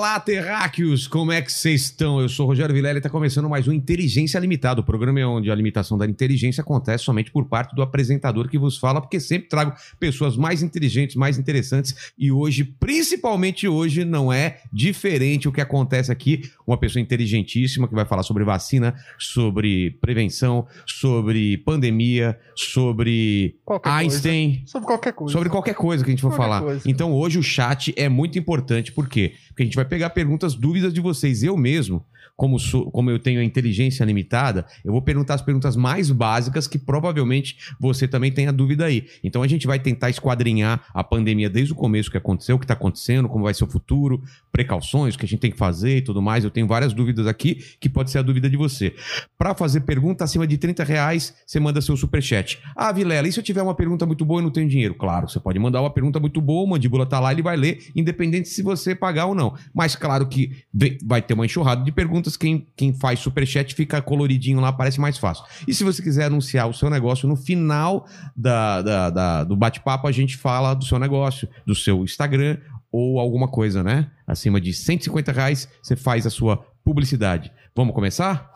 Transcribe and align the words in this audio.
Olá, 0.00 0.18
terráqueos! 0.18 1.06
Como 1.06 1.30
é 1.30 1.42
que 1.42 1.52
vocês 1.52 1.82
estão? 1.82 2.22
Eu 2.22 2.28
sou 2.30 2.46
o 2.46 2.48
Rogério 2.48 2.74
Vilela 2.74 2.94
e 2.96 3.00
está 3.00 3.10
começando 3.10 3.50
mais 3.50 3.68
um 3.68 3.72
Inteligência 3.72 4.38
Limitada. 4.38 4.80
O 4.80 4.82
programa 4.82 5.20
é 5.20 5.26
onde 5.26 5.50
a 5.50 5.54
limitação 5.54 5.98
da 5.98 6.06
inteligência 6.06 6.62
acontece 6.62 7.04
somente 7.04 7.30
por 7.30 7.44
parte 7.44 7.76
do 7.76 7.82
apresentador 7.82 8.48
que 8.48 8.56
vos 8.56 8.78
fala, 8.78 8.98
porque 9.02 9.20
sempre 9.20 9.50
trago 9.50 9.74
pessoas 9.98 10.38
mais 10.38 10.62
inteligentes, 10.62 11.16
mais 11.16 11.36
interessantes 11.38 12.14
e 12.18 12.32
hoje, 12.32 12.64
principalmente 12.64 13.68
hoje, 13.68 14.02
não 14.06 14.32
é 14.32 14.62
diferente 14.72 15.46
o 15.46 15.52
que 15.52 15.60
acontece 15.60 16.10
aqui. 16.10 16.50
Uma 16.66 16.78
pessoa 16.78 17.02
inteligentíssima 17.02 17.86
que 17.86 17.94
vai 17.94 18.06
falar 18.06 18.22
sobre 18.22 18.42
vacina, 18.42 18.94
sobre 19.18 19.90
prevenção, 20.00 20.66
sobre 20.86 21.58
pandemia, 21.58 22.38
sobre 22.56 23.54
Qualquer 23.66 23.90
Einstein. 23.90 24.48
coisa. 24.54 24.66
Sobre 24.66 24.86
qualquer 24.86 25.12
coisa. 25.12 25.32
Sobre 25.34 25.48
qualquer 25.50 25.74
coisa 25.74 26.02
que 26.02 26.08
a 26.08 26.12
gente 26.12 26.22
for 26.22 26.30
Qualquer 26.30 26.42
falar. 26.42 26.62
coisa. 26.62 26.90
Então 26.90 27.12
hoje 27.12 27.38
o 27.38 27.42
chat 27.42 27.92
é 27.98 28.08
muito 28.08 28.38
importante, 28.38 28.92
por 28.92 29.06
quê? 29.06 29.34
Porque 29.48 29.62
a 29.62 29.66
gente 29.66 29.76
vai 29.76 29.89
pegar 29.90 30.10
perguntas, 30.10 30.54
dúvidas 30.54 30.94
de 30.94 31.00
vocês. 31.00 31.42
Eu 31.42 31.56
mesmo, 31.56 32.06
como, 32.40 32.58
sou- 32.58 32.90
como 32.90 33.10
eu 33.10 33.18
tenho 33.18 33.38
a 33.38 33.44
inteligência 33.44 34.02
limitada, 34.02 34.64
eu 34.82 34.90
vou 34.92 35.02
perguntar 35.02 35.34
as 35.34 35.42
perguntas 35.42 35.76
mais 35.76 36.10
básicas 36.10 36.66
que 36.66 36.78
provavelmente 36.78 37.54
você 37.78 38.08
também 38.08 38.32
tenha 38.32 38.50
dúvida 38.50 38.86
aí. 38.86 39.06
Então 39.22 39.42
a 39.42 39.46
gente 39.46 39.66
vai 39.66 39.78
tentar 39.78 40.08
esquadrinhar 40.08 40.82
a 40.94 41.04
pandemia 41.04 41.50
desde 41.50 41.74
o 41.74 41.76
começo, 41.76 42.08
o 42.08 42.12
que 42.12 42.16
aconteceu, 42.16 42.56
o 42.56 42.58
que 42.58 42.64
está 42.64 42.72
acontecendo, 42.72 43.28
como 43.28 43.44
vai 43.44 43.52
ser 43.52 43.64
o 43.64 43.66
futuro, 43.66 44.22
precauções, 44.50 45.14
o 45.14 45.18
que 45.18 45.26
a 45.26 45.28
gente 45.28 45.38
tem 45.40 45.50
que 45.50 45.58
fazer 45.58 45.98
e 45.98 46.00
tudo 46.00 46.22
mais. 46.22 46.42
Eu 46.42 46.50
tenho 46.50 46.66
várias 46.66 46.94
dúvidas 46.94 47.26
aqui 47.26 47.56
que 47.78 47.90
pode 47.90 48.10
ser 48.10 48.16
a 48.20 48.22
dúvida 48.22 48.48
de 48.48 48.56
você. 48.56 48.94
Para 49.36 49.54
fazer 49.54 49.80
pergunta 49.82 50.24
acima 50.24 50.46
de 50.46 50.56
30 50.56 50.82
reais, 50.82 51.34
você 51.46 51.60
manda 51.60 51.82
seu 51.82 51.94
superchat. 51.94 52.58
Ah, 52.74 52.90
Vilela, 52.90 53.28
e 53.28 53.32
se 53.32 53.38
eu 53.38 53.44
tiver 53.44 53.60
uma 53.60 53.74
pergunta 53.74 54.06
muito 54.06 54.24
boa 54.24 54.40
e 54.40 54.44
não 54.44 54.50
tenho 54.50 54.66
dinheiro? 54.66 54.94
Claro, 54.94 55.28
você 55.28 55.38
pode 55.38 55.58
mandar 55.58 55.82
uma 55.82 55.90
pergunta 55.90 56.18
muito 56.18 56.40
boa, 56.40 56.64
o 56.64 56.70
Mandíbula 56.70 57.04
tá 57.04 57.20
lá, 57.20 57.32
ele 57.32 57.42
vai 57.42 57.58
ler, 57.58 57.90
independente 57.94 58.48
se 58.48 58.62
você 58.62 58.94
pagar 58.94 59.26
ou 59.26 59.34
não. 59.34 59.54
Mas 59.74 59.94
claro 59.94 60.26
que 60.26 60.64
vai 61.04 61.20
ter 61.20 61.34
uma 61.34 61.44
enxurrada 61.44 61.84
de 61.84 61.92
perguntas, 61.92 62.29
quem, 62.36 62.66
quem 62.76 62.92
faz 62.92 63.20
superchat 63.20 63.74
fica 63.74 64.00
coloridinho 64.02 64.60
lá, 64.60 64.72
parece 64.72 65.00
mais 65.00 65.18
fácil. 65.18 65.44
E 65.66 65.74
se 65.74 65.84
você 65.84 66.02
quiser 66.02 66.24
anunciar 66.26 66.68
o 66.68 66.74
seu 66.74 66.88
negócio 66.90 67.28
no 67.28 67.36
final 67.36 68.06
da, 68.36 68.82
da- 68.82 69.10
da- 69.10 69.44
do 69.44 69.56
bate-papo, 69.56 70.06
a 70.06 70.12
gente 70.12 70.36
fala 70.36 70.74
do 70.74 70.84
seu 70.84 70.98
negócio, 70.98 71.48
do 71.66 71.74
seu 71.74 72.02
Instagram 72.04 72.58
ou 72.92 73.20
alguma 73.20 73.48
coisa, 73.48 73.82
né? 73.82 74.10
Acima 74.26 74.60
de 74.60 74.72
150 74.72 75.30
reais, 75.32 75.68
você 75.82 75.94
faz 75.96 76.26
a 76.26 76.30
sua 76.30 76.56
publicidade. 76.84 77.52
Vamos 77.76 77.94
começar? 77.94 78.50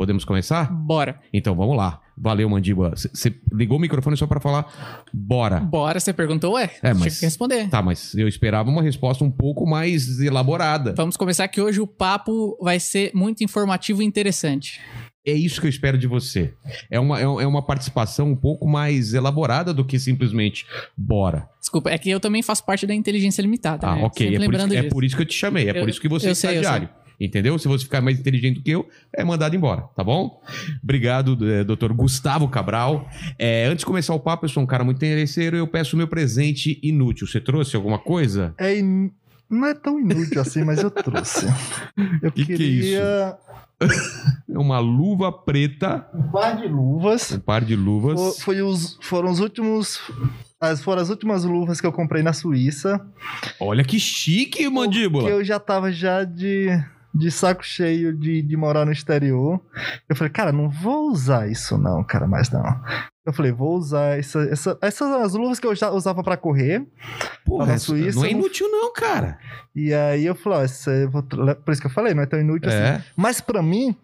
Podemos 0.00 0.24
começar? 0.24 0.72
Bora. 0.72 1.20
Então 1.30 1.54
vamos 1.54 1.76
lá. 1.76 2.00
Valeu, 2.16 2.48
Mandíbula. 2.48 2.94
Você 2.96 3.34
ligou 3.52 3.76
o 3.76 3.80
microfone 3.80 4.16
só 4.16 4.26
pra 4.26 4.40
falar 4.40 5.04
bora. 5.12 5.60
Bora, 5.60 6.00
você 6.00 6.10
perguntou, 6.10 6.54
ué? 6.54 6.70
É, 6.82 6.94
mas- 6.94 7.02
Tive 7.02 7.16
que 7.18 7.24
responder. 7.26 7.68
Tá, 7.68 7.82
mas 7.82 8.14
eu 8.14 8.26
esperava 8.26 8.70
uma 8.70 8.80
resposta 8.82 9.22
um 9.22 9.30
pouco 9.30 9.66
mais 9.66 10.18
elaborada. 10.18 10.94
Vamos 10.96 11.18
começar 11.18 11.46
que 11.48 11.60
hoje 11.60 11.82
o 11.82 11.86
papo 11.86 12.56
vai 12.62 12.80
ser 12.80 13.10
muito 13.14 13.44
informativo 13.44 14.00
e 14.00 14.06
interessante. 14.06 14.80
É 15.26 15.32
isso 15.32 15.60
que 15.60 15.66
eu 15.66 15.70
espero 15.70 15.98
de 15.98 16.06
você. 16.06 16.54
É 16.90 16.98
uma, 16.98 17.18
é 17.20 17.24
é 17.24 17.46
uma 17.46 17.60
participação 17.60 18.30
um 18.30 18.36
pouco 18.36 18.66
mais 18.66 19.12
elaborada 19.12 19.74
do 19.74 19.84
que 19.84 19.98
simplesmente 19.98 20.66
bora. 20.96 21.46
Desculpa, 21.60 21.90
é 21.90 21.98
que 21.98 22.08
eu 22.08 22.18
também 22.18 22.42
faço 22.42 22.64
parte 22.64 22.86
da 22.86 22.94
inteligência 22.94 23.42
limitada. 23.42 23.86
Ah, 23.86 23.96
né? 23.96 24.02
ok. 24.04 24.34
É 24.34 24.38
por, 24.46 24.54
isso, 24.54 24.74
é 24.74 24.82
por 24.84 25.04
isso 25.04 25.16
que 25.16 25.22
eu 25.22 25.26
te 25.26 25.34
chamei. 25.34 25.68
É 25.68 25.76
Eu- 25.76 25.80
por 25.80 25.90
isso 25.90 26.00
que 26.00 26.08
você 26.08 26.28
é 26.28 26.30
eu 26.30 26.34
sei, 26.34 26.50
estagiário. 26.56 26.88
Entendeu? 27.20 27.58
Se 27.58 27.68
você 27.68 27.84
ficar 27.84 28.00
mais 28.00 28.18
inteligente 28.18 28.56
do 28.56 28.62
que 28.62 28.70
eu, 28.70 28.88
é 29.14 29.22
mandado 29.22 29.54
embora, 29.54 29.82
tá 29.94 30.02
bom? 30.02 30.42
Obrigado, 30.82 31.36
eh, 31.46 31.62
doutor 31.64 31.92
Gustavo 31.92 32.48
Cabral. 32.48 33.06
É, 33.38 33.66
antes 33.66 33.80
de 33.80 33.86
começar 33.86 34.14
o 34.14 34.20
papo, 34.20 34.46
eu 34.46 34.48
sou 34.48 34.62
um 34.62 34.66
cara 34.66 34.82
muito 34.82 34.96
interesseiro 34.96 35.56
eu 35.56 35.66
peço 35.66 35.94
o 35.94 35.98
meu 35.98 36.08
presente 36.08 36.80
inútil. 36.82 37.26
Você 37.26 37.40
trouxe 37.40 37.76
alguma 37.76 37.98
coisa? 37.98 38.54
É 38.58 38.78
in- 38.78 39.10
Não 39.50 39.66
é 39.66 39.74
tão 39.74 40.00
inútil 40.00 40.40
assim, 40.40 40.64
mas 40.64 40.82
eu 40.82 40.90
trouxe. 40.90 41.46
Eu 42.22 42.30
Que 42.32 42.46
que 42.46 42.52
é 42.52 42.56
queria 42.56 43.36
É 44.48 44.58
uma 44.58 44.78
luva 44.78 45.32
preta, 45.32 46.06
um 46.14 46.22
par 46.30 46.56
de 46.56 46.68
luvas. 46.68 47.32
um 47.32 47.40
par 47.40 47.64
de 47.64 47.74
luvas. 47.76 48.18
Fo- 48.36 48.40
Foi 48.42 48.62
os, 48.62 48.98
foram 49.02 49.30
os 49.30 49.40
últimos. 49.40 50.00
As, 50.60 50.82
foram 50.82 51.00
as 51.02 51.08
últimas 51.08 51.44
luvas 51.44 51.80
que 51.80 51.86
eu 51.86 51.92
comprei 51.92 52.22
na 52.22 52.32
Suíça. 52.34 53.00
Olha 53.58 53.82
que 53.82 53.98
chique, 53.98 54.58
Que 54.58 54.68
mandíbula. 54.68 55.28
eu 55.30 55.42
já 55.42 55.58
tava 55.58 55.90
já 55.90 56.22
de, 56.24 56.68
de 57.12 57.30
saco 57.30 57.64
cheio 57.64 58.12
de, 58.16 58.40
de 58.42 58.56
morar 58.56 58.84
no 58.84 58.92
exterior. 58.92 59.60
Eu 60.08 60.14
falei, 60.16 60.32
cara, 60.32 60.52
não 60.52 60.68
vou 60.70 61.10
usar 61.10 61.48
isso 61.50 61.76
não, 61.76 62.02
cara, 62.04 62.26
mais 62.26 62.50
não. 62.50 62.62
Eu 63.26 63.32
falei, 63.32 63.52
vou 63.52 63.76
usar 63.76 64.18
essa, 64.18 64.40
essa, 64.44 64.78
essas 64.80 65.08
as 65.22 65.34
luvas 65.34 65.60
que 65.60 65.66
eu 65.66 65.74
já 65.74 65.90
usava 65.90 66.22
pra 66.22 66.36
correr. 66.36 66.84
Porra, 67.44 67.66
na 67.66 67.78
Suíça, 67.78 68.18
não 68.18 68.24
é 68.26 68.30
inútil 68.30 68.66
não, 68.70 68.92
cara. 68.92 69.38
E 69.74 69.92
aí 69.92 70.24
eu 70.24 70.34
falei, 70.34 70.66
ó, 71.12 71.22
tra- 71.22 71.54
por 71.56 71.70
isso 71.72 71.80
que 71.80 71.86
eu 71.86 71.90
falei, 71.92 72.14
não 72.14 72.22
é 72.22 72.26
tão 72.26 72.40
inútil 72.40 72.68
assim. 72.70 72.78
É. 72.78 73.04
Mas 73.16 73.40
pra 73.40 73.62
mim, 73.62 73.94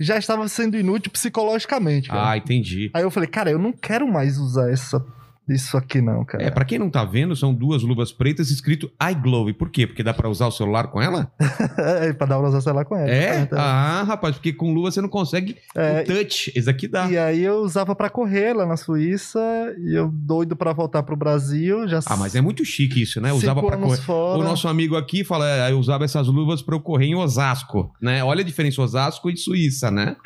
já 0.00 0.16
estava 0.16 0.46
sendo 0.48 0.76
inútil 0.78 1.12
psicologicamente. 1.12 2.08
cara. 2.08 2.30
Ah, 2.30 2.36
entendi. 2.36 2.90
Aí 2.94 3.02
eu 3.02 3.10
falei, 3.10 3.28
cara, 3.28 3.50
eu 3.50 3.58
não 3.58 3.72
quero 3.72 4.08
mais 4.10 4.38
usar 4.38 4.70
essa, 4.70 5.04
isso 5.48 5.76
aqui, 5.76 6.00
não, 6.00 6.24
cara. 6.24 6.42
É, 6.44 6.50
pra 6.50 6.64
quem 6.64 6.78
não 6.78 6.88
tá 6.90 7.04
vendo, 7.04 7.34
são 7.36 7.52
duas 7.54 7.82
luvas 7.82 8.12
pretas 8.12 8.50
escrito 8.50 8.90
iGlobe. 9.10 9.52
Por 9.52 9.70
quê? 9.70 9.86
Porque 9.86 10.02
dá 10.02 10.14
pra 10.14 10.28
usar 10.28 10.46
o 10.46 10.50
celular 10.52 10.88
com 10.88 11.00
ela? 11.00 11.30
É, 11.76 12.12
pra 12.12 12.26
dar 12.26 12.38
pra 12.38 12.48
usar 12.48 12.60
celular 12.60 12.84
com 12.84 12.96
ela. 12.96 13.10
É? 13.10 13.40
Então, 13.40 13.58
Ah, 13.58 14.02
rapaz, 14.04 14.34
porque 14.36 14.52
com 14.52 14.72
luva 14.72 14.90
você 14.90 15.00
não 15.00 15.08
consegue 15.08 15.56
É, 15.74 16.02
o 16.02 16.04
touch. 16.04 16.52
Esse 16.54 16.68
aqui 16.70 16.86
dá. 16.88 17.10
E 17.10 17.18
aí 17.18 17.42
eu 17.42 17.56
usava 17.58 17.94
pra 17.94 18.08
correr 18.08 18.54
lá 18.54 18.64
na 18.66 18.76
Suíça, 18.76 19.38
e 19.78 19.94
eu 19.98 20.08
doido 20.08 20.56
pra 20.56 20.72
voltar 20.72 21.02
pro 21.02 21.16
Brasil, 21.16 21.86
já 21.88 22.00
Ah, 22.06 22.16
mas 22.16 22.34
é 22.34 22.40
muito 22.40 22.64
chique 22.64 23.02
isso, 23.02 23.20
né? 23.20 23.32
Usava 23.32 23.62
pra 23.62 23.76
correr. 23.76 23.96
fora. 23.98 24.38
O 24.40 24.42
nosso 24.44 24.66
amigo 24.68 24.96
aqui 24.96 25.24
fala, 25.24 25.48
é, 25.48 25.70
eu 25.72 25.78
usava 25.78 26.04
essas 26.04 26.26
luvas 26.28 26.62
pra 26.62 26.74
eu 26.74 26.80
correr 26.80 27.06
em 27.06 27.14
Osasco, 27.14 27.92
né? 28.00 28.22
Olha 28.24 28.40
a 28.42 28.44
diferença, 28.44 28.80
Osasco 28.82 29.30
e 29.30 29.36
Suíça, 29.36 29.90
né? 29.90 30.16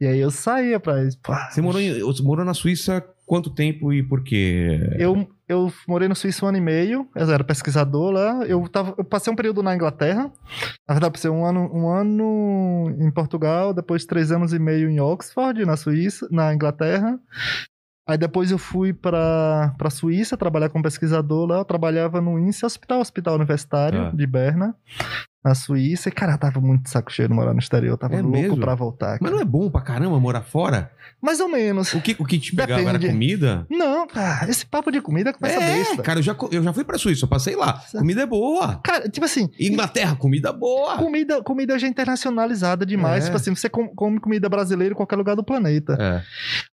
E 0.00 0.06
aí 0.06 0.18
eu 0.18 0.30
saía 0.30 0.78
pra. 0.80 0.94
Pá, 1.22 1.48
Você 1.50 1.60
morou, 1.60 1.80
em- 1.80 2.00
você 2.00 2.22
morou 2.22 2.44
na 2.44 2.54
Suíça 2.54 3.04
quanto 3.26 3.50
tempo 3.50 3.92
e 3.92 4.02
por 4.02 4.22
quê? 4.22 4.80
Eu, 4.98 5.28
eu 5.48 5.72
morei 5.86 6.08
na 6.08 6.14
Suíça 6.14 6.44
um 6.44 6.48
ano 6.48 6.58
e 6.58 6.60
meio, 6.60 7.08
eu 7.14 7.30
era 7.30 7.44
pesquisador 7.44 8.12
lá. 8.12 8.44
Eu, 8.46 8.66
tava, 8.68 8.94
eu 8.96 9.04
passei 9.04 9.32
um 9.32 9.36
período 9.36 9.62
na 9.62 9.74
Inglaterra. 9.74 10.30
Na 10.88 10.94
verdade, 10.94 11.12
passei 11.12 11.30
um 11.30 11.44
ano, 11.44 11.68
um 11.74 11.88
ano 11.88 12.94
em 12.98 13.10
Portugal, 13.10 13.74
depois 13.74 14.06
três 14.06 14.30
anos 14.32 14.52
e 14.52 14.58
meio 14.58 14.88
em 14.88 15.00
Oxford, 15.00 15.64
na 15.66 15.76
Suíça, 15.76 16.26
na 16.30 16.54
Inglaterra. 16.54 17.18
Aí 18.08 18.16
depois 18.16 18.52
eu 18.52 18.58
fui 18.58 18.92
pra, 18.92 19.74
pra 19.76 19.90
Suíça 19.90 20.36
trabalhar 20.36 20.68
como 20.68 20.84
pesquisador 20.84 21.44
lá. 21.48 21.56
Eu 21.58 21.64
trabalhava 21.64 22.20
no 22.20 22.38
INSE 22.38 22.64
Hospital, 22.64 23.00
Hospital 23.00 23.34
Universitário 23.34 24.04
Tá. 24.04 24.10
de 24.16 24.26
Berna, 24.28 24.76
na 25.46 25.54
Suíça. 25.54 26.08
E, 26.08 26.12
cara, 26.12 26.36
tava 26.36 26.60
muito 26.60 26.88
saco 26.90 27.12
cheio 27.12 27.28
de 27.28 27.34
morar 27.34 27.52
no 27.52 27.58
exterior. 27.60 27.92
Eu 27.92 27.96
tava 27.98 28.14
É 28.16 28.20
louco 28.22 28.36
mesmo? 28.36 28.56
pra 28.58 28.74
voltar. 28.74 29.12
Mas 29.12 29.20
cara. 29.20 29.32
não 29.34 29.40
é 29.40 29.44
bom 29.44 29.70
pra 29.70 29.80
caramba 29.80 30.18
morar 30.18 30.42
fora? 30.42 30.90
Mais 31.22 31.40
ou 31.40 31.48
menos. 31.48 31.92
O 31.94 32.00
que, 32.00 32.16
o 32.18 32.24
que 32.24 32.38
te 32.38 32.54
pegava 32.54 32.82
era 32.82 32.92
Depende. 32.98 33.12
comida? 33.12 33.66
Não, 33.70 34.06
cara, 34.06 34.50
esse 34.50 34.66
papo 34.66 34.90
de 34.90 35.00
comida 35.00 35.32
começa 35.32 35.58
É, 35.60 35.74
besta. 35.78 36.02
cara, 36.02 36.18
eu 36.18 36.22
já, 36.22 36.36
eu 36.50 36.62
já 36.62 36.72
fui 36.72 36.84
pra 36.84 36.98
Suíça, 36.98 37.24
eu 37.24 37.28
passei 37.28 37.56
lá. 37.56 37.80
Comida 37.92 38.22
é 38.22 38.26
boa. 38.26 38.80
Cara, 38.84 39.08
tipo 39.08 39.24
assim, 39.24 39.48
Inglaterra, 39.58 40.14
comida 40.16 40.52
boa. 40.52 40.96
Comida, 40.98 41.42
comida 41.42 41.78
já 41.78 41.86
é 41.86 41.90
internacionalizada 41.90 42.84
demais. 42.84 43.24
É. 43.24 43.26
Tipo 43.26 43.36
assim, 43.36 43.54
você 43.54 43.68
com- 43.68 43.88
come 43.88 44.20
comida 44.20 44.48
brasileira 44.48 44.92
em 44.92 44.96
qualquer 44.96 45.16
lugar 45.16 45.36
do 45.36 45.44
planeta. 45.44 45.96
É. 45.98 46.22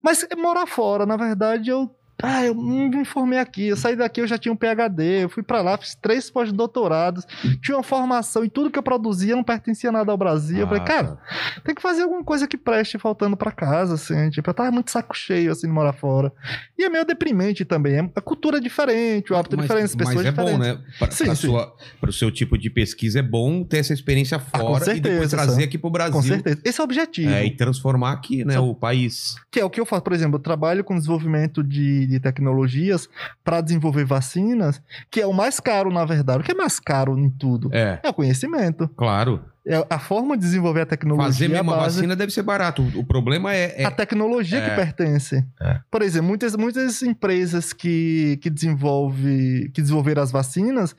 Mas 0.01 0.25
morar 0.37 0.65
fora, 0.67 1.05
na 1.05 1.15
verdade, 1.15 1.69
eu. 1.69 1.89
Ah, 2.21 2.45
eu 2.45 2.53
me 2.55 2.97
informei 2.97 3.39
aqui. 3.39 3.67
Eu 3.67 3.75
saí 3.77 3.95
daqui, 3.95 4.21
eu 4.21 4.27
já 4.27 4.37
tinha 4.37 4.51
um 4.51 4.55
PhD. 4.55 5.23
Eu 5.23 5.29
fui 5.29 5.43
pra 5.43 5.61
lá, 5.61 5.77
fiz 5.77 5.95
três 5.95 6.29
pós-doutorados. 6.29 7.25
Tinha 7.61 7.75
uma 7.77 7.83
formação 7.83 8.45
e 8.45 8.49
tudo 8.49 8.69
que 8.69 8.77
eu 8.79 8.83
produzia 8.83 9.35
não 9.35 9.43
pertencia 9.43 9.91
nada 9.91 10.11
ao 10.11 10.17
Brasil. 10.17 10.59
eu 10.59 10.67
falei, 10.67 10.81
Ah, 10.81 10.85
cara, 10.85 11.17
tem 11.63 11.73
que 11.75 11.81
fazer 11.81 12.03
alguma 12.03 12.23
coisa 12.23 12.47
que 12.47 12.57
preste 12.57 12.97
faltando 12.97 13.35
pra 13.35 13.51
casa, 13.51 13.95
assim. 13.95 14.29
Tipo, 14.29 14.49
eu 14.49 14.53
tava 14.53 14.71
muito 14.71 14.91
saco 14.91 15.15
cheio, 15.17 15.51
assim, 15.51 15.67
de 15.67 15.73
morar 15.73 15.93
fora. 15.93 16.31
E 16.77 16.83
é 16.83 16.89
meio 16.89 17.05
deprimente 17.05 17.65
também. 17.65 17.95
é- 17.95 18.09
A 18.15 18.21
cultura 18.21 18.57
é 18.57 18.61
diferente, 18.61 19.33
o 19.33 19.35
hábito 19.35 19.55
é 19.55 19.61
diferente, 19.61 19.85
as 19.85 19.95
pessoas 19.95 20.15
mas 20.15 20.25
é 20.25 20.31
bom, 20.31 20.45
diferentes. 20.45 20.67
né? 20.81 20.81
Pra, 20.99 21.11
Sim, 21.11 21.25
pra 21.25 21.35
sim. 21.35 21.47
sua, 21.47 21.75
pro 21.99 22.13
seu 22.13 22.31
tipo 22.31 22.57
de 22.57 22.69
pesquisa 22.69 23.19
é 23.19 23.23
bom 23.23 23.63
ter 23.63 23.77
essa 23.79 23.93
experiência 23.93 24.37
com 24.39 24.59
fora 24.59 24.95
e 24.95 24.99
depois 24.99 25.29
certeza, 25.29 25.37
trazer 25.37 25.61
Sam. 25.61 25.63
aqui 25.67 25.77
pro 25.77 25.89
Brasil. 25.89 26.13
Com 26.13 26.21
certeza. 26.21 26.61
Esse 26.63 26.79
é 26.79 26.83
o 26.83 26.85
objetivo. 26.85 27.29
É, 27.31 27.45
e 27.45 27.51
transformar 27.51 28.11
aqui, 28.13 28.45
né, 28.45 28.53
Só- 28.53 28.67
o 28.69 28.75
país. 28.75 29.35
Que 29.51 29.59
é 29.59 29.65
o 29.65 29.69
que 29.69 29.79
eu 29.79 29.85
faço, 29.85 30.03
por 30.03 30.13
exemplo, 30.13 30.35
eu 30.37 30.39
trabalho 30.41 30.83
com 30.83 30.95
desenvolvimento 30.95 31.63
de, 31.63 32.02
de 32.07 32.19
tecnologias 32.19 33.07
para 33.43 33.61
desenvolver 33.61 34.05
vacinas, 34.05 34.81
que 35.09 35.21
é 35.21 35.27
o 35.27 35.33
mais 35.33 35.59
caro, 35.59 35.91
na 35.91 36.05
verdade. 36.05 36.41
O 36.41 36.43
que 36.43 36.51
é 36.51 36.55
mais 36.55 36.79
caro 36.79 37.17
em 37.17 37.29
tudo? 37.29 37.69
É, 37.73 37.99
É 38.03 38.09
o 38.09 38.13
conhecimento. 38.13 38.87
claro. 38.95 39.41
É 39.65 39.85
a 39.89 39.97
forma 39.97 40.35
de 40.35 40.43
desenvolver 40.43 40.81
a 40.81 40.85
tecnologia. 40.85 41.31
Fazer 41.31 41.47
mesmo 41.47 41.71
a 41.71 41.75
a 41.75 41.77
base- 41.79 41.95
vacina 41.97 42.15
deve 42.17 42.33
ser 42.33 42.43
barato. 42.43 42.81
O, 42.95 43.05
problema 43.05 43.53
é. 43.53 43.81
é- 43.81 43.85
a 43.85 43.91
tecnologia 43.91 44.59
É. 44.59 44.69
que 44.69 44.75
pertence. 44.75 45.45
É. 45.61 45.79
Por 45.89 46.01
exemplo, 46.01 46.27
muitas, 46.27 46.55
muitas 46.57 47.01
empresas 47.01 47.71
que, 47.71 48.37
que, 48.41 48.49
desenvolve, 48.49 49.71
que 49.73 49.81
desenvolveram 49.81 50.21
as 50.21 50.31
vacinas, 50.31 50.93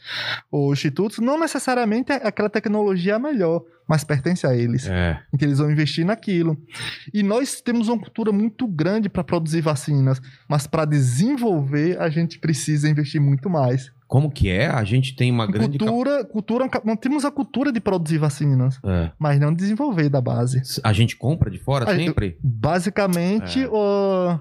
ou 0.50 0.72
institutos, 0.72 1.18
não 1.18 1.38
necessariamente 1.38 2.10
é 2.10 2.26
aquela 2.26 2.48
tecnologia 2.48 3.12
é 3.12 3.16
a 3.16 3.18
melhor, 3.18 3.62
mas 3.86 4.02
pertence 4.02 4.46
a 4.46 4.56
eles. 4.56 4.86
é. 4.86 5.20
Então 5.32 5.46
eles 5.46 5.58
vão 5.58 5.70
investir 5.70 6.04
naquilo. 6.06 6.56
E 7.12 7.22
nós 7.22 7.60
temos 7.60 7.88
uma 7.88 7.98
cultura 7.98 8.32
muito 8.32 8.66
grande 8.66 9.10
para 9.10 9.22
produzir 9.22 9.60
vacinas, 9.60 10.22
mas 10.48 10.66
para 10.66 10.86
desenvolver 10.86 12.00
a 12.00 12.08
gente 12.08 12.38
precisa 12.38 12.88
investir 12.88 13.20
muito 13.20 13.50
mais. 13.50 13.92
Como 14.14 14.30
que 14.30 14.48
é? 14.48 14.68
A 14.68 14.84
gente 14.84 15.16
tem 15.16 15.28
uma 15.32 15.44
grande. 15.44 15.76
Cultura, 15.76 16.24
cultura, 16.24 16.68
nós 16.84 16.98
temos 17.00 17.24
a 17.24 17.32
cultura 17.32 17.72
de 17.72 17.80
produzir 17.80 18.16
vacinas, 18.18 18.78
É. 18.84 19.10
mas 19.18 19.40
não 19.40 19.52
desenvolver 19.52 20.08
da 20.08 20.20
base. 20.20 20.62
A 20.84 20.92
gente 20.92 21.16
compra 21.16 21.50
de 21.50 21.58
fora 21.58 21.84
sempre? 21.96 22.38
Basicamente, 22.40 23.64
É. 23.64 23.68
ó, 23.72 24.38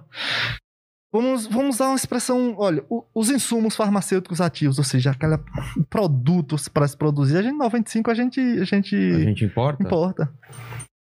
vamos, 1.11 1.47
vamos 1.47 1.77
usar 1.77 1.87
uma 1.87 1.95
expressão, 1.95 2.53
olha, 2.55 2.85
o- 2.87 3.03
os 3.15 3.31
insumos 3.31 3.75
farmacêuticos 3.75 4.39
ativos, 4.41 4.77
ou 4.77 4.83
seja, 4.83 5.09
aquela 5.09 5.43
produtos 5.89 6.67
para 6.67 6.87
se 6.87 6.95
produzir, 6.95 7.37
a 7.37 7.41
gente 7.41 7.57
95 7.57 8.11
a 8.11 8.13
gente 8.13 8.39
a 8.39 8.63
gente, 8.65 8.95
A 8.95 9.19
gente 9.21 9.43
importa? 9.43 9.81
importa. 9.81 10.31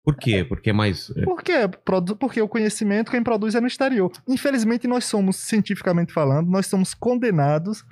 Por 0.03 0.15
quê? 0.17 0.43
Porque 0.43 0.69
é 0.69 0.73
mais. 0.73 1.11
é, 1.15 1.21
Por 1.23 1.41
quê? 1.43 1.53
Porque 2.19 2.39
o 2.41 2.47
conhecimento 2.47 3.11
quem 3.11 3.23
produz 3.23 3.53
é 3.55 3.61
no 3.61 3.65
exterior. 3.67 4.11
Infelizmente 4.27 4.87
nós 4.87 5.05
somos 5.05 5.35
cientificamente 5.35 6.13
falando, 6.13 6.47
nós 6.49 6.67
somos 6.67 6.93
condenados 6.95 7.83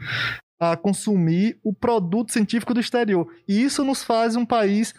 a 0.59 0.77
consumir 0.77 1.57
o 1.63 1.73
produto 1.73 2.31
científico 2.31 2.73
do 2.73 2.79
exterior. 2.79 3.27
E 3.47 3.61
isso 3.61 3.83
nos 3.83 4.03
faz 4.03 4.35
um 4.35 4.45
país 4.45 4.93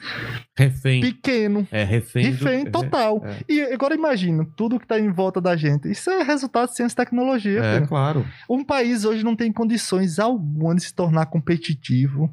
refém. 0.57 1.01
pequeno, 1.01 1.67
É 1.71 1.83
refém. 1.85 2.25
do- 2.25 2.31
refém 2.45 2.67
é, 2.67 2.71
total. 2.71 3.23
é. 3.25 3.39
E 3.49 3.61
agora 3.73 3.95
imagina, 3.95 4.47
tudo 4.57 4.79
que 4.79 4.85
está 4.85 4.99
em 5.01 5.11
volta 5.11 5.41
da 5.41 5.57
gente. 5.57 5.91
Isso 5.91 6.11
é 6.11 6.23
resultado 6.23 6.69
de 6.69 6.77
ciência 6.77 6.95
e 6.95 6.97
tecnologia. 6.97 7.61
É, 7.61 7.75
filho. 7.77 7.89
claro. 7.89 8.27
Um 8.51 8.63
país 8.65 9.05
hoje 9.05 9.25
não 9.25 9.35
tem 9.35 9.51
condições 9.53 10.19
alguma 10.19 10.75
de 10.75 10.83
se 10.83 10.95
tornar 10.95 11.27
competitivo 11.27 12.31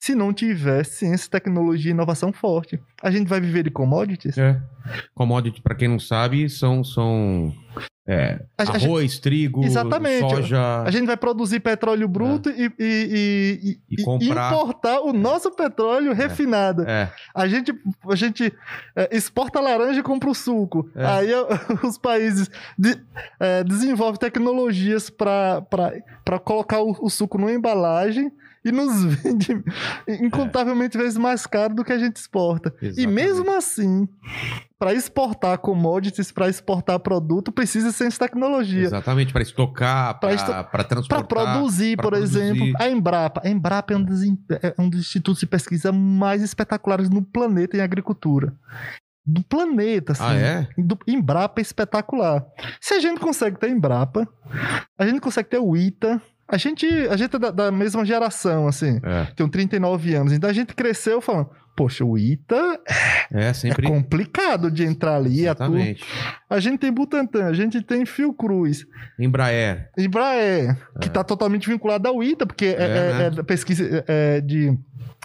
se 0.00 0.14
não 0.14 0.32
tiver 0.32 0.84
ciência, 0.84 1.28
tecnologia 1.30 1.90
e 1.90 1.94
inovação 1.94 2.32
forte. 2.32 2.78
A 3.02 3.10
gente 3.10 3.26
vai 3.28 3.40
viver 3.40 3.64
de 3.64 3.70
commodities? 3.70 4.38
É. 4.38 4.60
Commodity, 5.14 5.60
pra 5.60 5.74
quem 5.74 5.88
não 5.88 5.98
sabe, 5.98 6.48
são. 6.48 6.84
são 6.84 7.52
é, 8.06 8.40
A- 8.56 8.62
arroz, 8.62 9.18
trigo, 9.18 9.64
Exatamente. 9.64 10.20
soja. 10.20 10.82
A 10.84 10.90
gente 10.90 11.06
vai 11.06 11.16
produzir 11.16 11.58
petróleo 11.60 12.06
bruto 12.06 12.48
e, 12.50 12.66
e- 12.66 12.72
e- 12.78 13.70
e- 13.90 13.94
E 13.98 14.02
comprar. 14.04 14.52
importar 14.52 15.00
o 15.00 15.12
nosso 15.12 15.50
petróleo 15.50 16.12
refinado. 16.12 16.82
É, 16.88 17.10
A 17.34 17.48
gente, 17.48 17.74
a 18.08 18.14
gente 18.14 18.52
é, 18.94 19.08
exporta 19.16 19.60
laranja 19.60 20.00
e 20.00 20.02
compra 20.02 20.30
o 20.30 20.34
suco. 20.34 20.88
É. 20.94 21.04
Aí 21.04 21.28
os 21.84 21.98
países 21.98 22.48
de- 22.78 22.96
é, 23.40 23.64
desenvolvem 23.64 24.20
tecnologias 24.20 25.10
para 25.10 26.38
colocar 26.44 26.80
o, 26.80 26.96
o 27.00 27.10
suco 27.10 27.38
numa 27.38 27.52
embalagem 27.52 28.30
e 28.68 28.72
nos 28.72 29.04
vende 29.22 29.62
incontavelmente 30.08 30.96
vezes 30.98 31.16
mais 31.16 31.46
caro 31.46 31.74
do 31.74 31.84
que 31.84 31.92
a 31.92 31.98
gente 31.98 32.16
exporta. 32.16 32.74
E 32.82 32.86
Exatamente. 32.86 33.06
mesmo 33.14 33.56
assim, 33.56 34.08
para 34.78 34.92
exportar 34.92 35.58
commodities, 35.58 36.30
para 36.32 36.48
exportar 36.48 36.98
produto, 37.00 37.50
precisa 37.52 37.88
de 37.88 37.94
ciência 37.94 38.16
e 38.24 38.28
tecnologia. 38.28 38.82
exatamente. 38.84 39.32
Pra 39.32 39.42
estocar, 39.42 40.18
pra, 40.20 40.32
esto- 40.32 40.46
pra 40.46 40.64
Para 40.64 40.84
transportar. 40.84 41.26
produzir, 41.26 41.96
por 41.96 42.08
produzir. 42.10 42.40
exemplo, 42.40 42.72
a 42.78 42.88
Embrapa. 42.88 43.40
A 43.44 43.48
Embrapa 43.48 43.92
é 43.94 43.96
um, 43.96 44.02
dos, 44.02 44.22
é 44.24 44.74
um 44.78 44.88
dos 44.88 45.00
institutos 45.00 45.40
de 45.40 45.46
pesquisa 45.46 45.92
mais 45.92 46.42
espetaculares 46.42 47.08
no 47.08 47.22
planeta 47.22 47.76
em 47.76 47.80
agricultura. 47.80 48.54
Do 49.28 49.42
planeta, 49.42 50.12
assim. 50.12 50.22
Ah, 50.24 50.34
é? 50.34 50.68
Do, 50.78 50.96
Embrapa 51.06 51.60
é 51.60 51.62
espetacular. 51.62 52.46
Se 52.80 52.94
a 52.94 53.00
gente 53.00 53.18
consegue 53.20 53.58
ter 53.58 53.68
Embrapa, 53.70 54.28
a 54.96 55.04
gente 55.04 55.20
consegue 55.20 55.48
ter 55.48 55.58
o 55.58 55.76
ITA. 55.76 56.22
A 56.48 56.56
gente, 56.56 56.86
a 57.10 57.16
gente 57.16 57.34
é 57.34 57.38
da, 57.38 57.50
da 57.50 57.72
mesma 57.72 58.04
geração, 58.04 58.68
assim. 58.68 59.00
É, 59.02 59.26
Tenho 59.34 59.48
39 59.48 60.14
anos. 60.14 60.32
Então 60.32 60.48
a 60.48 60.52
gente 60.52 60.74
cresceu 60.74 61.20
falando, 61.20 61.50
poxa, 61.74 62.04
o 62.04 62.16
ITA 62.16 62.80
é 63.32 63.48
é 63.48 63.52
sempre. 63.52 63.86
complicado 63.88 64.70
de 64.70 64.84
entrar 64.84 65.16
ali. 65.16 65.48
A, 65.48 65.54
turma- 65.54 65.74
Exatamente. 65.80 66.04
a 66.48 66.60
gente 66.60 66.78
tem 66.78 66.92
Butantan, 66.92 67.46
a 67.46 67.52
gente 67.52 67.82
tem 67.82 68.06
Fiocruz. 68.06 68.86
Embraer. 69.18 69.90
Embraer, 69.98 70.76
que 71.00 71.08
está 71.08 71.24
totalmente 71.24 71.68
vinculado 71.68 72.06
ao 72.08 72.22
ITA, 72.22 72.46
porque 72.46 72.66
é, 72.66 72.68
É, 72.70 72.84
é- 73.26 73.30
né? 73.30 73.36
é 73.38 73.42
pesquisa 73.42 74.04
é, 74.06 74.40
de 74.40 74.78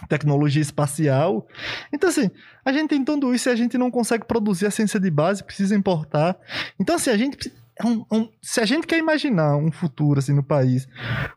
tecnologia 0.08 0.60
espacial. 0.60 1.46
Então, 1.92 2.10
assim, 2.10 2.28
a 2.64 2.72
gente 2.72 2.88
tem 2.90 3.04
tudo 3.04 3.32
isso 3.32 3.48
e 3.48 3.52
a 3.52 3.54
gente 3.56 3.78
não 3.78 3.90
consegue 3.90 4.24
produzir 4.24 4.66
a 4.66 4.70
ciência 4.70 4.98
de 4.98 5.10
base, 5.10 5.44
precisa 5.44 5.76
importar. 5.76 6.36
Então, 6.80 6.96
assim, 6.96 7.10
a 7.10 7.16
gente. 7.16 7.52
Um- 7.84 8.04
um- 8.10 8.28
se 8.40 8.60
a 8.60 8.64
gente 8.64 8.86
quer 8.86 8.98
imaginar 8.98 9.56
um 9.56 9.70
futuro 9.72 10.18
assim 10.18 10.32
no 10.32 10.42
país 10.42 10.86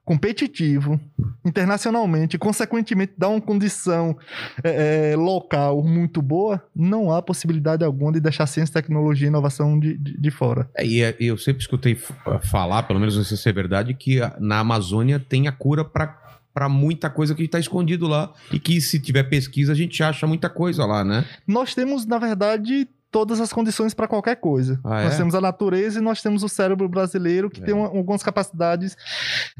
competitivo 0.03 0.99
internacionalmente, 1.43 2.35
e, 2.35 2.39
consequentemente 2.39 3.13
dar 3.17 3.29
uma 3.29 3.41
condição 3.41 4.17
é, 4.63 5.11
é, 5.11 5.15
local 5.15 5.83
muito 5.83 6.21
boa, 6.21 6.61
não 6.75 7.11
há 7.11 7.21
possibilidade 7.21 7.83
alguma 7.83 8.11
de 8.11 8.19
deixar 8.19 8.45
ciência, 8.47 8.73
tecnologia 8.73 9.27
e 9.27 9.29
inovação 9.29 9.79
de, 9.79 9.97
de, 9.97 10.17
de 10.19 10.31
fora. 10.31 10.69
É, 10.75 10.85
e 10.85 11.01
é- 11.01 11.15
eu 11.19 11.37
sempre 11.37 11.61
escutei 11.61 11.93
f- 11.93 12.13
falar, 12.43 12.83
pelo 12.83 12.99
menos 12.99 13.15
não 13.17 13.23
sei 13.23 13.37
se 13.37 13.49
é 13.49 13.53
verdade, 13.53 13.93
que 13.93 14.19
na 14.39 14.59
Amazônia 14.59 15.19
tem 15.19 15.47
a 15.47 15.51
cura 15.51 15.83
pra 15.83 16.23
para 16.53 16.69
muita 16.69 17.09
coisa 17.09 17.35
que 17.35 17.45
tá 17.49 17.59
escondido 17.59 18.07
lá 18.07 18.31
e 18.49 18.57
que 18.57 18.79
se 18.79 18.97
tiver 18.97 19.23
pesquisa 19.23 19.73
a 19.73 19.75
gente 19.75 20.01
acha 20.01 20.25
muita 20.25 20.49
coisa 20.49 20.85
lá, 20.85 21.03
né? 21.03 21.25
nós 21.45 21.75
temos, 21.75 22.05
na 22.05 22.17
verdade, 22.17 22.87
todas 23.11 23.39
as 23.39 23.53
condições 23.53 23.93
para 23.93 24.07
qualquer 24.07 24.35
coisa. 24.35 24.79
Ah, 24.83 25.03
nós 25.03 25.13
é? 25.13 25.17
temos 25.17 25.33
a 25.35 25.39
natureza 25.41 25.99
e 25.99 26.01
nós 26.01 26.21
temos 26.21 26.43
o 26.43 26.49
cérebro 26.49 26.89
brasileiro 26.89 27.49
que 27.49 27.61
É. 27.61 27.65
tem 27.65 27.73
uma- 27.73 27.87
algumas 27.87 28.21
capacidades 28.21 28.97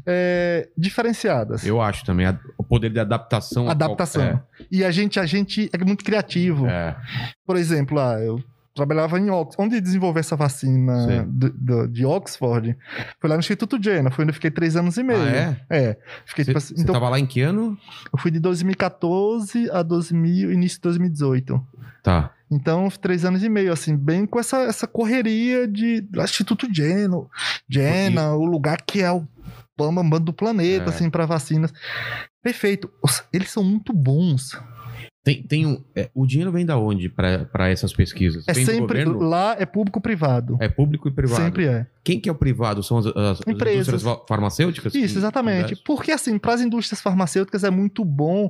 é, 0.06 0.68
diferenciadas. 0.76 1.64
Eu 1.64 1.80
acho 1.80 2.04
também 2.04 2.26
a- 2.26 2.38
o 2.58 2.62
poder 2.64 2.90
de 2.90 3.00
adaptação. 3.00 3.68
a 3.68 3.70
Adaptação. 3.72 4.28
qual- 4.30 4.42
E 4.70 4.84
a 4.84 4.90
gente, 4.90 5.18
a 5.18 5.26
gente 5.26 5.70
é 5.72 5.78
muito 5.84 6.04
criativo. 6.04 6.66
É, 6.66 6.96
Por 7.46 7.56
exemplo, 7.56 7.98
ah, 7.98 8.20
eu 8.20 8.42
trabalhava 8.74 9.18
em 9.18 9.30
Oxford. 9.30 9.56
Onde 9.66 9.80
desenvolver 9.80 10.20
essa 10.20 10.36
vacina 10.36 11.24
do- 11.26 11.50
do- 11.50 11.88
de 11.88 12.04
Oxford? 12.04 12.76
Foi 13.18 13.30
lá 13.30 13.36
no 13.36 13.40
Instituto 13.40 13.82
Jenner. 13.82 14.12
Foi 14.12 14.24
onde 14.24 14.30
eu 14.30 14.34
fiquei 14.34 14.50
três 14.50 14.76
anos 14.76 14.98
e 14.98 15.02
meio. 15.02 15.22
Ah, 15.22 15.30
é? 15.30 15.56
É. 15.70 15.98
Fiquei, 16.26 16.44
Você 16.44 16.50
tipo 16.50 16.58
assim, 16.58 16.74
então, 16.76 16.92
tava 16.92 17.08
lá 17.08 17.18
em 17.18 17.24
que 17.26 17.40
ano? 17.40 17.78
eu 18.12 18.18
fui 18.18 18.30
de 18.30 18.38
2014 18.38 19.70
a 19.70 19.82
2000, 19.82 20.52
início 20.52 20.76
de 20.78 20.82
2018. 20.82 21.64
Tá. 22.02 22.30
Então, 22.50 22.88
três 23.00 23.24
anos 23.24 23.42
e 23.42 23.48
meio, 23.48 23.72
assim, 23.72 23.96
bem 23.96 24.24
com 24.26 24.38
essa, 24.38 24.58
essa 24.62 24.86
correria 24.86 25.66
de 25.66 26.00
do 26.00 26.22
Instituto 26.22 26.68
Geno, 26.72 27.28
Jena, 27.68 28.34
o 28.34 28.44
lugar 28.44 28.82
que 28.82 29.02
é 29.02 29.10
o 29.10 29.26
bambambam 29.76 30.20
do 30.20 30.32
planeta, 30.32 30.86
É. 30.86 30.88
assim, 30.88 31.10
para 31.10 31.26
vacinas. 31.26 31.72
Perfeito. 32.42 32.90
Eles 33.32 33.50
são 33.50 33.64
muito 33.64 33.92
bons. 33.92 34.56
Tem, 35.26 35.42
tem 35.42 35.66
um, 35.66 35.82
é, 35.96 36.08
o 36.14 36.24
dinheiro 36.24 36.52
vem 36.52 36.64
da 36.64 36.78
onde 36.78 37.08
para 37.08 37.68
essas 37.68 37.92
pesquisas? 37.92 38.44
É 38.46 38.52
vem 38.52 38.64
sempre. 38.64 39.04
Lá 39.04 39.56
é 39.58 39.66
público-privado. 39.66 40.56
É 40.60 40.68
público 40.68 41.08
e 41.08 41.10
privado. 41.10 41.42
Sempre 41.42 41.66
é. 41.66 41.84
Quem 42.04 42.20
que 42.20 42.28
é 42.28 42.32
o 42.32 42.34
privado? 42.36 42.80
São 42.84 42.98
as, 42.98 43.06
as- 43.06 43.16
as 43.16 43.40
Empresas. 43.44 43.88
indústrias 43.88 44.02
fa- 44.04 44.22
farmacêuticas? 44.28 44.94
Isso, 44.94 45.18
exatamente. 45.18 45.74
que 45.74 45.82
Porque, 45.84 46.12
assim, 46.12 46.38
para 46.38 46.54
as 46.54 46.60
indústrias 46.60 47.00
farmacêuticas 47.00 47.64
é 47.64 47.70
muito 47.70 48.04
bom 48.04 48.48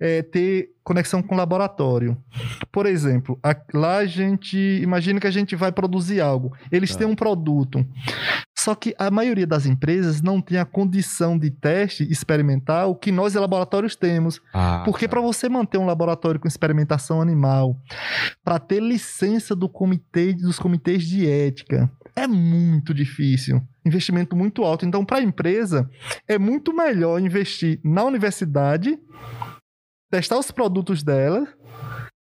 é, 0.00 0.20
ter 0.22 0.70
conexão 0.82 1.22
com 1.22 1.36
o 1.36 1.38
laboratório. 1.38 2.16
Por 2.72 2.86
exemplo, 2.86 3.38
a- 3.40 3.54
lá 3.72 3.98
a 3.98 4.06
gente. 4.06 4.56
Imagina 4.82 5.20
que 5.20 5.26
a 5.28 5.30
gente 5.30 5.54
vai 5.54 5.70
produzir 5.70 6.20
algo. 6.20 6.52
Eles 6.72 6.90
Tá. 6.90 6.98
têm 6.98 7.06
um 7.06 7.14
produto. 7.14 7.86
Só 8.58 8.74
que 8.74 8.92
a 8.98 9.08
maioria 9.08 9.46
das 9.46 9.66
empresas 9.66 10.20
não 10.20 10.40
tem 10.40 10.58
a 10.58 10.64
condição 10.64 11.38
de 11.38 11.48
teste 11.48 12.02
experimental 12.10 12.96
que 12.96 13.12
nós, 13.12 13.34
laboratórios, 13.34 13.94
temos. 13.94 14.40
Ah, 14.52 14.82
Porque 14.84 15.06
tá. 15.06 15.10
para 15.10 15.20
você 15.20 15.48
manter 15.48 15.78
um 15.78 15.86
laboratório 15.86 16.40
com 16.40 16.48
experimentação 16.48 17.22
animal, 17.22 17.80
para 18.42 18.58
ter 18.58 18.82
licença 18.82 19.54
do 19.54 19.68
comitê 19.68 20.32
dos 20.32 20.58
comitês 20.58 21.04
de 21.04 21.24
ética, 21.24 21.88
é 22.16 22.26
muito 22.26 22.92
difícil. 22.92 23.62
Investimento 23.86 24.34
muito 24.34 24.64
alto. 24.64 24.84
Então, 24.84 25.04
para 25.04 25.18
a 25.18 25.22
empresa, 25.22 25.88
é 26.26 26.36
muito 26.36 26.74
melhor 26.74 27.20
investir 27.20 27.80
na 27.84 28.02
universidade, 28.02 28.98
testar 30.10 30.36
os 30.36 30.50
produtos 30.50 31.04
dela 31.04 31.46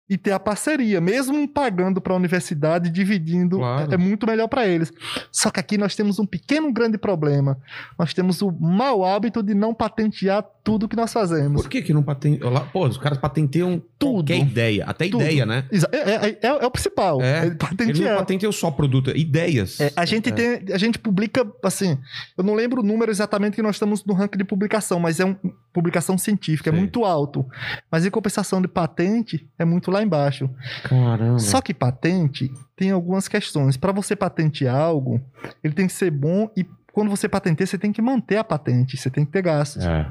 e 0.08 0.18
ter 0.18 0.32
a 0.32 0.38
parceria, 0.38 1.00
mesmo 1.00 1.49
pagando 1.49 1.99
para 1.99 2.12
a 2.12 2.16
universidade, 2.16 2.90
dividindo, 2.90 3.56
Claro. 3.58 3.90
é, 3.90 3.94
é 3.94 3.96
muito 3.96 4.26
melhor 4.26 4.49
para 4.49 4.66
eles. 4.66 4.92
Só 5.32 5.50
que 5.50 5.58
aqui 5.58 5.78
nós 5.78 5.96
temos 5.96 6.18
um 6.18 6.26
pequeno 6.26 6.70
grande 6.70 6.99
problema. 6.99 7.58
Nós 7.99 8.12
temos 8.12 8.42
o 8.42 8.52
mau 8.52 9.02
hábito 9.02 9.42
de 9.42 9.54
não 9.54 9.73
patentear 9.73 10.44
tudo 10.62 10.87
que 10.88 10.96
nós 10.96 11.11
fazemos. 11.12 11.62
Por 11.62 11.70
que 11.70 11.80
que 11.80 11.92
não 11.94 12.02
patenteiam? 12.02 12.66
Pô, 12.73 12.87
os 12.87 12.99
caras 12.99 13.16
patenteiam 13.18 13.82
Tudo. 13.99 14.14
qualquer 14.16 14.38
ideia. 14.38 14.84
Até 14.87 15.08
Tudo. 15.08 15.23
ideia, 15.23 15.46
né? 15.46 15.64
É, 15.90 15.99
é- 15.99 16.28
é- 16.30 16.38
é 16.42 16.66
o 16.66 16.70
principal. 16.70 17.23
É. 17.23 17.46
É 17.46 17.82
Eles 17.82 17.99
não 18.00 18.16
patenteiam 18.16 18.52
só 18.52 18.70
produto, 18.70 19.11
ideias. 19.16 19.80
É, 19.80 19.90
a 19.96 20.04
gente 20.04 20.28
É. 20.28 20.32
tem, 20.32 20.75
a 20.75 20.78
gente 20.78 20.99
publica, 20.99 21.46
assim, 21.62 21.99
eu 22.37 22.44
não 22.44 22.54
lembro 22.54 22.82
o 22.82 22.84
número 22.84 23.11
exatamente 23.11 23.54
que 23.54 23.62
nós 23.62 23.76
estamos 23.76 24.04
no 24.04 24.12
ranking 24.12 24.37
de 24.38 24.44
publicação, 24.44 25.00
mas 25.00 25.18
é 25.18 25.25
um, 25.25 25.37
publicação 25.75 26.16
científica, 26.16 26.71
Sei. 26.71 26.78
é 26.78 26.81
muito 26.81 27.04
alto. 27.04 27.45
Mas 27.90 28.07
em 28.07 28.11
compensação 28.11 28.62
de 28.62 28.69
patente, 28.69 29.47
é 29.59 29.64
muito 29.64 29.90
lá 29.90 30.02
embaixo. 30.02 30.49
Caramba. 30.85 31.40
Só 31.40 31.61
que 31.61 31.75
patente 31.75 32.50
tem 32.76 32.93
algumas 32.93 33.26
questões. 33.26 33.76
Para 33.76 33.90
você 33.90 34.14
patentear 34.14 34.76
algo, 34.76 35.21
ele 35.62 35.75
tem 35.75 35.88
que 35.88 35.93
ser 35.93 36.12
bom 36.12 36.49
e 36.57 36.64
quando 36.93 37.11
você 37.11 37.28
patenteia, 37.28 37.66
você 37.66 37.76
tem 37.76 37.93
que 37.93 38.00
manter 38.00 38.37
a 38.37 38.45
patente, 38.45 38.97
você 38.97 39.11
tem 39.11 39.25
que 39.25 39.33
ter 39.33 39.43
gastos. 39.43 39.85
É. 39.85 40.07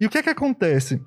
E 0.00 0.06
o 0.06 0.10
que 0.10 0.18
é 0.18 0.22
que 0.24 0.28
acontece? 0.28 1.00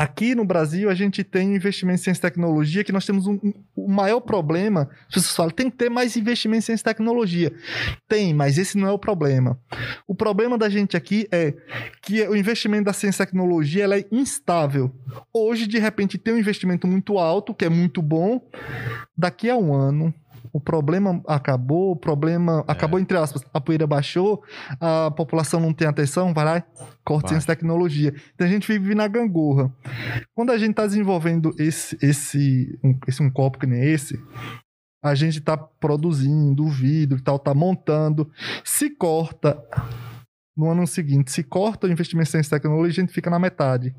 Aqui 0.00 0.32
no 0.32 0.44
Brasil, 0.44 0.88
a 0.88 0.94
gente 0.94 1.24
tem 1.24 1.56
investimento 1.56 2.00
em 2.00 2.04
ciência 2.04 2.20
e 2.20 2.22
tecnologia, 2.22 2.84
que 2.84 2.92
nós 2.92 3.04
temos 3.04 3.26
um, 3.26 3.32
um- 3.42 3.52
o 3.74 3.88
maior 3.90 4.20
problema. 4.20 4.88
As 5.08 5.14
pessoas 5.14 5.34
falam, 5.34 5.50
tem 5.50 5.68
que 5.68 5.76
ter 5.76 5.90
mais 5.90 6.16
investimento 6.16 6.58
em 6.58 6.66
ciência 6.66 6.82
e 6.82 6.84
tecnologia. 6.84 7.52
Tem, 8.08 8.32
mas 8.32 8.58
esse 8.58 8.78
não 8.78 8.86
é 8.86 8.92
o 8.92 8.98
problema. 8.98 9.58
O 10.06 10.14
problema 10.14 10.56
da 10.56 10.68
gente 10.68 10.96
aqui 10.96 11.26
é 11.32 11.52
que 12.00 12.22
o 12.28 12.36
investimento 12.36 12.84
da 12.84 12.92
ciência 12.92 13.24
e 13.24 13.26
tecnologia 13.26 13.82
ela 13.82 13.96
é 13.98 14.04
instável. 14.12 14.94
Hoje, 15.34 15.66
de 15.66 15.80
repente, 15.80 16.16
tem 16.16 16.32
um 16.32 16.38
investimento 16.38 16.86
muito 16.86 17.18
alto, 17.18 17.52
que 17.52 17.64
é 17.64 17.68
muito 17.68 18.00
bom. 18.00 18.40
Daqui 19.16 19.50
a 19.50 19.56
um 19.56 19.74
ano, 19.74 20.14
o 20.52 20.60
problema 20.60 21.22
acabou, 21.26 21.92
o 21.92 21.96
problema 21.96 22.64
acabou, 22.66 22.98
entre 22.98 23.16
aspas, 23.16 23.42
a 23.52 23.60
poeira 23.60 23.86
baixou, 23.86 24.42
a 24.80 25.10
população 25.10 25.60
não 25.60 25.72
tem 25.72 25.86
atenção, 25.86 26.32
vai 26.34 26.44
lá, 26.44 26.64
corta 27.04 27.28
Vai. 27.28 27.34
ciência 27.34 27.52
e 27.52 27.56
tecnologia. 27.56 28.14
Então 28.34 28.46
a 28.46 28.50
gente 28.50 28.66
vive 28.66 28.94
na 28.94 29.08
gangorra. 29.08 29.72
Quando 30.34 30.50
a 30.50 30.58
gente 30.58 30.70
está 30.70 30.86
desenvolvendo 30.86 31.54
esse, 31.58 31.96
esse, 32.02 32.78
um, 32.82 32.98
esse 33.06 33.22
um 33.22 33.30
copo 33.30 33.58
que 33.58 33.66
nem 33.66 33.82
esse, 33.82 34.18
a 35.02 35.14
gente 35.14 35.38
está 35.38 35.56
produzindo 35.56 36.64
o 36.64 36.68
vidro 36.68 37.18
e 37.18 37.22
tal, 37.22 37.38
tá 37.38 37.54
montando. 37.54 38.30
Se 38.64 38.90
corta 38.90 39.62
no 40.56 40.70
ano 40.70 40.86
seguinte, 40.86 41.30
se 41.30 41.44
corta 41.44 41.86
o 41.86 41.90
investimento 41.90 42.36
em 42.36 42.42
tecnologia, 42.42 43.02
a 43.02 43.06
gente 43.06 43.12
fica 43.12 43.30
na 43.30 43.38
metade. 43.38 43.94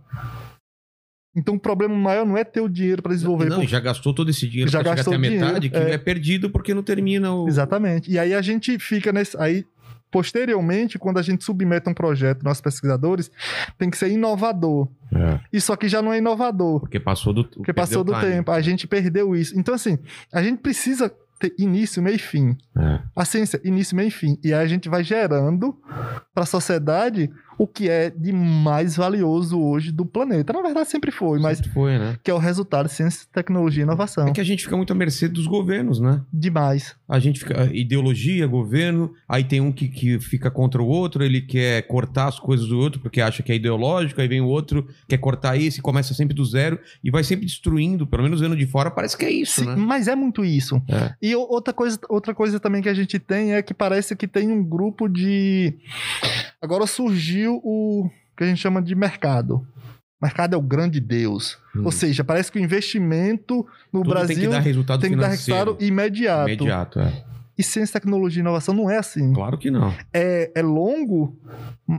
Então 1.36 1.56
o 1.56 1.60
problema 1.60 1.96
maior 1.96 2.26
não 2.26 2.38
é 2.38 2.44
ter 2.44 2.62
o 2.62 2.68
dinheiro 2.68 3.02
para 3.02 3.14
desenvolver. 3.14 3.50
Não, 3.50 3.62
pô, 3.62 3.68
já 3.68 3.80
gastou 3.80 4.14
todo 4.14 4.30
esse 4.30 4.48
dinheiro 4.48 4.70
Já 4.70 4.82
gastou 4.82 5.14
até 5.14 5.16
a 5.16 5.30
dinheiro, 5.30 5.46
metade, 5.46 5.70
que 5.70 5.78
é. 5.78 5.92
é. 5.92 5.98
perdido 5.98 6.50
porque 6.50 6.74
não 6.74 6.84
termina 6.84 7.34
o. 7.34 7.48
Exatamente. 7.48 8.12
E 8.12 8.18
aí 8.18 8.34
a 8.34 8.42
gente 8.42 8.80
fica 8.80 9.12
nesse. 9.12 9.38
Aí, 9.40 9.64
posteriormente, 10.12 10.98
quando 10.98 11.20
a 11.20 11.22
gente 11.22 11.44
submete 11.44 11.88
um 11.88 11.94
projeto, 11.94 12.44
nossos 12.44 12.62
pesquisadores, 12.62 13.30
tem 13.78 13.90
que 13.90 13.98
ser 13.98 14.10
inovador. 14.10 14.90
É, 15.14 15.40
Isso 15.54 15.72
aqui 15.72 15.88
já 15.88 16.02
não 16.02 16.12
é 16.12 16.18
inovador, 16.18 16.80
porque 16.80 17.00
passou 17.00 17.32
do. 17.32 17.46
porque 17.46 17.74
passou 17.74 18.04
do 18.04 18.20
tempo. 18.20 18.52
A 18.52 18.62
gente 18.62 18.88
perdeu 18.88 19.36
isso. 19.36 19.58
Então, 19.58 19.76
assim, 19.76 20.00
a 20.34 20.42
gente 20.42 20.60
precisa 20.60 21.14
ter 21.40 21.54
início, 21.58 22.02
meio 22.02 22.16
e 22.16 22.20
fim. 22.20 22.58
É. 22.78 23.00
A 23.16 23.24
ciência, 23.24 23.62
início, 23.64 23.96
meio 23.96 24.08
e 24.08 24.12
fim. 24.12 24.38
E 24.44 24.54
aí 24.54 24.64
a 24.64 24.68
gente 24.68 24.90
vai 24.90 25.04
gerando 25.04 25.78
para 26.34 26.44
a 26.44 26.46
sociedade 26.46 27.30
o 27.60 27.68
que 27.68 27.90
é 27.90 28.10
de 28.10 28.32
mais 28.32 28.96
valioso 28.96 29.60
hoje 29.60 29.92
do 29.92 30.06
planeta. 30.06 30.54
Na 30.54 30.62
verdade, 30.62 30.90
sempre 30.90 31.12
foi, 31.12 31.40
mas 31.40 31.58
Sempre 31.58 31.74
foi, 31.74 32.00
né? 32.00 32.18
que 32.24 32.32
é 32.32 32.34
o 32.34 32.38
resultado 32.38 32.86
de 32.88 32.94
ciência, 32.94 33.28
tecnologia 33.34 33.84
e 33.84 33.84
inovação. 33.84 34.30
É 34.30 34.32
que 34.32 34.40
a 34.40 34.46
gente 34.46 34.64
fica 34.64 34.78
muito 34.78 34.94
à 34.94 34.96
mercê 34.96 35.28
dos 35.28 35.46
governos, 35.46 36.00
né? 36.00 36.22
Demais. 36.32 36.96
A 37.08 37.20
gente 37.20 37.40
fica. 37.40 37.70
Ideologia, 37.74 38.48
governo, 38.48 39.14
aí 39.28 39.44
tem 39.44 39.60
um 39.60 39.74
que, 39.74 39.90
que 39.90 40.20
fica 40.22 40.50
contra 40.50 40.82
o 40.82 40.88
outro, 40.88 41.22
ele 41.22 41.42
quer 41.42 41.82
cortar 41.84 42.28
as 42.30 42.40
coisas 42.40 42.68
do 42.68 42.80
outro 42.80 43.02
porque 43.02 43.20
acha 43.20 43.44
que 43.44 43.52
é 43.52 43.56
ideológico, 43.56 44.22
aí 44.22 44.28
vem 44.28 44.40
o 44.40 44.48
outro, 44.48 44.88
quer 45.08 45.18
cortar 45.18 45.58
esse, 45.58 45.82
começa 45.82 46.14
sempre 46.14 46.34
do 46.34 46.46
zero 46.46 46.80
e 47.04 47.12
vai 47.12 47.26
sempre 47.26 47.46
destruindo, 47.46 48.08
pelo 48.08 48.24
menos 48.24 48.40
vendo 48.40 48.56
de 48.56 48.66
fora, 48.66 48.90
parece 48.90 49.18
que 49.18 49.26
é 49.26 49.32
isso, 49.32 49.62
Sim, 49.62 49.68
né? 49.68 49.76
Mas 49.76 50.08
é 50.08 50.16
muito 50.16 50.46
isso. 50.46 50.82
É. 50.88 51.14
E 51.22 51.36
outra 51.36 51.74
coisa, 51.74 52.00
outra 52.08 52.34
coisa 52.34 52.58
também 52.58 52.82
que 52.82 52.90
a 52.90 52.94
gente 52.94 53.20
tem 53.20 53.54
é 53.54 53.62
que 53.62 53.74
parece 53.74 54.16
que 54.16 54.28
tem 54.28 54.50
um 54.50 54.64
grupo 54.64 55.10
de. 55.10 55.78
Agora 56.62 56.86
surgiu 56.86 57.62
o 57.64 58.10
que 58.36 58.44
a 58.44 58.48
gente 58.48 58.60
chama 58.60 58.82
de 58.82 58.94
mercado. 58.96 59.66
Mercado 60.22 60.54
é 60.54 60.58
o 60.58 60.62
grande 60.62 61.00
Deus. 61.00 61.58
Hum. 61.76 61.86
Ou 61.86 61.92
seja, 61.92 62.24
parece 62.24 62.52
que 62.52 62.60
o 62.60 62.62
investimento 62.62 63.66
no 63.92 64.02
Tudo 64.02 64.10
Brasil 64.10 64.36
tem 64.36 64.46
que 64.46 64.52
dar 64.52 64.60
resultado 64.60 65.02
tem 65.02 65.12
que 65.12 65.16
dar 65.18 65.28
resultado 65.30 65.78
imediato. 65.80 66.50
Imediato, 66.50 67.00
é. 67.00 67.24
E 67.58 67.64
ciência, 67.64 68.00
tecnologia 68.00 68.40
e 68.40 68.42
inovação 68.42 68.74
não 68.74 68.90
é 68.90 68.98
assim. 68.98 69.34
Claro 69.34 69.58
que 69.58 69.70
não. 69.72 69.94
É, 70.14 70.52
é 70.56 70.62
longo, 70.62 71.38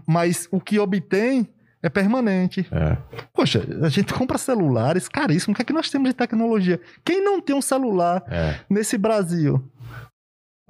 mas 0.06 0.48
o 0.50 0.60
que 0.60 0.78
obtém 0.78 1.48
é 1.82 1.88
permanente. 1.88 2.66
É. 2.70 2.96
Poxa, 3.32 3.62
a 3.82 3.88
gente 3.88 4.12
compra 4.12 4.36
celulares 4.38 5.08
caríssimos. 5.08 5.54
O 5.54 5.56
que 5.56 5.62
é 5.62 5.64
que 5.64 5.72
nós 5.72 5.90
temos 5.90 6.08
de 6.10 6.14
tecnologia? 6.14 6.80
Quem 7.04 7.22
não 7.22 7.40
tem 7.40 7.56
um 7.56 7.62
celular 7.62 8.22
É. 8.28 8.56
nesse 8.68 8.98
Brasil? 8.98 9.62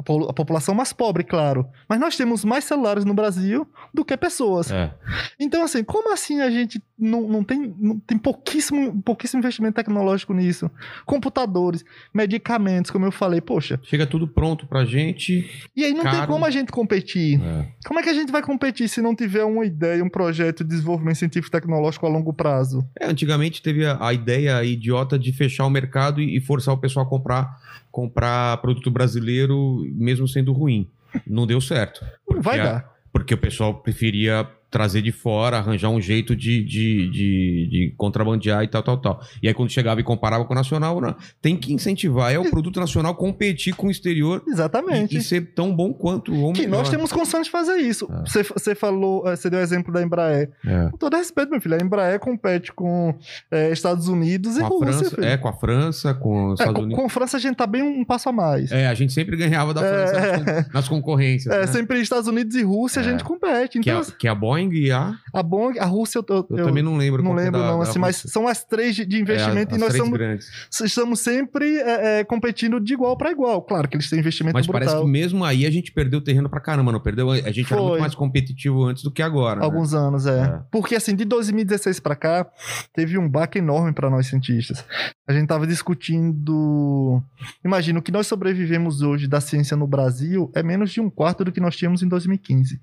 A, 0.01 0.03
po- 0.03 0.31
a 0.31 0.33
população 0.33 0.75
mais 0.75 0.95
pobre, 0.95 1.23
claro. 1.23 1.67
Mas 1.87 2.01
nós 2.01 2.17
temos 2.17 2.43
mais 2.43 2.65
celulares 2.65 3.05
no 3.05 3.13
Brasil 3.13 3.69
do 3.93 4.03
que 4.03 4.17
pessoas. 4.17 4.71
É. 4.73 4.95
Então, 5.39 5.63
assim, 5.63 5.85
como 5.85 6.11
assim 6.11 6.41
a 6.41 6.51
gente 6.51 6.83
não, 6.99 7.29
não 7.29 7.45
tem, 7.45 7.75
não 7.79 7.99
tem 8.01 8.17
pouquíssimo, 8.17 9.03
pouquíssimo 9.03 9.41
investimento 9.41 9.75
tecnológico 9.75 10.33
nisso? 10.33 10.71
Computadores, 11.05 11.85
medicamentos, 12.15 12.91
como 12.91 13.05
eu 13.05 13.13
falei, 13.13 13.41
poxa. 13.43 13.79
Chega 13.83 14.07
tudo 14.07 14.27
pronto 14.27 14.67
pra 14.67 14.85
gente. 14.87 15.45
E 15.77 15.85
aí 15.85 15.93
não 15.93 16.03
tem 16.03 16.13
Caro. 16.13 16.33
como 16.33 16.47
a 16.47 16.51
gente 16.51 16.73
competir. 16.73 17.39
É. 17.43 17.69
Como 17.87 18.01
é 18.01 18.03
que 18.03 18.09
a 18.09 18.15
gente 18.15 18.33
vai 18.33 18.43
competir 18.43 18.89
se 18.89 19.03
não 19.03 19.15
tiver 19.15 19.45
uma 19.45 19.67
ideia, 19.67 20.03
um 20.03 20.09
projeto 20.09 20.65
de 20.65 20.71
desenvolvimento 20.71 21.17
científico 21.19 21.55
e 21.55 21.61
tecnológico 21.61 22.07
a 22.07 22.09
longo 22.09 22.33
prazo? 22.33 22.83
É, 22.99 23.07
antigamente 23.07 23.61
teve 23.61 23.85
a, 23.85 23.99
a 24.01 24.15
ideia 24.15 24.65
idiota 24.65 25.19
de 25.19 25.31
fechar 25.33 25.67
o 25.67 25.71
mercado 25.71 26.21
e, 26.23 26.39
e 26.39 26.41
forçar 26.41 26.73
o 26.75 26.79
pessoal 26.79 27.05
a 27.05 27.09
comprar, 27.09 27.59
comprar 27.91 28.57
produto 28.59 28.91
brasileiro, 28.91 29.83
mesmo 29.95 30.27
sendo 30.29 30.53
ruim. 30.53 30.89
Não 31.27 31.47
deu 31.47 31.61
certo. 31.61 32.05
Não 32.29 32.41
vai 32.41 32.61
a- 32.61 32.65
dar. 32.65 32.91
Porque 33.13 33.35
o 33.35 33.39
pessoal 33.39 33.75
preferia 33.83 34.49
trazer 34.71 35.03
de 35.03 35.11
fora, 35.13 35.59
arranjar 35.59 35.89
um 35.91 36.01
jeito 36.01 36.37
de, 36.37 36.63
de, 36.63 37.11
de, 37.11 37.69
de 37.71 37.95
contrabandear 37.97 38.63
e 38.63 38.69
tal, 38.69 38.83
tal, 38.83 38.97
tal. 38.99 39.21
E 39.43 39.49
aí, 39.49 39.55
quando 39.55 39.71
chegava 39.71 40.01
e 40.01 40.05
comparava 40.05 40.45
com 40.45 40.53
o 40.53 40.57
nacional, 40.57 41.01
não, 41.01 41.15
tem 41.43 41.57
que 41.57 41.73
incentivar. 41.73 42.33
É 42.33 42.39
o 42.39 42.49
produto 42.51 42.79
nacional 42.79 43.15
competir 43.15 43.75
com 43.75 43.89
o 43.89 43.91
exterior 43.91 44.43
Exatamente. 44.47 45.15
e, 45.17 45.19
e 45.19 45.23
ser 45.23 45.53
tão 45.55 45.75
bom 45.75 45.93
quanto 45.93 46.33
ou 46.35 46.53
que 46.53 46.63
melhor. 46.63 46.79
nós 46.79 46.89
temos 46.89 47.13
condições 47.13 47.47
de 47.47 47.51
fazer 47.51 47.77
isso. 47.79 48.09
É. 48.13 48.21
Você, 48.29 48.43
você 48.43 48.75
falou, 48.75 49.27
eh, 49.29 49.35
você 49.37 49.51
deu 49.51 49.59
o 49.59 49.63
exemplo 49.63 49.93
da 49.93 50.03
Embraer. 50.03 50.51
É. 50.65 50.89
Com 50.91 50.97
todo 50.97 51.17
respeito, 51.17 51.51
meu 51.51 51.61
filho, 51.61 51.75
a 51.75 51.79
Embraer 51.85 52.19
compete 52.21 52.73
com 52.73 53.15
eh, 53.51 53.73
Estados 53.73 54.07
Unidos 54.09 54.57
e 54.57 54.61
Com 54.61 54.67
a 54.67 54.69
Rússia, 54.69 54.93
França, 54.93 55.17
filho. 55.17 55.25
é, 55.27 55.37
com 55.37 55.49
a 55.49 55.53
França, 55.53 56.15
com 56.15 56.53
os 56.53 56.61
É, 56.61 56.63
Estados 56.63 56.75
com, 56.75 56.83
Unidos. 56.85 57.01
com 57.01 57.07
a 57.07 57.11
França 57.11 57.37
a 57.37 57.41
gente 57.41 57.57
tá 57.57 57.67
bem 57.67 57.83
um 57.83 58.05
passo 58.05 58.29
a 58.29 58.33
mais. 58.33 58.71
É, 58.71 58.87
a 58.87 58.95
gente 58.95 59.13
sempre 59.13 59.37
ganhava 59.37 59.75
da 59.75 59.81
França 59.81 60.17
É. 60.17 60.37
nas, 60.37 60.45
con- 60.65 60.71
nas 60.75 60.89
concorrências. 60.89 61.53
É, 61.55 61.61
né? 61.61 61.67
sempre 61.67 62.01
Estados 62.01 62.29
Unidos 62.29 62.55
e 62.55 62.63
Rússia 62.63 63.03
a 63.03 63.05
É. 63.05 63.09
gente 63.11 63.25
compete. 63.25 63.81
que, 63.81 63.91
Então, 63.91 64.01
a, 64.01 64.05
que 64.05 64.29
a 64.29 64.35
Boeing 64.69 64.75
e 64.87 64.91
a. 64.91 65.15
a 65.33 65.43
Boeing, 65.43 65.79
a 65.79 65.85
Rússia, 65.87 66.19
eu, 66.19 66.25
eu- 66.29 66.47
Eu, 66.59 66.65
também 66.67 66.83
não 66.83 66.97
lembro. 66.97 67.23
não 67.23 67.33
é 67.39 67.45
lembro 67.45 67.61
da- 67.61 67.67
não, 67.73 67.79
da 67.79 67.85
assim, 67.85 67.99
mas 67.99 68.17
são 68.17 68.47
as 68.49 68.65
três 68.65 68.95
de, 68.97 69.05
de 69.05 69.21
investimento 69.21 69.75
É, 69.75 69.77
e 69.77 69.81
nós 69.81 69.97
somos, 69.97 70.13
grandes. 70.13 70.49
estamos 70.83 71.21
sempre 71.21 71.79
é, 71.79 72.21
é, 72.21 72.25
competindo 72.25 72.79
de 72.81 72.93
igual 72.95 73.17
para 73.17 73.31
igual. 73.31 73.63
Claro 73.63 73.89
que 73.89 73.97
eles 73.97 74.09
têm 74.09 74.19
investimento 74.19 74.55
Mas 74.55 74.67
parece 74.67 74.91
brutal. 74.93 75.05
que 75.05 75.11
mesmo 75.11 75.45
aí 75.45 75.67
a 75.67 75.71
gente 75.71 75.93
perdeu 75.93 76.21
terreno 76.21 76.49
pra 76.49 76.61
caramba, 76.61 76.93
não 76.93 77.01
perdeu? 77.01 77.31
A 77.31 77.51
gente 77.51 77.73
era 77.73 77.81
Foi. 77.81 77.89
muito 77.91 78.01
mais 78.01 78.15
competitivo 78.15 78.85
antes 78.85 79.03
do 79.03 79.11
que 79.11 79.23
agora. 79.23 79.61
né? 79.61 79.65
Alguns 79.65 79.95
anos, 79.95 80.27
é. 80.27 80.41
É. 80.41 80.61
Porque, 80.71 80.95
assim, 80.95 81.15
de 81.15 81.25
2016 81.25 82.01
pra 82.01 82.15
cá, 82.17 82.47
teve 82.95 83.19
um 83.19 83.29
baque 83.29 83.59
enorme 83.59 83.93
pra 83.93 84.09
nós 84.11 84.27
cientistas. 84.27 84.85
A 85.29 85.33
gente 85.33 85.47
tava 85.47 85.67
discutindo. 85.67 87.23
Imagina, 87.65 87.99
o 87.99 88.03
que 88.03 88.13
nós 88.13 88.27
sobrevivemos 88.27 89.03
hoje 89.03 89.27
da 89.29 89.41
ciência 89.41 89.77
no 89.77 89.87
Brasil 89.87 90.51
é 90.55 90.63
menos 90.63 90.91
de 90.91 91.01
um 91.01 91.11
quarto 91.11 91.45
do 91.45 91.53
que 91.53 91.61
nós 91.61 91.77
tínhamos 91.77 92.03
em 92.03 92.09
2015. 92.09 92.81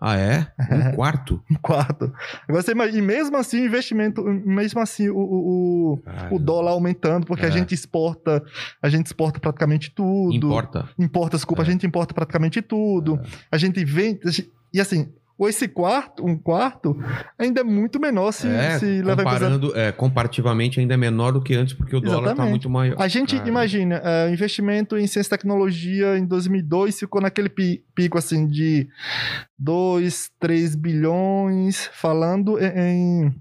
Ah, 0.00 0.16
é? 0.16 0.46
Um 0.70 0.92
quarto? 0.96 1.42
Um 1.50 1.56
quarto. 1.56 2.12
Agora 2.46 2.62
você 2.62 2.70
imagina, 2.72 2.98
e 2.98 3.02
mesmo 3.02 3.36
assim, 3.36 3.62
o 3.62 3.66
investimento, 3.66 4.22
mesmo 4.22 4.80
assim, 4.80 5.08
o, 5.08 5.16
o, 5.16 6.00
o- 6.30 6.36
o 6.36 6.38
dólar 6.38 6.70
aumentando, 6.70 7.26
porque 7.26 7.44
a 7.44 7.48
É. 7.48 7.52
gente 7.52 7.74
exporta, 7.74 8.42
a 8.80 8.88
gente 8.88 9.06
exporta 9.06 9.40
praticamente 9.40 9.90
tudo. 9.90 10.34
Importa. 10.36 10.88
Importa, 10.98 11.36
desculpa, 11.36 11.62
É. 11.62 11.66
a 11.66 11.70
gente 11.70 11.84
importa 11.86 12.14
praticamente 12.14 12.62
tudo. 12.62 13.20
A 13.50 13.58
gente 13.58 13.84
vende. 13.84 14.20
a 14.26 14.30
E 14.72 14.80
assim, 14.80 15.08
ou 15.38 15.48
esse 15.48 15.68
quarto, 15.68 16.26
um 16.26 16.36
quarto, 16.36 16.98
ainda 17.38 17.60
é 17.60 17.64
muito 17.64 18.00
menor 18.00 18.32
se, 18.32 18.48
é, 18.48 18.78
se 18.78 19.02
comparando, 19.02 19.76
é, 19.76 19.92
comparativamente 19.92 20.80
ainda 20.80 20.94
é 20.94 20.96
menor 20.96 21.32
do 21.32 21.40
que 21.40 21.54
antes, 21.54 21.74
porque 21.74 21.94
o 21.94 22.00
dólar 22.00 22.16
tá 22.18 22.24
Exatamente. 22.30 22.50
muito 22.50 22.68
maior. 22.70 22.96
A 23.00 23.06
gente, 23.06 23.36
Cara. 23.36 23.48
imagina, 23.48 23.96
é, 24.04 24.26
o 24.28 24.32
investimento 24.32 24.96
em 24.98 25.06
ciência 25.06 25.28
e 25.28 25.30
tecnologia 25.30 26.18
em 26.18 26.26
2002 26.26 26.98
ficou 26.98 27.20
naquele 27.20 27.48
pi- 27.48 27.84
pico 27.94 28.18
assim 28.18 28.46
de 28.48 28.88
2, 29.58 30.30
3 30.40 30.74
bilhões, 30.74 31.88
falando 31.92 32.58
em- 32.58 33.32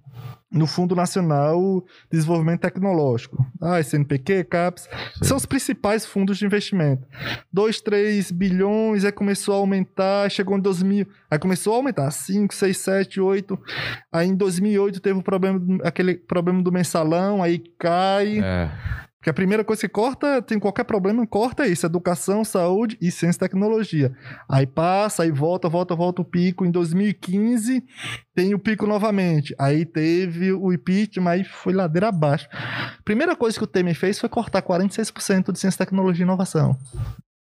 no 0.51 0.65
Fundo 0.65 0.95
Nacional 0.95 1.83
de 2.09 2.17
Desenvolvimento 2.17 2.61
Tecnológico. 2.61 3.45
Ah, 3.61 3.79
SNPq, 3.79 4.45
CAPES, 4.45 4.87
são 5.21 5.35
os 5.35 5.45
principais 5.45 6.05
fundos 6.05 6.37
de 6.37 6.45
investimento. 6.45 7.05
2, 7.51 7.81
3 7.81 8.31
bilhões, 8.31 9.03
aí 9.03 9.11
começou 9.11 9.55
a 9.55 9.57
aumentar, 9.57 10.29
chegou 10.31 10.57
em 10.57 10.61
2000, 10.61 11.07
aí 11.29 11.37
começou 11.37 11.73
a 11.73 11.77
aumentar, 11.77 12.09
5, 12.11 12.53
6, 12.53 12.77
7, 12.77 13.21
8. 13.21 13.59
Aí 14.11 14.27
em 14.27 14.35
2008 14.35 15.01
teve 15.01 15.19
o 15.19 15.23
problema, 15.23 15.61
aquele 15.83 16.15
problema 16.15 16.61
do 16.61 16.71
mensalão, 16.71 17.43
aí 17.43 17.59
cai. 17.77 18.39
É. 18.39 18.71
Que 19.27 19.31
a 19.31 19.33
primeira 19.33 19.61
coisa 19.61 19.81
que 19.81 19.89
corta, 19.89 20.41
tem 20.41 20.57
qualquer 20.57 20.85
problema, 20.85 21.27
corta 21.27 21.65
é 21.65 21.67
isso: 21.67 21.85
educação, 21.85 22.45
saúde 22.45 22.97
e 23.01 23.11
ciência 23.11 23.39
e 23.39 23.41
tecnologia. 23.41 24.15
Aí 24.49 24.65
passa, 24.65 25.23
aí 25.23 25.31
volta, 25.31 25.67
volta, 25.67 25.93
volta 25.93 26.21
o 26.21 26.25
pico. 26.25 26.65
Em 26.65 26.71
2015 26.71 27.83
tem 28.33 28.53
o 28.53 28.59
pico 28.59 28.87
novamente. 28.87 29.53
Aí 29.59 29.85
teve 29.85 30.53
o 30.53 30.71
impeachment, 30.71 31.29
aí 31.29 31.43
foi 31.43 31.73
ladeira 31.73 32.07
abaixo. 32.07 32.47
Primeira 33.03 33.35
coisa 33.35 33.57
que 33.57 33.65
o 33.65 33.67
Temer 33.67 33.97
fez 33.97 34.17
foi 34.17 34.29
cortar 34.29 34.61
46% 34.61 35.51
de 35.51 35.59
ciência, 35.59 35.79
tecnologia 35.79 36.23
e 36.23 36.25
inovação. 36.25 36.77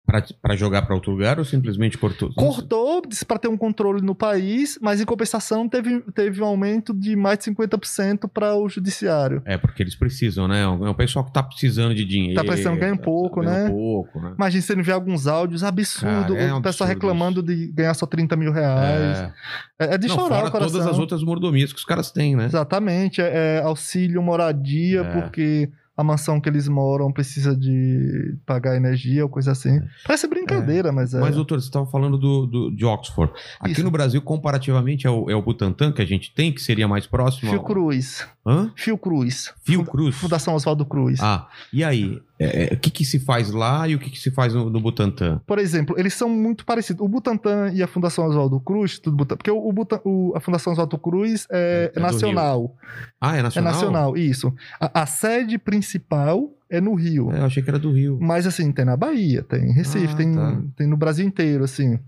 Pra, 0.07 0.23
pra 0.43 0.55
jogar 0.55 0.83
pra 0.83 0.95
outro 0.95 1.13
lugar 1.13 1.39
ou 1.39 1.47
simplesmente 1.47 1.97
cortou? 1.97 2.31
Cortou, 2.35 3.01
para 3.27 3.39
ter 3.39 3.49
um 3.49 3.57
controle 3.57 4.03
no 4.03 4.15
país, 4.15 4.79
mas 4.83 5.01
em 5.01 5.05
compensação 5.07 5.67
teve, 5.67 5.99
teve 6.15 6.43
um 6.43 6.45
aumento 6.45 6.93
de 6.93 7.17
mais 7.17 7.39
de 7.39 7.47
50% 7.47 8.29
para 8.29 8.55
o 8.55 8.69
judiciário. 8.69 9.41
É, 9.47 9.57
porque 9.57 9.83
eles 9.83 9.95
precisam, 9.95 10.47
né? 10.47 10.61
É 10.61 10.67
o 10.67 10.95
pessoal 10.95 11.25
que 11.25 11.33
tá 11.33 11.43
precisando 11.43 11.95
de 11.95 12.05
dinheiro. 12.05 12.35
Tá 12.35 12.45
precisando 12.45 12.79
ganhar 12.79 12.93
um 12.93 12.99
pouco, 12.99 13.43
tá 13.43 13.51
né? 13.51 13.71
pouco, 13.71 14.21
né? 14.21 14.35
Imagina 14.37 14.63
você 14.63 14.77
vê 14.77 14.93
alguns 14.93 15.27
áudios 15.27 15.65
absurdos, 15.65 16.37
Cara, 16.37 16.39
é 16.39 16.53
um 16.53 16.59
o 16.59 16.63
pessoal 16.63 16.91
absurdo 16.91 17.07
reclamando 17.09 17.43
de 17.43 17.69
ganhar 17.73 17.95
só 17.95 18.05
30 18.05 18.37
mil 18.37 18.53
reais. 18.53 19.19
É. 19.19 19.33
É, 19.79 19.95
é 19.95 19.99
de 19.99 20.07
Não, 20.09 20.17
chorar 20.17 20.45
o 20.47 20.51
coração. 20.51 20.71
todas 20.71 20.87
as 20.87 20.99
outras 20.99 21.23
mordomias 21.23 21.73
que 21.73 21.79
os 21.79 21.85
caras 21.85 22.11
têm, 22.11 22.37
né? 22.37 22.45
Exatamente, 22.45 23.23
é, 23.23 23.57
é 23.57 23.63
auxílio 23.63 24.23
moradia, 24.23 25.01
É. 25.01 25.05
porque 25.05 25.71
a 25.97 26.03
mansão 26.03 26.41
que 26.41 26.49
eles 26.49 26.67
moram 26.67 27.13
precisa 27.13 27.57
de 27.57 28.37
pagar 28.45 28.77
energia 28.77 29.23
ou 29.23 29.29
coisa 29.29 29.53
assim. 29.53 29.81
Parece 30.07 30.27
brincadeira, 30.27 30.91
mas 30.91 31.15
é. 31.15 31.21
Mas, 31.21 31.37
doutor, 31.37 31.61
você 31.61 31.69
estava 31.69 31.87
falando 31.87 32.19
do, 32.19 32.47
do- 32.47 32.71
de 32.75 32.85
Oxford. 32.85 33.33
Aqui 33.61 33.73
Isso. 33.73 33.85
no 33.85 33.91
Brasil, 33.91 34.21
comparativamente, 34.21 35.07
é 35.07 35.11
o, 35.11 35.31
é 35.31 35.37
o 35.37 35.43
Butantan 35.43 35.93
que 35.93 36.03
a 36.03 36.07
gente 36.07 36.35
tem, 36.35 36.53
que 36.53 36.61
seria 36.61 36.89
mais 36.89 37.07
próximo. 37.07 37.49
ao- 37.51 37.55
Fiocruz. 37.59 38.27
Hã? 38.47 38.71
Fiocruz. 38.77 39.55
Fiocruz. 39.65 40.17
Fundação 40.17 40.55
Oswaldo 40.55 40.85
Cruz. 40.85 41.19
Ah, 41.23 41.49
e 41.73 41.83
aí? 41.85 42.21
É, 42.39 42.73
é, 42.73 42.75
o 42.75 42.79
que, 42.79 42.91
que 42.91 43.05
se 43.05 43.21
faz 43.21 43.51
lá 43.53 43.87
e 43.87 43.95
o 43.95 43.99
que, 43.99 44.11
que 44.11 44.19
se 44.19 44.31
faz 44.31 44.53
no, 44.53 44.69
no 44.69 44.81
Butantan? 44.81 45.41
Por 45.47 45.59
exemplo, 45.59 45.95
eles 45.99 46.15
são 46.15 46.29
muito 46.29 46.65
parecidos. 46.67 47.01
O 47.05 47.09
Butantan 47.09 47.71
e 47.73 47.81
a 47.83 47.87
Fundação 47.87 48.27
Oswaldo 48.27 48.59
Cruz, 48.59 48.99
tudo 48.99 49.17
Butantan, 49.17 49.37
porque 49.37 49.51
o, 49.53 49.59
o 49.69 49.73
Butan- 49.73 50.01
o- 50.05 50.33
a 50.35 50.41
Fundação 50.41 50.73
Oswaldo 50.73 50.99
Cruz 50.99 51.47
é, 51.51 51.93
É 51.95 52.01
do 52.01 52.03
nacional. 52.03 52.77
Ah, 53.21 53.37
é 53.37 53.39
É 53.39 53.43
nacional? 53.43 53.73
nacional, 53.73 54.17
isso. 54.17 54.53
A, 54.81 55.03
a 55.03 55.07
sede 55.07 55.59
principal 55.59 56.51
é 56.69 56.81
no 56.81 56.95
Rio. 56.95 57.31
É, 57.33 57.39
eu 57.39 57.45
achei 57.45 57.63
que 57.63 57.71
era 57.71 57.79
do 57.79 57.93
Rio. 57.93 58.19
Mas 58.21 58.49
assim, 58.49 58.73
tem 58.73 58.85
na 58.85 58.97
Bahia, 58.97 59.43
tem 59.45 59.67
em 59.71 59.73
Recife, 59.73 60.13
Ah, 60.15 60.17
tem, 60.17 60.35
tá. 60.35 60.61
tem 60.77 60.87
no 60.89 60.97
Brasil 60.97 61.25
inteiro, 61.25 61.63
assim. 61.63 61.99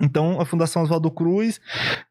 Então, 0.00 0.38
a 0.40 0.44
Fundação 0.44 0.82
Oswaldo 0.82 1.10
Cruz 1.10 1.60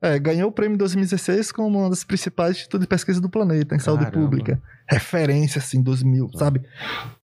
é, 0.01 0.18
ganhou 0.18 0.50
o 0.50 0.51
prêmio 0.53 0.75
em 0.75 0.77
2016 0.77 1.51
como 1.51 1.77
uma 1.80 1.89
das 1.89 2.03
principais 2.03 2.51
institutos 2.56 2.80
de 2.82 2.88
pesquisa 2.88 3.20
do 3.22 3.30
planeta 3.30 3.75
em 3.75 3.80
saúde 3.80 4.06
Caramba. 4.06 4.20
pública. 4.22 4.62
Referência, 4.89 5.60
assim, 5.60 5.82
2000, 5.84 6.30
sabe? 6.38 6.62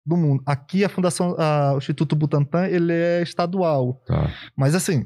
Do 0.05 0.17
mundo. 0.17 0.43
Aqui, 0.45 0.85
a 0.85 0.89
Fundação, 0.89 1.37
a- 1.39 1.75
o 1.75 1.79
Instituto 1.79 2.17
Butantan, 2.17 2.67
ele 2.67 2.93
é 2.93 3.23
estadual. 3.23 4.03
Tá. 4.05 4.31
Mas 4.57 4.75
assim, 4.75 5.05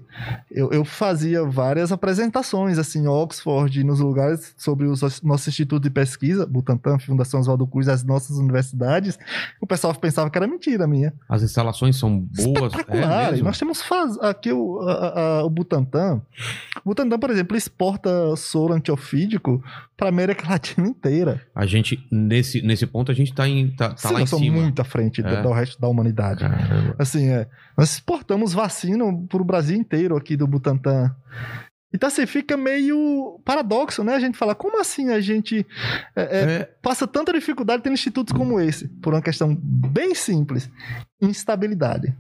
eu, 0.51 0.71
eu 0.73 0.87
fazia 0.87 1.45
várias 1.45 1.93
apresentações, 1.93 2.79
assim, 2.79 3.01
em 3.01 3.07
Oxford, 3.07 3.85
nos 3.85 4.01
lugares 4.01 4.55
sobre 4.57 4.87
os 4.87 5.03
nosso 5.23 5.51
instituto 5.51 5.83
de 5.83 5.91
pesquisa, 5.91 6.47
Butantan, 6.47 6.99
Fundação 6.99 7.41
Oswaldo 7.41 7.67
Cruz, 7.67 7.89
as 7.89 8.03
nossas 8.05 8.39
universidades. 8.39 9.19
O 9.61 9.67
pessoal 9.67 9.95
pensava 9.95 10.31
que 10.31 10.39
era 10.39 10.47
mentira 10.47 10.87
minha. 10.87 11.13
As 11.29 11.43
instalações 11.43 11.97
são 11.97 12.19
boas. 12.19 12.73
É? 12.89 13.37
Nós 13.43 13.59
temos 13.59 13.83
faz... 13.83 14.19
aqui 14.21 14.51
o, 14.51 14.81
a- 14.81 15.41
a- 15.41 15.45
o 15.45 15.51
Butantan. 15.51 16.23
O 16.85 16.89
Butantan, 16.89 17.19
por 17.19 17.29
exemplo, 17.31 17.55
exporta 17.55 18.35
soro 18.37 18.73
antiofídico 18.73 19.63
para 19.95 20.09
América 20.09 20.49
Latina 20.49 20.89
inteira. 20.89 21.43
A 21.55 21.67
gente, 21.67 21.99
nesse, 22.11 22.63
nesse 22.63 22.87
ponto, 22.87 23.11
a 23.13 23.15
gente 23.15 23.35
tá, 23.35 23.47
em, 23.47 23.69
tá, 23.77 23.91
tá 23.91 24.11
lá 24.11 24.21
em 24.23 24.27
cima. 24.27 24.57
Frente 24.87 25.23
do- 25.23 25.29
É. 25.29 25.43
do 25.43 25.53
resto 25.53 25.79
da 25.81 25.89
humanidade. 25.89 26.41
Caramba. 26.41 26.97
Assim, 26.99 27.29
é. 27.29 27.47
Nós 27.77 27.91
exportamos 27.93 28.53
vacina 28.55 29.05
pro 29.29 29.45
Brasil 29.45 29.77
inteiro 29.77 30.17
aqui 30.17 30.37
do 30.37 30.47
Butantan. 30.47 31.15
Então, 31.95 32.09
assim, 32.09 32.27
fica 32.27 32.57
meio 32.57 33.41
paradoxo, 33.45 34.03
né? 34.05 34.15
A 34.15 34.21
gente 34.21 34.37
fala, 34.37 34.55
como 34.55 34.79
assim 34.81 35.11
a 35.11 35.21
gente 35.21 35.65
é, 36.15 36.23
é, 36.23 36.39
É, 36.61 36.65
passa 36.83 37.07
tanta 37.07 37.33
dificuldade 37.33 37.83
tendo 37.83 37.95
institutos 37.95 38.35
como 38.37 38.61
esse? 38.61 38.89
Por 38.89 39.15
uma 39.15 39.23
questão 39.23 39.55
bem 39.55 40.15
simples: 40.15 40.69
instabilidade. 41.23 42.15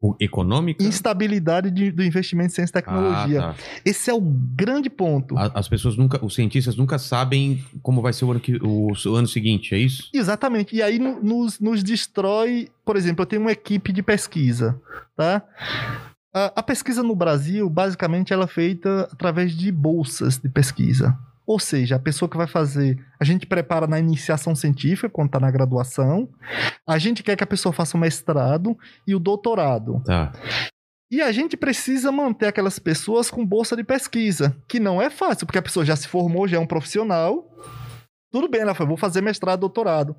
O 0.00 0.14
econômica? 0.20 0.82
Instabilidade 0.84 1.70
de- 1.70 1.90
do 1.90 2.02
investimento 2.04 2.48
em 2.52 2.54
ciência 2.54 2.70
e 2.70 2.82
tecnologia. 2.82 3.40
Ah, 3.40 3.54
tá. 3.54 3.54
Esse 3.84 4.10
é 4.10 4.14
o 4.14 4.20
grande 4.20 4.90
ponto. 4.90 5.36
A- 5.38 5.52
As 5.54 5.68
pessoas 5.68 5.96
nunca, 5.96 6.22
os 6.24 6.34
cientistas 6.34 6.76
nunca 6.76 6.98
sabem 6.98 7.64
como 7.82 8.02
vai 8.02 8.12
ser 8.12 8.24
o 8.26 8.30
ano, 8.30 8.40
que, 8.40 8.56
o, 8.56 8.88
o 8.92 9.14
ano 9.14 9.26
seguinte, 9.26 9.74
é 9.74 9.78
isso? 9.78 10.10
Exatamente. 10.12 10.76
E 10.76 10.82
aí 10.82 10.98
no- 10.98 11.22
nos, 11.22 11.58
nos 11.60 11.82
destrói. 11.82 12.68
Por 12.84 12.96
exemplo, 12.96 13.22
eu 13.22 13.26
tenho 13.26 13.42
uma 13.42 13.52
equipe 13.52 13.92
de 13.92 14.02
pesquisa, 14.02 14.80
tá? 15.16 15.42
A, 16.34 16.52
a 16.60 16.62
pesquisa 16.62 17.02
no 17.02 17.16
Brasil, 17.16 17.68
basicamente, 17.70 18.32
ela 18.32 18.44
é 18.44 18.48
feita 18.48 19.08
através 19.10 19.56
de 19.56 19.72
bolsas 19.72 20.36
de 20.38 20.48
pesquisa. 20.50 21.18
Ou 21.46 21.58
seja, 21.60 21.96
a 21.96 21.98
pessoa 21.98 22.28
que 22.28 22.36
vai 22.36 22.46
fazer. 22.48 22.98
A 23.20 23.24
gente 23.24 23.46
prepara 23.46 23.86
na 23.86 23.98
iniciação 23.98 24.54
científica, 24.56 25.08
quando 25.08 25.28
está 25.28 25.38
na 25.40 25.50
graduação. 25.50 26.28
A 26.86 26.98
gente 26.98 27.22
quer 27.22 27.36
que 27.36 27.44
a 27.44 27.46
pessoa 27.46 27.72
faça 27.72 27.96
o 27.96 28.00
mestrado 28.00 28.76
e 29.06 29.14
o 29.14 29.20
doutorado. 29.20 30.02
Tá. 30.04 30.32
E 31.10 31.22
a 31.22 31.30
gente 31.30 31.56
precisa 31.56 32.10
manter 32.10 32.46
aquelas 32.46 32.80
pessoas 32.80 33.30
com 33.30 33.46
bolsa 33.46 33.76
de 33.76 33.84
pesquisa, 33.84 34.56
que 34.66 34.80
não 34.80 35.00
é 35.00 35.08
fácil, 35.08 35.46
porque 35.46 35.58
a 35.58 35.62
pessoa 35.62 35.86
já 35.86 35.94
se 35.94 36.08
formou, 36.08 36.48
já 36.48 36.56
é 36.56 36.60
um 36.60 36.66
profissional. 36.66 37.48
Tudo 38.32 38.48
bem, 38.48 38.62
ela 38.62 38.74
foi, 38.74 38.84
vou 38.84 38.96
fazer 38.96 39.20
mestrado, 39.20 39.60
doutorado. 39.60 40.16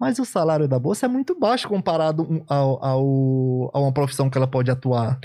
Mas 0.00 0.18
o 0.18 0.24
salário 0.24 0.66
da 0.66 0.78
bolsa 0.78 1.04
é 1.04 1.08
muito 1.08 1.38
baixo 1.38 1.68
comparado 1.68 2.42
ao, 2.48 2.82
ao- 2.82 3.70
a 3.74 3.78
uma 3.78 3.92
profissão 3.92 4.30
que 4.30 4.38
ela 4.38 4.46
pode 4.48 4.70
atuar. 4.70 5.18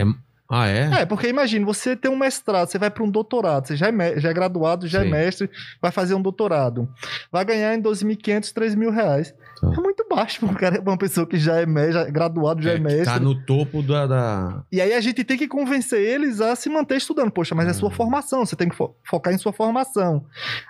Ah, 0.49 0.67
é? 0.67 1.01
É, 1.01 1.05
porque 1.05 1.27
imagina, 1.27 1.65
você 1.65 1.93
tem 1.95 2.10
um 2.10 2.15
mestrado, 2.17 2.69
você 2.69 2.77
vai 2.77 2.89
para 2.89 3.03
um 3.03 3.10
doutorado, 3.12 3.67
você 3.67 3.75
já 3.75 3.88
é, 3.89 4.19
já 4.19 4.29
é 4.29 4.33
graduado, 4.33 4.88
já 4.88 5.01
Sim. 5.01 5.07
é 5.07 5.12
mestre, 5.12 5.49
vai 5.81 5.91
fazer 5.91 6.13
um 6.15 6.21
doutorado. 6.21 6.88
Vai 7.29 7.43
ganhar 7.43 7.75
em 7.75 7.81
2.500, 7.81 8.53
3 8.53 8.73
mil 8.73 8.89
reais. 8.89 9.33
Tá. 9.60 9.73
É 9.77 9.81
muito 9.81 10.05
baixo 10.10 10.39
para 10.39 10.49
um 10.49 10.53
cara, 10.53 10.79
uma 10.81 10.97
pessoa 10.97 11.27
que 11.27 11.38
já 11.38 11.57
é, 11.57 11.65
me- 11.65 11.91
já 11.91 12.01
é 12.03 12.12
graduado, 12.12 12.62
já 12.62 12.71
é, 12.71 12.73
É, 12.75 12.77
que 12.77 12.83
mestre. 12.83 13.05
tá 13.05 13.19
no 13.19 13.36
topo 13.45 13.81
da. 13.83 14.07
da- 14.07 14.63
E 14.71 14.79
aí 14.79 14.93
a 14.93 15.01
gente 15.01 15.23
tem 15.23 15.38
que 15.38 15.47
convencer 15.49 15.99
eles 15.99 16.39
a 16.39 16.55
se 16.55 16.69
manter 16.69 16.95
estudando. 16.95 17.29
Poxa, 17.31 17.53
mas 17.53 17.67
é 17.67 17.73
sua 17.73 17.89
Hum. 17.89 17.91
formação, 17.93 18.45
você 18.45 18.55
tem 18.55 18.69
que 18.69 18.75
fo- 18.75 18.95
focar 19.03 19.33
em 19.33 19.38
sua 19.38 19.51
formação. 19.51 20.23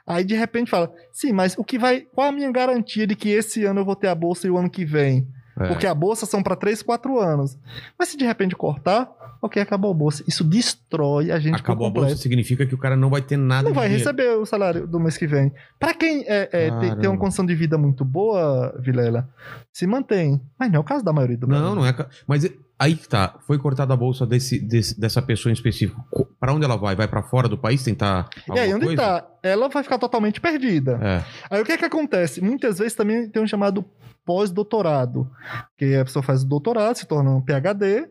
Aí 0.08 0.24
de 0.24 0.34
repente 0.36 0.72
fala, 0.72 0.92
sim, 1.12 1.32
mas 1.32 1.56
o 1.58 1.64
que 1.64 1.78
vai. 1.78 2.02
Qual 2.02 2.28
a 2.28 2.32
minha 2.32 2.52
garantia 2.52 3.06
de 3.06 3.16
que 3.16 3.30
esse 3.30 3.64
ano 3.66 3.82
eu 3.82 3.86
vou 3.86 3.96
ter 3.96 4.08
a 4.08 4.16
bolsa 4.16 4.48
e 4.48 4.50
o 4.50 4.58
ano 4.58 4.70
que 4.72 4.84
vem? 4.86 5.28
É. 5.60 5.68
Porque 5.68 5.86
a 5.88 5.94
bolsa 5.94 6.26
são 6.26 6.42
para 6.44 6.56
3, 6.56 6.82
4 6.82 7.20
anos. 7.20 7.58
Mas 7.98 8.10
se 8.10 8.18
de 8.18 8.26
repente 8.26 8.56
cortar, 8.56 9.10
ok, 9.42 9.62
acabou 9.62 9.92
a 9.92 9.94
bolsa. 9.94 10.24
Isso 10.28 10.44
destrói 10.44 11.32
a 11.32 11.40
gente 11.40 11.56
Acabou 11.60 11.88
a 11.88 11.90
bolsa, 11.90 12.16
significa 12.16 12.66
que 12.66 12.76
o 12.76 12.78
cara 12.78 12.96
não 12.96 13.10
vai 13.10 13.22
ter 13.22 13.38
nada 13.38 13.70
Não 13.70 13.74
vai 13.76 13.88
dinheiro. 13.88 14.04
receber 14.10 14.38
o 14.38 14.46
salário 14.46 14.88
do 14.88 15.00
mês 15.00 15.18
que 15.18 15.28
vem. 15.28 15.52
Pra 15.80 15.94
quem 15.94 16.24
é, 16.28 16.50
é, 16.52 16.72
tem, 16.80 16.96
tem 16.98 17.10
uma 17.10 17.18
condição 17.18 17.46
de 17.46 17.56
vida 17.56 17.78
muito 17.78 18.04
boa, 18.06 18.76
Vilela, 18.80 19.28
se 19.72 19.86
mantém. 19.88 20.42
Mas 20.60 20.70
não 20.70 20.78
é 20.78 20.80
o 20.80 20.84
caso 20.84 21.04
da 21.04 21.14
maioria 21.14 21.38
do 21.38 21.48
Não, 21.48 21.76
não 21.76 21.86
é. 21.86 21.96
Mas 22.28 22.44
e- 22.44 22.58
aí 22.80 22.96
que 22.96 23.08
tá. 23.08 23.36
Foi 23.46 23.58
cortada 23.58 23.94
a 23.94 23.98
bolsa 23.98 24.26
desse, 24.26 24.60
desse- 24.60 25.00
dessa 25.00 25.22
pessoa 25.22 25.52
em 25.52 25.54
específico. 25.54 26.04
Co- 26.12 26.28
Pra 26.40 26.54
onde 26.54 26.66
ela 26.66 26.76
vai? 26.78 26.96
Vai 26.96 27.08
pra 27.08 27.24
fora 27.24 27.48
do 27.50 27.58
país 27.58 27.84
tentar. 27.84 28.30
E 28.54 28.60
aí, 28.60 28.72
onde 28.74 28.86
coisa? 28.86 29.02
tá? 29.02 29.28
Ela 29.42 29.68
vai 29.70 29.82
ficar 29.82 29.98
totalmente 29.98 30.40
perdida. 30.40 31.00
É. 31.02 31.24
Aí 31.50 31.62
o 31.62 31.66
que 31.66 31.72
é 31.72 31.78
que 31.78 31.86
acontece? 31.86 32.42
Muitas 32.42 32.78
vezes 32.78 32.94
também 32.94 33.28
tem 33.28 33.42
um 33.42 33.48
chamado 33.48 33.84
pós-doutorado, 34.28 35.32
que 35.78 35.96
a 35.96 36.04
pessoa 36.04 36.22
faz 36.22 36.44
o 36.44 36.48
doutorado, 36.48 36.98
se 36.98 37.08
torna 37.08 37.32
um 37.32 37.42
PhD 37.42 38.10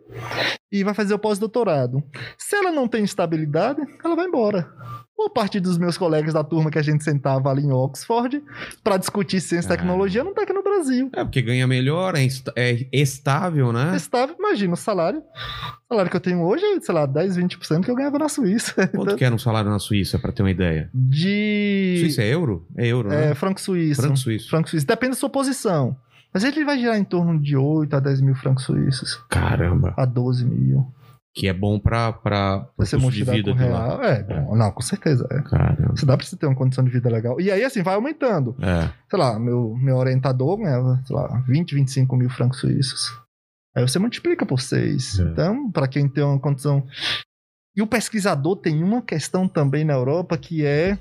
e 0.72 0.82
vai 0.82 0.94
fazer 0.94 1.12
o 1.12 1.18
pós-doutorado. 1.18 2.02
Se 2.38 2.56
ela 2.56 2.72
não 2.72 2.88
tem 2.88 3.04
estabilidade, 3.04 3.82
ela 4.02 4.16
vai 4.16 4.24
embora. 4.24 4.66
Boa 5.16 5.30
parte 5.30 5.58
dos 5.58 5.78
meus 5.78 5.96
colegas 5.96 6.34
da 6.34 6.44
turma 6.44 6.70
que 6.70 6.78
a 6.78 6.82
gente 6.82 7.02
sentava 7.02 7.48
ali 7.50 7.62
em 7.62 7.72
Oxford 7.72 8.42
para 8.84 8.98
discutir 8.98 9.40
ciência 9.40 9.66
e 9.70 9.72
Ah. 9.72 9.76
tecnologia 9.76 10.22
não 10.22 10.34
tá 10.34 10.42
aqui 10.42 10.52
no 10.52 10.62
Brasil. 10.62 11.08
É, 11.14 11.24
porque 11.24 11.40
ganha 11.40 11.66
melhor, 11.66 12.14
é, 12.16 12.26
é 12.54 12.86
estável, 12.92 13.72
né? 13.72 13.96
Estável, 13.96 14.36
imagina 14.38 14.74
o 14.74 14.76
salário. 14.76 15.20
O 15.20 15.94
salário 15.94 16.10
que 16.10 16.16
eu 16.18 16.20
tenho 16.20 16.42
hoje 16.42 16.62
é, 16.66 16.78
sei 16.80 16.94
lá, 16.94 17.06
10, 17.06 17.34
20% 17.38 17.84
que 17.86 17.90
eu 17.90 17.94
ganhava 17.94 18.18
na 18.18 18.28
Suíça. 18.28 18.74
Quanto 18.94 19.16
que 19.16 19.24
era 19.24 19.34
um 19.34 19.38
salário 19.38 19.70
na 19.70 19.78
Suíça, 19.78 20.18
pra 20.18 20.32
ter 20.32 20.42
uma 20.42 20.50
ideia? 20.50 20.90
De 20.92 21.96
Suíça 22.00 22.20
é 22.22 22.28
euro? 22.28 22.66
É 22.76 22.86
euro, 22.86 23.10
é, 23.10 23.28
né? 23.28 23.34
franco 23.34 23.58
suíço. 23.58 24.02
Franco 24.02 24.18
suíço. 24.18 24.50
Franco 24.50 24.68
suíço. 24.68 24.86
Depende 24.86 25.12
da 25.12 25.16
sua 25.16 25.30
posição. 25.30 25.96
Mas 26.36 26.44
ele 26.44 26.66
vai 26.66 26.78
girar 26.78 26.98
em 26.98 27.02
torno 27.02 27.40
de 27.40 27.56
8 27.56 27.96
a 27.96 27.98
10 27.98 28.20
mil 28.20 28.34
francos 28.34 28.64
suíços. 28.64 29.14
Caramba. 29.30 29.94
A 29.96 30.04
12 30.04 30.44
mil. 30.44 30.86
Que 31.34 31.48
é 31.48 31.52
bom 31.54 31.80
pra, 31.80 32.12
pra, 32.12 32.68
Você 32.76 32.98
custo 32.98 33.10
de 33.10 33.24
vida 33.24 33.54
real. 33.54 34.02
É, 34.02 34.22
bom. 34.22 34.54
Não, 34.54 34.70
com 34.70 34.82
certeza. 34.82 35.26
É. 35.30 35.40
Caramba. 35.40 35.96
Você 35.96 36.04
dá 36.04 36.14
pra 36.14 36.26
você 36.26 36.36
ter 36.36 36.44
uma 36.44 36.54
condição 36.54 36.84
de 36.84 36.90
vida 36.90 37.08
legal. 37.08 37.40
E 37.40 37.50
aí, 37.50 37.64
assim, 37.64 37.82
vai 37.82 37.94
aumentando. 37.94 38.54
É. 38.60 38.90
Sei 39.08 39.18
lá, 39.18 39.38
meu, 39.38 39.74
meu 39.78 39.96
orientador 39.96 40.58
ganhava, 40.58 41.02
sei 41.06 41.16
lá, 41.16 41.42
20, 41.48 41.74
25 41.74 42.14
mil 42.14 42.28
francos 42.28 42.60
suíços. 42.60 43.18
Aí 43.74 43.80
você 43.80 43.98
multiplica 43.98 44.44
por 44.44 44.60
6. 44.60 45.18
É. 45.18 45.22
Então, 45.22 45.72
pra 45.72 45.88
quem 45.88 46.06
tem 46.06 46.22
uma 46.22 46.38
condição. 46.38 46.86
E 47.74 47.80
o 47.80 47.86
pesquisador 47.86 48.56
tem 48.56 48.84
uma 48.84 49.00
questão 49.00 49.48
também 49.48 49.86
na 49.86 49.94
Europa 49.94 50.36
que 50.36 50.66
é 50.66 50.98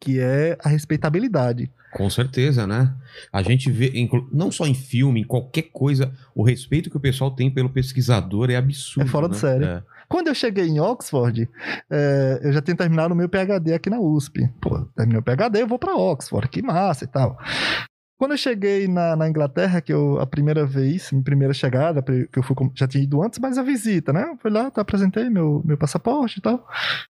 que 0.00 0.18
é 0.18 0.58
a 0.62 0.68
respeitabilidade. 0.68 1.70
Com 1.94 2.10
certeza, 2.10 2.66
né? 2.66 2.92
A 3.32 3.42
gente 3.42 3.70
vê, 3.70 3.92
não 4.32 4.50
só 4.50 4.66
em 4.66 4.74
filme, 4.74 5.20
em 5.20 5.24
qualquer 5.24 5.70
coisa, 5.72 6.12
o 6.34 6.42
respeito 6.42 6.90
que 6.90 6.96
o 6.96 7.00
pessoal 7.00 7.30
tem 7.30 7.50
pelo 7.50 7.70
pesquisador 7.70 8.50
é 8.50 8.56
absurdo. 8.56 9.06
É 9.06 9.10
fora 9.10 9.28
de 9.28 9.34
né? 9.34 9.40
série. 9.40 9.64
É. 9.64 9.82
Quando 10.08 10.28
eu 10.28 10.34
cheguei 10.34 10.66
em 10.66 10.80
Oxford, 10.80 11.48
é, 11.90 12.40
eu 12.42 12.52
já 12.52 12.60
tinha 12.60 12.76
terminado 12.76 13.14
o 13.14 13.16
meu 13.16 13.28
PhD 13.28 13.72
aqui 13.72 13.88
na 13.88 14.00
USP. 14.00 14.48
Pô, 14.60 14.80
terminei 14.96 15.20
o 15.20 15.22
PhD, 15.22 15.62
eu 15.62 15.66
vou 15.66 15.78
pra 15.78 15.96
Oxford, 15.96 16.48
que 16.48 16.62
massa 16.62 17.04
e 17.04 17.08
tal. 17.08 17.38
Quando 18.16 18.30
eu 18.30 18.38
cheguei 18.38 18.86
na, 18.86 19.16
na 19.16 19.28
Inglaterra, 19.28 19.80
que 19.80 19.92
eu, 19.92 20.20
a 20.20 20.26
primeira 20.26 20.64
vez, 20.64 21.10
minha 21.10 21.24
primeira 21.24 21.52
chegada, 21.52 22.00
que 22.02 22.38
eu 22.38 22.42
fui, 22.44 22.54
já 22.74 22.86
tinha 22.86 23.02
ido 23.02 23.20
antes, 23.20 23.40
mas 23.40 23.58
a 23.58 23.62
visita, 23.62 24.12
né? 24.12 24.24
Eu 24.30 24.36
Fui 24.38 24.50
lá, 24.50 24.70
tá, 24.70 24.82
apresentei 24.82 25.28
meu, 25.28 25.62
meu 25.64 25.76
passaporte 25.76 26.38
e 26.38 26.42
tal. 26.42 26.64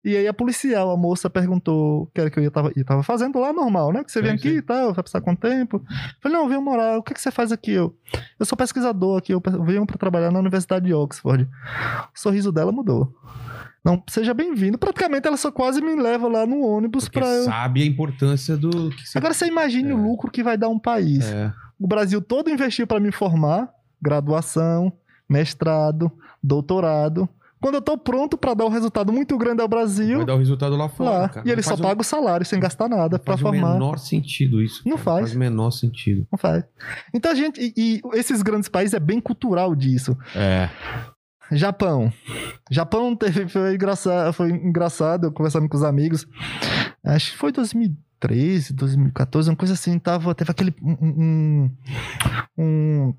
E 0.05 0.15
aí 0.15 0.27
a 0.27 0.34
policial, 0.34 0.89
a 0.89 0.95
moça 0.95 1.29
perguntou 1.29 2.03
o 2.03 2.05
que 2.08 2.21
era 2.21 2.29
que 2.29 2.39
eu 2.39 2.43
ia 2.43 2.51
tava, 2.51 2.71
ia 2.77 2.86
tava 2.86 3.03
fazendo 3.03 3.39
lá, 3.39 3.51
normal, 3.51 3.91
né? 3.91 4.03
Que 4.03 4.12
você 4.12 4.19
Sim, 4.19 4.25
vem 4.25 4.36
aqui 4.36 4.49
sim. 4.51 4.58
e 4.58 4.62
tal, 4.62 4.93
vai 4.93 5.03
precisar 5.03 5.19
quanto 5.19 5.41
tempo? 5.41 5.77
Eu 5.77 6.21
falei, 6.21 6.38
não, 6.38 6.45
eu 6.45 6.49
venho 6.49 6.62
morar, 6.62 6.97
o 6.97 7.03
que, 7.03 7.13
que 7.13 7.21
você 7.21 7.31
faz 7.31 7.51
aqui? 7.51 7.71
Eu, 7.71 7.93
eu 8.39 8.45
sou 8.45 8.58
pesquisador 8.58 9.17
aqui, 9.17 9.34
eu 9.34 9.41
venho 9.65 9.86
para 9.86 9.97
trabalhar 9.97 10.31
na 10.31 10.39
Universidade 10.39 10.86
de 10.86 10.93
Oxford. 10.93 11.43
O 12.15 12.19
sorriso 12.19 12.53
dela 12.53 12.71
mudou. 12.71 13.13
Não, 13.86 14.02
seja 14.10 14.34
bem-vindo. 14.34 14.78
Praticamente 14.80 15.28
ela 15.28 15.38
só 15.38 15.52
quase 15.52 15.80
me 15.80 15.95
leva 15.95 16.28
lá 16.28 16.45
no 16.45 16.62
ônibus 16.65 17.08
pra 17.08 17.28
eu. 17.28 17.43
sabe 17.45 17.84
a 17.84 17.86
importância 17.86 18.58
do 18.58 18.89
que 18.89 19.08
você... 19.08 19.17
Agora 19.19 19.34
você 19.34 19.45
imagine 19.45 19.91
É. 19.91 19.93
o 19.93 19.98
lucro 20.02 20.32
que 20.32 20.41
vai 20.41 20.58
dar 20.58 20.69
um 20.69 20.80
país. 20.80 21.24
É, 21.30 21.54
O 21.80 21.86
Brasil 21.88 22.19
todo 22.21 22.50
investiu 22.50 22.88
para 22.88 23.00
me 23.00 23.12
formar, 23.12 23.69
graduação, 24.02 24.91
mestrado, 25.30 26.12
doutorado. 26.41 27.30
Quando 27.62 27.76
eu 27.76 27.82
tô 27.82 27.98
pronto 27.98 28.38
para 28.38 28.54
dar 28.54 28.65
um 28.65 28.69
resultado 28.69 29.12
muito 29.12 29.36
grande 29.38 29.62
ao 29.62 29.67
Brasil, 29.67 30.17
vai 30.17 30.26
dar 30.26 30.36
o 30.36 30.39
resultado 30.39 30.76
lá 30.76 30.88
fora, 30.89 31.10
lá. 31.10 31.30
cara. 31.30 31.48
E 31.48 31.50
ele 31.50 31.58
Não 31.58 31.63
só 31.63 31.69
faz 31.71 31.82
paga 31.82 32.02
o 32.02 32.04
salário 32.04 32.45
sem 32.45 32.60
gastar 32.60 32.88
nada 32.88 33.17
não 33.17 33.24
para 33.24 33.38
faz 33.38 33.41
formar. 33.41 33.69
o 33.69 33.74
menor 33.74 33.98
sentido 33.98 34.62
isso. 34.62 34.82
Não 34.86 34.93
cara. 34.98 35.04
faz. 35.04 35.19
Faz 35.21 35.36
o 35.36 35.39
menor 35.39 35.71
sentido. 35.71 36.28
Não 36.32 36.38
faz. 36.38 36.63
Então 37.13 37.32
a 37.32 37.36
gente. 37.36 37.60
E, 37.60 37.74
e 37.76 38.02
esses 38.13 38.41
grandes 38.43 38.69
países 38.69 38.93
é 38.93 39.00
bem 39.00 39.19
cultural 39.19 39.74
disso. 39.76 40.15
É. 40.36 40.69
Japão. 41.51 42.12
Japão 42.71 43.15
teve, 43.15 43.47
foi, 43.47 43.75
engraçado, 43.75 44.34
foi 44.34 44.49
engraçado, 44.51 45.25
eu 45.27 45.31
conversando 45.31 45.67
com 45.69 45.77
os 45.77 45.84
amigos. 45.84 46.25
Acho 47.03 47.31
que 47.31 47.38
foi 47.38 47.51
2013, 47.51 48.73
2014, 48.73 49.49
uma 49.49 49.55
coisa 49.55 49.73
assim. 49.75 49.97
Tava, 49.99 50.34
teve 50.34 50.51
aquele. 50.51 50.73
Um, 50.81 50.97
um- 50.97 51.71
um- 52.58 53.13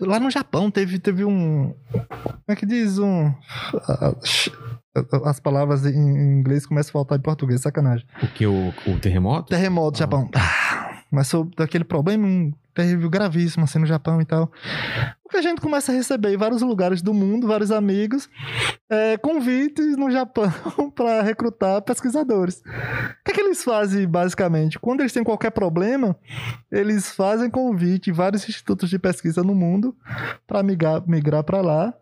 lá 0.00 0.18
no 0.20 0.30
Japão 0.30 0.70
teve, 0.70 0.98
teve 0.98 1.24
um. 1.24 1.74
Como 1.92 2.42
é 2.48 2.56
que 2.56 2.66
diz? 2.66 2.98
Um. 2.98 3.32
As 5.24 5.38
palavras 5.40 5.84
em 5.84 6.38
inglês 6.38 6.64
começam 6.66 6.90
a 6.90 6.92
faltar 6.92 7.18
em 7.18 7.22
português, 7.22 7.60
sacanagem. 7.60 8.06
O 8.22 8.26
que? 8.28 8.46
O, 8.46 8.68
o 8.86 8.98
terremoto? 8.98 9.48
Terremoto, 9.50 9.96
Ah. 9.96 10.00
Japão. 10.00 10.30
Ah, 10.34 11.02
Mas 11.10 11.28
sobre 11.28 11.54
daquele 11.56 11.84
problema 11.84 12.26
um 12.26 12.52
terrível, 12.74 13.08
gravíssimo, 13.10 13.64
assim, 13.64 13.78
no 13.78 13.86
Japão 13.86 14.20
e 14.20 14.24
tal. 14.24 14.50
Porque 15.26 15.38
a 15.38 15.42
gente 15.42 15.60
começa 15.60 15.90
a 15.90 15.94
receber 15.94 16.32
em 16.32 16.36
vários 16.36 16.62
lugares 16.62 17.02
do 17.02 17.12
mundo, 17.12 17.48
vários 17.48 17.72
amigos, 17.72 18.28
é, 18.88 19.16
convites 19.16 19.96
no 19.96 20.08
Japão 20.08 20.48
para 20.94 21.20
recrutar 21.20 21.82
pesquisadores. 21.82 22.62
O 22.64 23.24
que, 23.24 23.32
é 23.32 23.34
que 23.34 23.40
eles 23.40 23.64
fazem, 23.64 24.06
basicamente? 24.06 24.78
Quando 24.78 25.00
eles 25.00 25.12
têm 25.12 25.24
qualquer 25.24 25.50
problema, 25.50 26.16
eles 26.70 27.10
fazem 27.10 27.50
convite 27.50 28.10
em 28.10 28.12
vários 28.12 28.48
institutos 28.48 28.88
de 28.88 29.00
pesquisa 29.00 29.42
no 29.42 29.54
mundo 29.54 29.96
para 30.46 30.62
migrar, 30.62 31.02
migrar 31.08 31.42
para 31.42 31.60
lá. 31.60 31.92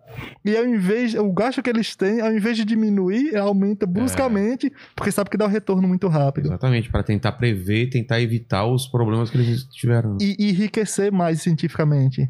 E 0.45 0.57
ao 0.57 0.65
invés, 0.65 1.15
o 1.15 1.33
gasto 1.33 1.63
que 1.63 1.71
eles 1.71 1.97
têm, 1.97 2.21
ao 2.21 2.33
invés 2.33 2.57
de 2.57 2.65
diminuir, 2.65 3.37
aumenta 3.37 3.87
bruscamente, 3.87 4.73
porque 4.95 5.11
sabe 5.11 5.31
que 5.31 5.37
dá 5.37 5.47
um 5.47 5.49
retorno 5.49 5.89
muito 5.89 6.07
rápido. 6.07 6.47
Exatamente, 6.47 6.89
para 6.91 7.03
tentar 7.03 7.33
prever, 7.33 7.89
tentar 7.91 8.21
evitar 8.21 8.65
os 8.67 8.87
problemas 8.87 9.31
que 9.31 9.39
eles 9.39 9.65
tiveram. 9.65 10.17
e 10.21 10.37
e 10.39 10.51
enriquecer 10.51 11.11
mais 11.11 11.43
cientificamente. 11.43 12.29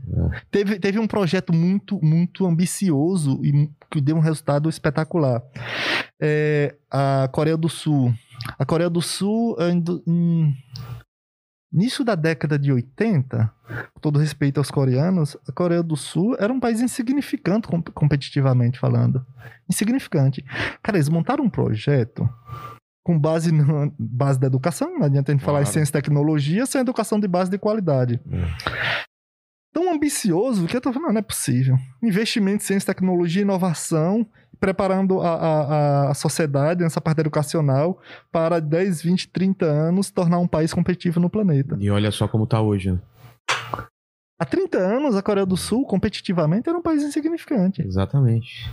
Teve, 0.50 0.78
teve 0.85 0.99
um 0.99 1.07
projeto 1.07 1.51
muito, 1.51 1.99
muito 2.05 2.47
ambicioso 2.47 3.40
e 3.42 3.70
que 3.90 4.03
deu 4.03 4.16
um 4.16 4.20
resultado 4.20 4.68
espetacular. 4.68 5.42
É, 6.20 6.77
a 6.90 7.27
Coreia 7.33 7.57
do 7.57 7.70
Sul. 7.70 8.12
A 8.59 8.66
Coreia 8.66 8.90
do 8.90 9.01
Sul, 9.01 9.57
em, 9.61 9.83
em 10.07 10.55
início 11.73 12.05
da 12.05 12.14
década 12.14 12.59
de 12.59 12.70
80, 12.70 13.51
com 13.94 14.01
todo 14.01 14.18
respeito 14.18 14.59
aos 14.59 14.70
coreanos, 14.70 15.38
a 15.49 15.53
Coreia 15.53 15.83
do 15.83 15.97
Sul 15.97 16.37
era 16.38 16.53
um 16.53 16.61
país 16.61 16.83
insignificante 16.83 17.66
com- 17.66 17.81
competitivamente 17.83 18.79
falando. 18.79 19.25
Insignificante. 19.70 20.44
Cara, 20.83 20.99
eles 20.99 21.09
montaram 21.09 21.44
um 21.44 21.51
projeto 21.51 22.29
com 23.03 23.18
base 23.18 23.51
na 23.53 23.90
base 23.99 24.38
da 24.38 24.49
educação, 24.49 24.99
não 24.99 25.07
adianta 25.07 25.33
a 25.33 25.35
gente 25.35 25.42
falar 25.44 25.61
em 25.61 25.62
Claro. 25.62 25.73
ciência 25.73 25.90
e 25.92 25.92
tecnologia 25.94 26.66
sem 26.66 26.83
educação 26.83 27.18
de 27.18 27.27
base 27.27 27.51
de 27.51 27.57
qualidade. 27.57 28.20
Tão 29.75 29.93
ambicioso 29.93 30.67
que 30.69 30.77
eu 30.77 30.81
tô 30.81 30.93
falando, 30.93 31.13
não 31.15 31.19
é 31.19 31.23
possível. 31.23 31.77
Investimento 32.01 32.63
em 32.63 32.67
ciência, 32.67 32.95
tecnologia, 32.95 33.43
inovação, 33.43 34.25
preparando 34.61 35.21
a, 35.21 35.29
a, 35.35 36.11
a- 36.11 36.15
sociedade 36.15 36.83
nessa 36.85 37.01
parte 37.01 37.19
educacional 37.21 38.01
para 38.31 38.61
10, 38.61 39.03
20, 39.03 39.29
30 39.31 39.67
anos 39.67 40.13
tornar 40.13 40.39
um 40.39 40.47
país 40.47 40.73
competitivo 40.73 41.19
no 41.19 41.29
planeta. 41.29 41.77
E 41.81 41.91
olha 41.91 42.13
só 42.13 42.29
como 42.29 42.47
tá 42.47 42.61
hoje, 42.61 42.93
né? 42.93 43.01
Há 44.39 44.45
30 44.45 44.79
anos, 44.79 45.17
a 45.17 45.23
Coreia 45.23 45.45
do 45.45 45.57
Sul, 45.57 45.85
competitivamente, 45.87 46.69
era 46.69 46.79
um 46.79 46.83
país 46.83 47.03
insignificante. 47.03 47.83
Exatamente. 47.83 48.71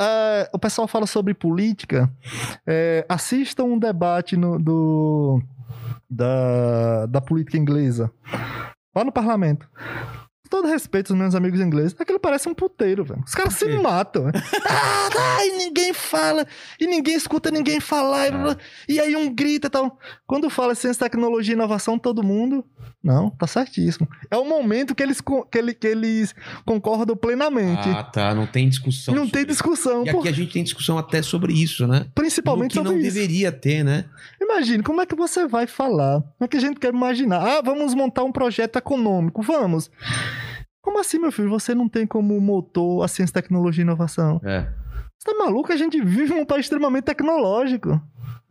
É, 0.00 0.48
o 0.54 0.58
pessoal 0.58 0.88
fala 0.88 1.06
sobre 1.06 1.34
política. 1.34 2.10
É, 2.66 3.04
assistam 3.08 3.64
um 3.64 3.78
debate 3.78 4.36
no- 4.36 4.58
do, 4.58 5.42
da, 6.08 7.06
da 7.06 7.20
política 7.20 7.58
inglesa. 7.58 8.10
Lá 8.94 9.04
no 9.04 9.12
parlamento. 9.12 9.68
Com 10.42 10.48
todo 10.50 10.68
respeito 10.68 11.12
aos 11.12 11.18
meus 11.18 11.34
amigos 11.34 11.60
ingleses, 11.60 11.96
aquilo 11.98 12.20
parece 12.20 12.48
um 12.48 12.54
puteiro, 12.54 13.04
velho. 13.04 13.22
Os 13.26 13.34
caras 13.34 13.54
se 13.54 13.66
matam. 13.68 14.24
velho. 14.24 14.34
ah, 14.68 15.08
ah, 15.38 15.46
e 15.46 15.56
ninguém 15.56 15.92
fala, 15.94 16.46
e 16.78 16.86
ninguém 16.86 17.14
escuta 17.14 17.50
ninguém 17.50 17.80
falar, 17.80 18.28
e, 18.28 18.30
blá, 18.30 18.42
blá, 18.42 18.56
e 18.88 19.00
aí 19.00 19.16
um 19.16 19.34
grita 19.34 19.68
e 19.68 19.70
tal. 19.70 19.98
Quando 20.26 20.50
fala 20.50 20.74
ciência, 20.74 21.06
tecnologia 21.06 21.54
e 21.54 21.56
inovação, 21.56 21.98
todo 21.98 22.22
mundo. 22.22 22.64
Não, 23.02 23.30
tá 23.30 23.46
certíssimo. 23.48 24.08
É 24.30 24.36
o 24.36 24.44
momento 24.48 24.94
que 24.94 25.02
eles, 25.02 25.20
que 25.20 25.58
ele- 25.58 25.74
que 25.74 25.86
eles 25.88 26.32
concordam 26.64 27.16
plenamente. 27.16 27.88
Ah, 27.88 28.04
tá. 28.04 28.32
Não 28.34 28.46
tem 28.46 28.68
discussão. 28.68 29.12
não 29.14 29.24
sobre 29.24 29.38
tem 29.40 29.46
discussão. 29.46 30.06
E 30.06 30.12
por- 30.12 30.20
aqui 30.20 30.28
a 30.28 30.32
gente 30.32 30.52
tem 30.52 30.62
discussão 30.62 30.96
até 30.96 31.20
sobre 31.20 31.52
isso, 31.52 31.86
né? 31.86 32.06
Principalmente 32.14 32.76
No 32.76 32.82
que 32.82 32.88
sobre 32.88 32.92
não 32.92 32.98
isso. 33.06 33.14
deveria 33.14 33.50
ter, 33.50 33.82
né? 33.84 34.04
Imagine, 34.40 34.82
como 34.84 35.00
é 35.00 35.06
que 35.06 35.16
você 35.16 35.48
vai 35.48 35.66
falar? 35.66 36.20
Como 36.20 36.34
é 36.42 36.48
que 36.48 36.56
a 36.56 36.60
gente 36.60 36.78
quer 36.78 36.94
imaginar? 36.94 37.40
Ah, 37.44 37.60
vamos 37.60 37.92
montar 37.94 38.22
um 38.22 38.30
projeto 38.30 38.76
econômico, 38.76 39.42
vamos. 39.42 39.90
Como 40.80 41.00
assim, 41.00 41.18
meu 41.18 41.32
filho? 41.32 41.48
Você 41.50 41.74
não 41.74 41.88
tem 41.88 42.06
como 42.06 42.40
motor 42.40 43.04
a 43.04 43.08
ciência, 43.08 43.34
tecnologia 43.34 43.82
e 43.82 43.84
inovação? 43.84 44.40
É. 44.44 44.66
Você 45.18 45.32
tá 45.32 45.38
maluco? 45.44 45.72
A 45.72 45.76
gente 45.76 46.00
vive 46.02 46.34
num 46.34 46.44
país 46.44 46.66
extremamente 46.66 47.04
tecnológico. 47.04 48.00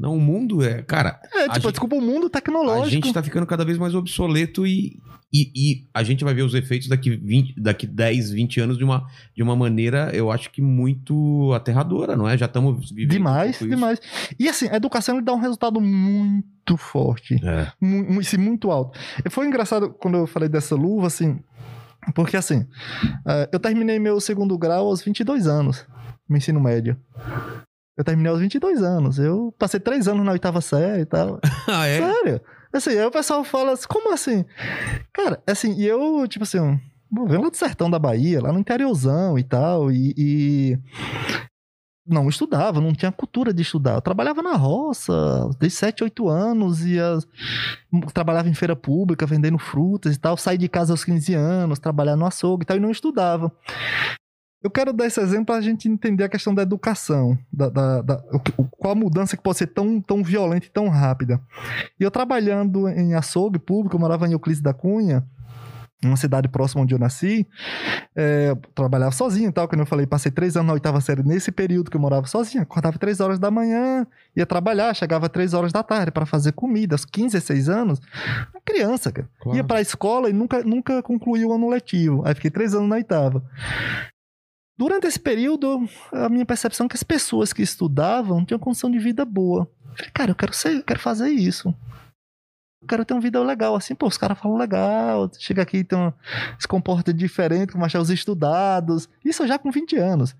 Não, 0.01 0.15
o 0.15 0.19
mundo 0.19 0.63
é. 0.63 0.81
Cara, 0.81 1.19
É, 1.33 1.41
A 1.41 1.49
tipo, 1.49 1.53
gente- 1.61 1.71
desculpa, 1.71 1.95
o 1.95 2.01
mundo 2.01 2.27
a 2.27 2.29
tecnológico. 2.29 2.89
gente 2.89 3.13
tá 3.13 3.21
ficando 3.21 3.45
cada 3.45 3.63
vez 3.63 3.77
mais 3.77 3.93
obsoleto 3.93 4.65
e, 4.65 4.99
e, 5.31 5.51
e 5.55 5.87
a 5.93 6.01
gente 6.03 6.23
vai 6.23 6.33
ver 6.33 6.41
os 6.41 6.53
efeitos 6.55 6.87
daqui, 6.87 7.15
20, 7.15 7.53
daqui 7.61 7.85
10, 7.85 8.31
20 8.31 8.59
anos 8.59 8.77
de 8.77 8.83
uma, 8.83 9.05
de 9.35 9.43
uma 9.43 9.55
maneira, 9.55 10.09
eu 10.13 10.31
acho 10.31 10.49
que 10.49 10.61
muito 10.61 11.53
aterradora, 11.53 12.15
não 12.17 12.27
é? 12.27 12.37
Já 12.37 12.47
estamos 12.47 12.89
vivendo. 12.91 13.11
Demais, 13.11 13.59
demais. 13.59 13.99
E 14.39 14.49
assim, 14.49 14.67
a 14.69 14.75
educação 14.75 15.15
ele 15.17 15.23
dá 15.25 15.33
um 15.33 15.39
resultado 15.39 15.79
muito 15.79 16.75
forte. 16.77 17.35
É. 17.45 17.71
mu- 17.79 18.13
mu- 18.13 18.19
assim, 18.19 18.37
muito 18.37 18.71
alto. 18.71 18.97
Foi 19.29 19.45
engraçado 19.47 19.89
quando 19.91 20.17
eu 20.17 20.27
falei 20.27 20.49
dessa 20.49 20.75
luva, 20.75 21.07
assim, 21.07 21.39
porque 22.15 22.35
assim, 22.35 22.65
eh, 23.27 23.49
eu 23.53 23.59
terminei 23.59 23.99
meu 23.99 24.19
segundo 24.19 24.57
grau 24.57 24.87
aos 24.87 25.01
22 25.03 25.45
anos, 25.47 25.85
no 26.27 26.35
ensino 26.35 26.59
médio. 26.59 26.97
Eu 27.97 28.03
terminei 28.03 28.31
aos 28.31 28.39
22 28.39 28.81
anos. 28.81 29.19
Eu 29.19 29.53
passei 29.57 29.79
três 29.79 30.07
anos 30.07 30.25
na 30.25 30.31
oitava 30.31 30.61
série 30.61 31.01
e 31.01 31.05
tal. 31.05 31.39
Ah, 31.67 31.87
é? 31.87 31.99
Sério? 31.99 32.41
Assim, 32.73 32.91
aí 32.91 33.05
o 33.05 33.11
pessoal 33.11 33.43
fala 33.43 33.73
assim, 33.73 33.87
como 33.87 34.13
assim? 34.13 34.45
Cara, 35.13 35.41
assim, 35.45 35.73
e 35.73 35.85
eu, 35.85 36.25
tipo 36.27 36.43
assim, 36.43 36.57
eu 36.57 37.27
venho 37.27 37.41
lá 37.41 37.49
do 37.49 37.57
sertão 37.57 37.89
da 37.89 37.99
Bahia, 37.99 38.41
lá 38.41 38.51
no 38.51 38.59
interiorzão 38.59 39.37
e 39.37 39.43
tal, 39.43 39.91
e, 39.91 40.13
e 40.17 40.79
não 42.07 42.29
estudava, 42.29 42.79
não 42.79 42.93
tinha 42.93 43.11
cultura 43.11 43.53
de 43.53 43.61
estudar. 43.61 43.95
Eu 43.95 44.01
trabalhava 44.01 44.41
na 44.41 44.53
roça, 44.55 45.13
desde 45.59 45.77
7, 45.77 46.03
8 46.05 46.29
anos, 46.29 46.85
ia, 46.85 47.17
trabalhava 48.13 48.49
em 48.49 48.53
feira 48.53 48.75
pública, 48.75 49.25
vendendo 49.25 49.57
frutas 49.57 50.15
e 50.15 50.19
tal, 50.19 50.37
saí 50.37 50.57
de 50.57 50.69
casa 50.69 50.93
aos 50.93 51.03
15 51.03 51.33
anos, 51.33 51.79
trabalhar 51.79 52.15
no 52.15 52.25
açougue 52.25 52.63
e 52.63 52.65
tal, 52.65 52.77
e 52.77 52.79
não 52.81 52.91
estudava. 52.91 53.51
Eu 54.63 54.69
quero 54.69 54.93
dar 54.93 55.07
esse 55.07 55.19
exemplo 55.19 55.47
para 55.47 55.55
a 55.55 55.61
gente 55.61 55.89
entender 55.89 56.23
a 56.23 56.29
questão 56.29 56.53
da 56.53 56.61
educação, 56.61 57.37
da, 57.51 57.67
da- 57.69 58.01
da- 58.01 58.23
o 58.57 58.63
qual 58.65 58.93
a 58.93 58.95
mudança 58.95 59.35
que 59.35 59.41
pode 59.43 59.57
ser 59.57 59.67
tão, 59.67 59.99
tão 59.99 60.23
violenta 60.23 60.67
e 60.67 60.69
tão 60.69 60.87
rápida. 60.87 61.41
E 61.99 62.03
eu 62.03 62.11
trabalhando 62.11 62.87
em 62.89 63.13
açougue 63.15 63.57
público, 63.57 63.95
eu 63.95 63.99
morava 63.99 64.27
em 64.27 64.33
Euclides 64.33 64.61
da 64.61 64.73
Cunha, 64.73 65.25
numa 66.03 66.17
cidade 66.17 66.47
próxima 66.47 66.81
onde 66.81 66.95
eu 66.95 66.99
nasci, 66.99 67.45
é, 68.15 68.55
trabalhava 68.73 69.11
sozinho 69.11 69.49
e 69.49 69.51
tal, 69.51 69.67
como 69.67 69.81
eu 69.83 69.85
falei, 69.85 70.07
passei 70.07 70.31
três 70.31 70.55
anos 70.55 70.67
na 70.67 70.73
oitava 70.73 70.99
série 71.01 71.21
nesse 71.23 71.51
período 71.51 71.91
que 71.91 71.97
eu 71.97 72.01
morava 72.01 72.25
sozinho, 72.25 72.63
acordava 72.63 72.97
três 72.97 73.19
horas 73.19 73.37
da 73.37 73.51
manhã, 73.51 74.05
ia 74.35 74.45
trabalhar, 74.45 74.95
chegava 74.95 75.29
três 75.29 75.53
horas 75.53 75.71
da 75.71 75.83
tarde 75.83 76.11
para 76.11 76.25
fazer 76.25 76.53
comida, 76.53 76.95
aos 76.95 77.05
15, 77.05 77.33
16 77.33 77.69
anos, 77.69 77.99
uma 78.51 78.61
criança, 78.65 79.11
cara. 79.11 79.29
Claro. 79.39 79.57
Ia 79.57 79.63
pra 79.63 79.79
escola 79.81 80.27
e 80.29 80.33
nunca, 80.33 80.63
nunca 80.63 81.03
concluí 81.03 81.45
o 81.45 81.53
ano 81.53 81.69
letivo, 81.69 82.23
aí 82.25 82.33
fiquei 82.33 82.49
três 82.51 82.73
anos 82.73 82.89
na 82.89 82.95
oitava. 82.95 83.43
Durante 84.77 85.07
esse 85.07 85.19
período, 85.19 85.87
a 86.11 86.29
minha 86.29 86.45
percepção 86.45 86.85
é 86.85 86.89
que 86.89 86.95
as 86.95 87.03
pessoas 87.03 87.53
que 87.53 87.61
estudavam 87.61 88.43
tinham 88.43 88.59
condição 88.59 88.89
de 88.89 88.99
vida 88.99 89.23
boa. 89.23 89.69
Falei, 89.95 90.11
cara, 90.13 90.31
eu 90.31 90.35
quero 90.35 90.53
ser, 90.53 90.77
eu 90.77 90.83
quero 90.83 90.99
fazer 90.99 91.29
isso. 91.29 91.73
Eu 92.81 92.87
quero 92.87 93.05
ter 93.05 93.13
uma 93.13 93.21
vida 93.21 93.39
legal, 93.43 93.75
assim, 93.75 93.93
pô, 93.93 94.07
os 94.07 94.17
caras 94.17 94.39
falam 94.39 94.57
legal, 94.57 95.29
chega 95.37 95.61
aqui 95.61 95.85
e 95.85 95.87
se 96.57 96.67
comporta 96.67 97.13
diferente, 97.13 97.73
como 97.73 97.85
achar 97.85 97.99
os 97.99 98.09
estudados. 98.09 99.07
Isso 99.23 99.45
já 99.45 99.59
com 99.59 99.69
20 99.69 99.97
anos. 99.97 100.35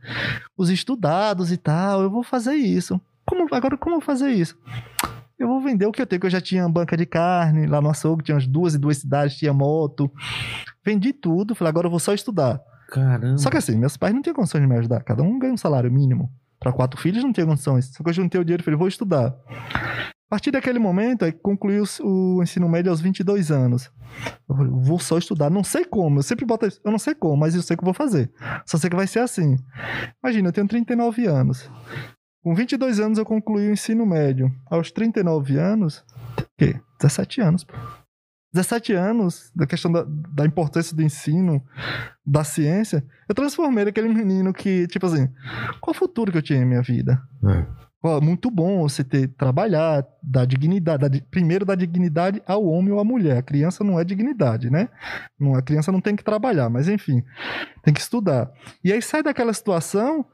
Os 0.57 0.71
estudados 0.71 1.51
e 1.51 1.57
tal, 1.57 2.01
eu 2.01 2.09
vou 2.09 2.23
fazer 2.23 2.55
isso. 2.55 2.99
Como, 3.23 3.47
agora, 3.53 3.77
como 3.77 3.97
eu 3.97 4.01
fazer 4.01 4.31
isso? 4.31 4.57
Eu 5.37 5.47
vou 5.47 5.61
vender 5.61 5.85
o 5.85 5.91
que 5.91 6.01
eu 6.01 6.07
tenho, 6.07 6.19
que 6.19 6.25
eu 6.25 6.31
já 6.31 6.41
tinha 6.41 6.67
banca 6.67 6.97
de 6.97 7.05
carne 7.05 7.67
lá 7.67 7.79
no 7.79 7.89
açougue, 7.89 8.23
tinha 8.23 8.35
umas 8.35 8.47
duas 8.47 8.73
e 8.73 8.79
duas 8.79 8.97
cidades, 8.97 9.37
tinha 9.37 9.53
moto. 9.53 10.11
Vendi 10.83 11.13
tudo, 11.13 11.53
falei, 11.53 11.69
agora 11.69 11.85
eu 11.87 11.91
vou 11.91 11.99
só 11.99 12.13
estudar. 12.13 12.59
Caramba. 12.91 13.37
Só 13.37 13.49
que 13.49 13.57
assim, 13.57 13.77
meus 13.77 13.95
pais 13.95 14.13
não 14.13 14.21
tinham 14.21 14.35
condições 14.35 14.61
de 14.61 14.67
me 14.67 14.77
ajudar. 14.77 15.01
Cada 15.03 15.23
um 15.23 15.39
ganha 15.39 15.53
um 15.53 15.57
salário 15.57 15.89
mínimo. 15.89 16.29
Para 16.59 16.73
quatro 16.73 16.99
filhos 16.99 17.23
não 17.23 17.31
tinha 17.31 17.45
condições. 17.45 17.85
Só 17.85 18.03
que 18.03 18.09
eu 18.09 18.13
juntei 18.13 18.39
o 18.39 18.43
dinheiro 18.43 18.61
e 18.61 18.65
falei, 18.65 18.77
vou 18.77 18.87
estudar. 18.87 19.33
A 19.47 20.29
partir 20.29 20.51
daquele 20.51 20.77
momento, 20.77 21.23
aí 21.23 21.31
concluí 21.31 21.81
o, 22.01 22.43
ensino 22.43 22.67
médio 22.67 22.91
aos 22.91 22.99
22 22.99 23.49
anos. 23.49 23.89
Eu 24.47 24.55
falei, 24.55 24.71
vou 24.71 24.99
só 24.99 25.17
estudar. 25.17 25.49
Não 25.49 25.63
sei 25.63 25.85
como. 25.85 26.19
Eu 26.19 26.23
sempre 26.23 26.45
boto 26.45 26.67
isso. 26.67 26.81
Eu 26.83 26.91
não 26.91 26.99
sei 26.99 27.15
como, 27.15 27.37
mas 27.37 27.55
eu 27.55 27.61
sei 27.61 27.77
que 27.77 27.81
eu 27.81 27.85
vou 27.85 27.93
fazer. 27.93 28.29
Só 28.65 28.77
sei 28.77 28.89
que 28.89 28.95
vai 28.95 29.07
ser 29.07 29.19
assim. 29.19 29.57
Imagina, 30.21 30.49
eu 30.49 30.53
tenho 30.53 30.67
39 30.67 31.25
anos. 31.25 31.71
Com 32.43 32.53
22 32.53 32.99
anos 32.99 33.17
eu 33.17 33.25
concluí 33.25 33.69
o 33.69 33.73
ensino 33.73 34.05
médio. 34.05 34.51
Aos 34.69 34.91
39 34.91 35.57
anos, 35.57 36.03
o 36.37 36.45
quê? 36.57 36.79
17 36.99 37.41
anos, 37.41 37.63
pô. 37.63 37.73
17 38.53 38.93
anos, 38.93 39.51
da 39.55 39.65
questão 39.65 39.91
da, 39.91 40.05
da 40.07 40.45
importância 40.45 40.95
do 40.95 41.01
ensino, 41.01 41.63
da 42.25 42.43
ciência, 42.43 43.03
eu 43.27 43.35
transformei 43.35 43.85
naquele 43.85 44.09
menino 44.09 44.53
que, 44.53 44.87
tipo 44.87 45.05
assim, 45.05 45.29
qual 45.79 45.91
o 45.91 45.97
futuro 45.97 46.31
que 46.31 46.37
eu 46.37 46.41
tinha 46.41 46.59
em 46.59 46.65
minha 46.65 46.81
vida? 46.81 47.21
É. 47.47 47.81
Ó, 48.03 48.19
muito 48.19 48.49
bom 48.49 48.81
você 48.81 49.03
ter 49.03 49.27
trabalhar, 49.27 50.03
dar 50.23 50.45
dignidade, 50.45 51.07
dar 51.07 51.21
primeiro 51.29 51.63
dar 51.63 51.75
dignidade 51.75 52.41
ao 52.47 52.65
homem 52.65 52.91
ou 52.91 52.99
à 52.99 53.03
mulher. 53.03 53.37
A 53.37 53.43
criança 53.43 53.83
não 53.83 53.99
é 53.99 54.03
dignidade, 54.03 54.71
né? 54.71 54.89
Não, 55.39 55.53
a 55.53 55.61
criança 55.61 55.91
não 55.91 56.01
tem 56.01 56.15
que 56.15 56.23
trabalhar, 56.23 56.67
mas 56.67 56.89
enfim, 56.89 57.23
tem 57.83 57.93
que 57.93 58.01
estudar. 58.01 58.51
E 58.83 58.91
aí 58.91 59.01
sai 59.03 59.21
daquela 59.21 59.53
situação 59.53 60.25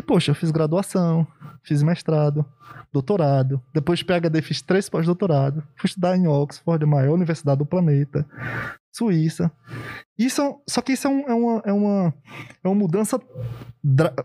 e, 0.00 0.02
poxa, 0.02 0.30
eu 0.30 0.34
fiz 0.34 0.50
graduação, 0.50 1.26
fiz 1.62 1.82
mestrado, 1.82 2.44
doutorado, 2.92 3.62
depois 3.72 3.98
de 4.00 4.04
PhD 4.04 4.42
fiz 4.42 4.60
três 4.62 4.88
pós-doutorado, 4.88 5.62
fui 5.76 5.86
estudar 5.88 6.16
em 6.16 6.26
Oxford, 6.26 6.82
a 6.84 6.86
maior 6.86 7.14
universidade 7.14 7.58
do 7.58 7.66
planeta, 7.66 8.26
Suíça. 8.92 9.52
Isso, 10.18 10.42
é- 10.42 10.54
só 10.68 10.82
que 10.82 10.92
isso 10.92 11.06
é, 11.06 11.10
um- 11.10 11.28
é 11.28 11.32
uma, 11.34 11.62
é, 11.64 11.72
uma, 11.72 12.14
é 12.64 12.68
uma 12.68 12.74
mudança 12.74 13.20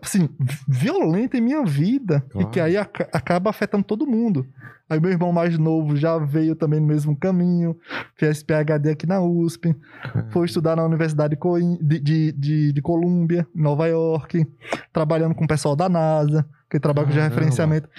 assim, 0.02 0.28
vi- 0.40 0.58
violenta 0.68 1.38
em 1.38 1.42
minha 1.42 1.64
vida 1.64 2.22
Claro. 2.32 2.48
e 2.48 2.52
que 2.52 2.60
aí 2.60 2.76
aca- 2.76 3.08
acaba 3.14 3.50
afetando 3.52 3.84
todo 3.84 4.08
mundo. 4.08 4.46
Aí 4.90 5.00
meu 5.00 5.12
irmão 5.12 5.32
mais 5.32 5.58
novo 5.58 5.96
já 5.96 6.18
veio 6.18 6.56
também 6.56 6.80
no 6.80 6.86
mesmo 6.86 7.16
caminho, 7.16 7.76
fez 8.16 8.44
PhD 8.44 8.92
aqui 8.92 9.08
na 9.08 9.22
USP, 9.22 9.76
foi 10.32 10.46
estudar 10.46 10.76
na 10.76 10.84
Universidade 10.84 11.36
de, 11.36 11.78
de, 11.82 12.00
de, 12.00 12.32
de, 12.32 12.74
de 12.74 12.82
Colômbia, 12.82 13.48
em 13.56 13.62
Nova 13.62 13.88
York, 13.88 14.46
trabalhando 14.94 15.34
com 15.34 15.46
o 15.46 15.48
pessoal 15.48 15.76
da 15.76 15.90
NASA, 15.90 16.46
que 16.70 16.80
trabalha 16.80 17.08
com 17.08 17.14
Caramba. 17.14 17.30
georreferenciamento. 17.30 17.90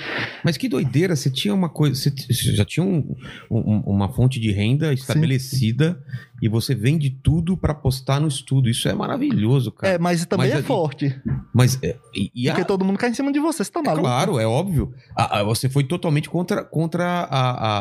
Mas 0.45 0.57
que 0.57 0.69
doideira, 0.69 1.15
você 1.15 1.31
tinha 1.31 1.55
uma 1.55 1.69
coisa, 1.69 1.95
você 1.95 2.11
já 2.55 2.65
tinha 2.65 2.85
um- 2.85 3.15
um- 3.51 3.81
uma 3.87 4.09
fonte 4.13 4.41
de 4.41 4.51
renda 4.51 4.93
estabelecida 4.93 5.99
e 6.43 6.49
você 6.49 6.75
vende 6.75 7.09
tudo 7.11 7.57
pra 7.57 7.73
apostar 7.73 8.21
no 8.21 8.29
estudo. 8.29 8.69
Isso 8.69 8.89
é 8.89 8.93
maravilhoso, 8.95 9.71
cara. 9.73 9.95
É, 9.95 9.99
mas 9.99 10.27
também 10.27 10.51
Mas 10.51 10.59
é 10.59 10.63
forte, 10.63 11.21
Mas 11.55 11.79
é, 11.83 11.97
e, 12.35 12.49
a- 12.49 12.53
porque 12.55 12.67
todo 12.67 12.85
mundo 12.85 12.99
cai 12.99 13.11
em 13.11 13.15
cima 13.15 13.33
de 13.33 13.39
você, 13.41 13.65
você 13.65 13.71
tá 13.71 13.81
é 13.81 13.83
maluco. 13.85 14.03
claro, 14.05 14.39
é 14.39 14.47
óbvio. 14.47 14.93
A- 15.17 15.39
a- 15.41 15.45
você 15.45 15.69
foi 15.69 15.85
totalmente 15.85 16.29
contra, 16.29 16.63
contra 16.65 17.05
a, 17.05 17.51
a, 17.51 17.79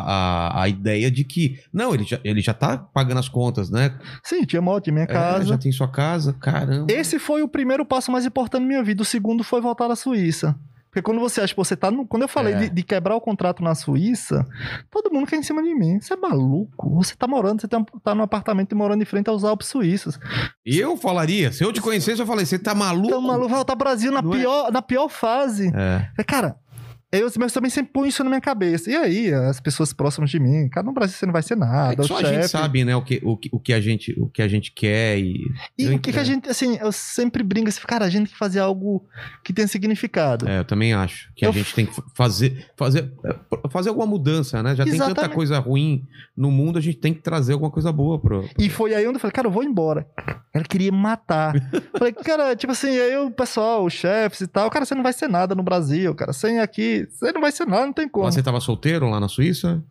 a, 0.59 0.61
a 0.63 0.69
ideia 0.69 1.09
de 1.11 1.23
que 1.23 1.59
não, 1.73 1.93
ele 1.93 2.03
já, 2.03 2.19
ele 2.23 2.41
já 2.41 2.53
tá 2.53 2.77
pagando 2.77 3.19
as 3.19 3.27
contas, 3.27 3.69
né? 3.69 3.97
Sim, 4.23 4.43
tinha 4.45 4.61
moto 4.61 4.91
minha 4.91 5.03
É, 5.03 5.07
casa. 5.07 5.45
já 5.45 5.57
tem 5.57 5.71
sua 5.71 5.87
casa, 5.87 6.31
caramba. 6.33 6.91
Esse 6.91 7.17
foi 7.19 7.41
o 7.41 7.47
primeiro 7.47 7.83
passo 7.85 8.11
mais 8.11 8.25
importante 8.25 8.61
na 8.61 8.67
minha 8.67 8.83
vida. 8.83 9.01
O 9.01 9.05
segundo 9.05 9.43
foi 9.43 9.59
voltar 9.59 9.89
à 9.91 9.95
Suíça. 9.95 10.55
Porque 10.95 11.01
quando 11.01 11.19
você 11.19 11.41
acha 11.41 11.53
que 11.53 11.57
você 11.57 11.75
tá 11.75 11.91
no. 11.91 12.07
Quando 12.07 12.21
eu 12.21 12.27
falei 12.29 12.53
É. 12.53 12.57
de, 12.59 12.69
de 12.69 12.83
quebrar 12.83 13.17
o 13.17 13.19
contrato 13.19 13.61
na 13.61 13.75
Suíça, 13.75 14.45
todo 14.89 15.11
mundo 15.11 15.27
cai 15.27 15.39
em 15.39 15.43
cima 15.43 15.61
de 15.61 15.75
mim. 15.75 15.99
Você 15.99 16.13
é 16.13 16.15
maluco? 16.15 16.89
Você 16.95 17.13
tá 17.17 17.27
morando, 17.27 17.59
você 17.59 17.67
tá, 17.67 17.83
tá 18.01 18.15
num 18.15 18.23
apartamento 18.23 18.71
e 18.71 18.75
morando 18.75 19.01
em 19.01 19.05
frente 19.05 19.29
aos 19.29 19.43
Alpes 19.43 19.67
suíços. 19.67 20.17
Eu 20.65 20.95
falaria, 20.95 21.51
se 21.51 21.65
eu 21.65 21.73
te 21.73 21.81
conhecesse, 21.81 22.21
eu 22.21 22.25
falei, 22.25 22.45
você 22.45 22.57
tá 22.57 22.73
maluco? 22.73 23.07
Então, 23.07 23.19
maluco, 23.21 23.49
vai 23.49 23.57
voltar 23.57 23.73
ao 23.73 23.77
Brasil 23.77 24.09
na 24.09 24.21
Não 24.21 24.33
é? 24.33 24.37
pior, 24.39 24.71
na 24.71 24.81
pior 24.81 25.09
fase. 25.09 25.69
É. 25.75 26.07
É, 26.17 26.23
Cara, 26.23 26.55
eu 27.19 27.29
mas 27.37 27.51
também 27.51 27.69
sempre 27.69 27.91
põe 27.93 28.07
isso 28.09 28.23
na 28.23 28.29
minha 28.29 28.41
cabeça. 28.41 28.89
E 28.89 28.95
aí, 28.95 29.33
as 29.33 29.59
pessoas 29.59 29.91
próximas 29.93 30.29
de 30.29 30.39
mim, 30.39 30.67
cara, 30.69 30.85
no 30.85 30.93
Brasil 30.93 31.15
você 31.17 31.25
não 31.25 31.33
vai 31.33 31.41
ser 31.43 31.55
nada. 31.55 32.01
É 32.01 32.05
o 32.05 32.07
só 32.07 32.17
a 32.17 32.23
gente 32.23 32.35
chefe- 32.35 32.47
sabe, 32.49 32.83
né, 32.85 32.95
o 32.95 33.01
que, 33.01 33.21
o, 33.23 33.37
que, 33.37 33.49
o, 33.51 33.59
que 33.59 33.73
a 33.73 33.79
gente, 33.81 34.13
o 34.19 34.27
que 34.27 34.41
a 34.41 34.47
gente 34.47 34.71
quer 34.71 35.19
e... 35.19 35.45
E 35.77 35.87
o 35.93 35.99
que, 35.99 36.11
que 36.13 36.19
a 36.19 36.23
gente, 36.23 36.49
assim, 36.49 36.77
eu 36.81 36.91
sempre 36.91 37.43
brinco 37.43 37.69
assim, 37.69 37.81
cara, 37.85 38.05
a 38.05 38.09
gente 38.09 38.25
tem 38.25 38.33
que 38.33 38.37
fazer 38.39 38.59
algo 38.59 39.05
que 39.43 39.51
tenha 39.53 39.67
significado. 39.67 40.47
É, 40.47 40.59
eu 40.59 40.65
também 40.65 40.93
acho 40.93 41.29
que 41.35 41.45
a 41.45 41.49
Eu- 41.49 41.53
gente 41.53 41.73
tem 41.73 41.85
que 41.85 41.93
fazer, 42.15 42.65
fazer, 42.77 43.11
é, 43.25 43.35
fazer 43.69 43.89
alguma 43.89 44.07
mudança, 44.07 44.61
né? 44.63 44.75
Já 44.75 44.83
tem 44.83 44.93
tanta 44.93 45.05
Exatamente. 45.05 45.35
coisa 45.35 45.59
ruim 45.59 46.05
no 46.35 46.49
mundo, 46.51 46.77
a 46.77 46.81
gente 46.81 46.97
tem 46.97 47.13
que 47.13 47.21
trazer 47.21 47.53
alguma 47.53 47.71
coisa 47.71 47.91
boa 47.91 48.19
pro... 48.19 48.47
E 48.57 48.69
foi 48.69 48.93
aí 48.93 49.05
onde 49.07 49.15
eu 49.17 49.19
falei, 49.19 49.31
cara, 49.33 49.47
eu 49.47 49.51
vou 49.51 49.63
embora. 49.63 50.07
Ela 50.53 50.63
queria 50.63 50.91
matar. 50.91 51.53
falei, 51.97 52.13
cara, 52.13 52.55
tipo 52.55 52.71
assim, 52.71 52.89
aí 52.89 53.17
o 53.17 53.31
pessoal, 53.31 53.85
os 53.85 53.93
chefes 53.93 54.41
e 54.41 54.47
tal, 54.47 54.69
cara, 54.69 54.85
você 54.85 54.95
não 54.95 55.03
vai 55.03 55.13
ser 55.13 55.27
nada 55.27 55.53
no 55.55 55.63
Brasil, 55.63 56.13
cara. 56.15 56.33
Sem 56.33 56.59
aqui, 56.59 57.04
você 57.09 57.31
não 57.31 57.41
vai 57.41 57.51
ser 57.51 57.65
nada, 57.65 57.85
não 57.85 57.93
tem 57.93 58.07
como. 58.07 58.25
Lá 58.25 58.31
Você 58.31 58.43
tava 58.43 58.59
solteiro 58.59 59.09
lá 59.09 59.19
na 59.19 59.27
Suíça? 59.27 59.83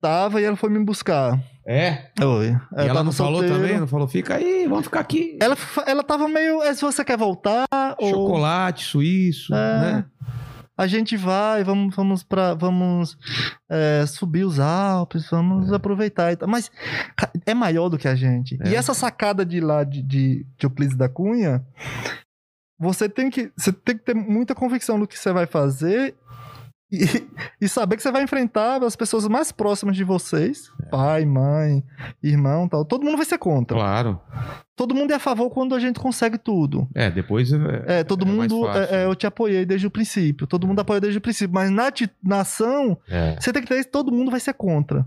Tava 0.00 0.40
e 0.40 0.44
ela 0.44 0.56
foi 0.56 0.70
me 0.70 0.78
buscar. 0.84 1.40
É. 1.66 2.10
Oi. 2.22 2.48
e 2.76 2.80
ela 2.88 3.02
não 3.02 3.10
falou 3.12 3.40
solteiro. 3.40 3.62
também? 3.62 3.80
Não 3.80 3.86
falou, 3.88 4.06
fica 4.06 4.36
aí, 4.36 4.66
vamos 4.68 4.84
ficar 4.84 5.00
aqui. 5.00 5.36
Ela, 5.40 5.56
ela 5.86 6.02
tava 6.02 6.28
meio, 6.28 6.62
é, 6.62 6.74
se 6.74 6.82
você 6.82 7.04
quer 7.04 7.16
voltar, 7.16 7.66
ou 7.98 8.10
Chocolate 8.10 8.84
suíço, 8.84 9.54
É. 9.54 9.80
né? 9.80 10.04
a 10.78 10.86
gente 10.86 11.16
vai, 11.16 11.64
vamos, 11.64 11.96
vamos 11.96 12.22
para, 12.22 12.52
vamos 12.54 13.16
é, 13.70 14.04
subir 14.06 14.44
os 14.44 14.60
Alpes, 14.60 15.28
vamos 15.30 15.72
aproveitar 15.72 16.32
e 16.32 16.36
tal. 16.36 16.48
Mas 16.48 16.70
é 17.46 17.54
maior 17.54 17.88
do 17.88 17.96
que 17.96 18.06
a 18.06 18.14
gente. 18.14 18.58
É. 18.62 18.68
E 18.68 18.74
essa 18.76 18.92
sacada 18.92 19.44
de 19.44 19.58
lá 19.58 19.84
de, 19.84 20.02
de, 20.02 20.46
de 20.58 20.66
Euclides 20.66 20.94
da 20.96 21.08
Cunha, 21.08 21.64
você 22.78 23.08
tem 23.08 23.30
que, 23.30 23.50
você 23.56 23.72
tem 23.72 23.96
que 23.96 24.04
ter 24.04 24.14
muita 24.14 24.54
convicção 24.54 24.98
no 24.98 25.06
que 25.06 25.18
você 25.18 25.32
vai 25.32 25.46
fazer 25.46 26.14
e, 26.90 26.98
e 27.60 27.68
saber 27.68 27.96
que 27.96 28.02
você 28.02 28.12
vai 28.12 28.22
enfrentar 28.22 28.82
as 28.82 28.96
pessoas 28.96 29.26
mais 29.28 29.50
próximas 29.50 29.96
de 29.96 30.04
vocês, 30.04 30.70
pai, 30.90 31.24
mãe, 31.24 31.84
irmão, 32.22 32.68
tal. 32.68 32.84
Todo 32.84 33.04
mundo 33.04 33.16
vai 33.16 33.26
ser 33.26 33.38
contra. 33.38 33.76
Claro. 33.76 34.20
Todo 34.74 34.94
mundo 34.94 35.10
é 35.10 35.14
a 35.14 35.18
favor 35.18 35.48
quando 35.50 35.74
a 35.74 35.80
gente 35.80 35.98
consegue 35.98 36.36
tudo. 36.36 36.86
É, 36.94 37.10
depois... 37.10 37.52
É, 37.52 38.00
É, 38.00 38.04
todo 38.04 38.26
é 38.26 38.28
mundo, 38.28 38.68
é, 38.68 39.02
é, 39.02 39.04
eu 39.06 39.14
te 39.14 39.26
apoiei 39.26 39.64
desde 39.64 39.86
o 39.86 39.90
princípio. 39.90 40.46
Todo 40.46 40.66
mundo 40.66 40.80
apoia 40.80 41.00
desde 41.00 41.18
o 41.18 41.22
princípio. 41.22 41.54
Mas 41.54 41.70
na, 41.70 41.90
na 42.22 42.40
ação, 42.40 42.98
É. 43.08 43.36
você 43.40 43.52
tem 43.52 43.62
que 43.62 43.68
ter 43.68 43.80
isso, 43.80 43.88
todo 43.90 44.12
mundo 44.12 44.30
vai 44.30 44.40
ser 44.40 44.52
contra. 44.52 45.06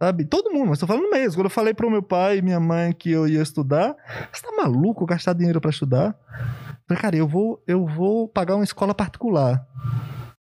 Sabe? 0.00 0.24
Todo 0.24 0.52
mundo, 0.52 0.68
mas 0.68 0.78
tô 0.78 0.86
falando 0.86 1.10
mesmo. 1.10 1.34
Quando 1.34 1.46
eu 1.46 1.50
falei 1.50 1.74
pro 1.74 1.90
meu 1.90 2.02
pai 2.02 2.38
e 2.38 2.42
minha 2.42 2.60
mãe 2.60 2.92
que 2.92 3.10
eu 3.10 3.26
ia 3.26 3.42
estudar, 3.42 3.96
você 4.32 4.42
tá 4.42 4.52
maluco 4.56 5.04
gastar 5.04 5.32
dinheiro 5.32 5.60
pra 5.60 5.70
estudar? 5.70 6.16
Eu 6.70 6.80
falei, 6.86 7.02
cara, 7.02 7.16
eu 7.16 7.26
vou, 7.26 7.62
eu 7.66 7.84
vou 7.84 8.28
pagar 8.28 8.54
uma 8.54 8.64
escola 8.64 8.94
particular. 8.94 9.66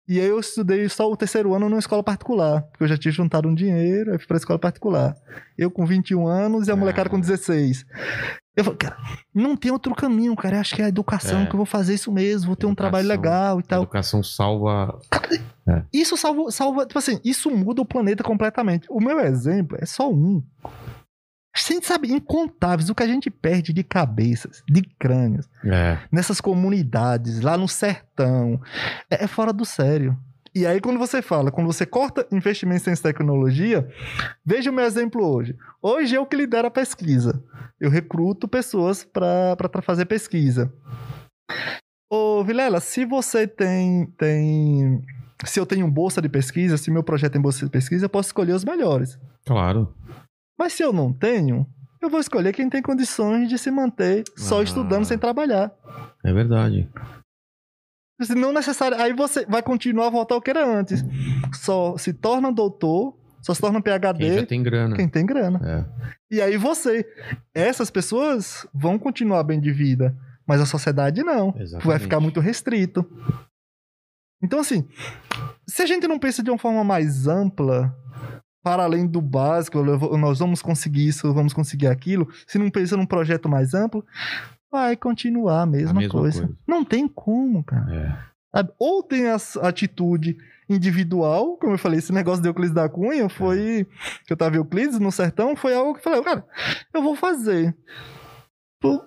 E 0.08 0.20
aí 0.20 0.26
eu 0.28 0.38
estudei 0.38 0.88
só 0.88 1.10
o 1.10 1.16
terceiro 1.16 1.52
ano 1.54 1.68
numa 1.68 1.80
escola 1.80 2.02
particular, 2.02 2.62
porque 2.62 2.84
eu 2.84 2.88
já 2.88 2.96
tinha 2.96 3.10
juntado 3.10 3.48
um 3.48 3.54
dinheiro, 3.54 4.12
aí 4.12 4.18
fui 4.18 4.26
pra 4.28 4.36
escola 4.36 4.58
particular. 4.58 5.16
Eu 5.58 5.68
com 5.70 5.84
21 5.84 6.26
anos 6.28 6.68
e 6.68 6.70
a 6.70 6.74
Ah. 6.74 6.76
molecada 6.76 7.08
com 7.10 7.18
16. 7.18 7.84
Eu 8.56 8.64
falei, 8.64 8.78
cara, 8.78 8.96
não 9.34 9.56
tem 9.56 9.70
outro 9.72 9.94
caminho, 9.94 10.34
cara. 10.36 10.56
Eu 10.56 10.60
acho 10.60 10.74
que 10.76 10.80
é 10.80 10.84
a 10.86 10.88
educação 10.88 11.40
É. 11.42 11.46
que 11.46 11.52
eu 11.52 11.56
vou 11.58 11.66
fazer 11.66 11.94
isso 11.94 12.10
mesmo, 12.12 12.46
vou 12.46 12.56
ter 12.56 12.66
um 12.66 12.74
trabalho 12.74 13.04
Educação. 13.10 13.22
legal 13.22 13.58
e 13.58 13.62
A 13.62 13.66
tal. 13.66 13.82
educação 13.82 14.22
salva... 14.22 14.98
Isso 15.92 16.16
salva, 16.16 16.50
salva, 16.52 16.86
tipo 16.86 16.98
assim, 16.98 17.18
isso 17.24 17.50
muda 17.50 17.82
o 17.82 17.84
planeta 17.84 18.22
completamente. 18.22 18.86
O 18.88 19.00
meu 19.00 19.18
exemplo 19.18 19.76
é 19.80 19.84
só 19.84 20.08
um. 20.08 20.40
Gente 21.56 21.86
sabe 21.86 22.12
incontáveis 22.12 22.90
o 22.90 22.94
que 22.94 23.02
a 23.02 23.06
gente 23.06 23.30
perde 23.30 23.72
de 23.72 23.82
cabeças, 23.82 24.62
de 24.68 24.82
crânios, 24.98 25.48
É. 25.64 25.98
nessas 26.12 26.40
comunidades, 26.40 27.40
lá 27.40 27.56
no 27.56 27.66
sertão. 27.66 28.60
É, 29.10 29.24
é 29.24 29.26
fora 29.26 29.52
do 29.52 29.64
sério. 29.64 30.16
E 30.54 30.66
aí, 30.66 30.80
quando 30.80 30.98
você 30.98 31.20
fala, 31.20 31.50
quando 31.50 31.66
você 31.66 31.84
corta 31.84 32.26
investimentos 32.32 32.86
em 32.86 32.94
tecnologia, 32.94 33.86
veja 34.44 34.70
o 34.70 34.72
meu 34.74 34.84
exemplo 34.86 35.22
hoje. 35.22 35.54
Hoje 35.82 36.14
eu 36.14 36.24
que 36.24 36.34
lidero 36.36 36.66
a 36.68 36.70
pesquisa. 36.70 37.42
Eu 37.78 37.90
recruto 37.90 38.48
pessoas 38.48 39.04
para 39.04 39.56
fazer 39.82 40.06
pesquisa. 40.06 40.72
Ô, 42.10 42.42
Vilela, 42.44 42.80
se 42.80 43.04
você 43.04 43.46
tem, 43.46 44.06
tem. 44.16 45.02
Se 45.44 45.60
eu 45.60 45.66
tenho 45.66 45.86
bolsa 45.90 46.22
de 46.22 46.28
pesquisa, 46.28 46.78
se 46.78 46.90
meu 46.90 47.02
projeto 47.02 47.32
tem 47.32 47.40
bolsa 47.42 47.64
de 47.64 47.70
pesquisa, 47.70 48.06
eu 48.06 48.10
posso 48.10 48.28
escolher 48.30 48.52
os 48.52 48.64
melhores. 48.64 49.18
Claro. 49.44 49.92
Mas 50.58 50.72
se 50.72 50.82
eu 50.82 50.92
não 50.92 51.12
tenho, 51.12 51.66
eu 52.00 52.08
vou 52.08 52.20
escolher 52.20 52.52
quem 52.52 52.68
tem 52.70 52.82
condições 52.82 53.48
de 53.48 53.58
se 53.58 53.70
manter 53.70 54.24
só 54.36 54.60
Ah. 54.60 54.62
estudando 54.62 55.04
sem 55.04 55.18
trabalhar. 55.18 55.72
É 56.24 56.32
verdade. 56.32 56.88
Se 58.22 58.34
Não 58.34 58.52
necessário. 58.52 58.98
Aí 59.00 59.12
você 59.12 59.44
vai 59.46 59.62
continuar 59.62 60.06
a 60.06 60.10
voltar 60.10 60.34
ao 60.34 60.40
que 60.42 60.50
era 60.50 60.64
antes. 60.66 61.04
Só 61.54 61.98
se 61.98 62.12
torna 62.14 62.50
doutor, 62.50 63.14
só 63.42 63.52
se 63.52 63.60
torna 63.60 63.82
PhD 63.82 64.18
Quem 64.24 64.38
já 64.38 64.46
tem 64.46 64.62
grana. 64.62 64.96
quem 64.96 65.08
tem 65.08 65.26
grana. 65.26 65.60
É. 65.62 65.84
E 66.34 66.40
aí 66.40 66.56
você. 66.56 67.06
Essas 67.54 67.90
pessoas 67.90 68.66
vão 68.72 68.98
continuar 68.98 69.42
bem 69.42 69.60
de 69.60 69.70
vida, 69.70 70.16
mas 70.46 70.60
a 70.62 70.66
sociedade 70.66 71.22
não. 71.22 71.48
Exatamente. 71.58 71.86
Vai 71.86 71.98
ficar 71.98 72.18
muito 72.18 72.40
restrito. 72.40 73.04
Então, 74.42 74.60
assim, 74.60 74.88
se 75.66 75.82
a 75.82 75.86
gente 75.86 76.08
não 76.08 76.18
pensa 76.18 76.42
de 76.42 76.50
uma 76.50 76.58
forma 76.58 76.82
mais 76.84 77.26
ampla, 77.26 77.94
para 78.66 78.82
além 78.82 79.06
do 79.06 79.22
básico, 79.22 79.80
nós 80.18 80.40
vamos 80.40 80.60
conseguir 80.60 81.06
isso, 81.06 81.32
vamos 81.32 81.52
conseguir 81.52 81.86
aquilo, 81.86 82.28
se 82.48 82.58
não 82.58 82.68
pensa 82.68 82.96
num 82.96 83.06
projeto 83.06 83.48
mais 83.48 83.74
amplo, 83.74 84.04
vai 84.68 84.96
continuar 84.96 85.62
a 85.62 85.66
mesma, 85.66 86.00
mesma 86.00 86.10
coisa. 86.10 86.40
coisa. 86.40 86.58
Não 86.66 86.84
tem 86.84 87.06
como, 87.06 87.62
cara. 87.62 88.28
É. 88.52 88.66
Ou 88.76 89.04
tem 89.04 89.28
a 89.28 89.36
atitude 89.62 90.36
individual, 90.68 91.56
como 91.58 91.74
eu 91.74 91.78
falei, 91.78 92.00
esse 92.00 92.12
negócio 92.12 92.42
de 92.42 92.48
Euclides 92.48 92.74
da 92.74 92.88
Cunha 92.88 93.28
foi. 93.28 93.86
Que 94.26 94.32
eu 94.32 94.36
tava 94.36 94.56
em 94.56 94.58
Euclides 94.58 94.98
no 94.98 95.12
sertão, 95.12 95.54
foi 95.54 95.72
algo 95.72 95.92
que 95.92 96.00
eu 96.00 96.02
falei, 96.02 96.22
cara, 96.24 96.44
eu 96.92 97.00
vou 97.00 97.14
fazer. 97.14 97.72
Pô, 98.80 99.00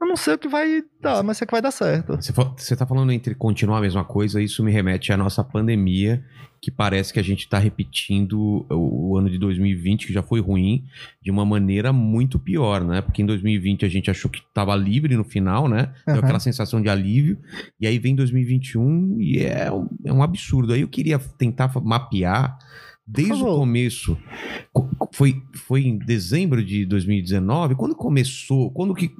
eu 0.00 0.06
não 0.06 0.16
sei 0.16 0.34
o 0.34 0.38
que 0.38 0.48
vai 0.48 0.82
dar, 1.02 1.22
mas 1.24 1.38
sei 1.38 1.46
que 1.46 1.52
vai 1.52 1.60
dar 1.62 1.70
certo. 1.70 2.16
Você, 2.16 2.32
fa- 2.32 2.52
você 2.56 2.76
tá 2.76 2.86
falando 2.86 3.10
entre 3.12 3.34
continuar 3.34 3.78
a 3.78 3.80
mesma 3.80 4.04
coisa, 4.04 4.40
isso 4.40 4.62
me 4.64 4.70
remete 4.70 5.12
à 5.12 5.16
nossa 5.16 5.42
pandemia, 5.42 6.24
que 6.60 6.70
parece 6.70 7.12
que 7.12 7.18
a 7.20 7.22
gente 7.22 7.48
tá 7.48 7.58
repetindo 7.58 8.66
o, 8.70 9.10
o 9.12 9.16
ano 9.16 9.28
de 9.30 9.38
2020, 9.38 10.06
que 10.06 10.12
já 10.12 10.22
foi 10.22 10.40
ruim, 10.40 10.84
de 11.22 11.30
uma 11.30 11.44
maneira 11.44 11.92
muito 11.92 12.38
pior, 12.38 12.82
né? 12.84 13.00
Porque 13.02 13.22
em 13.22 13.26
2020 13.26 13.84
a 13.84 13.88
gente 13.88 14.10
achou 14.10 14.30
que 14.30 14.40
tava 14.54 14.74
livre 14.76 15.16
no 15.16 15.24
final, 15.24 15.68
né? 15.68 15.92
Deu 16.06 16.14
Aham. 16.16 16.24
aquela 16.24 16.40
sensação 16.40 16.80
de 16.82 16.88
alívio. 16.88 17.38
E 17.80 17.86
aí 17.86 17.98
vem 17.98 18.14
2021 18.14 19.20
e 19.20 19.38
é 19.44 19.70
um, 19.72 19.88
é 20.04 20.12
um 20.12 20.22
absurdo. 20.22 20.72
Aí 20.72 20.80
eu 20.80 20.88
queria 20.88 21.18
tentar 21.18 21.70
mapear. 21.82 22.56
Desde 23.10 23.42
o 23.42 23.46
começo, 23.56 24.18
co- 24.70 24.86
co- 24.98 25.08
foi, 25.14 25.40
foi 25.54 25.86
em 25.86 25.96
dezembro 25.96 26.62
de 26.62 26.84
2019, 26.84 27.74
quando 27.74 27.94
começou, 27.94 28.70
quando 28.70 28.94
que, 28.94 29.10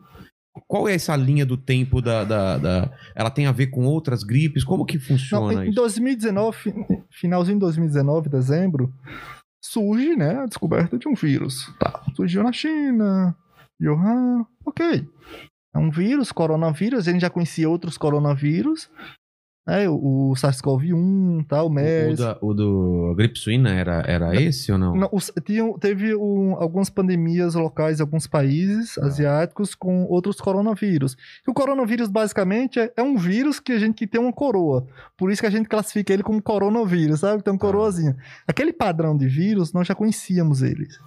qual 0.67 0.89
é 0.89 0.95
essa 0.95 1.15
linha 1.17 1.45
do 1.47 1.57
tempo 1.57 2.01
da, 2.03 2.25
da, 2.25 2.59
da- 2.59 2.91
Ela 3.15 3.31
tem 3.31 3.47
a 3.47 3.53
ver 3.53 3.69
com 3.69 3.85
outras 3.85 4.23
gripes? 4.23 4.65
Como 4.65 4.85
que 4.85 4.97
Não, 4.97 5.03
funciona 5.05 5.65
em 5.65 5.69
isso? 5.71 5.75
2019, 5.77 6.57
2019, 6.73 6.97
fi- 6.97 7.03
finalzinho 7.21 7.57
de 7.57 7.61
2019, 7.61 8.29
dezembro, 8.29 8.93
surge, 9.63 10.17
né, 10.17 10.41
a 10.41 10.47
descoberta 10.47 10.99
de 10.99 11.09
um 11.09 11.15
vírus. 11.15 11.73
Tá, 11.79 12.03
surgiu 12.17 12.43
na 12.43 12.53
China, 12.53 13.37
Wuhan, 13.81 14.45
ok. 14.65 15.07
É 15.75 15.79
um 15.79 15.91
vírus, 15.91 16.33
coronavírus, 16.33 17.07
a 17.07 17.13
gente 17.13 17.21
já 17.21 17.31
conhecia 17.31 17.69
outros 17.69 17.99
coronavírus, 17.99 18.89
né, 19.69 19.89
o, 19.89 20.31
o 20.31 20.35
SARS-CoV-1, 20.35 21.47
tá, 21.47 21.63
o 21.63 21.67
O, 21.67 21.69
o 21.69 21.71
MERS. 21.75 22.19
da- 22.19 22.39
o 22.41 22.55
do 22.55 23.15
gripe 23.17 23.39
suína 23.39 23.71
era, 23.71 24.03
era 24.07 24.35
esse 24.41 24.73
ou 24.73 24.79
não? 24.79 24.97
Não, 24.97 25.09
os- 25.13 25.31
tinham- 25.45 25.79
teve 25.79 26.15
um- 26.17 26.55
algumas 26.55 26.89
pandemias 26.89 27.55
locais 27.55 28.01
em 28.01 28.03
alguns 28.03 28.27
países 28.27 28.97
Ah. 28.99 29.05
asiáticos 29.07 29.75
com 29.75 30.05
outros 30.07 30.41
coronavírus. 30.41 31.17
E 31.47 31.51
o 31.51 31.55
coronavírus, 31.55 32.09
basicamente, 32.09 32.81
é, 32.81 32.91
é 32.97 33.03
um 33.03 33.17
vírus 33.19 33.61
que 33.61 33.73
a 33.73 33.79
gente 33.79 33.95
que 33.97 34.07
tem 34.07 34.21
uma 34.21 34.33
coroa. 34.33 34.87
Por 35.17 35.31
isso 35.31 35.43
que 35.43 35.47
a 35.47 35.51
gente 35.51 35.69
classifica 35.69 36.13
ele 36.13 36.23
como 36.23 36.41
coronavírus, 36.41 37.21
sabe? 37.21 37.43
Tem 37.43 37.53
uma 37.53 37.59
coroazinha. 37.61 38.17
Aquele 38.47 38.73
padrão 38.73 39.17
de 39.17 39.29
vírus, 39.29 39.73
nós 39.75 39.87
já 39.87 39.95
conhecíamos 39.95 40.63
eles. 40.63 40.99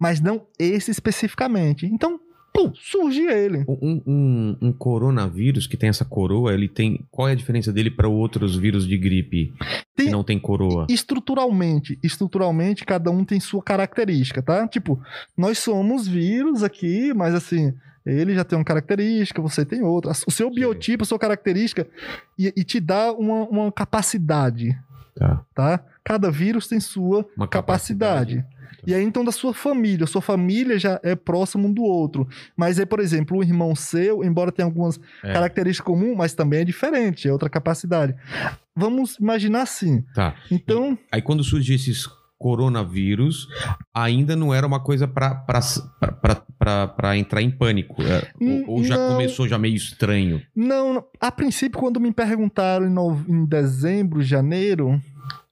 Mas 0.00 0.20
não 0.20 0.46
esse 0.58 0.90
especificamente. 0.90 1.86
Então, 1.86 2.18
pô, 2.52 2.72
surge 2.74 3.20
ele. 3.22 3.64
Um, 3.68 4.02
um- 4.06 4.56
um 4.62 4.72
coronavírus 4.72 5.66
que 5.66 5.76
tem 5.76 5.88
essa 5.88 6.04
coroa, 6.04 6.52
ele 6.52 6.68
tem. 6.68 7.06
Qual 7.10 7.28
é 7.28 7.32
a 7.32 7.36
diferença 7.36 7.72
dele 7.72 7.90
para 7.90 8.08
outros 8.08 8.56
vírus 8.56 8.86
de 8.86 8.96
gripe 8.98 9.52
que 9.96 10.04
Tem- 10.04 10.10
não 10.10 10.24
tem 10.24 10.38
coroa? 10.38 10.86
Estruturalmente, 10.88 11.98
estruturalmente, 12.02 12.84
cada 12.84 13.10
um 13.10 13.24
tem 13.24 13.38
sua 13.40 13.62
característica, 13.62 14.42
tá? 14.42 14.66
Tipo, 14.66 15.00
nós 15.36 15.58
somos 15.58 16.06
vírus 16.08 16.62
aqui, 16.62 17.12
mas 17.14 17.34
assim, 17.34 17.72
ele 18.06 18.34
já 18.34 18.44
tem 18.44 18.58
uma 18.58 18.64
característica, 18.64 19.40
você 19.42 19.64
tem 19.64 19.82
outra. 19.82 20.12
O 20.26 20.30
seu 20.30 20.50
biotipo, 20.50 21.02
a 21.02 21.06
sua 21.06 21.18
característica, 21.18 21.86
e, 22.38 22.52
e 22.56 22.64
te 22.64 22.80
dá 22.80 23.12
uma, 23.12 23.44
uma 23.48 23.72
capacidade, 23.72 24.76
Tá. 25.14 25.44
tá? 25.54 25.84
Cada 26.04 26.30
vírus 26.30 26.68
tem 26.68 26.78
sua 26.80 27.26
Uma 27.36 27.48
capacidade. 27.48 28.44
E 28.86 28.94
aí, 28.94 29.02
então, 29.02 29.24
da 29.24 29.32
sua 29.32 29.52
família. 29.52 30.06
Sua 30.06 30.22
família 30.22 30.78
já 30.78 31.00
é 31.02 31.14
próximo 31.16 31.66
um 31.68 31.72
do 31.72 31.82
outro. 31.82 32.26
Mas 32.56 32.78
aí, 32.78 32.86
por 32.86 33.00
exemplo, 33.00 33.38
o 33.38 33.42
irmão 33.42 33.74
seu, 33.74 34.22
embora 34.24 34.52
tenha 34.52 34.66
algumas 34.66 34.98
É. 35.22 35.32
características 35.32 35.84
comuns, 35.86 36.16
mas 36.16 36.34
também 36.34 36.60
é 36.60 36.64
diferente, 36.64 37.28
é 37.28 37.32
outra 37.32 37.50
capacidade. 37.50 38.14
Vamos 38.76 39.16
imaginar 39.18 39.62
assim. 39.62 40.04
Tá. 40.14 40.34
Então, 40.50 40.96
Aí 41.10 41.20
quando 41.20 41.42
surgiu 41.42 41.74
esses 41.76 42.06
coronavírus, 42.38 43.48
ainda 43.92 44.36
não 44.36 44.54
era 44.54 44.64
uma 44.64 44.78
coisa 44.78 45.08
pra 45.08 45.44
entrar 47.16 47.42
em 47.42 47.50
pânico. 47.50 48.02
É, 48.02 48.28
ou, 48.40 48.76
ou 48.76 48.84
já 48.84 48.96
não. 48.96 49.12
começou 49.12 49.48
já 49.48 49.58
meio 49.58 49.74
estranho. 49.74 50.40
Não, 50.54 51.04
a 51.20 51.30
princípio, 51.32 51.78
quando 51.78 52.00
me 52.00 52.12
perguntaram 52.12 52.86
em, 52.86 52.90
nove- 52.90 53.30
em 53.30 53.44
dezembro, 53.44 54.22
janeiro, 54.22 55.00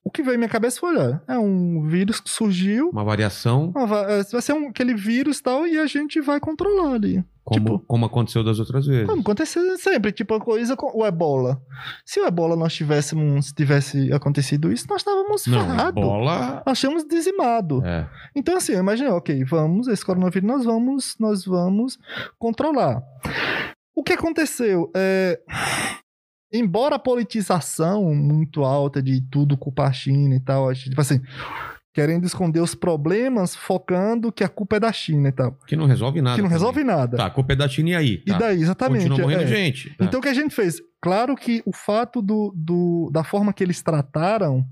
o 0.07 0.11
que 0.11 0.23
veio 0.23 0.37
à 0.37 0.39
minha 0.39 0.49
cabeça 0.49 0.79
foi: 0.79 0.97
olha, 0.97 1.21
é 1.27 1.37
um 1.37 1.83
vírus 1.89 2.21
que 2.21 2.31
surgiu, 2.31 2.91
Uma 2.91 3.03
variação, 3.05 3.73
uma 3.75 4.01
é, 4.11 4.23
vai 4.23 4.41
ser 4.41 4.53
um, 4.53 4.69
aquele 4.69 4.95
vírus 4.95 5.39
e 5.39 5.43
tal, 5.43 5.67
e 5.67 5.79
a 5.79 5.87
gente 5.87 6.21
vai 6.21 6.39
controlar 6.39 6.93
ali. 6.95 7.25
como, 7.45 7.61
Tipo- 7.61 7.79
como 7.87 8.07
aconteceu 8.07 8.45
das 8.45 8.59
outras 8.61 8.87
vezes. 8.87 9.07
Como 9.07 9.21
acontece 9.21 9.59
sempre, 9.79 10.13
tipo 10.13 10.35
a 10.35 10.41
coisa 10.41 10.77
com 10.77 10.97
o 10.97 11.05
ebola. 11.05 11.61
Se 12.05 12.21
o 12.21 12.27
ebola 12.27 12.55
nós 12.57 12.73
tivéssemos, 12.75 13.47
se 13.47 13.55
tivesse 13.55 14.13
acontecido 14.13 14.73
isso, 14.73 14.87
nós 14.89 15.01
estávamos 15.03 15.45
Não, 15.47 15.61
ferrados. 15.61 16.03
bola. 16.05 16.63
Nós 16.67 16.79
tínhamos 16.79 17.05
dizimado. 17.05 17.85
É. 17.85 18.09
Então, 18.35 18.57
assim, 18.57 18.73
eu 18.73 18.81
imaginei, 18.81 19.11
ok, 19.13 19.45
vamos, 19.45 19.89
esse 19.89 20.05
coronavírus 20.05 20.49
nós 20.49 20.65
vamos, 20.65 21.17
nós 21.19 21.45
vamos 21.45 21.99
controlar. 22.39 23.03
O 23.95 24.03
que 24.03 24.13
aconteceu? 24.13 24.91
É, 24.95 25.41
embora 26.59 26.97
a 26.97 26.99
politização 26.99 28.15
muito 28.15 28.65
alta 28.65 29.03
de 29.03 29.21
tudo 29.21 29.57
culpar 29.57 29.89
a 29.89 29.93
China 29.93 30.35
e 30.35 30.41
tal, 30.41 30.69
a 30.69 30.75
gente, 30.75 30.91
tipo 30.91 31.01
assim, 31.01 31.21
querendo 31.95 32.25
esconder 32.27 32.61
os 32.61 32.75
problemas, 32.75 33.57
focando 33.57 34.31
que 34.31 34.45
a 34.45 34.49
culpa 34.49 34.77
é 34.77 34.81
da 34.81 34.93
China 34.93 35.29
e 35.29 35.33
tal. 35.33 35.59
Que 35.67 35.75
não 35.77 35.87
resolve 35.87 36.21
nada. 36.21 36.37
que 36.37 36.43
não 36.43 36.49
também. 36.49 36.59
resolve 36.59 36.85
nada. 36.85 37.17
Tá, 37.17 37.27
a 37.27 37.31
culpa 37.31 37.53
é 37.55 37.57
da 37.57 37.67
China 37.69 37.91
e 37.91 37.95
aí? 37.95 38.23
E 38.27 38.31
Tá. 38.33 38.39
daí, 38.39 38.61
exatamente. 38.61 39.09
Continua 39.09 39.31
morrendo 39.31 39.45
é. 39.45 39.47
gente. 39.47 39.91
Tá. 39.97 40.05
Então 40.05 40.21
o 40.21 40.23
que 40.23 40.29
a 40.29 40.35
gente 40.35 40.55
fez? 40.55 40.81
Claro 41.01 41.35
que 41.37 41.63
o 41.65 41.73
fato 41.73 42.21
do, 42.21 42.53
do- 42.55 43.11
da 43.13 43.25
forma 43.25 43.53
que 43.53 43.63
eles 43.65 43.81
trataram, 43.83 44.65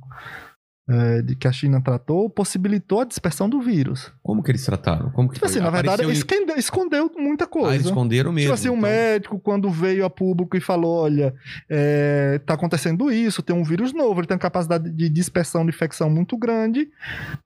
é, 0.88 1.22
de 1.22 1.34
que 1.34 1.48
a 1.48 1.52
China 1.52 1.80
tratou, 1.82 2.28
possibilitou 2.28 3.00
a 3.00 3.04
dispersão 3.04 3.48
do 3.48 3.60
vírus. 3.60 4.12
Como 4.22 4.42
que 4.42 4.50
eles 4.50 4.64
trataram? 4.64 5.10
Como 5.12 5.28
que 5.28 5.34
Tipo 5.34 5.46
assim, 5.46 5.60
na 5.60 5.70
verdade, 5.70 6.04
em- 6.04 6.10
escondeu, 6.10 6.56
escondeu 6.56 7.10
muita 7.16 7.44
Ah, 7.44 7.48
coisa. 7.48 7.74
eles 7.74 7.86
esconderam 7.86 8.30
mesmo. 8.32 8.48
Tipo 8.48 8.54
assim, 8.54 8.68
o 8.68 8.76
então. 8.76 8.82
médico, 8.90 9.38
quando 9.38 9.70
veio 9.70 10.04
a 10.04 10.10
público 10.10 10.56
e 10.56 10.60
falou: 10.60 11.02
olha, 11.04 11.34
é, 11.70 12.38
tá 12.44 12.52
acontecendo 12.54 13.10
isso, 13.10 13.42
tem 13.42 13.56
um 13.56 13.64
vírus 13.64 13.92
novo, 13.94 14.20
ele 14.20 14.26
tem 14.26 14.34
uma 14.34 14.40
capacidade 14.40 14.90
de 14.90 15.08
dispersão 15.08 15.62
de 15.64 15.70
infecção 15.70 16.10
muito 16.10 16.36
grande. 16.36 16.88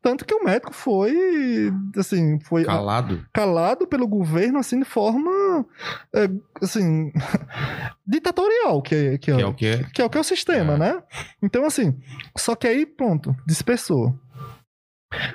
Tanto 0.03 0.25
que 0.25 0.35
o 0.35 0.43
médico 0.45 0.75
foi, 0.75 1.73
assim, 1.97 2.41
foi 2.41 2.65
Calado. 2.65 3.25
calado 3.33 3.87
pelo 3.87 4.09
governo, 4.09 4.59
assim, 4.59 4.81
de 4.81 4.85
forma, 4.85 5.65
é, 6.13 6.29
assim, 6.61 7.13
ditatorial, 8.07 8.83
que 8.83 8.95
é, 8.95 9.19
que 9.19 9.31
é, 9.31 9.37
Que 9.37 9.43
é 9.43 9.47
o 9.47 9.55
que 9.55 9.67
é. 9.67 9.85
que 9.95 10.03
é 10.03 10.05
o 10.05 10.11
que 10.11 10.19
é 10.19 10.21
o 10.21 10.25
sistema, 10.25 10.77
né? 10.77 11.01
Então, 11.43 11.65
assim, 11.65 11.97
só 12.37 12.55
que 12.55 12.67
aí, 12.67 12.87
pronto, 12.87 13.28
dispersou. 13.47 14.19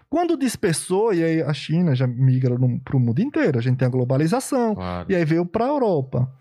Quando 0.10 0.38
dispersou, 0.38 1.14
e 1.14 1.24
aí 1.24 1.42
a 1.42 1.54
China 1.54 1.96
já 1.96 2.06
migra 2.06 2.56
para 2.84 2.96
o 2.96 3.00
mundo 3.00 3.20
inteiro, 3.20 3.58
a 3.58 3.62
gente 3.62 3.78
tem 3.78 3.88
a 3.88 3.92
globalização, 3.92 4.76
Claro. 4.76 5.12
e 5.12 5.16
aí 5.16 5.26
veio 5.26 5.46
para 5.46 5.66
a 5.66 5.70
Europa. 5.70 6.32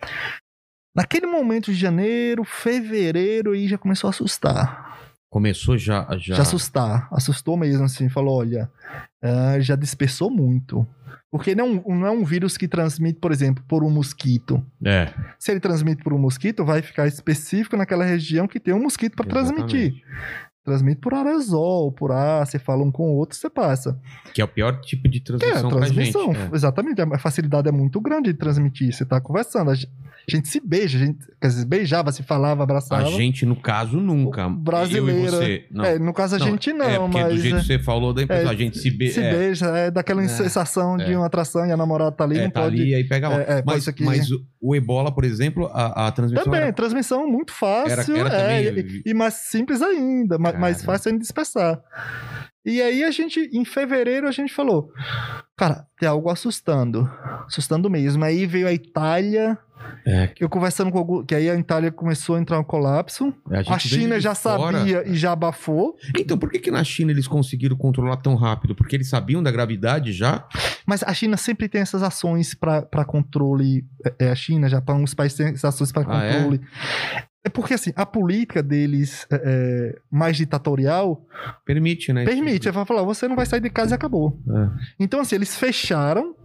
Naquele 0.94 1.26
momento 1.26 1.72
de 1.72 1.78
janeiro, 1.78 2.44
fevereiro, 2.44 3.52
aí 3.52 3.66
já 3.66 3.78
começou 3.78 4.08
a 4.08 4.10
assustar. 4.10 4.98
Começou 5.30 5.78
já. 5.78 6.06
Já, 6.18 6.34
Já 6.34 6.42
assustar. 6.42 7.08
Assustou 7.10 7.56
mesmo, 7.56 7.84
assim. 7.84 8.10
Falou, 8.10 8.38
olha, 8.38 8.70
ah, 9.22 9.60
já 9.60 9.76
dispersou 9.76 10.30
muito. 10.30 10.86
Porque 11.30 11.54
não, 11.54 11.82
não 11.86 12.06
é 12.06 12.10
um 12.10 12.24
vírus 12.24 12.58
que 12.58 12.68
transmite, 12.68 13.18
por 13.18 13.32
exemplo, 13.32 13.64
por 13.66 13.82
um 13.82 13.88
mosquito. 13.88 14.62
É. 14.84 15.08
Se 15.38 15.50
ele 15.50 15.60
transmite 15.60 16.02
por 16.02 16.12
um 16.12 16.18
mosquito, 16.18 16.62
vai 16.64 16.82
ficar 16.82 17.06
específico 17.06 17.74
naquela 17.76 18.04
região 18.04 18.46
que 18.46 18.60
tem 18.60 18.74
um 18.74 18.82
mosquito 18.82 19.16
para 19.16 19.24
transmitir. 19.26 19.94
Transmite 20.64 21.00
por 21.00 21.12
aerosol, 21.12 21.90
por 21.90 22.12
ar, 22.12 22.46
você 22.46 22.56
fala 22.56 22.84
um 22.84 22.92
com 22.92 23.10
o 23.10 23.16
outro, 23.16 23.36
você 23.36 23.50
passa. 23.50 23.98
Que 24.32 24.40
é 24.40 24.44
o 24.44 24.48
pior 24.48 24.80
tipo 24.80 25.08
de 25.08 25.18
Que 25.18 25.32
é 25.32 25.38
transmissão 25.38 25.70
transmissão. 25.70 26.34
gente. 26.34 26.52
é. 26.52 26.54
Exatamente. 26.54 27.00
A 27.02 27.18
facilidade 27.18 27.68
é 27.68 27.72
muito 27.72 28.00
grande 28.00 28.32
de 28.32 28.38
transmitir. 28.38 28.92
Você 28.92 29.04
tá 29.04 29.20
conversando. 29.20 29.72
A 29.72 29.74
gente, 29.74 29.90
a 30.28 30.30
gente 30.36 30.46
se 30.46 30.60
beija, 30.60 30.98
a 30.98 31.04
gente 31.04 31.18
quer 31.40 31.48
dizer, 31.48 31.64
beijava, 31.66 32.12
se 32.12 32.22
falava, 32.22 32.62
abraçava. 32.62 33.02
A 33.02 33.10
gente, 33.10 33.44
no 33.44 33.56
caso, 33.56 33.96
nunca. 33.96 34.48
Brasileira. 34.48 35.32
Você. 35.32 35.66
Não. 35.68 35.84
É, 35.84 35.98
no 35.98 36.12
caso 36.12 36.36
a 36.36 36.38
Não, 36.38 36.46
gente 36.46 36.72
não, 36.72 36.86
é, 36.86 36.96
porque 36.96 37.18
mas. 37.18 37.34
do 37.34 37.40
jeito 37.40 37.58
que 37.58 37.66
você 37.66 37.78
falou 37.80 38.14
da 38.14 38.22
empresa, 38.22 38.48
é, 38.48 38.48
a 38.48 38.54
gente 38.54 38.78
se, 38.78 38.88
be... 38.88 39.10
se 39.12 39.20
é, 39.20 39.30
beija, 39.34 39.66
é 39.66 39.90
daquela 39.90 40.22
É, 40.22 40.28
sensação 40.28 40.96
de 40.96 41.12
é. 41.12 41.16
uma 41.16 41.26
atração 41.26 41.64
e 41.66 41.72
a 41.72 41.76
namorada 41.76 42.12
tá 42.12 42.24
ali, 42.24 42.38
é, 42.38 42.44
não 42.44 42.50
tá 42.50 42.62
pode. 42.62 42.80
ali 42.80 42.94
aí 42.94 43.04
pega. 43.04 43.28
É, 43.32 43.62
mas, 43.64 43.86
que- 43.88 44.04
mas 44.04 44.30
o, 44.30 44.40
o 44.60 44.74
ebola, 44.74 45.14
por 45.14 45.24
exemplo, 45.24 45.66
a, 45.72 46.08
a 46.08 46.12
transmissão 46.12 46.44
Também, 46.44 46.60
era- 46.62 46.72
transmissão 46.72 47.26
muito 47.30 47.52
fácil. 47.52 48.16
Era- 48.16 48.30
era 48.30 48.52
é, 48.52 48.66
também- 48.70 49.02
e, 49.04 49.10
e 49.10 49.14
mais 49.14 49.34
simples 49.34 49.80
ainda, 49.82 50.38
ma- 50.38 50.52
mais 50.52 50.82
fácil 50.84 51.08
ainda 51.10 51.18
de 51.18 51.22
dispersar. 51.24 51.80
E 52.64 52.80
aí 52.80 53.02
a 53.02 53.10
gente, 53.10 53.40
em 53.52 53.64
fevereiro, 53.64 54.28
a 54.28 54.30
gente 54.30 54.54
falou, 54.54 54.88
cara, 55.56 55.84
tem 55.98 56.08
algo 56.08 56.30
assustando. 56.30 57.10
Assustando 57.46 57.90
mesmo. 57.90 58.24
Aí 58.24 58.46
veio 58.46 58.68
a 58.68 58.72
Itália, 58.72 59.58
É, 60.04 60.30
eu 60.40 60.48
conversando 60.48 60.90
com 60.90 60.98
algum, 60.98 61.24
que 61.24 61.34
aí 61.34 61.48
a 61.48 61.54
Itália 61.54 61.92
começou 61.92 62.34
a 62.36 62.40
entrar 62.40 62.58
em 62.58 62.64
colapso. 62.64 63.32
a, 63.48 63.62
gente 63.62 63.72
A 63.72 63.78
China 63.78 64.20
já 64.20 64.34
fora. 64.34 64.78
sabia 64.78 65.08
e 65.08 65.14
já 65.14 65.32
abafou. 65.32 65.96
Então, 66.18 66.36
por 66.36 66.50
que, 66.50 66.58
que 66.58 66.70
na 66.70 66.82
China 66.82 67.10
eles 67.12 67.28
conseguiram 67.28 67.76
controlar 67.76 68.16
tão 68.16 68.34
rápido? 68.34 68.74
Porque 68.74 68.96
eles 68.96 69.08
sabiam 69.08 69.42
da 69.42 69.50
gravidade 69.50 70.12
já? 70.12 70.44
Mas 70.86 71.02
a 71.04 71.14
China 71.14 71.36
sempre 71.36 71.68
tem 71.68 71.80
essas 71.80 72.02
ações 72.02 72.54
para 72.54 73.04
controle. 73.06 73.84
É, 74.18 74.30
a 74.30 74.34
China, 74.34 74.68
Japão, 74.68 75.02
os 75.04 75.14
países 75.14 75.36
têm 75.38 75.46
essas 75.48 75.64
ações 75.66 75.92
para 75.92 76.04
Ah, 76.08 76.24
é? 76.24 76.32
controle. 76.34 76.60
É? 77.44 77.48
porque, 77.48 77.74
assim, 77.74 77.92
a 77.96 78.06
política 78.06 78.62
deles 78.62 79.26
é, 79.30 79.34
é, 79.44 79.98
mais 80.10 80.36
ditatorial 80.36 81.26
Permite, 81.66 82.12
né? 82.12 82.24
permite. 82.24 82.70
Vai 82.70 82.84
falar, 82.86 83.02
você 83.02 83.26
não 83.26 83.34
vai 83.34 83.46
sair 83.46 83.60
de 83.60 83.68
casa 83.68 83.94
e 83.94 83.96
acabou. 83.96 84.40
É. 84.48 84.68
Então, 85.00 85.20
assim, 85.20 85.34
eles 85.34 85.56
fecharam, 85.56 86.36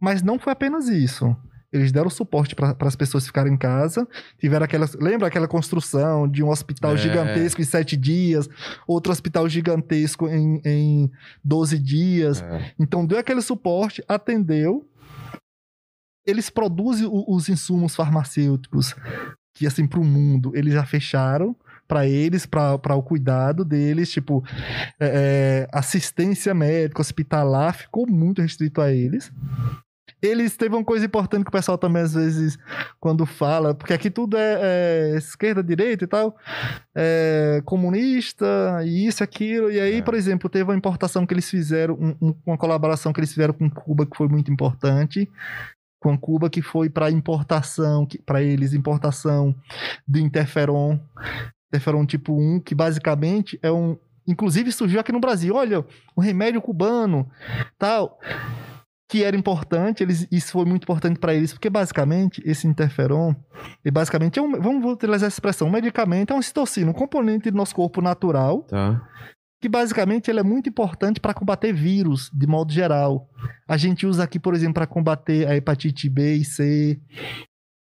mas 0.00 0.22
não 0.22 0.38
foi 0.38 0.52
apenas 0.52 0.88
isso. 0.88 1.36
Eles 1.74 1.90
deram 1.90 2.08
suporte 2.08 2.54
para 2.54 2.76
as 2.80 2.94
pessoas 2.96 3.26
ficarem 3.26 3.52
em 3.54 3.56
casa. 3.58 4.06
Tiveram 4.38 4.64
aquelas. 4.64 4.94
Lembra 4.94 5.26
aquela 5.26 5.48
construção 5.48 6.28
de 6.28 6.42
um 6.42 6.48
hospital 6.48 6.94
É. 6.94 6.96
gigantesco 6.96 7.60
em 7.60 7.64
sete 7.64 7.96
dias, 7.96 8.48
outro 8.86 9.12
hospital 9.12 9.48
gigantesco 9.48 10.28
em, 10.28 10.60
em 10.64 11.10
12 11.44 11.78
dias. 11.78 12.40
É. 12.42 12.72
Então 12.78 13.04
deu 13.04 13.18
aquele 13.18 13.42
suporte, 13.42 14.04
atendeu. 14.08 14.88
Eles 16.26 16.48
produzem 16.48 17.06
o- 17.06 17.24
os 17.34 17.48
insumos 17.48 17.94
farmacêuticos 17.94 18.94
que 19.56 19.66
assim 19.66 19.86
para 19.86 20.00
o 20.00 20.04
mundo 20.04 20.52
eles 20.54 20.72
já 20.74 20.84
fecharam 20.84 21.54
para 21.86 22.06
eles, 22.08 22.46
para 22.46 22.94
o 22.96 23.02
cuidado 23.02 23.62
deles, 23.64 24.10
tipo 24.10 24.42
é, 24.98 25.66
é, 25.68 25.68
assistência 25.70 26.54
médica, 26.54 27.00
hospitalar 27.02 27.74
ficou 27.74 28.06
muito 28.06 28.40
restrito 28.40 28.80
a 28.80 28.90
eles. 28.90 29.30
Eles 30.26 30.56
teve 30.56 30.74
uma 30.74 30.84
coisa 30.84 31.04
importante 31.04 31.42
que 31.44 31.48
o 31.50 31.52
pessoal 31.52 31.76
também 31.76 32.02
às 32.02 32.14
vezes 32.14 32.58
quando 32.98 33.26
fala, 33.26 33.74
porque 33.74 33.92
aqui 33.92 34.08
tudo 34.10 34.36
é, 34.38 35.12
é 35.12 35.16
esquerda, 35.18 35.62
direita 35.62 36.04
e 36.04 36.06
tal, 36.06 36.34
é, 36.94 37.60
comunista, 37.64 38.46
e 38.84 39.06
isso, 39.06 39.22
aquilo. 39.22 39.70
E 39.70 39.78
aí, 39.78 39.98
É. 39.98 40.02
por 40.02 40.14
exemplo, 40.14 40.48
teve 40.48 40.64
uma 40.64 40.76
importação 40.76 41.26
que 41.26 41.34
eles 41.34 41.48
fizeram, 41.50 41.94
um- 41.94 42.16
um- 42.28 42.34
uma 42.46 42.56
colaboração 42.56 43.12
que 43.12 43.20
eles 43.20 43.30
fizeram 43.32 43.52
com 43.52 43.68
Cuba, 43.68 44.06
que 44.06 44.16
foi 44.16 44.26
muito 44.28 44.50
importante. 44.50 45.30
Com 46.00 46.16
Cuba, 46.18 46.48
que 46.48 46.62
foi 46.62 46.88
para 46.88 47.10
importação, 47.10 48.06
para 48.24 48.42
eles, 48.42 48.72
importação 48.72 49.54
do 50.08 50.18
interferon, 50.18 50.98
interferon 51.68 52.06
tipo 52.06 52.32
1, 52.38 52.60
que 52.60 52.74
basicamente 52.74 53.58
é 53.62 53.70
um. 53.70 53.96
Inclusive 54.26 54.72
surgiu 54.72 55.00
aqui 55.00 55.12
no 55.12 55.20
Brasil. 55.20 55.54
Olha, 55.54 55.84
o 56.16 56.20
remédio 56.20 56.62
cubano, 56.62 57.30
tal 57.78 58.18
que 59.08 59.22
era 59.22 59.36
importante, 59.36 60.02
eles, 60.02 60.26
isso 60.32 60.52
foi 60.52 60.64
muito 60.64 60.84
importante 60.84 61.18
para 61.20 61.34
eles, 61.34 61.52
porque 61.52 61.68
basicamente 61.68 62.42
esse 62.44 62.66
interferon, 62.66 63.34
ele 63.84 63.92
basicamente 63.92 64.38
é 64.38 64.42
um, 64.42 64.52
vamos 64.52 64.90
utilizar 64.90 65.26
essa 65.26 65.36
expressão, 65.36 65.68
um 65.68 65.70
medicamento 65.70 66.32
é 66.32 66.36
um 66.36 66.42
citocina, 66.42 66.90
um 66.90 66.94
componente 66.94 67.50
do 67.50 67.56
nosso 67.56 67.74
corpo 67.74 68.00
natural, 68.00 68.62
Tá. 68.62 69.06
que 69.60 69.68
basicamente 69.68 70.30
ele 70.30 70.40
é 70.40 70.42
muito 70.42 70.68
importante 70.68 71.20
para 71.20 71.34
combater 71.34 71.72
vírus, 71.72 72.30
de 72.32 72.46
modo 72.46 72.72
geral. 72.72 73.28
A 73.68 73.76
gente 73.76 74.06
usa 74.06 74.24
aqui, 74.24 74.38
por 74.38 74.54
exemplo, 74.54 74.74
para 74.74 74.86
combater 74.86 75.46
a 75.46 75.54
hepatite 75.56 76.08
B 76.08 76.36
e 76.36 76.44
C. 76.44 77.00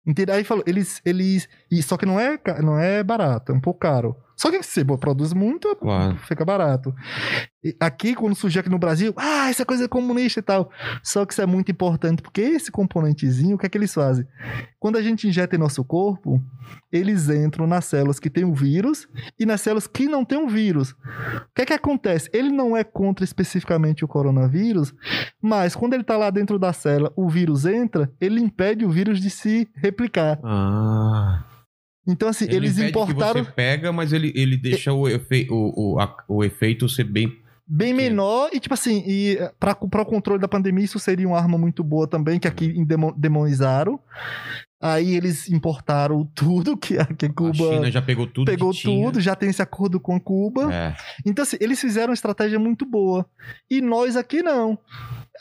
Entendeu? 0.05 0.35
Aí 0.35 0.43
falou, 0.43 0.63
eles, 0.67 1.01
eles, 1.05 1.47
e 1.71 1.81
só 1.81 1.95
que 1.95 2.05
não 2.05 2.19
é, 2.19 2.37
não 2.61 2.77
é 2.77 3.01
barato, 3.03 3.53
é 3.53 3.55
um 3.55 3.61
pouco 3.61 3.79
caro. 3.79 4.15
Só 4.35 4.49
que 4.51 4.61
se 4.63 4.83
você 4.83 4.97
produz 4.97 5.33
muito, 5.33 5.75
Claro. 5.75 6.15
fica 6.27 6.43
barato. 6.43 6.93
E 7.63 7.75
aqui, 7.79 8.13
quando 8.13 8.35
surgiu 8.35 8.59
aqui 8.59 8.69
no 8.69 8.77
Brasil, 8.77 9.13
ah, 9.15 9.49
essa 9.49 9.65
coisa 9.65 9.85
é 9.85 9.87
comunista 9.87 10.39
e 10.39 10.43
tal. 10.43 10.69
Só 11.01 11.25
que 11.25 11.33
isso 11.33 11.41
é 11.41 11.45
muito 11.45 11.71
importante, 11.71 12.21
porque 12.21 12.41
esse 12.41 12.69
componentezinho, 12.71 13.55
o 13.55 13.57
que 13.57 13.65
é 13.65 13.69
que 13.69 13.77
eles 13.77 13.93
fazem? 13.93 14.27
Quando 14.79 14.97
a 14.97 15.01
gente 15.01 15.27
injeta 15.27 15.55
em 15.55 15.59
nosso 15.59 15.83
corpo, 15.85 16.41
eles 16.91 17.29
entram 17.29 17.65
nas 17.65 17.85
células 17.85 18.19
que 18.19 18.29
tem 18.29 18.43
o 18.43 18.53
vírus 18.53 19.07
e 19.39 19.45
nas 19.45 19.61
células 19.61 19.87
que 19.87 20.07
não 20.07 20.25
tem 20.25 20.37
o 20.37 20.49
vírus. 20.49 20.91
O 20.91 21.53
que 21.55 21.61
é 21.61 21.65
que 21.65 21.73
acontece? 21.73 22.29
Ele 22.33 22.49
não 22.49 22.75
é 22.75 22.83
contra 22.83 23.23
especificamente 23.23 24.03
o 24.03 24.07
coronavírus, 24.09 24.93
mas 25.41 25.73
quando 25.73 25.93
ele 25.93 26.03
tá 26.03 26.17
lá 26.17 26.29
dentro 26.29 26.59
da 26.59 26.73
célula, 26.73 27.13
o 27.15 27.29
vírus 27.29 27.65
entra, 27.65 28.11
ele 28.19 28.41
impede 28.41 28.83
o 28.83 28.89
vírus 28.89 29.21
de 29.21 29.29
se 29.29 29.69
replicar. 29.75 30.37
Ah. 30.43 31.45
Então, 32.07 32.27
assim, 32.27 32.45
Ele 32.45 32.57
eles 32.57 32.77
importaram 32.77 33.41
Que 33.43 33.49
você 33.49 33.51
pega, 33.55 33.91
mas 33.93 34.11
ele, 34.11 34.31
ele 34.35 34.57
deixa 34.57 34.91
o, 34.91 35.07
efe, 35.07 35.47
o, 35.49 35.93
o, 35.95 35.99
a- 35.99 36.17
o 36.27 36.43
efeito 36.43 36.89
ser 36.89 37.05
bem. 37.05 37.31
bem 37.65 37.93
menor 37.93 38.49
e 38.51 38.59
tipo 38.59 38.73
assim, 38.73 39.01
e 39.07 39.37
para 39.59 39.77
o 39.81 40.05
controle 40.05 40.41
da 40.41 40.47
pandemia 40.49 40.83
isso 40.83 40.99
seria 40.99 41.27
uma 41.27 41.37
arma 41.37 41.57
muito 41.57 41.81
boa 41.83 42.05
também 42.07 42.39
que 42.39 42.47
aqui 42.47 42.65
endemo- 42.77 43.13
demonizaram. 43.17 43.97
Aí 44.81 45.15
eles 45.15 45.49
importaram 45.49 46.25
tudo 46.35 46.75
que 46.75 46.97
a, 46.97 47.05
que 47.05 47.27
A 47.27 47.33
Cuba 47.33 47.53
China 47.53 47.89
já 47.89 48.01
pegou 48.01 48.27
tudo. 48.27 48.51
pegou 48.51 48.73
tudo, 48.73 49.21
já 49.21 49.33
tem 49.33 49.49
esse 49.49 49.61
acordo 49.61 49.97
com 49.97 50.19
Cuba. 50.19 50.73
É. 50.73 50.93
Então 51.25 51.43
assim, 51.43 51.55
eles 51.61 51.79
fizeram 51.79 52.09
uma 52.09 52.13
estratégia 52.13 52.59
muito 52.59 52.85
boa. 52.85 53.25
E 53.71 53.79
nós 53.79 54.17
aqui 54.17 54.43
não. 54.43 54.77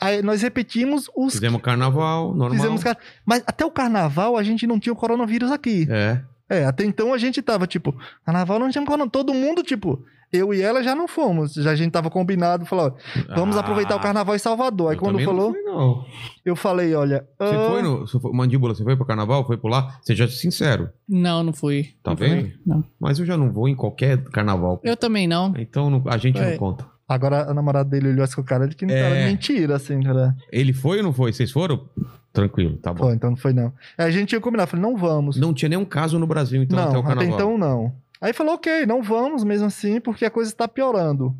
Aí 0.01 0.21
nós 0.21 0.41
repetimos 0.41 1.09
os 1.15 1.33
Fizemos 1.33 1.61
carnaval, 1.61 2.33
normal. 2.33 2.51
fizemos 2.57 2.81
car- 2.83 2.97
mas 3.25 3.43
até 3.45 3.65
o 3.65 3.69
carnaval 3.71 4.37
a 4.37 4.43
gente 4.43 4.65
não 4.65 4.79
tinha 4.79 4.93
o 4.93 4.95
coronavírus 4.95 5.51
aqui. 5.51 5.87
É. 5.89 6.21
É, 6.49 6.65
até 6.65 6.83
então 6.83 7.13
a 7.13 7.17
gente 7.17 7.41
tava, 7.41 7.65
tipo, 7.67 7.95
carnaval 8.25 8.59
não 8.59 8.69
tinha 8.69 8.85
corona. 8.85 9.09
Todo 9.09 9.33
mundo, 9.33 9.63
tipo, 9.63 10.03
eu 10.31 10.53
e 10.53 10.61
ela 10.61 10.83
já 10.83 10.93
não 10.93 11.07
fomos. 11.07 11.53
Já 11.53 11.71
a 11.71 11.75
gente 11.75 11.91
tava 11.91 12.09
combinado, 12.09 12.65
falou, 12.65 12.87
ó, 12.97 13.35
vamos 13.35 13.55
Ah, 13.55 13.61
aproveitar 13.61 13.95
o 13.95 13.99
carnaval 13.99 14.35
em 14.35 14.39
Salvador. 14.39 14.89
Aí 14.89 14.95
eu 14.95 14.99
quando 14.99 15.19
falou, 15.23 15.47
Não 15.47 15.53
fui, 15.53 15.61
não. 15.63 16.05
eu 16.45 16.55
falei, 16.55 16.93
olha. 16.93 17.25
Você 17.39 17.55
ah, 17.55 17.67
foi 17.69 17.81
no. 17.81 17.99
Você 18.01 18.19
foi, 18.19 18.31
mandíbula, 18.33 18.75
você 18.75 18.83
foi 18.83 18.95
pro 18.95 19.05
carnaval? 19.05 19.45
Foi 19.47 19.57
por 19.57 19.69
lá? 19.69 19.97
Seja 20.01 20.27
sincero. 20.27 20.89
Não, 21.07 21.43
não 21.43 21.53
fui. 21.53 21.89
Tá 22.03 22.11
Não 22.11 22.17
fui. 22.17 22.27
vendo? 22.29 22.51
Não. 22.65 22.83
Mas 22.99 23.19
eu 23.19 23.25
já 23.25 23.37
não 23.37 23.51
vou 23.51 23.67
em 23.69 23.75
qualquer 23.75 24.21
carnaval. 24.25 24.81
Eu 24.83 24.97
também 24.97 25.27
não. 25.27 25.53
Então 25.57 25.89
não- 25.89 26.03
a 26.07 26.17
gente 26.17 26.37
É. 26.39 26.51
não 26.51 26.57
conta. 26.57 26.85
Agora 27.07 27.49
a 27.49 27.53
namorada 27.53 27.89
dele 27.89 28.09
olhou 28.09 28.23
assim 28.23 28.35
com 28.35 28.41
o 28.41 28.45
cara 28.45 28.67
de 28.67 28.75
que 28.75 28.85
não 28.85 28.93
É. 28.93 28.99
era 28.99 29.29
mentira, 29.29 29.75
assim, 29.75 30.01
cara. 30.01 30.35
Ele 30.51 30.73
foi 30.73 30.97
ou 30.97 31.03
não 31.03 31.13
foi? 31.13 31.31
Vocês 31.33 31.51
foram? 31.51 31.87
Tranquilo, 32.33 32.77
tá 32.77 32.91
bom. 32.93 33.03
Foi, 33.05 33.13
então 33.13 33.29
não 33.29 33.37
foi 33.37 33.53
não. 33.53 33.71
Aí 33.97 34.07
a 34.07 34.11
gente 34.11 34.29
tinha 34.29 34.41
combinado, 34.41 34.69
falei, 34.71 34.81
não 34.83 34.97
vamos. 34.97 35.37
Não 35.37 35.53
tinha 35.53 35.69
nenhum 35.69 35.85
caso 35.85 36.17
no 36.17 36.25
Brasil, 36.25 36.63
então, 36.63 36.79
até 36.79 36.93
não, 36.93 36.99
o 36.99 37.03
carnaval. 37.03 37.33
então 37.35 37.57
não. 37.57 37.93
Aí 38.19 38.33
falou, 38.33 38.55
ok, 38.55 38.85
não 38.87 39.03
vamos 39.03 39.43
mesmo 39.43 39.67
assim, 39.67 40.01
porque 40.01 40.25
a 40.25 40.31
coisa 40.31 40.49
está 40.49 40.67
piorando. 40.67 41.35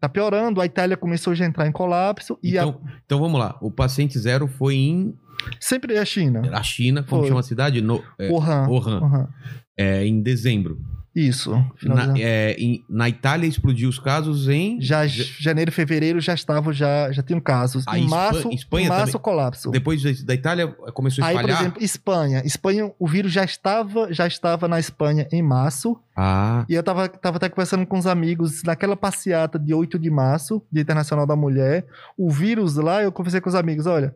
Tá 0.00 0.08
piorando, 0.08 0.60
a 0.60 0.66
Itália 0.66 0.96
começou 0.96 1.34
já 1.34 1.44
a 1.44 1.48
entrar 1.48 1.66
em 1.66 1.72
colapso 1.72 2.38
e 2.42 2.56
a- 2.58 2.62
Então, 2.62 2.80
então 3.04 3.18
vamos 3.20 3.38
lá. 3.40 3.58
O 3.60 3.70
paciente 3.70 4.18
zero 4.18 4.46
foi 4.46 4.76
em 4.76 5.14
sempre 5.58 5.94
é 5.94 5.98
a 5.98 6.04
China. 6.04 6.42
a 6.52 6.62
China, 6.62 7.02
como 7.02 7.22
Foi. 7.22 7.28
chama 7.28 7.40
a 7.40 7.42
cidade? 7.42 7.80
No, 7.82 8.02
é, 8.18 8.30
Wuhan. 8.30 8.66
Wuhan. 8.68 9.00
Wuhan. 9.00 9.28
é, 9.76 10.06
em 10.06 10.22
dezembro. 10.22 10.78
Isso. 11.14 11.52
Na, 11.82 12.14
é, 12.16 12.52
em- 12.58 12.84
na 12.88 13.08
Itália 13.08 13.46
explodiu 13.48 13.88
os 13.88 13.98
casos 13.98 14.48
em. 14.48 14.80
Já 14.80 15.06
janeiro, 15.08 15.72
fevereiro 15.72 16.20
já 16.20 16.34
estavam, 16.34 16.72
já, 16.72 17.10
já 17.10 17.20
tinham 17.22 17.40
casos. 17.40 17.82
A 17.88 17.98
em 17.98 18.06
março, 18.08 18.48
Espanha 18.52 18.86
em 18.86 18.88
março 18.88 19.06
também? 19.12 19.20
colapso. 19.22 19.70
Depois 19.72 20.02
da- 20.24 20.34
Itália 20.34 20.68
começou 20.94 21.24
a 21.24 21.26
Aí, 21.26 21.34
por 21.34 21.40
espalhar. 21.40 21.60
exemplo, 21.62 21.82
Espanha. 21.82 22.42
Espanha, 22.44 22.92
o 22.98 23.08
vírus 23.08 23.32
já 23.32 23.44
estava, 23.44 24.12
já 24.12 24.26
estava 24.26 24.68
na 24.68 24.78
Espanha 24.78 25.26
em 25.32 25.42
março. 25.42 25.98
Ah, 26.16 26.64
E 26.68 26.74
eu 26.74 26.82
tava, 26.82 27.08
tava 27.08 27.38
até 27.38 27.48
conversando 27.48 27.86
com 27.86 27.98
os 27.98 28.06
amigos 28.06 28.62
naquela 28.62 28.94
passeata 28.96 29.58
de 29.58 29.72
8 29.72 29.98
de 29.98 30.10
março, 30.10 30.62
Dia 30.70 30.82
Internacional 30.82 31.26
da 31.26 31.34
Mulher. 31.34 31.86
O 32.16 32.30
vírus 32.30 32.76
lá, 32.76 33.02
eu 33.02 33.10
conversei 33.10 33.40
com 33.40 33.48
os 33.48 33.54
amigos, 33.54 33.86
olha, 33.86 34.14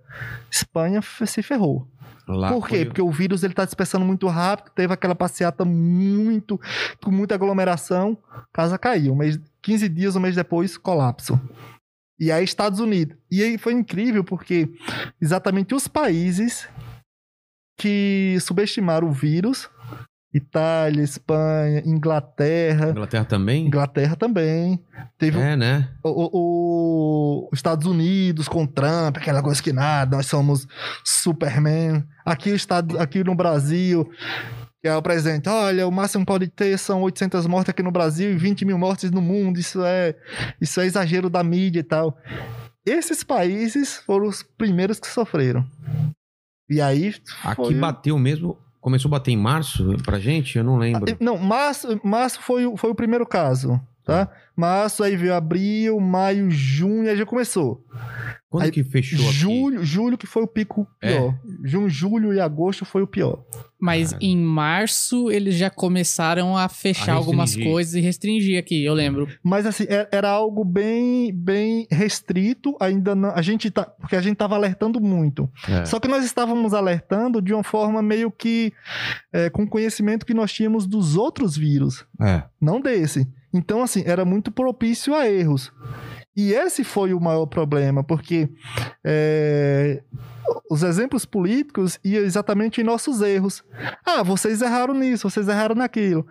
Espanha 0.50 1.00
se 1.26 1.42
ferrou. 1.42 1.88
Lá 2.26 2.50
Por 2.52 2.66
quê? 2.68 2.76
foi- 2.76 2.84
Porque 2.86 3.02
o 3.02 3.10
vírus 3.10 3.42
ele 3.42 3.52
tá 3.54 3.64
dispersando 3.64 4.04
muito 4.04 4.26
rápido, 4.28 4.70
teve 4.74 4.92
aquela 4.94 5.14
passeata 5.14 5.64
muito 5.64 6.58
com 7.02 7.10
muita 7.10 7.34
aglomeração, 7.34 8.16
casa 8.52 8.78
caiu, 8.78 9.12
um 9.12 9.16
mês, 9.16 9.38
15 9.62 9.88
dias, 9.88 10.16
um 10.16 10.20
mês 10.20 10.34
depois, 10.34 10.76
colapso. 10.78 11.38
E 12.18 12.30
aí 12.32 12.44
Estados 12.44 12.80
Unidos. 12.80 13.16
E 13.30 13.42
aí 13.42 13.58
foi 13.58 13.72
incrível 13.72 14.22
porque 14.24 14.68
exatamente 15.20 15.74
os 15.74 15.86
países 15.88 16.66
que 17.78 18.36
subestimaram 18.40 19.08
o 19.08 19.12
vírus, 19.12 19.68
Itália, 20.34 21.02
Espanha, 21.02 21.80
Inglaterra, 21.86 22.90
Inglaterra 22.90 23.24
também? 23.24 23.66
Inglaterra 23.66 24.16
também, 24.16 24.82
teve 25.16 25.38
É, 25.38 25.54
né? 25.56 25.88
o, 26.04 27.48
os 27.52 27.58
Estados 27.58 27.86
Unidos 27.86 28.48
com 28.48 28.66
Trump, 28.66 29.16
aquela 29.16 29.40
coisa 29.42 29.62
que 29.62 29.72
nada, 29.72 30.16
nós 30.16 30.26
somos 30.26 30.66
Superman. 31.04 32.04
Aqui, 32.26 32.50
estado, 32.50 32.98
aqui 32.98 33.22
no 33.22 33.34
Brasil, 33.34 34.10
que 34.82 34.88
é 34.88 34.96
o 34.96 35.02
presidente, 35.02 35.48
olha, 35.48 35.86
o 35.86 35.92
máximo 35.92 36.24
que 36.24 36.32
pode 36.32 36.48
ter 36.48 36.76
são 36.78 37.02
800 37.02 37.46
mortes 37.46 37.70
aqui 37.70 37.82
no 37.82 37.92
Brasil 37.92 38.32
e 38.32 38.36
20 38.36 38.64
mil 38.64 38.78
mortes 38.78 39.10
no 39.10 39.20
mundo, 39.22 39.58
isso 39.60 39.82
é, 39.84 40.14
isso 40.60 40.80
é 40.80 40.86
exagero 40.86 41.30
da 41.30 41.44
mídia 41.44 41.80
e 41.80 41.84
tal. 41.84 42.18
Esses 42.84 43.22
países 43.22 43.96
foram 43.98 44.26
os 44.26 44.42
primeiros 44.42 44.98
que 44.98 45.06
sofreram. 45.06 45.64
E 46.68 46.80
aí. 46.80 47.14
Aqui 47.42 47.56
foi- 47.56 47.74
bateu 47.74 48.18
mesmo. 48.18 48.58
Começou 48.84 49.08
a 49.08 49.12
bater 49.12 49.30
em 49.30 49.36
março 49.38 49.96
pra 50.04 50.18
gente? 50.18 50.58
Eu 50.58 50.62
não 50.62 50.76
lembro. 50.76 51.16
Não, 51.18 51.38
março, 51.38 51.98
março 52.04 52.38
foi, 52.42 52.70
foi 52.76 52.90
o 52.90 52.94
primeiro 52.94 53.24
caso, 53.24 53.80
tá? 54.04 54.28
Março, 54.56 55.02
aí 55.02 55.16
veio 55.16 55.34
abril, 55.34 55.98
maio, 55.98 56.50
junho, 56.50 57.08
aí 57.10 57.16
já 57.16 57.26
começou. 57.26 57.84
Quando 58.48 58.64
aí, 58.66 58.70
que 58.70 58.84
fechou 58.84 59.18
aqui? 59.18 59.32
Julho, 59.32 59.84
julho 59.84 60.16
que 60.16 60.28
foi 60.28 60.44
o 60.44 60.46
pico 60.46 60.86
pior. 61.00 61.34
Junho, 61.64 61.88
julho 61.88 62.32
e 62.32 62.38
agosto 62.38 62.84
foi 62.84 63.02
o 63.02 63.06
pior. 63.06 63.42
Mas 63.80 64.12
Cara. 64.12 64.24
em 64.24 64.36
março 64.36 65.28
eles 65.28 65.56
já 65.56 65.68
começaram 65.68 66.56
a 66.56 66.68
fechar 66.68 67.14
A 67.14 67.16
algumas 67.16 67.56
coisas 67.56 67.94
e 67.94 68.00
restringir 68.00 68.56
aqui, 68.56 68.84
eu 68.84 68.94
lembro. 68.94 69.28
Mas 69.42 69.66
assim, 69.66 69.86
é- 69.88 70.08
era 70.12 70.30
algo 70.30 70.64
bem, 70.64 71.32
bem 71.34 71.88
restrito, 71.90 72.76
ainda 72.78 73.12
não, 73.16 73.30
a 73.30 73.42
gente 73.42 73.68
tá, 73.72 73.84
porque 73.84 74.14
a 74.14 74.22
gente 74.22 74.36
tava 74.36 74.54
alertando 74.54 75.00
muito. 75.00 75.50
É. 75.68 75.84
Só 75.84 75.98
que 75.98 76.06
nós 76.06 76.24
estávamos 76.24 76.72
alertando 76.74 77.42
de 77.42 77.52
uma 77.52 77.64
forma 77.64 78.00
meio 78.00 78.30
que 78.30 78.72
é, 79.32 79.50
com 79.50 79.66
conhecimento 79.66 80.24
que 80.24 80.32
nós 80.32 80.52
tínhamos 80.52 80.86
dos 80.86 81.16
outros 81.16 81.56
vírus. 81.56 82.06
É. 82.20 82.44
não 82.60 82.80
desse. 82.80 83.26
Então, 83.54 83.82
assim, 83.82 84.02
era 84.04 84.24
muito 84.24 84.50
propício 84.50 85.14
a 85.14 85.30
erros. 85.30 85.72
E 86.36 86.52
esse 86.52 86.82
foi 86.82 87.14
o 87.14 87.20
maior 87.20 87.46
problema, 87.46 88.02
porque 88.02 88.50
é, 89.04 90.02
os 90.68 90.82
exemplos 90.82 91.24
políticos 91.24 92.00
iam 92.04 92.24
exatamente 92.24 92.80
em 92.80 92.84
nossos 92.84 93.20
erros. 93.22 93.62
Ah, 94.04 94.24
vocês 94.24 94.60
erraram 94.60 94.94
nisso, 94.94 95.30
vocês 95.30 95.46
erraram 95.46 95.76
naquilo. 95.76 96.26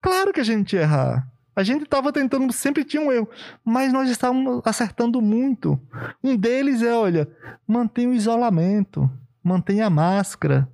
Claro 0.00 0.32
que 0.32 0.40
a 0.40 0.44
gente 0.44 0.74
ia 0.74 0.82
errar. 0.82 1.28
A 1.54 1.62
gente 1.62 1.84
estava 1.84 2.10
tentando, 2.12 2.50
sempre 2.52 2.84
tinha 2.84 3.02
um 3.02 3.12
erro, 3.12 3.28
mas 3.62 3.92
nós 3.92 4.08
estávamos 4.08 4.62
acertando 4.64 5.20
muito. 5.20 5.78
Um 6.24 6.34
deles 6.36 6.80
é, 6.82 6.94
olha, 6.94 7.28
mantenha 7.66 8.08
o 8.08 8.14
isolamento, 8.14 9.10
mantenha 9.42 9.86
a 9.86 9.90
máscara, 9.90 10.68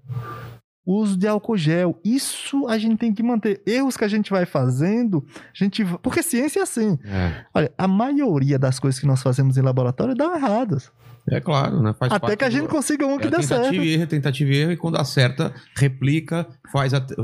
uso 0.84 1.16
de 1.16 1.26
álcool 1.28 1.56
gel. 1.56 1.98
Isso 2.04 2.66
a 2.68 2.76
gente 2.78 2.96
tem 2.98 3.12
que 3.14 3.22
manter. 3.22 3.62
Erros 3.66 3.96
que 3.96 4.04
a 4.04 4.08
gente 4.08 4.30
vai 4.30 4.44
fazendo, 4.46 5.24
a 5.36 5.40
gente 5.64 5.84
porque 6.02 6.22
ciência 6.22 6.60
é 6.60 6.62
assim. 6.62 6.98
É. 7.04 7.44
Olha, 7.54 7.72
a 7.78 7.86
maioria 7.88 8.58
das 8.58 8.78
coisas 8.78 8.98
que 9.00 9.06
nós 9.06 9.22
fazemos 9.22 9.56
em 9.56 9.62
laboratório 9.62 10.14
dão 10.14 10.34
erradas. 10.34 10.90
É 11.30 11.40
claro, 11.40 11.80
né? 11.80 11.94
Faz 11.96 12.12
Até 12.12 12.34
que 12.34 12.44
a 12.44 12.48
do- 12.48 12.52
gente 12.52 12.66
consiga 12.68 13.06
um 13.06 13.16
que 13.16 13.28
É 13.28 13.30
dê 13.30 13.36
tentativa 13.36 13.62
certo. 13.62 13.74
e 13.84 13.94
erro, 13.94 14.06
tentativa 14.08 14.50
e 14.50 14.56
erro, 14.56 14.72
e 14.72 14.76
quando 14.76 14.96
acerta, 14.96 15.54
replica, 15.76 16.48
faz, 16.72 16.92
até- 16.92 17.14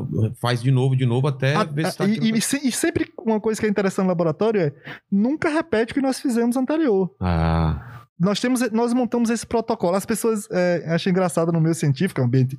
faz 0.40 0.62
de 0.62 0.70
novo, 0.70 0.94
de 0.96 1.04
novo, 1.04 1.26
até 1.26 1.56
A- 1.56 1.64
ver 1.64 1.90
se 1.90 1.98
tá 1.98 2.06
e, 2.06 2.30
e 2.30 2.40
se- 2.40 2.60
e 2.64 2.70
sempre 2.70 3.12
uma 3.18 3.40
coisa 3.40 3.58
que 3.60 3.66
é 3.66 3.68
interessante 3.68 4.04
no 4.04 4.10
laboratório 4.10 4.60
é 4.60 4.72
nunca 5.10 5.48
repete 5.48 5.90
o 5.90 5.94
que 5.96 6.00
nós 6.00 6.20
fizemos 6.20 6.56
anterior. 6.56 7.12
Ah, 7.18 7.97
Nós 8.18 8.40
temos, 8.40 8.68
nós 8.72 8.92
montamos 8.92 9.30
esse 9.30 9.46
protocolo. 9.46 9.96
As 9.96 10.04
pessoas 10.04 10.48
é, 10.50 10.84
acham 10.88 11.10
engraçado 11.10 11.52
no 11.52 11.60
meio 11.60 11.74
científico, 11.74 12.20
é 12.20 12.24
um 12.24 12.26
ambiente 12.26 12.58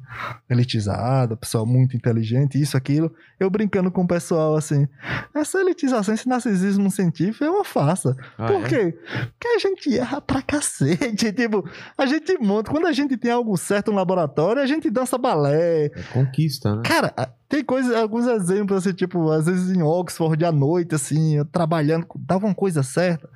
elitizado, 0.50 1.36
pessoal 1.36 1.66
muito 1.66 1.98
inteligente, 1.98 2.60
isso, 2.60 2.78
aquilo. 2.78 3.14
Eu 3.40 3.50
brincando 3.50 3.92
com 3.92 4.02
o 4.02 4.08
pessoal 4.08 4.56
assim, 4.56 4.88
essa 5.34 5.60
elitização, 5.60 6.14
esse 6.14 6.28
narcisismo 6.28 6.90
científico 6.90 7.44
é 7.44 7.50
uma 7.50 7.66
farsa. 7.66 8.16
ah, 8.38 8.48
Por 8.48 8.66
é? 8.66 8.68
quê? 8.68 8.98
Porque 9.32 9.48
a 9.48 9.60
gente 9.60 9.98
erra 9.98 10.22
pra 10.22 10.42
cacete. 10.42 11.30
Tipo, 11.40 11.64
a 11.98 12.06
gente 12.06 12.38
monta. 12.38 12.72
Quando 12.72 12.88
a 12.88 12.92
gente 12.92 13.16
tem 13.16 13.32
algo 13.32 13.56
certo 13.56 13.92
no 13.92 13.98
laboratório, 13.98 14.62
a 14.62 14.66
gente 14.66 14.90
dança 14.90 15.18
balé. 15.18 15.86
É 15.86 16.02
conquista, 16.14 16.76
né? 16.76 16.82
Cara, 16.84 17.14
tem 17.48 17.64
coisas, 17.64 17.96
alguns 17.96 18.28
exemplos, 18.28 18.78
assim, 18.78 18.94
tipo, 18.94 19.32
às 19.32 19.46
vezes 19.46 19.76
em 19.76 19.82
Oxford 19.82 20.44
à 20.46 20.52
noite, 20.52 20.96
assim, 20.96 21.44
trabalhando, 21.52 22.06
dava 22.16 22.46
uma 22.46 22.56
coisa 22.56 22.84
certa. 22.84 23.28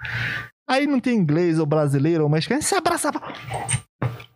Aí 0.67 0.87
não 0.87 0.99
tem 0.99 1.17
inglês 1.17 1.59
ou 1.59 1.65
brasileiro 1.65 2.23
ou 2.23 2.29
mexicano, 2.29 2.61
se 2.61 2.75
abraçava. 2.75 3.19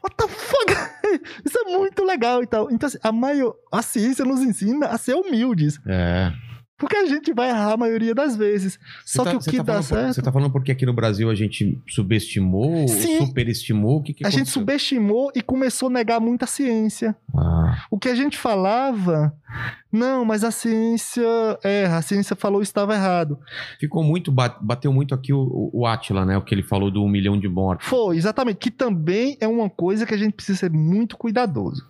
What 0.03 0.15
the 0.17 0.27
fuck? 0.27 0.73
Isso 1.45 1.57
é 1.59 1.63
muito 1.63 2.03
legal 2.03 2.43
e 2.43 2.47
tal. 2.47 2.69
Então, 2.71 2.87
assim, 2.87 2.97
a, 3.01 3.11
maior, 3.11 3.55
a 3.71 3.81
ciência 3.81 4.25
nos 4.25 4.41
ensina 4.41 4.87
a 4.87 4.97
ser 4.97 5.15
humildes. 5.15 5.79
É. 5.85 6.31
Porque 6.77 6.95
a 6.95 7.05
gente 7.07 7.33
vai 7.33 7.49
errar 7.49 7.73
a 7.73 7.77
maioria 7.77 8.13
das 8.13 8.35
vezes. 8.35 8.77
Só 9.03 9.23
Você 9.23 9.29
que 9.29 9.35
tá- 9.35 9.37
o 9.37 9.51
que 9.51 9.57
tá 9.57 9.63
dá 9.63 9.73
por- 9.77 9.83
certo. 9.83 10.13
Você 10.13 10.21
tá 10.21 10.31
falando 10.31 10.51
porque 10.51 10.71
aqui 10.71 10.85
no 10.85 10.93
Brasil 10.93 11.27
a 11.29 11.33
gente 11.33 11.81
subestimou, 11.89 12.87
Sim. 12.87 13.25
superestimou? 13.25 13.97
O 13.97 14.03
que, 14.03 14.13
que 14.13 14.25
a 14.25 14.29
gente 14.29 14.49
subestimou 14.49 15.31
e 15.35 15.41
começou 15.41 15.89
a 15.89 15.91
negar 15.91 16.19
muito 16.19 16.43
a 16.43 16.47
ciência. 16.47 17.15
Ah, 17.35 17.83
O 17.89 17.97
que 17.97 18.07
a 18.09 18.15
gente 18.15 18.37
falava, 18.37 19.33
não, 19.91 20.23
mas 20.23 20.43
a 20.43 20.51
ciência 20.51 21.25
erra, 21.63 21.97
a 21.97 22.01
ciência 22.03 22.35
falou 22.35 22.61
estava 22.61 22.93
errado. 22.93 23.39
ficou 23.79 24.03
muito, 24.03 24.31
ba- 24.31 24.57
bateu 24.61 24.93
muito 24.93 25.15
aqui 25.15 25.33
o, 25.33 25.71
o, 25.73 25.85
Átila, 25.87 26.25
né? 26.25 26.37
O 26.37 26.41
que 26.43 26.53
ele 26.53 26.63
falou 26.63 26.91
do 26.91 27.03
um 27.03 27.09
milhão 27.09 27.39
de 27.39 27.47
mortes. 27.49 27.87
Foi, 27.87 28.15
exatamente, 28.17 28.57
que 28.57 28.69
também 28.69 29.35
é 29.41 29.47
uma 29.47 29.69
coisa 29.69 30.05
que 30.05 30.13
a 30.13 30.17
gente 30.17 30.33
precisa 30.33 30.59
ser 30.59 30.71
muito 30.71 31.17
cuidadoso. 31.17 31.87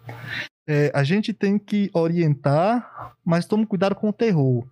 É, 0.67 0.91
a 0.93 1.01
gente 1.01 1.31
tem 1.31 1.57
que 1.57 1.89
orientar, 1.93 3.13
mas 3.23 3.45
tome 3.45 3.65
cuidado 3.65 3.95
com 3.95 4.09
o 4.09 4.13
terror. 4.13 4.65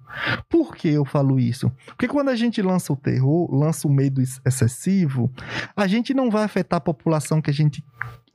Por 0.50 0.76
que 0.76 0.89
eu 0.89 1.06
falo 1.06 1.39
isso? 1.39 1.72
Porque 1.88 2.08
quando 2.08 2.30
a 2.30 2.36
gente 2.36 2.62
lança 2.62 2.91
o 2.91 2.98
terror, 2.98 3.50
lança 3.54 3.88
o 3.88 3.91
medo 3.91 4.20
ex- 4.20 4.41
excessivo, 4.46 5.32
a 5.76 5.88
gente 5.88 6.14
não 6.14 6.30
vai 6.30 6.43
afetar 6.43 6.78
a 6.78 6.82
população 6.82 7.41
que 7.41 7.50
a 7.50 7.54
gente 7.54 7.82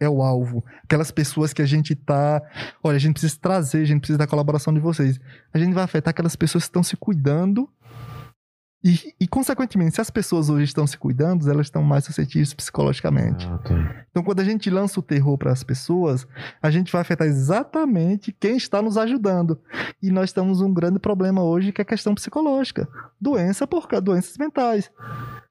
é 0.00 0.08
o 0.08 0.22
alvo. 0.22 0.64
Aquelas 0.82 1.10
pessoas 1.10 1.52
que 1.52 1.60
a 1.60 1.66
gente 1.66 1.94
tá. 1.94 2.42
Olha, 2.82 2.96
a 2.96 2.98
gente 2.98 3.12
precisa 3.12 3.36
trazer, 3.38 3.82
a 3.82 3.84
gente 3.84 4.00
precisa 4.00 4.18
da 4.18 4.26
colaboração 4.26 4.72
de 4.72 4.80
vocês. 4.80 5.20
A 5.52 5.58
gente 5.58 5.74
vai 5.74 5.84
afetar 5.84 6.10
aquelas 6.10 6.34
pessoas 6.34 6.64
que 6.64 6.70
estão 6.70 6.82
se 6.82 6.96
cuidando. 6.96 7.68
E, 8.82 9.14
e, 9.20 9.28
consequentemente, 9.28 9.94
se 9.94 10.00
as 10.00 10.08
pessoas 10.08 10.48
hoje 10.48 10.64
estão 10.64 10.86
se 10.86 10.96
cuidando, 10.96 11.48
elas 11.50 11.66
estão 11.66 11.82
mais 11.82 12.04
suscetíveis 12.04 12.54
psicologicamente. 12.54 13.46
Ah, 13.46 13.58
tá. 13.58 14.04
Então, 14.10 14.22
quando 14.22 14.40
a 14.40 14.44
gente 14.44 14.70
lança 14.70 14.98
o 14.98 15.02
terror 15.02 15.36
para 15.36 15.52
as 15.52 15.62
pessoas, 15.62 16.26
a 16.62 16.70
gente 16.70 16.90
vai 16.90 17.02
afetar 17.02 17.26
exatamente 17.26 18.32
quem 18.32 18.56
está 18.56 18.80
nos 18.80 18.96
ajudando. 18.96 19.60
E 20.02 20.10
nós 20.10 20.32
temos 20.32 20.62
um 20.62 20.72
grande 20.72 20.98
problema 20.98 21.42
hoje 21.42 21.72
que 21.72 21.80
é 21.80 21.84
a 21.84 21.86
questão 21.86 22.14
psicológica. 22.14 22.88
Doença 23.20 23.66
por 23.66 23.86
doenças 24.00 24.38
mentais. 24.38 24.90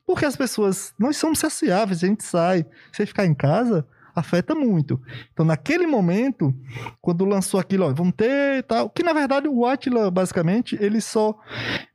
Porque 0.08 0.26
as 0.26 0.36
pessoas, 0.36 0.96
nós 0.98 1.16
somos 1.18 1.38
saciáveis, 1.38 2.04
a 2.04 2.08
gente 2.08 2.24
sai. 2.24 2.66
Você 2.92 3.06
ficar 3.06 3.28
em 3.28 3.36
casa 3.36 3.86
afeta 4.20 4.54
muito. 4.56 5.00
Então, 5.34 5.46
naquele 5.46 5.88
momento, 5.88 6.54
quando 7.02 7.26
lançou 7.26 7.60
aquilo, 7.60 7.86
ó, 7.86 7.94
vamos 7.94 8.14
ter 8.16 8.58
e 8.60 8.62
tal, 8.64 8.90
que 8.90 9.04
na 9.04 9.14
verdade 9.14 9.48
o 9.48 9.66
Atila, 9.66 10.10
basicamente, 10.12 10.78
ele 10.80 11.02
só 11.02 11.36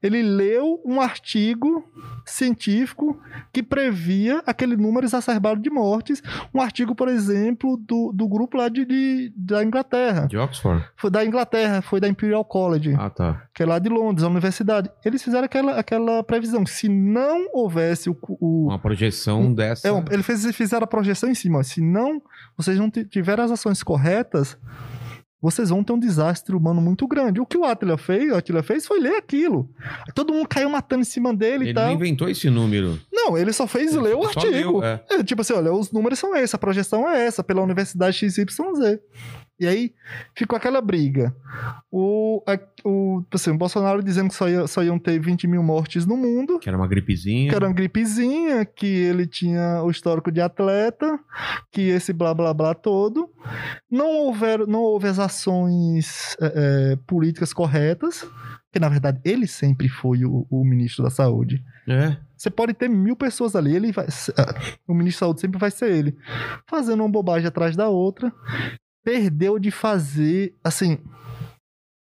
ele 0.03 0.23
leu 0.23 0.81
um 0.85 1.01
artigo 1.01 1.85
científico 2.27 3.19
que 3.53 3.63
previa 3.63 4.43
aquele 4.47 4.77
número 4.77 5.07
exacerbado 5.07 5.61
de 5.61 5.71
mortes. 5.71 6.23
Um 6.55 6.61
artigo, 6.61 6.95
por 6.95 7.09
exemplo, 7.09 7.77
do, 7.77 8.13
do 8.13 8.29
grupo 8.29 8.57
lá 8.57 8.69
de, 8.69 8.85
de- 8.85 9.33
da 9.37 9.63
Inglaterra. 9.65 10.27
De 10.27 10.37
Oxford? 10.37 10.85
Foi 10.97 11.11
da 11.11 11.25
Inglaterra, 11.25 11.81
foi 11.83 12.01
da 12.01 12.09
Imperial 12.09 12.45
College, 12.45 12.95
Ah, 12.99 13.11
tá. 13.11 13.43
que 13.55 13.63
é 13.63 13.67
lá 13.67 13.79
de 13.79 13.89
Londres, 13.89 14.25
a 14.25 14.29
universidade. 14.29 14.91
Eles 15.05 15.23
fizeram 15.23 15.45
aquela, 15.45 15.79
aquela 15.79 16.23
previsão. 16.23 16.65
Se 16.67 16.89
não 16.89 17.49
houvesse 17.53 18.11
o. 18.11 18.17
o 18.41 18.67
Uma 18.69 18.79
projeção 18.79 19.53
dessa. 19.53 19.89
é, 19.89 20.05
ele 20.11 20.23
fez, 20.23 20.45
fizeram 20.55 20.85
a 20.85 20.89
projeção 20.89 21.29
em 21.31 21.35
cima. 21.35 21.59
ó, 21.59 21.63
Se 21.63 21.81
não, 21.81 22.14
vocês 22.57 22.79
não 22.79 22.91
ti- 22.91 23.05
tiverem 23.05 23.45
as 23.45 23.51
ações 23.51 23.83
corretas, 23.83 24.57
vocês 25.41 25.69
vão 25.69 25.85
ter 25.85 25.93
um 25.93 25.99
desastre 25.99 26.57
humano 26.57 26.81
muito 26.81 27.07
grande. 27.07 27.39
O 27.39 27.45
que 27.45 27.59
o 27.59 27.65
Atila 27.65 27.99
fez, 27.99 28.33
o 28.33 28.35
Atila 28.37 28.63
fez 28.63 28.87
foi 28.87 28.99
ler 28.99 29.17
aquilo. 29.17 29.69
Todo 30.15 30.33
mundo 30.33 30.49
caiu 30.49 30.71
matando 30.71 31.03
em 31.03 31.05
cima 31.05 31.35
dele 31.35 31.65
Ele 31.65 31.71
e 31.71 31.75
não 31.75 31.83
tal. 31.83 31.93
inventou 31.93 32.29
esse 32.31 32.49
número. 32.49 32.99
Não, 33.13 33.37
ele 33.37 33.53
só 33.53 33.67
fez 33.67 33.93
Ele 33.93 34.05
ler 34.05 34.15
o 34.17 34.25
artigo. 34.25 34.79
leu, 34.79 34.83
é. 34.83 35.05
É, 35.11 35.23
tipo 35.23 35.43
assim, 35.43 35.53
olha, 35.53 35.71
os 35.73 35.93
números 35.93 36.19
são 36.19 36.35
esses, 36.35 36.55
a 36.55 36.59
projeção 36.59 37.07
é 37.09 37.27
essa, 37.27 37.45
pela 37.45 37.61
Universidade 37.61 38.17
XYZ. 38.17 38.47
E 39.59 39.67
aí 39.69 39.95
ficou 40.37 40.57
aquela 40.57 40.81
briga. 40.81 41.35
O, 41.91 42.43
o, 42.85 43.23
assim, 43.33 43.51
o 43.51 43.57
Bolsonaro 43.57 44.03
dizendo 44.03 44.29
que 44.29 44.35
só, 44.35 44.49
ia- 44.49 44.67
só 44.67 44.83
iam 44.83 44.99
ter 44.99 45.19
20 45.21 45.47
mil 45.47 45.63
mortes 45.63 46.05
no 46.07 46.17
mundo, 46.17 46.59
Que 46.59 46.69
era 46.69 46.77
uma 46.77 46.89
gripezinha. 46.89 47.51
que 47.51 47.55
era 47.55 47.67
uma 47.67 47.73
gripezinha, 47.75 48.65
que 48.65 48.87
ele 48.87 49.27
tinha 49.29 49.81
o 49.85 49.91
histórico 49.91 50.33
de 50.33 50.41
atleta, 50.41 51.19
que 51.71 51.83
esse 51.83 52.13
blá 52.13 52.35
blá 52.35 52.53
blá 52.53 52.75
todo. 52.75 53.31
Não, 53.91 54.09
houver, 54.27 54.67
não 54.67 54.81
houve 54.81 55.07
as 55.07 55.19
ações 55.21 56.37
é, 56.41 56.93
é, 56.93 56.97
políticas 57.07 57.53
corretas, 57.53 58.27
que 58.73 58.81
na 58.81 58.89
verdade 58.89 59.21
ele 59.25 59.47
sempre 59.47 59.89
foi 59.89 60.25
o, 60.25 60.47
o 60.51 60.65
ministro 60.65 61.05
da 61.05 61.11
saúde. 61.11 61.63
É. 61.89 62.17
Você 62.37 62.51
pode 62.51 62.75
ter 62.75 62.89
mil 62.89 63.15
pessoas 63.15 63.55
ali, 63.55 63.75
ele 63.77 63.93
vai, 63.93 64.07
ah, 64.37 64.55
o 64.89 64.95
ministro 64.95 65.21
da 65.21 65.27
saúde 65.29 65.41
sempre 65.43 65.59
vai 65.61 65.71
ser 65.71 65.93
ele, 65.93 66.17
fazendo 66.69 67.01
uma 67.05 67.09
bobagem 67.09 67.47
atrás 67.47 67.77
da 67.77 67.89
outra. 67.89 68.33
Perdeu 69.05 69.59
de 69.59 69.71
fazer, 69.71 70.55
assim, 70.65 70.99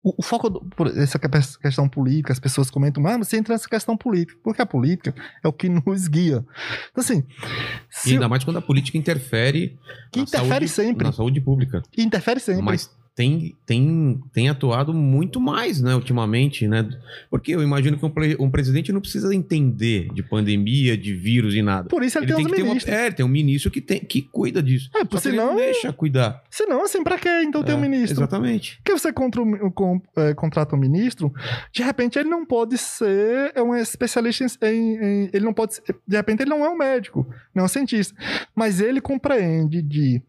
o, 0.03 0.15
o 0.19 0.23
foco, 0.23 0.49
do, 0.49 0.61
por 0.61 0.87
essa 0.87 1.19
que- 1.19 1.27
questão 1.61 1.87
política, 1.87 2.31
as 2.33 2.39
pessoas 2.39 2.69
comentam, 2.69 3.05
ah, 3.07 3.17
mas 3.17 3.27
você 3.27 3.37
entra 3.37 3.53
nessa 3.53 3.67
questão 3.69 3.95
política, 3.97 4.39
porque 4.43 4.61
a 4.61 4.65
política 4.65 5.13
é 5.43 5.47
o 5.47 5.53
que 5.53 5.67
nos 5.69 6.07
guia. 6.07 6.45
Então, 6.91 7.01
assim, 7.03 7.23
E 7.29 7.45
se, 7.89 8.13
ainda 8.13 8.27
mais 8.29 8.43
quando 8.43 8.57
a 8.57 8.61
política 8.61 8.97
interfere. 8.97 9.77
que 10.11 10.19
na 10.19 10.23
interfere 10.23 10.67
saúde- 10.67 10.69
sempre, 10.69 11.05
Na 11.05 11.11
saúde 11.13 11.39
pública. 11.41 11.81
interfere 11.97 12.39
sempre. 12.39 12.63
Mas 12.63 12.89
tem, 13.15 13.55
tem, 13.65 14.19
tem 14.33 14.49
atuado 14.49 14.93
muito 14.93 15.39
mais, 15.39 15.79
né, 15.79 15.93
ultimamente, 15.95 16.67
né? 16.67 16.89
Porque 17.29 17.53
eu 17.53 17.61
imagino 17.61 17.97
que 17.97 18.03
um, 18.05 18.11
um 18.39 18.49
presidente 18.49 18.91
não 18.91 18.99
precisa 18.99 19.33
entender 19.35 20.07
de 20.13 20.23
pandemia, 20.23 20.97
de 20.97 21.13
vírus 21.13 21.53
e 21.53 21.61
nada. 21.61 21.89
Por 21.89 22.01
isso 22.03 22.17
ele, 22.17 22.25
Ele 22.25 22.33
tem 22.33 22.37
tem 22.37 22.45
os 22.45 22.51
que 22.51 22.55
ter 22.55 22.61
uma, 22.63 22.69
ministros. 22.69 22.95
é, 22.95 23.11
tem 23.11 23.25
um 23.25 23.29
ministro 23.29 23.69
que, 23.69 23.81
tem, 23.81 23.99
que 23.99 24.21
cuida 24.23 24.63
disso. 24.63 24.89
É, 24.95 24.99
Só 24.99 25.05
que 25.05 25.13
ele 25.15 25.21
senão- 25.37 25.47
não 25.51 25.55
deixa 25.57 25.93
cuidar. 25.93 26.41
Se 26.49 26.65
não, 26.65 26.83
assim, 26.85 27.03
pra 27.03 27.19
quê 27.19 27.29
então 27.43 27.63
É, 27.65 27.75
um 27.75 27.79
ministro? 27.79 28.17
Exatamente. 28.19 28.77
Porque 28.77 28.91
você 28.97 29.13
contra 29.13 29.41
o- 29.41 29.71
com- 29.71 30.01
é, 30.17 30.33
contrata 30.33 30.75
um 30.75 30.79
ministro, 30.79 31.31
de 31.71 31.83
repente 31.83 32.17
ele 32.17 32.29
não 32.29 32.43
pode 32.45 32.77
ser 32.79 33.51
é 33.53 33.61
um 33.61 33.75
especialista 33.75 34.43
em, 34.63 34.95
em- 34.95 34.95
em- 35.25 35.29
Ele 35.33 35.45
não 35.45 35.53
pode 35.53 35.75
ser, 35.75 35.83
De 36.07 36.15
repente 36.17 36.41
ele 36.41 36.49
não 36.49 36.65
é 36.65 36.69
um 36.69 36.77
médico, 36.77 37.27
não 37.53 37.61
é 37.61 37.65
um 37.65 37.69
cientista. 37.69 38.15
Mas 38.55 38.81
ele 38.81 38.99
compreende 38.99 39.81
de 39.81 40.21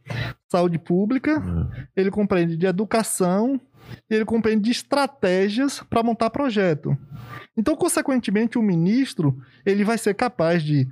saúde 0.59 0.79
pública, 0.79 1.43
ele 1.97 2.11
compreende 2.11 2.57
de 2.57 2.67
educação, 2.67 3.61
ele 4.09 4.25
compreende 4.25 4.65
de 4.65 4.71
estratégias 4.71 5.83
para 5.91 6.03
montar 6.03 6.31
projeto. 6.31 6.97
Então, 7.57 7.77
consequentemente, 7.77 8.59
o 8.59 8.63
ministro 8.63 9.37
ele 9.65 9.85
vai 9.85 9.97
ser 9.99 10.15
capaz 10.15 10.63
de 10.63 10.89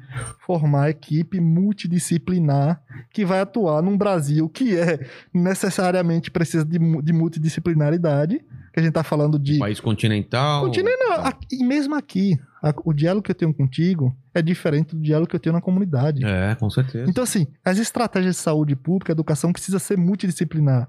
formar 0.47 0.91
equipe 0.91 1.41
multidisciplinar 1.41 2.81
que 3.13 3.25
vai 3.25 3.41
atuar 3.41 3.83
num 3.83 3.97
Brasil 3.97 4.49
que 4.49 4.77
é 4.77 5.07
necessariamente 5.35 6.31
precisa 6.31 6.65
de, 6.65 6.79
de 6.79 7.13
multidisciplinaridade, 7.13 8.39
que 8.73 8.79
a 8.79 8.81
gente 8.81 8.91
está 8.91 9.03
falando 9.03 9.39
de 9.39 9.59
País 9.59 9.81
continental. 9.81 10.65
Continua, 10.65 11.17
aqui- 11.29 11.47
e 11.61 11.65
mesmo 11.65 11.95
aqui, 11.95 12.39
a- 12.63 12.73
o 12.85 12.93
diálogo 12.93 13.25
que 13.25 13.31
eu 13.31 13.35
tenho 13.35 13.53
contigo 13.53 14.17
é 14.33 14.41
diferente 14.41 14.95
do 14.95 15.03
diálogo 15.03 15.29
que 15.29 15.37
eu 15.37 15.41
tenho 15.41 15.55
na 15.55 15.61
comunidade. 15.61 16.25
É, 16.25 16.55
com 16.55 16.71
certeza. 16.71 17.11
Então, 17.11 17.25
assim, 17.25 17.47
as 17.65 17.79
estratégias 17.79 18.37
de 18.37 18.41
saúde 18.43 18.77
pública, 18.77 19.13
educação, 19.13 19.53
precisa 19.53 19.79
ser 19.79 19.99
multidisciplinar. 19.99 20.89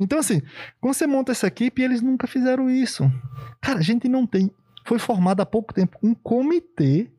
Então, 0.00 0.18
assim, 0.18 0.40
quando 0.80 0.94
você 0.94 1.06
monta 1.06 1.32
essa 1.32 1.46
equipe, 1.46 1.82
eles 1.82 2.00
nunca 2.00 2.26
fizeram 2.26 2.68
isso. 2.70 3.04
Cara, 3.60 3.78
a 3.78 3.82
gente 3.82 4.08
não 4.08 4.26
tem. 4.26 4.50
Foi 4.86 4.98
formado 4.98 5.40
há 5.40 5.46
pouco 5.46 5.72
tempo 5.72 5.98
um 6.02 6.14
comitê. 6.14 7.10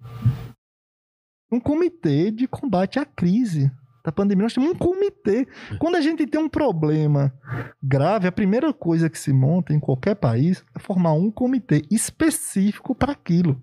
Um 1.51 1.59
comitê 1.59 2.31
de 2.31 2.47
combate 2.47 2.99
à 2.99 3.05
crise 3.05 3.71
da 4.05 4.11
pandemia. 4.11 4.43
Nós 4.43 4.53
temos 4.53 4.69
um 4.69 4.75
comitê. 4.75 5.47
Quando 5.79 5.95
a 5.95 6.01
gente 6.01 6.27
tem 6.27 6.39
um 6.39 6.47
problema 6.47 7.33
grave, 7.81 8.27
a 8.27 8.31
primeira 8.31 8.71
coisa 8.71 9.09
que 9.09 9.17
se 9.17 9.33
monta 9.33 9.73
em 9.73 9.79
qualquer 9.79 10.15
país 10.15 10.63
é 10.75 10.79
formar 10.79 11.13
um 11.13 11.31
comitê 11.31 11.83
específico 11.89 12.93
para 12.93 13.11
aquilo. 13.11 13.59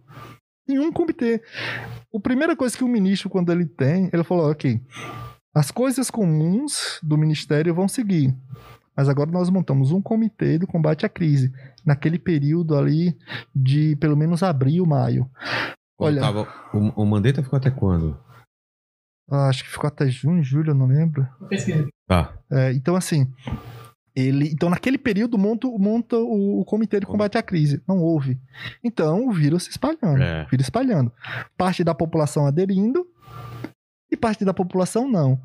Em 0.68 0.78
um 0.78 0.93
comitê. 0.93 1.40
A 2.14 2.20
primeira 2.20 2.57
coisa 2.57 2.76
que 2.76 2.84
o 2.84 2.88
ministro, 2.88 3.30
quando 3.30 3.53
ele 3.53 3.66
tem, 3.66 4.11
ele 4.12 4.24
falou: 4.24 4.51
ok, 4.51 4.80
as 5.55 5.70
coisas 5.70 6.11
comuns 6.11 6.99
do 7.03 7.16
ministério 7.16 7.74
vão 7.74 7.86
seguir. 7.88 8.34
Mas 8.97 9.09
agora 9.09 9.30
nós 9.30 9.49
montamos 9.49 9.90
um 9.90 10.03
comitê 10.03 10.59
do 10.59 10.66
combate 10.66 11.07
à 11.07 11.09
crise. 11.09 11.51
Naquele 11.84 12.18
período 12.18 12.76
ali 12.76 13.16
de 13.55 13.97
pelo 13.97 14.16
menos 14.16 14.43
abril, 14.43 14.84
maio. 14.84 15.28
Olha- 15.99 16.20
tava- 16.20 16.49
o, 16.74 17.03
o 17.03 17.07
Mandetta 17.07 17.43
ficou 17.43 17.57
até 17.57 17.70
quando? 17.70 18.18
Ah, 19.31 19.49
Acho 19.49 19.64
que 19.64 19.70
ficou 19.70 19.89
até 19.89 20.09
junho, 20.09 20.43
julho, 20.43 20.70
eu 20.70 20.75
não 20.75 20.87
lembro. 20.87 21.27
Tá. 22.07 22.33
É, 22.51 22.73
então, 22.73 22.95
assim, 22.95 23.31
ele. 24.14 24.49
Então, 24.49 24.68
naquele 24.68 24.99
período, 24.99 25.39
monta, 25.39 25.66
monta 25.66 26.16
o, 26.16 26.61
o 26.61 26.64
comitê 26.64 27.01
de 27.01 27.07
combate 27.07 27.39
à 27.39 27.43
crise. 27.43 27.83
Não 27.89 27.99
houve. 27.99 28.39
Então, 28.85 29.29
o 29.29 29.33
vírus 29.33 29.64
se 29.64 29.70
espalhando. 29.70 30.23
É. 30.23 30.45
O 30.45 30.49
vírus 30.49 30.66
espalhando. 30.66 31.12
Parte 31.57 31.83
da 31.83 31.95
população 31.95 32.47
aderindo 32.47 33.07
e 34.11 34.16
parte 34.16 34.45
da 34.45 34.53
população 34.53 35.11
não. 35.11 35.41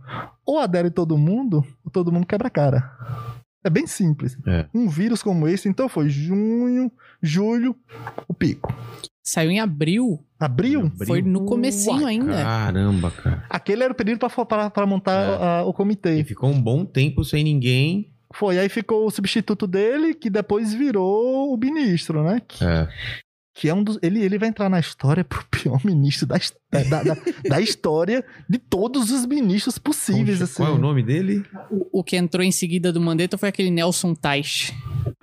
Ou 0.45 0.59
adere 0.59 0.91
todo 0.91 1.17
mundo, 1.17 1.65
ou 1.85 1.91
todo 1.91 2.11
mundo 2.11 2.27
quebra 2.27 2.47
a 2.47 2.51
cara. 2.51 2.91
É 3.63 3.69
bem 3.69 3.87
simples. 3.87 4.37
É. 4.45 4.65
Um 4.73 4.87
vírus 4.87 5.23
como 5.23 5.47
esse, 5.47 5.67
então 5.67 5.89
foi 5.89 6.09
junho, 6.09 6.91
julho, 7.21 7.75
o 8.27 8.33
pico. 8.33 8.73
Saiu 9.29 9.51
em 9.51 9.59
abril. 9.59 10.23
Abril. 10.39 10.89
Foi 11.05 11.21
no 11.21 11.43
comecinho 11.43 12.07
ainda. 12.07 12.31
Caramba, 12.31 13.11
cara. 13.11 13.43
aquele 13.49 13.83
era 13.83 13.91
o 13.91 13.95
período 13.95 14.19
para 14.19 14.85
montar 14.85 15.11
É. 15.21 15.43
a- 15.59 15.63
o 15.65 15.73
comitê. 15.73 16.21
E 16.21 16.23
ficou 16.23 16.49
um 16.49 16.61
bom 16.61 16.85
tempo 16.85 17.25
sem 17.25 17.43
ninguém. 17.43 18.09
Foi, 18.33 18.57
aí 18.57 18.69
ficou 18.69 19.05
o 19.05 19.11
substituto 19.11 19.67
dele, 19.67 20.13
que 20.13 20.29
depois 20.29 20.73
virou 20.73 21.53
o 21.53 21.57
ministro, 21.57 22.23
né? 22.23 22.41
Que, 22.47 22.63
É. 22.63 22.87
que 23.53 23.67
é 23.67 23.73
um 23.73 23.83
dos. 23.83 23.99
Ele, 24.01 24.21
ele 24.23 24.37
vai 24.37 24.47
entrar 24.47 24.69
na 24.69 24.79
história 24.79 25.25
pro 25.25 25.43
pior 25.51 25.81
ministro 25.83 26.25
da, 26.25 26.37
da, 26.89 27.03
da, 27.03 27.17
da 27.49 27.59
história 27.59 28.23
de 28.49 28.57
todos 28.57 29.11
os 29.11 29.25
ministros 29.25 29.77
possíveis, 29.77 30.41
assim. 30.41 30.63
Qual 30.63 30.69
é 30.69 30.75
o 30.75 30.77
nome 30.77 31.03
dele? 31.03 31.43
O, 31.69 31.99
o 31.99 32.03
que 32.03 32.15
entrou 32.15 32.43
em 32.45 32.51
seguida 32.51 32.93
do 32.93 33.01
Mandetta 33.01 33.37
foi 33.37 33.49
aquele 33.49 33.71
Nelson 33.71 34.13
Teich. 34.13 34.73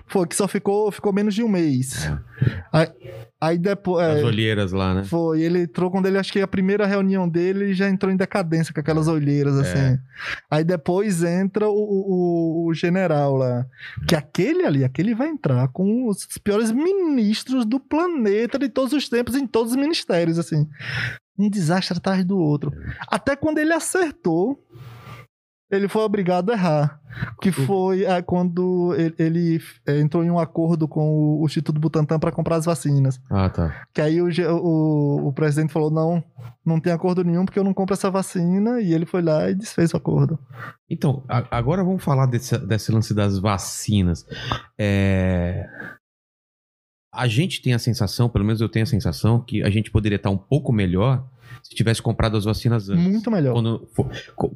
Foi, 0.07 0.27
que 0.29 0.37
só 0.37 0.47
ficou, 0.47 0.93
ficou 0.93 1.11
menos 1.13 1.35
de 1.35 1.43
um 1.43 1.49
mês. 1.49 2.07
Aí, 2.71 2.87
aí 3.47 3.59
depois. 3.59 4.07
As 4.07 4.20
é, 4.20 4.24
olheiras 4.24 4.72
lá, 4.72 4.95
né? 4.95 5.05
Foi, 5.05 5.42
ele 5.42 5.62
entrou 5.62 5.90
quando 5.90 6.07
ele, 6.07 6.18
acho 6.18 6.32
que 6.32 6.40
a 6.40 6.49
primeira 6.49 6.86
reunião 6.86 7.28
dele, 7.28 7.64
ele 7.64 7.74
já 7.74 7.88
entrou 7.88 8.12
em 8.12 8.16
decadência 8.16 8.72
com 8.72 8.80
aquelas 8.80 9.09
olheiras, 9.09 9.57
assim. 9.57 9.99
Aí 10.51 10.64
depois 10.64 11.22
entra 11.22 11.68
o, 11.68 11.74
o, 11.74 12.66
o 12.68 12.74
general 12.74 13.36
lá. 13.36 13.66
Que 14.07 14.14
aquele 14.14 14.64
ali, 14.64 14.84
aquele 14.84 15.14
vai 15.14 15.28
entrar 15.28 15.68
com 15.68 16.09
os 16.09 16.26
piores 16.42 16.72
ministros 16.72 17.64
do 17.64 17.78
planeta 17.78 18.59
de 18.59 18.68
todos 18.68 18.92
os 18.92 19.09
tempos, 19.09 19.34
em 19.34 19.47
todos 19.47 19.72
os 19.72 19.76
ministérios, 19.76 20.38
assim. 20.38 20.68
Um 21.38 21.51
desastre 21.51 21.99
atrás 21.99 22.24
do 22.24 22.38
outro. 22.38 22.72
Até 23.09 23.36
quando 23.36 23.59
ele 23.59 23.72
acertou, 23.72 24.59
ele 25.75 25.89
foi 25.89 26.03
obrigado 26.03 26.51
a 26.51 26.55
errar. 26.55 27.01
Que 27.41 27.53
foi 27.53 28.05
ah, 28.07 28.20
quando 28.20 28.93
ele, 28.99 29.14
ele, 29.20 29.62
eh, 29.87 30.01
entrou 30.01 30.25
em 30.25 30.31
um 30.33 30.39
acordo 30.41 30.89
com 30.89 31.09
o, 31.09 31.43
o 31.43 31.47
Instituto 31.47 31.79
Butantan 31.79 32.18
para 32.18 32.33
comprar 32.33 32.57
as 32.57 32.64
vacinas. 32.64 33.20
Ah, 33.31 33.49
tá. 33.49 33.87
Que 33.95 34.01
aí 34.01 34.20
o, 34.20 34.27
o, 34.57 35.29
o 35.29 35.33
presidente 35.33 35.72
falou: 35.72 35.93
não, 35.93 36.25
não 36.66 36.81
tem 36.81 36.93
acordo 36.93 37.22
nenhum 37.22 37.45
porque 37.45 37.59
eu 37.59 37.62
não 37.62 37.72
compro 37.72 37.95
essa 37.95 38.11
vacina. 38.11 38.81
E 38.81 38.93
ele 38.93 39.07
foi 39.07 39.22
lá 39.22 39.49
e 39.49 39.55
desfez 39.55 39.95
o 39.95 39.97
acordo. 39.97 40.37
Então, 40.91 41.22
a- 41.29 41.47
agora 41.57 41.85
vamos 41.85 42.03
falar 42.03 42.27
desse, 42.27 42.59
desse 42.59 42.91
lance 42.91 43.14
das 43.14 43.39
vacinas. 43.39 44.27
É, 44.77 45.68
A 47.12 47.29
gente 47.29 47.62
tem 47.62 47.75
a 47.75 47.79
sensação, 47.79 48.29
pelo 48.29 48.45
menos 48.45 48.61
eu 48.61 48.68
tenho 48.68 48.83
a 48.83 48.87
sensação, 48.87 49.41
que 49.41 49.62
a 49.62 49.70
gente 49.70 49.89
poderia 49.89 50.16
estar 50.16 50.31
um 50.31 50.37
pouco 50.39 50.72
melhor 50.72 51.25
se 51.62 51.77
tivesse 51.77 52.03
comprado 52.03 52.37
as 52.37 52.45
vacinas 52.45 52.89
antes. 52.91 53.05
Muito 53.05 53.31
melhor. 53.31 53.53
Quando 53.55 53.87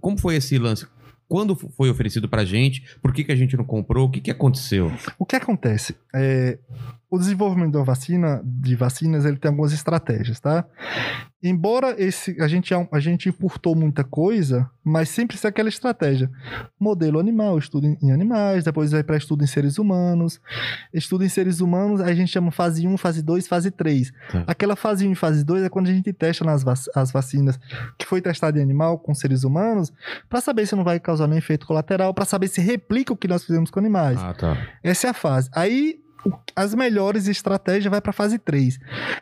Como 0.00 0.18
foi 0.18 0.34
esse 0.34 0.58
lance? 0.58 0.88
Quando 1.28 1.54
foi 1.54 1.90
oferecido 1.90 2.28
pra 2.28 2.44
gente? 2.44 2.96
Por 3.02 3.12
que, 3.12 3.22
que 3.22 3.32
a 3.32 3.36
gente 3.36 3.56
não 3.56 3.64
comprou? 3.64 4.06
O 4.06 4.10
que, 4.10 4.20
que 4.20 4.30
aconteceu? 4.30 4.90
O 5.18 5.26
que 5.26 5.36
acontece? 5.36 5.94
É, 6.14 6.58
o 7.10 7.18
desenvolvimento 7.18 7.72
da 7.72 7.82
vacina, 7.82 8.42
de 8.44 8.74
vacinas, 8.76 9.24
ele 9.24 9.36
tem 9.38 9.48
algumas 9.50 9.72
estratégias, 9.72 10.40
tá? 10.40 10.64
Embora 11.42 11.94
esse, 11.96 12.36
a, 12.42 12.48
gente, 12.48 12.74
a 12.74 12.98
gente 13.00 13.28
importou 13.28 13.74
muita 13.76 14.02
coisa, 14.02 14.68
mas 14.84 15.08
sempre 15.08 15.36
isso 15.36 15.46
é 15.46 15.50
aquela 15.50 15.68
estratégia. 15.68 16.28
Modelo 16.78 17.20
animal, 17.20 17.56
estudo 17.58 17.86
em, 18.02 18.10
animais, 18.10 18.64
depois 18.64 18.90
vai 18.90 19.04
para 19.04 19.16
estudo 19.16 19.44
em 19.44 19.46
seres 19.46 19.78
humanos. 19.78 20.40
Estudo 20.92 21.24
em 21.24 21.28
seres 21.28 21.60
humanos, 21.60 22.00
a 22.00 22.12
gente 22.12 22.32
chama 22.32 22.50
fase 22.50 22.86
1, 22.88 22.96
fase 22.96 23.22
2, 23.22 23.46
fase 23.46 23.70
3. 23.70 24.12
Tá. 24.32 24.44
Aquela 24.48 24.74
fase 24.74 25.06
1 25.06 25.12
e 25.12 25.14
fase 25.14 25.44
2 25.44 25.62
é 25.62 25.68
quando 25.68 25.86
a 25.88 25.92
gente 25.92 26.12
testa 26.12 26.44
nas 26.44 26.64
vac- 26.64 26.90
as 26.94 27.12
vacinas 27.12 27.56
que 27.96 28.04
foi 28.04 28.20
testada 28.20 28.58
em 28.58 28.62
animal 28.62 28.98
com 28.98 29.14
seres 29.14 29.44
humanos, 29.44 29.92
para 30.28 30.40
saber 30.40 30.66
se 30.66 30.74
não 30.74 30.82
vai 30.82 30.98
causar 30.98 31.28
nenhum 31.28 31.38
efeito 31.38 31.66
colateral, 31.68 32.12
para 32.12 32.24
saber 32.24 32.48
se 32.48 32.60
replica 32.60 33.12
o 33.12 33.16
que 33.16 33.28
nós 33.28 33.44
fizemos 33.44 33.70
com 33.70 33.78
animais. 33.78 34.18
Ah, 34.20 34.34
tá. 34.34 34.56
Essa 34.82 35.06
é 35.06 35.10
a 35.10 35.14
fase. 35.14 35.48
Aí, 35.54 36.00
as 36.54 36.74
melhores 36.74 37.28
estratégias 37.28 37.90
vai 37.90 38.00
para 38.00 38.12
fase 38.12 38.38
3. 38.38 38.78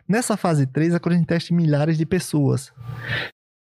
Nessa 0.09 0.37
fase 0.37 0.67
3 0.67 0.95
é 0.95 0.99
quando 0.99 1.15
a 1.15 1.19
gente 1.19 1.27
testa 1.27 1.55
milhares 1.55 1.99
de 1.99 2.07
pessoas. 2.07 2.73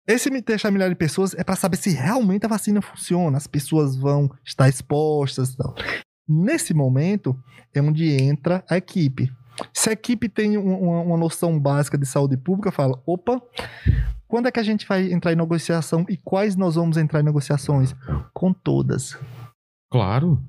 Esse 0.08 0.30
testar 0.42 0.72
milhares 0.72 0.94
de 0.94 0.98
pessoas 0.98 1.36
é 1.36 1.44
para 1.44 1.56
saber 1.56 1.78
se 1.78 1.92
realmente 1.92 2.46
a 2.46 2.50
vacina 2.50 2.82
funciona, 2.82 3.38
as 3.38 3.46
pessoas 3.46 3.96
vão 3.96 4.30
estar 4.44 4.68
expostas 4.68 5.52
e 5.52 5.58
tal. 5.58 5.76
Nesse 6.28 6.74
momento 6.74 7.38
é 7.74 7.82
onde 7.82 8.10
entra 8.20 8.64
a 8.68 8.78
equipe. 8.78 9.32
Se 9.74 9.90
a 9.90 9.94
equipe 9.94 10.28
tem 10.28 10.58
uma, 10.58 11.02
uma 11.02 11.18
noção 11.18 11.60
básica 11.60 11.98
de 11.98 12.06
saúde 12.06 12.38
pública, 12.38 12.72
fala: 12.72 13.00
opa, 13.06 13.42
quando 14.28 14.48
é 14.48 14.52
que 14.52 14.60
a 14.60 14.64
gente 14.64 14.88
vai 14.88 15.12
entrar 15.12 15.32
em 15.34 15.36
negociação 15.36 16.06
e 16.10 16.18
quais 16.18 16.56
nós 16.56 16.76
vamos 16.76 16.98
entrar 16.98 17.20
em 17.20 17.26
negociações? 17.26 17.96
Com 18.34 18.54
todas. 18.54 19.18
Claro. 19.92 20.42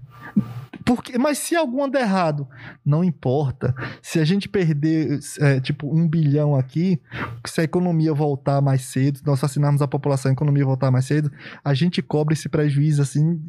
Porque, 0.97 1.17
mas 1.17 1.39
se 1.39 1.55
alguma 1.55 1.89
der 1.89 2.01
errado, 2.01 2.49
não 2.85 3.05
importa. 3.05 3.73
Se 4.03 4.19
a 4.19 4.25
gente 4.25 4.49
perder, 4.49 5.21
é, 5.39 5.61
tipo, 5.61 5.87
um 5.87 6.09
bilhão 6.09 6.57
aqui, 6.57 7.01
se 7.47 7.61
a 7.61 7.65
economia 7.65 8.13
voltar 8.13 8.61
mais 8.61 8.83
cedo, 8.87 9.21
nós 9.25 9.41
vacinarmos 9.41 9.81
a 9.83 9.87
população, 9.87 10.31
a 10.31 10.33
economia 10.33 10.65
voltar 10.65 10.91
mais 10.91 11.05
cedo, 11.05 11.31
a 11.65 11.75
gente 11.75 12.03
cobre 12.03 12.35
esse 12.35 12.49
prejuízo, 12.49 13.01
assim, 13.03 13.41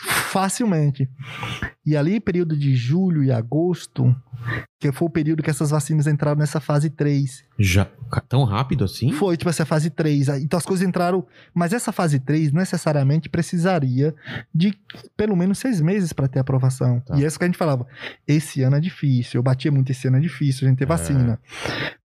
facilmente. 0.00 1.06
E 1.90 1.96
ali, 1.96 2.20
período 2.20 2.56
de 2.56 2.76
julho 2.76 3.24
e 3.24 3.32
agosto, 3.32 4.14
que 4.78 4.92
foi 4.92 5.08
o 5.08 5.10
período 5.10 5.42
que 5.42 5.50
essas 5.50 5.70
vacinas 5.70 6.06
entraram 6.06 6.38
nessa 6.38 6.60
fase 6.60 6.88
3. 6.88 7.42
Já 7.58 7.84
tão 8.28 8.44
rápido 8.44 8.84
assim? 8.84 9.10
Foi, 9.10 9.36
tipo, 9.36 9.50
essa 9.50 9.66
fase 9.66 9.90
3. 9.90 10.28
Então 10.40 10.56
as 10.56 10.64
coisas 10.64 10.86
entraram. 10.86 11.26
Mas 11.52 11.72
essa 11.72 11.90
fase 11.90 12.20
3 12.20 12.52
necessariamente 12.52 13.28
precisaria 13.28 14.14
de 14.54 14.72
pelo 15.16 15.34
menos 15.34 15.58
seis 15.58 15.80
meses 15.80 16.12
para 16.12 16.28
ter 16.28 16.38
aprovação. 16.38 17.00
Tá. 17.00 17.18
E 17.18 17.24
é 17.24 17.26
isso 17.26 17.36
que 17.36 17.44
a 17.44 17.48
gente 17.48 17.58
falava. 17.58 17.84
Esse 18.24 18.62
ano 18.62 18.76
é 18.76 18.80
difícil. 18.80 19.38
Eu 19.38 19.42
batia 19.42 19.72
muito 19.72 19.90
esse 19.90 20.06
ano 20.06 20.18
é 20.18 20.20
difícil 20.20 20.68
a 20.68 20.70
gente 20.70 20.78
ter 20.78 20.84
é. 20.84 20.86
vacina. 20.86 21.40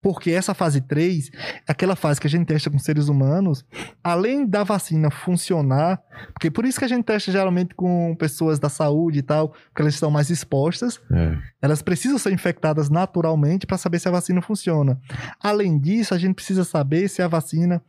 Porque 0.05 0.29
essa 0.29 0.53
fase 0.53 0.81
3 0.81 1.31
é 1.67 1.71
aquela 1.71 1.95
fase 1.95 2.21
que 2.21 2.27
a 2.27 2.29
gente 2.29 2.45
testa 2.45 2.69
com 2.69 2.77
seres 2.77 3.07
humanos, 3.07 3.65
além 4.03 4.45
da 4.45 4.63
vacina 4.63 5.09
funcionar, 5.09 5.99
porque 6.31 6.51
por 6.51 6.63
isso 6.63 6.77
que 6.77 6.85
a 6.85 6.87
gente 6.87 7.05
testa 7.05 7.31
geralmente 7.31 7.73
com 7.73 8.15
pessoas 8.15 8.59
da 8.59 8.69
saúde 8.69 9.17
e 9.17 9.21
tal, 9.23 9.49
porque 9.49 9.81
elas 9.81 9.95
estão 9.95 10.11
mais 10.11 10.29
expostas, 10.29 11.01
é. 11.11 11.39
elas 11.59 11.81
precisam 11.81 12.19
ser 12.19 12.31
infectadas 12.31 12.87
naturalmente 12.87 13.65
para 13.65 13.79
saber 13.79 13.97
se 13.97 14.07
a 14.07 14.11
vacina 14.11 14.43
funciona. 14.43 15.01
Além 15.41 15.79
disso, 15.79 16.13
a 16.13 16.19
gente 16.19 16.35
precisa 16.35 16.63
saber 16.63 17.09
se 17.09 17.23
a 17.23 17.27
vacina 17.27 17.81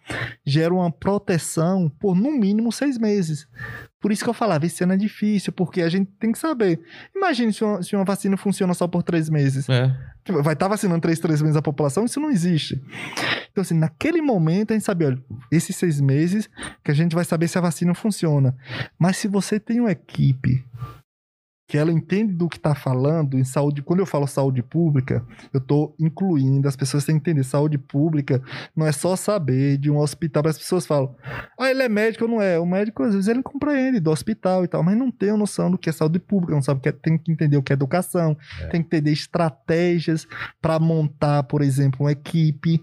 gera 0.43 0.73
uma 0.73 0.91
proteção 0.91 1.93
por 2.01 2.17
no 2.17 2.33
mínimo 2.33 2.73
seis 2.73 2.97
meses. 2.97 3.47
Por 4.01 4.13
isso 4.13 4.23
que 4.23 4.29
eu 4.29 4.35
falava, 4.35 4.67
esse 4.67 4.85
ano 4.85 4.93
é 4.93 4.97
difícil, 4.97 5.53
porque 5.53 5.81
a 5.81 5.89
gente 5.89 6.11
tem 6.19 6.31
que 6.31 6.39
saber. 6.39 6.81
Imagine 7.15 7.53
se 7.53 7.65
uma, 7.65 7.83
se 7.83 7.97
uma 7.97 8.05
vacina 8.05 8.37
funciona 8.37 8.75
só 8.75 8.87
por 8.87 9.03
três 9.03 9.29
meses. 9.31 9.69
É. 9.69 9.89
Tipo, 10.25 10.43
vai 10.43 10.53
estar 10.53 10.67
tá 10.67 10.69
vacinando 10.69 11.01
três, 11.01 11.19
três 11.19 11.41
meses 11.41 11.57
a 11.57 11.63
população? 11.63 12.05
Isso 12.05 12.21
não 12.21 12.31
existe. 12.31 12.81
Então, 13.51 13.63
assim, 13.63 13.75
naquele 13.75 14.21
momento 14.21 14.73
a 14.73 14.75
gente 14.75 14.85
sabe, 14.85 15.07
olha, 15.07 15.19
esses 15.51 15.75
seis 15.77 16.01
meses 16.01 16.49
que 16.85 16.91
a 16.91 16.95
gente 16.95 17.15
vai 17.15 17.25
saber 17.25 17.49
se 17.49 17.57
a 17.57 17.61
vacina 17.61 17.95
funciona. 17.95 18.55
Mas 18.99 19.17
se 19.17 19.29
você 19.29 19.59
tem 19.59 19.81
uma 19.81 19.93
equipe 19.93 20.63
que 21.67 21.77
ela 21.77 21.93
entende 21.93 22.33
do 22.33 22.49
que 22.49 22.57
está 22.57 22.75
falando 22.75 23.37
em 23.37 23.45
saúde. 23.45 23.83
Quando 23.83 24.01
eu 24.01 24.07
falo 24.07 24.27
saúde 24.27 24.63
pública, 24.63 25.25
eu 25.53 25.59
estou 25.59 25.95
incluindo, 25.99 26.69
as 26.69 26.77
pessoas 26.77 27.05
têm 27.05 27.17
que 27.17 27.31
entender. 27.31 27.43
Saúde 27.43 27.77
pública 27.77 28.41
não 28.75 28.87
é 28.87 28.93
só 28.93 29.17
saber 29.17 29.77
de 29.77 29.91
um 29.91 29.99
hospital. 29.99 30.47
As 30.47 30.59
pessoas 30.59 30.87
falam, 30.87 31.15
ah, 31.59 31.71
ele 31.71 31.83
é 31.83 31.89
médico 31.89 32.25
ou 32.25 32.31
não 32.31 32.41
é? 32.41 32.59
O 32.59 32.67
médico, 32.67 33.03
às 33.03 33.15
vezes, 33.15 33.29
ele 33.29 33.43
compreende 33.43 33.99
do 33.99 34.11
hospital 34.11 34.65
e 34.65 34.69
tal, 34.69 34.83
mas 34.83 34.97
não 34.97 35.11
tem 35.11 35.37
noção 35.37 35.71
do 35.71 35.79
que 35.79 35.91
é 35.91 35.93
saúde 35.93 36.21
pública, 36.21 36.55
não 36.55 36.63
sabe 36.63 36.79
o 36.79 36.83
que 36.83 36.89
é, 36.89 36.93
tem 36.93 37.19
que 37.19 37.33
entender 37.33 37.57
o 37.57 37.63
que 37.63 37.73
é 37.73 37.75
educação, 37.75 38.37
é. 38.61 38.67
tem 38.69 38.81
que 38.81 38.87
entender 38.87 39.11
estratégias 39.11 40.27
para 40.63 40.79
montar, 40.79 41.43
por 41.45 41.63
exemplo, 41.63 42.05
uma 42.05 42.13
equipe 42.13 42.81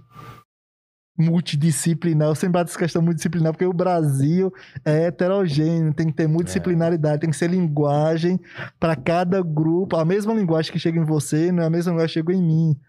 multidisciplinar. 1.18 2.28
Eu 2.28 2.36
sempre 2.36 2.54
bato 2.54 2.72
essa 2.72 2.80
questão 2.80 3.02
multidisciplinar, 3.02 3.54
porque 3.54 3.66
o 3.66 3.74
Brasil 3.74 4.52
é 4.84 5.06
heterogêneo, 5.06 5.94
tem 5.94 6.08
que 6.08 6.14
ter 6.14 6.28
multidisciplinaridade, 6.28 7.16
é. 7.16 7.20
tem 7.20 7.30
que 7.30 7.36
ser 7.36 7.50
linguagem 7.50 8.40
para 8.80 8.96
cada 8.96 9.42
grupo. 9.42 9.96
A 9.96 10.06
mesma 10.06 10.34
linguagem 10.34 10.72
que 10.72 10.80
chega 10.80 11.00
em 11.00 11.06
você 11.06 11.52
não 11.52 11.64
é 11.64 11.66
a 11.68 11.70
mesma 11.70 11.92
linguagem 11.92 12.14
que 12.14 12.20
chega 12.20 12.34
em 12.34 12.42
mim. 12.42 12.80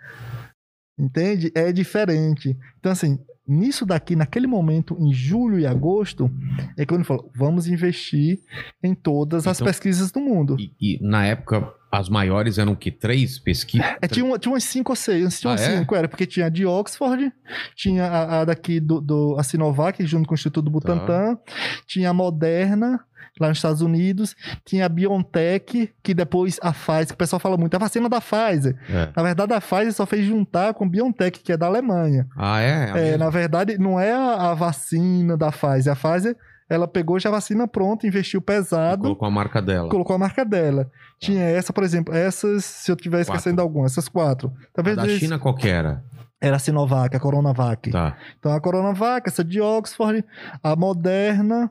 Entende? 0.98 1.52
É 1.54 1.72
diferente. 1.72 2.56
Então, 2.78 2.92
assim, 2.92 3.18
nisso 3.46 3.84
daqui, 3.84 4.16
naquele 4.16 4.46
momento, 4.46 4.96
em 4.98 5.12
julho 5.12 5.58
e 5.58 5.66
agosto, 5.66 6.30
é 6.76 6.84
quando 6.86 7.00
ele 7.00 7.06
falou: 7.06 7.30
vamos 7.34 7.68
investir 7.68 8.40
em 8.82 8.94
todas 8.94 9.42
então, 9.42 9.52
as 9.52 9.60
pesquisas 9.60 10.10
do 10.10 10.20
mundo. 10.20 10.56
E, 10.58 10.72
e 10.80 10.98
na 11.02 11.26
época 11.26 11.72
as 11.92 12.08
maiores 12.08 12.58
eram 12.58 12.74
que 12.74 12.90
três 12.90 13.38
pesquisas? 13.38 13.86
É, 14.02 14.08
tinha, 14.08 14.24
uma, 14.24 14.38
tinha 14.38 14.52
umas 14.52 14.64
cinco 14.64 14.92
ou 14.92 14.96
seis. 14.96 15.40
Tinha 15.40 15.52
ah, 15.52 15.56
é? 15.56 15.78
cinco, 15.78 15.94
era, 15.94 16.08
porque 16.08 16.26
tinha 16.26 16.46
a 16.46 16.48
de 16.48 16.66
Oxford, 16.66 17.32
tinha 17.76 18.04
a, 18.04 18.40
a 18.40 18.44
daqui 18.44 18.80
do, 18.80 19.00
do, 19.00 19.36
a 19.38 19.42
Sinovac, 19.42 20.04
junto 20.04 20.26
com 20.26 20.34
o 20.34 20.36
Instituto 20.36 20.70
Butantan, 20.70 21.36
tá. 21.36 21.52
tinha 21.86 22.10
a 22.10 22.14
Moderna, 22.14 23.00
lá 23.40 23.48
nos 23.48 23.58
Estados 23.58 23.80
Unidos, 23.80 24.36
tinha 24.64 24.86
a 24.86 24.88
BioNTech, 24.88 25.92
que 26.02 26.14
depois 26.14 26.58
a 26.62 26.72
Pfizer, 26.72 27.08
que 27.08 27.14
o 27.14 27.16
pessoal 27.16 27.40
fala 27.40 27.56
muito, 27.56 27.74
a 27.74 27.78
vacina 27.78 28.08
da 28.08 28.20
Pfizer. 28.20 28.76
É. 28.88 29.08
Na 29.14 29.22
verdade, 29.22 29.52
a 29.52 29.60
Pfizer 29.60 29.92
só 29.92 30.06
fez 30.06 30.24
juntar 30.24 30.74
com 30.74 30.84
a 30.84 30.88
BioNTech, 30.88 31.40
que 31.40 31.52
é 31.52 31.56
da 31.56 31.66
Alemanha. 31.66 32.26
Ah, 32.36 32.60
é? 32.60 32.92
É, 32.94 33.08
é 33.10 33.16
na 33.16 33.30
verdade, 33.30 33.78
não 33.78 33.98
é 33.98 34.12
a, 34.12 34.50
a 34.50 34.54
vacina 34.54 35.36
da 35.36 35.50
Pfizer. 35.50 35.92
A 35.92 35.96
Pfizer 35.96 36.36
ela 36.68 36.88
pegou 36.88 37.18
já 37.18 37.28
a 37.28 37.32
vacina 37.32 37.68
pronta, 37.68 38.06
investiu 38.06 38.40
pesado. 38.40 39.02
E 39.02 39.02
colocou 39.02 39.28
a 39.28 39.30
marca 39.30 39.60
dela. 39.60 39.88
Colocou 39.88 40.16
a 40.16 40.18
marca 40.18 40.44
dela. 40.44 40.84
Tá. 40.84 40.90
Tinha 41.18 41.42
essa, 41.42 41.72
por 41.72 41.84
exemplo, 41.84 42.14
essas, 42.14 42.64
se 42.64 42.90
eu 42.90 42.96
estiver 42.96 43.20
esquecendo 43.20 43.60
alguma, 43.60 43.86
essas 43.86 44.08
quatro. 44.08 44.52
Talvez 44.72 44.96
a 44.98 45.02
da 45.02 45.08
China 45.08 45.38
qual 45.38 45.56
era? 45.62 46.02
Era 46.40 46.56
a 46.56 46.58
Sinovac, 46.58 47.16
a 47.16 47.20
Coronavac. 47.20 47.90
Tá. 47.90 48.16
Então 48.38 48.52
a 48.52 48.60
Coronavac, 48.60 49.28
essa 49.28 49.42
de 49.42 49.60
Oxford, 49.60 50.24
a 50.62 50.76
Moderna, 50.76 51.70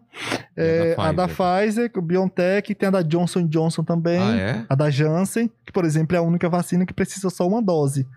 é, 0.58 0.96
a, 0.98 1.12
da 1.12 1.28
Pfizer, 1.28 1.84
a 1.84 1.86
da 1.86 1.88
Pfizer, 1.88 1.92
o 1.96 2.02
BioNTech, 2.02 2.76
tem 2.76 2.88
a 2.88 2.92
da 2.92 3.02
Johnson 3.02 3.48
Johnson 3.48 3.84
também, 3.84 4.20
ah, 4.20 4.36
é? 4.36 4.66
a 4.68 4.76
da 4.76 4.90
Janssen, 4.90 5.52
que 5.66 5.72
por 5.72 5.86
exemplo 5.86 6.16
é 6.16 6.20
a 6.20 6.24
única 6.24 6.50
vacina 6.50 6.86
que 6.86 6.94
precisa 6.94 7.30
só 7.30 7.48
uma 7.48 7.62
dose. 7.62 8.08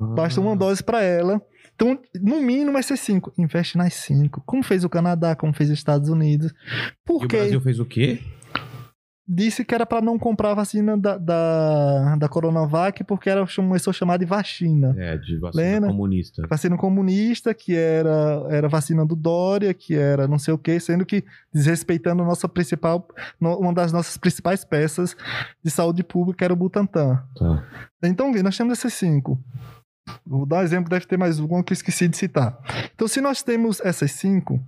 Ah. 0.00 0.06
Basta 0.06 0.40
uma 0.40 0.56
dose 0.56 0.82
para 0.82 1.02
ela. 1.02 1.40
Então, 1.74 1.98
no 2.20 2.42
mínimo 2.42 2.72
vai 2.72 2.82
ser 2.82 2.98
cinco. 2.98 3.32
Investe 3.38 3.78
nas 3.78 3.94
cinco. 3.94 4.42
Como 4.44 4.62
fez 4.62 4.84
o 4.84 4.88
Canadá, 4.88 5.34
como 5.34 5.54
fez 5.54 5.70
os 5.70 5.78
Estados 5.78 6.10
Unidos. 6.10 6.52
Por 7.06 7.22
e 7.22 7.24
o 7.24 7.28
Brasil 7.28 7.60
fez 7.62 7.80
o 7.80 7.86
quê? 7.86 8.20
Disse 9.32 9.64
que 9.64 9.72
era 9.72 9.86
para 9.86 10.00
não 10.00 10.18
comprar 10.18 10.50
a 10.50 10.54
vacina 10.54 10.98
da, 10.98 11.16
da, 11.16 12.16
da 12.16 12.28
Coronavac 12.28 13.04
porque 13.04 13.30
era, 13.30 13.46
começou 13.46 13.92
a 13.92 13.94
chamar 13.94 14.16
de 14.16 14.24
vacina. 14.24 14.92
É, 14.98 15.16
de 15.16 15.38
vacina 15.38 15.86
comunista. 15.86 16.46
Vacina 16.50 16.76
comunista, 16.76 17.54
que 17.54 17.76
era, 17.76 18.44
era 18.50 18.68
vacina 18.68 19.06
do 19.06 19.14
Dória, 19.14 19.72
que 19.72 19.94
era 19.94 20.26
não 20.26 20.36
sei 20.36 20.52
o 20.52 20.58
quê, 20.58 20.80
sendo 20.80 21.06
que 21.06 21.22
desrespeitando 21.54 22.24
nossa 22.24 22.48
principal, 22.48 23.06
uma 23.40 23.72
das 23.72 23.92
nossas 23.92 24.16
principais 24.16 24.64
peças 24.64 25.16
de 25.62 25.70
saúde 25.70 26.02
pública, 26.02 26.44
era 26.44 26.52
o 26.52 26.56
Butantan. 26.56 27.22
Tá. 27.38 27.64
Então, 28.02 28.32
nós 28.32 28.56
temos 28.56 28.78
esses 28.78 28.94
cinco. 28.94 29.38
Vou 30.26 30.44
dar 30.44 30.56
um 30.58 30.62
exemplo, 30.62 30.90
deve 30.90 31.06
ter 31.06 31.16
mais 31.16 31.38
um 31.38 31.62
que 31.62 31.72
eu 31.72 31.76
esqueci 31.76 32.08
de 32.08 32.16
citar. 32.16 32.58
Então, 32.92 33.06
se 33.06 33.20
nós 33.20 33.44
temos 33.44 33.80
essas 33.80 34.10
cinco. 34.10 34.60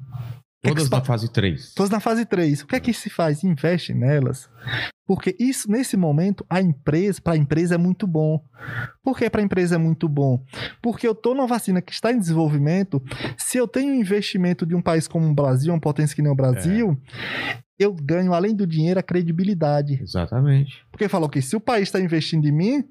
Todas 0.63 0.89
na 0.89 1.01
fase 1.01 1.29
3. 1.29 1.75
Todas 1.75 1.91
na 1.91 2.01
fase 2.01 2.25
3. 2.25 2.63
O 2.63 2.67
que 2.69 2.77
é 2.77 2.81
que 2.81 2.93
se 2.93 3.11
faz? 3.11 3.43
Investe 3.43 3.93
nelas. 3.93 4.49
Porque 5.05 5.35
isso, 5.39 5.69
nesse 5.71 5.97
momento, 5.97 6.47
a 6.49 6.61
empresa, 6.61 7.21
para 7.21 7.33
a 7.33 7.37
empresa 7.37 7.75
é 7.75 7.79
muito 7.79 8.07
bom. 8.07 8.41
Por 9.03 9.19
que 9.19 9.29
para 9.29 9.41
a 9.41 9.45
empresa 9.45 9.75
é 9.75 9.79
muito 9.79 10.09
bom? 10.09 10.45
Porque 10.81 11.07
eu 11.07 11.13
estou 11.13 11.35
numa 11.35 11.49
vacina 11.49 11.83
que 11.83 11.93
está 11.93 12.13
em 12.13 12.19
desenvolvimento. 12.19 13.03
Se 13.37 13.59
eu 13.59 13.67
tenho 13.67 13.93
um 13.93 13.97
investimento 13.97 14.65
de 14.65 14.77
um 14.77 14.81
país 14.81 15.09
como 15.09 15.29
o 15.29 15.35
Brasil, 15.35 15.73
uma 15.73 15.81
potência 15.81 16.15
que 16.15 16.23
nem 16.23 16.31
o 16.31 16.37
Brasil, 16.37 16.97
eu 17.83 17.93
ganho, 17.93 18.33
além 18.33 18.55
do 18.55 18.67
dinheiro, 18.67 19.01
a 19.01 19.03
credibilidade. 19.03 20.01
Exatamente. 20.03 20.85
Porque 20.91 21.09
falou 21.09 21.29
que 21.29 21.43
se 21.43 21.57
o 21.57 21.61
país 21.61 21.89
está 21.89 22.01
investindo 22.01 22.47
em 22.47 22.53
mim, 22.53 22.85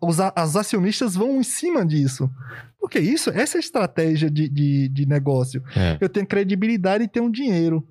os, 0.00 0.20
as 0.20 0.56
acionistas 0.56 1.14
vão 1.14 1.38
em 1.38 1.42
cima 1.42 1.84
disso. 1.84 2.30
Porque 2.78 2.98
isso, 2.98 3.30
essa 3.30 3.56
é 3.56 3.58
a 3.58 3.60
estratégia 3.60 4.30
de, 4.30 4.48
de, 4.48 4.88
de 4.88 5.06
negócio. 5.06 5.62
É. 5.74 5.96
Eu 6.00 6.08
tenho 6.08 6.26
credibilidade 6.26 7.04
e 7.04 7.08
tenho 7.08 7.30
dinheiro. 7.30 7.86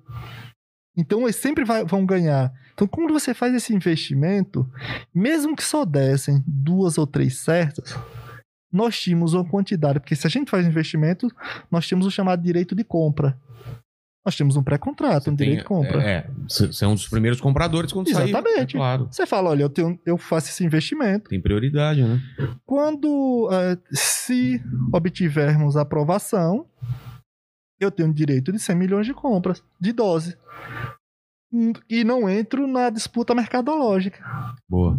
Então, 0.96 1.22
eles 1.22 1.36
sempre 1.36 1.64
vai, 1.64 1.84
vão 1.84 2.06
ganhar. 2.06 2.52
Então, 2.72 2.86
quando 2.86 3.12
você 3.12 3.34
faz 3.34 3.54
esse 3.54 3.74
investimento, 3.74 4.68
mesmo 5.14 5.56
que 5.56 5.64
só 5.64 5.84
dessem 5.84 6.42
duas 6.46 6.98
ou 6.98 7.06
três 7.06 7.38
certas, 7.38 7.96
nós 8.72 8.98
tínhamos 8.98 9.34
uma 9.34 9.44
quantidade. 9.44 10.00
Porque 10.00 10.16
se 10.16 10.26
a 10.26 10.30
gente 10.30 10.50
faz 10.50 10.66
investimento, 10.66 11.28
nós 11.70 11.88
temos 11.88 12.06
o 12.06 12.10
chamado 12.10 12.42
direito 12.42 12.74
de 12.74 12.84
compra. 12.84 13.38
Nós 14.24 14.36
temos 14.36 14.56
um 14.56 14.62
pré-contrato, 14.62 15.30
um 15.30 15.34
direito 15.34 15.58
de 15.58 15.64
compra. 15.64 16.02
É, 16.02 16.30
você 16.48 16.84
é 16.84 16.88
um 16.88 16.94
dos 16.94 17.06
primeiros 17.06 17.40
compradores 17.40 17.92
quando 17.92 18.08
Exatamente. 18.08 18.32
sair. 18.32 18.40
Exatamente. 18.42 18.76
É 18.76 18.78
claro. 18.78 19.08
Você 19.10 19.26
fala, 19.26 19.50
olha, 19.50 19.62
eu, 19.64 19.68
tenho, 19.68 20.00
eu 20.06 20.16
faço 20.16 20.48
esse 20.48 20.64
investimento. 20.64 21.28
Tem 21.28 21.40
prioridade, 21.40 22.02
né? 22.02 22.20
Quando, 22.64 23.48
uh, 23.48 23.78
se 23.92 24.62
obtivermos 24.92 25.76
aprovação, 25.76 26.66
eu 27.78 27.90
tenho 27.90 28.12
direito 28.14 28.50
de 28.50 28.58
100 28.58 28.76
milhões 28.76 29.06
de 29.06 29.12
compras, 29.12 29.62
de 29.78 29.92
dose. 29.92 30.36
E 31.88 32.02
não 32.02 32.28
entro 32.28 32.66
na 32.66 32.88
disputa 32.88 33.34
mercadológica. 33.34 34.24
Boa. 34.68 34.98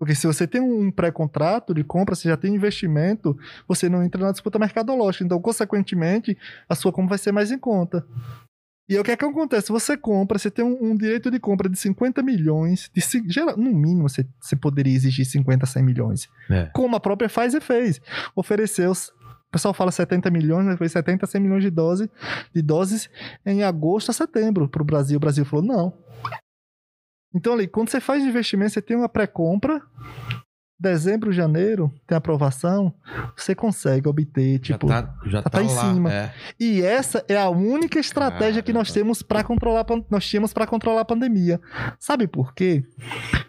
Porque 0.00 0.14
se 0.14 0.26
você 0.26 0.46
tem 0.46 0.62
um 0.62 0.90
pré-contrato 0.90 1.74
de 1.74 1.84
compra, 1.84 2.14
você 2.14 2.26
já 2.30 2.36
tem 2.36 2.54
investimento, 2.54 3.38
você 3.68 3.86
não 3.86 4.02
entra 4.02 4.24
na 4.24 4.32
disputa 4.32 4.58
mercadológica. 4.58 5.22
Então, 5.22 5.38
consequentemente, 5.40 6.36
a 6.66 6.74
sua 6.74 6.90
compra 6.90 7.10
vai 7.10 7.18
ser 7.18 7.32
mais 7.32 7.52
em 7.52 7.58
conta. 7.58 8.02
E 8.88 8.94
aí, 8.94 8.98
o 9.00 9.04
que 9.04 9.10
é 9.10 9.16
que 9.16 9.24
acontece? 9.24 9.70
Você 9.70 9.96
compra, 9.98 10.38
você 10.38 10.50
tem 10.50 10.64
um, 10.64 10.76
um 10.92 10.96
direito 10.96 11.30
de 11.30 11.38
compra 11.38 11.68
de 11.68 11.78
50 11.78 12.22
milhões, 12.22 12.90
de, 12.94 13.00
ci- 13.02 13.22
gera- 13.28 13.54
no 13.56 13.72
mínimo 13.74 14.08
você, 14.08 14.26
você 14.40 14.56
poderia 14.56 14.92
exigir 14.94 15.26
50, 15.26 15.66
100 15.66 15.82
milhões. 15.82 16.28
É. 16.48 16.70
Como 16.74 16.96
a 16.96 17.00
própria 17.00 17.28
Pfizer 17.28 17.60
fez. 17.60 18.00
Ofereceu, 18.34 18.90
o 18.92 19.50
pessoal 19.52 19.74
fala 19.74 19.92
70 19.92 20.30
milhões, 20.30 20.64
mas 20.66 20.78
foi 20.78 20.88
70, 20.88 21.26
100 21.26 21.40
milhões 21.42 21.62
de, 21.62 21.70
dose, 21.70 22.10
de 22.54 22.62
doses 22.62 23.10
em 23.44 23.62
agosto 23.62 24.10
a 24.10 24.14
setembro 24.14 24.66
para 24.66 24.80
o 24.82 24.84
Brasil. 24.84 25.18
O 25.18 25.20
Brasil 25.20 25.44
falou, 25.44 25.64
não. 25.64 25.92
Então, 27.34 27.52
ali, 27.52 27.68
quando 27.68 27.90
você 27.90 28.00
faz 28.00 28.24
investimento, 28.24 28.72
você 28.72 28.82
tem 28.82 28.96
uma 28.96 29.08
pré-compra, 29.08 29.80
dezembro, 30.80 31.30
janeiro, 31.30 31.92
tem 32.06 32.16
aprovação, 32.16 32.94
você 33.36 33.54
consegue 33.54 34.08
obter, 34.08 34.58
tipo... 34.58 34.88
já 34.88 35.02
tá, 35.02 35.14
já 35.26 35.42
tá 35.42 35.50
tá 35.50 35.62
em 35.62 35.66
lá. 35.66 35.92
cima. 35.92 36.12
É. 36.12 36.32
E 36.58 36.80
essa 36.80 37.22
é 37.28 37.36
a 37.36 37.50
única 37.50 37.98
estratégia 37.98 38.62
que 38.62 38.72
nós 38.72 38.90
temos 38.90 39.22
para 39.22 39.44
controlar, 39.44 39.84
nós 40.08 40.26
tínhamos 40.26 40.54
para 40.54 40.66
controlar 40.66 41.02
a 41.02 41.04
pandemia. 41.04 41.60
Sabe 41.98 42.26
por 42.26 42.54
quê? 42.54 42.82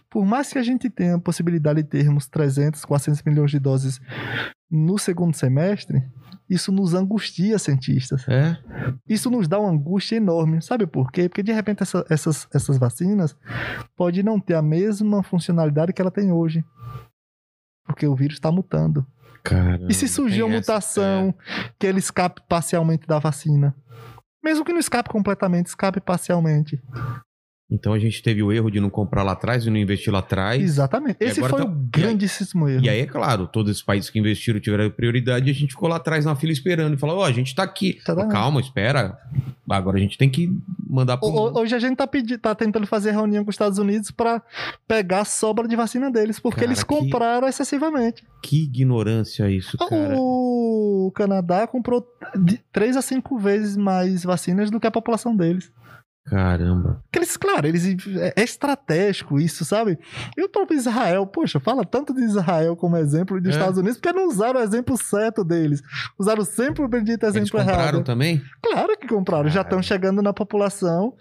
Por 0.09 0.25
mais 0.25 0.51
que 0.51 0.59
a 0.59 0.63
gente 0.63 0.89
tenha 0.89 1.15
a 1.15 1.19
possibilidade 1.19 1.81
de 1.81 1.87
termos 1.87 2.27
300, 2.27 2.83
400 2.83 3.23
milhões 3.23 3.49
de 3.49 3.59
doses 3.59 4.01
no 4.69 4.97
segundo 4.97 5.33
semestre, 5.33 6.03
isso 6.53 6.71
nos 6.71 6.93
angustia, 6.93 7.57
cientistas. 7.57 8.27
É? 8.27 8.57
Isso 9.07 9.29
nos 9.31 9.47
dá 9.47 9.59
uma 9.59 9.69
angústia 9.71 10.17
enorme. 10.17 10.61
Sabe 10.61 10.85
por 10.85 11.11
quê? 11.11 11.29
Porque 11.29 11.41
de 11.41 11.51
repente 11.53 11.81
essa- 11.81 12.05
essas, 12.09 12.47
essas 12.53 12.77
vacinas 12.77 13.35
podem 13.95 14.21
não 14.21 14.39
ter 14.39 14.55
a 14.55 14.61
mesma 14.61 15.23
funcionalidade 15.23 15.93
que 15.93 16.01
ela 16.01 16.11
tem 16.11 16.31
hoje. 16.31 16.63
Porque 17.85 18.05
o 18.05 18.15
vírus 18.15 18.35
está 18.35 18.51
mutando. 18.51 19.05
Caramba, 19.43 19.87
E 19.89 19.93
se 19.93 20.07
surgir 20.07 20.43
uma 20.43 20.55
essa- 20.55 20.73
mutação 20.73 21.33
que 21.79 21.87
ele 21.87 21.99
escape 21.99 22.41
parcialmente 22.47 23.07
da 23.07 23.17
vacina? 23.17 23.75
Mesmo 24.43 24.63
que 24.65 24.71
não 24.73 24.79
escape 24.79 25.09
completamente, 25.09 25.67
escape 25.67 25.99
parcialmente. 25.99 26.81
Então 27.71 27.93
a 27.93 27.99
gente 27.99 28.21
teve 28.21 28.43
o 28.43 28.51
erro 28.51 28.69
de 28.69 28.81
não 28.81 28.89
comprar 28.89 29.23
lá 29.23 29.31
atrás 29.31 29.65
e 29.65 29.69
não 29.69 29.77
investir 29.77 30.11
lá 30.11 30.19
atrás. 30.19 30.61
Exatamente. 30.61 31.15
Esse 31.21 31.39
foi 31.39 31.49
tá- 31.61 31.63
o 31.65 31.69
grandíssimo 31.69 32.67
erro. 32.67 32.83
E 32.83 32.89
aí, 32.89 32.99
é 32.99 33.05
claro, 33.05 33.47
todos 33.47 33.71
esses 33.71 33.81
países 33.81 34.09
que 34.09 34.19
investiram 34.19 34.59
tiveram 34.59 34.89
prioridade 34.91 35.47
e 35.47 35.51
a 35.51 35.53
gente 35.53 35.69
ficou 35.71 35.87
lá 35.87 35.95
atrás 35.95 36.25
na 36.25 36.35
fila 36.35 36.51
esperando 36.51 36.95
e 36.95 36.97
falou: 36.97 37.19
Ó, 37.19 37.25
a 37.25 37.31
gente 37.31 37.55
tá 37.55 37.63
aqui. 37.63 37.99
Tá 38.05 38.13
dando. 38.13 38.29
Calma, 38.29 38.59
espera. 38.59 39.17
Agora 39.69 39.95
a 39.97 40.01
gente 40.01 40.17
tem 40.17 40.29
que 40.29 40.53
mandar 40.85 41.15
pro. 41.17 41.29
Ho- 41.29 41.49
ho- 41.53 41.59
Hoje 41.61 41.73
a 41.73 41.79
gente 41.79 41.95
tá, 41.95 42.05
pedi- 42.05 42.37
tá 42.37 42.53
tentando 42.53 42.85
fazer 42.85 43.11
reunião 43.11 43.45
com 43.45 43.49
os 43.49 43.53
Estados 43.53 43.77
Unidos 43.77 44.11
para 44.11 44.41
pegar 44.85 45.21
a 45.21 45.25
sobra 45.25 45.65
de 45.65 45.75
vacina 45.77 46.11
deles, 46.11 46.39
porque 46.41 46.59
Cara, 46.59 46.67
eles 46.67 46.83
que- 46.83 46.89
compraram 46.93 47.47
excessivamente. 47.47 48.21
Que 48.43 48.63
ignorância 48.63 49.49
isso, 49.49 49.77
cara. 49.77 50.15
O 50.17 51.09
Canadá 51.15 51.65
comprou 51.67 52.05
de 52.35 52.59
3 52.73 52.97
a 52.97 53.01
5 53.01 53.37
vezes 53.37 53.77
mais 53.77 54.23
vacinas 54.25 54.69
do 54.69 54.77
que 54.79 54.87
a 54.87 54.91
população 54.91 55.33
deles. 55.33 55.71
Caramba. 56.25 57.03
Eles, 57.15 57.35
claro, 57.35 57.67
eles 57.67 57.85
é 58.17 58.33
é 58.37 58.43
estratégico 58.43 59.39
isso, 59.39 59.65
sabe? 59.65 59.97
E 60.37 60.43
o 60.43 60.49
próprio 60.49 60.77
Israel, 60.77 61.25
poxa, 61.25 61.59
fala 61.59 61.83
tanto 61.83 62.13
de 62.13 62.21
Israel 62.23 62.75
como 62.75 62.95
exemplo 62.95 63.39
dos 63.41 63.49
É. 63.49 63.57
Estados 63.57 63.77
Unidos, 63.79 63.97
porque 63.99 64.13
não 64.15 64.27
usaram 64.27 64.59
o 64.59 64.63
exemplo 64.63 64.95
certo 64.97 65.43
deles. 65.43 65.81
Usaram 66.19 66.45
sempre 66.45 66.83
o 66.83 66.87
bendito 66.87 67.23
Eles 67.23 67.35
exemplo 67.35 67.59
compraram 67.59 67.81
errado. 67.81 68.03
também? 68.03 68.41
Claro 68.61 68.97
que 68.97 69.07
compraram, 69.07 69.49
já 69.49 69.63
Cara. 69.63 69.67
estão 69.67 69.81
chegando 69.81 70.21
na 70.21 70.31
população. 70.33 71.13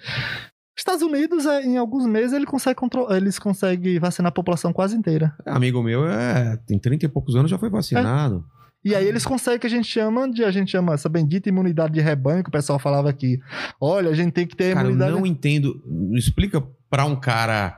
Estados 0.78 1.03
Unidos, 1.03 1.44
é, 1.44 1.62
em 1.62 1.76
alguns 1.76 2.07
meses, 2.07 2.32
ele 2.32 2.46
consegue 2.46 2.78
eles 3.11 3.38
conseguem 3.38 3.98
vacinar 3.98 4.28
a 4.30 4.32
população 4.32 4.72
quase 4.72 4.96
inteira. 4.96 5.34
Amigo 5.44 5.82
meu 5.82 6.07
é, 6.09 6.57
tem 6.66 6.78
30 6.78 7.05
e 7.05 7.09
poucos 7.09 7.34
anos 7.36 7.51
já 7.51 7.59
foi 7.59 7.68
vacinado. 7.68 8.44
E 8.85 8.95
aí 8.95 9.07
eles 9.07 9.24
conseguem 9.26 9.59
que 9.61 9.66
a 9.66 9.70
gente 9.70 9.87
chama 9.87 10.31
de 10.31 10.43
a 10.43 10.51
gente 10.51 10.70
chama 10.70 10.95
essa 10.95 11.09
bendita 11.09 11.49
imunidade 11.49 11.93
de 11.93 12.01
rebanho 12.01 12.43
que 12.43 12.49
o 12.49 12.53
pessoal 12.53 12.78
falava 12.78 13.11
aqui. 13.11 13.39
Olha, 13.81 14.11
a 14.11 14.14
gente 14.14 14.33
tem 14.33 14.47
que 14.47 14.57
ter 14.57 14.72
Cara, 14.74 14.87
eu 14.87 14.91
imunidade, 14.93 15.12
não 15.12 15.26
entendo. 15.26 15.74
Explica 16.14 16.62
pra 16.89 17.05
um 17.05 17.14
cara. 17.14 17.76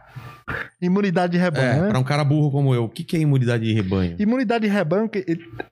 imunidade 0.80 1.32
de 1.32 1.38
rebanho, 1.38 1.64
É, 1.66 1.80
né? 1.82 1.88
pra 1.88 1.98
um 1.98 2.04
cara 2.04 2.24
burro 2.24 2.50
como 2.50 2.74
eu, 2.74 2.84
o 2.84 2.88
que, 2.88 3.02
que 3.04 3.16
é 3.16 3.20
imunidade 3.20 3.64
de 3.64 3.72
rebanho? 3.72 4.16
Imunidade 4.18 4.66
de 4.66 4.72
rebanho 4.72 5.10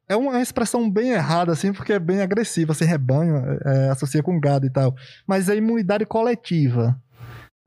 é 0.08 0.16
uma 0.16 0.40
expressão 0.40 0.90
bem 0.90 1.10
errada, 1.12 1.52
assim, 1.52 1.72
porque 1.72 1.92
é 1.92 1.98
bem 1.98 2.20
agressiva. 2.22 2.72
Assim, 2.72 2.84
rebanho 2.84 3.36
é, 3.64 3.88
associa 3.90 4.22
com 4.22 4.38
gado 4.40 4.66
e 4.66 4.70
tal. 4.70 4.94
Mas 5.26 5.48
é 5.48 5.56
imunidade 5.56 6.04
coletiva. 6.06 7.00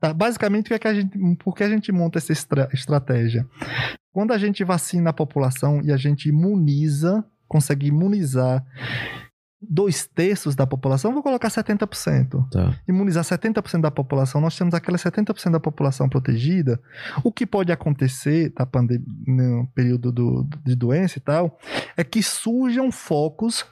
Tá? 0.00 0.12
Basicamente, 0.12 0.66
o 0.66 0.68
que 0.68 0.74
é 0.74 0.78
que 0.78 0.88
a 0.88 0.94
gente, 0.94 1.18
por 1.36 1.54
que 1.54 1.64
a 1.64 1.68
gente 1.70 1.90
monta 1.90 2.18
essa 2.18 2.32
estra- 2.32 2.68
estratégia? 2.74 3.46
Quando 4.12 4.32
a 4.32 4.38
gente 4.38 4.62
vacina 4.64 5.10
a 5.10 5.14
população 5.14 5.80
e 5.82 5.90
a 5.90 5.96
gente 5.96 6.28
imuniza, 6.28 7.24
consegue 7.48 7.86
imunizar 7.88 8.64
dois 9.66 10.06
terços 10.06 10.54
da 10.54 10.66
população, 10.66 11.12
vou 11.14 11.22
colocar 11.22 11.48
70% 11.48 12.46
Tá. 12.50 12.78
imunizar 12.86 13.24
70% 13.24 13.80
da 13.80 13.90
população, 13.90 14.38
nós 14.40 14.56
temos 14.58 14.74
aquela 14.74 14.98
70% 14.98 15.52
da 15.52 15.60
população 15.60 16.06
protegida. 16.06 16.78
O 17.22 17.32
que 17.32 17.46
pode 17.46 17.72
acontecer 17.72 18.50
tá, 18.50 18.68
no 19.26 19.66
período 19.74 20.12
do- 20.12 20.46
de 20.64 20.74
doença 20.74 21.16
e 21.16 21.20
tal, 21.22 21.58
é 21.96 22.04
que 22.04 22.22
surjam 22.22 22.92
focos 22.92 23.64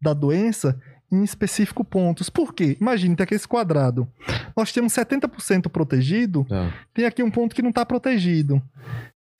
da 0.00 0.14
doença 0.14 0.80
em 1.12 1.22
específico 1.22 1.84
pontos. 1.84 2.30
Por 2.30 2.54
quê? 2.54 2.76
Imagine, 2.80 3.14
tem 3.14 3.24
aqui 3.24 3.34
esse 3.34 3.46
quadrado. 3.46 4.08
Nós 4.56 4.72
temos 4.72 4.94
70% 4.94 5.68
protegido, 5.68 6.44
Tá. 6.48 6.72
tem 6.94 7.04
aqui 7.04 7.22
um 7.22 7.30
ponto 7.30 7.54
que 7.54 7.60
não 7.62 7.68
está 7.70 7.84
protegido. 7.84 8.62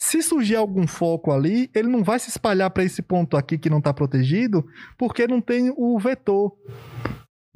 Se 0.06 0.20
surgir 0.20 0.56
algum 0.56 0.86
foco 0.86 1.32
ali, 1.32 1.70
ele 1.74 1.88
não 1.88 2.04
vai 2.04 2.18
se 2.18 2.28
espalhar 2.28 2.68
para 2.68 2.84
esse 2.84 3.00
ponto 3.00 3.38
aqui 3.38 3.56
que 3.56 3.70
não 3.70 3.78
está 3.78 3.92
protegido, 3.92 4.62
porque 4.98 5.26
não 5.26 5.40
tem 5.40 5.72
o 5.74 5.98
vetor. 5.98 6.52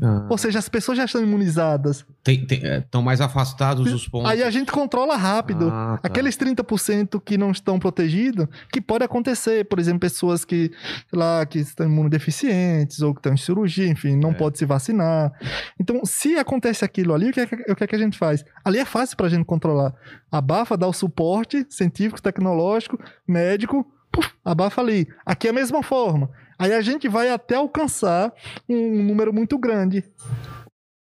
Ah, 0.00 0.26
Ou 0.30 0.38
seja, 0.38 0.60
as 0.60 0.68
pessoas 0.68 0.96
já 0.96 1.04
estão 1.06 1.20
imunizadas. 1.22 2.06
Estão 2.24 3.02
mais 3.02 3.20
afastados 3.20 3.92
os 3.92 4.06
pontos. 4.06 4.30
Aí 4.30 4.42
a 4.44 4.50
gente 4.50 4.70
controla 4.70 5.16
rápido. 5.16 5.68
Ah, 5.72 5.98
tá. 6.00 6.06
Aqueles 6.08 6.36
30% 6.36 7.20
que 7.20 7.36
não 7.36 7.50
estão 7.50 7.78
protegidos, 7.80 8.46
que 8.72 8.80
pode 8.80 9.02
acontecer, 9.04 9.64
por 9.64 9.78
exemplo, 9.80 9.98
pessoas 10.00 10.44
que, 10.44 10.70
sei 11.10 11.18
lá, 11.18 11.44
que 11.44 11.58
estão 11.58 11.86
imunodeficientes 11.86 13.00
ou 13.00 13.12
que 13.12 13.18
estão 13.20 13.32
em 13.32 13.36
cirurgia, 13.36 13.88
enfim, 13.88 14.16
não 14.16 14.30
É. 14.30 14.34
pode 14.34 14.58
se 14.58 14.64
vacinar. 14.66 15.32
Então, 15.80 16.00
se 16.04 16.36
acontece 16.36 16.84
aquilo 16.84 17.12
ali, 17.14 17.30
o 17.30 17.32
que 17.32 17.40
é 17.40 17.46
que, 17.46 17.72
o 17.72 17.74
que, 17.74 17.84
é 17.84 17.86
que 17.86 17.96
a 17.96 17.98
gente 17.98 18.16
faz? 18.16 18.44
Ali 18.64 18.78
é 18.78 18.84
fácil 18.84 19.16
pra 19.16 19.28
gente 19.28 19.44
controlar. 19.44 19.92
Abafa, 20.30 20.76
dá 20.76 20.86
o 20.86 20.92
suporte 20.92 21.66
científico, 21.68 22.22
tecnológico, 22.22 22.98
médico, 23.26 23.84
puf, 24.12 24.30
abafa 24.44 24.80
ali. 24.80 25.08
Aqui 25.26 25.46
é 25.48 25.50
a 25.50 25.54
mesma 25.54 25.82
forma. 25.82 26.30
Aí 26.58 26.72
a 26.72 26.80
gente 26.80 27.08
vai 27.08 27.30
até 27.30 27.54
alcançar 27.56 28.32
um 28.68 29.02
número 29.02 29.32
muito 29.32 29.56
grande. 29.58 30.04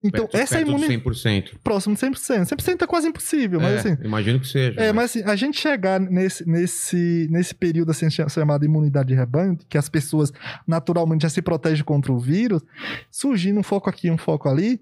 Então, 0.04 0.24
Perto- 0.28 0.36
essa 0.40 0.58
é 0.58 0.60
imunidade 0.60 0.92
100%. 1.02 1.58
próximo 1.64 1.94
de 1.96 2.00
100%. 2.00 2.44
100% 2.46 2.82
é 2.82 2.86
quase 2.86 3.08
impossível, 3.08 3.58
mas 3.60 3.84
É, 3.84 3.90
assim... 3.92 4.04
Imagino 4.04 4.38
que 4.38 4.46
seja. 4.46 4.80
É, 4.80 4.92
mas 4.92 5.06
assim, 5.06 5.22
a 5.28 5.34
gente 5.34 5.58
chegar 5.58 5.98
nesse, 5.98 6.48
nesse, 6.48 7.26
nesse 7.28 7.52
período 7.52 7.90
assim, 7.90 8.08
cha- 8.08 8.28
chamado 8.28 8.64
imunidade 8.64 9.08
de 9.08 9.14
rebanho, 9.14 9.58
que 9.68 9.76
as 9.76 9.88
pessoas 9.88 10.32
naturalmente 10.64 11.22
já 11.22 11.28
se 11.28 11.42
protegem 11.42 11.82
contra 11.82 12.12
o 12.12 12.20
vírus, 12.20 12.62
surgindo 13.10 13.58
um 13.58 13.64
foco 13.64 13.90
aqui, 13.90 14.08
um 14.08 14.18
foco 14.18 14.48
ali, 14.48 14.80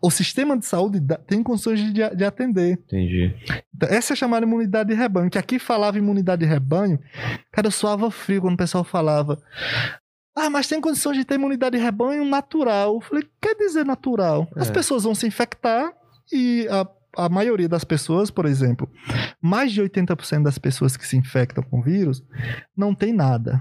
o 0.00 0.10
sistema 0.10 0.56
de 0.56 0.64
saúde 0.64 1.02
tem 1.26 1.42
condições 1.42 1.78
de, 1.80 1.92
de 2.16 2.24
atender. 2.24 2.78
Entendi. 2.86 3.34
Então, 3.74 3.88
essa 3.90 4.14
é 4.14 4.16
chamada 4.16 4.46
imunidade 4.46 4.88
de 4.88 4.94
rebanho, 4.94 5.28
que 5.28 5.38
aqui 5.38 5.58
falava 5.58 5.98
imunidade 5.98 6.46
de 6.46 6.48
rebanho, 6.50 6.98
cara, 7.52 7.66
eu 7.66 7.72
suava 7.72 8.10
frio 8.10 8.40
quando 8.40 8.54
o 8.54 8.58
pessoal 8.58 8.84
falava. 8.84 9.38
Ah, 10.34 10.48
mas 10.48 10.66
tem 10.68 10.80
condições 10.80 11.16
de 11.16 11.24
ter 11.24 11.34
imunidade 11.34 11.76
de 11.76 11.82
rebanho 11.82 12.24
natural. 12.24 12.94
Eu 12.94 13.00
falei, 13.00 13.24
quer 13.40 13.54
dizer 13.54 13.84
natural? 13.84 14.48
As 14.56 14.68
É. 14.68 14.72
pessoas 14.72 15.04
vão 15.04 15.14
se 15.14 15.26
infectar 15.26 15.92
e 16.32 16.66
a, 16.70 16.86
a 17.24 17.28
maioria 17.28 17.68
das 17.68 17.84
pessoas, 17.84 18.30
por 18.30 18.46
exemplo, 18.46 18.90
mais 19.40 19.72
de 19.72 19.82
80% 19.82 20.42
das 20.42 20.56
pessoas 20.58 20.96
que 20.96 21.06
se 21.06 21.16
infectam 21.16 21.62
com 21.62 21.82
vírus 21.82 22.22
não 22.76 22.94
tem 22.94 23.12
nada. 23.12 23.60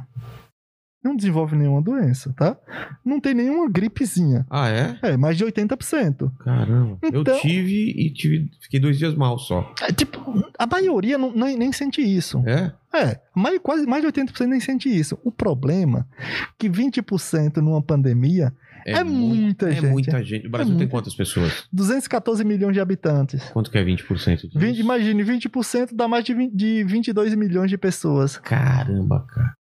Não 1.04 1.16
desenvolve 1.16 1.56
nenhuma 1.56 1.82
doença, 1.82 2.32
tá? 2.38 2.56
Não 3.04 3.20
tem 3.20 3.34
nenhuma 3.34 3.68
gripezinha. 3.70 4.46
Ah, 4.50 4.70
é? 4.70 5.00
É, 5.02 5.18
mais 5.18 5.36
de 5.36 5.44
80%. 5.44 6.32
Caramba. 6.40 6.98
Então- 7.04 7.34
Eu 7.36 7.42
tive 7.42 7.90
e 7.98 8.14
tive, 8.14 8.52
fiquei 8.62 8.80
dois 8.80 8.98
dias 9.00 9.16
mal 9.16 9.40
só. 9.40 9.74
É, 9.82 9.92
tipo, 9.92 10.20
a 10.60 10.68
maioria 10.68 11.18
não, 11.18 11.34
nem, 11.34 11.58
nem 11.58 11.72
sente 11.72 12.02
isso. 12.02 12.44
É? 12.46 12.72
É, 12.94 13.20
mais, 13.36 13.58
quase 13.64 13.88
mais 13.88 14.02
de 14.04 14.08
80% 14.12 14.46
nem 14.48 14.60
sente 14.60 14.90
isso. 14.90 15.18
O 15.24 15.32
problema 15.32 16.08
é 16.20 16.26
que 16.60 16.70
20% 16.70 17.58
numa 17.58 17.82
pandemia 17.82 18.54
é, 18.86 19.04
muita 19.04 19.70
É 19.70 19.74
gente. 19.74 19.88
muita 19.92 20.24
gente. 20.24 20.48
O 20.48 20.52
Brasil 20.52 20.70
tem 20.74 20.78
muita- 20.78 20.92
quantas 20.92 21.16
pessoas? 21.16 21.68
214 21.74 22.44
milhões 22.44 22.74
de 22.74 22.80
habitantes. 22.80 23.44
Quanto 23.50 23.72
que 23.72 23.78
é 23.78 23.84
20% 23.84 24.48
disso? 24.48 24.60
20, 24.60 24.80
imagine, 24.80 25.24
20% 25.24 25.96
dá 25.96 26.08
mais 26.08 26.24
de, 26.26 26.34
20, 26.34 26.54
de 26.56 26.84
22 26.84 27.34
milhões 27.36 27.70
de 27.70 27.78
pessoas. 27.78 28.38
Caramba, 28.38 29.26
cara. 29.28 29.54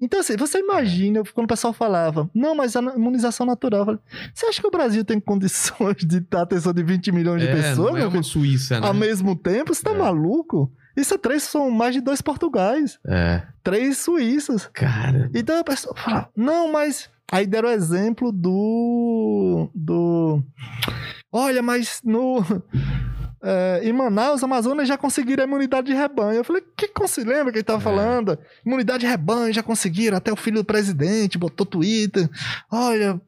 Então, 0.00 0.20
assim, 0.20 0.36
você 0.36 0.58
imagina, 0.60 1.22
quando 1.34 1.44
o 1.44 1.48
pessoal 1.48 1.72
falava, 1.72 2.30
não, 2.34 2.54
mas 2.54 2.74
a 2.74 2.80
imunização 2.80 3.44
natural, 3.44 3.84
falei, 3.84 4.00
você 4.34 4.46
acha 4.46 4.60
que 4.60 4.66
o 4.66 4.70
Brasil 4.70 5.04
tem 5.04 5.20
condições 5.20 5.96
de 5.98 6.20
dar 6.20 6.42
atenção 6.42 6.72
de 6.72 6.82
20 6.82 7.12
milhões 7.12 7.42
de 7.42 7.48
É, 7.48 7.52
pessoas? 7.54 7.92
não 7.92 7.98
é 7.98 8.06
uma? 8.06 8.22
Suíça, 8.22 8.80
né? 8.80 8.86
Ao 8.86 8.94
mesmo 8.94 9.36
tempo, 9.36 9.74
você 9.74 9.82
tá 9.82 9.90
É. 9.90 9.98
maluco? 9.98 10.72
Isso 10.96 11.14
é 11.14 11.18
três, 11.18 11.42
são 11.42 11.70
mais 11.70 11.94
de 11.94 12.00
dois 12.00 12.20
Portugais, 12.22 12.98
É. 13.06 13.42
três 13.62 13.98
Suíças. 13.98 14.68
Cara. 14.72 15.30
Então 15.34 15.58
a 15.60 15.64
pessoa 15.64 15.94
fala, 15.96 16.28
não, 16.36 16.72
mas. 16.72 17.08
Aí 17.32 17.46
deram 17.46 17.68
o 17.68 17.72
exemplo 17.72 18.32
do. 18.32 19.70
do. 19.74 20.42
Olha, 21.30 21.62
mas 21.62 22.00
no. 22.04 22.42
É, 23.42 23.80
em 23.82 23.92
Manaus, 23.92 24.42
Amazonas 24.44 24.86
já 24.86 24.98
conseguiram 24.98 25.42
a 25.44 25.46
imunidade 25.46 25.86
de 25.86 25.94
rebanho. 25.94 26.38
Eu 26.38 26.44
falei, 26.44 26.62
que 26.76 26.88
consi- 26.88 27.24
lembra 27.24 27.50
que 27.52 27.58
ele 27.58 27.64
tava 27.64 27.78
É. 27.78 27.82
falando? 27.82 28.38
Imunidade 28.64 29.00
de 29.00 29.06
rebanho, 29.06 29.52
já 29.52 29.62
conseguiram, 29.62 30.16
até 30.16 30.32
o 30.32 30.36
filho 30.36 30.58
do 30.58 30.64
presidente 30.64 31.38
botou 31.38 31.64
Twitter. 31.66 32.28
Olha, 32.70 33.20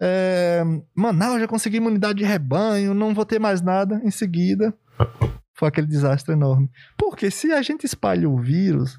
é, 0.00 0.62
Manaus 0.94 1.40
já 1.40 1.46
conseguiu 1.48 1.78
imunidade 1.80 2.18
de 2.18 2.24
rebanho, 2.24 2.94
não 2.94 3.14
vou 3.14 3.24
ter 3.24 3.38
mais 3.38 3.60
nada. 3.60 4.00
Em 4.04 4.10
seguida, 4.10 4.72
foi 5.54 5.68
aquele 5.68 5.86
desastre 5.86 6.32
enorme. 6.34 6.70
Porque 6.96 7.30
se 7.30 7.52
a 7.52 7.60
gente 7.62 7.84
espalha 7.84 8.28
o 8.28 8.38
vírus, 8.38 8.98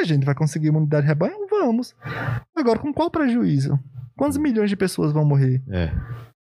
a 0.00 0.04
gente 0.04 0.24
vai 0.24 0.34
conseguir 0.34 0.68
imunidade 0.68 1.02
de 1.02 1.08
rebanho? 1.08 1.46
Vamos. 1.50 1.94
Agora, 2.56 2.78
com 2.78 2.92
qual 2.92 3.10
prejuízo? 3.10 3.78
Quantos 4.16 4.38
milhões 4.38 4.68
de 4.70 4.76
pessoas 4.76 5.12
vão 5.12 5.24
morrer? 5.24 5.62
É. 5.70 5.90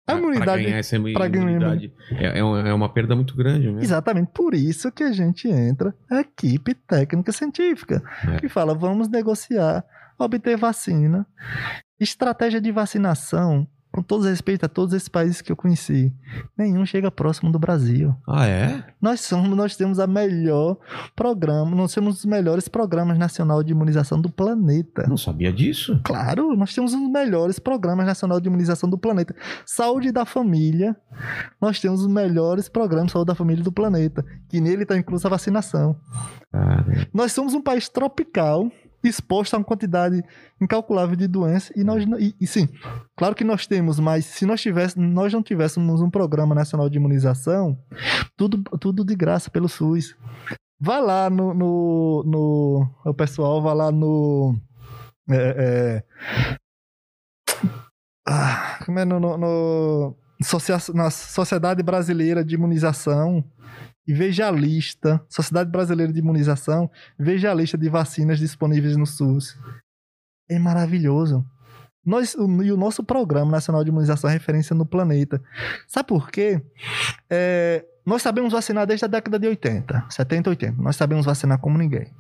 A 0.08 0.14
imunidade. 0.18 0.46
Pra 0.46 0.56
ganhar 0.64 0.78
essa 0.78 0.96
imu- 0.96 1.14
pra 1.14 1.28
ganhar 1.28 1.50
imunidade 1.52 1.94
é, 2.12 2.40
é 2.40 2.44
uma, 2.44 2.70
é 2.70 2.74
uma 2.74 2.90
perda 2.94 3.16
muito 3.16 3.36
grande 3.36 3.68
mesmo. 3.68 3.82
Exatamente 3.82 4.32
por 4.34 4.54
isso 4.56 4.92
que 4.92 5.04
a 5.04 5.12
gente 5.12 5.48
entra 5.50 5.94
a 6.10 6.22
equipe 6.22 6.74
técnica 6.74 7.32
científica, 7.32 8.02
É. 8.28 8.38
que 8.40 8.48
fala: 8.48 8.74
vamos 8.74 9.10
negociar, 9.10 9.84
obter 10.18 10.56
vacina, 10.58 11.28
estratégia 12.00 12.62
de 12.62 12.72
vacinação. 12.72 13.68
Com 13.98 14.04
todo 14.04 14.26
respeito 14.26 14.64
a 14.64 14.70
todos 14.70 14.94
esses 14.94 15.10
países 15.10 15.42
que 15.42 15.52
eu 15.52 15.56
conheci, 15.56 16.14
nenhum 16.56 16.86
chega 16.86 17.10
próximo 17.10 17.52
do 17.52 17.58
Brasil. 17.58 18.14
Ah, 18.28 18.46
é? 18.46 18.84
Nós 19.02 19.22
somos, 19.22 19.58
nós 19.58 19.76
temos 19.76 20.00
a 20.00 20.06
melhor 20.06 20.78
programa, 21.16 21.76
nós 21.76 21.96
temos 21.96 22.20
os 22.20 22.26
melhores 22.26 22.68
programas 22.68 23.18
nacional 23.18 23.64
de 23.64 23.72
imunização 23.72 24.22
do 24.22 24.30
planeta. 24.30 25.08
Não 25.08 25.18
sabia 25.18 25.52
disso. 25.52 26.00
Claro, 26.04 26.56
nós 26.56 26.76
temos 26.76 26.94
os 26.94 27.10
melhores 27.10 27.58
programas 27.58 28.06
nacional 28.06 28.40
de 28.40 28.48
imunização 28.48 28.88
do 28.88 29.00
planeta. 29.00 29.36
Saúde 29.66 30.12
da 30.12 30.26
família, 30.26 30.96
nós 31.60 31.80
temos 31.80 32.02
os 32.02 32.08
melhores 32.08 32.70
programas 32.70 33.08
de 33.08 33.14
saúde 33.14 33.30
da 33.30 33.36
família 33.36 33.64
do 33.64 33.72
planeta, 33.72 34.24
que 34.48 34.62
nele 34.62 34.84
está 34.84 34.96
inclusa 34.96 35.28
a 35.28 35.32
vacinação. 35.32 36.00
Cara. 36.52 37.08
Nós 37.12 37.32
somos 37.32 37.56
um 37.56 37.62
país 37.64 37.90
tropical, 37.90 38.72
exposto 39.08 39.54
a 39.54 39.58
uma 39.58 39.64
quantidade 39.66 40.24
incalculável 40.62 41.16
de 41.16 41.28
doenças, 41.28 41.72
e 41.76 41.84
nós 41.84 42.04
e, 42.20 42.36
e 42.40 42.48
sim, 42.48 42.68
claro 43.16 43.34
que 43.36 43.44
nós 43.44 43.66
temos, 43.68 44.00
mas 44.00 44.26
se 44.26 44.46
nós 44.46 44.62
tivéssemos, 44.62 45.10
nós 45.14 45.34
não 45.34 45.42
tivéssemos 45.44 46.02
um 46.02 46.10
programa 46.10 46.54
nacional 46.56 46.90
de 46.90 46.98
imunização, 46.98 47.78
tudo, 48.36 48.62
tudo 48.80 49.04
de 49.06 49.16
graça 49.16 49.50
pelo 49.50 49.68
SUS. 49.70 50.16
Vá 50.80 51.00
lá 51.00 51.30
no, 51.30 51.54
no, 51.54 52.24
no- 52.26 52.90
o 53.06 53.14
pessoal 53.14 53.62
vai 53.62 53.74
lá 53.74 53.92
no 53.92 54.56
é, 55.30 55.36
é, 55.58 56.04
ah, 58.28 58.80
como 58.86 59.00
é 59.00 59.06
no, 59.06 59.20
no, 59.20 59.38
no 59.38 60.16
na 60.94 61.10
Sociedade 61.10 61.82
Brasileira 61.82 62.46
de 62.46 62.54
Imunização 62.56 63.44
e 64.08 64.14
veja 64.14 64.48
a 64.48 64.52
lista, 64.52 65.22
Sociedade 65.28 65.70
Brasileira 65.70 66.14
de 66.14 66.20
Imunização, 66.20 66.90
veja 67.20 67.52
a 67.52 67.54
lista 67.54 67.78
de 67.78 67.90
vacinas 67.90 68.40
disponíveis 68.40 68.96
no 68.96 69.06
SUS. 69.06 69.58
É 70.50 70.58
maravilhoso. 70.58 71.46
Nós, 72.06 72.34
o, 72.36 72.64
e 72.64 72.72
o 72.72 72.78
nosso 72.78 73.04
Programa 73.04 73.52
Nacional 73.52 73.84
de 73.84 73.90
Imunização 73.90 74.30
é 74.30 74.34
referência 74.34 74.74
no 74.74 74.86
planeta. 74.86 75.42
Sabe 75.86 76.08
por 76.08 76.32
quê? 76.32 76.62
É, 77.30 77.86
nós 78.06 78.22
sabemos 78.22 78.54
vacinar 78.54 78.88
desde 78.88 79.04
a 79.04 79.10
década 79.10 79.38
de 79.38 79.46
80, 79.46 80.06
70, 80.10 80.50
80. 80.52 80.82
Nós 80.82 80.96
sabemos 80.96 81.26
vacinar 81.26 81.60
como 81.60 81.78
ninguém. 81.78 82.14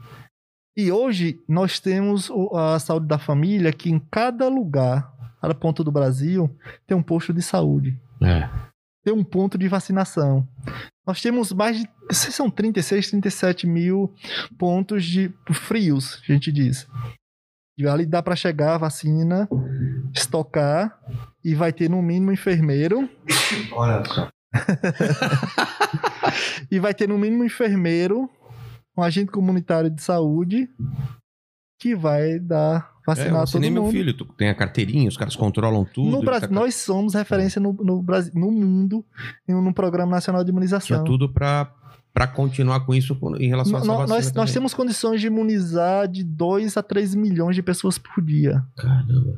E 0.75 0.91
hoje 0.91 1.39
nós 1.47 1.79
temos 1.79 2.29
a 2.53 2.77
saúde 2.79 3.07
da 3.07 3.17
família 3.17 3.71
que 3.71 3.89
em 3.89 3.97
cada 4.11 4.49
lugar, 4.49 5.09
cada 5.41 5.55
ponto 5.55 5.85
do 5.85 5.91
Brasil, 5.91 6.53
tem 6.85 6.97
um 6.97 7.01
posto 7.01 7.33
de 7.33 7.41
saúde 7.41 7.97
É. 8.21 8.66
tem 9.07 9.13
um 9.13 9.23
ponto 9.23 9.57
de 9.57 9.69
vacinação. 9.69 10.45
Nós 11.05 11.21
temos 11.21 11.53
mais 11.53 11.79
de. 11.79 11.89
se 12.11 12.29
São 12.29 12.49
36, 12.49 13.11
37 13.11 13.65
mil 13.65 14.13
pontos 14.59 15.05
de 15.05 15.33
frios, 15.53 16.21
a 16.21 16.33
gente 16.33 16.51
diz. 16.51 16.85
E 17.77 17.87
ali 17.87 18.05
dá 18.05 18.21
para 18.21 18.35
chegar 18.35 18.75
a 18.75 18.77
vacina, 18.77 19.47
estocar, 20.13 20.99
e 21.41 21.55
vai 21.55 21.71
ter 21.71 21.89
no 21.89 22.01
mínimo 22.01 22.33
enfermeiro. 22.33 23.09
Olha 23.71 24.03
só. 24.03 24.27
E 26.69 26.79
vai 26.79 26.93
ter 26.93 27.07
no 27.07 27.17
mínimo 27.17 27.45
enfermeiro, 27.45 28.29
um 28.97 29.01
agente 29.01 29.31
comunitário 29.31 29.89
de 29.89 30.01
saúde, 30.01 30.69
que 31.79 31.95
vai 31.95 32.39
dar 32.39 32.91
É, 33.07 33.11
eu 33.11 33.15
vacinar 33.15 33.31
todo 33.31 33.39
vacinei 33.45 33.69
meu 33.69 33.83
mundo. 33.83 33.91
filho. 33.91 34.13
Tu 34.13 34.25
tem 34.37 34.49
a 34.49 34.55
carteirinha, 34.55 35.07
os 35.07 35.15
caras 35.17 35.35
controlam 35.35 35.85
tudo. 35.85 36.09
No 36.11 36.21
Brasil, 36.21 36.47
tá- 36.49 36.53
nós 36.53 36.75
somos 36.75 37.13
referência 37.13 37.61
no, 37.61 37.73
no, 37.73 38.01
Brasil, 38.01 38.31
no 38.35 38.51
mundo 38.51 39.05
em 39.47 39.53
um 39.55 39.61
no 39.61 39.73
Programa 39.73 40.11
Nacional 40.11 40.43
de 40.43 40.47
Tinha 40.47 40.53
Imunização. 40.53 41.03
tudo 41.03 41.29
pra, 41.29 41.71
pra 42.13 42.27
continuar 42.27 42.81
com 42.81 42.93
isso 42.93 43.17
em 43.39 43.47
relação 43.47 43.75
a 43.77 43.79
essa 43.79 43.87
nós, 44.07 44.33
nós 44.33 44.51
temos 44.53 44.73
condições 44.73 45.21
de 45.21 45.27
imunizar 45.27 46.07
de 46.07 46.23
2 46.23 46.75
a 46.77 46.83
3 46.83 47.15
milhões 47.15 47.55
de 47.55 47.61
pessoas 47.63 47.97
por 47.97 48.23
dia. 48.23 48.63
Caramba. 48.75 49.37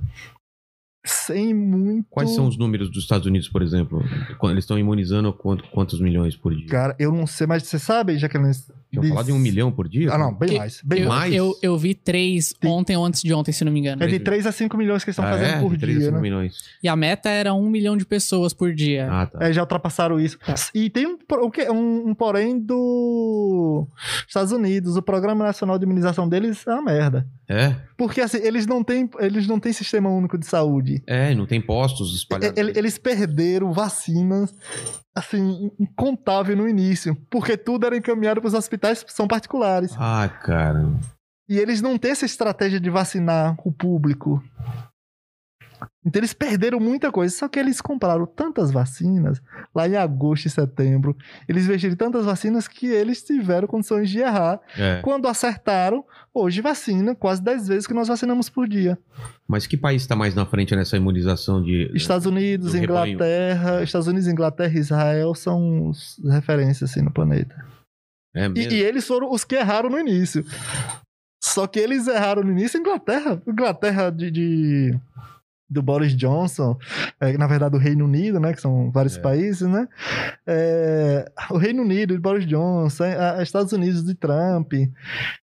Sem 1.05 1.53
muito. 1.53 2.05
Quais 2.09 2.29
são 2.35 2.45
os 2.45 2.57
números 2.57 2.89
dos 2.89 3.03
Estados 3.03 3.25
Unidos, 3.25 3.47
por 3.47 3.61
exemplo? 3.61 4.03
Quando 4.37 4.51
eles 4.51 4.63
estão 4.65 4.77
imunizando 4.77 5.31
quanto- 5.31 5.63
quantos 5.71 5.99
milhões 6.01 6.35
por 6.35 6.53
dia? 6.53 6.67
Cara, 6.67 6.95
eu 6.99 7.11
não 7.11 7.25
sei, 7.25 7.47
mas 7.47 7.63
você 7.63 7.79
sabe, 7.79 8.17
Jaqueline? 8.17 8.51
Tinha 8.91 9.03
falar 9.09 9.23
de 9.23 9.31
um 9.31 9.37
milhão 9.37 9.71
por 9.71 9.87
dia? 9.87 10.11
Ah, 10.11 10.17
não, 10.17 10.33
bem 10.33 10.49
Que- 10.49 10.57
mais. 10.57 10.81
Bem 10.83 11.01
Eu, 11.03 11.09
mais. 11.09 11.33
eu, 11.33 11.55
eu 11.61 11.77
vi 11.77 11.93
três 11.93 12.53
Tem- 12.59 12.69
ontem 12.71 12.95
ou 12.97 13.05
antes 13.05 13.21
de 13.21 13.31
ontem, 13.33 13.51
se 13.51 13.63
não 13.63 13.71
me 13.71 13.79
engano. 13.79 14.03
É 14.03 14.07
de 14.07 14.19
3 14.19 14.47
a 14.47 14.51
5 14.51 14.75
milhões 14.77 15.03
que 15.03 15.09
eles 15.09 15.17
estão 15.17 15.25
Ah, 15.29 15.33
fazendo 15.37 15.57
é? 15.57 15.59
por 15.59 15.71
De 15.73 15.77
três 15.79 15.97
a 15.97 15.99
dia, 15.99 16.07
cinco 16.07 16.15
né? 16.17 16.21
milhões. 16.21 16.55
E 16.81 16.87
a 16.87 16.95
meta 16.95 17.29
era 17.29 17.53
um 17.53 17.69
milhão 17.69 17.95
de 17.95 18.05
pessoas 18.05 18.51
por 18.53 18.73
dia. 18.73 19.07
Ah, 19.11 19.25
tá. 19.27 19.39
É, 19.45 19.53
já 19.53 19.61
ultrapassaram 19.61 20.19
isso. 20.19 20.39
Tá. 20.39 20.55
E 20.73 20.89
tem 20.89 21.05
um, 21.05 21.17
por- 21.17 21.39
o 21.39 21.51
quê? 21.51 21.69
um, 21.69 22.09
um 22.09 22.13
porém 22.15 22.59
do 22.59 23.87
Estados 24.27 24.51
Unidos. 24.51 24.95
O 24.97 25.01
Programa 25.01 25.45
Nacional 25.45 25.77
de 25.77 25.85
Imunização 25.85 26.27
deles 26.27 26.65
é 26.65 26.71
uma 26.73 26.81
merda. 26.81 27.27
É? 27.47 27.75
Porque 27.97 28.21
assim, 28.21 28.37
eles 28.37 28.65
não 28.67 28.83
têm, 28.83 29.09
eles 29.19 29.47
não 29.47 29.59
têm 29.59 29.73
sistema 29.73 30.09
único 30.09 30.37
de 30.37 30.45
saúde. 30.45 31.01
É, 31.07 31.33
não 31.33 31.45
tem 31.45 31.59
postos 31.59 32.15
espalhados. 32.15 32.57
Ele- 32.57 32.73
Eles 32.77 32.97
perderam 32.97 33.73
vacinas, 33.73 34.53
assim, 35.15 35.71
incontável 35.79 36.55
no 36.55 36.67
início. 36.67 37.15
Porque 37.29 37.57
tudo 37.57 37.85
era 37.85 37.97
encaminhado 37.97 38.41
para 38.41 38.47
os 38.47 38.53
hospitais 38.53 39.03
que 39.03 39.13
são 39.13 39.27
particulares. 39.27 39.93
Ah, 39.97 40.29
cara. 40.41 40.91
E 41.47 41.57
eles 41.57 41.81
não 41.81 41.97
têm 41.97 42.11
essa 42.11 42.25
estratégia 42.25 42.79
de 42.79 42.89
vacinar 42.89 43.55
o 43.65 43.71
público. 43.71 44.43
Então 46.09 46.19
eles 46.19 46.33
perderam 46.33 46.79
muita 46.79 47.11
coisa. 47.11 47.35
Só 47.35 47.47
que 47.47 47.59
eles 47.59 47.79
compraram 47.79 48.25
tantas 48.25 48.71
vacinas, 48.71 49.39
lá 49.75 49.87
em 49.87 49.95
agosto 49.95 50.47
e 50.47 50.49
setembro. 50.49 51.15
Eles 51.47 51.65
investiram 51.65 51.95
tantas 51.95 52.25
vacinas 52.25 52.67
que 52.67 52.87
eles 52.87 53.21
tiveram 53.21 53.67
condições 53.67 54.09
de 54.09 54.17
errar. 54.17 54.59
É. 54.75 55.01
Quando 55.03 55.27
acertaram, 55.27 56.03
hoje 56.33 56.61
vacina 56.61 57.13
quase 57.13 57.43
10 57.43 57.67
vezes 57.67 57.87
que 57.87 57.93
nós 57.93 58.07
vacinamos 58.07 58.49
por 58.49 58.67
dia. 58.67 58.97
Mas 59.47 59.67
que 59.67 59.77
país 59.77 60.01
está 60.01 60.15
mais 60.15 60.33
na 60.33 60.47
frente 60.47 60.75
nessa 60.75 60.97
imunização 60.97 61.61
de. 61.61 61.91
Estados 61.93 62.25
Unidos, 62.25 62.71
do 62.71 62.77
rebanho. 62.79 63.13
Inglaterra, 63.13 63.83
Estados 63.83 64.07
Unidos, 64.07 64.27
Inglaterra 64.27 64.73
e 64.75 64.79
Israel 64.79 65.35
são 65.35 65.91
referências 66.31 66.89
assim 66.89 67.01
no 67.03 67.11
planeta. 67.11 67.55
É 68.35 68.47
E, 68.47 68.67
e 68.73 68.81
eles 68.81 69.05
foram 69.05 69.31
os 69.31 69.43
que 69.43 69.55
erraram 69.55 69.89
no 69.91 69.99
início. 69.99 70.43
Só 71.43 71.67
que 71.67 71.79
eles 71.79 72.07
erraram 72.07 72.43
no 72.43 72.51
início 72.51 72.79
Inglaterra. 72.79 73.41
Inglaterra 73.47 74.09
de, 74.09 74.29
de- 74.31 74.99
do 75.69 75.81
Boris 75.83 76.15
Johnson, 76.15 76.77
é, 77.21 77.37
na 77.37 77.45
verdade 77.45 77.71
do 77.73 77.77
Reino 77.77 78.05
Unido, 78.05 78.39
né? 78.39 78.53
Que 78.53 78.61
são 78.61 78.89
vários 78.91 79.17
É. 79.17 79.21
países, 79.21 79.67
né? 79.67 79.87
É, 80.47 81.31
o 81.51 81.57
Reino 81.57 81.83
Unido 81.83 82.13
de 82.15 82.19
Boris 82.19 82.45
Johnson, 82.47 83.03
a- 83.03 83.37
a 83.37 83.43
Estados 83.43 83.71
Unidos 83.71 84.03
de 84.03 84.15
Trump, 84.15 84.73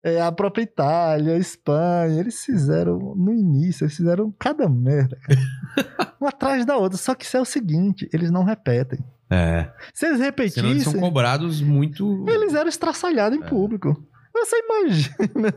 é, 0.05 0.21
a 0.21 0.31
própria 0.31 0.63
Itália, 0.63 1.35
a 1.35 1.39
Espanha, 1.39 2.21
eles 2.21 2.45
fizeram 2.45 2.99
no 3.17 3.33
início, 3.33 3.85
eles 3.85 3.97
fizeram 3.97 4.35
cada 4.39 4.69
merda, 4.69 5.17
uma 6.21 6.29
atrás 6.31 6.65
da 6.67 6.77
outra. 6.77 6.99
Só 6.99 7.15
que 7.15 7.25
isso 7.25 7.37
é 7.37 7.41
o 7.41 7.45
seguinte, 7.45 8.09
eles 8.13 8.31
não 8.31 8.45
repetem. 8.45 8.99
É. 9.31 9.71
Se 9.95 10.07
eles 10.07 10.17
Senão 10.17 10.17
eles 10.17 10.21
repetissem, 10.27 10.81
são 10.81 11.01
cobrados 11.01 11.61
muito. 11.63 12.27
eles 12.29 12.53
eram 12.53 12.69
estraçalhados 12.69 13.39
em 13.39 13.43
É. 13.43 13.47
público. 13.49 14.05
Você 14.33 14.57
imagina 14.61 15.53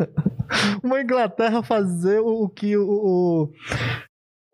uma 0.83 0.99
Inglaterra 1.01 1.61
fazer 1.63 2.19
o, 2.19 2.43
o 2.43 2.49
que 2.49 2.75
o, 2.75 2.83
o- 2.87 3.51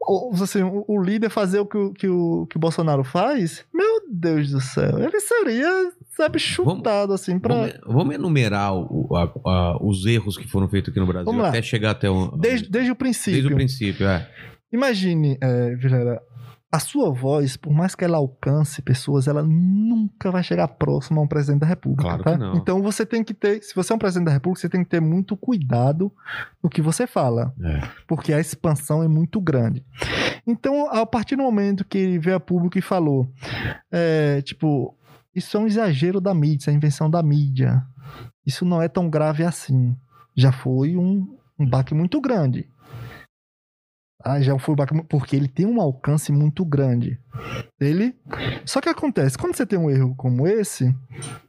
o, 0.01 0.31
assim, 0.41 0.63
o, 0.63 0.83
o 0.87 1.01
líder 1.01 1.29
fazer 1.29 1.59
o 1.59 1.65
que, 1.65 1.77
o 1.77 1.93
que 1.93 2.07
o 2.07 2.47
que 2.49 2.57
o 2.57 2.59
Bolsonaro 2.59 3.03
faz, 3.03 3.65
meu 3.73 4.01
Deus 4.11 4.49
do 4.51 4.59
céu, 4.61 4.97
ele 4.99 5.19
seria, 5.19 5.91
sabe, 6.17 6.39
chutado 6.39 7.13
assim 7.13 7.37
pra. 7.37 7.55
Vamos, 7.55 7.73
vamos 7.85 8.15
enumerar 8.15 8.73
o- 8.73 9.15
a- 9.15 9.31
a- 9.49 9.77
os 9.83 10.05
erros 10.05 10.37
que 10.37 10.47
foram 10.47 10.67
feitos 10.69 10.89
aqui 10.91 10.99
no 10.99 11.05
Brasil 11.05 11.25
Vamos 11.25 11.45
até 11.45 11.61
chegar 11.61 11.91
até 11.91 12.09
o. 12.09 12.27
Desde, 12.37 12.69
desde 12.69 12.91
o 12.91 12.95
princípio. 12.95 13.33
desde 13.33 13.53
o 13.53 13.55
princípio, 13.55 14.07
é. 14.07 14.27
Imagine, 14.71 15.37
é, 15.41 15.75
a 16.72 16.80
sua 16.80 17.11
voz, 17.11 17.57
por 17.57 17.74
mais 17.74 17.95
que 17.95 18.05
ela 18.05 18.17
alcance 18.17 18.82
pessoas, 18.82 19.28
ela 19.28 19.41
nunca 19.41 20.30
vai 20.30 20.43
chegar 20.43 20.67
próximo 20.67 21.20
a 21.20 21.24
um 21.24 21.28
presidente 21.28 21.61
da 21.61 21.65
República. 21.67 22.03
Claro 22.03 22.24
tá? 22.24 22.32
que 22.34 22.38
não. 22.38 22.55
Então 22.55 22.82
você 22.84 23.05
tem 23.05 23.24
que 23.24 23.34
ter, 23.34 23.63
se 23.63 23.74
você 23.74 23.91
é 23.91 23.95
um 23.95 23.99
presidente 23.99 24.28
da 24.28 24.34
República, 24.34 24.61
você 24.61 24.70
tem 24.70 24.84
que 24.84 24.89
ter 24.89 25.01
muito 25.01 25.36
cuidado 25.36 26.11
no 26.61 26.70
que 26.70 26.82
você 26.82 27.07
fala, 27.07 27.53
É. 27.63 27.82
porque 28.07 28.32
a 28.32 28.39
expansão 28.39 29.01
é 29.01 29.07
muito 29.07 29.41
grande. 29.41 29.84
Então, 30.45 30.88
a 30.91 31.05
partir 31.05 31.36
do 31.36 31.43
momento 31.43 31.84
que 31.84 31.97
ele 31.97 32.20
veio 32.20 32.36
a 32.38 32.39
público 32.39 32.78
e 32.78 32.82
falou, 32.82 33.28
é, 33.91 34.41
tipo, 34.43 34.95
isso 35.36 35.57
é 35.57 35.59
um 35.59 35.67
exagero 35.67 36.22
da 36.22 36.34
mídia, 36.34 36.57
isso 36.57 36.70
é 36.70 36.74
invenção 36.74 37.09
da 37.09 37.24
mídia. 37.24 37.84
Isso 38.45 38.63
não 38.63 38.82
é 38.82 38.88
tão 38.88 39.09
grave 39.09 39.43
assim. 39.43 39.95
Já 40.36 40.51
foi 40.51 40.95
um, 40.95 41.36
um 41.57 41.67
baque 41.67 41.93
muito 41.93 42.20
grande. 42.22 42.67
Ah, 44.22 44.41
já 44.41 44.57
foi 44.59 44.76
um 44.76 45.03
porque 45.03 45.34
ele 45.34 45.47
tem 45.47 45.65
um 45.65 45.80
alcance 45.80 46.30
muito 46.30 46.65
grande. 46.65 47.17
Ele. 47.80 48.13
Só 48.65 48.82
que 48.82 48.89
acontece, 48.89 49.38
quando 49.38 49.55
você 49.55 49.65
tem 49.65 49.80
um 49.80 49.89
erro 49.89 50.13
como 50.17 50.45
esse, 50.45 50.93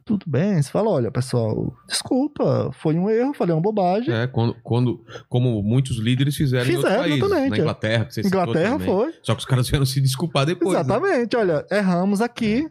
tudo 0.05 0.23
bem, 0.25 0.61
você 0.61 0.71
fala, 0.71 0.89
olha, 0.89 1.11
pessoal, 1.11 1.75
desculpa, 1.85 2.71
foi 2.73 2.95
um 2.95 3.09
erro, 3.09 3.33
falei 3.33 3.53
uma 3.53 3.61
bobagem. 3.61 4.13
É, 4.15 4.25
quando, 4.25 4.55
quando, 4.63 5.03
como 5.27 5.61
muitos 5.61 5.97
líderes 5.97 6.37
fizeram, 6.37 6.63
em 6.71 6.75
Fizeram, 6.75 6.99
países. 7.01 7.17
exatamente, 7.17 7.49
Na 7.49 7.55
é. 7.57 7.59
Inglaterra, 7.59 8.05
que 8.05 8.13
você 8.13 8.21
Inglaterra 8.21 8.79
foi. 8.79 9.13
Só 9.21 9.33
que 9.35 9.39
os 9.39 9.45
caras 9.45 9.67
vieram 9.69 9.85
se 9.85 9.99
desculpar 9.99 10.45
depois. 10.45 10.73
né? 10.73 10.79
Exatamente, 10.79 11.35
olha, 11.35 11.65
erramos 11.69 12.21
aqui, 12.21 12.69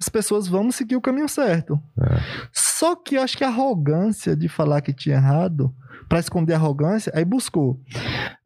as 0.00 0.08
pessoas 0.08 0.46
vão 0.46 0.70
seguir 0.70 0.94
o 0.94 1.00
caminho 1.00 1.28
certo. 1.28 1.80
É. 2.00 2.20
Só 2.52 2.94
que 2.94 3.16
eu 3.16 3.22
acho 3.22 3.36
que 3.36 3.42
a 3.42 3.48
arrogância 3.48 4.36
de 4.36 4.48
falar 4.48 4.80
que 4.80 4.92
tinha 4.92 5.16
errado, 5.16 5.74
pra 6.10 6.18
esconder 6.18 6.54
a 6.54 6.56
arrogância, 6.56 7.12
aí 7.14 7.24
buscou. 7.24 7.80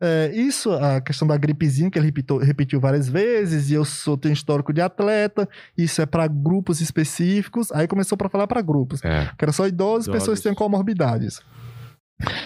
É, 0.01 0.31
isso, 0.35 0.71
a 0.73 1.01
questão 1.01 1.27
da 1.27 1.35
gripezinha, 1.37 1.91
que 1.91 1.99
ele 1.99 2.05
repitou- 2.07 2.39
repetiu 2.39 2.79
várias 2.79 3.09
vezes, 3.09 3.71
e 3.71 3.75
eu 3.75 3.85
sou, 3.87 4.19
tenho 4.19 4.35
histórico 4.35 4.71
de 4.73 4.83
atleta, 4.83 5.49
isso 5.77 6.03
é 6.03 6.07
pra 6.07 6.27
grupos 6.29 6.83
específicos, 6.83 7.73
aí 7.73 7.89
começou 7.89 8.19
pra 8.19 8.29
falar 8.29 8.47
pra 8.47 8.61
grupos. 8.61 9.03
É, 9.03 9.31
Que 9.39 9.45
era 9.47 9.53
só 9.53 9.67
idosos, 9.67 10.07
Idosos. 10.07 10.21
pessoas 10.23 10.39
que 10.41 10.45
têm 10.45 10.55
comorbidades. 10.55 11.41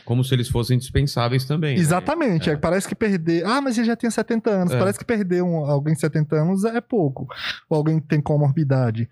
como 0.05 0.25
se 0.25 0.33
eles 0.35 0.49
fossem 0.49 0.79
dispensáveis 0.79 1.45
também. 1.45 1.75
né? 1.75 1.81
Exatamente. 1.81 2.49
É. 2.49 2.53
é, 2.55 2.57
parece 2.57 2.89
que 2.89 2.95
perder. 2.95 3.45
Ah, 3.45 3.61
mas 3.61 3.77
ele 3.77 3.87
já 3.87 3.95
tinha 3.97 4.11
70 4.11 4.49
anos. 4.51 4.73
É. 4.73 4.79
Parece 4.79 4.99
que 4.99 5.05
perder 5.05 5.43
um, 5.43 5.57
alguém 5.67 5.93
de 5.95 6.01
70 6.01 6.37
anos 6.37 6.65
é 6.65 6.81
pouco. 6.81 7.27
Ou 7.69 7.77
alguém 7.77 8.01
que 8.01 8.07
tem 8.07 8.21
comorbidade. 8.21 9.09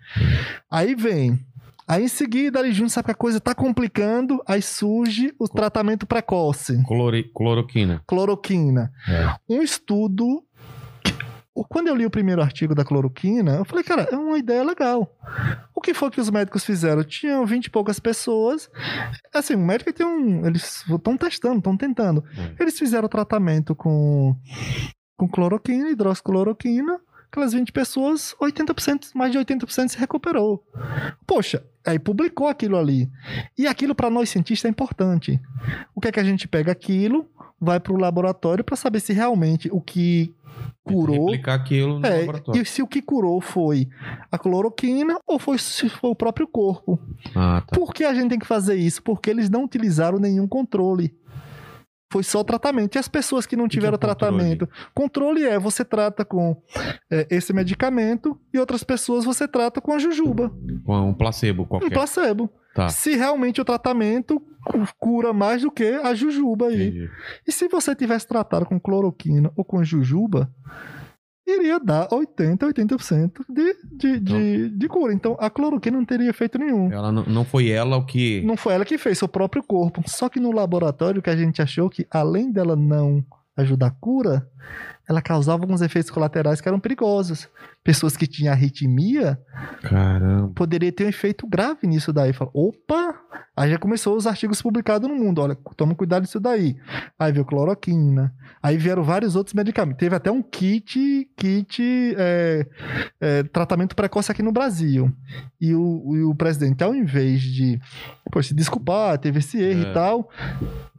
Aí 0.71 0.95
vem. 0.95 1.39
Aí 1.87 2.03
em 2.03 2.07
seguida, 2.07 2.59
ali 2.59 2.73
junto, 2.73 2.89
sabe 2.91 3.05
que 3.05 3.11
a 3.11 3.15
coisa 3.15 3.39
tá 3.39 3.55
complicando. 3.55 4.41
Aí 4.45 4.61
surge 4.61 5.33
o 5.39 5.47
tratamento 5.47 6.05
precoce. 6.05 6.83
Clori- 6.85 7.31
cloroquina. 7.33 8.03
Cloroquina. 8.05 8.91
É. 9.07 9.35
Um 9.49 9.61
estudo. 9.61 10.43
Quando 11.69 11.87
eu 11.87 11.95
li 11.95 12.05
o 12.05 12.09
primeiro 12.11 12.39
artigo 12.41 12.75
da 12.75 12.85
cloroquina, 12.85 13.55
eu 13.55 13.65
falei, 13.65 13.83
cara, 13.83 14.07
é 14.11 14.15
uma 14.15 14.37
ideia 14.37 14.63
legal. 14.63 15.11
O 15.73 15.81
que 15.81 15.91
foi 15.91 16.11
que 16.11 16.21
os 16.21 16.29
médicos 16.29 16.63
fizeram? 16.63 17.03
Tinham 17.03 17.43
20 17.47 17.65
e 17.65 17.69
poucas 17.71 17.99
pessoas. 17.99 18.69
Assim, 19.33 19.55
o 19.55 19.59
médico 19.65 19.91
tem 19.91 20.05
um. 20.05 20.45
Eles 20.45 20.85
estão 20.87 21.17
testando, 21.17 21.57
estão 21.57 21.75
tentando. 21.75 22.23
É. 22.37 22.61
Eles 22.61 22.77
fizeram 22.77 23.07
tratamento 23.09 23.73
com, 23.73 24.35
com 25.17 25.27
cloroquina, 25.27 25.89
hidroxicloroquina. 25.89 26.99
Aquelas 27.31 27.53
20 27.53 27.71
pessoas, 27.71 28.35
80%, 28.41 29.09
mais 29.13 29.31
de 29.31 29.37
80% 29.37 29.89
se 29.89 29.97
recuperou. 29.97 30.63
Poxa, 31.25 31.63
aí 31.85 31.99
publicou 31.99 32.47
aquilo 32.47 32.77
ali. 32.77 33.09
E 33.57 33.67
aquilo 33.67 33.93
para 33.93 34.09
nós 34.09 34.29
cientistas 34.29 34.65
é 34.65 34.71
importante. 34.71 35.39
O 35.93 36.01
que 36.01 36.07
é 36.07 36.11
que 36.11 36.19
a 36.19 36.23
gente 36.23 36.47
pega 36.47 36.71
aquilo, 36.71 37.29
vai 37.59 37.79
para 37.79 37.93
o 37.93 37.97
laboratório 37.97 38.63
para 38.63 38.75
saber 38.75 38.99
se 38.99 39.13
realmente 39.13 39.69
o 39.71 39.81
que 39.81 40.33
curou 40.83 41.29
aquilo 41.45 41.99
no 41.99 42.07
é, 42.07 42.19
laboratório. 42.19 42.61
e 42.61 42.65
se 42.65 42.81
o 42.81 42.87
que 42.87 43.01
curou 43.01 43.41
foi 43.41 43.89
a 44.31 44.37
cloroquina 44.37 45.19
ou 45.27 45.37
foi, 45.37 45.57
se 45.57 45.89
foi 45.89 46.09
o 46.09 46.15
próprio 46.15 46.47
corpo. 46.47 46.99
Ah, 47.35 47.61
tá. 47.67 47.75
Por 47.75 47.93
que 47.93 48.05
a 48.05 48.13
gente 48.13 48.29
tem 48.29 48.39
que 48.39 48.47
fazer 48.47 48.75
isso? 48.75 49.03
Porque 49.03 49.29
eles 49.29 49.49
não 49.49 49.63
utilizaram 49.63 50.17
nenhum 50.17 50.47
controle. 50.47 51.13
Foi 52.09 52.23
só 52.23 52.43
tratamento. 52.43 52.95
E 52.95 52.99
as 52.99 53.07
pessoas 53.07 53.45
que 53.45 53.55
não 53.57 53.67
que 53.67 53.75
é 53.75 53.79
tiveram 53.79 53.95
o 53.95 53.99
controle? 53.99 54.15
tratamento? 54.17 54.69
Controle 54.93 55.43
é 55.43 55.59
você 55.59 55.83
trata 55.83 56.23
com 56.23 56.61
é, 57.11 57.27
esse 57.29 57.51
medicamento 57.51 58.39
e 58.53 58.57
outras 58.59 58.83
pessoas 58.83 59.25
você 59.25 59.47
trata 59.47 59.81
com 59.81 59.91
a 59.93 59.99
jujuba, 59.99 60.51
Com 60.85 61.09
um 61.09 61.13
placebo 61.13 61.63
um 61.63 61.65
qualquer. 61.65 61.91
placebo. 61.91 62.49
Tá. 62.73 62.89
Se 62.89 63.15
realmente 63.15 63.59
o 63.59 63.65
tratamento 63.65 64.39
cu- 64.63 64.87
cura 64.99 65.33
mais 65.33 65.63
do 65.63 65.71
que 65.71 65.83
a 66.03 66.13
jujuba 66.13 66.67
aí. 66.67 66.87
Entendi. 66.89 67.09
E 67.47 67.51
se 67.51 67.67
você 67.67 67.95
tivesse 67.95 68.27
tratado 68.27 68.65
com 68.67 68.79
cloroquina 68.79 69.51
ou 69.57 69.65
com 69.65 69.83
jujuba, 69.83 70.49
iria 71.47 71.79
dar 71.79 72.07
80, 72.11 72.67
80% 72.67 73.45
de, 73.49 73.75
de, 73.83 74.19
de, 74.19 74.69
de 74.69 74.87
cura. 74.87 75.13
Então 75.13 75.37
a 75.39 75.49
cloroquina 75.49 75.97
não 75.97 76.05
teria 76.05 76.29
efeito 76.29 76.57
nenhum. 76.57 76.91
Ela 76.91 77.11
não, 77.11 77.23
não 77.23 77.45
foi 77.45 77.69
ela 77.69 77.97
o 77.97 78.05
que. 78.05 78.41
Não 78.41 78.57
foi 78.57 78.73
ela 78.73 78.85
que 78.85 78.97
fez, 78.97 79.21
o 79.21 79.27
próprio 79.27 79.63
corpo. 79.63 80.03
Só 80.05 80.27
que 80.29 80.39
no 80.39 80.51
laboratório 80.51 81.21
que 81.21 81.29
a 81.29 81.35
gente 81.35 81.61
achou 81.61 81.89
que, 81.89 82.05
além 82.11 82.51
dela 82.51 82.75
não 82.75 83.23
ajudar 83.55 83.87
a 83.87 83.91
cura, 83.91 84.47
ela 85.07 85.21
causava 85.21 85.63
alguns 85.63 85.81
efeitos 85.81 86.11
colaterais 86.11 86.59
que 86.59 86.67
eram 86.67 86.79
perigosos. 86.79 87.47
Pessoas 87.83 88.17
que 88.17 88.27
tinham 88.27 88.51
arritmia 88.51 89.39
Caramba. 89.81 90.51
poderia 90.53 90.91
ter 90.91 91.05
um 91.05 91.09
efeito 91.09 91.47
grave 91.47 91.87
nisso 91.87 92.11
daí. 92.11 92.33
Fala, 92.33 92.51
opa! 92.53 93.15
Aí 93.55 93.71
já 93.71 93.77
começou 93.79 94.15
os 94.17 94.27
artigos 94.27 94.61
publicados 94.61 95.09
no 95.09 95.15
mundo. 95.15 95.39
Olha, 95.41 95.57
toma 95.75 95.95
cuidado 95.95 96.23
disso 96.23 96.39
daí. 96.39 96.75
Aí 97.17 97.31
veio 97.31 97.45
cloroquina. 97.45 98.33
Aí 98.61 98.77
vieram 98.77 99.01
vários 99.03 99.35
outros 99.35 99.53
medicamentos. 99.53 99.99
Teve 99.99 100.15
até 100.15 100.29
um 100.29 100.41
kit, 100.43 101.27
kit 101.35 101.81
é, 102.17 102.67
é, 103.21 103.43
tratamento 103.43 103.95
precoce 103.95 104.31
aqui 104.31 104.43
no 104.43 104.51
Brasil. 104.51 105.11
E 105.59 105.73
o, 105.73 106.15
e 106.15 106.21
o 106.23 106.35
presidente, 106.35 106.83
ao 106.83 106.93
invés 106.93 107.41
de 107.41 107.79
pô, 108.31 108.43
se 108.43 108.53
desculpar, 108.53 109.17
teve 109.17 109.39
esse 109.39 109.59
erro 109.59 109.85
É. 109.87 109.89
e 109.89 109.93
tal, 109.93 110.29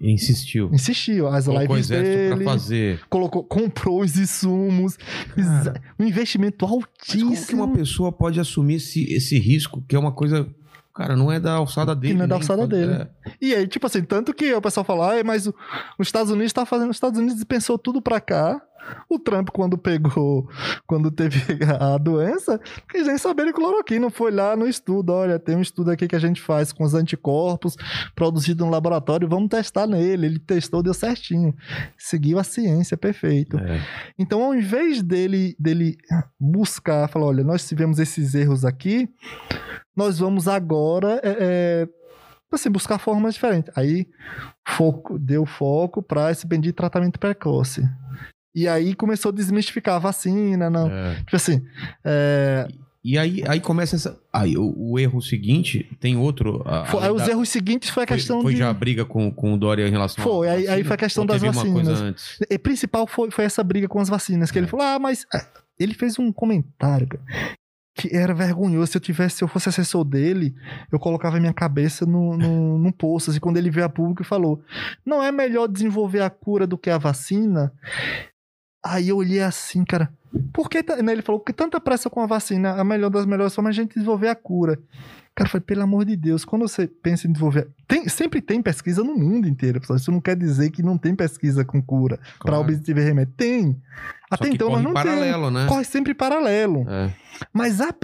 Insistiu. 0.00 0.70
insistiu. 0.72 1.26
As 1.28 1.44
Colocou 1.46 1.76
lives 1.76 1.88
dele, 1.88 2.34
pra 2.36 2.44
fazer. 2.44 3.00
colocou, 3.10 3.44
comprou 3.44 3.97
os 3.98 4.16
insumos. 4.18 4.96
exa- 5.36 5.74
um 5.98 6.04
investimento 6.04 6.58
Mas 6.66 6.70
como 6.70 6.86
que 6.98 7.22
altíssimo. 7.22 7.64
uma 7.64 7.72
pessoa 7.74 8.12
pode 8.12 8.38
assumir 8.40 8.74
esse, 8.76 9.04
esse 9.12 9.38
risco, 9.38 9.82
que 9.88 9.94
é 9.96 9.98
uma 9.98 10.12
coisa. 10.12 10.46
Cara, 10.94 11.14
não 11.14 11.30
é 11.30 11.38
da 11.38 11.52
alçada 11.52 11.94
dele. 11.94 12.14
não 12.14 12.24
é 12.24 12.26
da 12.26 12.34
alçada 12.34 12.66
dele. 12.66 12.92
é. 12.92 13.08
E 13.40 13.54
aí, 13.54 13.68
tipo 13.68 13.86
assim, 13.86 14.02
tanto 14.02 14.34
que 14.34 14.52
o 14.52 14.60
pessoal 14.60 14.82
fala, 14.82 15.14
ah, 15.20 15.22
mas 15.24 15.46
os 15.46 15.54
Estados 16.00 16.32
Unidos 16.32 16.52
tá 16.52 16.66
fazendo. 16.66 16.90
Os 16.90 16.96
Estados 16.96 17.18
Unidos 17.18 17.36
dispensou 17.36 17.78
tudo 17.78 18.02
pra 18.02 18.20
cá. 18.20 18.60
O 19.08 19.18
Trump, 19.18 19.48
quando 19.50 19.76
pegou, 19.76 20.48
quando 20.86 21.10
teve 21.10 21.40
a 21.78 21.98
doença, 21.98 22.60
quis 22.88 23.06
nem 23.06 23.18
saber 23.18 23.46
de 23.46 23.52
cloroquina. 23.52 24.10
Foi 24.10 24.30
lá 24.30 24.56
no 24.56 24.66
estudo. 24.66 25.12
Olha, 25.12 25.38
tem 25.38 25.56
um 25.56 25.60
estudo 25.60 25.90
aqui 25.90 26.08
que 26.08 26.16
a 26.16 26.20
gente 26.20 26.40
faz 26.40 26.72
com 26.72 26.84
os 26.84 26.94
anticorpos 26.94 27.76
produzido 28.14 28.64
no 28.64 28.70
laboratório. 28.70 29.28
Vamos 29.28 29.48
testar 29.48 29.86
nele. 29.86 30.26
Ele 30.26 30.38
testou, 30.38 30.82
deu 30.82 30.94
certinho. 30.94 31.54
Seguiu 31.96 32.38
a 32.38 32.44
ciência, 32.44 32.96
perfeito. 32.96 33.58
É. 33.58 33.80
Então, 34.18 34.42
ao 34.42 34.54
invés 34.54 35.02
dele, 35.02 35.54
dele 35.58 35.96
buscar, 36.38 37.08
falar, 37.08 37.26
olha, 37.26 37.44
nós 37.44 37.66
tivemos 37.66 37.98
esses 37.98 38.34
erros 38.34 38.64
aqui, 38.64 39.08
nós 39.96 40.18
vamos 40.18 40.46
agora 40.46 41.20
é, 41.22 41.36
é, 41.40 41.88
assim, 42.52 42.70
buscar 42.70 42.98
formas 42.98 43.34
diferentes. 43.34 43.72
Aí, 43.76 44.06
foco, 44.66 45.18
deu 45.18 45.44
foco 45.44 46.02
para 46.02 46.30
esse 46.30 46.46
bendito 46.46 46.76
tratamento 46.76 47.18
precoce. 47.18 47.82
E 48.54 48.66
aí 48.66 48.94
começou 48.94 49.30
a 49.30 49.34
desmistificar 49.34 49.96
a 49.96 49.98
vacina, 49.98 50.68
não. 50.70 50.90
É. 50.90 51.14
Tipo 51.16 51.36
assim, 51.36 51.64
é, 52.04 52.66
E 53.04 53.16
aí, 53.16 53.42
aí 53.46 53.60
começa 53.60 53.94
essa. 53.96 54.18
Aí 54.32 54.56
o, 54.58 54.74
o 54.76 54.98
erro 54.98 55.20
seguinte 55.22 55.88
tem 56.00 56.16
outro. 56.16 56.62
a- 56.66 56.84
foi- 56.86 57.02
aí 57.04 57.10
os 57.10 57.22
da- 57.22 57.30
erros 57.30 57.48
seguintes 57.48 57.88
foi 57.90 58.02
a 58.04 58.06
foi- 58.06 58.16
questão 58.16 58.42
foi 58.42 58.52
de. 58.54 58.58
já 58.58 58.68
a 58.70 58.74
briga 58.74 59.04
com, 59.04 59.30
com 59.30 59.54
o 59.54 59.56
Dória 59.58 59.86
em 59.86 59.90
relação 59.90 60.24
Foi, 60.24 60.48
aí- 60.48 60.66
aí 60.68 60.82
foi 60.84 60.94
a 60.94 60.98
questão 60.98 61.24
das 61.24 61.40
vacinas. 61.40 62.38
E 62.50 62.58
principal 62.58 63.06
foi, 63.06 63.30
foi 63.30 63.44
essa 63.44 63.62
briga 63.62 63.86
com 63.88 64.00
as 64.00 64.08
vacinas, 64.08 64.50
que 64.50 64.58
ele 64.58 64.66
falou, 64.66 64.84
ah, 64.84 64.98
mas 64.98 65.24
ah, 65.32 65.46
ele 65.78 65.94
fez 65.94 66.18
um 66.18 66.32
comentário, 66.32 67.06
cara, 67.06 67.22
que 67.94 68.14
era 68.14 68.34
vergonhoso. 68.34 68.90
Se 68.92 68.96
eu 68.96 69.00
tivesse, 69.00 69.36
se 69.36 69.44
eu 69.44 69.48
fosse 69.48 69.68
assessor 69.68 70.04
dele, 70.04 70.54
eu 70.90 70.98
colocava 70.98 71.38
minha 71.38 71.52
cabeça 71.54 72.04
no, 72.04 72.36
no, 72.36 72.76
num 72.78 72.92
poço, 72.92 73.30
assim, 73.30 73.40
quando 73.40 73.56
ele 73.58 73.70
veio 73.70 73.86
a 73.86 73.88
público 73.88 74.22
e 74.22 74.24
falou, 74.26 74.60
não 75.06 75.22
é 75.22 75.30
melhor 75.30 75.68
desenvolver 75.68 76.20
a 76.22 76.30
cura 76.30 76.66
do 76.66 76.76
que 76.76 76.90
a 76.90 76.98
vacina? 76.98 77.72
Aí 78.84 79.08
eu 79.08 79.16
olhei 79.16 79.40
assim, 79.42 79.84
cara, 79.84 80.10
por 80.52 80.68
que, 80.68 80.82
né, 81.02 81.12
ele 81.12 81.22
falou, 81.22 81.40
porque 81.40 81.52
tanta 81.52 81.80
pressa 81.80 82.08
com 82.08 82.20
a 82.20 82.26
vacina, 82.26 82.72
a 82.72 82.84
melhor 82.84 83.10
das 83.10 83.26
melhores 83.26 83.54
formas 83.54 83.76
é 83.76 83.80
a 83.80 83.82
gente 83.82 83.94
desenvolver 83.94 84.28
a 84.28 84.34
cura. 84.34 84.78
Cara, 85.34 85.48
falei, 85.50 85.64
pelo 85.64 85.82
amor 85.82 86.04
de 86.04 86.16
Deus, 86.16 86.44
quando 86.44 86.62
você 86.62 86.88
pensa 86.88 87.28
em 87.28 87.32
desenvolver. 87.32 87.68
Tem, 87.86 88.08
sempre 88.08 88.40
tem 88.40 88.60
pesquisa 88.60 89.04
no 89.04 89.14
mundo 89.16 89.46
inteiro, 89.46 89.80
pessoal. 89.80 89.96
Isso 89.96 90.10
não 90.10 90.20
quer 90.20 90.36
dizer 90.36 90.70
que 90.70 90.82
não 90.82 90.98
tem 90.98 91.14
pesquisa 91.14 91.64
com 91.64 91.80
cura 91.80 92.16
para 92.40 92.50
Claro. 92.50 92.60
objetivo 92.62 92.98
remédio. 92.98 93.34
Tem. 93.36 93.80
Até 94.28 94.44
Só 94.44 94.50
que 94.50 94.56
então, 94.56 94.70
mas 94.70 94.82
não 94.82 94.92
paralelo, 94.92 95.48
né? 95.50 95.60
tem. 95.60 95.68
Corre 95.68 95.84
sempre 95.84 96.12
paralelo. 96.12 96.84
É. 96.88 97.14
Mas 97.52 97.80
a, 97.80 97.94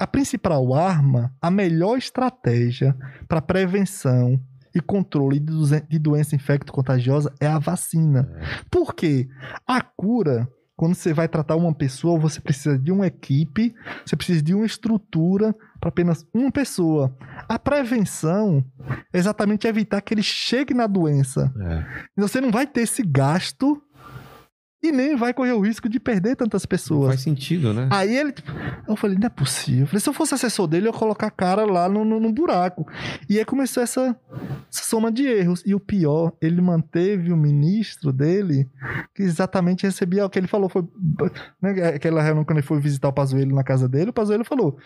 a 0.00 0.06
principal 0.06 0.74
arma, 0.74 1.32
a 1.40 1.48
melhor 1.48 1.96
estratégia 1.96 2.96
para 3.28 3.40
prevenção 3.40 4.40
e 4.74 4.80
controle 4.80 5.40
de, 5.40 5.98
doença 5.98 6.34
infecto-contagiosa 6.34 7.32
é 7.40 7.46
a 7.46 7.58
vacina. 7.58 8.30
Por 8.70 8.94
quê? 8.94 9.28
A 9.66 9.80
cura, 9.80 10.48
quando 10.76 10.94
você 10.94 11.12
vai 11.12 11.28
tratar 11.28 11.56
uma 11.56 11.74
pessoa, 11.74 12.18
você 12.18 12.40
precisa 12.40 12.78
de 12.78 12.90
uma 12.90 13.06
equipe, 13.06 13.74
você 14.04 14.16
precisa 14.16 14.42
de 14.42 14.54
uma 14.54 14.66
estrutura 14.66 15.54
para 15.78 15.88
apenas 15.88 16.26
uma 16.32 16.50
pessoa. 16.50 17.14
A 17.48 17.58
prevenção 17.58 18.64
é 19.12 19.18
exatamente 19.18 19.66
evitar 19.66 20.00
que 20.00 20.14
ele 20.14 20.22
chegue 20.22 20.72
na 20.72 20.86
doença. 20.86 21.52
É. 21.60 22.04
Então 22.12 22.28
você 22.28 22.40
não 22.40 22.50
vai 22.50 22.66
ter 22.66 22.82
esse 22.82 23.02
gasto 23.02 23.82
e 24.82 24.90
nem 24.90 25.14
vai 25.16 25.34
correr 25.34 25.52
o 25.52 25.60
risco 25.60 25.88
de 25.88 26.00
perder 26.00 26.36
tantas 26.36 26.62
Não 26.62 26.68
pessoas. 26.68 27.08
faz 27.08 27.20
sentido, 27.20 27.74
né? 27.74 27.88
Aí 27.90 28.16
ele. 28.16 28.32
tipo, 28.32 28.50
Eu 28.88 28.96
falei, 28.96 29.16
não 29.18 29.26
é 29.26 29.30
possível. 29.30 29.82
Eu 29.82 29.86
falei, 29.86 30.00
se 30.00 30.08
eu 30.08 30.12
fosse 30.12 30.34
assessor 30.34 30.66
dele, 30.66 30.86
eu 30.88 30.92
ia 30.92 30.98
colocar 30.98 31.26
a 31.26 31.30
cara 31.30 31.64
lá 31.64 31.88
no, 31.88 32.04
no, 32.04 32.18
no 32.18 32.32
buraco. 32.32 32.86
E 33.28 33.38
aí 33.38 33.44
começou 33.44 33.82
essa, 33.82 34.16
essa 34.72 34.84
soma 34.84 35.12
de 35.12 35.26
erros. 35.26 35.62
E 35.66 35.74
o 35.74 35.80
pior, 35.80 36.32
ele 36.40 36.60
manteve 36.60 37.32
o 37.32 37.36
ministro 37.36 38.12
dele, 38.12 38.68
que 39.14 39.22
exatamente 39.22 39.84
recebia 39.84 40.24
o 40.24 40.30
que 40.30 40.38
ele 40.38 40.46
falou. 40.46 40.68
Foi 40.68 40.86
né, 41.60 41.88
aquela 41.94 42.22
reunião 42.22 42.44
quando 42.44 42.58
ele 42.58 42.66
foi 42.66 42.80
visitar 42.80 43.08
o 43.08 43.12
Pazuello 43.12 43.54
na 43.54 43.62
casa 43.64 43.88
dele. 43.88 44.10
O 44.10 44.14
Pazuello 44.14 44.44
falou: 44.44 44.78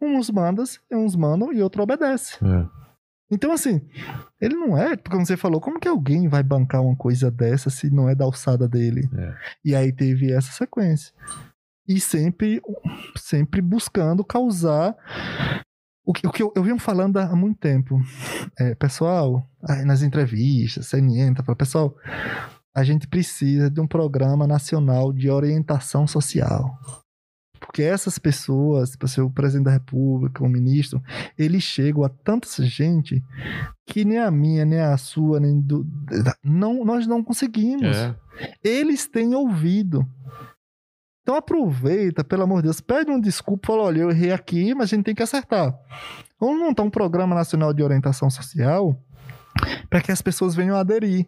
uns 0.00 0.30
mandas, 0.30 0.78
uns 0.92 1.16
mandam 1.16 1.52
e 1.52 1.62
outro 1.62 1.82
obedece. 1.82 2.36
É. 2.44 2.87
Então, 3.30 3.52
assim, 3.52 3.82
ele 4.40 4.54
não 4.54 4.76
é, 4.76 4.96
como 4.96 5.24
você 5.24 5.36
falou, 5.36 5.60
como 5.60 5.78
que 5.78 5.88
alguém 5.88 6.28
vai 6.28 6.42
bancar 6.42 6.82
uma 6.82 6.96
coisa 6.96 7.30
dessa 7.30 7.68
se 7.68 7.90
não 7.90 8.08
é 8.08 8.14
da 8.14 8.24
alçada 8.24 8.66
dele? 8.66 9.08
É. 9.14 9.34
E 9.64 9.74
aí 9.74 9.92
teve 9.92 10.32
essa 10.32 10.50
sequência. 10.52 11.12
E 11.86 12.00
sempre, 12.00 12.60
sempre 13.16 13.60
buscando 13.60 14.24
causar. 14.24 14.96
O 16.04 16.12
que, 16.12 16.26
o 16.26 16.30
que 16.30 16.42
eu, 16.42 16.52
eu 16.54 16.78
falando 16.78 17.18
há 17.18 17.36
muito 17.36 17.58
tempo. 17.58 18.00
É, 18.58 18.74
pessoal, 18.74 19.46
nas 19.84 20.02
entrevistas, 20.02 20.86
CNN, 20.86 21.34
tá 21.34 21.42
falando, 21.42 21.58
pessoal, 21.58 21.94
a 22.74 22.84
gente 22.84 23.06
precisa 23.06 23.70
de 23.70 23.80
um 23.80 23.86
programa 23.86 24.46
nacional 24.46 25.12
de 25.12 25.30
orientação 25.30 26.06
social. 26.06 26.78
Porque 27.58 27.82
essas 27.82 28.18
pessoas, 28.18 28.96
para 28.96 29.08
ser 29.08 29.20
o 29.20 29.30
presidente 29.30 29.64
da 29.64 29.70
república, 29.70 30.44
o 30.44 30.48
ministro, 30.48 31.02
eles 31.38 31.62
chegam 31.62 32.04
a 32.04 32.08
tanta 32.08 32.48
gente 32.62 33.22
que 33.86 34.04
nem 34.04 34.18
a 34.18 34.30
minha, 34.30 34.64
nem 34.64 34.80
a 34.80 34.96
sua, 34.96 35.40
nem 35.40 35.60
do. 35.60 35.86
Não, 36.42 36.84
nós 36.84 37.06
não 37.06 37.22
conseguimos. 37.22 37.96
É. 37.96 38.14
Eles 38.62 39.06
têm 39.06 39.34
ouvido. 39.34 40.06
Então 41.22 41.36
aproveita, 41.36 42.24
pelo 42.24 42.44
amor 42.44 42.58
de 42.58 42.64
Deus, 42.64 42.80
pede 42.80 43.10
um 43.10 43.20
desculpa, 43.20 43.66
fala, 43.66 43.82
olha, 43.82 44.00
eu 44.00 44.10
errei 44.10 44.32
aqui, 44.32 44.74
mas 44.74 44.84
a 44.84 44.96
gente 44.96 45.04
tem 45.04 45.14
que 45.14 45.22
acertar. 45.22 45.78
Vamos 46.40 46.58
montar 46.58 46.82
um 46.84 46.90
programa 46.90 47.34
nacional 47.34 47.74
de 47.74 47.82
orientação 47.82 48.30
social 48.30 48.98
para 49.90 50.00
que 50.00 50.10
as 50.10 50.22
pessoas 50.22 50.54
venham 50.54 50.76
aderir. 50.76 51.26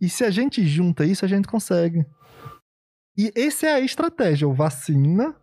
E 0.00 0.08
se 0.08 0.24
a 0.24 0.30
gente 0.30 0.64
junta 0.64 1.04
isso, 1.04 1.24
a 1.24 1.28
gente 1.28 1.48
consegue. 1.48 2.06
E 3.16 3.30
essa 3.36 3.66
é 3.66 3.74
a 3.74 3.80
estratégia, 3.80 4.48
o 4.48 4.54
vacina 4.54 5.34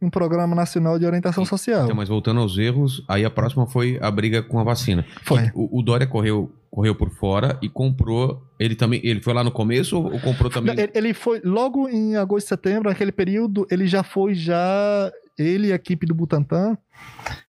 um 0.00 0.08
programa 0.08 0.56
nacional 0.56 0.98
de 0.98 1.04
orientação 1.04 1.44
social. 1.44 1.84
Então, 1.84 1.96
mas 1.96 2.08
voltando 2.08 2.40
aos 2.40 2.56
erros, 2.56 3.04
aí 3.06 3.24
a 3.24 3.30
próxima 3.30 3.66
foi 3.66 3.98
a 4.00 4.10
briga 4.10 4.42
com 4.42 4.58
a 4.58 4.64
vacina. 4.64 5.04
Foi. 5.24 5.50
O, 5.54 5.78
o 5.78 5.82
Dória 5.82 6.06
correu, 6.06 6.50
correu 6.70 6.94
por 6.94 7.10
fora 7.10 7.58
e 7.60 7.68
comprou. 7.68 8.42
Ele 8.58 8.74
também. 8.74 9.00
Ele 9.04 9.20
foi 9.20 9.34
lá 9.34 9.44
no 9.44 9.50
começo 9.50 9.98
ou, 9.98 10.12
ou 10.12 10.20
comprou 10.20 10.50
também? 10.50 10.72
Ele, 10.72 10.90
ele 10.94 11.14
foi 11.14 11.40
logo 11.44 11.86
em 11.88 12.16
agosto, 12.16 12.48
setembro, 12.48 12.88
naquele 12.88 13.12
período, 13.12 13.66
ele 13.70 13.86
já 13.86 14.02
foi 14.02 14.34
já 14.34 15.12
ele 15.38 15.68
e 15.68 15.72
a 15.72 15.76
equipe 15.76 16.06
do 16.06 16.14
Butantan 16.14 16.76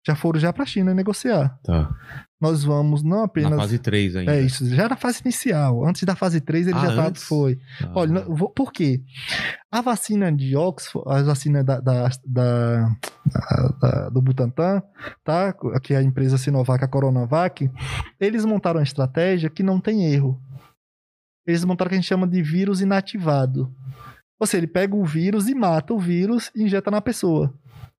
já 0.06 0.16
foram 0.16 0.40
já 0.40 0.52
para 0.52 0.64
a 0.64 0.68
China 0.68 0.94
negociar. 0.94 1.58
Tá. 1.64 1.90
Nós 2.44 2.62
vamos 2.64 3.02
não 3.02 3.20
Na 3.20 3.24
apenas 3.24 3.56
fase 3.56 3.80
3 3.80 4.18
ainda. 4.18 4.36
é 4.36 4.42
isso, 4.42 4.68
já 4.76 4.90
na 4.90 4.98
fase 4.98 5.22
inicial, 5.24 5.86
antes 5.86 6.04
da 6.04 6.14
fase 6.14 6.42
3 6.42 6.68
ele 6.68 6.78
Ah, 6.78 6.82
já 6.88 6.96
tava, 6.96 7.16
foi. 7.16 7.58
Ah. 7.82 7.92
Olha, 7.96 8.20
vou- 8.26 8.50
por 8.50 8.74
quê? 8.74 9.02
A 9.72 9.80
vacina 9.80 10.30
de 10.30 10.56
Oxford, 10.58 11.10
a 11.10 11.24
vacina 11.24 11.64
da, 11.64 11.80
da- 11.80 12.10
da- 12.26 12.90
da- 13.82 14.10
do 14.10 14.22
Butantan, 14.22 14.84
tá? 15.24 15.56
Que 15.82 15.94
é 15.94 15.98
a 15.98 16.04
empresa 16.04 16.38
Sinovac, 16.38 16.84
a 16.84 16.88
Coronavac, 16.88 17.72
eles 18.20 18.44
montaram 18.44 18.80
uma 18.80 18.84
estratégia 18.84 19.50
que 19.50 19.64
não 19.64 19.80
tem 19.80 20.06
erro. 20.14 20.38
Eles 21.48 21.64
montaram 21.64 21.88
o 21.88 21.90
que 21.92 21.96
a 21.96 22.00
gente 22.00 22.08
chama 22.08 22.28
de 22.28 22.42
vírus 22.44 22.82
inativado. 22.82 23.74
Ou 24.40 24.46
seja, 24.46 24.58
ele 24.60 24.68
pega 24.68 24.96
o 24.96 25.06
vírus 25.06 25.48
e 25.48 25.56
mata 25.56 25.94
o 25.94 26.00
vírus 26.00 26.52
e 26.54 26.64
injeta 26.64 26.92
na 26.92 27.00
pessoa. 27.02 27.54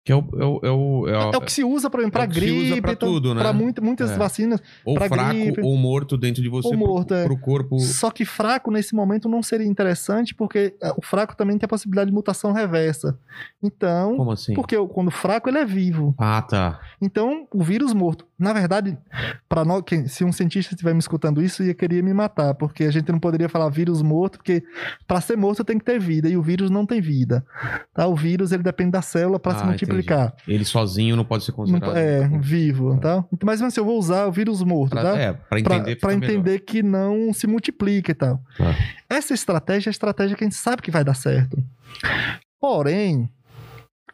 Que 0.04 0.12
é 0.12 0.16
o. 0.16 0.18
É 0.38 0.44
o, 0.44 0.60
é 0.62 0.70
o, 0.70 1.08
é 1.08 1.12
É 1.34 1.36
o 1.38 1.40
que 1.40 1.50
se 1.50 1.64
usa, 1.64 1.86
é 1.86 1.90
para 1.90 2.02
o 2.06 2.10
que 2.10 2.34
se 2.34 2.50
usa 2.50 2.68
gripe, 2.68 2.80
pra 2.82 2.92
então, 2.92 3.08
tudo, 3.08 3.34
né? 3.34 3.40
pra 3.40 3.54
muita- 3.54 3.80
muitas 3.80 4.10
É. 4.10 4.16
vacinas. 4.18 4.60
ou 4.84 4.96
fraco 4.96 5.16
gripe. 5.16 5.60
ou 5.62 5.76
morto 5.78 6.18
dentro 6.18 6.42
de 6.42 6.48
você 6.50 6.68
Ou 6.68 6.76
morto, 6.76 7.08
pro, 7.08 7.16
é. 7.16 7.24
pro 7.24 7.38
corpo. 7.38 7.78
Só 7.80 8.10
que 8.10 8.24
fraco 8.26 8.70
nesse 8.70 8.94
momento 8.94 9.30
não 9.30 9.42
seria 9.42 9.66
interessante, 9.66 10.34
porque 10.34 10.76
eh, 10.82 10.92
o 10.94 11.02
fraco 11.02 11.34
também 11.34 11.56
tem 11.56 11.64
a 11.64 11.68
possibilidade 11.68 12.10
de 12.10 12.14
mutação 12.14 12.52
reversa. 12.52 13.18
Então, 13.62 14.16
Como 14.18 14.30
assim? 14.30 14.52
porque 14.52 14.76
quando 14.88 15.10
fraco 15.10 15.48
ele 15.48 15.58
é 15.58 15.64
vivo. 15.64 16.14
Ah, 16.18 16.42
tá. 16.42 16.80
Então, 17.00 17.48
o 17.52 17.62
vírus 17.62 17.94
morto. 17.94 18.26
Na 18.36 18.52
verdade, 18.52 18.98
para 19.48 19.64
nós, 19.64 19.82
se 20.08 20.24
um 20.24 20.32
cientista 20.32 20.74
estiver 20.74 20.92
me 20.92 20.98
escutando 20.98 21.40
isso, 21.40 21.62
ia 21.62 21.72
querer 21.72 22.02
me 22.02 22.12
matar, 22.12 22.52
porque 22.54 22.82
a 22.84 22.90
gente 22.90 23.10
não 23.12 23.20
poderia 23.20 23.48
falar 23.48 23.68
vírus 23.68 24.02
morto, 24.02 24.38
porque 24.38 24.62
para 25.06 25.20
ser 25.20 25.36
morto 25.36 25.62
tem 25.62 25.78
que 25.78 25.84
ter 25.84 26.00
vida 26.00 26.28
e 26.28 26.36
o 26.36 26.42
vírus 26.42 26.68
não 26.68 26.84
tem 26.84 27.00
vida. 27.00 27.46
Tá? 27.94 28.06
O 28.08 28.16
vírus 28.16 28.50
ele 28.50 28.62
depende 28.64 28.90
da 28.90 29.02
célula 29.02 29.38
para 29.38 29.52
Ah, 29.52 29.58
se 29.58 29.64
multiplicar. 29.64 30.34
Ele 30.48 30.64
sozinho 30.64 31.14
não 31.14 31.24
pode 31.24 31.44
ser 31.44 31.52
considerado. 31.52 31.96
é 31.96 32.26
vivo, 32.40 32.96
tá? 32.98 33.24
Então, 33.32 33.46
Mas 33.46 33.62
assim, 33.62 33.78
eu 33.80 33.84
vou 33.84 33.98
usar 33.98 34.26
o 34.26 34.32
vírus 34.32 34.62
morto, 34.64 34.90
Pra, 34.90 35.02
tá? 35.02 35.16
é, 35.18 35.32
pra 35.32 35.42
Pra- 35.48 35.76
entender. 35.76 35.96
pra 35.96 36.08
melhor. 36.10 36.24
entender 36.30 36.58
que 36.60 36.82
não 36.82 37.32
se 37.32 37.46
multiplica 37.46 38.10
e 38.10 38.14
tal. 38.14 38.40
Tá. 38.58 38.74
Essa 39.08 39.32
estratégia 39.32 39.88
é 39.88 39.90
a 39.90 39.92
estratégia 39.92 40.36
que 40.36 40.42
a 40.42 40.46
gente 40.46 40.56
sabe 40.56 40.82
que 40.82 40.90
vai 40.90 41.04
dar 41.04 41.14
certo. 41.14 41.56
Porém, 42.60 43.28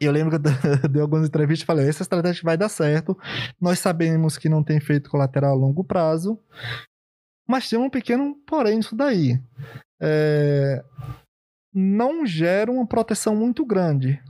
eu 0.06 0.12
lembro 0.12 0.30
que 0.30 0.36
eu 0.84 0.88
dei 0.88 1.02
algumas 1.02 1.26
entrevistas 1.28 1.62
e 1.62 1.66
falei: 1.66 1.88
essa 1.88 2.02
estratégia 2.02 2.42
vai 2.44 2.56
dar 2.56 2.68
certo. 2.68 3.16
Nós 3.60 3.78
sabemos 3.78 4.36
que 4.38 4.48
não 4.48 4.62
tem 4.62 4.76
efeito 4.78 5.10
colateral 5.10 5.52
a 5.52 5.56
longo 5.56 5.84
prazo, 5.84 6.38
mas 7.48 7.68
tem 7.68 7.78
um 7.78 7.90
pequeno 7.90 8.34
porém 8.46 8.76
nisso 8.78 8.94
daí. 8.96 9.40
É, 10.00 10.82
não 11.74 12.24
gera 12.26 12.70
uma 12.70 12.86
proteção 12.86 13.34
muito 13.36 13.64
grande. 13.64 14.20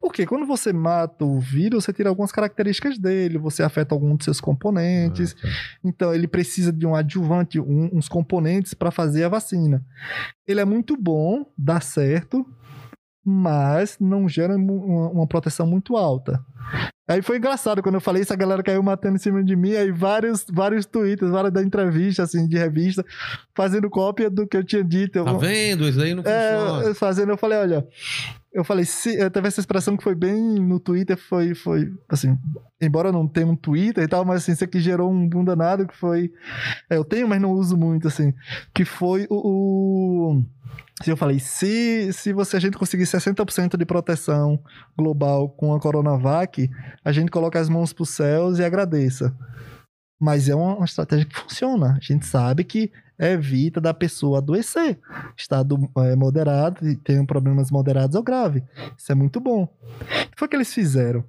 Porque 0.00 0.26
quando 0.26 0.44
você 0.44 0.70
mata 0.70 1.24
o 1.24 1.40
vírus, 1.40 1.84
você 1.84 1.92
tira 1.92 2.10
algumas 2.10 2.30
características 2.30 2.98
dele, 2.98 3.38
você 3.38 3.62
afeta 3.62 3.94
alguns 3.94 4.18
dos 4.18 4.24
seus 4.26 4.40
componentes. 4.40 5.34
Ah, 5.38 5.42
tá. 5.42 5.48
Então, 5.82 6.14
ele 6.14 6.28
precisa 6.28 6.70
de 6.70 6.86
um 6.86 6.94
adjuvante, 6.94 7.58
um- 7.58 7.88
uns 7.90 8.06
componentes 8.06 8.74
para 8.74 8.90
fazer 8.90 9.24
a 9.24 9.30
vacina. 9.30 9.82
Ele 10.46 10.60
é 10.60 10.64
muito 10.66 10.94
bom, 10.94 11.50
dá 11.56 11.80
certo, 11.80 12.44
mas 13.24 13.96
não 14.00 14.28
gera 14.28 14.54
uma, 14.56 15.10
uma 15.10 15.26
proteção 15.26 15.66
muito 15.66 15.96
alta. 15.96 16.44
Aí 17.06 17.20
foi 17.20 17.36
engraçado 17.36 17.82
quando 17.82 17.96
eu 17.96 18.00
falei 18.00 18.22
isso, 18.22 18.32
a 18.32 18.36
galera 18.36 18.62
caiu 18.62 18.82
matando 18.82 19.16
em 19.16 19.18
cima 19.18 19.44
de 19.44 19.54
mim, 19.54 19.74
aí 19.74 19.90
vários, 19.92 20.46
vários 20.50 20.86
tweets, 20.86 21.28
várias 21.28 21.52
da 21.52 21.62
entrevista, 21.62 22.22
assim, 22.22 22.48
de 22.48 22.56
revista, 22.56 23.04
fazendo 23.54 23.90
cópia 23.90 24.30
do 24.30 24.46
que 24.46 24.56
eu 24.56 24.64
tinha 24.64 24.82
dito. 24.82 25.18
Eu- 25.18 25.24
Tá 25.26 25.32
vendo? 25.34 25.86
Isso 25.86 26.00
aí 26.00 26.14
não 26.14 26.22
funciona. 26.22 26.90
é, 26.90 26.94
fazendo, 26.94 27.32
eu 27.32 27.36
falei, 27.36 27.58
olha, 27.58 27.86
eu 28.54 28.64
falei, 28.64 28.86
se, 28.86 29.28
teve 29.30 29.48
essa 29.48 29.60
expressão 29.60 29.96
que 29.98 30.02
foi 30.02 30.14
bem 30.14 30.40
no 30.58 30.80
Twitter, 30.80 31.18
foi, 31.18 31.54
foi 31.54 31.92
assim, 32.08 32.38
embora 32.80 33.12
não 33.12 33.28
tenha 33.28 33.46
um 33.46 33.56
Twitter 33.56 34.02
e 34.02 34.08
tal, 34.08 34.24
mas 34.24 34.42
assim, 34.42 34.52
isso 34.52 34.64
aqui 34.64 34.80
gerou 34.80 35.12
um 35.12 35.28
boom 35.28 35.44
danado 35.44 35.86
que 35.86 35.94
foi, 35.96 36.32
é, 36.88 36.96
eu 36.96 37.04
tenho, 37.04 37.28
mas 37.28 37.40
não 37.42 37.52
uso 37.52 37.76
muito, 37.76 38.08
assim, 38.08 38.32
que 38.72 38.86
foi 38.86 39.26
o, 39.28 39.36
o 40.30 40.42
eu 41.06 41.16
falei, 41.16 41.40
se, 41.40 42.12
se 42.12 42.32
você, 42.32 42.56
a 42.56 42.60
gente 42.60 42.78
conseguir 42.78 43.04
60% 43.04 43.76
de 43.76 43.84
proteção 43.84 44.62
global 44.96 45.48
com 45.48 45.74
a 45.74 45.80
Coronavac, 45.80 46.70
a 47.04 47.12
gente 47.12 47.30
coloca 47.30 47.58
as 47.58 47.68
mãos 47.68 47.92
pros 47.92 48.10
céus 48.10 48.58
e 48.58 48.64
agradeça. 48.64 49.34
Mas 50.20 50.48
é 50.48 50.54
uma, 50.54 50.76
uma 50.76 50.84
estratégia 50.84 51.26
que 51.26 51.36
funciona. 51.36 51.98
A 52.00 52.00
gente 52.00 52.24
sabe 52.26 52.62
que 52.62 52.92
evita 53.18 53.80
da 53.80 53.92
pessoa 53.92 54.38
adoecer. 54.38 54.98
Estado 55.36 55.76
é, 55.98 56.14
moderado, 56.14 56.88
e 56.88 56.96
tem 56.96 57.24
problemas 57.26 57.70
moderados 57.70 58.14
ou 58.14 58.22
grave. 58.22 58.62
Isso 58.96 59.10
é 59.10 59.14
muito 59.14 59.40
bom. 59.40 59.64
O 59.64 60.30
que 60.30 60.38
foi 60.38 60.48
que 60.48 60.56
eles 60.56 60.72
fizeram? 60.72 61.24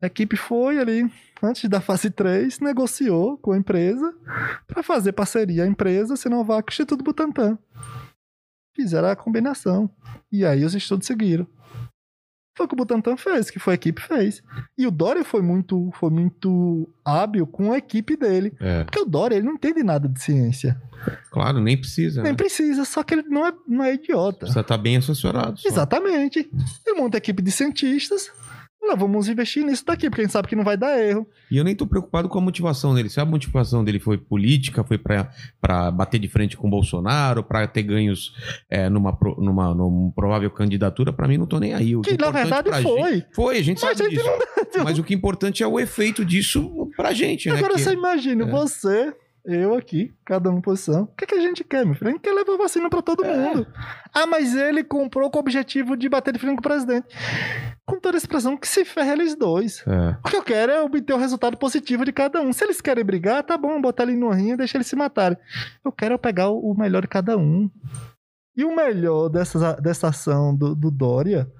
A 0.00 0.06
equipe 0.06 0.36
foi 0.36 0.78
ali, 0.78 1.10
antes 1.42 1.68
da 1.68 1.80
fase 1.80 2.10
3, 2.10 2.60
negociou 2.60 3.36
com 3.38 3.52
a 3.52 3.58
empresa 3.58 4.14
para 4.66 4.82
fazer 4.82 5.12
parceria. 5.12 5.64
A 5.64 5.66
empresa, 5.66 6.16
Sinovac, 6.16 6.70
Instituto 6.70 7.04
Butantan. 7.04 7.58
Fizeram 8.76 9.08
a 9.08 9.16
combinação. 9.16 9.90
E 10.30 10.44
aí 10.44 10.62
os 10.62 10.74
estudos 10.74 11.06
seguiram. 11.06 11.46
Foi 12.54 12.66
o 12.66 12.68
que 12.68 12.74
o 12.74 12.76
Butantan 12.76 13.16
fez, 13.16 13.50
que 13.50 13.58
foi 13.58 13.72
a 13.72 13.74
equipe 13.74 14.00
fez. 14.00 14.42
E 14.76 14.86
o 14.86 14.90
Dória 14.90 15.24
foi 15.24 15.40
muito, 15.40 15.90
foi 15.94 16.10
muito 16.10 16.88
hábil 17.04 17.46
com 17.46 17.72
a 17.72 17.78
equipe 17.78 18.16
dele. 18.16 18.54
É, 18.60 18.84
Porque 18.84 19.00
o 19.00 19.04
Dória, 19.06 19.36
ele 19.36 19.46
não 19.46 19.54
entende 19.54 19.82
nada 19.82 20.08
de 20.08 20.20
ciência. 20.22 20.80
claro, 21.30 21.58
nem 21.60 21.76
precisa. 21.76 22.22
Nem 22.22 22.32
né? 22.32 22.36
precisa, 22.36 22.84
só 22.84 23.02
que 23.02 23.14
ele 23.14 23.24
não 23.28 23.46
é, 23.46 23.52
não 23.66 23.84
é 23.84 23.94
idiota. 23.94 24.40
Precisa 24.40 24.60
estar 24.60 24.78
bem 24.78 24.96
assessorado. 24.96 25.58
só. 25.58 25.68
Exatamente. 25.68 26.50
Ele 26.86 27.00
monta 27.00 27.16
a 27.16 27.18
equipe 27.18 27.42
de 27.42 27.50
cientistas. 27.50 28.30
Lá, 28.88 28.94
vamos 28.94 29.28
investir 29.28 29.64
nisso 29.64 29.84
daqui, 29.84 30.08
porque 30.08 30.22
a 30.22 30.24
gente 30.24 30.32
sabe 30.32 30.46
que 30.48 30.54
não 30.56 30.62
vai 30.64 30.76
dar 30.76 30.98
erro. 30.98 31.26
E 31.50 31.56
eu 31.56 31.64
nem 31.64 31.74
tô 31.74 31.86
preocupado 31.86 32.28
com 32.28 32.38
a 32.38 32.40
motivação 32.40 32.94
dele. 32.94 33.08
Se 33.08 33.18
a 33.20 33.24
motivação 33.24 33.82
dele 33.84 33.98
foi 33.98 34.16
política, 34.16 34.84
foi 34.84 34.96
pra, 34.98 35.30
pra 35.60 35.90
bater 35.90 36.18
de 36.20 36.28
frente 36.28 36.56
com 36.56 36.66
o 36.68 36.70
Bolsonaro, 36.70 37.42
pra 37.42 37.66
ter 37.66 37.82
ganhos 37.82 38.32
é, 38.70 38.88
numa, 38.88 39.16
numa, 39.38 39.74
numa 39.74 40.12
provável 40.12 40.50
candidatura, 40.50 41.12
pra 41.12 41.26
mim 41.26 41.36
não 41.38 41.46
tô 41.46 41.58
nem 41.58 41.74
aí. 41.74 41.96
O 41.96 42.00
Que, 42.02 42.10
na 42.10 42.28
importante 42.28 42.42
verdade, 42.48 42.82
foi. 42.82 43.14
gente- 43.14 43.26
foi, 43.34 43.58
a 43.58 43.62
gente 43.62 43.82
Mas 43.82 43.98
sabe 43.98 44.06
a 44.08 44.10
gente 44.10 44.22
disso. 44.22 44.84
Mas 44.84 44.98
o 44.98 45.02
que 45.04 45.14
é 45.14 45.16
importante 45.16 45.62
é 45.62 45.66
o 45.66 45.80
efeito 45.80 46.24
disso 46.24 46.90
pra 46.96 47.12
gente, 47.12 47.48
né? 47.48 47.56
Agora 47.58 47.74
Que- 47.74 47.80
você 47.80 47.92
imagina, 47.92 48.44
é. 48.44 48.50
você, 48.50 49.12
eu 49.46 49.74
aqui, 49.74 50.12
cada 50.24 50.50
um 50.50 50.60
posição. 50.60 51.04
O 51.04 51.06
que, 51.16 51.24
que 51.26 51.34
a 51.34 51.40
gente 51.40 51.62
quer, 51.62 51.86
meu 51.86 51.94
filho? 51.94 52.08
A 52.08 52.12
gente 52.12 52.20
quer 52.22 52.32
levar 52.32 52.56
vacina 52.56 52.90
pra 52.90 53.00
todo 53.00 53.24
É. 53.24 53.36
mundo. 53.36 53.66
Ah, 54.12 54.26
mas 54.26 54.54
ele 54.54 54.82
comprou 54.82 55.30
com 55.30 55.38
o 55.38 55.40
objetivo 55.40 55.96
de 55.96 56.08
bater 56.08 56.32
de 56.32 56.38
frente 56.40 56.54
com 56.56 56.60
o 56.60 56.62
presidente. 56.62 57.06
Com 57.86 58.00
toda 58.00 58.16
a 58.16 58.18
expressão, 58.18 58.56
que 58.56 58.66
se 58.66 58.84
ferra 58.84 59.12
eles 59.12 59.36
dois. 59.36 59.84
É. 59.86 60.16
O 60.24 60.28
que 60.30 60.36
eu 60.36 60.42
quero 60.42 60.72
é 60.72 60.82
obter 60.82 61.12
o 61.12 61.18
resultado 61.18 61.56
positivo 61.56 62.04
de 62.04 62.12
cada 62.12 62.40
um. 62.42 62.52
Se 62.52 62.64
eles 62.64 62.80
querem 62.80 63.04
brigar, 63.04 63.42
tá 63.44 63.56
bom, 63.56 63.80
botar 63.80 64.02
ele 64.02 64.16
numa 64.16 64.34
rinha 64.34 64.54
e 64.54 64.56
deixar 64.56 64.78
eles 64.78 64.88
se 64.88 64.96
matarem. 64.96 65.38
Eu 65.84 65.92
quero 65.92 66.14
é 66.14 66.18
pegar 66.18 66.48
o 66.50 66.74
melhor 66.76 67.02
de 67.02 67.08
cada 67.08 67.36
um. 67.38 67.70
E 68.56 68.64
o 68.64 68.74
melhor 68.74 69.28
dessa, 69.28 69.74
dessa 69.74 70.08
ação 70.08 70.54
do, 70.54 70.74
do 70.74 70.90
Dória, 70.90 71.50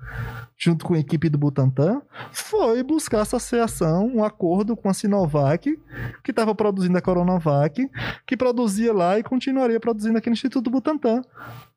junto 0.56 0.86
com 0.86 0.94
a 0.94 0.98
equipe 0.98 1.28
do 1.28 1.36
Butantan, 1.36 2.00
foi 2.32 2.82
buscar 2.82 3.20
associação, 3.20 4.06
um 4.06 4.24
acordo 4.24 4.74
com 4.74 4.88
a 4.88 4.94
Sinovac, 4.94 5.78
que 6.24 6.30
estava 6.30 6.54
produzindo 6.54 6.96
a 6.96 7.02
Coronavac, 7.02 7.90
que 8.26 8.36
produzia 8.36 8.94
lá 8.94 9.18
e 9.18 9.22
continuaria 9.22 9.78
produzindo 9.78 10.16
aqui 10.16 10.30
no 10.30 10.34
Instituto 10.34 10.70
Butantan. 10.70 11.22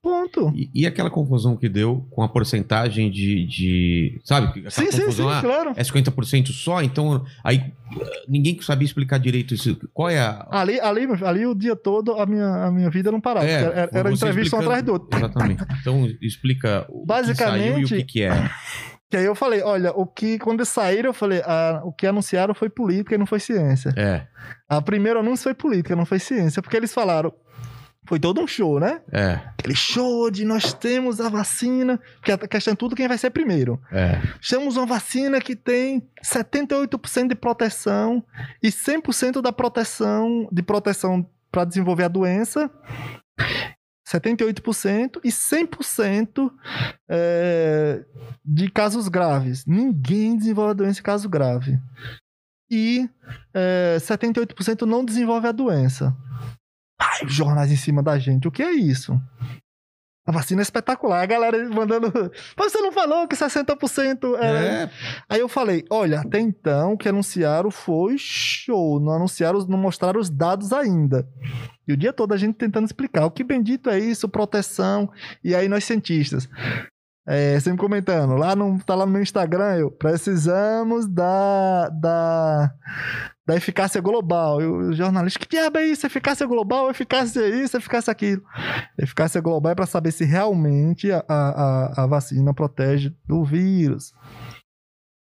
Ponto. 0.02 0.52
E, 0.56 0.70
e 0.74 0.88
aquela 0.88 1.10
confusão 1.10 1.58
que 1.58 1.68
deu 1.68 2.08
com 2.10 2.24
a 2.24 2.30
porcentagem 2.30 3.12
de. 3.12 3.46
de 3.46 4.22
sabe? 4.24 4.62
Sim, 4.70 4.86
sim, 4.86 4.92
sim, 4.92 5.00
confusão, 5.02 5.30
ah, 5.30 5.42
claro. 5.42 5.74
É 5.76 5.84
50% 5.84 6.48
só, 6.54 6.82
então 6.82 7.26
aí 7.44 7.74
ninguém 8.28 8.60
sabia 8.62 8.86
explicar 8.86 9.18
direito 9.18 9.54
isso. 9.54 9.78
Qual 9.94 10.10
é 10.10 10.20
a. 10.20 10.48
Ali, 10.52 10.80
ali, 10.80 11.06
ali 11.24 11.46
o 11.46 11.54
dia 11.54 11.76
todo 11.76 12.14
a 12.14 12.26
minha, 12.26 12.48
a 12.66 12.72
minha 12.72 12.90
vida 12.90 13.12
não 13.12 13.20
parava. 13.20 13.46
É, 13.46 13.62
era 13.62 13.90
era 13.92 14.12
entrevista 14.12 14.56
um 14.56 14.60
atrás 14.62 14.84
do 14.84 14.94
outro. 14.94 15.18
Exatamente. 15.18 15.66
Então 15.82 16.06
explica 16.22 16.86
o 16.88 17.06
que 17.06 17.36
saiu 17.36 17.80
e 17.80 17.84
o 17.84 17.86
Basicamente- 17.86 17.96
que, 17.98 18.04
que 18.06 18.24
é. 18.24 18.32
Que 19.12 19.18
aí 19.18 19.26
eu 19.26 19.34
falei, 19.34 19.64
olha, 19.64 19.92
o 19.94 20.06
que 20.06 20.38
quando 20.38 20.60
eles 20.60 20.70
saíram, 20.70 21.10
eu 21.10 21.14
falei, 21.16 21.42
ah, 21.44 21.82
o 21.84 21.92
que 21.92 22.06
anunciaram 22.06 22.54
foi 22.54 22.70
política 22.70 23.16
e 23.16 23.18
não 23.18 23.26
foi 23.26 23.40
ciência. 23.40 23.92
É, 23.98 24.28
A 24.70 24.80
primeiro 24.84 25.20
anúncio 25.20 25.46
foi 25.46 25.56
política, 25.56 25.96
não 25.96 26.06
foi 26.06 26.20
ciência, 26.20 26.62
porque 26.62 26.78
eles 26.78 26.94
falaram, 26.94 27.34
foi 28.10 28.20
todo 28.20 28.42
um 28.42 28.48
show, 28.48 28.80
né? 28.80 29.02
é, 29.12 29.34
Aquele 29.60 29.76
show 29.76 30.32
de 30.32 30.44
nós 30.44 30.74
temos 30.74 31.22
a 31.22 31.30
vacina, 31.30 32.00
porque 32.16 32.32
a 32.32 32.38
questão 32.40 32.74
é 32.74 32.76
tudo 32.76 32.96
quem 32.96 33.08
vai 33.08 33.20
ser 33.20 33.30
primeiro. 33.30 33.80
é. 33.92 34.20
Temos 34.50 34.78
uma 34.78 34.88
vacina 34.88 35.40
que 35.40 35.56
tem 35.56 36.02
78% 36.26 37.28
de 37.28 37.36
proteção 37.36 38.24
e 38.64 38.70
100% 38.70 39.44
da 39.44 39.54
proteção 39.54 40.50
de 40.52 40.64
proteção 40.64 41.24
para 41.52 41.66
desenvolver 41.66 42.06
a 42.06 42.08
doença. 42.08 42.72
78% 44.12 45.20
e 45.24 45.30
100% 45.30 46.52
é, 47.08 48.04
de 48.44 48.72
casos 48.72 49.08
graves. 49.08 49.68
Ninguém 49.68 50.36
desenvolve 50.36 50.72
a 50.72 50.74
doença 50.74 51.00
em 51.00 51.04
caso 51.04 51.30
grave. 51.30 51.80
E 52.72 53.08
é, 53.54 53.98
78% 54.00 54.82
não 54.82 55.06
desenvolve 55.06 55.48
a 55.48 55.52
doença. 55.52 56.18
Ai, 57.00 57.28
jornais 57.28 57.72
em 57.72 57.78
cima 57.78 58.04
da 58.04 58.20
gente. 58.20 58.48
O 58.48 58.52
que 58.52 58.62
é 58.62 58.72
isso? 58.72 59.20
A 60.30 60.32
vacina 60.32 60.62
é 60.62 60.64
espetacular. 60.64 61.24
A 61.24 61.26
galera 61.26 61.58
mandando. 61.70 62.12
Mas 62.56 62.72
você 62.72 62.80
não 62.82 62.92
falou 62.92 63.28
que 63.28 63.36
60% 63.36 64.36
era. 64.38 64.60
É, 64.60 64.92
Aí 65.28 65.40
eu 65.40 65.50
falei: 65.50 65.84
olha, 65.90 66.20
até 66.20 66.40
então 66.40 66.94
o 66.94 66.98
que 66.98 67.10
anunciaram 67.10 67.72
foi 67.72 68.16
show. 68.18 69.00
Não 69.00 69.14
anunciaram, 69.14 69.66
não 69.66 69.78
mostraram 69.78 70.20
os 70.20 70.30
dados 70.30 70.72
ainda. 70.72 71.28
E 71.88 71.94
o 71.94 71.98
dia 71.98 72.14
todo 72.14 72.34
a 72.34 72.38
gente 72.38 72.56
tentando 72.56 72.86
explicar 72.86 73.26
o 73.26 73.32
que 73.32 73.44
bendito 73.44 73.90
é 73.90 73.98
isso, 73.98 74.30
proteção. 74.30 75.10
E 75.44 75.56
aí 75.56 75.68
nós 75.68 75.84
cientistas. 75.84 76.48
É, 77.32 77.60
sempre 77.60 77.80
comentando, 77.80 78.36
lá 78.36 78.56
no, 78.56 78.80
tá 78.84 78.96
lá 78.96 79.06
no 79.06 79.12
meu 79.12 79.22
Instagram, 79.22 79.76
eu 79.76 79.92
precisamos 79.92 81.06
da, 81.08 81.88
da, 81.90 82.74
da 83.48 83.56
eficácia 83.56 84.02
global. 84.02 84.60
E 84.60 84.66
o 84.66 84.92
jornalista, 84.94 85.38
que 85.38 85.48
diabo 85.48 85.78
é 85.78 85.86
isso? 85.86 86.08
Eficácia 86.08 86.48
global, 86.48 86.90
eficácia 86.90 87.48
isso, 87.48 87.78
eficácia 87.78 88.10
aquilo. 88.10 88.42
Eficácia 88.98 89.40
global 89.42 89.74
é 89.74 89.76
para 89.76 89.86
saber 89.86 90.12
se 90.12 90.26
realmente 90.26 91.12
a, 91.12 91.24
a, 91.30 92.04
a 92.04 92.08
vacina 92.08 92.52
protege 92.52 93.14
do 93.28 93.44
vírus. 93.46 94.12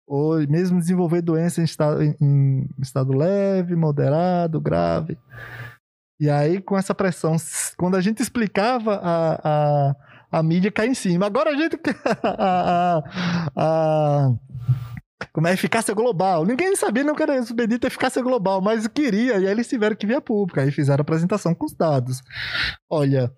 Ou 0.05 0.45
mesmo 0.49 0.80
desenvolver 0.80 1.21
doença 1.21 1.61
em 1.61 1.63
estado, 1.63 2.03
em- 2.03 2.15
em 2.19 2.69
estado 2.81 3.13
leve, 3.17 3.77
moderado, 3.77 4.59
grave. 4.59 5.17
E 6.19 6.30
aí, 6.30 6.61
com 6.61 6.77
essa 6.77 6.93
pressão, 6.93 7.38
quando 7.77 7.95
a 7.95 8.01
gente 8.01 8.21
explicava, 8.21 8.95
a, 9.01 9.39
a, 9.41 9.95
a 10.34 10.43
mídia 10.43 10.72
cai 10.72 10.88
em 10.88 10.93
cima. 10.93 11.26
Agora 11.27 11.51
a 11.51 11.55
gente. 11.55 11.77
a, 12.23 12.97
a, 12.97 13.03
a- 13.55 14.34
como 15.31 15.47
é 15.47 15.51
a 15.51 15.53
eficácia 15.53 15.93
global. 15.93 16.45
Ninguém 16.45 16.76
sabia 16.76 17.03
não 17.03 17.15
que 17.15 17.23
era 17.23 17.38
isso, 17.39 17.53
bendita 17.55 17.88
eficácia 17.88 18.22
global, 18.22 18.61
mas 18.61 18.85
queria, 18.88 19.38
e 19.38 19.45
aí 19.45 19.51
eles 19.51 19.68
tiveram 19.69 19.95
que 19.95 20.05
vir 20.05 20.15
a 20.18 20.22
público. 20.22 20.60
Aí 20.60 20.69
fizeram 20.69 20.99
a 20.99 21.03
apresentação 21.03 21.55
com 21.55 21.65
os 21.65 21.73
dados. 21.73 22.22
Olha, 22.89 23.31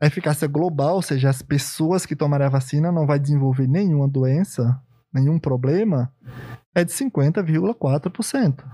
a 0.00 0.06
eficácia 0.06 0.46
global, 0.46 0.94
ou 0.94 1.02
seja, 1.02 1.28
as 1.28 1.42
pessoas 1.42 2.06
que 2.06 2.14
tomarem 2.14 2.46
a 2.46 2.50
vacina 2.50 2.92
não 2.92 3.04
vai 3.06 3.18
desenvolver 3.18 3.66
nenhuma 3.66 4.06
doença, 4.08 4.80
nenhum 5.12 5.38
problema, 5.40 6.12
é 6.74 6.84
de 6.84 6.92
50,4%. 6.92 8.64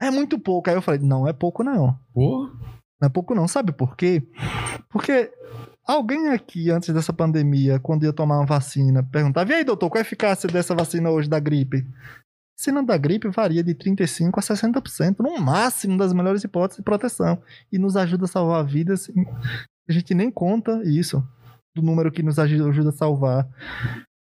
É 0.00 0.10
muito 0.12 0.38
pouco. 0.38 0.70
Aí 0.70 0.76
eu 0.76 0.82
falei, 0.82 1.00
não 1.00 1.26
é 1.26 1.32
pouco 1.32 1.64
não. 1.64 1.98
pô, 2.14 2.46
Não 3.00 3.06
é 3.06 3.08
pouco 3.08 3.34
não. 3.34 3.48
Sabe 3.48 3.72
por 3.72 3.96
quê? 3.96 4.22
Porque 4.88 5.30
alguém 5.88 6.28
aqui, 6.28 6.70
antes 6.70 6.92
dessa 6.92 7.12
pandemia, 7.12 7.80
quando 7.80 8.04
ia 8.04 8.12
tomar 8.12 8.36
uma 8.36 8.46
vacina, 8.46 9.02
perguntava, 9.02 9.50
e 9.50 9.54
aí, 9.54 9.64
doutor, 9.64 9.88
qual 9.88 9.98
a 9.98 10.02
eficácia 10.02 10.48
dessa 10.48 10.74
vacina 10.74 11.10
hoje 11.10 11.28
da 11.28 11.40
gripe? 11.40 11.78
A 11.78 12.60
vacina 12.60 12.82
da 12.82 12.96
gripe 12.98 13.28
varia 13.28 13.64
de 13.64 13.74
35% 13.74 14.30
a 14.36 14.40
60%, 14.40 15.20
no 15.20 15.40
máximo 15.40 15.96
das 15.96 16.12
melhores 16.12 16.44
hipóteses 16.44 16.78
de 16.78 16.84
proteção. 16.84 17.40
E 17.72 17.78
nos 17.78 17.96
ajuda 17.96 18.26
a 18.26 18.28
salvar 18.28 18.64
vidas. 18.64 19.10
A 19.88 19.92
gente 19.92 20.12
nem 20.12 20.30
conta 20.30 20.82
isso, 20.84 21.26
do 21.74 21.80
número 21.80 22.12
que 22.12 22.22
nos 22.22 22.38
ajuda 22.38 22.90
a 22.90 22.92
salvar. 22.92 23.48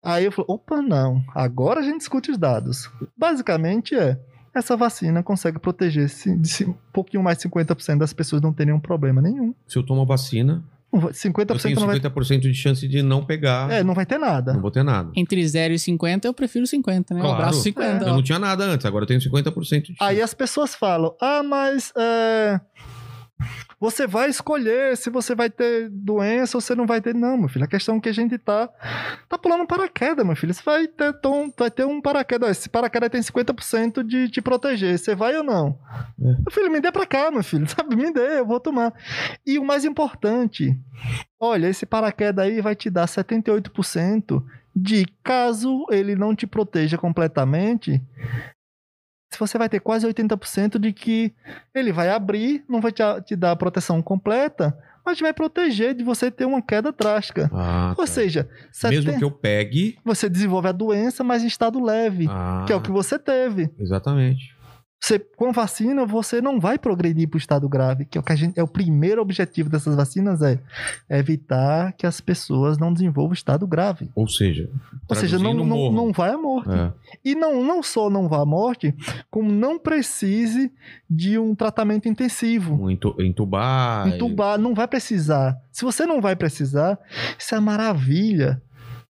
Aí 0.05 0.24
eu 0.24 0.32
falei, 0.32 0.47
opa, 0.48 0.81
não. 0.81 1.24
Agora 1.35 1.81
a 1.81 1.82
gente 1.82 1.98
discute 1.98 2.31
os 2.31 2.39
dados. 2.39 2.90
Basicamente 3.16 3.94
é, 3.94 4.18
essa 4.55 4.77
vacina 4.77 5.22
consegue 5.22 5.59
proteger 5.59 6.09
um 6.66 6.74
pouquinho 6.93 7.22
mais 7.22 7.39
de 7.39 7.48
50% 7.48 7.98
das 7.98 8.12
pessoas 8.12 8.40
não 8.40 8.52
terem 8.52 8.72
um 8.72 8.81
problema 8.81 9.20
nenhum. 9.20 9.55
se 9.66 9.78
eu 9.78 9.85
tomo 9.85 10.02
a 10.02 10.05
vacina, 10.05 10.62
Não 10.93 11.01
vai- 11.01 11.11
eu 11.11 11.15
50% 11.15 11.62
tenho 11.62 11.81
não 11.81 11.87
vai, 11.87 11.97
50% 11.97 12.41
de 12.41 12.55
chance 12.55 12.89
de 12.89 13.03
não 13.03 13.25
pegar. 13.25 13.71
é, 13.71 13.83
não 13.85 13.95
vai 13.95 14.05
ter 14.05 14.19
nada. 14.19 14.53
Não 14.55 14.61
vou 14.61 14.71
ter 14.71 14.83
nada. 14.83 15.11
Entre 15.15 15.47
0 15.47 15.73
e 15.75 15.79
50, 15.79 16.27
eu 16.27 16.35
prefiro 16.35 16.67
50, 16.67 17.15
né? 17.15 17.21
Claro. 17.21 17.35
Um 17.35 17.39
abraço 17.39 17.62
50. 17.62 18.05
Eu 18.05 18.12
ó. 18.12 18.15
não 18.17 18.23
tinha 18.23 18.39
nada 18.39 18.65
antes, 18.65 18.85
agora 18.85 19.05
eu 19.05 19.07
tenho 19.07 19.21
50% 19.21 19.83
de 19.83 19.87
chance. 19.89 19.97
Aí 20.01 20.21
as 20.21 20.35
pessoas 20.35 20.75
falam: 20.75 21.15
ah, 21.21 21.43
mas 21.43 21.93
é, 21.97 22.61
você 23.79 24.07
vai 24.07 24.29
escolher 24.29 24.97
se 24.97 25.11
você 25.11 25.35
vai 25.35 25.49
ter 25.49 25.89
doença 25.91 26.57
ou 26.57 26.61
você 26.61 26.75
não 26.75 26.87
vai 26.87 27.01
ter. 27.01 27.15
Não, 27.15 27.37
meu 27.37 27.49
filho. 27.49 27.65
A 27.65 27.69
questão 27.69 27.97
é 27.97 28.01
que 28.01 28.09
a 28.09 28.12
gente 28.12 28.37
tá, 28.39 28.69
tá 29.29 29.39
pulando 29.39 29.62
um 29.62 29.67
paraquedas, 29.67 30.25
meu 30.25 30.37
filho. 30.37 30.53
Você 30.53 30.62
vai 30.62 30.87
ter, 30.87 31.12
tom, 31.21 31.53
vai 31.57 31.71
ter 31.71 31.85
um 31.85 32.01
paraquedas. 32.01 32.51
Esse 32.51 32.69
paraquedas 32.69 33.11
tem 33.11 33.21
50% 33.21 34.03
de 34.03 34.29
te 34.29 34.41
proteger. 34.41 34.99
Você 34.99 35.15
vai 35.15 35.37
ou 35.37 35.43
não? 35.43 35.79
É. 36.21 36.25
Meu 36.25 36.51
filho, 36.51 36.71
me 36.71 36.81
dê 36.81 36.93
pra 36.93 37.07
cá, 37.07 37.31
meu 37.31 37.43
filho. 37.43 37.67
Sabe? 37.71 37.97
Me 37.97 38.12
dê, 38.12 38.41
eu 38.41 38.47
vou 38.47 38.61
tomar. 38.61 38.93
E 39.47 39.59
o 39.59 39.65
mais 39.65 39.85
importante: 39.85 40.77
olha, 41.39 41.69
esse 41.69 41.87
paraquedas 41.87 42.45
aí 42.45 42.61
vai 42.61 42.75
te 42.75 42.91
dar 42.91 43.07
78% 43.07 44.43
de 44.75 45.05
caso 45.23 45.85
ele 45.91 46.15
não 46.15 46.35
te 46.35 46.47
proteja 46.47 46.97
completamente, 46.97 48.01
você 49.39 49.57
vai 49.59 49.69
ter 49.69 49.81
quase 49.81 50.07
80% 50.07 50.78
de 50.78 50.93
que 50.93 51.32
ele 51.74 51.93
vai 51.93 52.09
abrir, 52.11 52.65
não 52.69 52.81
vai 52.81 52.90
te, 52.93 53.02
te 53.27 53.36
dar 53.36 53.52
a 53.52 53.57
proteção 53.57 54.02
completa, 54.02 54.77
mas 55.07 55.19
vai 55.20 55.32
proteger 55.32 55.94
de 55.94 56.02
você 56.05 56.31
ter 56.31 56.44
uma 56.44 56.61
queda 56.61 56.93
drástica. 56.93 57.51
Ah, 57.52 57.90
Ou 57.97 58.05
tá. 58.05 58.07
seja, 58.11 58.48
Mesmo 58.85 59.02
seten- 59.05 59.19
que 59.19 59.24
eu 59.24 59.31
pegue. 59.31 59.98
você 60.05 60.28
desenvolve 60.28 60.69
a 60.69 60.73
doença, 60.73 61.23
mas 61.24 61.43
em 61.43 61.47
estado 61.47 61.82
leve, 61.82 62.27
Ah, 62.28 62.65
que 62.66 62.73
é 62.73 62.77
o 62.77 62.81
que 62.81 62.90
você 62.90 63.19
teve. 63.19 63.70
Exatamente. 63.78 64.55
Você, 65.02 65.18
com 65.18 65.51
vacina, 65.51 66.05
você 66.05 66.43
não 66.43 66.60
vai 66.60 66.78
progredir 66.78 67.27
para 67.27 67.36
o 67.36 67.40
estado 67.40 67.66
grave, 67.68 68.05
que 68.05 68.18
é 68.18 68.20
o 68.20 68.24
que 68.24 68.32
a 68.32 68.36
gente, 68.36 68.60
é 68.60 68.62
o 68.62 68.68
primeiro 68.68 69.22
objetivo 69.22 69.70
dessas 69.70 69.97
vacinas 69.97 70.43
é 70.43 70.59
evitar 71.09 71.93
que 71.94 72.06
as 72.06 72.20
pessoas 72.20 72.77
não 72.77 72.93
desenvolvam 72.93 73.32
estado 73.32 73.66
grave. 73.66 74.10
Ou 74.14 74.28
seja, 74.28 74.68
Ou 75.09 75.16
seja, 75.16 75.39
não, 75.39 75.55
não, 75.55 75.90
não 75.93 76.12
vai 76.12 76.31
à 76.31 76.36
morte. 76.36 76.68
É. 76.70 76.93
E 77.24 77.35
não, 77.35 77.64
não 77.64 77.82
só 77.82 78.10
não 78.10 78.28
vá 78.28 78.43
à 78.43 78.47
morte, 78.47 78.94
como 79.31 79.51
não 79.51 79.78
precise 79.78 80.70
de 81.09 81.39
um 81.39 81.55
tratamento 81.55 82.06
intensivo. 82.06 82.74
Um 82.74 82.90
entu- 82.90 83.16
entubar. 83.20 84.06
Entubar, 84.06 84.59
não 84.59 84.74
vai 84.74 84.86
precisar. 84.86 85.59
Se 85.72 85.82
você 85.82 86.05
não 86.05 86.20
vai 86.20 86.36
precisar, 86.36 86.98
isso 87.39 87.55
é 87.55 87.59
maravilha. 87.60 88.60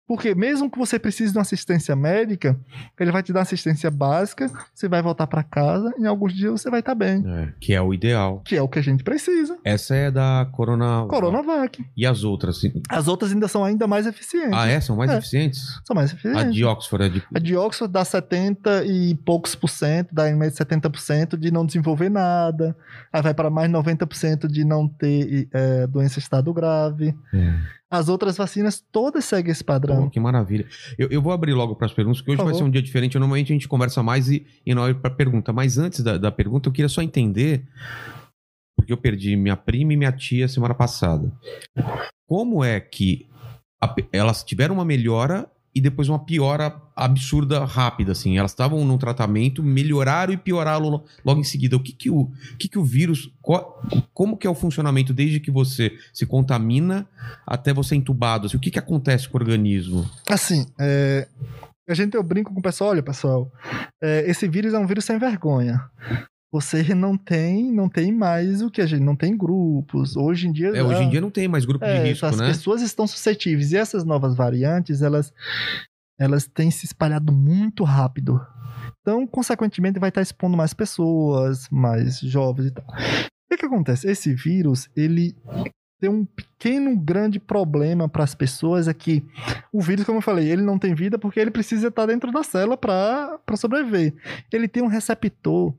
Porque 0.09 0.33
mesmo 0.33 0.71
que 0.71 0.77
você 0.79 0.97
precise 0.97 1.31
de 1.31 1.37
uma 1.37 1.43
assistência 1.43 1.95
médica, 1.95 2.59
ele 2.99 3.11
vai 3.11 3.21
te 3.21 3.31
dar 3.31 3.41
assistência 3.41 3.91
básica, 3.91 4.49
você 4.73 4.87
vai 4.89 5.03
voltar 5.03 5.27
para 5.27 5.43
casa, 5.43 5.93
em 5.99 6.07
alguns 6.07 6.33
dias 6.33 6.51
você 6.51 6.67
vai 6.67 6.79
estar 6.79 6.95
bem. 6.95 7.23
É, 7.27 7.53
que 7.59 7.75
é 7.75 7.79
o 7.81 7.93
ideal. 7.93 8.41
Que 8.43 8.55
é 8.55 8.61
o 8.61 8.67
que 8.67 8.79
a 8.79 8.81
gente 8.81 9.03
precisa. 9.03 9.55
Essa 9.63 9.93
é 9.93 10.09
da 10.09 10.49
Corona. 10.51 11.05
Coronavac. 11.07 11.85
E 11.95 12.07
as 12.07 12.23
outras? 12.23 12.59
sim? 12.59 12.73
As 12.89 13.07
outras 13.07 13.31
ainda 13.31 13.47
são 13.47 13.63
ainda 13.63 13.85
mais 13.85 14.07
eficientes. 14.07 14.49
Ah, 14.51 14.67
é? 14.67 14.81
São 14.81 14.95
mais 14.95 15.11
É. 15.11 15.17
eficientes? 15.19 15.61
São 15.85 15.95
mais 15.95 16.09
A 16.09 16.13
eficientes. 16.15 16.55
de 16.55 16.65
Oxford 16.65 17.05
é 17.05 17.09
de. 17.09 17.23
A 17.35 17.37
de 17.37 17.55
Oxford 17.55 17.93
dá 17.93 18.03
70 18.03 18.85
e 18.85 19.13
poucos 19.13 19.53
por 19.53 19.69
cento, 19.69 20.09
dá 20.11 20.27
em 20.27 20.35
média 20.35 20.55
70% 20.57 21.37
de 21.37 21.51
não 21.51 21.67
desenvolver 21.67 22.09
nada. 22.09 22.75
Aí 23.13 23.21
vai 23.21 23.35
para 23.35 23.51
mais 23.51 23.69
90% 23.69 24.47
de 24.47 24.65
não 24.65 24.87
ter 24.87 25.47
é, 25.53 25.85
doença 25.85 26.17
em 26.17 26.21
estado 26.23 26.51
grave. 26.51 27.15
É. 27.31 27.78
As 27.91 28.07
outras 28.07 28.37
vacinas 28.37 28.83
todas 28.91 29.25
seguem 29.25 29.51
esse 29.51 29.63
padrão. 29.63 30.03
Pô, 30.03 30.09
que 30.09 30.19
maravilha. 30.19 30.67
Eu, 30.97 31.09
eu 31.09 31.21
vou 31.21 31.33
abrir 31.33 31.53
logo 31.53 31.75
para 31.75 31.87
as 31.87 31.93
perguntas, 31.93 32.21
porque 32.21 32.31
hoje 32.31 32.41
Por 32.41 32.45
vai 32.45 32.53
ser 32.53 32.63
um 32.63 32.69
dia 32.69 32.81
diferente. 32.81 33.17
Normalmente 33.17 33.51
a 33.51 33.55
gente 33.55 33.67
conversa 33.67 34.03
mais 34.03 34.29
e, 34.29 34.45
e 34.63 34.75
na 34.75 34.83
hora 34.83 34.93
para 34.93 35.09
pergunta. 35.09 35.51
Mas 35.51 35.77
antes 35.77 36.01
da, 36.01 36.17
da 36.17 36.31
pergunta, 36.31 36.69
eu 36.69 36.73
queria 36.73 36.89
só 36.89 37.01
entender, 37.01 37.67
porque 38.77 38.93
eu 38.93 38.97
perdi 38.97 39.35
minha 39.35 39.57
prima 39.57 39.93
e 39.93 39.97
minha 39.97 40.11
tia 40.11 40.47
semana 40.47 40.75
passada. 40.75 41.31
Como 42.27 42.63
é 42.63 42.79
que 42.79 43.27
a 43.81 43.95
elas 44.11 44.43
tiveram 44.43 44.75
uma 44.75 44.85
melhora 44.85 45.49
e 45.73 45.79
depois 45.79 46.09
uma 46.09 46.19
piora 46.19 46.75
absurda, 46.95 47.63
rápida, 47.63 48.11
assim? 48.11 48.37
Elas 48.37 48.51
estavam 48.51 48.83
num 48.83 48.97
tratamento, 48.97 49.61
melhoraram 49.63 50.33
e 50.33 50.37
pioraram 50.37 50.89
lo- 50.89 51.05
logo 51.23 51.39
em 51.39 51.43
seguida. 51.43 51.75
O 51.75 51.79
que 51.79 51.93
que 51.93 52.09
o, 52.09 52.21
o 52.21 52.31
que 52.57 52.67
que 52.67 52.79
o 52.79 52.83
vírus... 52.83 53.31
qual- 53.41 53.81
como 54.13 54.35
que 54.37 54.47
é 54.47 54.49
o 54.49 54.55
funcionamento 54.55 55.13
desde 55.13 55.39
que 55.39 55.51
você 55.51 55.91
se 56.13 56.25
contamina 56.25 57.07
até 57.45 57.73
você 57.73 57.95
entubado? 57.95 58.47
Assim, 58.47 58.57
o 58.57 58.59
que 58.59 58.71
que 58.71 58.79
acontece 58.79 59.29
com 59.29 59.37
o 59.37 59.41
organismo? 59.41 60.09
Assim, 60.29 60.65
é, 60.79 61.27
a 61.87 61.93
gente 61.93 62.15
eu 62.15 62.23
brinco 62.23 62.53
com 62.53 62.59
o 62.59 62.63
pessoal, 62.63 62.89
olha, 62.91 63.03
pessoal, 63.03 63.51
é, 64.01 64.29
esse 64.29 64.47
vírus 64.47 64.73
é 64.73 64.79
um 64.79 64.87
vírus 64.87 65.05
sem 65.05 65.17
vergonha. 65.19 65.79
Você 66.51 66.95
não 66.95 67.15
tem, 67.15 67.71
não 67.71 67.87
tem 67.87 68.11
mais 68.11 68.61
o 68.61 68.71
que 68.71 68.81
a 68.81 68.85
gente 68.85 69.03
não 69.03 69.15
tem 69.15 69.37
grupos. 69.37 70.15
Hoje 70.15 70.47
em 70.47 70.51
dia, 70.51 70.69
É, 70.69 70.83
hoje 70.83 71.03
em 71.03 71.09
dia 71.09 71.21
não 71.21 71.29
tem 71.29 71.47
mais 71.47 71.63
grupo 71.63 71.85
de 71.85 71.91
é, 71.91 72.03
risco, 72.03 72.25
as 72.25 72.37
né? 72.37 72.47
pessoas 72.47 72.81
estão 72.81 73.05
suscetíveis 73.05 73.71
e 73.71 73.77
essas 73.77 74.03
novas 74.03 74.35
variantes, 74.35 75.01
elas 75.01 75.31
elas 76.19 76.47
têm 76.47 76.69
se 76.69 76.85
espalhado 76.85 77.31
muito 77.31 77.83
rápido. 77.85 78.45
Então, 79.01 79.25
consequentemente, 79.25 79.99
vai 79.99 80.09
estar 80.09 80.21
expondo 80.21 80.57
mais 80.57 80.73
pessoas, 80.73 81.67
mais 81.71 82.19
jovens 82.19 82.67
e 82.67 82.71
tal. 82.71 82.83
O 82.85 83.49
que, 83.49 83.57
que 83.57 83.65
acontece? 83.65 84.09
Esse 84.09 84.33
vírus, 84.33 84.89
ele 84.95 85.35
tem 85.99 86.09
um 86.09 86.23
pequeno, 86.25 86.95
grande 86.97 87.39
problema 87.39 88.07
para 88.07 88.23
as 88.23 88.33
pessoas 88.35 88.87
é 88.87 88.93
que 88.93 89.25
o 89.71 89.81
vírus, 89.81 90.05
como 90.05 90.17
eu 90.19 90.21
falei, 90.21 90.49
ele 90.49 90.61
não 90.61 90.77
tem 90.79 90.93
vida 90.93 91.17
porque 91.17 91.39
ele 91.39 91.51
precisa 91.51 91.87
estar 91.89 92.05
dentro 92.05 92.31
da 92.31 92.41
célula 92.43 92.77
para 92.77 93.39
sobreviver. 93.55 94.13
Ele 94.51 94.67
tem 94.67 94.81
um 94.81 94.87
receptor 94.87 95.73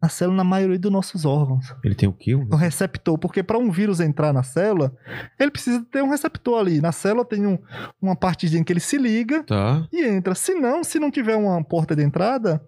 na 0.00 0.08
célula 0.08 0.38
na 0.38 0.44
maioria 0.44 0.78
dos 0.78 0.90
nossos 0.90 1.24
órgãos. 1.24 1.74
Ele 1.84 1.94
tem 1.94 2.08
o 2.08 2.12
quê? 2.12 2.34
Um- 2.34 2.48
receptor, 2.56 3.18
porque 3.18 3.42
para 3.42 3.58
um 3.58 3.70
vírus 3.70 4.00
entrar 4.00 4.32
na 4.32 4.42
célula, 4.42 4.92
ele 5.38 5.50
precisa 5.50 5.84
ter 5.90 6.02
um 6.02 6.10
receptor 6.10 6.58
ali. 6.58 6.80
Na 6.80 6.92
célula 6.92 7.24
tem 7.24 7.46
um- 7.46 7.58
uma 8.00 8.16
partezinha 8.16 8.64
que 8.64 8.72
ele 8.72 8.80
se 8.80 8.96
liga 8.96 9.42
Tá. 9.44 9.86
e 9.92 10.04
entra. 10.06 10.34
Se 10.34 10.54
não, 10.54 10.82
se 10.84 10.98
não 10.98 11.10
tiver 11.10 11.36
uma 11.36 11.62
porta 11.62 11.94
de 11.94 12.02
entrada, 12.02 12.62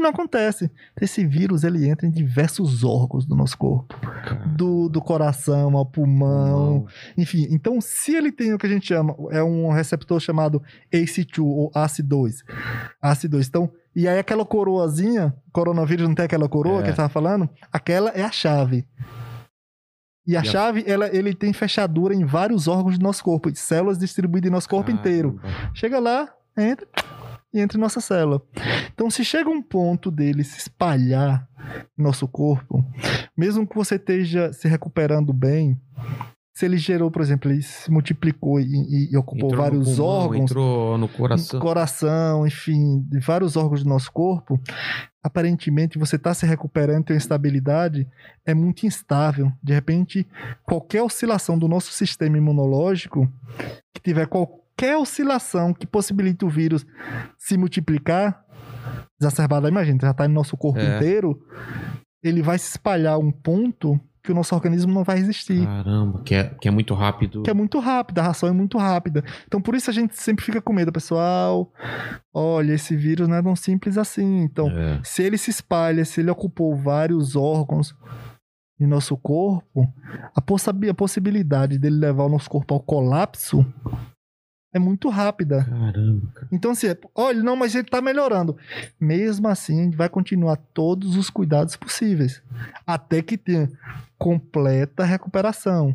não 0.00 0.10
acontece. 0.10 0.70
Esse 1.00 1.24
vírus 1.26 1.62
ele 1.64 1.88
entra 1.88 2.06
em 2.06 2.10
diversos 2.10 2.82
órgãos 2.82 3.24
do 3.26 3.36
nosso 3.36 3.56
corpo, 3.58 3.94
do, 4.56 4.88
do 4.88 5.00
coração 5.00 5.76
ao 5.76 5.86
pulmão, 5.86 6.74
não. 6.74 6.86
enfim. 7.16 7.46
Então, 7.50 7.80
se 7.80 8.14
ele 8.14 8.32
tem 8.32 8.52
o 8.54 8.58
que 8.58 8.66
a 8.66 8.70
gente 8.70 8.86
chama, 8.86 9.14
é 9.30 9.42
um 9.42 9.70
receptor 9.70 10.18
chamado 10.20 10.62
ACE2 10.92 11.42
ou 11.44 11.70
ACE2. 11.72 12.32
ACE2. 13.02 13.46
Então, 13.48 13.70
e 13.94 14.08
aí 14.08 14.18
aquela 14.18 14.44
coroazinha, 14.44 15.34
coronavírus 15.52 16.08
não 16.08 16.14
tem 16.14 16.24
aquela 16.24 16.48
coroa 16.48 16.78
É. 16.78 16.78
que 16.78 16.84
a 16.84 16.86
gente 16.88 16.96
tava 16.96 17.08
falando? 17.08 17.48
Aquela 17.70 18.10
é 18.10 18.22
a 18.22 18.32
chave. 18.32 18.86
E 20.26 20.36
a 20.36 20.40
E 20.40 20.48
a- 20.48 20.50
chave, 20.50 20.84
ela, 20.86 21.14
ele 21.14 21.34
tem 21.34 21.52
fechadura 21.52 22.14
em 22.14 22.24
vários 22.24 22.66
órgãos 22.68 22.96
do 22.98 23.02
nosso 23.02 23.22
corpo, 23.22 23.54
células 23.54 23.98
distribuídas 23.98 24.48
em 24.48 24.52
nosso 24.52 24.68
corpo 24.68 24.90
inteiro. 24.90 25.40
Chega 25.74 25.98
lá, 26.00 26.28
entra 26.56 26.86
e 27.52 27.60
entra 27.60 27.76
em 27.78 27.80
nossa 27.80 28.00
célula. 28.00 28.42
Então, 28.92 29.10
se 29.10 29.24
chega 29.24 29.48
um 29.50 29.62
ponto 29.62 30.10
dele 30.10 30.42
se 30.44 30.58
espalhar 30.58 31.46
no 31.96 32.04
nosso 32.04 32.26
corpo, 32.28 32.84
mesmo 33.36 33.66
que 33.66 33.74
você 33.76 33.96
esteja 33.96 34.52
se 34.52 34.66
recuperando 34.68 35.32
bem, 35.32 35.80
se 36.54 36.66
ele 36.66 36.76
gerou, 36.76 37.10
por 37.10 37.22
exemplo, 37.22 37.50
ele 37.50 37.62
se 37.62 37.90
multiplicou 37.90 38.60
e, 38.60 38.64
e- 38.64 39.08
e 39.12 39.16
ocupou 39.16 39.46
Entrou 39.48 39.62
vários 39.62 39.96
pulmão, 39.96 40.04
órgãos, 40.06 40.50
Entrou 40.50 40.98
no 40.98 41.08
coração. 41.08 41.60
coração, 41.60 42.46
enfim, 42.46 43.00
de 43.08 43.18
vários 43.20 43.56
órgãos 43.56 43.82
do 43.82 43.88
nosso 43.88 44.12
corpo, 44.12 44.60
aparentemente 45.22 45.98
você 45.98 46.16
está 46.16 46.34
se 46.34 46.44
recuperando, 46.44 47.04
tem 47.06 47.14
uma 47.14 47.18
estabilidade, 47.18 48.06
é 48.44 48.52
muito 48.54 48.84
instável. 48.86 49.50
De 49.62 49.72
repente, 49.72 50.26
qualquer 50.64 51.02
oscilação 51.02 51.58
do 51.58 51.66
nosso 51.68 51.90
sistema 51.92 52.36
imunológico, 52.36 53.26
que 53.94 54.02
tiver 54.02 54.26
qualquer 54.26 54.61
oscilação 54.98 55.72
que 55.72 55.86
possibilite 55.86 56.44
o 56.44 56.48
vírus 56.48 56.84
se 57.38 57.56
multiplicar, 57.56 58.44
exacerbada, 59.20 59.68
imagina, 59.68 59.98
já 60.02 60.10
está 60.10 60.26
no 60.26 60.34
nosso 60.34 60.56
corpo 60.56 60.80
É. 60.80 60.96
inteiro, 60.96 61.38
ele 62.22 62.42
vai 62.42 62.58
se 62.58 62.68
espalhar 62.70 63.14
a 63.14 63.18
um 63.18 63.30
ponto 63.30 64.00
que 64.24 64.30
o 64.30 64.34
nosso 64.36 64.54
organismo 64.54 64.92
não 64.92 65.02
vai 65.02 65.18
resistir 65.18 65.64
Caramba, 65.66 66.22
que 66.22 66.32
é, 66.34 66.44
que 66.60 66.68
é 66.68 66.70
muito 66.70 66.94
rápido. 66.94 67.42
que 67.42 67.50
é 67.50 67.54
muito 67.54 67.80
rápida, 67.80 68.20
a 68.20 68.24
ração 68.24 68.48
é 68.48 68.52
muito 68.52 68.78
rápida. 68.78 69.24
Então 69.48 69.60
por 69.60 69.74
isso 69.74 69.90
a 69.90 69.92
gente 69.92 70.16
sempre 70.16 70.44
fica 70.44 70.60
com 70.62 70.72
medo, 70.72 70.92
pessoal. 70.92 71.72
Olha, 72.32 72.72
esse 72.72 72.94
vírus 72.96 73.26
não 73.28 73.36
é 73.36 73.42
tão 73.42 73.56
simples 73.56 73.98
assim. 73.98 74.42
Então, 74.42 74.68
É. 74.70 75.00
se 75.02 75.22
ele 75.24 75.36
se 75.36 75.50
espalha, 75.50 76.04
se 76.04 76.20
ele 76.20 76.30
ocupou 76.30 76.74
vários 76.76 77.34
órgãos 77.34 77.96
em 78.80 78.86
nosso 78.86 79.16
corpo, 79.16 79.92
a, 80.34 80.40
possabi- 80.40 80.88
a 80.88 80.94
possibilidade 80.94 81.76
dele 81.78 81.96
levar 81.96 82.24
o 82.24 82.28
nosso 82.28 82.48
corpo 82.48 82.74
ao 82.74 82.80
colapso 82.80 83.66
é 84.72 84.78
muito 84.78 85.08
rápida. 85.08 85.64
Caramba, 85.64 86.28
cara. 86.34 86.48
Então, 86.50 86.70
assim, 86.70 86.88
é, 86.88 86.98
olha, 87.14 87.42
não, 87.42 87.54
mas 87.56 87.74
ele 87.74 87.84
tá 87.84 88.00
melhorando. 88.00 88.56
Mesmo 88.98 89.48
assim, 89.48 89.80
a 89.80 89.84
gente 89.84 89.96
vai 89.96 90.08
continuar 90.08 90.56
todos 90.72 91.16
os 91.16 91.28
cuidados 91.28 91.76
possíveis. 91.76 92.42
Até 92.86 93.20
que 93.20 93.36
tenha 93.36 93.70
completa 94.18 95.04
recuperação. 95.04 95.94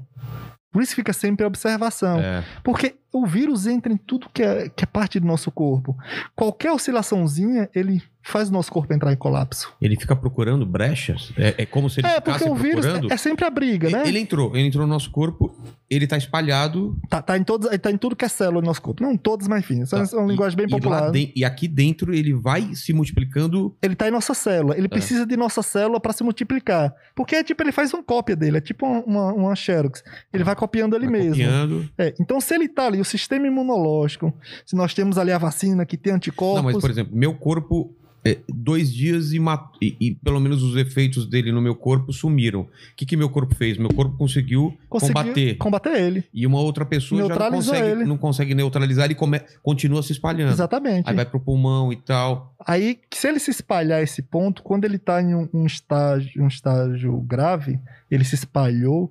Por 0.71 0.83
isso 0.83 0.93
fica 0.93 1.13
sempre 1.13 1.43
a 1.43 1.47
observação. 1.47 2.19
É. 2.19 2.43
Porque 2.63 2.95
o 3.21 3.25
vírus 3.25 3.67
entra 3.67 3.91
em 3.91 3.97
tudo 3.97 4.29
que 4.33 4.41
é, 4.43 4.69
que 4.69 4.83
é 4.83 4.87
parte 4.87 5.19
do 5.19 5.27
nosso 5.27 5.51
corpo. 5.51 5.95
Qualquer 6.35 6.71
oscilaçãozinha, 6.71 7.69
ele 7.73 8.01
faz 8.21 8.49
o 8.49 8.51
nosso 8.51 8.69
corpo 8.71 8.93
entrar 8.93 9.13
em 9.13 9.15
colapso. 9.15 9.73
Ele 9.81 9.95
fica 9.97 10.13
procurando 10.13 10.65
brechas. 10.65 11.31
É, 11.37 11.55
é 11.59 11.65
como 11.65 11.89
se 11.89 12.01
ele 12.01 12.07
é, 12.07 12.19
porque 12.19 12.43
o 12.43 12.53
vírus 12.55 12.85
procurando. 12.85 13.09
é, 13.09 13.13
é 13.13 13.17
sempre 13.17 13.45
a 13.45 13.49
briga, 13.49 13.89
né? 13.89 13.99
Ele, 14.01 14.09
ele 14.09 14.19
entrou, 14.19 14.53
ele 14.55 14.67
entrou 14.67 14.85
no 14.85 14.91
nosso 14.91 15.09
corpo, 15.11 15.55
ele 15.89 16.05
tá 16.05 16.17
espalhado. 16.17 16.97
Tá, 17.09 17.21
tá 17.21 17.37
em 17.37 17.43
todos, 17.45 17.69
tá 17.79 17.89
em 17.89 17.95
tudo 17.97 18.17
que 18.17 18.25
é 18.25 18.27
célula 18.27 18.61
do 18.61 18.65
nosso 18.65 18.81
corpo. 18.81 19.01
Não 19.01 19.15
todos, 19.15 19.47
mas 19.47 19.59
enfim. 19.59 19.81
Essa 19.83 20.05
Tá. 20.05 20.17
é 20.17 20.19
uma 20.19 20.27
E- 20.27 20.31
linguagem 20.31 20.57
bem 20.57 20.65
e 20.65 20.69
popular. 20.69 21.09
den- 21.09 21.31
e 21.33 21.45
aqui 21.45 21.69
dentro 21.69 22.13
ele 22.13 22.33
vai 22.33 22.75
se 22.75 22.91
multiplicando. 22.91 23.73
Ele 23.81 23.95
tá 23.95 24.09
em 24.09 24.11
nossa 24.11 24.33
célula. 24.33 24.77
Ele 24.77 24.89
precisa 24.89 25.25
de 25.25 25.37
nossa 25.37 25.63
célula 25.63 25.97
para 25.97 26.11
se 26.11 26.21
multiplicar. 26.21 26.93
Porque 27.15 27.33
é 27.33 27.43
tipo, 27.45 27.63
ele 27.63 27.71
faz 27.71 27.93
uma 27.93 28.03
cópia 28.03 28.35
dele. 28.35 28.57
É 28.57 28.61
tipo 28.61 28.85
uma, 28.85 29.31
uma, 29.31 29.55
Xerox. 29.55 30.03
Ele 30.33 30.43
vai 30.43 30.55
copiando 30.55 30.97
ele 30.97 31.05
vai 31.07 31.19
mesmo. 31.21 31.31
Copiando. 31.35 31.89
É, 31.97 32.13
então, 32.19 32.41
se 32.41 32.53
ele 32.53 32.67
tá 32.67 32.87
ali, 32.87 32.99
o 32.99 33.05
sistema 33.07 33.47
imunológico, 33.47 34.33
se 34.65 34.75
nós 34.75 34.93
temos 34.93 35.17
ali 35.17 35.31
a 35.31 35.37
vacina 35.37 35.85
que 35.85 35.97
tem 35.97 36.13
anticorpos. 36.13 36.57
Não, 36.57 36.63
mas 36.71 36.77
por 36.79 36.89
exemplo, 36.89 37.15
meu 37.15 37.33
corpo. 37.33 37.93
é, 38.25 38.39
dois 38.53 38.91
dias 38.93 39.31
e, 39.31 39.39
e- 39.81 39.95
e 40.01 40.15
pelo 40.15 40.37
menos 40.41 40.61
os 40.61 40.75
efeitos 40.75 41.25
dele 41.25 41.49
no 41.49 41.61
meu 41.61 41.73
corpo 41.73 42.11
sumiram. 42.11 42.61
O 42.61 42.67
que, 42.97 43.05
que 43.05 43.15
meu 43.15 43.29
corpo 43.29 43.55
fez? 43.55 43.77
Meu 43.77 43.87
corpo 43.93 44.17
conseguiu, 44.17 44.77
conseguiu 44.89 45.13
combater. 45.15 45.55
combater 45.57 46.01
ele. 46.01 46.23
E 46.33 46.45
uma 46.45 46.59
outra 46.59 46.83
pessoa 46.85 47.25
já 47.25 47.37
não 47.39 47.51
consegue, 47.51 47.87
ele. 47.87 48.03
não 48.05 48.17
consegue 48.17 48.53
neutralizar, 48.55 49.05
ele 49.05 49.15
come- 49.15 49.39
continua 49.63 50.03
se 50.03 50.11
espalhando. 50.11 50.51
Exatamente. 50.51 51.07
Aí 51.09 51.15
vai 51.15 51.25
pro 51.25 51.39
pulmão 51.39 51.93
e 51.93 51.95
tal. 51.95 52.53
Aí, 52.65 52.99
se 53.13 53.29
ele 53.29 53.39
se 53.39 53.51
espalhar 53.51 54.03
esse 54.03 54.21
ponto, 54.21 54.61
quando 54.61 54.83
ele 54.83 54.97
tá 54.97 55.21
em 55.21 55.33
um, 55.33 55.47
um 55.53 55.65
estágio, 55.65 56.43
um 56.43 56.47
estágio 56.47 57.17
grave, 57.21 57.79
ele 58.11 58.25
se 58.25 58.35
espalhou, 58.35 59.09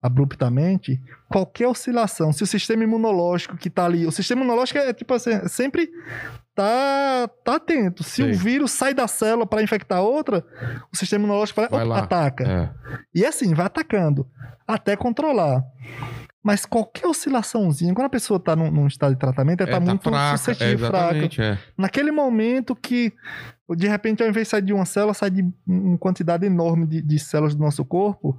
abruptamente, 0.00 1.00
qualquer 1.28 1.66
oscilação, 1.66 2.32
se 2.32 2.42
o 2.42 2.46
sistema 2.46 2.84
imunológico 2.84 3.56
que 3.56 3.68
tá 3.68 3.84
ali, 3.84 4.06
o 4.06 4.12
sistema 4.12 4.42
imunológico 4.42 4.78
é 4.78 4.92
tipo 4.92 5.12
assim, 5.14 5.46
sempre 5.48 5.90
tá, 6.54 7.28
tá 7.44 7.56
atento. 7.56 8.02
Se 8.02 8.22
o 8.22 8.34
vírus 8.34 8.70
sai 8.72 8.94
da 8.94 9.06
célula 9.08 9.46
para 9.46 9.62
infectar 9.62 10.00
outra, 10.02 10.44
o 10.92 10.96
sistema 10.96 11.24
imunológico 11.24 11.60
vai, 11.60 11.68
Vai 11.68 11.80
opa, 11.84 11.88
lá. 11.88 11.98
ataca. 12.04 12.44
É. 12.44 12.70
E 13.14 13.24
assim, 13.24 13.54
vai 13.54 13.66
atacando 13.66 14.26
até 14.66 14.96
controlar. 14.96 15.62
Mas 16.42 16.64
qualquer 16.64 17.06
oscilaçãozinha, 17.06 17.92
quando 17.92 18.06
a 18.06 18.10
pessoa 18.10 18.38
tá 18.40 18.54
num, 18.54 18.70
num 18.70 18.86
estado 18.86 19.12
de 19.12 19.18
tratamento, 19.18 19.60
ela 19.62 19.70
É, 19.70 19.74
tá, 19.74 19.80
muito 19.80 20.02
fraca, 20.08 20.34
é, 20.34 20.36
suscetível, 20.36 20.78
fraca. 20.86 21.04
exatamente, 21.16 21.42
é. 21.42 21.58
Naquele 21.76 22.10
momento 22.12 22.74
que, 22.76 23.12
de 23.76 23.88
repente, 23.88 24.22
ao 24.22 24.28
invés 24.28 24.46
de 24.46 24.50
sair 24.52 24.62
de 24.62 24.72
uma 24.72 24.84
célula, 24.84 25.12
sai 25.12 25.30
de 25.30 25.44
uma 25.66 25.98
quantidade 25.98 26.46
enorme 26.46 26.86
de, 26.86 27.02
de 27.02 27.18
células 27.18 27.54
do 27.54 27.60
nosso 27.62 27.84
corpo, 27.84 28.38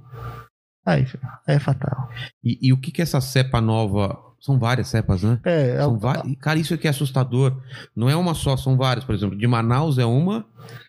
aí 0.86 1.06
é 1.46 1.58
fatal. 1.58 2.08
E, 2.42 2.58
e 2.68 2.72
o 2.72 2.76
que 2.80 2.90
que 2.90 3.02
essa 3.02 3.20
cepa 3.20 3.60
nova... 3.60 4.18
São 4.42 4.58
várias 4.58 4.88
cepas, 4.88 5.22
né? 5.22 5.38
É, 5.44 5.72
é 5.72 5.82
São 5.82 5.98
va- 5.98 6.24
Cara, 6.40 6.58
isso 6.58 6.72
aqui 6.72 6.86
é 6.86 6.90
assustador. 6.90 7.60
Não 7.94 8.08
é 8.08 8.16
uma 8.16 8.32
só, 8.32 8.56
são 8.56 8.74
várias. 8.74 9.04
Por 9.04 9.14
exemplo, 9.14 9.36
de 9.36 9.46
Manaus 9.46 9.98
é 9.98 10.06
uma. 10.06 10.46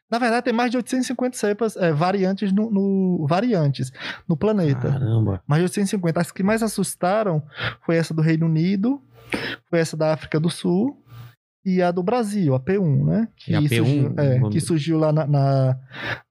na 0.09 0.17
verdade, 0.19 0.45
tem 0.45 0.53
mais 0.53 0.71
de 0.71 0.77
850 0.77 1.35
cepas, 1.35 1.75
é, 1.75 1.91
variantes 1.91 2.53
no, 2.53 2.71
no- 2.71 3.27
variantes 3.27 3.91
no 4.25 4.37
planeta. 4.37 4.93
Caramba. 4.93 5.43
Mais 5.45 5.59
de 5.59 5.65
850. 5.65 6.21
As 6.21 6.31
que 6.31 6.41
mais 6.43 6.63
assustaram 6.63 7.43
foi 7.85 7.97
essa 7.97 8.13
do 8.13 8.21
Reino 8.21 8.45
Unido, 8.45 9.01
foi 9.69 9.79
essa 9.79 9.97
da 9.97 10.13
África 10.13 10.39
do 10.39 10.49
Sul 10.49 11.00
e 11.63 11.81
a 11.81 11.91
do 11.91 12.01
Brasil, 12.01 12.55
a 12.55 12.59
P1, 12.59 13.05
né? 13.05 13.27
Que, 13.35 13.53
É 13.53 13.57
a 13.57 13.61
P1, 13.61 13.75
surgiu, 13.77 14.13
é, 14.17 14.33
vamos- 14.39 14.53
que 14.53 14.59
surgiu 14.59 14.97
lá 14.97 15.11
na. 15.11 15.27
na, 15.27 15.77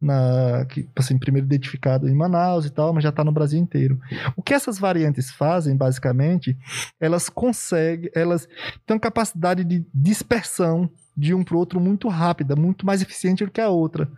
na- 0.01 0.65
que, 0.69 0.89
assim, 0.97 1.19
primeiro 1.19 1.47
identificado 1.47 2.09
em 2.09 2.15
Manaus 2.15 2.67
e 2.67 2.71
tal, 2.71 2.93
mas 2.93 3.03
já 3.05 3.11
está 3.11 3.23
no 3.23 3.31
Brasil 3.33 3.59
inteiro. 3.61 4.01
O 4.37 4.43
que 4.43 4.53
essas 4.55 4.79
variantes 4.79 5.31
fazem, 5.31 5.77
basicamente, 5.77 6.57
elas 7.01 7.29
conseguem. 7.29 8.11
Elas 8.15 8.47
têm 8.87 8.95
uma 8.97 9.01
capacidade 9.01 9.63
de 9.65 9.85
dispersão 9.95 10.91
de 11.17 11.35
um 11.35 11.45
para 11.45 11.55
o 11.55 11.59
outro 11.59 11.79
muito 11.81 12.09
rápida, 12.09 12.57
muito 12.57 12.87
mais 12.87 13.03
eficiente 13.03 13.45
do 13.45 13.51
que 13.51 13.61
a 13.61 13.69
outra. 13.69 14.09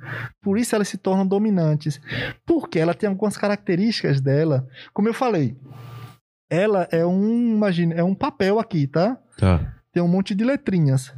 Por 0.41 0.57
isso 0.59 0.75
elas 0.75 0.89
se 0.89 0.97
tornam 0.97 1.27
dominantes. 1.27 2.01
Porque 2.47 2.79
ela 2.79 2.95
tem 2.95 3.09
algumas 3.09 3.37
características 3.37 4.21
dela. 4.21 4.67
Como 4.95 5.09
eu 5.09 5.15
falei, 5.15 5.57
ela 6.51 6.87
é 6.93 7.05
um, 7.05 7.55
imagine, 7.55 7.95
é 7.95 8.05
um 8.05 8.15
papel 8.15 8.59
aqui, 8.59 8.87
tá? 8.87 9.19
Tá. 9.37 9.75
Tem 9.93 10.03
um 10.03 10.09
monte 10.09 10.35
de 10.35 10.45
letrinhas. 10.45 11.13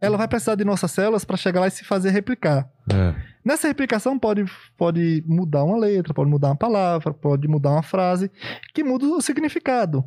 Ela 0.00 0.16
vai 0.16 0.28
precisar 0.28 0.54
de 0.54 0.64
nossas 0.64 0.90
células 0.90 1.24
para 1.24 1.36
chegar 1.36 1.60
lá 1.60 1.68
e 1.68 1.70
se 1.70 1.84
fazer 1.84 2.10
replicar. 2.10 2.68
É. 2.92 3.14
Nessa 3.44 3.68
replicação 3.68 4.18
pode, 4.18 4.44
pode 4.76 5.22
mudar 5.26 5.62
uma 5.64 5.76
letra, 5.78 6.12
pode 6.12 6.28
mudar 6.28 6.48
uma 6.48 6.56
palavra, 6.56 7.14
pode 7.14 7.46
mudar 7.46 7.70
uma 7.70 7.82
frase, 7.82 8.30
que 8.74 8.82
muda 8.82 9.06
o 9.06 9.20
significado. 9.20 10.04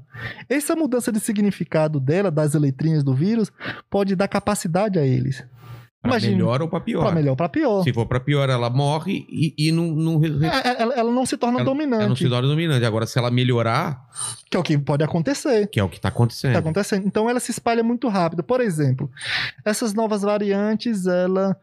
Essa 0.50 0.76
mudança 0.76 1.12
de 1.12 1.20
significado 1.20 2.00
dela, 2.00 2.30
das 2.30 2.54
letrinhas 2.54 3.04
do 3.04 3.16
vírus, 3.16 3.52
pode 3.90 4.16
dar 4.16 4.28
capacidade 4.28 5.00
a 5.00 5.06
eles. 5.06 5.44
Pra 6.02 6.18
melhor 6.18 6.62
ou 6.62 6.70
pra 6.70 6.80
pior. 6.80 7.04
Para 7.04 7.16
melhor, 7.16 7.36
para 7.36 7.50
pior. 7.50 7.84
Se 7.84 7.92
for 7.92 8.06
pra 8.06 8.22
pior, 8.22 8.50
ela 8.50 8.70
morre 8.70 9.26
e, 9.30 9.54
e 9.58 9.72
não, 9.72 9.88
não, 9.88 10.18
re- 10.18 10.46
É, 10.46 10.82
Ela, 10.82 10.94
ela 10.96 11.12
não 11.12 11.26
se 11.26 11.36
torna 11.36 11.60
ela 11.60 11.66
não 11.66 11.74
dominante, 11.74 12.24
se 12.24 12.30
torna 12.30 12.48
dominante. 12.48 12.86
Agora, 12.86 13.06
se 13.06 13.20
ela 13.20 13.30
melhorar, 13.30 14.02
que 14.50 14.56
é 14.56 14.60
o 14.60 14.64
que 14.64 14.78
pode 14.78 15.04
acontecer. 15.04 15.68
que 15.68 15.78
é 15.80 15.84
o 15.84 15.90
que 15.90 16.00
tá 16.00 16.08
acontecendo. 16.08 16.54
Tá 16.54 16.60
acontecendo. 16.60 17.06
Então 17.06 17.30
ela 17.30 17.40
se 17.42 17.52
espalha 17.52 17.84
muito 17.84 18.08
rápido. 18.08 18.42
Por 18.44 18.62
exemplo, 18.62 19.12
essas 19.66 19.94
novas 19.94 20.22
variantes, 20.22 21.06
ela 21.06 21.58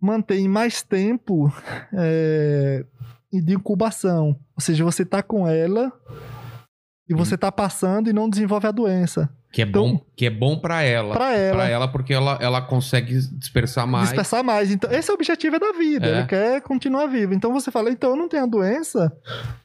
mantém 0.00 0.48
mais 0.48 0.82
tempo 0.82 1.52
é, 1.92 2.84
de 3.32 3.54
incubação. 3.54 4.28
Ou 4.56 4.60
seja, 4.60 4.84
você 4.84 5.04
tá 5.04 5.22
com 5.22 5.48
ela 5.48 5.92
e 7.08 7.14
você 7.14 7.36
tá 7.36 7.50
passando 7.50 8.08
e 8.08 8.12
não 8.12 8.28
desenvolve 8.28 8.66
a 8.66 8.70
doença. 8.70 9.28
Que 9.52 9.62
é 9.62 9.64
Então- 9.66 9.92
bom, 9.94 10.06
que 10.16 10.26
é 10.26 10.30
bom 10.30 10.58
para 10.58 10.82
ela. 10.82 11.14
Pra 11.14 11.32
ela. 11.36 11.54
Pra 11.56 11.68
ela, 11.68 11.88
porque 11.88 12.12
ela, 12.14 12.38
ela 12.40 12.62
consegue 12.62 13.14
dispersar 13.36 13.86
mais. 13.86 14.08
Dispersar 14.08 14.44
mais. 14.44 14.70
Então, 14.70 14.90
esse 14.92 15.10
é 15.10 15.12
o 15.12 15.16
objetivo 15.16 15.58
da 15.58 15.72
vida. 15.72 16.06
É. 16.06 16.18
Ele 16.18 16.26
quer 16.26 16.60
continuar 16.62 17.06
vivo. 17.06 17.34
Então 17.34 17.52
você 17.52 17.70
fala, 17.70 17.90
então 17.90 18.10
eu 18.10 18.16
não 18.16 18.28
tenho 18.28 18.44
a 18.44 18.46
doença. 18.46 19.12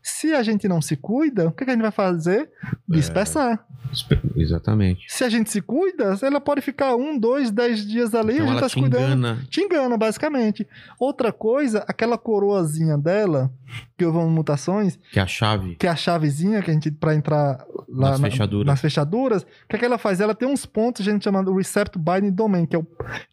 Se 0.02 0.34
a 0.34 0.42
gente 0.44 0.68
não 0.68 0.82
se 0.82 0.96
cuida, 0.96 1.48
o 1.48 1.52
que, 1.52 1.64
que 1.66 1.70
a 1.70 1.74
gente 1.74 1.82
vai 1.84 1.92
fazer? 1.92 2.50
Dispersar. 2.88 3.64
Disper- 3.92 4.22
Exatamente. 4.36 5.06
Se 5.08 5.24
a 5.24 5.30
gente 5.30 5.50
se 5.50 5.62
cuida, 5.62 6.16
ela 6.22 6.40
pode 6.40 6.62
ficar 6.62 6.96
um, 6.96 7.18
dois, 7.18 7.50
dez 7.50 7.88
dias 7.88 8.14
ali, 8.14 8.34
a 8.34 8.36
Então 8.36 8.46
gente 8.48 8.52
ela 8.52 8.62
tá 8.62 8.70
se 8.70 8.80
cuidando. 8.80 9.04
engana. 9.06 9.40
Te 9.50 9.62
engana, 9.62 9.98
basicamente. 9.98 10.68
Outra 11.00 11.32
coisa, 11.32 11.84
aquela 11.88 12.16
coroazinha 12.18 12.98
dela, 12.98 13.52
que 13.98 14.06
eu 14.06 14.12
vou 14.14 14.30
mutações, 14.30 15.00
Que 15.12 15.20
é 15.20 15.24
a 15.24 15.28
chave. 15.28 15.76
que 15.76 15.88
é 15.88 15.90
a 15.90 15.96
chavezinha 15.96 16.62
que 16.62 16.70
a 16.70 16.74
gente, 16.74 16.92
pra 16.92 17.16
entrar 17.16 17.66
lá 17.88 18.12
Nas 18.12 18.20
na- 18.20 18.30
fechaduras. 18.30 18.66
nas 18.68 18.80
fechaduras, 18.82 19.42
o 19.44 19.46
que, 19.68 19.76
é 19.76 19.80
que 19.80 19.86
ela 19.86 19.98
faz? 19.98 20.20
Ela 20.22 20.36
tem 20.40 20.48
uns 20.50 20.66
pontos, 20.66 21.08
a 21.08 21.12
gente 21.12 21.24
chama 21.24 21.44
do 21.44 21.56
Receptor 21.56 22.02
Binding 22.02 22.32
Domain, 22.32 22.66
que 22.66 22.76
é 22.76 22.80
o, 22.80 22.84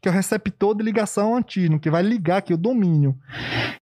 que 0.02 0.08
é 0.08 0.10
o 0.10 0.14
receptor 0.14 0.74
de 0.76 0.82
ligação 0.84 1.34
antígeno, 1.36 1.80
que 1.80 1.90
vai 1.90 2.02
ligar 2.02 2.38
aqui 2.38 2.52
o 2.52 2.58
domínio. 2.58 3.16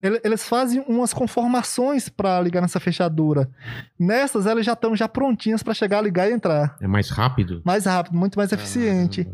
Ele- 0.00 0.20
Eles 0.22 0.46
fazem 0.48 0.84
umas 0.86 1.12
conformações 1.12 2.08
para 2.08 2.40
ligar 2.40 2.60
nessa 2.60 2.78
fechadura. 2.78 3.50
Nessas, 3.98 4.46
elas 4.46 4.64
já 4.64 4.74
estão 4.74 4.94
já 4.94 5.08
prontinhas 5.08 5.62
para 5.62 5.74
chegar, 5.74 6.00
ligar 6.00 6.30
e 6.30 6.32
entrar. 6.34 6.76
É 6.80 6.86
mais 6.86 7.10
rápido. 7.10 7.60
Mais 7.64 7.84
rápido, 7.86 8.16
muito 8.16 8.38
mais 8.38 8.52
eficiente. 8.52 9.28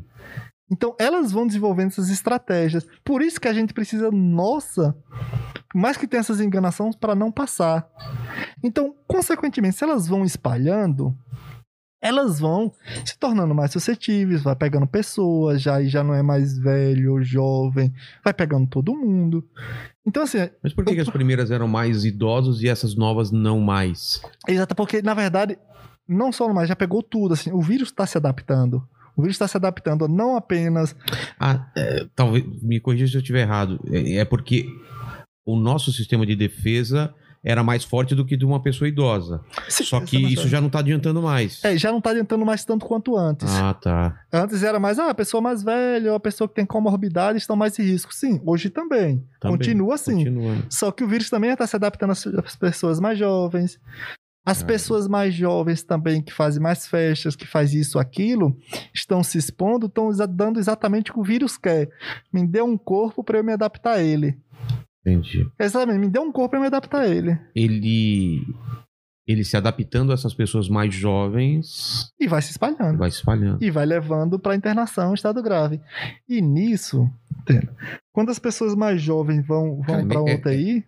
Então, 0.72 0.96
elas 0.98 1.30
vão 1.30 1.46
desenvolvendo 1.46 1.88
essas 1.88 2.08
estratégias. 2.08 2.86
Por 3.04 3.20
isso 3.20 3.38
que 3.38 3.46
a 3.46 3.52
gente 3.52 3.74
precisa, 3.74 4.10
nossa, 4.10 4.96
mais 5.74 5.98
que 5.98 6.06
tenha 6.06 6.20
essas 6.20 6.40
enganações 6.40 6.96
para 6.96 7.14
não 7.14 7.30
passar. 7.30 7.86
Então, 8.62 8.94
consequentemente, 9.06 9.76
se 9.76 9.84
elas 9.84 10.06
vão 10.08 10.24
espalhando, 10.24 11.14
elas 12.04 12.38
vão 12.38 12.70
se 13.02 13.18
tornando 13.18 13.54
mais 13.54 13.72
suscetíveis, 13.72 14.42
vai 14.42 14.54
pegando 14.54 14.86
pessoas, 14.86 15.62
já 15.62 15.80
e 15.80 15.88
já 15.88 16.04
não 16.04 16.12
é 16.12 16.22
mais 16.22 16.58
velho, 16.58 17.24
jovem, 17.24 17.94
vai 18.22 18.34
pegando 18.34 18.66
todo 18.66 18.94
mundo. 18.94 19.42
Então, 20.06 20.22
assim, 20.22 20.50
Mas 20.62 20.74
por 20.74 20.84
que, 20.84 20.94
que 20.94 21.00
as 21.00 21.08
primeiras 21.08 21.50
eram 21.50 21.66
mais 21.66 22.04
idosos 22.04 22.62
e 22.62 22.68
essas 22.68 22.94
novas 22.94 23.32
não 23.32 23.58
mais? 23.58 24.20
exato 24.46 24.74
porque, 24.74 25.00
na 25.00 25.14
verdade, 25.14 25.56
não 26.06 26.30
só 26.30 26.52
mais, 26.52 26.68
já 26.68 26.76
pegou 26.76 27.02
tudo, 27.02 27.32
assim, 27.32 27.50
o 27.50 27.62
vírus 27.62 27.88
está 27.88 28.06
se 28.06 28.18
adaptando. 28.18 28.86
O 29.16 29.22
vírus 29.22 29.36
está 29.36 29.48
se 29.48 29.56
adaptando 29.56 30.06
não 30.06 30.36
apenas 30.36 30.94
Ah, 31.40 31.70
é, 31.74 32.06
talvez, 32.14 32.44
me 32.62 32.80
corrija 32.80 33.06
se 33.06 33.14
eu 33.14 33.20
estiver 33.20 33.42
errado. 33.42 33.80
É, 33.90 34.16
é 34.16 34.24
porque 34.26 34.66
o 35.46 35.56
nosso 35.56 35.90
sistema 35.90 36.26
de 36.26 36.36
defesa 36.36 37.14
era 37.44 37.62
mais 37.62 37.84
forte 37.84 38.14
do 38.14 38.24
que 38.24 38.36
de 38.36 38.44
uma 38.44 38.60
pessoa 38.62 38.88
idosa. 38.88 39.40
Só 39.68 40.00
que 40.00 40.16
isso 40.16 40.48
já 40.48 40.60
não 40.60 40.70
tá 40.70 40.78
adiantando 40.78 41.20
mais. 41.20 41.62
É, 41.62 41.76
já 41.76 41.92
não 41.92 42.00
tá 42.00 42.10
adiantando 42.10 42.44
mais 42.46 42.64
tanto 42.64 42.86
quanto 42.86 43.16
antes. 43.16 43.48
Ah, 43.54 43.74
tá. 43.74 44.18
Antes 44.32 44.62
era 44.62 44.80
mais, 44.80 44.98
ah, 44.98 45.10
a 45.10 45.14
pessoa 45.14 45.40
mais 45.42 45.62
velha 45.62 46.10
ou 46.10 46.16
a 46.16 46.20
pessoa 46.20 46.48
que 46.48 46.54
tem 46.54 46.64
comorbidade 46.64 47.36
estão 47.38 47.54
mais 47.54 47.78
em 47.78 47.82
risco. 47.82 48.14
Sim, 48.14 48.40
hoje 48.46 48.70
também. 48.70 49.22
Também. 49.38 49.58
Continua 49.58 49.94
assim. 49.94 50.16
Continuando. 50.16 50.64
Só 50.70 50.90
que 50.90 51.04
o 51.04 51.08
vírus 51.08 51.28
também 51.28 51.50
está 51.50 51.66
se 51.66 51.76
adaptando 51.76 52.12
às 52.12 52.56
pessoas 52.56 52.98
mais 52.98 53.18
jovens. 53.18 53.78
As 54.46 54.62
Ah. 54.62 54.66
pessoas 54.66 55.08
mais 55.08 55.34
jovens 55.34 55.82
também, 55.82 56.20
que 56.20 56.32
fazem 56.32 56.62
mais 56.62 56.86
festas, 56.86 57.34
que 57.34 57.46
faz 57.46 57.72
isso, 57.72 57.98
aquilo, 57.98 58.54
estão 58.94 59.22
se 59.22 59.38
expondo, 59.38 59.86
estão 59.86 60.10
dando 60.28 60.58
exatamente 60.58 61.10
o 61.10 61.14
que 61.14 61.20
o 61.20 61.24
vírus 61.24 61.56
quer. 61.56 61.88
Me 62.32 62.46
dê 62.46 62.60
um 62.60 62.76
corpo 62.76 63.24
para 63.24 63.38
eu 63.38 63.44
me 63.44 63.52
adaptar 63.52 63.94
a 63.96 64.02
ele. 64.02 64.36
Entendi. 65.06 65.46
Exatamente, 65.58 65.98
me 66.00 66.08
dê 66.08 66.18
um 66.18 66.32
corpo 66.32 66.50
para 66.50 66.58
eu 66.58 66.62
me 66.62 66.66
adaptar 66.68 67.00
a 67.02 67.08
ele. 67.08 67.38
Ele. 67.54 68.40
Ele 69.26 69.42
se 69.42 69.56
adaptando 69.56 70.10
a 70.10 70.14
essas 70.14 70.34
pessoas 70.34 70.68
mais 70.68 70.94
jovens, 70.94 72.10
E 72.20 72.26
vai 72.28 72.42
se 72.42 72.50
espalhando. 72.50 72.98
vai 72.98 73.10
se 73.10 73.16
espalhando. 73.18 73.62
e 73.64 73.70
vai 73.70 73.86
levando 73.86 74.38
para 74.38 74.54
internação 74.54 75.10
em 75.12 75.14
estado 75.14 75.42
grave. 75.42 75.80
E 76.28 76.42
nisso, 76.42 77.10
quando 78.12 78.30
as 78.30 78.38
pessoas 78.38 78.74
mais 78.74 79.00
jovens 79.00 79.46
vão, 79.46 79.80
Cara, 79.80 79.98
vão 80.00 80.08
para 80.08 80.16
é- 80.16 80.20
uma 80.20 80.34
UTI, 80.34 80.84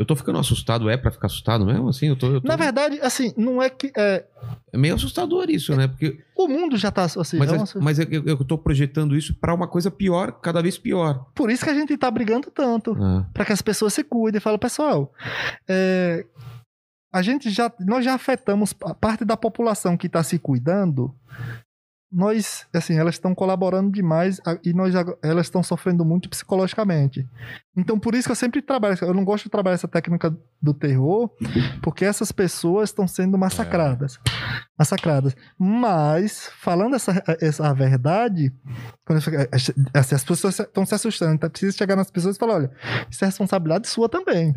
Eu 0.00 0.06
tô 0.06 0.16
ficando 0.16 0.38
assustado, 0.38 0.88
é 0.88 0.96
pra 0.96 1.10
ficar 1.10 1.26
assustado 1.26 1.66
mesmo? 1.66 1.86
Assim, 1.90 2.06
eu 2.06 2.16
tô. 2.16 2.26
eu 2.28 2.40
tô- 2.40 2.48
na 2.48 2.56
verdade, 2.56 2.98
assim, 3.02 3.34
não 3.36 3.62
é 3.62 3.68
que. 3.68 3.92
É, 3.94 4.24
É 4.72 4.78
meio 4.78 4.94
assustador 4.94 5.50
isso, 5.50 5.76
né? 5.76 5.86
Porque. 5.88 6.18
o 6.34 6.48
mundo 6.48 6.78
já 6.78 6.90
tá. 6.90 7.04
Assim, 7.04 7.36
Mas, 7.36 7.52
é 7.52 7.54
é- 7.54 7.58
uma- 7.58 7.66
mas 7.82 7.98
é 7.98 8.06
eu, 8.10 8.24
eu 8.24 8.42
tô 8.42 8.56
projetando 8.56 9.14
isso 9.14 9.34
pra 9.38 9.52
uma 9.52 9.68
coisa 9.68 9.90
pior, 9.90 10.32
cada 10.40 10.62
vez 10.62 10.78
pior. 10.78 11.26
Por 11.34 11.50
isso 11.50 11.62
que 11.64 11.70
a 11.70 11.74
gente 11.74 11.94
tá 11.98 12.10
brigando 12.10 12.50
tanto. 12.50 12.96
Ah, 12.98 13.26
para 13.34 13.44
que 13.44 13.52
as 13.52 13.60
pessoas 13.60 13.92
se 13.92 14.02
cuidem 14.02 14.38
e 14.38 14.40
falem, 14.40 14.58
pessoal, 14.58 15.12
é, 15.68 16.24
a 17.12 17.20
gente 17.20 17.50
já, 17.50 17.70
nós 17.80 18.02
já 18.02 18.14
afetamos 18.14 18.74
a 18.82 18.94
parte 18.94 19.22
da 19.22 19.36
população 19.36 19.98
que 19.98 20.06
está 20.06 20.22
se 20.22 20.38
cuidando. 20.38 21.14
Nós, 22.12 22.66
assim, 22.74 22.98
elas 22.98 23.14
estão 23.14 23.34
colaborando 23.34 23.92
demais 23.92 24.40
e 24.64 24.72
nós, 24.72 24.94
elas 25.22 25.46
estão 25.46 25.62
sofrendo 25.62 26.04
muito 26.04 26.28
psicologicamente. 26.28 27.28
Então, 27.76 27.98
por 27.98 28.14
isso 28.14 28.26
que 28.26 28.32
eu 28.32 28.36
sempre 28.36 28.60
trabalho. 28.60 28.98
Eu 29.00 29.14
não 29.14 29.24
gosto 29.24 29.44
de 29.44 29.50
trabalhar 29.50 29.74
essa 29.74 29.86
técnica 29.86 30.36
do 30.60 30.74
terror, 30.74 31.30
porque 31.80 32.04
essas 32.04 32.32
pessoas 32.32 32.90
estão 32.90 33.06
sendo 33.06 33.38
massacradas. 33.38 34.18
Massacradas. 34.76 35.36
Mas, 35.56 36.50
falando 36.58 36.96
essa, 36.96 37.22
essa 37.40 37.68
a 37.68 37.72
verdade, 37.72 38.52
quando 39.06 39.18
assim, 39.94 40.14
as 40.14 40.24
pessoas 40.24 40.58
estão 40.58 40.84
se 40.84 40.94
assustando. 40.94 41.34
Então, 41.34 41.48
precisa 41.48 41.76
chegar 41.76 41.94
nas 41.94 42.10
pessoas 42.10 42.34
e 42.34 42.38
falar: 42.38 42.54
olha, 42.54 42.70
isso 43.08 43.24
é 43.24 43.26
responsabilidade 43.26 43.88
sua 43.88 44.08
também. 44.08 44.52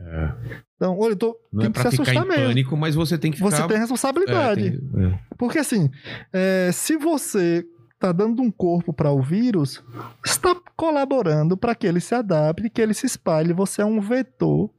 Então, 0.75 0.97
olha, 0.99 1.13
eu 1.13 1.15
tô, 1.15 1.37
Não 1.51 1.61
tem 1.61 1.69
é 1.69 1.71
que 1.73 1.81
se 1.81 1.87
assustar 1.87 2.25
mesmo. 2.25 2.45
pânico, 2.47 2.75
mas 2.77 2.95
você 2.95 3.17
tem 3.17 3.31
que 3.31 3.37
ficar... 3.37 3.49
Você 3.51 3.67
tem 3.67 3.77
É, 3.77 3.79
responsabilidade. 3.79 4.71
tem- 4.79 5.05
é. 5.05 5.19
Porque 5.37 5.59
assim, 5.59 5.89
é, 6.33 6.69
se 6.73 6.97
você 6.97 7.65
tá 7.99 8.11
dando 8.11 8.41
um 8.41 8.51
corpo 8.51 8.91
para 8.91 9.11
o 9.11 9.21
vírus, 9.21 9.81
está 10.25 10.53
colaborando 10.75 11.55
para 11.55 11.73
que 11.73 11.87
ele 11.87 12.01
se 12.01 12.13
adapte, 12.13 12.69
que 12.69 12.81
ele 12.81 12.93
se 12.93 13.05
espalhe. 13.05 13.53
Você 13.53 13.81
é 13.81 13.85
um 13.85 14.01
vetor 14.01 14.69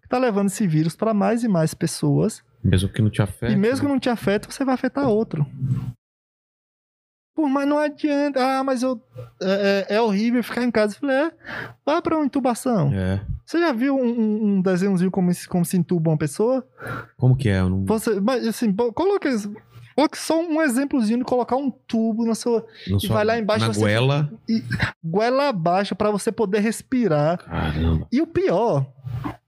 que 0.00 0.04
está 0.06 0.18
levando 0.18 0.48
esse 0.48 0.66
vírus 0.66 0.94
para 0.94 1.14
mais 1.14 1.42
e 1.42 1.48
mais 1.48 1.72
pessoas. 1.72 2.42
Mesmo 2.62 2.88
que 2.90 3.00
não 3.00 3.08
te 3.08 3.22
afete. 3.22 3.52
E 3.52 3.56
mesmo 3.56 3.86
que 3.86 3.92
não 3.92 3.98
te 3.98 4.10
afete, 4.10 4.46
você 4.52 4.62
vai 4.64 4.74
afetar 4.74 5.08
outro. 5.08 5.46
Pô, 7.36 7.46
mas 7.48 7.68
não 7.68 7.78
adianta. 7.78 8.40
Ah, 8.42 8.64
mas 8.64 8.82
eu, 8.82 8.98
é, 9.42 9.86
é- 9.90 9.96
é 9.96 10.00
horrível 10.00 10.42
ficar 10.42 10.64
em 10.64 10.70
casa. 10.70 10.94
Eu 10.96 11.00
falei, 11.00 11.16
é, 11.16 11.30
vá 11.84 12.00
para 12.00 12.16
uma 12.16 12.24
intubação. 12.24 12.90
É. 12.94 13.20
Você 13.44 13.60
já 13.60 13.72
viu 13.72 13.94
um, 13.94 14.56
um- 14.56 14.62
desenhozinho 14.62 15.10
como, 15.10 15.32
se- 15.34 15.46
como 15.46 15.62
se 15.64 15.76
intuba 15.76 16.10
uma 16.10 16.16
pessoa? 16.16 16.66
Como 17.18 17.36
que 17.36 17.48
é? 17.50 17.60
Não... 17.62 17.84
Você, 17.84 18.18
mas 18.20 18.46
assim, 18.48 18.72
coloque, 18.74 19.28
coloque 19.94 20.16
só 20.18 20.40
um 20.40 20.62
exemplozinho 20.62 21.18
de 21.18 21.24
colocar 21.26 21.56
um 21.56 21.70
tubo 21.70 22.24
na 22.26 22.34
sua 22.34 22.64
não 22.88 22.96
e 22.96 23.06
só 23.06 23.12
vai 23.14 23.24
lá 23.24 23.38
embaixo 23.38 23.66
Na 23.66 23.72
você- 23.74 23.80
goela. 23.80 24.30
goela 25.04 25.48
abaixo 25.50 25.94
para 25.94 26.10
você 26.10 26.32
poder 26.32 26.60
respirar. 26.60 27.38
Caramba. 27.38 28.06
E 28.10 28.20
o 28.22 28.26
pior, 28.26 28.86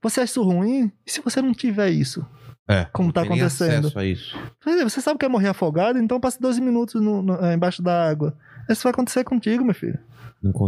você 0.01 0.21
acha 0.21 0.29
isso 0.31 0.43
ruim? 0.43 0.91
E 1.05 1.11
se 1.11 1.21
você 1.21 1.41
não 1.41 1.53
tiver 1.53 1.89
isso? 1.89 2.23
É. 2.69 2.85
Como 2.93 3.11
tá 3.11 3.21
acontecendo? 3.23 3.87
acesso 3.87 3.99
a 3.99 4.05
isso. 4.05 4.37
Dizer, 4.65 4.83
Você 4.83 5.01
sabe 5.01 5.17
que 5.17 5.25
é 5.25 5.29
morrer 5.29 5.49
afogado, 5.49 5.97
então 5.97 6.19
passe 6.19 6.39
12 6.39 6.61
minutos 6.61 7.01
no- 7.01 7.21
no- 7.23 7.43
eh, 7.43 7.55
embaixo 7.55 7.81
da 7.81 8.07
água. 8.07 8.35
Isso 8.69 8.83
vai 8.83 8.91
acontecer 8.91 9.23
contigo, 9.23 9.65
meu 9.65 9.73
filho. 9.73 9.97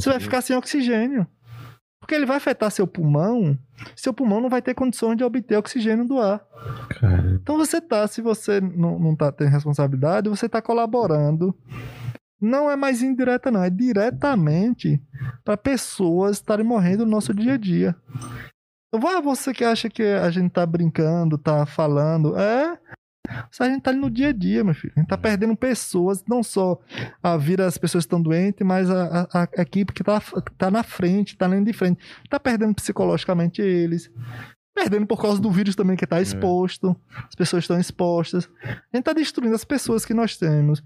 Você 0.01 0.09
vai 0.09 0.19
ficar 0.19 0.41
sem 0.41 0.55
oxigênio. 0.55 1.27
Porque 1.99 2.15
ele 2.15 2.25
vai 2.25 2.37
afetar 2.37 2.71
seu 2.71 2.87
pulmão. 2.87 3.55
Seu 3.95 4.11
pulmão 4.11 4.41
não 4.41 4.49
vai 4.49 4.59
ter 4.63 4.73
condições 4.73 5.15
de 5.15 5.23
obter 5.23 5.55
oxigênio 5.57 6.03
do 6.03 6.19
ar. 6.19 6.41
Cara, 6.99 7.39
Então 7.41 7.55
você 7.57 7.79
tá, 7.79 8.07
se 8.07 8.19
você 8.21 8.59
não, 8.59 8.97
não 8.97 9.15
tá 9.15 9.31
tendo 9.31 9.49
responsabilidade, 9.51 10.27
você 10.27 10.49
tá 10.49 10.59
colaborando. 10.61 11.55
Não 12.41 12.71
é 12.71 12.75
mais 12.75 13.03
indireta, 13.03 13.51
não, 13.51 13.63
é 13.63 13.69
diretamente 13.69 14.99
para 15.45 15.55
pessoas 15.55 16.37
estarem 16.37 16.65
morrendo 16.65 17.05
no 17.05 17.11
nosso 17.11 17.35
dia 17.35 17.53
a 17.53 17.57
dia. 17.57 17.95
Vá 18.93 19.21
você 19.21 19.53
que 19.53 19.63
acha 19.63 19.89
que 19.89 20.03
a 20.03 20.29
gente 20.29 20.51
tá 20.51 20.65
brincando, 20.65 21.37
tá 21.37 21.65
falando. 21.65 22.37
É. 22.37 22.77
A 23.59 23.65
gente 23.65 23.81
tá 23.81 23.91
ali 23.91 23.99
no 23.99 24.09
dia 24.09 24.29
a 24.29 24.31
dia, 24.33 24.63
meu 24.63 24.73
filho. 24.73 24.91
A 24.95 24.99
gente 24.99 25.07
tá 25.09 25.17
perdendo 25.17 25.55
pessoas, 25.55 26.23
não 26.27 26.43
só 26.43 26.77
a 27.23 27.37
vida 27.37 27.63
das 27.63 27.77
pessoas 27.77 28.03
estão 28.03 28.21
doentes, 28.21 28.65
mas 28.67 28.89
a, 28.89 29.27
a- 29.33 29.47
a 29.57 29.61
equipe 29.61 29.93
que 29.93 30.03
tá, 30.03 30.21
tá 30.57 30.69
na 30.69 30.83
frente, 30.83 31.37
tá 31.37 31.47
lendo 31.47 31.65
de 31.67 31.73
frente. 31.73 32.03
Tá 32.29 32.39
perdendo 32.39 32.73
psicologicamente 32.75 33.61
eles. 33.61 34.11
Perdendo 34.75 35.05
por 35.05 35.21
causa 35.21 35.39
do 35.41 35.51
vírus 35.51 35.75
também 35.75 35.95
que 35.95 36.07
tá 36.07 36.19
exposto. 36.21 36.95
As 37.29 37.35
pessoas 37.35 37.63
estão 37.63 37.79
expostas. 37.79 38.49
A 38.63 38.97
gente 38.97 39.05
tá 39.05 39.13
destruindo 39.13 39.55
as 39.55 39.63
pessoas 39.63 40.03
que 40.05 40.13
nós 40.13 40.35
temos, 40.35 40.81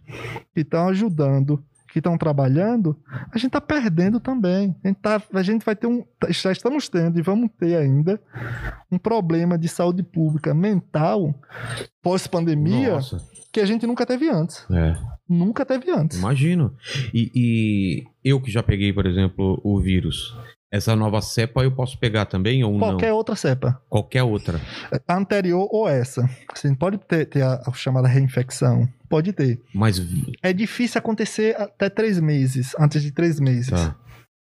que 0.53 0.61
estão 0.61 0.90
ajudando, 0.90 1.64
que 1.95 1.99
estão 1.99 2.17
trabalhando. 2.17 2.93
A 3.31 3.38
gente 3.38 3.51
tá 3.51 3.61
perdendo 3.61 4.19
também. 4.19 4.76
A 4.84 4.88
gente, 4.89 4.97
tá, 4.97 5.23
a 5.34 5.41
gente 5.41 5.65
vai 5.65 5.77
ter 5.77 5.88
um. 5.88 6.03
Já 6.27 6.51
estamos 6.51 6.89
tendo 6.89 7.17
e 7.17 7.22
vamos 7.22 7.49
ter 7.57 7.77
ainda 7.77 8.19
um 8.91 8.97
problema 8.97 9.57
de 9.57 9.69
saúde 9.69 10.03
pública 10.03 10.53
mental 10.53 11.34
pós-pandemia 12.03 12.99
que 13.49 13.61
a 13.61 13.65
gente 13.65 13.88
nunca 13.88 14.05
teve 14.05 14.30
antes. 14.30 14.65
É. 14.69 14.97
Nunca 15.30 15.65
teve 15.65 15.89
antes. 15.89 16.17
Imagino. 16.17 16.76
E, 17.13 17.31
e 17.34 18.03
eu 18.22 18.41
que 18.41 18.51
já 18.51 18.61
peguei, 18.61 18.91
por 18.91 19.05
exemplo, 19.05 19.61
o 19.63 19.80
vírus. 19.80 20.38
Essa 20.69 20.97
nova 20.97 21.22
cepa 21.22 21.63
eu 21.63 21.72
posso 21.72 21.97
pegar 21.97 22.26
também 22.26 22.61
ou 22.61 22.77
Qualquer 22.77 23.11
não? 23.11 23.15
outra 23.15 23.38
cepa. 23.38 23.81
Qualquer 23.88 24.23
outra. 24.23 24.59
A 25.07 25.15
anterior 25.15 25.69
ou 25.72 25.88
essa. 25.88 26.30
Você 26.53 26.76
pode 26.76 26.97
ter, 26.97 27.27
ter 27.27 27.41
a, 27.41 27.61
a 27.65 27.72
chamada 27.72 28.09
reinfecção. 28.09 28.85
Pode 29.16 29.32
ter. 29.32 29.62
Mas. 29.74 29.98
É 30.44 30.52
difícil 30.52 31.00
acontecer 31.00 31.56
até 31.56 31.90
três 31.90 32.20
meses, 32.20 32.76
antes 32.78 33.02
de 33.02 33.14
três 33.14 33.40
meses. 33.40 33.70
Tá. 33.70 33.96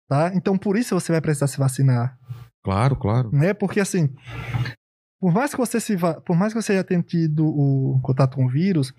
Tá? 0.08 0.32
Então, 0.34 0.58
por 0.58 0.76
isso 0.76 0.92
você 0.98 1.12
vai 1.12 1.20
precisar 1.20 1.46
se 1.46 1.56
vacinar. 1.56 2.18
Claro, 2.64 2.96
claro. 2.96 3.30
Né? 3.32 3.54
Porque 3.54 3.78
assim. 3.78 4.12
Por 5.20 5.32
mais 5.32 5.52
que 5.52 5.56
você 5.56 5.78
se 5.78 5.94
va- 5.94 6.20
por 6.20 6.36
mais 6.36 6.52
que 6.52 6.60
você 6.60 6.74
já 6.74 6.82
tenha 6.82 7.00
tido 7.00 7.46
o 7.46 8.00
contato 8.02 8.34
com 8.34 8.46
o 8.46 8.50
vírus, 8.50 8.92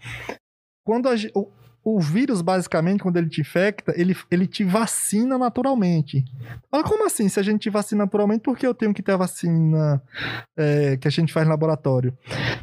quando 0.85 1.09
a 1.09 1.15
o, 1.89 2.01
vírus, 2.01 2.41
basicamente, 2.41 3.01
quando 3.01 3.15
ele 3.15 3.29
te 3.29 3.39
infecta, 3.39 3.93
ele, 3.95 4.13
ele 4.29 4.45
te 4.45 4.61
vacina 4.61 5.37
naturalmente. 5.37 6.25
Mas 6.69 6.83
como 6.83 7.05
assim? 7.05 7.29
Se 7.29 7.39
a 7.39 7.43
gente 7.43 7.61
te 7.61 7.69
vacina 7.69 8.03
naturalmente, 8.03 8.41
por 8.41 8.57
que 8.57 8.67
eu 8.67 8.73
tenho 8.73 8.93
que 8.93 9.01
ter 9.01 9.13
a 9.13 9.17
vacina 9.17 10.01
é, 10.57 10.97
que 10.97 11.07
a 11.07 11.11
gente 11.11 11.31
faz 11.31 11.45
no 11.45 11.51
laboratório? 11.51 12.13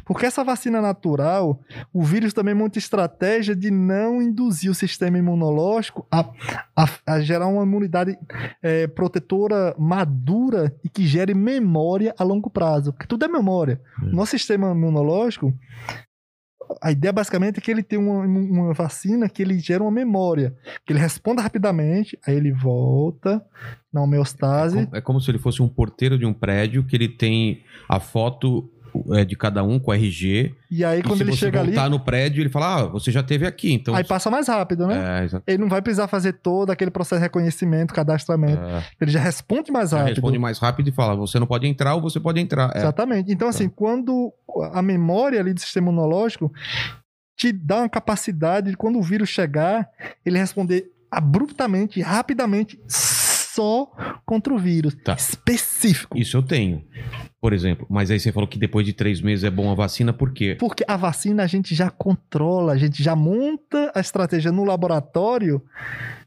Porque 0.05 0.27
essa 0.27 0.43
vacina 0.43 0.79
natural, 0.79 1.59
o 1.91 2.03
vírus 2.03 2.33
também 2.33 2.53
monta 2.53 2.77
estratégia 2.77 3.55
de 3.55 3.71
não 3.71 4.21
induzir 4.21 4.69
o 4.69 4.75
sistema 4.75 5.17
imunológico 5.17 6.05
a, 6.11 6.29
a, 6.75 6.87
a 7.07 7.19
gerar 7.19 7.47
uma 7.47 7.63
imunidade 7.63 8.15
é, 8.61 8.85
protetora 8.85 9.73
madura 9.75 10.71
e 10.83 10.89
que 10.89 11.07
gere 11.07 11.33
memória 11.33 12.13
a 12.15 12.23
longo 12.23 12.47
prazo. 12.47 12.93
Porque 12.93 13.07
tudo 13.07 13.25
é 13.25 13.27
memória. 13.27 13.81
Hum. 14.03 14.11
Nosso 14.11 14.31
sistema 14.31 14.71
imunológico, 14.71 15.51
a 16.81 16.91
ideia 16.91 17.11
basicamente 17.11 17.57
é 17.57 17.61
que 17.61 17.71
ele 17.71 17.83
tem 17.83 17.97
uma, 17.97 18.25
uma 18.25 18.73
vacina 18.73 19.29
que 19.29 19.41
ele 19.41 19.59
gera 19.59 19.83
uma 19.83 19.91
memória. 19.91 20.55
Que 20.85 20.93
ele 20.93 20.99
responda 20.99 21.41
rapidamente, 21.41 22.17
aí 22.25 22.35
ele 22.35 22.51
volta 22.51 23.43
na 23.91 24.01
homeostase. 24.01 24.87
É 24.91 25.01
como 25.01 25.19
se 25.19 25.31
ele 25.31 25.37
fosse 25.37 25.61
um 25.61 25.67
porteiro 25.67 26.17
de 26.17 26.25
um 26.25 26.33
prédio 26.33 26.83
que 26.83 26.95
ele 26.95 27.09
tem 27.09 27.63
a 27.87 27.99
foto 27.99 28.69
é, 29.13 29.25
de 29.25 29.35
cada 29.35 29.63
um 29.63 29.79
com 29.79 29.93
RG. 29.93 30.53
E 30.69 30.83
aí 30.83 30.99
e 30.99 31.03
quando 31.03 31.17
se 31.17 31.23
ele 31.23 31.35
chega 31.35 31.59
ali, 31.59 31.71
voltar 31.71 31.89
no 31.89 31.99
prédio, 31.99 32.41
ele 32.41 32.49
fala: 32.49 32.81
Ah, 32.81 32.85
você 32.85 33.11
já 33.11 33.23
teve 33.23 33.45
aqui, 33.45 33.73
então. 33.73 33.95
aí 33.95 34.03
passa 34.03 34.29
mais 34.29 34.47
rápido, 34.47 34.87
né? 34.87 35.21
É, 35.21 35.25
exato. 35.25 35.43
Ele 35.47 35.57
não 35.57 35.69
vai 35.69 35.81
precisar 35.81 36.07
fazer 36.07 36.33
todo 36.33 36.71
aquele 36.71 36.91
processo 36.91 37.19
de 37.19 37.23
reconhecimento, 37.23 37.93
cadastramento. 37.93 38.61
É, 38.61 38.83
Ele 39.01 39.11
já 39.11 39.19
responde 39.19 39.71
mais 39.71 39.89
já 39.91 39.97
rápido. 39.97 40.15
responde 40.15 40.39
mais 40.39 40.59
rápido 40.59 40.87
e 40.89 40.91
fala: 40.91 41.15
você 41.15 41.39
não 41.39 41.47
pode 41.47 41.67
entrar 41.67 41.95
ou 41.95 42.01
você 42.01 42.19
pode 42.19 42.39
entrar. 42.39 42.71
É. 42.75 42.79
Exatamente. 42.79 43.31
Então, 43.31 43.47
assim, 43.47 43.69
quando 43.69 44.31
a 44.73 44.81
memória 44.81 45.39
ali 45.39 45.53
do 45.53 45.59
sistema 45.59 45.89
imunológico 45.89 46.51
te 47.37 47.51
dá 47.51 47.79
uma 47.79 47.89
capacidade 47.89 48.71
de, 48.71 48.77
quando 48.77 48.97
o 48.97 49.01
vírus 49.03 49.29
chegar, 49.29 49.89
ele 50.25 50.39
responder 50.39 50.89
abruptamente, 51.11 52.01
rapidamente, 52.01 52.79
só 53.55 53.91
contra 54.25 54.53
o 54.53 54.57
vírus. 54.57 54.95
Tá. 55.03 55.13
Específico. 55.13 56.17
Isso 56.17 56.35
eu 56.37 56.43
tenho, 56.43 56.83
por 57.41 57.53
exemplo. 57.53 57.85
Mas 57.89 58.11
aí 58.11 58.19
você 58.19 58.31
falou 58.31 58.47
que 58.47 58.59
depois 58.59 58.85
de 58.85 58.93
três 58.93 59.21
meses 59.21 59.43
é 59.43 59.49
bom 59.49 59.71
a 59.71 59.75
vacina, 59.75 60.11
por 60.13 60.31
quê? 60.33 60.55
Porque 60.59 60.83
a 60.87 60.97
vacina 60.97 61.43
a 61.43 61.47
gente 61.47 61.73
já 61.73 61.89
controla, 61.89 62.73
a 62.73 62.77
gente 62.77 63.01
já 63.01 63.15
monta 63.15 63.91
a 63.95 63.99
estratégia 63.99 64.51
no 64.51 64.63
laboratório 64.65 65.61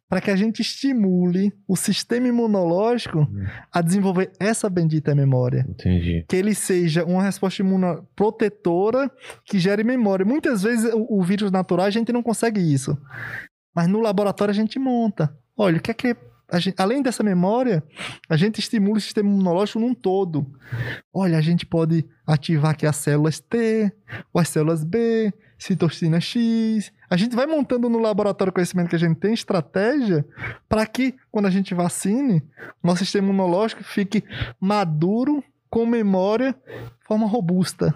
para 0.08 0.22
que 0.22 0.30
a 0.30 0.36
gente 0.36 0.60
estimule 0.62 1.52
o 1.68 1.76
sistema 1.76 2.28
imunológico 2.28 3.18
Hum. 3.30 3.44
a 3.70 3.82
desenvolver 3.82 4.30
essa 4.40 4.70
bendita 4.70 5.14
memória. 5.14 5.66
Entendi. 5.68 6.24
que 6.26 6.34
ele 6.34 6.54
seja 6.54 7.04
uma 7.04 7.22
resposta 7.22 7.60
imune 7.60 7.84
protetora 8.16 9.10
que 9.44 9.58
gere 9.58 9.84
memória. 9.84 10.24
Muitas 10.24 10.62
vezes 10.62 10.90
o, 10.94 11.18
o 11.18 11.22
vírus 11.22 11.50
natural 11.50 11.84
a 11.84 11.90
gente 11.90 12.10
não 12.10 12.22
consegue 12.22 12.58
isso. 12.60 12.96
Mas 13.74 13.86
no 13.86 14.00
laboratório 14.00 14.50
a 14.50 14.54
gente 14.54 14.78
monta. 14.78 15.30
Olha, 15.56 15.76
o 15.76 15.80
que 15.80 15.90
é 15.90 15.94
que 15.94 16.16
gente- 16.58 16.80
além 16.80 17.02
dessa 17.02 17.22
memória, 17.22 17.82
a 18.28 18.36
gente 18.36 18.58
estimula 18.58 18.96
o 18.96 19.00
sistema 19.00 19.28
imunológico 19.28 19.78
num 19.78 19.92
todo. 19.94 20.46
Olha, 21.12 21.36
a 21.36 21.40
gente 21.42 21.66
pode 21.66 22.06
ativar 22.26 22.70
aqui 22.70 22.86
as 22.86 22.96
células 22.96 23.38
T, 23.40 23.92
ou 24.32 24.40
as 24.40 24.48
células 24.48 24.82
B, 24.82 25.32
citocina 25.58 26.20
X. 26.20 26.90
A 27.10 27.16
gente 27.16 27.36
vai 27.36 27.46
montando 27.46 27.88
no 27.90 27.98
laboratório 27.98 28.52
conhecimento 28.52 28.88
que 28.88 28.96
a 28.96 28.98
gente 28.98 29.16
tem, 29.18 29.34
estratégia, 29.34 30.24
para 30.68 30.86
que, 30.86 31.14
quando 31.30 31.46
a 31.46 31.50
gente 31.50 31.74
vacine, 31.74 32.42
nosso 32.82 33.00
sistema 33.00 33.28
imunológico 33.28 33.84
fique 33.84 34.24
maduro, 34.58 35.44
com 35.70 35.84
memória, 35.84 36.52
de 36.52 37.06
forma 37.06 37.26
robusta. 37.26 37.94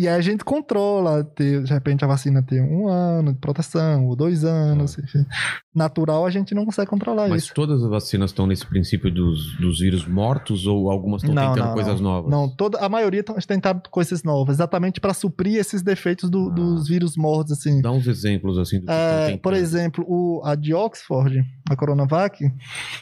E 0.00 0.08
aí 0.08 0.14
a 0.16 0.20
gente 0.22 0.42
controla, 0.44 1.22
ter, 1.22 1.62
de 1.62 1.70
repente 1.70 2.02
a 2.02 2.08
vacina 2.08 2.42
tem 2.42 2.58
um 2.62 2.88
ano 2.88 3.34
de 3.34 3.38
proteção, 3.38 4.06
ou 4.06 4.16
dois 4.16 4.44
anos. 4.46 4.96
enfim. 4.98 5.26
Natural 5.74 6.24
a 6.24 6.30
gente 6.30 6.54
não 6.54 6.64
consegue 6.64 6.88
controlar 6.88 7.28
Mas 7.28 7.42
isso. 7.44 7.54
todas 7.54 7.82
as 7.82 7.90
vacinas 7.90 8.30
estão 8.30 8.46
nesse 8.46 8.64
princípio 8.66 9.12
dos, 9.12 9.56
dos 9.58 9.78
vírus 9.80 10.06
mortos 10.06 10.66
ou 10.66 10.90
algumas 10.90 11.22
estão 11.22 11.34
Não, 11.34 11.52
tentando 11.52 11.66
não, 11.68 11.74
coisas 11.74 12.00
novas? 12.00 12.30
Não, 12.30 12.48
toda, 12.48 12.78
a 12.78 12.88
maioria 12.88 13.20
estão 13.20 13.36
tentando 13.36 13.82
coisas 13.90 14.22
novas, 14.22 14.56
exatamente 14.56 15.00
para 15.02 15.12
suprir 15.12 15.56
esses 15.56 15.82
defeitos 15.82 16.30
do- 16.30 16.48
Ah. 16.50 16.54
dos 16.54 16.88
vírus 16.88 17.14
mortos, 17.16 17.52
assim. 17.52 17.82
Dá 17.82 17.92
uns 17.92 18.06
exemplos 18.06 18.56
assim 18.56 18.80
do 18.80 18.86
que 18.86 18.92
É, 18.92 19.36
por 19.36 19.52
exemplo, 19.52 20.02
o, 20.08 20.40
a 20.44 20.54
de 20.54 20.72
Oxford, 20.72 21.44
a 21.68 21.76
Coronavac, 21.76 22.50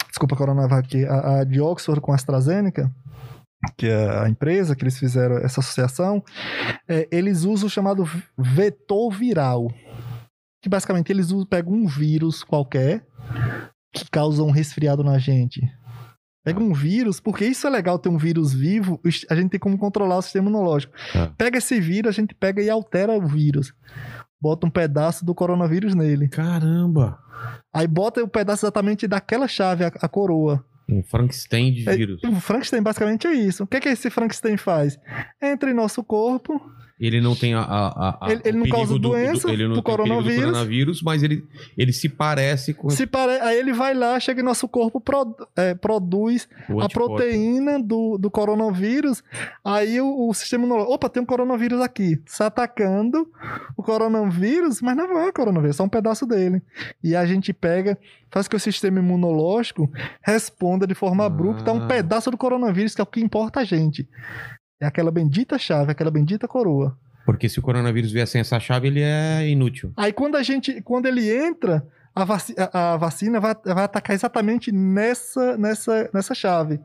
desculpa, 0.08 0.34
a 0.34 0.38
Coronavac, 0.38 1.04
a, 1.04 1.38
a 1.40 1.44
de 1.44 1.60
Oxford 1.60 2.00
com 2.00 2.10
a 2.10 2.16
AstraZeneca, 2.16 2.90
que 3.76 3.86
é 3.86 4.24
a 4.24 4.28
empresa 4.28 4.74
que 4.76 4.82
eles 4.82 4.98
fizeram 4.98 5.36
essa 5.38 5.60
associação, 5.60 6.22
é, 6.88 7.08
eles 7.10 7.44
usam 7.44 7.66
o 7.66 7.70
chamado 7.70 8.04
vetor 8.36 9.10
viral, 9.10 9.72
que 10.62 10.68
basicamente 10.68 11.10
eles 11.10 11.30
usam, 11.30 11.46
pegam 11.46 11.72
um 11.72 11.86
vírus 11.86 12.42
qualquer 12.44 13.04
que 13.92 14.08
causa 14.10 14.42
um 14.42 14.50
resfriado 14.50 15.02
na 15.02 15.18
gente. 15.18 15.60
Pega 16.44 16.60
um 16.60 16.72
vírus, 16.72 17.20
porque 17.20 17.44
isso 17.44 17.66
é 17.66 17.70
legal 17.70 17.98
ter 17.98 18.08
um 18.08 18.16
vírus 18.16 18.54
vivo, 18.54 19.00
a 19.28 19.34
gente 19.34 19.50
tem 19.50 19.60
como 19.60 19.76
controlar 19.76 20.16
o 20.16 20.22
sistema 20.22 20.48
imunológico. 20.48 20.94
Tá. 21.12 21.32
Pega 21.36 21.58
esse 21.58 21.80
vírus, 21.80 22.10
a 22.10 22.12
gente 22.12 22.34
pega 22.34 22.62
e 22.62 22.70
altera 22.70 23.12
o 23.12 23.26
vírus. 23.26 23.74
Bota 24.40 24.66
um 24.66 24.70
pedaço 24.70 25.26
do 25.26 25.34
coronavírus 25.34 25.94
nele. 25.94 26.28
Caramba! 26.28 27.18
Aí 27.74 27.86
bota 27.86 28.22
o 28.22 28.28
pedaço 28.28 28.64
exatamente 28.64 29.06
daquela 29.06 29.46
chave, 29.46 29.84
a, 29.84 29.88
a 29.88 30.08
coroa. 30.08 30.64
Um 30.88 31.02
Frankenstein 31.02 31.72
de 31.72 31.88
É, 31.88 31.96
vírus. 31.96 32.22
O 32.24 32.40
Frankenstein 32.40 32.82
basicamente 32.82 33.26
é 33.26 33.32
isso. 33.34 33.64
O 33.64 33.66
que, 33.66 33.78
que 33.80 33.88
esse 33.88 34.08
Frankenstein 34.10 34.56
faz? 34.56 34.98
Entra 35.40 35.70
em 35.70 35.74
nosso 35.74 36.02
corpo, 36.02 36.60
Ele 37.00 37.20
não 37.20 37.36
tem 37.36 37.54
a. 37.54 37.60
a- 37.60 38.18
a- 38.26 38.30
Ele- 38.32 38.42
ele 38.44 38.58
não 38.58 38.68
causa 38.68 38.98
doença 38.98 39.50
ele 39.52 39.68
não 39.68 39.74
do 39.76 39.82
tem 39.82 39.94
o 39.94 39.96
perigo 39.96 40.08
coronavírus. 40.14 40.44
coronavírus, 40.44 41.02
mas 41.02 41.22
ele, 41.22 41.44
ele 41.76 41.92
se 41.92 42.08
parece 42.08 42.74
com 42.74 42.90
se 42.90 43.06
pare... 43.06 43.32
aí 43.40 43.56
ele 43.58 43.72
vai 43.72 43.94
lá, 43.94 44.18
chega 44.18 44.40
em 44.40 44.44
nosso 44.44 44.66
corpo, 44.66 45.00
pro- 45.00 45.36
é, 45.56 45.74
produz 45.74 46.48
a 46.80 46.88
proteína 46.88 47.78
do, 47.80 48.18
do 48.18 48.30
coronavírus. 48.30 49.22
Aí 49.64 50.00
o, 50.00 50.28
o 50.28 50.34
sistema 50.34 50.64
imunológico, 50.64 50.94
opa, 50.94 51.08
tem 51.08 51.22
um 51.22 51.26
coronavírus 51.26 51.80
aqui. 51.80 52.20
Está 52.26 52.46
atacando 52.46 53.28
o 53.76 53.82
coronavírus, 53.82 54.80
mas 54.80 54.96
não 54.96 55.20
é 55.20 55.30
coronavírus, 55.32 55.76
é 55.76 55.78
só 55.78 55.84
um 55.84 55.88
pedaço 55.88 56.26
dele. 56.26 56.60
E 57.02 57.14
a 57.14 57.24
gente 57.24 57.52
pega, 57.52 57.96
faz 58.30 58.48
que 58.48 58.56
o 58.56 58.60
sistema 58.60 58.98
imunológico 58.98 59.90
responda 60.22 60.86
de 60.86 60.94
forma 60.94 61.22
Ah. 61.22 61.26
abrupta 61.26 61.70
a 61.70 61.74
um 61.74 61.86
pedaço 61.86 62.30
do 62.30 62.36
coronavírus, 62.36 62.94
que 62.94 63.00
é 63.00 63.04
o 63.04 63.06
que 63.06 63.20
importa 63.20 63.60
a 63.60 63.64
gente. 63.64 64.08
É 64.80 64.86
aquela 64.86 65.10
bendita 65.10 65.58
chave, 65.58 65.90
aquela 65.92 66.10
bendita 66.10 66.46
coroa. 66.46 66.96
Porque 67.26 67.48
se 67.48 67.58
o 67.58 67.62
coronavírus 67.62 68.10
vier 68.12 68.26
sem 68.26 68.40
essa 68.40 68.58
chave, 68.58 68.86
ele 68.88 69.00
é 69.02 69.46
inútil. 69.48 69.92
Aí 69.96 70.12
quando 70.12 70.36
a 70.36 70.42
gente, 70.42 70.80
quando 70.82 71.06
ele 71.06 71.28
entra, 71.30 71.84
a, 72.14 72.24
vaci- 72.24 72.54
a- 72.56 72.94
a 72.94 72.96
vacina 72.96 73.38
vai, 73.38 73.54
vai 73.64 73.84
atacar 73.84 74.14
exatamente 74.14 74.72
nessa, 74.72 75.56
nessa, 75.58 76.08
nessa 76.14 76.34
chave. 76.34 76.80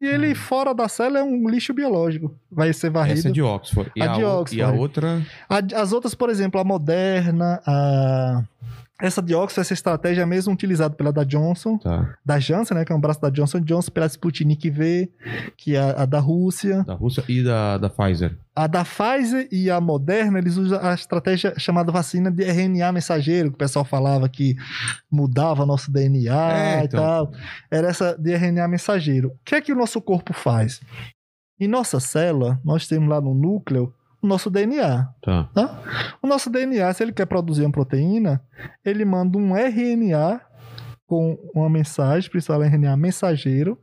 E 0.00 0.06
ele, 0.06 0.32
Hum. 0.32 0.34
fora 0.34 0.74
da 0.74 0.88
célula, 0.88 1.20
é 1.20 1.22
um 1.22 1.48
lixo 1.48 1.72
biológico. 1.72 2.34
Vai 2.50 2.72
ser 2.72 2.90
varrido. 2.90 3.18
Essa 3.20 3.28
é 3.28 3.32
de 3.32 3.42
Oxford. 3.42 3.90
E 3.96 4.02
A 4.02 4.12
a, 4.12 4.16
de 4.16 4.24
Oxford. 4.24 4.56
E 4.58 4.62
a 4.62 4.70
outra. 4.70 5.22
As 5.48 5.92
outras, 5.92 6.14
por 6.14 6.28
exemplo, 6.30 6.60
a 6.60 6.64
Moderna, 6.64 7.60
a... 7.66 8.42
Essa 9.02 9.20
de 9.20 9.34
Oxford, 9.34 9.60
essa 9.62 9.74
estratégia 9.74 10.22
é 10.22 10.26
mesmo 10.26 10.52
utilizada 10.52 10.94
pela 10.94 11.12
da 11.12 11.24
Johnson, 11.24 11.76
Tá. 11.78 12.14
da 12.24 12.38
Janssen, 12.38 12.76
né, 12.76 12.84
que 12.84 12.92
é 12.92 12.94
um 12.94 13.00
braço 13.00 13.20
da 13.20 13.30
Johnson 13.30 13.58
Johnson, 13.60 13.90
pela 13.90 14.06
Sputnik 14.06 14.70
V, 14.70 15.10
que 15.56 15.74
é 15.74 15.80
a, 15.80 16.02
a 16.02 16.06
da 16.06 16.20
Rússia. 16.20 16.84
Da 16.84 16.94
Rússia 16.94 17.24
e 17.28 17.42
da, 17.42 17.78
da 17.78 17.90
Pfizer. 17.90 18.38
A 18.54 18.66
da 18.68 18.84
Pfizer 18.84 19.48
e 19.50 19.68
a 19.68 19.80
Moderna, 19.80 20.38
eles 20.38 20.56
usam 20.56 20.78
a 20.80 20.94
estratégia 20.94 21.52
chamada 21.58 21.90
vacina 21.90 22.30
de 22.30 22.44
RNA 22.44 22.92
mensageiro, 22.92 23.48
que 23.50 23.54
o 23.56 23.58
pessoal 23.58 23.84
falava 23.84 24.28
que 24.28 24.54
mudava 25.10 25.66
nosso 25.66 25.90
DNA 25.90 26.52
É, 26.52 26.80
e 26.82 26.84
então. 26.84 27.00
tal. 27.02 27.32
Era 27.70 27.88
essa 27.88 28.16
de 28.16 28.32
RNA 28.32 28.68
mensageiro. 28.68 29.28
O 29.30 29.38
que 29.44 29.54
é 29.56 29.60
que 29.60 29.72
o 29.72 29.76
nosso 29.76 30.00
corpo 30.00 30.32
faz? 30.32 30.80
Em 31.58 31.66
nossa 31.66 31.98
célula, 32.00 32.60
nós 32.64 32.86
temos 32.86 33.08
lá 33.08 33.20
no 33.20 33.34
núcleo 33.34 33.92
o 34.22 34.26
nosso 34.26 34.48
DNA. 34.48 35.08
Tá. 35.20 35.50
Tá? 35.52 35.82
O 36.22 36.26
nosso 36.26 36.48
DNA, 36.48 36.92
se 36.94 37.02
ele 37.02 37.12
quer 37.12 37.26
produzir 37.26 37.62
uma 37.62 37.72
proteína, 37.72 38.40
ele 38.84 39.04
manda 39.04 39.36
um 39.36 39.56
RNA 39.56 40.40
com 41.06 41.36
uma 41.54 41.68
mensagem, 41.68 42.30
principal 42.30 42.62
RNA 42.62 42.96
mensageiro, 42.96 43.78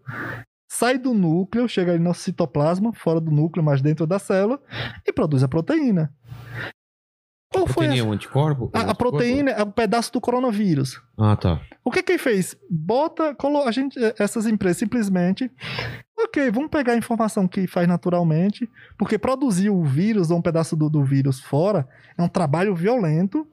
sai 0.67 0.97
do 0.97 1.13
núcleo, 1.13 1.67
chega 1.67 1.91
ali 1.91 1.99
no 1.99 2.05
nosso 2.05 2.21
citoplasma, 2.21 2.93
fora 2.93 3.19
do 3.19 3.29
núcleo, 3.29 3.63
mas 3.63 3.81
dentro 3.81 4.07
da 4.07 4.17
célula, 4.17 4.59
e 5.05 5.11
produz 5.11 5.43
a 5.43 5.47
proteína. 5.47 6.11
Qual 7.51 7.65
foi 7.65 7.88
proteína 7.88 7.95
é 7.95 7.99
a, 7.99 8.03
um 8.05 8.11
anticorpo? 8.11 8.71
a, 8.73 8.81
a 8.81 8.95
proteína? 8.95 9.51
É 9.51 9.63
um 9.63 9.71
pedaço 9.71 10.13
do 10.13 10.21
coronavírus. 10.21 11.01
Ah, 11.17 11.35
tá. 11.35 11.59
O 11.84 11.89
que 11.89 12.03
que 12.03 12.11
ele 12.11 12.19
fez? 12.19 12.55
Bota, 12.69 13.34
colo, 13.34 13.63
a 13.63 13.71
gente, 13.71 13.97
essas 14.19 14.45
empresas 14.45 14.77
simplesmente, 14.77 15.51
ok, 16.17 16.51
vamos 16.51 16.69
pegar 16.69 16.93
a 16.93 16.97
informação 16.97 17.47
que 17.47 17.65
faz 17.65 17.88
naturalmente, 17.88 18.69
porque 18.97 19.17
produzir 19.17 19.71
o 19.71 19.84
vírus 19.84 20.30
ou 20.30 20.38
um 20.38 20.41
pedaço 20.41 20.76
do, 20.76 20.89
do 20.89 21.03
vírus 21.03 21.39
fora 21.39 21.88
é 22.15 22.21
um 22.21 22.27
trabalho 22.27 22.76
violento. 22.76 23.47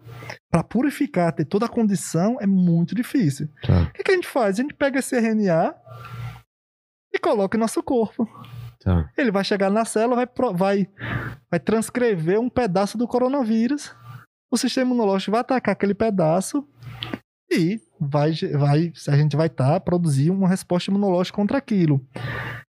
Para 0.50 0.62
purificar, 0.62 1.32
ter 1.32 1.46
toda 1.46 1.64
a 1.64 1.68
condição 1.68 2.36
é 2.38 2.46
muito 2.46 2.94
difícil. 2.94 3.48
Tá. 3.62 3.84
O 3.84 3.92
que, 3.92 4.02
que 4.02 4.10
a 4.10 4.14
gente 4.14 4.28
faz? 4.28 4.58
A 4.58 4.62
gente 4.62 4.74
pega 4.74 4.98
esse 4.98 5.16
RNA 5.16 5.74
e 7.14 7.18
coloca 7.18 7.56
em 7.56 7.60
nosso 7.60 7.82
corpo. 7.82 8.28
Tá. 8.86 9.10
Ele 9.18 9.32
vai 9.32 9.42
chegar 9.42 9.68
na 9.68 9.84
célula, 9.84 10.14
vai, 10.14 10.28
vai, 10.54 10.88
vai 11.50 11.58
transcrever 11.58 12.38
um 12.38 12.48
pedaço 12.48 12.96
do 12.96 13.08
coronavírus. 13.08 13.92
O 14.48 14.56
sistema 14.56 14.92
imunológico 14.92 15.32
vai 15.32 15.40
atacar 15.40 15.72
aquele 15.72 15.92
pedaço 15.92 16.64
e 17.50 17.80
vai, 18.00 18.32
vai, 18.56 18.92
a 19.08 19.16
gente 19.16 19.36
vai 19.36 19.48
estar 19.48 19.80
produzir 19.80 20.30
uma 20.30 20.48
resposta 20.48 20.88
imunológica 20.88 21.34
contra 21.34 21.58
aquilo. 21.58 22.00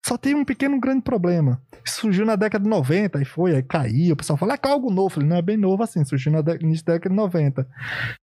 Só 0.05 0.17
tem 0.17 0.33
um 0.33 0.45
pequeno 0.45 0.79
grande 0.79 1.01
problema. 1.01 1.61
Surgiu 1.85 2.25
na 2.25 2.37
década 2.37 2.63
de 2.63 2.69
90 2.69 3.21
e 3.21 3.25
foi, 3.25 3.53
aí 3.53 3.61
caiu. 3.61 4.13
O 4.13 4.15
pessoal 4.15 4.37
fala, 4.37 4.53
é 4.53 4.59
algo 4.69 4.89
novo. 4.89 5.15
Falei, 5.15 5.27
não 5.27 5.35
é 5.35 5.41
bem 5.41 5.57
novo 5.57 5.83
assim, 5.83 6.05
surgiu 6.05 6.31
na 6.31 6.39
início 6.61 6.85
da 6.85 6.93
década 6.93 7.13
de 7.13 7.17
90. 7.17 7.67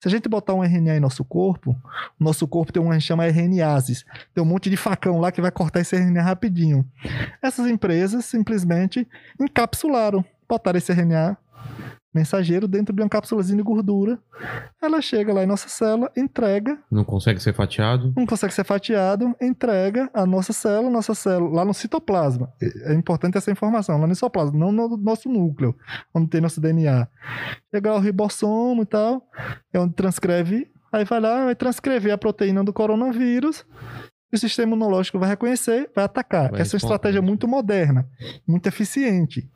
Se 0.04 0.08
a 0.08 0.10
gente 0.10 0.28
botar 0.28 0.52
um 0.52 0.62
RNA 0.62 0.98
em 0.98 1.00
nosso 1.00 1.24
corpo, 1.24 1.70
o 2.20 2.22
nosso 2.22 2.46
corpo 2.46 2.70
tem 2.70 2.82
um 2.82 2.90
que 2.90 3.00
chama 3.00 3.24
RNases. 3.24 4.04
Tem 4.34 4.44
um 4.44 4.46
monte 4.46 4.68
de 4.68 4.76
facão 4.76 5.18
lá 5.18 5.32
que 5.32 5.40
vai 5.40 5.50
cortar 5.50 5.80
esse 5.80 5.96
RNA 5.96 6.20
rapidinho. 6.20 6.84
Essas 7.40 7.66
empresas 7.66 8.26
simplesmente 8.26 9.08
encapsularam, 9.40 10.22
botaram 10.46 10.76
esse 10.76 10.92
RNA 10.92 11.38
mensageiro 12.14 12.68
dentro 12.68 12.94
de 12.94 13.02
uma 13.02 13.08
cápsulazinha 13.08 13.56
de 13.56 13.62
gordura. 13.62 14.18
Ela 14.80 15.00
chega 15.02 15.32
lá 15.32 15.42
em 15.42 15.46
nossa 15.46 15.68
célula, 15.68 16.10
entrega, 16.16 16.78
Não 16.90 17.04
consegue 17.04 17.40
ser 17.40 17.52
fatiado. 17.54 18.12
não 18.16 18.24
consegue 18.24 18.54
ser 18.54 18.64
fatiado, 18.64 19.34
entrega 19.42 20.08
a 20.14 20.24
nossa 20.24 20.52
célula, 20.52 20.90
nossa 20.90 21.14
célula 21.14 21.56
lá 21.56 21.64
no 21.64 21.74
citoplasma. 21.74 22.52
É 22.62 22.92
é 22.92 22.94
importante 22.94 23.36
essa 23.36 23.50
informação, 23.50 23.98
lá 23.98 24.06
no 24.06 24.14
citoplasma, 24.14 24.58
não 24.58 24.70
no 24.70 24.96
nosso 24.96 25.28
núcleo, 25.28 25.74
onde 26.14 26.28
tem 26.28 26.40
nosso 26.40 26.60
DNA. 26.60 27.08
Chega 27.74 27.90
lá 27.90 27.96
o 27.96 28.00
ribossomo 28.00 28.82
e 28.82 28.86
tal, 28.86 29.22
é 29.72 29.78
onde 29.80 29.94
transcreve, 29.94 30.70
aí 30.92 31.04
vai 31.04 31.20
lá, 31.20 31.44
vai 31.46 31.54
transcrever 31.54 32.12
a 32.12 32.18
proteína 32.18 32.62
do 32.62 32.72
coronavírus. 32.72 33.64
e 34.32 34.36
O 34.36 34.38
sistema 34.38 34.68
imunológico 34.74 35.18
vai 35.18 35.28
reconhecer, 35.30 35.90
vai 35.94 36.04
atacar. 36.04 36.50
Vai 36.50 36.60
Essa 36.60 36.76
é 36.76 36.76
uma 36.76 36.84
estratégia 36.84 37.20
muito 37.22 37.48
moderna, 37.48 38.06
muito 38.46 38.66
eficiente. 38.68 39.50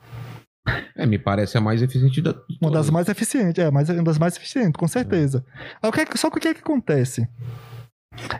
É, 0.96 1.06
me 1.06 1.18
parece 1.18 1.56
a 1.56 1.60
mais 1.60 1.80
eficiente 1.82 2.20
da. 2.20 2.34
Uma 2.60 2.70
das 2.70 2.90
mais 2.90 3.08
eficientes, 3.08 3.62
é, 3.62 3.70
mas 3.70 3.88
é 3.90 3.94
uma 3.94 4.02
das 4.04 4.18
mais 4.18 4.36
eficientes, 4.36 4.72
com 4.78 4.88
certeza. 4.88 5.44
Aí, 5.82 5.88
o 5.88 5.92
que 5.92 6.00
é 6.00 6.04
que- 6.06 6.18
só 6.18 6.30
que 6.30 6.38
o 6.38 6.40
que 6.40 6.48
é 6.48 6.54
que 6.54 6.60
acontece? 6.60 7.28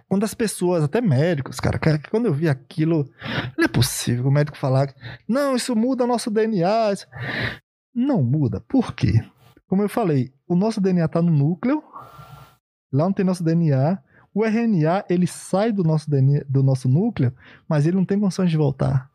Quando 0.09 0.25
as 0.25 0.35
pessoas, 0.35 0.83
até 0.83 1.01
médicos, 1.01 1.61
cara, 1.61 1.79
cara, 1.79 2.01
quando 2.11 2.27
eu 2.27 2.35
vi 2.35 2.49
aquilo, 2.49 3.09
não 3.57 3.65
é 3.65 3.69
possível 3.69 4.27
o 4.27 4.31
médico 4.31 4.57
falar, 4.59 4.93
não, 5.29 5.55
isso 5.55 5.77
muda 5.77 6.07
nosso 6.07 6.31
DNA. 6.31 6.93
isso-" 6.93 7.07
Não 7.95 8.23
muda. 8.23 8.61
Por 8.69 8.93
quê? 8.95 9.25
Como 9.69 9.83
eu 9.83 9.89
falei, 9.89 10.33
o 10.49 10.57
nosso 10.57 10.81
DNA 10.81 11.07
tá 11.09 11.21
no 11.23 11.31
núcleo, 11.31 11.83
lá 12.93 13.05
não 13.05 13.13
tem 13.13 13.25
nosso 13.25 13.45
DNA. 13.45 13.99
O 14.35 14.45
RNA, 14.45 15.05
ele 15.09 15.27
sai 15.27 15.73
do 15.73 15.83
nosso, 15.85 16.09
DNA, 16.11 16.45
do 16.49 16.63
nosso 16.63 16.89
núcleo, 16.89 17.33
mas 17.69 17.87
ele 17.87 17.97
não 17.97 18.05
tem 18.05 18.19
condições 18.19 18.51
de 18.51 18.57
voltar. 18.57 19.11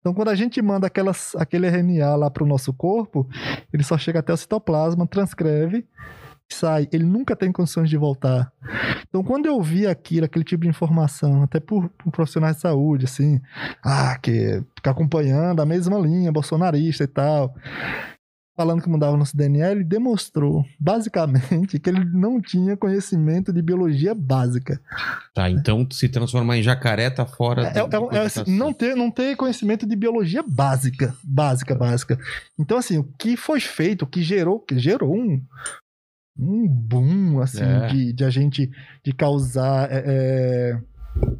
Então, 0.00 0.12
quando 0.12 0.28
a 0.28 0.34
gente 0.34 0.60
manda 0.60 0.86
aquelas, 0.86 1.34
aquele 1.36 1.66
RNA 1.66 2.14
lá 2.16 2.30
para 2.30 2.44
o 2.44 2.46
nosso 2.46 2.72
corpo, 2.72 3.26
ele 3.72 3.82
só 3.82 3.96
chega 3.96 4.18
até 4.18 4.32
o 4.32 4.36
citoplasma, 4.36 5.06
transcreve, 5.06 5.86
sai. 6.52 6.88
Ele 6.92 7.04
nunca 7.04 7.34
tem 7.34 7.50
condições 7.50 7.88
de 7.88 7.96
voltar. 7.96 8.52
Então, 9.08 9.22
quando 9.22 9.46
eu 9.46 9.60
vi 9.62 9.86
aquilo, 9.86 10.26
aquele 10.26 10.44
tipo 10.44 10.62
de 10.62 10.68
informação, 10.68 11.42
até 11.42 11.60
por, 11.60 11.88
por 11.90 12.10
profissionais 12.10 12.56
de 12.56 12.62
saúde, 12.62 13.04
assim, 13.06 13.40
ah, 13.82 14.18
que 14.20 14.62
fica 14.76 14.90
acompanhando 14.90 15.60
a 15.60 15.66
mesma 15.66 15.98
linha, 15.98 16.32
bolsonarista 16.32 17.04
e 17.04 17.08
tal, 17.08 17.54
falando 18.56 18.80
que 18.82 18.88
mudava 18.88 19.14
o 19.14 19.16
nosso 19.16 19.36
DNA, 19.36 19.72
ele 19.72 19.84
demonstrou, 19.84 20.64
basicamente, 20.78 21.78
que 21.78 21.90
ele 21.90 22.04
não 22.04 22.40
tinha 22.40 22.76
conhecimento 22.76 23.52
de 23.52 23.60
biologia 23.60 24.14
básica. 24.14 24.80
Tá, 25.34 25.50
então 25.50 25.86
se 25.90 26.08
transformar 26.08 26.56
em 26.58 26.62
jacaré 26.62 27.10
tá 27.10 27.26
fora. 27.26 27.62
É, 27.68 27.78
é- 27.78 28.16
é 28.16 28.20
assim, 28.20 28.44
não, 28.56 28.72
ter, 28.72 28.94
não 28.94 29.10
ter 29.10 29.36
conhecimento 29.36 29.86
de 29.86 29.96
biologia 29.96 30.42
básica. 30.46 31.14
Básica, 31.22 31.74
básica. 31.74 32.18
Então, 32.58 32.78
assim, 32.78 32.98
o 32.98 33.04
que 33.18 33.36
foi 33.36 33.58
feito, 33.60 34.02
o 34.02 34.06
que 34.06 34.22
gerou, 34.22 34.60
que 34.60 34.78
gerou 34.78 35.14
um, 35.14 35.42
um 36.38 36.66
boom, 36.68 37.40
assim, 37.40 37.62
É. 37.62 37.86
de, 37.88 38.12
de 38.12 38.24
a 38.24 38.30
gente 38.30 38.70
de 39.04 39.12
causar 39.12 39.90
é, 39.90 40.02
é, 40.06 40.80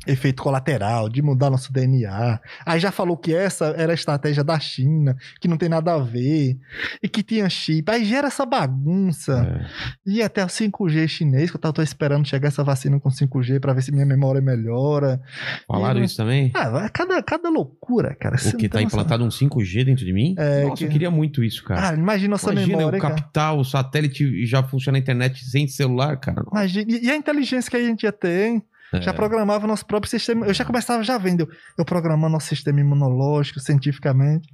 efeito 0.06 0.42
colateral, 0.42 1.08
de 1.08 1.22
mudar 1.22 1.50
nosso 1.50 1.72
DNA. 1.72 2.40
Aí 2.64 2.78
já 2.78 2.90
falou 2.92 3.16
que 3.16 3.34
essa 3.34 3.66
era 3.76 3.92
a 3.92 3.94
estratégia 3.94 4.44
da 4.44 4.58
China, 4.60 5.16
que 5.40 5.48
não 5.48 5.56
tem 5.56 5.68
nada 5.68 5.94
a 5.94 5.98
ver, 5.98 6.58
e 7.02 7.08
que 7.08 7.22
tinha 7.22 7.48
chip. 7.48 7.90
Aí 7.90 8.04
gera 8.04 8.28
essa 8.28 8.44
bagunça. 8.46 9.46
É. 9.46 9.66
E 10.06 10.22
até 10.22 10.44
o 10.44 10.48
5G 10.48 11.08
chinês, 11.08 11.50
que 11.50 11.56
eu 11.56 11.60
tava 11.60 11.72
tô 11.74 11.82
esperando 11.82 12.26
chegar 12.26 12.48
essa 12.48 12.62
vacina 12.62 13.00
com 13.00 13.08
5G 13.10 13.60
pra 13.60 13.72
ver 13.72 13.82
se 13.82 13.92
minha 13.92 14.06
memória 14.06 14.40
melhora. 14.40 15.20
Falaram 15.66 16.00
E- 16.00 16.04
isso 16.04 16.16
também? 16.16 16.50
Ah, 16.54 16.88
cada, 16.90 17.22
cada 17.22 17.48
loucura, 17.48 18.14
cara. 18.14 18.36
O 18.36 18.56
que 18.56 18.68
tá 18.68 18.82
implantado 18.82 19.24
um 19.24 19.30
5G 19.30 19.84
dentro 19.84 20.04
de 20.04 20.12
mim? 20.12 20.34
É, 20.38 20.64
Nossa, 20.64 20.76
que- 20.76 20.84
eu 20.84 20.88
queria 20.90 21.10
muito 21.10 21.42
isso, 21.42 21.64
cara. 21.64 21.90
Ah, 21.90 21.94
imagina 21.94 22.30
nossa 22.32 22.52
Imagina 22.52 22.76
memória, 22.78 22.96
eu 22.96 23.00
cara. 23.02 23.14
captar 23.14 23.54
o 23.56 23.64
satélite 23.64 24.24
e 24.24 24.46
já 24.46 24.62
funciona 24.62 24.98
a 24.98 25.00
internet 25.00 25.44
sem 25.44 25.66
celular, 25.66 26.16
cara. 26.18 26.42
Imagina, 26.50 26.84
e 26.90 27.04
e 27.04 27.10
a 27.10 27.16
inteligência 27.16 27.70
que 27.70 27.76
a 27.76 27.80
gente 27.84 28.02
ia 28.04 28.12
ter, 28.12 28.48
hein? 28.48 28.62
É. 28.98 29.02
Já 29.02 29.12
programava 29.12 29.66
nosso 29.66 29.84
próprio 29.86 30.10
sistema. 30.10 30.46
Eu 30.46 30.54
já 30.54 30.64
começava 30.64 31.02
já 31.02 31.18
vendo. 31.18 31.48
Eu 31.76 31.84
programando 31.84 32.32
nosso 32.32 32.48
sistema 32.48 32.80
imunológico 32.80 33.60
cientificamente. 33.60 34.48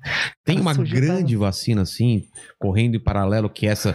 Tem 0.44 0.60
uma 0.60 0.74
grande 0.74 1.36
vacina 1.36 1.82
assim, 1.82 2.24
correndo 2.58 2.96
em 2.96 3.00
paralelo, 3.00 3.50
que 3.50 3.66
essa. 3.66 3.94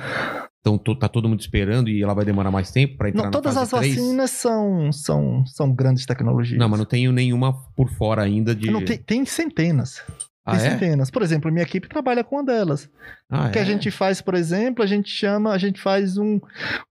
Então, 0.59 0.79
tá 0.95 1.07
todo 1.07 1.29
mundo 1.29 1.39
esperando 1.39 1.89
e 1.89 2.01
ela 2.01 2.15
vai 2.15 2.25
demorar 2.25 2.49
mais 2.49 2.71
tempo 2.71 2.97
pra 2.97 3.09
entrar 3.09 3.25
Não, 3.25 3.31
todas 3.31 3.55
as 3.55 3.69
três? 3.69 3.95
vacinas 3.95 4.31
são, 4.31 4.91
são, 4.91 5.45
são 5.45 5.71
grandes 5.71 6.07
tecnologias. 6.07 6.57
Não, 6.57 6.67
mas 6.67 6.79
não 6.79 6.87
tenho 6.87 7.11
nenhuma 7.11 7.53
por 7.75 7.87
fora 7.91 8.23
ainda 8.23 8.55
de. 8.55 8.71
Não, 8.71 8.83
tem, 8.83 8.97
tem 8.97 9.25
centenas. 9.25 10.01
Ah, 10.45 10.55
é? 10.57 11.11
Por 11.11 11.23
exemplo, 11.23 11.51
minha 11.51 11.63
equipe 11.63 11.89
trabalha 11.89 12.23
com 12.23 12.35
uma 12.35 12.43
delas. 12.43 12.87
Ah, 13.29 13.47
O 13.47 13.51
que 13.51 13.57
é? 13.57 13.61
a 13.63 13.65
gente 13.65 13.89
faz, 13.89 14.21
por 14.21 14.35
exemplo, 14.35 14.83
a 14.83 14.87
gente 14.87 15.09
chama, 15.09 15.51
a 15.51 15.57
gente 15.57 15.81
faz 15.81 16.17
um, 16.17 16.39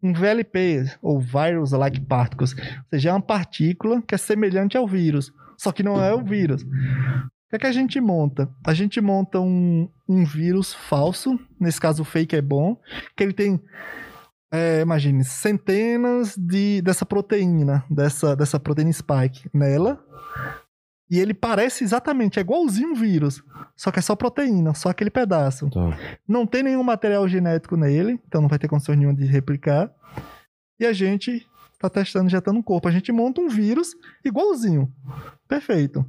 um 0.02 0.12
VLP, 0.12 0.90
ou 1.00 1.20
Virus 1.20 1.70
Like 1.70 2.00
Particles. 2.00 2.52
Ou 2.52 2.84
seja, 2.90 3.10
é 3.10 3.12
uma 3.12 3.22
partícula 3.22 4.02
que 4.02 4.14
é 4.14 4.18
semelhante 4.18 4.76
ao 4.76 4.88
vírus, 4.88 5.32
só 5.56 5.70
que 5.70 5.84
não 5.84 6.02
é 6.02 6.12
o 6.12 6.24
vírus. 6.24 6.62
O 6.62 6.66
que, 7.50 7.56
é 7.56 7.58
que 7.60 7.66
a 7.66 7.72
gente 7.72 8.00
monta? 8.00 8.48
A 8.66 8.74
gente 8.74 9.00
monta 9.00 9.38
um, 9.38 9.88
um 10.08 10.24
vírus 10.24 10.74
falso, 10.74 11.38
nesse 11.60 11.80
caso 11.80 12.02
o 12.02 12.04
fake 12.04 12.34
é 12.34 12.42
bom, 12.42 12.76
que 13.16 13.22
ele 13.22 13.32
tem, 13.32 13.60
é, 14.52 14.80
imagine, 14.80 15.22
centenas 15.22 16.36
de, 16.36 16.82
dessa 16.82 17.06
proteína, 17.06 17.84
dessa, 17.88 18.34
dessa 18.34 18.58
proteína 18.58 18.92
spike 18.92 19.48
nela, 19.54 20.04
e 21.10 21.18
ele 21.18 21.34
parece 21.34 21.84
exatamente, 21.84 22.38
é 22.38 22.42
igualzinho 22.42 22.90
um 22.90 22.94
vírus, 22.94 23.42
só 23.76 23.90
que 23.90 23.98
é 23.98 24.02
só 24.02 24.16
proteína, 24.16 24.74
só 24.74 24.88
aquele 24.88 25.10
pedaço. 25.10 25.68
Tá. 25.70 25.98
Não 26.26 26.46
tem 26.46 26.62
nenhum 26.62 26.82
material 26.82 27.28
genético 27.28 27.76
nele, 27.76 28.18
então 28.26 28.40
não 28.40 28.48
vai 28.48 28.58
ter 28.58 28.68
condições 28.68 28.96
nenhuma 28.96 29.16
de 29.16 29.26
replicar. 29.26 29.90
E 30.80 30.86
a 30.86 30.92
gente 30.92 31.46
tá 31.78 31.90
testando, 31.90 32.30
já 32.30 32.40
tá 32.40 32.52
no 32.52 32.62
corpo. 32.62 32.88
A 32.88 32.90
gente 32.90 33.12
monta 33.12 33.40
um 33.40 33.48
vírus 33.48 33.94
igualzinho. 34.24 34.92
Perfeito. 35.46 36.04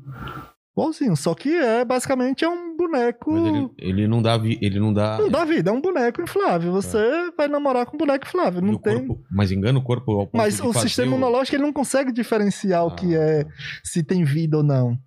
Igualzinho. 0.78 1.16
Só 1.16 1.34
que 1.34 1.50
é 1.56 1.86
basicamente 1.86 2.44
é 2.44 2.50
um 2.50 2.76
boneco. 2.76 3.32
Mas 3.32 3.48
ele, 3.48 3.70
ele 3.78 4.08
não 4.08 4.22
dá. 4.22 4.38
vi- 4.38 4.60
Ele 4.62 4.80
não 4.80 4.92
dá. 4.94 5.18
Não 5.18 5.30
dá 5.30 5.46
vida, 5.46 5.70
é 5.70 5.74
um 5.74 5.80
boneco 5.80 6.22
inflável. 6.22 6.72
Você 6.74 7.32
vai 7.38 7.48
namorar 7.48 7.86
com 7.86 7.96
um 7.96 7.98
boneco 8.00 8.26
inflável. 8.28 8.62
Não 8.62 8.74
o 8.74 8.80
tem. 8.80 9.08
corpo- 9.08 9.24
mas 9.32 9.52
engana 9.52 9.80
o 9.80 9.82
corpo 9.82 10.12
ao 10.12 10.28
ponto 10.28 10.38
Mas 10.38 10.60
o 10.60 10.74
sistema 10.74 11.08
imunológico 11.08 11.56
ele 11.56 11.64
não 11.64 11.72
consegue 11.74 12.12
diferenciar 12.12 12.86
o 12.86 12.92
que 12.94 13.16
Ah. 13.16 13.20
é 13.22 13.46
se 13.84 14.04
tem 14.04 14.24
vida 14.26 14.58
ou 14.58 14.64
não. 14.64 14.98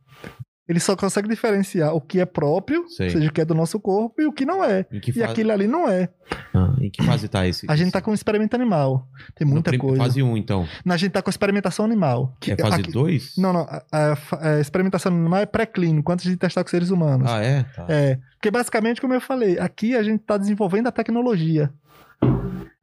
Ele 0.68 0.78
só 0.80 0.94
consegue 0.94 1.26
diferenciar 1.28 1.94
o 1.94 2.00
que 2.00 2.20
é 2.20 2.26
próprio, 2.26 2.86
Sei. 2.88 3.06
ou 3.06 3.12
seja, 3.12 3.28
o 3.30 3.32
que 3.32 3.40
é 3.40 3.44
do 3.44 3.54
nosso 3.54 3.80
corpo, 3.80 4.20
e 4.20 4.26
o 4.26 4.32
que 4.32 4.44
não 4.44 4.62
é. 4.62 4.84
Que, 4.84 5.10
E 5.10 5.12
fase, 5.14 5.24
aquilo 5.24 5.50
ali 5.50 5.66
não 5.66 5.88
é. 5.88 6.10
Ah, 6.52 6.74
em 6.78 6.90
que 6.90 7.02
fase 7.02 7.26
tá 7.26 7.46
esse? 7.48 7.64
A 7.70 7.74
gente 7.74 7.90
tá 7.90 8.02
com 8.02 8.12
experimento 8.12 8.54
animal. 8.54 9.08
Tem 9.34 9.46
muita 9.48 9.70
prim- 9.70 9.78
coisa. 9.78 9.96
Fase 10.02 10.22
1, 10.22 10.36
então. 10.36 10.66
A 10.86 10.96
gente 10.98 11.12
tá 11.12 11.22
com 11.22 11.30
experimentação 11.30 11.86
animal. 11.86 12.36
Que 12.38 12.52
é 12.52 12.56
fase 12.58 12.80
aqui- 12.82 12.92
2? 12.92 13.32
Não, 13.38 13.52
não. 13.54 13.60
A, 13.62 13.82
a- 13.90 14.12
a- 14.12 14.48
a 14.56 14.60
experimentação 14.60 15.10
animal 15.10 15.40
é 15.40 15.46
pré-clínico, 15.46 16.12
antes 16.12 16.26
de 16.26 16.36
testar 16.36 16.62
com 16.62 16.68
seres 16.70 16.90
humanos. 16.90 17.30
Ah, 17.30 17.42
é? 17.42 17.62
Tá. 17.62 17.86
É. 17.88 18.18
Porque 18.34 18.50
basicamente, 18.50 19.00
como 19.00 19.14
eu 19.14 19.20
falei, 19.22 19.58
aqui 19.58 19.96
a 19.96 20.02
gente 20.02 20.20
tá 20.20 20.36
desenvolvendo 20.36 20.86
a 20.88 20.92
tecnologia. 20.92 21.72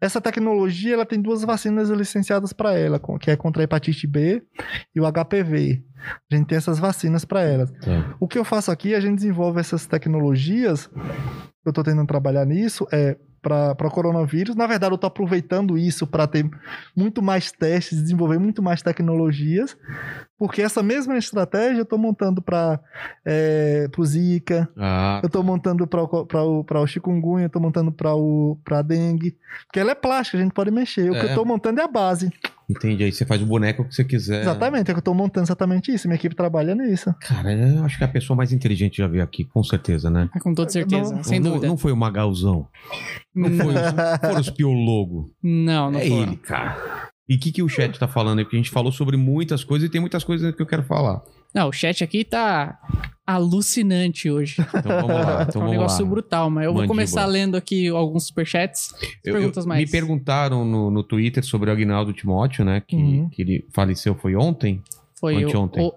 Essa 0.02 0.20
tecnologia 0.20 0.94
ela 0.94 1.06
tem 1.06 1.22
duas 1.22 1.42
vacinas 1.44 1.90
licenciadas 1.90 2.52
para 2.52 2.74
ela, 2.74 3.00
que 3.20 3.32
é 3.32 3.36
contra 3.36 3.64
a 3.64 3.66
hepatite 3.66 4.06
B 4.06 4.44
e 4.94 5.00
o 5.00 5.12
HPV. 5.12 5.84
A 6.32 6.36
gente 6.36 6.48
tem 6.48 6.58
essas 6.58 6.78
vacinas 6.78 7.24
para 7.26 7.42
elas. 7.42 7.72
Tá. 7.72 8.16
O 8.20 8.28
que 8.28 8.38
eu 8.38 8.44
faço 8.44 8.72
aqui, 8.72 8.94
a 8.94 9.00
gente 9.00 9.16
desenvolve 9.16 9.60
essas 9.60 9.88
tecnologias. 9.88 10.90
Eu 11.66 11.74
tô 11.74 11.82
tentando 11.82 12.06
trabalhar 12.08 12.46
nisso, 12.46 12.86
é 12.92 13.18
para 13.46 13.90
coronavírus. 13.92 14.56
Na 14.56 14.66
verdade, 14.66 14.94
eu 14.94 14.98
tô 14.98 15.06
aproveitando 15.06 15.78
isso 15.78 16.08
para 16.08 16.26
ter 16.26 16.50
muito 16.96 17.22
mais 17.22 17.52
testes, 17.52 18.02
desenvolver 18.02 18.40
muito 18.40 18.62
mais 18.64 18.82
tecnologias, 18.82 19.78
porque 20.38 20.64
essa 20.64 20.82
mesma 20.82 21.16
estratégia 21.18 21.82
eu 21.82 21.86
tô 21.86 21.98
montando 21.98 22.42
para 22.42 22.80
é, 23.24 23.88
o 23.96 24.04
Zika, 24.06 24.68
Ah, 24.76 25.20
eu 25.24 25.30
tô 25.30 25.44
montando 25.44 25.86
para 25.86 26.02
o, 26.04 26.88
chikungunya, 26.88 27.46
eu 27.46 27.50
tô 27.50 27.60
montando 27.60 27.92
para 27.92 28.10
pra 28.64 28.82
dengue, 28.82 29.38
porque 29.68 29.80
ela 29.80 29.92
é 29.92 29.96
plástica, 29.96 30.38
a 30.38 30.42
gente 30.42 30.54
pode 30.54 30.72
mexer. 30.72 31.12
O 31.12 31.14
que 31.14 31.20
É. 31.28 31.32
eu 31.32 31.36
tô 31.36 31.46
montando 31.46 31.80
é 31.80 31.84
a 31.84 31.88
base. 31.88 32.32
Entendi. 32.70 33.04
Aí 33.04 33.12
você 33.12 33.26
faz 33.26 33.42
o 33.42 33.46
boneco 33.46 33.84
que 33.86 33.94
você 33.96 34.04
quiser. 34.04 34.42
Exatamente, 34.42 34.90
é 34.90 34.94
que 34.94 35.00
eu 35.00 35.04
tô 35.04 35.14
montando 35.14 35.46
exatamente 35.46 35.94
isso. 35.94 36.08
Minha 36.08 36.16
equipe 36.16 36.36
trabalha 36.36 36.74
nisso. 36.76 37.14
Cara, 37.22 37.54
eu 37.54 37.84
acho 37.84 37.98
que 37.98 38.04
a 38.04 38.08
pessoa 38.08 38.36
mais 38.38 38.52
inteligente 38.52 38.98
já 38.98 39.08
veio 39.08 39.24
aqui, 39.24 39.44
com 39.46 39.64
certeza, 39.64 40.10
né? 40.10 40.30
Com 40.42 40.54
toda 40.54 40.70
certeza, 40.70 41.16
Não- 41.16 41.24
sem 41.24 41.40
não, 41.40 41.52
dúvida. 41.52 41.68
Não 41.68 41.78
foi 41.78 41.92
o 41.92 41.98
Magalzão. 41.98 42.68
Não 43.34 43.50
foi 43.52 43.74
os, 43.74 44.20
foram 44.22 44.40
os 44.42 44.50
piologos. 44.50 45.26
Não, 45.44 45.92
não 45.92 46.00
é 46.00 46.08
foram. 46.08 46.24
ele, 46.24 46.36
cara. 46.38 46.78
E 47.28 47.36
o 47.36 47.40
que, 47.40 47.52
que 47.52 47.64
o 47.64 47.68
chat 47.70 47.98
tá 47.98 48.08
falando 48.08 48.38
aí? 48.40 48.46
Porque 48.46 48.56
a 48.56 48.60
gente 48.60 48.70
falou 48.70 48.92
sobre 48.92 49.18
muitas 49.18 49.64
coisas 49.64 49.88
e 49.88 49.92
tem 49.92 50.00
muitas 50.00 50.24
coisas 50.24 50.54
que 50.56 50.62
eu 50.62 50.66
quero 50.68 50.84
falar. 50.84 51.22
Não, 51.56 51.70
o 51.70 51.72
chat 51.72 52.04
aqui 52.04 52.26
tá 52.26 52.78
alucinante 53.26 54.30
hoje. 54.30 54.58
Então 54.62 55.02
vamos 55.02 55.08
lá. 55.26 55.46
Então 55.48 55.62
é 55.64 55.66
um 55.66 55.70
negócio 55.72 56.04
lá. 56.04 56.10
brutal, 56.12 56.50
mas 56.50 56.66
eu 56.66 56.72
vou 56.72 56.82
Mandíbula. 56.82 56.88
começar 56.88 57.26
lendo 57.26 57.56
aqui 57.56 57.88
alguns 57.88 58.28
superchats. 58.28 58.94
Eu- 59.24 59.34
eu- 59.34 59.40
perguntas 59.40 59.66
mais. 59.66 59.80
Me 59.84 59.90
perguntaram 59.90 60.64
no, 60.66 60.92
no 60.92 61.04
Twitter 61.04 61.44
sobre 61.44 61.70
o 61.70 61.74
Agnaldo 61.74 62.14
Timóteo, 62.14 62.64
né? 62.66 62.82
Que, 62.86 62.96
Uhum. 62.96 63.30
que 63.30 63.42
ele 63.42 63.66
faleceu 63.74 64.16
foi 64.16 64.36
ontem. 64.36 64.82
Foi 65.20 65.44
o- 65.44 65.48
anteontem. 65.48 65.84
o- 65.84 65.94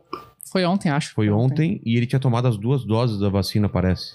Foi 0.50 0.64
ontem, 0.64 0.88
acho. 0.88 1.12
Foi 1.12 1.28
ontem 1.28 1.78
e 1.84 1.94
ele 1.96 2.06
tinha 2.06 2.18
tomado 2.18 2.48
as 2.48 2.56
duas 2.56 2.82
doses 2.84 3.18
da 3.20 3.28
vacina, 3.28 3.68
parece. 3.68 4.14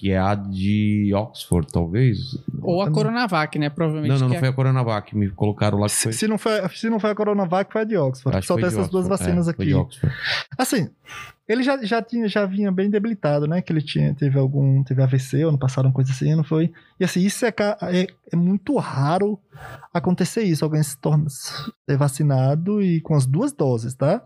Que 0.00 0.12
é 0.12 0.18
a 0.18 0.34
de 0.34 1.12
Oxford, 1.14 1.70
talvez. 1.70 2.16
Ou 2.62 2.80
a 2.80 2.90
Coronavac, 2.90 3.58
né? 3.58 3.68
Provavelmente. 3.68 4.08
Não, 4.12 4.18
não, 4.18 4.28
não 4.28 4.34
é- 4.36 4.38
foi 4.38 4.48
a 4.48 4.52
Coronavac. 4.54 5.14
Me 5.14 5.28
colocaram 5.28 5.78
lá 5.78 5.88
que 5.88 5.92
foi. 5.94 6.12
Se, 6.14 6.26
não 6.26 6.38
foi, 6.38 6.52
se 6.70 6.88
não 6.88 6.98
foi 6.98 7.10
a 7.10 7.14
Coronavac, 7.14 7.70
foi 7.70 7.82
a 7.82 7.84
de 7.84 7.98
Oxford. 7.98 8.38
acho 8.38 8.46
Só 8.48 8.54
tem 8.56 8.64
essas 8.64 8.88
duas 8.88 9.04
Oxford. 9.04 9.18
vacinas 9.24 9.48
É, 9.48 9.52
foi 9.52 9.62
aqui. 9.66 9.72
de 9.74 9.78
Oxford. 9.78 10.14
Assim, 10.56 10.88
ele 11.50 11.64
já, 11.64 11.82
já, 11.82 12.00
tinha, 12.00 12.28
já 12.28 12.46
vinha 12.46 12.70
bem 12.70 12.88
debilitado, 12.88 13.48
né? 13.48 13.60
Que 13.60 13.72
ele 13.72 13.82
tinha, 13.82 14.14
teve 14.14 14.38
algum. 14.38 14.84
Teve 14.84 15.02
AVC, 15.02 15.42
ano 15.42 15.58
passado, 15.58 15.86
uma 15.86 15.92
coisa 15.92 16.12
assim, 16.12 16.32
não 16.34 16.44
foi? 16.44 16.72
E 16.98 17.04
assim, 17.04 17.20
isso 17.20 17.44
é, 17.44 17.48
é, 17.48 18.06
é 18.32 18.36
muito 18.36 18.76
raro 18.76 19.36
acontecer 19.92 20.42
isso. 20.42 20.64
Alguém 20.64 20.82
se 20.82 20.96
torna 20.96 21.28
ser 21.28 21.96
vacinado 21.96 22.80
e 22.80 23.00
com 23.00 23.14
as 23.14 23.26
duas 23.26 23.52
doses, 23.52 23.94
tá? 23.94 24.22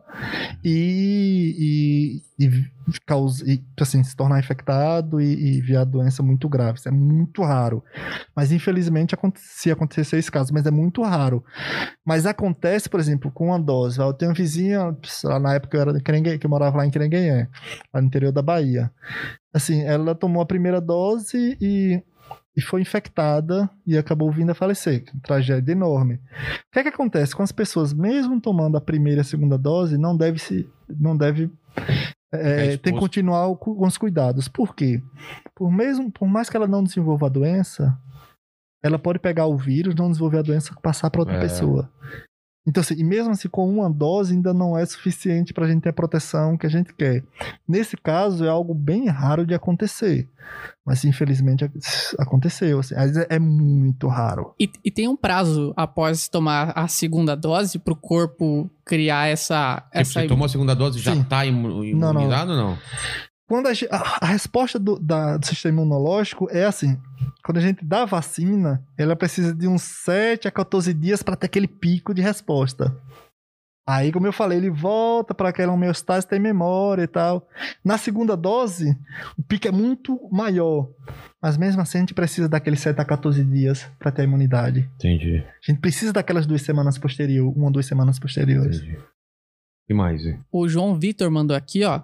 E. 0.62 2.20
e, 2.38 2.46
e, 2.46 2.64
causa, 3.06 3.44
e 3.50 3.62
assim, 3.80 4.02
se 4.04 4.14
tornar 4.14 4.38
infectado 4.38 5.20
e, 5.20 5.60
e 5.60 5.84
doença 5.86 6.22
muito 6.22 6.48
grave. 6.48 6.78
Isso 6.78 6.88
é 6.88 6.92
muito 6.92 7.42
raro. 7.42 7.82
Mas 8.34 8.52
infelizmente 8.52 9.16
se 9.36 9.70
acontecer 9.70 10.18
esse 10.18 10.30
caso, 10.30 10.52
mas 10.52 10.66
é 10.66 10.70
muito 10.70 11.02
raro. 11.02 11.42
Mas 12.04 12.26
acontece, 12.26 12.88
por 12.88 13.00
exemplo, 13.00 13.30
com 13.30 13.46
uma 13.46 13.58
dose. 13.58 13.98
Eu 13.98 14.12
tenho 14.12 14.30
uma 14.30 14.36
vizinha, 14.36 14.94
lá, 15.24 15.38
na 15.38 15.54
época 15.54 15.76
eu 15.76 15.80
era 15.80 15.92
de 15.92 16.02
Querengue, 16.02 16.38
que 16.38 16.46
eu 16.46 16.50
morava 16.50 16.78
lá 16.78 16.86
em 16.86 16.90
Querenguenhé, 17.14 17.48
lá 17.92 18.00
no 18.00 18.06
interior 18.06 18.32
da 18.32 18.42
Bahia. 18.42 18.90
Assim, 19.52 19.82
ela 19.82 20.14
tomou 20.14 20.42
a 20.42 20.46
primeira 20.46 20.80
dose 20.80 21.56
e, 21.60 22.02
e 22.56 22.60
foi 22.60 22.80
infectada 22.80 23.68
e 23.86 23.96
acabou 23.96 24.30
vindo 24.30 24.50
a 24.50 24.54
falecer. 24.54 25.04
é 25.08 25.20
Tragédia 25.22 25.72
enorme. 25.72 26.14
O 26.14 26.72
que 26.72 26.78
é 26.80 26.82
que 26.82 26.88
acontece? 26.88 27.34
Com 27.34 27.42
as 27.42 27.52
pessoas, 27.52 27.92
mesmo 27.92 28.40
tomando 28.40 28.76
a 28.76 28.80
primeira 28.80 29.20
e 29.20 29.22
a 29.22 29.24
segunda 29.24 29.56
dose, 29.56 29.96
não 29.96 30.16
deve 30.16 30.38
se. 30.38 30.68
Não 30.88 31.16
deve. 31.16 31.50
é, 32.32 32.66
exposto. 32.66 32.82
tem 32.82 32.94
que 32.94 32.98
continuar 33.00 33.54
com 33.56 33.86
os 33.86 33.96
cuidados. 33.96 34.48
Por 34.48 34.74
quê? 34.74 35.00
Por, 35.54 35.70
mesmo, 35.70 36.10
por 36.10 36.26
mais 36.26 36.50
que 36.50 36.56
ela 36.56 36.66
não 36.66 36.82
desenvolva 36.82 37.26
a 37.26 37.30
doença, 37.30 37.96
ela 38.82 38.98
pode 38.98 39.18
pegar 39.18 39.46
o 39.46 39.56
vírus, 39.56 39.94
não 39.94 40.08
desenvolver 40.10 40.38
a 40.38 40.42
doença 40.42 40.72
e 40.76 40.82
passar 40.82 41.10
para 41.10 41.20
outra 41.20 41.36
É. 41.36 41.40
pessoa. 41.40 41.90
Então, 42.66 42.80
assim, 42.80 42.94
e 42.94 43.04
mesmo 43.04 43.30
assim, 43.30 43.48
com 43.48 43.68
uma 43.68 43.90
dose 43.90 44.32
ainda 44.34 44.54
não 44.54 44.76
é 44.76 44.84
suficiente 44.86 45.52
para 45.52 45.66
a 45.66 45.68
gente 45.68 45.82
ter 45.82 45.90
a 45.90 45.92
proteção 45.92 46.56
que 46.56 46.66
a 46.66 46.70
gente 46.70 46.94
quer. 46.94 47.22
Nesse 47.68 47.96
caso, 47.96 48.44
é 48.44 48.48
algo 48.48 48.72
bem 48.72 49.06
raro 49.08 49.44
de 49.46 49.52
acontecer. 49.54 50.28
Mas, 50.84 51.04
infelizmente, 51.04 51.64
ac- 51.64 51.78
aconteceu. 52.18 52.80
Assim, 52.80 52.94
mas 52.94 53.16
é, 53.16 53.26
é 53.30 53.38
muito 53.38 54.08
raro. 54.08 54.54
E, 54.58 54.70
e 54.84 54.90
tem 54.90 55.08
um 55.08 55.16
prazo 55.16 55.72
após 55.76 56.26
tomar 56.28 56.72
a 56.74 56.88
segunda 56.88 57.34
dose 57.34 57.78
pro 57.78 57.96
corpo 57.96 58.70
criar 58.84 59.28
essa. 59.28 59.76
Tipo, 59.86 59.88
essa 59.92 60.20
você 60.20 60.26
tomou 60.26 60.46
a 60.46 60.48
segunda 60.48 60.74
dose 60.74 60.98
já 61.00 61.14
tá 61.24 61.44
não. 61.44 61.84
imunizado 61.84 62.52
ou 62.52 62.56
não? 62.56 62.78
Quando 63.46 63.66
a, 63.68 63.72
a- 63.90 64.18
a 64.22 64.26
resposta 64.26 64.78
do, 64.78 64.98
da- 64.98 65.36
do 65.36 65.44
sistema 65.46 65.80
imunológico 65.80 66.48
é 66.50 66.64
assim: 66.64 66.98
quando 67.44 67.58
a 67.58 67.60
gente 67.60 67.84
dá 67.84 68.02
a 68.02 68.06
vacina, 68.06 68.82
ela 68.98 69.14
precisa 69.14 69.54
de 69.54 69.68
uns 69.68 69.82
7 69.82 70.48
a 70.48 70.50
14 70.50 70.92
dias 70.94 71.22
para 71.22 71.36
ter 71.36 71.46
aquele 71.46 71.68
pico 71.68 72.14
de 72.14 72.22
resposta. 72.22 72.96
Aí, 73.86 74.10
como 74.10 74.26
eu 74.26 74.32
falei, 74.32 74.56
ele 74.56 74.70
volta 74.70 75.34
para 75.34 75.50
aquela 75.50 75.70
homeostase, 75.70 76.26
tem 76.26 76.40
memória 76.40 77.02
e 77.02 77.06
tal. 77.06 77.46
Na 77.84 77.98
segunda 77.98 78.34
dose, 78.34 78.96
o 79.36 79.42
pico 79.42 79.68
é 79.68 79.70
muito 79.70 80.18
maior. 80.32 80.88
Mas 81.42 81.58
mesmo 81.58 81.82
assim, 81.82 81.98
a 81.98 82.00
gente 82.00 82.14
precisa 82.14 82.48
daqueles 82.48 82.80
7 82.80 82.98
a 82.98 83.04
14 83.04 83.44
dias 83.44 83.86
para 83.98 84.10
ter 84.10 84.22
a 84.22 84.24
imunidade. 84.24 84.88
Entendi. 84.94 85.44
A 85.46 85.70
gente 85.70 85.80
precisa 85.82 86.14
daquelas 86.14 86.46
duas 86.46 86.62
semanas 86.62 86.96
posteriores, 86.96 87.54
uma 87.54 87.66
ou 87.66 87.70
duas 87.72 87.84
semanas 87.84 88.18
posteriores. 88.18 88.78
entendi. 88.78 88.96
Que 89.86 89.92
mais? 89.94 90.24
é? 90.26 90.38
O 90.50 90.66
João 90.68 90.94
Vitor 90.98 91.30
mandou 91.30 91.56
aqui, 91.56 91.84
ó. 91.84 92.00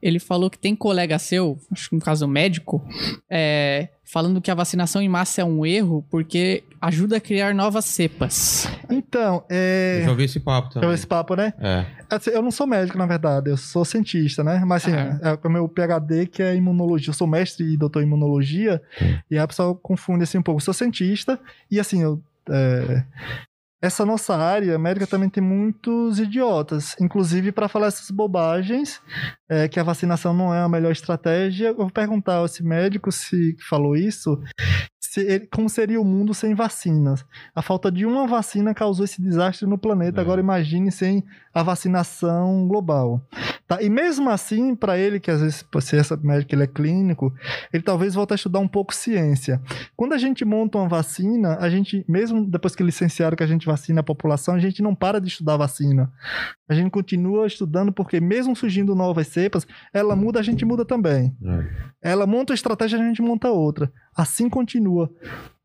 Ele 0.00 0.18
falou 0.18 0.48
que 0.48 0.58
tem 0.58 0.74
colega 0.74 1.18
seu, 1.18 1.58
acho 1.70 1.90
que 1.90 1.94
no 1.96 2.00
caso 2.00 2.26
médico, 2.26 2.82
é, 3.30 3.88
falando 4.04 4.40
que 4.40 4.50
a 4.50 4.54
vacinação 4.54 5.02
em 5.02 5.08
massa 5.08 5.42
é 5.42 5.44
um 5.44 5.66
erro 5.66 6.02
porque 6.10 6.64
ajuda 6.80 7.18
a 7.18 7.20
criar 7.20 7.54
novas 7.54 7.84
cepas. 7.84 8.66
Então, 8.88 9.44
é. 9.50 9.98
Eu 10.00 10.04
já 10.04 10.10
ouvi 10.10 10.24
esse 10.24 10.40
papo 10.40 10.68
é 10.70 10.72
também. 10.80 10.94
esse 10.94 11.06
papo, 11.06 11.34
né? 11.36 11.52
É. 11.58 11.84
Assim, 12.08 12.30
Eu 12.30 12.40
não 12.40 12.50
sou 12.50 12.66
médico, 12.66 12.96
na 12.96 13.04
verdade, 13.04 13.50
eu 13.50 13.56
sou 13.58 13.84
cientista, 13.84 14.42
né? 14.42 14.62
Mas 14.64 14.86
assim, 14.86 14.96
Ah. 14.96 15.38
é 15.42 15.46
o 15.46 15.50
meu 15.50 15.68
PhD 15.68 16.26
que 16.26 16.42
é 16.42 16.54
imunologia. 16.56 17.10
Eu 17.10 17.14
sou 17.14 17.26
mestre 17.26 17.64
e 17.74 17.76
doutor 17.76 18.02
em 18.02 18.06
imunologia, 18.06 18.80
e 19.30 19.34
aí 19.34 19.38
a 19.38 19.46
pessoa 19.46 19.74
confunde 19.74 20.22
assim 20.24 20.38
um 20.38 20.42
pouco. 20.42 20.60
Eu 20.60 20.64
sou 20.64 20.72
cientista, 20.72 21.38
e 21.70 21.78
assim, 21.78 22.02
eu. 22.02 22.22
é, 22.50 23.04
Essa 23.80 24.04
nossa 24.04 24.36
área 24.36 24.76
médica 24.76 25.06
também 25.06 25.28
tem 25.30 25.42
muitos 25.42 26.18
idiotas, 26.18 26.96
inclusive 27.00 27.52
para 27.52 27.68
falar 27.68 27.86
essas 27.86 28.10
bobagens, 28.10 29.00
é, 29.48 29.68
que 29.68 29.78
a 29.78 29.84
vacinação 29.84 30.34
não 30.34 30.52
é 30.52 30.60
a 30.60 30.68
melhor 30.68 30.90
estratégia. 30.90 31.68
Eu 31.68 31.76
vou 31.76 31.90
perguntar 31.90 32.40
a 32.40 32.44
esse 32.44 32.62
médico 32.62 33.12
se 33.12 33.54
que 33.54 33.62
falou 33.62 33.94
isso, 33.94 34.36
se 35.00 35.20
ele- 35.20 35.46
como 35.46 35.68
seria 35.68 36.00
o 36.00 36.04
mundo 36.04 36.34
sem 36.34 36.54
vacinas. 36.56 37.24
A 37.54 37.62
falta 37.62 37.90
de 37.90 38.04
uma 38.04 38.26
vacina 38.26 38.74
causou 38.74 39.04
esse 39.04 39.22
desastre 39.22 39.66
no 39.66 39.78
planeta. 39.78 40.20
É. 40.20 40.22
Agora 40.22 40.40
imagine 40.40 40.90
sem 40.90 41.24
a 41.58 41.62
vacinação 41.62 42.66
global. 42.68 43.20
Tá? 43.66 43.82
E 43.82 43.90
mesmo 43.90 44.30
assim, 44.30 44.74
para 44.74 44.96
ele, 44.96 45.20
que 45.20 45.30
às 45.30 45.40
vezes, 45.40 45.64
se 45.80 45.96
essa 45.96 46.16
médico 46.16 46.54
ele 46.54 46.62
é 46.62 46.66
clínico, 46.66 47.34
ele 47.72 47.82
talvez 47.82 48.14
volte 48.14 48.32
a 48.32 48.36
estudar 48.36 48.60
um 48.60 48.68
pouco 48.68 48.94
ciência. 48.94 49.60
Quando 49.96 50.14
a 50.14 50.18
gente 50.18 50.44
monta 50.44 50.78
uma 50.78 50.88
vacina, 50.88 51.58
a 51.60 51.68
gente, 51.68 52.04
mesmo 52.08 52.48
depois 52.48 52.74
que 52.74 52.82
licenciaram 52.82 53.36
que 53.36 53.42
a 53.42 53.46
gente 53.46 53.66
vacina 53.66 54.00
a 54.00 54.04
população, 54.04 54.54
a 54.54 54.58
gente 54.58 54.82
não 54.82 54.94
para 54.94 55.20
de 55.20 55.28
estudar 55.28 55.54
a 55.54 55.58
vacina. 55.58 56.10
A 56.68 56.74
gente 56.74 56.90
continua 56.90 57.46
estudando 57.46 57.92
porque 57.92 58.20
mesmo 58.20 58.56
surgindo 58.56 58.94
novas 58.94 59.26
cepas, 59.28 59.66
ela 59.92 60.16
muda, 60.16 60.40
a 60.40 60.42
gente 60.42 60.64
muda 60.64 60.84
também. 60.84 61.36
É. 62.02 62.12
Ela 62.12 62.26
monta 62.26 62.52
uma 62.52 62.56
estratégia, 62.56 62.98
a 62.98 63.02
gente 63.02 63.20
monta 63.20 63.50
outra. 63.50 63.92
Assim 64.16 64.48
continua. 64.48 65.10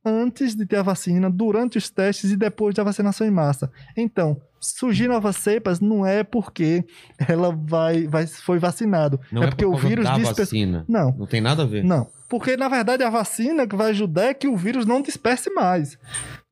Antes 0.05 0.55
de 0.55 0.65
ter 0.65 0.77
a 0.77 0.83
vacina, 0.83 1.29
durante 1.29 1.77
os 1.77 1.89
testes 1.89 2.31
e 2.31 2.35
depois 2.35 2.75
da 2.75 2.83
vacinação 2.83 3.25
em 3.25 3.31
massa. 3.31 3.71
Então, 3.95 4.41
surgir 4.59 5.07
novas 5.07 5.37
cepas 5.37 5.79
não 5.79 6.05
é 6.05 6.23
porque 6.23 6.83
ela 7.27 7.55
vai, 7.55 8.07
vai 8.07 8.27
foi 8.27 8.59
vacinado. 8.59 9.19
Não 9.31 9.43
é 9.43 9.45
é, 9.45 9.49
porque 9.49 9.65
por 9.65 9.75
o 9.75 9.77
vírus 9.77 10.05
dispersa. 10.09 10.41
vacina. 10.43 10.85
Não, 10.87 11.11
Não 11.17 11.25
tem 11.25 11.39
nada 11.41 11.63
a 11.63 11.65
ver. 11.65 11.83
não. 11.83 12.07
Porque, 12.29 12.57
na 12.57 12.67
verdade, 12.67 13.03
a 13.03 13.11
vacina 13.11 13.67
que 13.67 13.75
vai 13.75 13.91
ajudar 13.91 14.23
é 14.23 14.33
que 14.33 14.47
o 14.47 14.57
vírus 14.57 14.87
não 14.87 15.03
disperse 15.03 15.51
mais. 15.51 15.99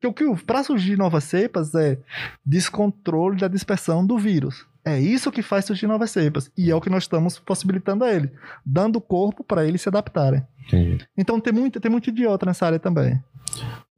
Porque 0.00 0.24
o 0.24 0.36
que 0.36 0.44
para 0.44 0.62
surgir 0.62 0.96
novas 0.96 1.24
cepas 1.24 1.74
é 1.74 1.98
descontrole 2.46 3.40
da 3.40 3.48
dispersão 3.48 4.06
do 4.06 4.16
vírus. 4.16 4.64
É 4.84 5.00
isso 5.00 5.32
que 5.32 5.42
faz 5.42 5.64
surgir 5.64 5.86
novas 5.86 6.10
cepas. 6.10 6.50
E 6.56 6.70
é 6.70 6.74
o 6.74 6.80
que 6.80 6.90
nós 6.90 7.04
estamos 7.04 7.38
possibilitando 7.38 8.04
a 8.04 8.12
ele, 8.12 8.30
dando 8.64 9.00
corpo 9.00 9.42
para 9.42 9.66
eles 9.66 9.82
se 9.82 9.88
adaptarem. 9.88 10.44
Entendi. 10.66 11.04
Então 11.16 11.40
tem 11.40 11.52
muito, 11.52 11.80
tem 11.80 11.90
muito 11.90 12.10
idiota 12.10 12.46
nessa 12.46 12.66
área 12.66 12.78
também. 12.78 13.20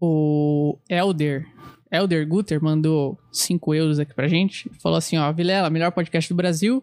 O 0.00 0.78
Elder, 0.88 1.46
Elder 1.90 2.26
Guter 2.26 2.62
mandou 2.62 3.18
5 3.32 3.74
euros 3.74 3.98
aqui 3.98 4.14
pra 4.14 4.28
gente. 4.28 4.70
Falou 4.82 4.98
assim, 4.98 5.16
ó, 5.16 5.32
Vilela, 5.32 5.70
melhor 5.70 5.92
podcast 5.92 6.32
do 6.32 6.36
Brasil. 6.36 6.82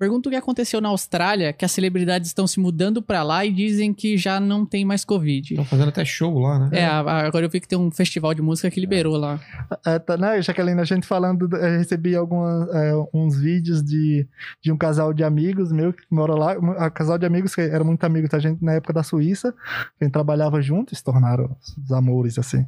Pergunta 0.00 0.30
o 0.30 0.32
que 0.32 0.36
aconteceu 0.38 0.80
na 0.80 0.88
Austrália, 0.88 1.52
que 1.52 1.62
as 1.62 1.70
celebridades 1.72 2.28
estão 2.30 2.46
se 2.46 2.58
mudando 2.58 3.02
pra 3.02 3.22
lá 3.22 3.44
e 3.44 3.52
dizem 3.52 3.92
que 3.92 4.16
já 4.16 4.40
não 4.40 4.64
tem 4.64 4.82
mais 4.82 5.04
Covid. 5.04 5.52
Estão 5.52 5.64
fazendo 5.66 5.90
até 5.90 6.02
show 6.06 6.38
lá, 6.38 6.58
né? 6.58 6.70
É, 6.72 6.86
agora 6.86 7.44
eu 7.44 7.50
vi 7.50 7.60
que 7.60 7.68
tem 7.68 7.78
um 7.78 7.90
festival 7.90 8.32
de 8.32 8.40
música 8.40 8.70
que 8.70 8.80
liberou 8.80 9.18
lá. 9.18 9.38
É, 9.84 9.98
tá, 9.98 10.16
né, 10.16 10.40
Jaqueline, 10.40 10.80
a 10.80 10.84
gente 10.84 11.06
falando, 11.06 11.46
do- 11.46 11.54
eu 11.56 11.78
recebi 11.78 12.16
algumas, 12.16 12.66
é, 12.74 12.92
uns 13.12 13.38
vídeos 13.38 13.82
de, 13.84 14.26
de 14.62 14.72
um 14.72 14.76
casal 14.78 15.12
de 15.12 15.22
amigos 15.22 15.70
meu 15.70 15.92
que 15.92 16.02
mora 16.10 16.34
lá, 16.34 16.56
um 16.58 16.90
casal 16.90 17.18
de 17.18 17.26
amigos 17.26 17.54
que 17.54 17.60
eram 17.60 17.84
muito 17.84 18.02
amigos 18.04 18.30
da 18.30 18.38
gente 18.38 18.64
na 18.64 18.72
época 18.72 18.94
da 18.94 19.02
Suíça, 19.02 19.54
a 20.00 20.02
gente 20.04 20.12
trabalhava 20.14 20.62
junto, 20.62 20.96
se 20.96 21.04
tornaram 21.04 21.54
os 21.84 21.92
amores, 21.92 22.38
assim. 22.38 22.64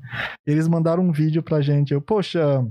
Eles 0.47 0.69
mandaram 0.69 1.03
um 1.03 1.13
vídeo 1.13 1.43
pra 1.43 1.63
gente, 1.63 1.95
eu, 1.95 2.01
poxa, 2.03 2.63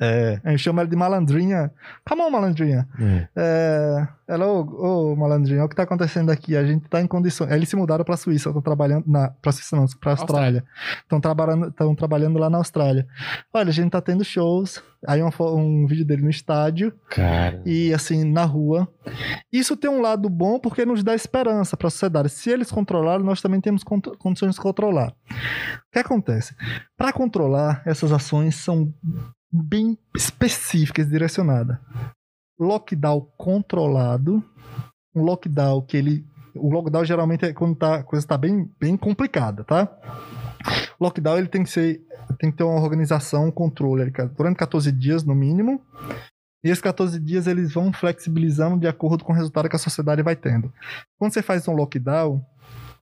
é, 0.00 0.40
eu 0.44 0.58
chamo 0.58 0.80
ela 0.80 0.88
de 0.88 0.96
malandrinha, 0.96 1.70
come 2.08 2.22
on, 2.22 2.30
malandrinha, 2.30 2.88
É. 3.00 3.28
é, 3.36 4.08
ela, 4.28 4.46
ô, 4.46 5.12
ô, 5.12 5.16
malandrinho, 5.16 5.58
olha 5.60 5.66
o 5.66 5.68
que 5.70 5.74
tá 5.76 5.84
acontecendo 5.84 6.30
aqui. 6.30 6.54
A 6.54 6.62
gente 6.62 6.86
tá 6.86 7.00
em 7.00 7.06
condições. 7.06 7.50
Eles 7.50 7.66
se 7.68 7.74
mudaram 7.76 8.04
pra 8.04 8.14
Suíça, 8.16 8.50
estão 8.50 8.60
trabalhando. 8.60 9.04
Na, 9.06 9.30
pra 9.30 9.50
Suíça 9.52 9.74
não, 9.74 9.86
pra 9.98 10.10
Austrália. 10.12 10.62
Estão 11.02 11.18
trabalhando, 11.18 11.72
tão 11.72 11.94
trabalhando 11.94 12.38
lá 12.38 12.50
na 12.50 12.58
Austrália. 12.58 13.06
Olha, 13.54 13.70
a 13.70 13.72
gente 13.72 13.90
tá 13.90 14.02
tendo 14.02 14.22
shows. 14.22 14.82
Aí 15.06 15.22
um, 15.22 15.30
um 15.40 15.86
vídeo 15.86 16.04
dele 16.04 16.22
no 16.22 16.28
estádio 16.30 16.92
Cara. 17.08 17.62
e 17.64 17.94
assim, 17.94 18.22
na 18.30 18.44
rua. 18.44 18.86
Isso 19.50 19.76
tem 19.78 19.88
um 19.90 20.02
lado 20.02 20.28
bom 20.28 20.58
porque 20.60 20.84
nos 20.84 21.02
dá 21.02 21.14
esperança 21.14 21.74
pra 21.74 21.88
sociedade. 21.88 22.28
Se 22.28 22.50
eles 22.50 22.70
controlarem, 22.70 23.24
nós 23.24 23.40
também 23.40 23.62
temos 23.62 23.82
condições 23.82 24.56
de 24.56 24.60
controlar. 24.60 25.08
O 25.30 25.90
que 25.92 26.00
acontece? 26.00 26.54
Para 26.98 27.12
controlar, 27.14 27.80
essas 27.86 28.12
ações 28.12 28.56
são 28.56 28.92
bem 29.50 29.98
específicas 30.14 31.06
e 31.06 31.10
direcionadas. 31.10 31.78
Lockdown 32.58 33.26
controlado, 33.36 34.42
um 35.14 35.22
lockdown 35.22 35.82
que 35.82 35.96
ele. 35.96 36.26
O 36.54 36.70
lockdown 36.70 37.04
geralmente 37.04 37.44
é 37.44 37.52
quando 37.52 37.76
tá, 37.76 37.96
a 37.96 38.02
coisa 38.02 38.24
está 38.24 38.36
bem, 38.36 38.70
bem 38.80 38.96
complicada, 38.96 39.64
tá? 39.64 39.88
Lockdown 41.00 41.38
ele 41.38 41.48
tem 41.48 41.62
que 41.62 41.70
ser. 41.70 42.02
Tem 42.38 42.50
que 42.50 42.58
ter 42.58 42.64
uma 42.64 42.80
organização, 42.80 43.46
um 43.46 43.50
controle 43.50 44.10
cara, 44.10 44.28
durante 44.28 44.58
14 44.58 44.92
dias 44.92 45.24
no 45.24 45.34
mínimo. 45.34 45.80
E 46.62 46.68
esses 46.68 46.82
14 46.82 47.18
dias 47.18 47.46
eles 47.46 47.72
vão 47.72 47.92
flexibilizando 47.92 48.78
de 48.78 48.86
acordo 48.86 49.24
com 49.24 49.32
o 49.32 49.34
resultado 49.34 49.68
que 49.68 49.76
a 49.76 49.78
sociedade 49.78 50.22
vai 50.22 50.36
tendo. 50.36 50.72
Quando 51.18 51.32
você 51.32 51.42
faz 51.42 51.66
um 51.66 51.72
lockdown, 51.72 52.44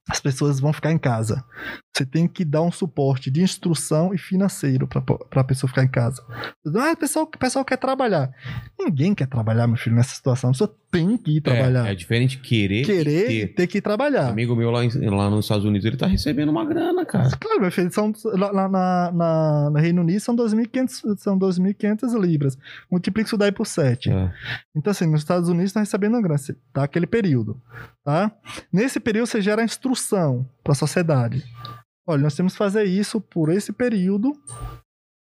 as 0.09 0.21
pessoas 0.21 0.61
vão 0.61 0.73
ficar 0.73 0.93
em 0.93 0.99
casa. 0.99 1.45
Você 1.97 2.05
tem 2.07 2.29
que 2.29 2.45
dar 2.45 2.63
um 2.63 2.71
suporte 2.71 3.31
de 3.31 3.43
instrução 3.43 4.13
e 4.15 4.19
financeiro 4.19 4.87
para 4.87 5.03
a 5.41 5.45
pessoa 5.45 5.69
ficar 5.69 5.83
em 5.83 5.89
casa. 5.89 6.23
Ah, 6.77 6.93
o 6.93 6.97
pessoal, 6.97 7.25
o 7.25 7.39
pessoal 7.39 7.65
quer 7.65 7.79
trabalhar. 7.79 8.31
Ninguém 8.79 9.15
quer 9.15 9.27
trabalhar, 9.27 9.67
meu 9.67 9.77
filho, 9.79 9.97
nessa 9.97 10.15
situação. 10.15 10.51
A 10.51 10.53
pessoa 10.53 10.77
tem 10.93 11.17
que 11.17 11.39
ir 11.39 11.41
trabalhar. 11.41 11.89
É, 11.89 11.93
é 11.93 11.95
diferente 11.95 12.39
querer, 12.39 12.85
Querer 12.85 13.31
e 13.31 13.47
ter. 13.47 13.55
ter 13.55 13.67
que 13.67 13.79
ir 13.79 13.81
trabalhar. 13.81 14.29
Amigo 14.29 14.55
meu 14.55 14.71
lá, 14.71 14.85
em- 14.85 15.09
lá 15.11 15.29
nos 15.31 15.47
Estados 15.47 15.65
Unidos, 15.65 15.87
ele 15.87 15.97
tá 15.97 16.07
recebendo 16.07 16.51
uma 16.51 16.65
grana, 16.65 17.05
cara. 17.07 17.31
Claro, 17.41 17.61
meu 17.63 17.73
filho, 17.73 17.91
são, 17.91 18.13
lá, 18.27 18.69
na, 18.69 19.13
na, 19.13 19.71
no 19.71 19.79
Reino 19.79 20.03
Unido 20.03 20.21
são 20.21 20.37
2.500 20.37 21.17
são 21.19 21.39
2.500 21.39 22.15
libras. 22.21 22.59
Multiplica 22.91 23.27
isso 23.29 23.37
daí 23.39 23.51
por 23.51 23.67
7. 23.67 24.11
É. 24.11 24.31
Então, 24.77 24.91
assim, 24.91 25.07
nos 25.07 25.21
Estados 25.23 25.49
Unidos 25.49 25.71
estão 25.71 25.81
recebendo 25.83 26.13
uma 26.15 26.23
grana, 26.23 26.39
tá? 26.75 26.85
Aquele 26.85 27.07
período, 27.07 27.61
tá? 28.05 28.31
Nesse 28.71 29.01
período 29.01 29.27
você 29.27 29.41
gera 29.41 29.65
instrução 29.65 29.96
para 30.63 30.73
a 30.73 30.75
sociedade. 30.77 31.45
Olha, 32.07 32.23
nós 32.23 32.35
temos 32.37 32.53
que 32.53 32.59
fazer 32.59 32.85
isso 32.85 33.21
por 33.21 33.51
esse 33.51 33.73
período 33.73 34.33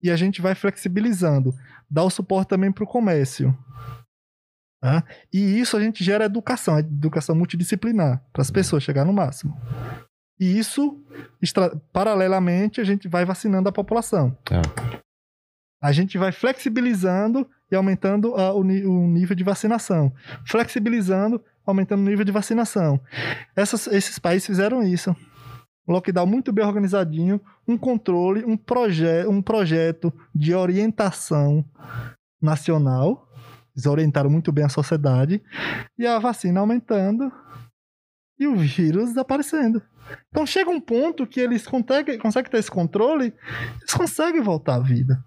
e 0.01 0.09
a 0.09 0.15
gente 0.15 0.41
vai 0.41 0.55
flexibilizando. 0.55 1.53
Dá 1.89 2.03
o 2.03 2.09
suporte 2.09 2.49
também 2.49 2.71
para 2.71 2.83
o 2.83 2.87
comércio. 2.87 3.55
Tá? 4.81 5.03
E 5.33 5.59
isso 5.59 5.75
a 5.75 5.81
gente 5.81 6.03
gera 6.03 6.23
educação, 6.25 6.79
educação 6.79 7.35
multidisciplinar, 7.35 8.23
para 8.31 8.41
as 8.41 8.49
pessoas 8.49 8.81
chegar 8.81 9.03
no 9.03 9.11
máximo. 9.11 9.59
E 10.39 10.57
isso, 10.57 11.03
paralelamente, 11.91 12.79
a 12.79 12.83
gente 12.85 13.09
vai 13.09 13.25
vacinando 13.25 13.67
a 13.67 13.73
população. 13.73 14.37
Tá. 14.45 14.61
A 15.83 15.91
gente 15.91 16.17
vai 16.17 16.31
flexibilizando 16.31 17.49
e 17.69 17.75
aumentando 17.75 18.33
a- 18.35 18.53
o, 18.53 18.59
o 18.61 19.07
nível 19.07 19.35
de 19.35 19.43
vacinação. 19.43 20.13
Flexibilizando, 20.45 21.43
aumentando 21.69 22.01
o 22.01 22.09
nível 22.09 22.25
de 22.25 22.31
vacinação. 22.31 22.99
Essas- 23.55 23.87
esses 23.87 24.19
países 24.19 24.45
fizeram 24.45 24.83
isso. 24.83 25.15
Lockdown 25.87 26.25
muito 26.27 26.51
bem 26.51 26.63
organizadinho, 26.65 27.41
um 27.67 27.77
controle, 27.77 28.43
um, 28.45 28.55
proje 28.55 29.05
um 29.27 29.41
projeto 29.41 30.13
de 30.35 30.53
orientação 30.53 31.65
nacional. 32.41 33.27
Eles 33.75 33.85
orientaram 33.85 34.29
muito 34.29 34.51
bem 34.51 34.65
a 34.65 34.69
sociedade. 34.69 35.41
E 35.97 36.05
a 36.05 36.19
vacina 36.19 36.59
aumentando 36.59 37.31
e 38.39 38.47
o 38.47 38.55
vírus 38.55 39.09
desaparecendo. 39.09 39.81
Então 40.29 40.45
chega 40.45 40.69
um 40.69 40.79
ponto 40.79 41.25
que 41.27 41.39
eles 41.39 41.67
conseguem, 41.67 42.17
conseguem 42.17 42.49
ter 42.51 42.57
esse 42.57 42.71
controle, 42.71 43.33
eles 43.81 43.93
conseguem 43.93 44.41
voltar 44.41 44.75
à 44.75 44.79
vida. 44.79 45.23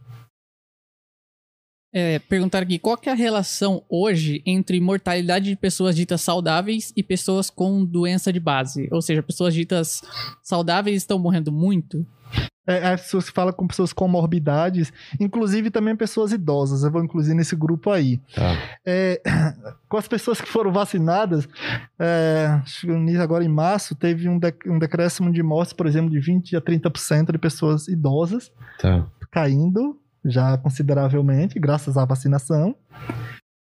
É, 1.95 2.19
perguntaram 2.21 2.65
aqui, 2.65 2.79
qual 2.79 2.97
que 2.97 3.09
é 3.09 3.13
a 3.13 3.15
relação 3.17 3.83
hoje 3.89 4.43
entre 4.47 4.81
mortalidade 4.81 5.51
de 5.51 5.57
pessoas 5.57 5.95
ditas 5.95 6.21
saudáveis 6.23 6.93
e 6.97 7.03
pessoas 7.03 7.51
com 7.51 7.85
doença 7.85 8.33
de 8.33 8.41
base? 8.41 8.89
Ou 8.91 9.03
seja, 9.03 9.23
pessoas 9.23 9.53
ditas 9.53 10.01
saudáveis 10.43 10.97
estão 10.97 11.19
morrendo 11.19 11.53
muito? 11.53 12.07
É, 12.67 12.93
as 12.93 13.03
pessoas 13.03 13.27
que 13.29 13.33
falam 13.35 13.53
com 13.53 13.67
pessoas 13.67 13.93
com 13.93 14.07
morbidades, 14.07 14.93
inclusive 15.21 15.69
também 15.69 15.97
pessoas 15.97 16.33
idosas. 16.33 16.85
Eu 16.85 16.93
vou 16.93 17.03
incluir 17.05 17.35
nesse 17.35 17.57
grupo 17.57 17.91
aí. 17.91 18.21
Tá. 18.35 18.57
É, 18.87 19.21
com 19.89 19.97
as 19.97 20.07
pessoas 20.09 20.41
que 20.41 20.49
foram 20.49 20.73
vacinadas, 20.73 21.47
é, 21.99 22.47
acho 22.63 22.87
que 22.87 22.93
nisso 22.93 23.21
agora 23.21 23.45
em 23.45 23.49
março, 23.49 23.95
teve 23.97 24.29
um, 24.29 24.39
dec- 24.39 24.65
um 24.67 24.79
decréscimo 24.79 25.31
de 25.33 25.43
mortes, 25.43 25.73
por 25.73 25.87
exemplo, 25.87 26.09
de 26.09 26.21
20% 26.21 26.57
a 26.57 26.61
30% 26.61 27.33
de 27.33 27.39
pessoas 27.39 27.89
idosas 27.89 28.51
Tá. 28.81 29.07
caindo 29.31 29.99
já 30.25 30.57
consideravelmente, 30.59 31.59
graças 31.59 31.97
à 31.97 32.05
vacinação. 32.05 32.75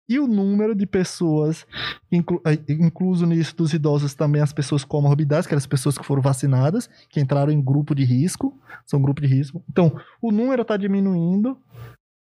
e 0.08 0.20
o 0.20 0.26
número 0.26 0.74
de 0.74 0.88
pessoas, 0.88 1.68
inclu, 2.12 2.42
eh, 2.44 2.58
incluso 2.68 3.28
nisso 3.28 3.56
dos 3.56 3.74
idosos 3.74 4.16
também 4.16 4.42
as 4.42 4.52
pessoas 4.52 4.84
com 4.84 4.98
comorbidades, 4.98 5.46
que 5.46 5.54
eram 5.54 5.60
as 5.60 5.68
pessoas 5.68 6.00
que 6.00 6.04
foram 6.04 6.20
vacinadas, 6.20 6.90
que 7.10 7.20
entraram 7.20 7.52
em 7.52 7.62
grupo 7.62 7.94
de 7.94 8.04
risco, 8.04 8.60
são 8.88 9.00
grupo 9.00 9.22
de 9.22 9.28
risco. 9.28 9.64
Então, 9.70 9.96
o 10.20 10.32
número 10.32 10.64
está 10.64 10.78
diminuindo, 10.78 11.56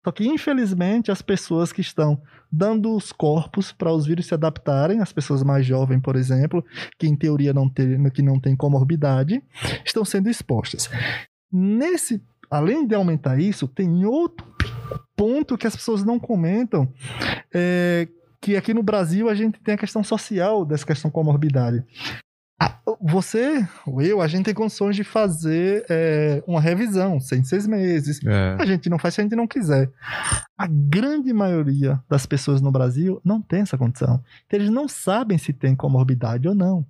só 0.07 0.11
que, 0.11 0.25
infelizmente, 0.25 1.11
as 1.11 1.21
pessoas 1.21 1.73
que 1.73 1.81
estão 1.81 2.21
dando 2.51 2.95
os 2.95 3.11
corpos 3.11 3.73
para 3.73 3.91
os 3.91 4.05
vírus 4.05 4.27
se 4.27 4.33
adaptarem, 4.33 5.01
as 5.01 5.11
pessoas 5.11 5.43
mais 5.43 5.65
jovens, 5.65 6.01
por 6.01 6.15
exemplo, 6.15 6.63
que 6.97 7.07
em 7.07 7.15
teoria 7.15 7.53
não 7.53 7.69
tem, 7.69 8.09
que 8.09 8.21
não 8.21 8.39
tem 8.39 8.55
comorbidade, 8.55 9.43
estão 9.85 10.05
sendo 10.05 10.29
expostas. 10.29 10.89
Nesse, 11.51 12.21
além 12.49 12.85
de 12.85 12.95
aumentar 12.95 13.39
isso, 13.39 13.67
tem 13.67 14.05
outro 14.05 14.45
ponto 15.15 15.57
que 15.57 15.67
as 15.67 15.75
pessoas 15.75 16.03
não 16.03 16.19
comentam, 16.19 16.91
é, 17.53 18.07
que 18.39 18.55
aqui 18.55 18.73
no 18.73 18.83
Brasil 18.83 19.29
a 19.29 19.35
gente 19.35 19.59
tem 19.59 19.73
a 19.73 19.77
questão 19.77 20.03
social 20.03 20.63
dessa 20.63 20.85
questão 20.85 21.09
comorbidade. 21.09 21.83
Você, 23.01 23.67
ou 23.85 24.01
eu, 24.01 24.21
a 24.21 24.27
gente 24.27 24.45
tem 24.45 24.53
condições 24.53 24.95
de 24.95 25.03
fazer 25.03 25.85
é, 25.89 26.41
uma 26.47 26.59
revisão, 26.59 27.19
sem 27.19 27.43
seis 27.43 27.67
meses. 27.67 28.19
É. 28.25 28.57
A 28.59 28.65
gente 28.65 28.89
não 28.89 28.97
faz 28.97 29.13
se 29.13 29.21
a 29.21 29.23
gente 29.23 29.35
não 29.35 29.45
quiser. 29.45 29.91
A 30.57 30.65
grande 30.67 31.31
maioria 31.33 32.01
das 32.09 32.25
pessoas 32.25 32.61
no 32.61 32.71
Brasil 32.71 33.21
não 33.23 33.41
tem 33.41 33.61
essa 33.61 33.77
condição. 33.77 34.23
Eles 34.51 34.69
não 34.69 34.87
sabem 34.87 35.37
se 35.37 35.53
tem 35.53 35.75
comorbidade 35.75 36.47
ou 36.47 36.55
não. 36.55 36.85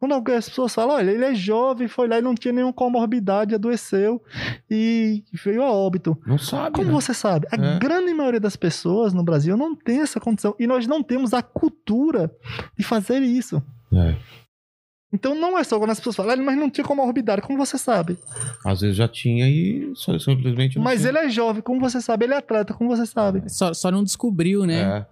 Quando 0.00 0.14
as 0.30 0.48
pessoas 0.48 0.72
falam, 0.72 0.94
olha, 0.94 1.10
ele 1.10 1.24
é 1.24 1.34
jovem, 1.34 1.88
foi 1.88 2.06
lá 2.06 2.18
e 2.18 2.22
não 2.22 2.34
tinha 2.34 2.52
nenhuma 2.54 2.72
comorbidade, 2.72 3.54
adoeceu 3.54 4.22
e 4.70 5.24
veio 5.44 5.62
a 5.62 5.72
óbito. 5.72 6.16
Não 6.24 6.38
sabe. 6.38 6.76
Como 6.76 6.86
né? 6.86 6.92
você 6.92 7.12
sabe? 7.12 7.48
A 7.50 7.56
É. 7.56 7.78
grande 7.80 8.14
maioria 8.14 8.38
das 8.38 8.54
pessoas 8.54 9.12
no 9.12 9.24
Brasil 9.24 9.56
não 9.56 9.74
tem 9.74 10.00
essa 10.00 10.20
condição. 10.20 10.54
E 10.58 10.66
nós 10.68 10.86
não 10.86 11.02
temos 11.02 11.34
a 11.34 11.42
cultura 11.42 12.30
de 12.78 12.84
fazer 12.84 13.20
isso. 13.22 13.60
É. 13.92 14.14
Então 15.12 15.34
não 15.34 15.58
é 15.58 15.64
só 15.64 15.78
quando 15.78 15.90
as 15.90 15.98
pessoas 15.98 16.14
falam, 16.16 16.32
"Ah, 16.32 16.36
mas 16.36 16.56
não 16.56 16.68
tinha 16.70 16.84
comorbidade, 16.84 17.40
como 17.42 17.58
você 17.58 17.78
sabe? 17.78 18.18
Às 18.64 18.82
vezes 18.82 18.94
já 18.96 19.08
tinha 19.08 19.48
e 19.48 19.90
só, 19.96 20.16
simplesmente 20.18 20.76
não 20.76 20.84
Mas 20.84 21.00
tinha. 21.00 21.08
ele 21.10 21.18
é 21.18 21.28
jovem, 21.30 21.62
como 21.62 21.80
você 21.80 22.00
sabe? 22.00 22.26
Ele 22.26 22.34
é 22.34 22.36
atleta, 22.36 22.74
como 22.74 22.94
você 22.94 23.06
sabe? 23.06 23.42
Só, 23.50 23.72
só 23.72 23.90
não 23.90 24.04
descobriu, 24.04 24.64
né? 24.66 24.80
É. 24.82 25.06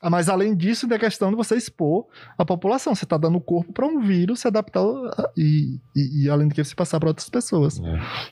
Ah, 0.00 0.08
Mas 0.08 0.28
além 0.28 0.56
disso, 0.56 0.86
da 0.86 0.98
questão 0.98 1.30
de 1.30 1.36
você 1.36 1.56
expor 1.56 2.06
a 2.38 2.44
população. 2.44 2.94
Você 2.94 3.04
está 3.04 3.18
dando 3.18 3.36
o 3.36 3.40
corpo 3.40 3.72
para 3.72 3.86
um 3.86 4.00
vírus 4.00 4.40
se 4.40 4.48
adaptar 4.48 4.82
e, 5.36 5.78
e, 5.94 6.24
e 6.24 6.30
além 6.30 6.48
de 6.48 6.54
que 6.54 6.64
se 6.64 6.74
passar 6.74 6.98
para 6.98 7.10
outras 7.10 7.28
pessoas. 7.28 7.78
É. 7.78 8.30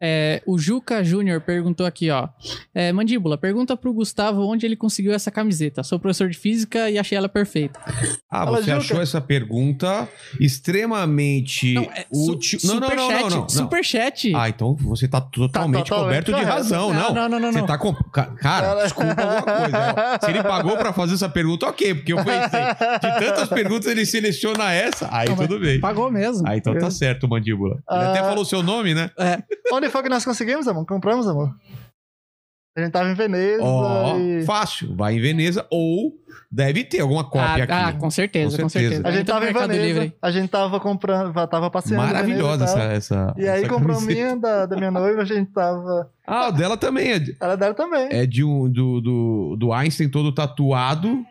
É, 0.00 0.40
o 0.46 0.58
Juca 0.58 1.02
Júnior 1.02 1.40
perguntou 1.40 1.84
aqui, 1.86 2.10
ó. 2.10 2.28
É, 2.74 2.92
Mandíbula, 2.92 3.36
pergunta 3.36 3.76
pro 3.76 3.92
Gustavo 3.92 4.42
onde 4.46 4.64
ele 4.64 4.76
conseguiu 4.76 5.12
essa 5.12 5.30
camiseta. 5.30 5.82
Sou 5.82 5.98
professor 5.98 6.28
de 6.28 6.38
física 6.38 6.88
e 6.90 6.98
achei 6.98 7.18
ela 7.18 7.28
perfeita. 7.28 7.80
Ah, 8.30 8.44
Fala, 8.44 8.58
você 8.58 8.64
Juca. 8.70 8.76
achou 8.76 9.02
essa 9.02 9.20
pergunta 9.20 10.08
extremamente 10.40 11.76
é 11.78 12.06
su- 12.12 12.32
útil. 12.32 12.58
Não, 12.64 12.74
não, 12.74 12.80
não, 12.80 12.88
superchat, 12.88 13.22
não, 13.22 13.30
não, 13.30 13.40
não. 13.40 13.48
Superchat. 13.48 14.34
Ah, 14.34 14.48
então 14.48 14.74
você 14.76 15.08
tá 15.08 15.20
totalmente 15.20 15.88
totalmente 15.88 15.90
coberto 15.90 16.26
de 16.26 16.32
correto. 16.32 16.52
razão, 16.52 16.92
não. 16.94 17.14
não, 17.14 17.28
não, 17.28 17.40
não, 17.40 17.52
Você 17.52 17.58
não. 17.60 17.66
tá 17.66 17.78
com... 17.78 17.92
Ca- 18.12 18.34
Cara, 18.36 18.82
desculpa 18.84 19.10
alguma 19.20 19.42
coisa. 19.42 20.18
Se 20.22 20.30
ele 20.30 20.42
pagou 20.42 20.76
pra 20.76 20.92
fazer 20.92 21.14
essa 21.14 21.28
pergunta, 21.28 21.66
ok, 21.66 21.94
porque 21.94 22.12
eu 22.12 22.18
pensei, 22.24 22.60
de 22.60 23.26
tantas 23.26 23.48
perguntas 23.48 23.86
ele 23.90 24.06
seleciona 24.06 24.72
essa, 24.72 25.08
aí 25.10 25.28
Não, 25.28 25.36
tudo 25.36 25.58
bem. 25.58 25.80
Pagou 25.80 26.10
mesmo. 26.10 26.46
Ah, 26.46 26.56
então 26.56 26.78
tá 26.78 26.90
certo, 26.90 27.28
mandíbula. 27.28 27.78
Ele 27.90 28.04
até 28.04 28.20
Ah. 28.20 28.24
falou 28.24 28.42
o 28.42 28.46
seu 28.46 28.62
nome, 28.62 28.94
né? 28.94 29.10
Onde 29.72 29.87
foi 29.90 30.02
que 30.02 30.08
nós 30.08 30.24
conseguimos, 30.24 30.66
amor? 30.68 30.86
Compramos, 30.86 31.26
amor? 31.26 31.54
A 32.76 32.80
gente 32.80 32.92
tava 32.92 33.10
em 33.10 33.14
Veneza 33.14 33.60
Ó, 33.64 34.16
e... 34.16 34.44
fácil. 34.44 34.94
Vai 34.94 35.16
em 35.16 35.20
Veneza 35.20 35.66
ou 35.68 36.12
deve 36.48 36.84
ter 36.84 37.00
alguma 37.00 37.24
cópia 37.24 37.66
ah, 37.68 37.86
ah, 37.86 37.88
aqui. 37.88 37.98
com 37.98 38.08
certeza, 38.08 38.56
Com 38.56 38.62
com 38.62 38.68
certeza. 38.68 38.94
certeza. 38.94 39.08
A 39.08 39.18
gente 39.18 39.26
tava 39.26 39.50
em 39.50 39.52
Veneza, 39.52 39.82
Livre. 39.84 40.14
a 40.22 40.30
gente 40.30 40.48
tava 40.48 40.78
comprando, 40.78 41.34
tava 41.48 41.68
passeando 41.72 42.04
em 42.04 42.06
Maravilhosa 42.06 42.66
Veneza 42.66 42.78
essa, 42.78 42.92
e 42.92 42.96
essa. 42.96 43.34
E 43.36 43.48
aí 43.48 43.60
essa 43.64 43.68
comprou 43.68 43.96
a 43.96 44.00
camiseta. 44.00 44.14
minha 44.14 44.36
da, 44.36 44.66
da 44.66 44.76
minha 44.76 44.92
noiva, 44.92 45.22
a 45.22 45.24
gente 45.24 45.50
tava... 45.50 46.08
Ah, 46.24 46.48
o 46.48 46.52
dela 46.52 46.76
também 46.76 47.10
é 47.10 47.18
de, 47.18 47.36
Ela 47.40 47.56
dela 47.56 47.74
também. 47.74 48.08
é 48.12 48.24
de 48.24 48.44
um 48.44 48.70
do, 48.70 49.00
do, 49.00 49.56
do 49.58 49.72
Einstein 49.72 50.08
todo 50.08 50.32
tatuado. 50.32 51.24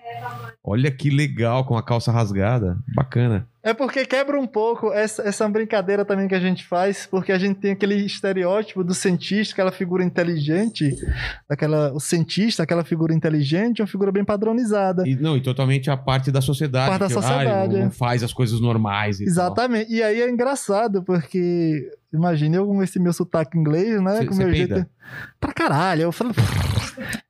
Olha 0.61 0.91
que 0.91 1.09
legal, 1.09 1.63
com 1.63 1.77
a 1.77 1.83
calça 1.83 2.11
rasgada. 2.11 2.77
Bacana. 2.93 3.47
É 3.67 3.73
porque 3.73 4.05
quebra 4.05 4.39
um 4.39 4.47
pouco 4.47 4.93
essa, 4.93 5.21
essa 5.27 5.47
brincadeira 5.49 6.05
também 6.05 6.27
que 6.27 6.35
a 6.35 6.39
gente 6.39 6.65
faz, 6.65 7.05
porque 7.05 7.31
a 7.31 7.37
gente 7.37 7.59
tem 7.59 7.71
aquele 7.71 7.95
estereótipo 7.95 8.83
do 8.83 8.93
cientista, 8.93 9.53
aquela 9.53 9.71
figura 9.71 10.03
inteligente, 10.03 10.95
daquela, 11.49 11.91
o 11.93 11.99
cientista, 11.99 12.63
aquela 12.63 12.83
figura 12.83 13.13
inteligente, 13.13 13.81
é 13.81 13.83
uma 13.83 13.87
figura 13.89 14.11
bem 14.11 14.23
padronizada. 14.23 15.03
E, 15.07 15.15
não, 15.15 15.35
e 15.35 15.41
totalmente 15.41 15.89
a 15.91 15.97
parte 15.97 16.31
da 16.31 16.39
sociedade. 16.41 16.89
Parte 16.91 16.99
da 17.01 17.07
que, 17.07 17.13
sociedade, 17.13 17.49
ah, 17.49 17.63
ele 17.65 17.73
não, 17.73 17.79
é. 17.81 17.83
não 17.85 17.91
faz 17.91 18.23
as 18.23 18.31
coisas 18.31 18.61
normais. 18.61 19.19
E 19.19 19.25
tal. 19.25 19.31
Exatamente. 19.31 19.91
E 19.93 20.01
aí 20.01 20.21
é 20.21 20.29
engraçado, 20.29 21.03
porque 21.03 21.91
imagina 22.13 22.55
eu 22.55 22.65
com 22.67 22.81
esse 22.81 22.99
meu 22.99 23.11
sotaque 23.11 23.57
inglês, 23.57 24.01
né? 24.01 24.19
Cê- 24.19 24.25
com 24.25 24.33
cê 24.33 24.43
meu 24.43 24.53
peida? 24.53 24.75
jeito. 24.75 24.89
Pra 25.39 25.51
caralho. 25.53 26.03
Eu 26.03 26.11
falo. 26.11 26.31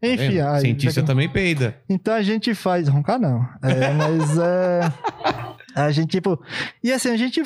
Enfim, 0.02 0.30
Vendo? 0.30 0.48
ai, 0.48 0.62
Cientista 0.62 1.02
já- 1.02 1.08
também 1.08 1.28
peida. 1.30 1.76
Então 1.90 2.14
a 2.14 2.22
gente 2.22 2.54
faz. 2.54 2.88
Roncar 2.88 3.20
não. 3.20 3.42
É, 3.64 3.92
mas 3.94 4.38
é. 4.38 4.94
A 5.86 5.92
gente, 5.92 6.10
tipo. 6.12 6.42
E 6.84 6.92
assim, 6.92 7.10
a 7.10 7.18
gente. 7.18 7.42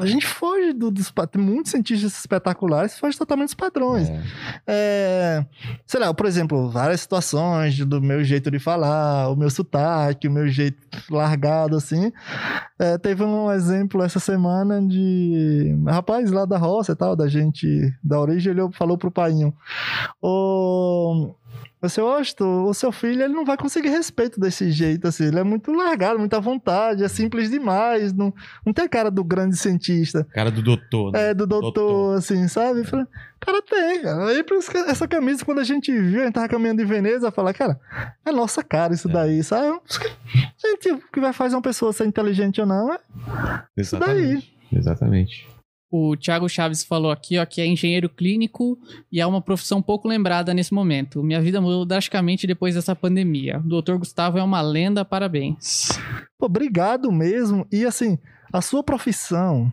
A 0.00 0.06
gente 0.06 0.26
foge 0.26 0.72
do- 0.72 0.90
dos. 0.90 1.12
muitos 1.36 1.70
cientistas 1.70 2.16
espetaculares 2.18 2.94
que 2.94 3.00
fogem 3.00 3.18
totalmente 3.18 3.48
dos 3.48 3.54
padrões. 3.54 4.08
É. 4.08 4.22
É, 4.66 5.46
sei 5.86 6.00
lá, 6.00 6.12
por 6.12 6.26
exemplo, 6.26 6.70
várias 6.70 7.02
situações 7.02 7.78
do 7.78 8.00
meu 8.00 8.24
jeito 8.24 8.50
de 8.50 8.58
falar, 8.58 9.28
o 9.28 9.36
meu 9.36 9.50
sotaque, 9.50 10.26
o 10.26 10.30
meu 10.32 10.48
jeito 10.48 10.78
largado, 11.10 11.76
assim. 11.76 12.10
É, 12.78 12.96
teve 12.98 13.22
um 13.22 13.52
exemplo 13.52 14.02
essa 14.02 14.18
semana 14.18 14.80
de 14.84 15.76
um 15.78 15.84
rapaz 15.90 16.30
lá 16.32 16.44
da 16.46 16.56
roça 16.58 16.92
e 16.92 16.96
tal, 16.96 17.14
da 17.14 17.28
gente 17.28 17.92
da 18.02 18.18
origem, 18.18 18.50
ele 18.52 18.62
falou 18.72 18.96
pro 18.98 19.10
painho: 19.10 19.54
Ô. 20.20 21.34
O 21.36 21.43
seu 21.88 22.06
Osto, 22.06 22.44
o 22.44 22.74
seu 22.74 22.90
filho, 22.92 23.22
ele 23.22 23.32
não 23.34 23.44
vai 23.44 23.56
conseguir 23.56 23.88
respeito 23.88 24.38
desse 24.38 24.70
jeito, 24.70 25.06
assim. 25.08 25.24
Ele 25.24 25.38
é 25.38 25.44
muito 25.44 25.72
largado, 25.72 26.18
muita 26.18 26.40
vontade, 26.40 27.02
é 27.04 27.08
simples 27.08 27.50
demais. 27.50 28.12
Não, 28.12 28.32
não 28.64 28.72
tem 28.72 28.84
a 28.84 28.88
cara 28.88 29.10
do 29.10 29.24
grande 29.24 29.56
cientista. 29.56 30.26
Cara 30.32 30.50
do 30.50 30.62
doutor. 30.62 31.12
Né? 31.12 31.30
É, 31.30 31.34
do 31.34 31.46
doutor, 31.46 31.72
Doutor. 31.72 32.18
assim, 32.18 32.46
sabe? 32.48 32.80
Eu 32.80 32.84
falei, 32.84 33.06
cara, 33.40 33.62
tem, 33.62 34.02
cara. 34.02 34.28
Aí, 34.28 34.42
por 34.42 34.56
isso 34.58 34.70
que 34.70 34.76
essa 34.78 35.06
camisa, 35.08 35.44
quando 35.44 35.60
a 35.60 35.64
gente 35.64 35.90
viu, 35.92 36.20
a 36.22 36.24
gente 36.24 36.34
tava 36.34 36.48
caminhando 36.48 36.82
em 36.82 36.86
Veneza, 36.86 37.30
falei, 37.30 37.54
cara, 37.54 37.78
é 38.24 38.32
nossa 38.32 38.62
cara 38.62 38.94
isso 38.94 39.08
daí, 39.08 39.42
sabe? 39.42 39.78
Gente, 40.56 40.90
o 40.92 40.98
que 41.12 41.20
vai 41.20 41.32
fazer 41.32 41.54
uma 41.56 41.62
pessoa 41.62 41.92
ser 41.92 42.06
inteligente 42.06 42.60
ou 42.60 42.66
não 42.66 42.92
é 42.92 42.98
isso 43.76 43.98
daí. 43.98 44.42
Exatamente. 44.72 45.46
O 45.96 46.16
Thiago 46.16 46.48
Chaves 46.48 46.82
falou 46.82 47.12
aqui, 47.12 47.38
ó, 47.38 47.46
que 47.46 47.60
é 47.60 47.66
engenheiro 47.66 48.08
clínico 48.08 48.76
e 49.12 49.20
é 49.20 49.26
uma 49.26 49.40
profissão 49.40 49.80
pouco 49.80 50.08
lembrada 50.08 50.52
nesse 50.52 50.74
momento. 50.74 51.22
Minha 51.22 51.40
vida 51.40 51.60
mudou 51.60 51.86
drasticamente 51.86 52.48
depois 52.48 52.74
dessa 52.74 52.96
pandemia. 52.96 53.60
O 53.60 53.68
doutor 53.68 53.96
Gustavo 53.98 54.36
é 54.36 54.42
uma 54.42 54.60
lenda, 54.60 55.04
parabéns. 55.04 55.90
Obrigado 56.40 57.12
mesmo. 57.12 57.64
E 57.70 57.84
assim, 57.84 58.18
a 58.52 58.60
sua 58.60 58.82
profissão, 58.82 59.72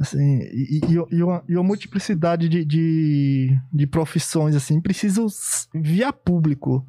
assim, 0.00 0.40
e, 0.40 0.80
e- 0.88 1.16
e 1.16 1.22
uma, 1.22 1.44
e 1.46 1.54
uma 1.54 1.62
multiplicidade 1.62 2.48
de, 2.48 2.64
de, 2.64 3.54
de 3.70 3.86
profissões, 3.86 4.56
assim, 4.56 4.80
precisa 4.80 5.22
via 5.74 6.14
público. 6.14 6.82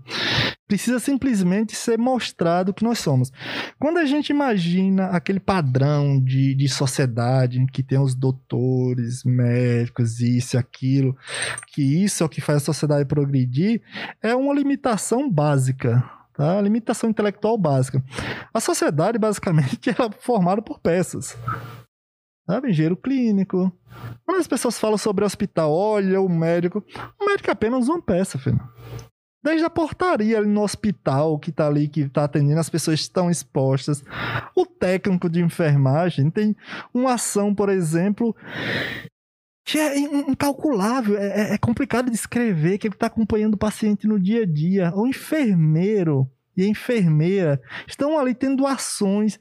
Precisa 0.74 1.00
simplesmente 1.00 1.76
ser 1.76 2.00
mostrado 2.00 2.74
que 2.74 2.84
nós 2.84 2.98
somos. 2.98 3.32
Quando 3.80 4.00
a 4.00 4.06
gente 4.06 4.32
imagina 4.32 5.06
aquele 5.10 5.40
padrão 5.40 6.20
de, 6.20 6.56
de 6.56 6.68
sociedade 6.68 7.64
que 7.72 7.84
tem 7.84 8.00
os 8.00 8.16
doutores, 8.16 9.24
médicos, 9.24 10.20
isso 10.20 10.56
e 10.56 10.58
aquilo, 10.58 11.16
que 11.68 12.04
isso 12.04 12.24
é 12.24 12.26
o 12.26 12.30
que 12.30 12.42
faz 12.42 12.58
a 12.58 12.66
sociedade 12.66 13.06
progredir, 13.06 13.84
é 14.20 14.36
uma 14.36 14.52
limitação 14.52 15.30
básica. 15.30 16.04
Tá? 16.34 16.60
Limitação 16.60 17.08
intelectual 17.12 17.56
básica. 17.56 18.04
A 18.52 18.60
sociedade, 18.60 19.20
basicamente, 19.20 19.78
é 19.92 19.94
formada 20.22 20.60
por 20.60 20.80
peças. 20.80 21.38
Sabe? 22.48 22.72
Engenheiro 22.72 22.98
clínico. 22.98 23.72
Quando 24.26 24.40
as 24.40 24.48
pessoas 24.48 24.80
falam 24.80 24.98
sobre 24.98 25.24
hospital, 25.24 25.72
olha 25.72 26.20
o 26.20 26.28
médico. 26.28 26.84
O 27.22 27.26
médico 27.28 27.52
é 27.52 27.54
apenas 27.54 27.88
uma 27.88 28.02
peça, 28.02 28.40
filho. 28.40 28.60
Desde 29.44 29.66
a 29.66 29.70
portaria 29.70 30.38
ali 30.38 30.48
no 30.48 30.62
hospital 30.64 31.38
que 31.38 31.52
tá 31.52 31.68
ali, 31.68 31.88
que 31.90 32.08
tá 32.08 32.24
atendendo, 32.24 32.60
as 32.60 32.70
pessoas 32.70 33.02
estão 33.02 33.30
expostas. 33.30 34.02
O 34.56 34.66
técnico 34.66 35.30
de 35.30 35.42
enfermagem 35.42 36.30
tem 36.30 36.56
uma 36.94 37.16
ação, 37.16 37.54
por 37.54 37.68
exemplo, 37.70 38.34
que 39.66 39.78
é 39.78 39.98
in- 40.00 40.32
incalculável, 40.32 41.18
é, 41.18 41.52
é- 41.52 41.54
é 41.56 41.58
complicado 41.58 42.10
de 42.10 42.16
escrever, 42.16 42.78
que 42.78 42.88
ele 42.88 42.96
está 42.96 43.08
acompanhando 43.08 43.56
o 43.56 43.58
paciente 43.58 44.08
no 44.08 44.20
dia 44.20 44.44
a 44.44 44.46
dia. 44.46 44.92
O 44.96 45.06
enfermeiro 45.08 46.30
e 46.56 46.64
a 46.64 46.68
enfermeira 46.68 47.62
estão 47.88 48.18
ali 48.18 48.34
tendo 48.34 48.66
ações, 48.68 49.40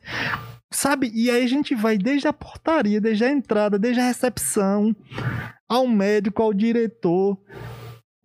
sabe? 0.72 1.10
E 1.14 1.30
aí 1.30 1.44
a 1.44 1.48
gente 1.48 1.74
vai 1.74 1.96
desde 1.98 2.26
a 2.26 2.32
portaria, 2.32 3.00
desde 3.00 3.24
a 3.24 3.30
entrada, 3.30 3.78
desde 3.78 4.00
a 4.00 4.06
recepção, 4.06 4.96
ao 5.68 5.86
médico, 5.86 6.42
ao 6.42 6.52
diretor, 6.54 7.38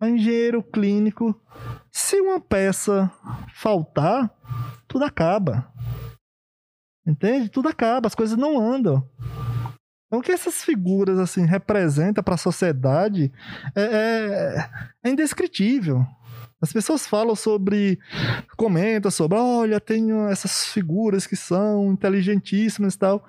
ao 0.00 0.08
engenheiro 0.08 0.62
clínico, 0.62 1.38
Se 2.08 2.18
uma 2.22 2.40
peça 2.40 3.12
faltar, 3.52 4.34
tudo 4.86 5.04
acaba. 5.04 5.70
Entende? 7.06 7.50
Tudo 7.50 7.68
acaba, 7.68 8.06
as 8.06 8.14
coisas 8.14 8.34
não 8.34 8.58
andam. 8.58 9.06
Então, 10.06 10.18
o 10.18 10.22
que 10.22 10.32
essas 10.32 10.64
figuras 10.64 11.18
assim 11.18 11.44
representam 11.44 12.24
para 12.24 12.36
a 12.36 12.38
sociedade 12.38 13.30
é, 13.76 13.82
é, 13.82 14.70
é 15.04 15.10
indescritível. 15.10 16.02
As 16.62 16.72
pessoas 16.72 17.06
falam 17.06 17.36
sobre, 17.36 17.98
comentam 18.56 19.10
sobre, 19.10 19.36
olha, 19.36 19.78
tenho 19.78 20.28
essas 20.28 20.68
figuras 20.68 21.26
que 21.26 21.36
são 21.36 21.92
inteligentíssimas 21.92 22.94
e 22.94 22.98
tal. 22.98 23.22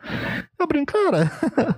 Eu 0.58 0.66
brinco, 0.66 0.94
cara, 0.94 1.30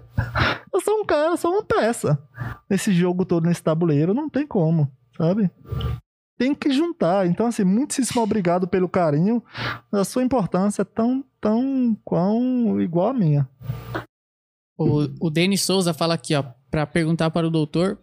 eu 0.72 0.80
sou 0.82 1.00
um 1.00 1.06
cara, 1.08 1.36
sou 1.36 1.52
uma 1.52 1.64
peça. 1.64 2.22
Nesse 2.70 2.94
jogo 2.94 3.26
todo, 3.26 3.48
nesse 3.48 3.64
tabuleiro, 3.64 4.14
não 4.14 4.30
tem 4.30 4.46
como, 4.46 4.88
sabe? 5.18 5.50
Tem 6.42 6.56
que 6.56 6.72
juntar. 6.72 7.28
Então, 7.28 7.46
assim, 7.46 7.64
muitíssimo 7.64 8.20
obrigado 8.20 8.68
pelo 8.68 8.90
carinho. 8.90 9.44
A 9.92 10.04
sua 10.04 10.24
importância 10.24 10.82
é 10.82 10.86
tão, 10.86 11.24
tão, 11.40 11.96
quão 12.04 12.82
igual 12.82 13.10
a 13.10 13.14
minha. 13.14 13.48
O, 14.76 15.08
o 15.20 15.30
Denis 15.30 15.62
Souza 15.62 15.94
fala 15.94 16.16
aqui, 16.16 16.34
ó, 16.34 16.44
para 16.72 16.88
perguntar 16.88 17.30
para 17.30 17.46
o 17.46 17.52
doutor 17.52 18.00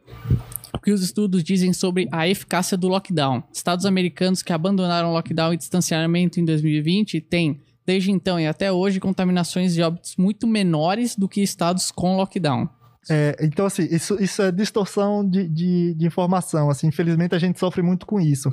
o 0.73 0.79
que 0.79 0.93
os 0.93 1.03
estudos 1.03 1.43
dizem 1.43 1.73
sobre 1.73 2.07
a 2.13 2.29
eficácia 2.29 2.79
do 2.79 2.87
lockdown. 2.87 3.43
Estados 3.53 3.85
americanos 3.85 4.41
que 4.41 4.53
abandonaram 4.53 5.13
lockdown 5.13 5.55
e 5.55 5.57
distanciamento 5.57 6.39
em 6.39 6.45
2020 6.45 7.21
têm, 7.21 7.61
desde 7.85 8.13
então 8.13 8.39
e 8.39 8.47
até 8.47 8.71
hoje, 8.71 9.01
contaminações 9.01 9.75
de 9.75 9.83
óbitos 9.83 10.15
muito 10.17 10.47
menores 10.47 11.17
do 11.17 11.29
que 11.29 11.43
estados 11.43 11.91
com 11.91 12.17
lockdown. 12.17 12.69
É, 13.11 13.37
então, 13.41 13.67
assim, 13.67 13.85
isso, 13.91 14.23
isso 14.23 14.43
é 14.43 14.51
distorção 14.51 15.29
de, 15.29 15.49
de, 15.49 15.95
de, 15.95 16.07
informação. 16.07 16.71
Assim, 16.71 16.89
infelizmente, 16.89 17.35
a 17.35 17.39
gente 17.39 17.59
sofre 17.59 17.83
muito 17.83 18.07
com 18.07 18.21
isso. 18.21 18.51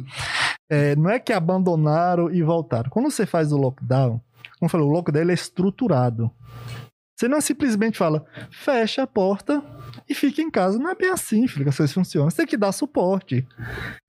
É, 0.70 0.96
não 0.96 1.10
é 1.10 1.20
que 1.20 1.34
abandonaram 1.34 2.32
e 2.32 2.42
voltaram. 2.42 2.90
Quando 2.90 3.10
você 3.12 3.26
faz 3.26 3.52
o 3.52 3.58
lockdown, 3.58 4.22
como 4.60 4.64
eu 4.64 4.70
falei, 4.70 4.88
o 4.88 4.90
lockdown 4.90 5.22
ele 5.22 5.32
é 5.32 5.36
estruturado. 5.36 6.32
Você 7.16 7.30
não 7.30 7.40
simplesmente 7.40 7.98
fala, 7.98 8.26
fecha 8.52 9.04
a 9.04 9.08
porta 9.08 9.64
e 10.08 10.14
fica 10.14 10.42
em 10.42 10.52
casa. 10.52 10.78
Não 10.78 10.90
é 10.90 10.96
bem 10.96 11.10
assim, 11.10 11.48
filho, 11.48 11.64
que 11.64 11.70
as 11.70 11.78
coisas 11.78 11.94
funcionam. 11.94 12.30
Você 12.30 12.38
tem 12.38 12.46
que 12.46 12.58
dar 12.58 12.74
suporte. 12.74 13.48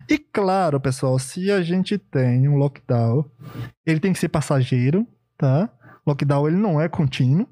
E 0.08 0.18
claro, 0.18 0.80
pessoal, 0.80 1.18
se 1.18 1.50
a 1.50 1.62
gente 1.62 1.98
tem 1.98 2.48
um 2.48 2.56
lockdown, 2.56 3.24
ele 3.84 4.00
tem 4.00 4.12
que 4.12 4.18
ser 4.18 4.28
passageiro, 4.28 5.06
tá? 5.38 5.70
Lockdown 6.04 6.48
ele 6.48 6.56
não 6.56 6.80
é 6.80 6.88
contínuo. 6.88 7.48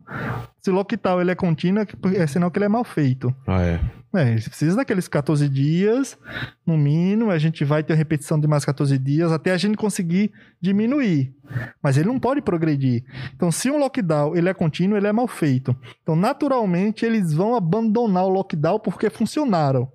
Se 0.64 0.70
lockdown 0.70 1.20
ele 1.20 1.30
é 1.30 1.34
contínuo, 1.34 1.82
é, 1.82 2.22
é 2.22 2.26
sinal 2.26 2.50
que 2.50 2.56
ele 2.58 2.64
é 2.64 2.68
mal 2.70 2.84
feito. 2.84 3.34
Ah, 3.46 3.60
é. 3.60 3.80
É, 4.16 4.34
precisa 4.36 4.76
daqueles 4.76 5.06
14 5.06 5.46
dias, 5.46 6.16
no 6.64 6.78
mínimo, 6.78 7.30
a 7.30 7.36
gente 7.36 7.64
vai 7.66 7.82
ter 7.82 7.92
repetição 7.94 8.40
de 8.40 8.48
mais 8.48 8.64
14 8.64 8.96
dias 8.96 9.30
até 9.30 9.50
a 9.50 9.58
gente 9.58 9.76
conseguir 9.76 10.32
diminuir. 10.58 11.34
Mas 11.82 11.98
ele 11.98 12.08
não 12.08 12.18
pode 12.18 12.40
progredir. 12.40 13.04
Então, 13.34 13.52
se 13.52 13.70
um 13.70 13.76
lockdown 13.76 14.34
ele 14.34 14.48
é 14.48 14.54
contínuo, 14.54 14.96
ele 14.96 15.06
é 15.06 15.12
mal 15.12 15.28
feito. 15.28 15.76
Então, 16.02 16.16
naturalmente, 16.16 17.04
eles 17.04 17.34
vão 17.34 17.54
abandonar 17.54 18.24
o 18.24 18.30
lockdown 18.30 18.80
porque 18.80 19.10
funcionaram. 19.10 19.86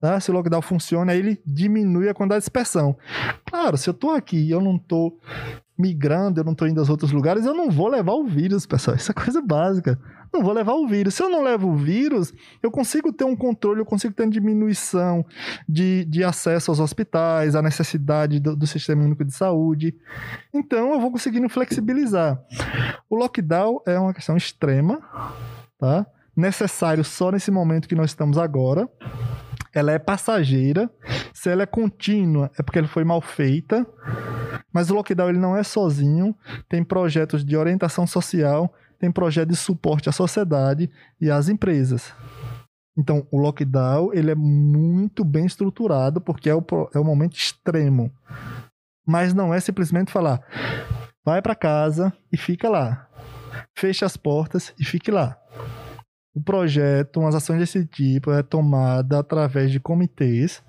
Tá? 0.00 0.20
Se 0.20 0.30
o 0.30 0.34
lockdown 0.34 0.62
funciona, 0.62 1.10
aí 1.10 1.18
ele 1.18 1.42
diminui 1.44 2.08
a 2.08 2.14
quantidade 2.14 2.42
de 2.42 2.44
dispersão. 2.44 2.96
Claro, 3.44 3.76
se 3.76 3.90
eu 3.90 3.94
tô 3.94 4.10
aqui 4.10 4.36
e 4.36 4.50
eu 4.52 4.60
não 4.60 4.78
tô 4.78 5.18
migrando, 5.78 6.40
eu 6.40 6.44
não 6.44 6.54
tô 6.54 6.66
indo 6.66 6.80
aos 6.80 6.88
outros 6.88 7.12
lugares, 7.12 7.46
eu 7.46 7.54
não 7.54 7.70
vou 7.70 7.88
levar 7.88 8.12
o 8.12 8.24
vírus, 8.24 8.66
pessoal. 8.66 8.96
Isso 8.96 9.10
é 9.10 9.14
coisa 9.14 9.40
básica 9.40 9.98
não 10.32 10.42
vou 10.42 10.52
levar 10.52 10.74
o 10.74 10.86
vírus. 10.86 11.14
Se 11.14 11.22
eu 11.22 11.28
não 11.28 11.42
levo 11.42 11.68
o 11.68 11.76
vírus, 11.76 12.32
eu 12.62 12.70
consigo 12.70 13.12
ter 13.12 13.24
um 13.24 13.36
controle, 13.36 13.80
eu 13.80 13.86
consigo 13.86 14.14
ter 14.14 14.24
uma 14.24 14.30
diminuição 14.30 15.24
de, 15.68 16.04
de 16.04 16.22
acesso 16.22 16.70
aos 16.70 16.80
hospitais, 16.80 17.54
a 17.54 17.62
necessidade 17.62 18.38
do, 18.40 18.54
do 18.54 18.66
sistema 18.66 19.02
único 19.02 19.24
de 19.24 19.32
saúde. 19.32 19.94
Então, 20.52 20.92
eu 20.92 21.00
vou 21.00 21.10
conseguindo 21.10 21.48
flexibilizar. 21.48 22.40
O 23.08 23.16
lockdown 23.16 23.80
é 23.86 23.98
uma 23.98 24.14
questão 24.14 24.36
extrema, 24.36 25.00
tá? 25.78 26.06
Necessário 26.36 27.04
só 27.04 27.32
nesse 27.32 27.50
momento 27.50 27.88
que 27.88 27.96
nós 27.96 28.10
estamos 28.10 28.38
agora 28.38 28.88
ela 29.74 29.92
é 29.92 29.98
passageira. 29.98 30.90
Se 31.32 31.50
ela 31.50 31.62
é 31.62 31.66
contínua, 31.66 32.50
é 32.58 32.62
porque 32.62 32.78
ela 32.78 32.88
foi 32.88 33.04
mal 33.04 33.20
feita. 33.20 33.86
Mas 34.72 34.90
o 34.90 34.94
lockdown 34.94 35.30
ele 35.30 35.38
não 35.38 35.56
é 35.56 35.62
sozinho. 35.62 36.34
Tem 36.68 36.82
projetos 36.82 37.44
de 37.44 37.56
orientação 37.56 38.06
social 38.06 38.72
tem 38.98 39.12
projeto 39.12 39.48
de 39.48 39.56
suporte 39.56 40.08
à 40.08 40.12
sociedade 40.12 40.90
e 41.20 41.30
às 41.30 41.48
empresas. 41.48 42.12
Então, 42.96 43.26
o 43.30 43.38
lockdown 43.38 44.12
ele 44.12 44.32
é 44.32 44.34
muito 44.34 45.24
bem 45.24 45.46
estruturado 45.46 46.20
porque 46.20 46.50
é 46.50 46.54
o, 46.54 46.64
é 46.92 46.98
o 46.98 47.04
momento 47.04 47.36
extremo. 47.36 48.12
Mas 49.06 49.32
não 49.32 49.54
é 49.54 49.60
simplesmente 49.60 50.10
falar, 50.10 50.42
vai 51.24 51.40
para 51.40 51.54
casa 51.54 52.12
e 52.32 52.36
fica 52.36 52.68
lá. 52.68 53.08
Fecha 53.76 54.04
as 54.04 54.16
portas 54.16 54.74
e 54.78 54.84
fique 54.84 55.10
lá. 55.10 55.38
O 56.38 56.40
projeto, 56.40 57.18
umas 57.18 57.34
ações 57.34 57.58
desse 57.58 57.84
tipo, 57.84 58.30
é 58.30 58.44
tomada 58.44 59.18
através 59.18 59.72
de 59.72 59.80
comitês 59.80 60.62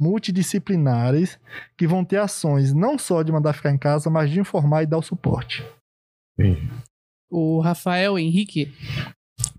multidisciplinares 0.00 1.38
que 1.76 1.86
vão 1.86 2.04
ter 2.04 2.16
ações 2.16 2.74
não 2.74 2.98
só 2.98 3.22
de 3.22 3.30
mandar 3.30 3.52
ficar 3.52 3.70
em 3.70 3.78
casa, 3.78 4.10
mas 4.10 4.28
de 4.28 4.40
informar 4.40 4.82
e 4.82 4.86
dar 4.86 4.98
o 4.98 5.02
suporte. 5.02 5.64
Sim. 6.40 6.68
O 7.30 7.60
Rafael 7.60 8.18
Henrique 8.18 8.74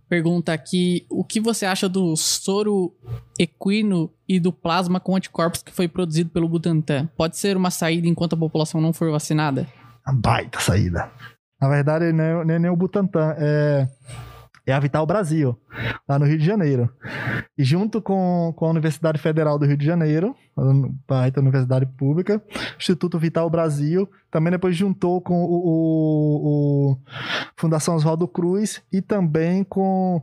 pergunta 0.10 0.52
aqui 0.52 1.06
o 1.10 1.24
que 1.24 1.40
você 1.40 1.66
acha 1.66 1.88
do 1.88 2.18
soro 2.18 2.94
equino 3.40 4.12
e 4.28 4.42
do 4.42 4.52
plasma 4.52 5.00
com 5.00 5.16
anticorpos 5.16 5.64
que 5.64 5.72
foi 5.72 5.88
produzido 5.88 6.32
pelo 6.32 6.50
Butantan. 6.50 7.08
Pode 7.16 7.38
ser 7.38 7.56
uma 7.56 7.72
saída 7.72 8.10
enquanto 8.10 8.34
a 8.34 8.38
população 8.38 8.82
não 8.82 8.92
for 8.92 9.10
vacinada? 9.10 9.66
Uma 10.06 10.16
baita 10.16 10.60
saída. 10.60 11.10
Na 11.62 11.70
verdade, 11.70 12.12
nem, 12.12 12.46
nem, 12.46 12.60
nem 12.60 12.72
o 12.72 12.76
Butantan. 12.76 13.36
É 13.38 13.88
é 14.70 14.74
a 14.74 14.80
Vital 14.80 15.06
Brasil, 15.06 15.58
lá 16.08 16.20
no 16.20 16.26
Rio 16.26 16.38
de 16.38 16.46
Janeiro. 16.46 16.90
E 17.58 17.64
junto 17.64 18.02
com, 18.02 18.54
com 18.56 18.66
a 18.66 18.70
Universidade 18.70 19.20
Federal 19.20 19.58
do 19.58 19.66
Rio 19.66 19.78
de 19.78 19.86
Janeiro, 19.86 20.36
a 20.56 21.40
Universidade 21.40 21.86
Pública, 21.86 22.42
Instituto 22.78 23.18
Vital 23.18 23.50
Brasil, 23.50 24.10
também 24.32 24.52
depois 24.52 24.76
juntou 24.76 25.22
com 25.22 25.44
o, 25.44 25.48
o, 25.48 26.92
o 26.92 26.98
Fundação 27.56 27.96
Oswaldo 27.96 28.28
Cruz 28.28 28.82
e 28.92 29.02
também 29.02 29.64
com 29.64 30.22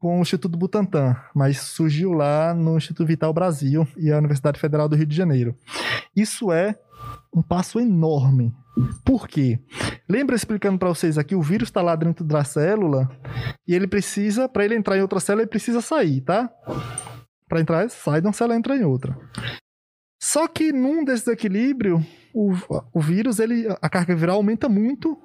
com 0.00 0.18
o 0.20 0.22
Instituto 0.22 0.56
Butantan, 0.56 1.16
mas 1.34 1.58
surgiu 1.58 2.12
lá 2.12 2.54
no 2.54 2.76
Instituto 2.76 3.04
Vital 3.04 3.32
Brasil 3.32 3.86
e 3.96 4.12
a 4.12 4.18
Universidade 4.18 4.60
Federal 4.60 4.88
do 4.88 4.94
Rio 4.94 5.06
de 5.06 5.16
Janeiro. 5.16 5.56
Isso 6.14 6.52
é 6.52 6.76
um 7.34 7.42
passo 7.42 7.80
enorme. 7.80 8.54
Por 9.04 9.26
quê? 9.28 9.58
Lembra 10.08 10.36
explicando 10.36 10.78
para 10.78 10.88
vocês 10.88 11.18
aqui, 11.18 11.34
o 11.34 11.42
vírus 11.42 11.68
está 11.68 11.82
lá 11.82 11.94
dentro 11.96 12.24
da 12.24 12.44
célula 12.44 13.08
e 13.66 13.74
ele 13.74 13.86
precisa, 13.86 14.48
para 14.48 14.64
ele 14.64 14.74
entrar 14.74 14.96
em 14.96 15.02
outra 15.02 15.20
célula, 15.20 15.42
ele 15.42 15.50
precisa 15.50 15.80
sair, 15.80 16.20
tá? 16.20 16.50
Para 17.48 17.60
entrar, 17.60 17.88
sai 17.90 18.20
de 18.20 18.26
uma 18.26 18.32
célula, 18.32 18.56
entra 18.56 18.76
em 18.76 18.84
outra. 18.84 19.16
Só 20.20 20.48
que 20.48 20.72
num 20.72 21.04
desequilíbrio, 21.04 22.04
o, 22.34 22.52
o 22.92 23.00
vírus, 23.00 23.38
ele, 23.38 23.66
a 23.80 23.88
carga 23.88 24.14
viral 24.14 24.36
aumenta 24.36 24.68
muito 24.68 25.16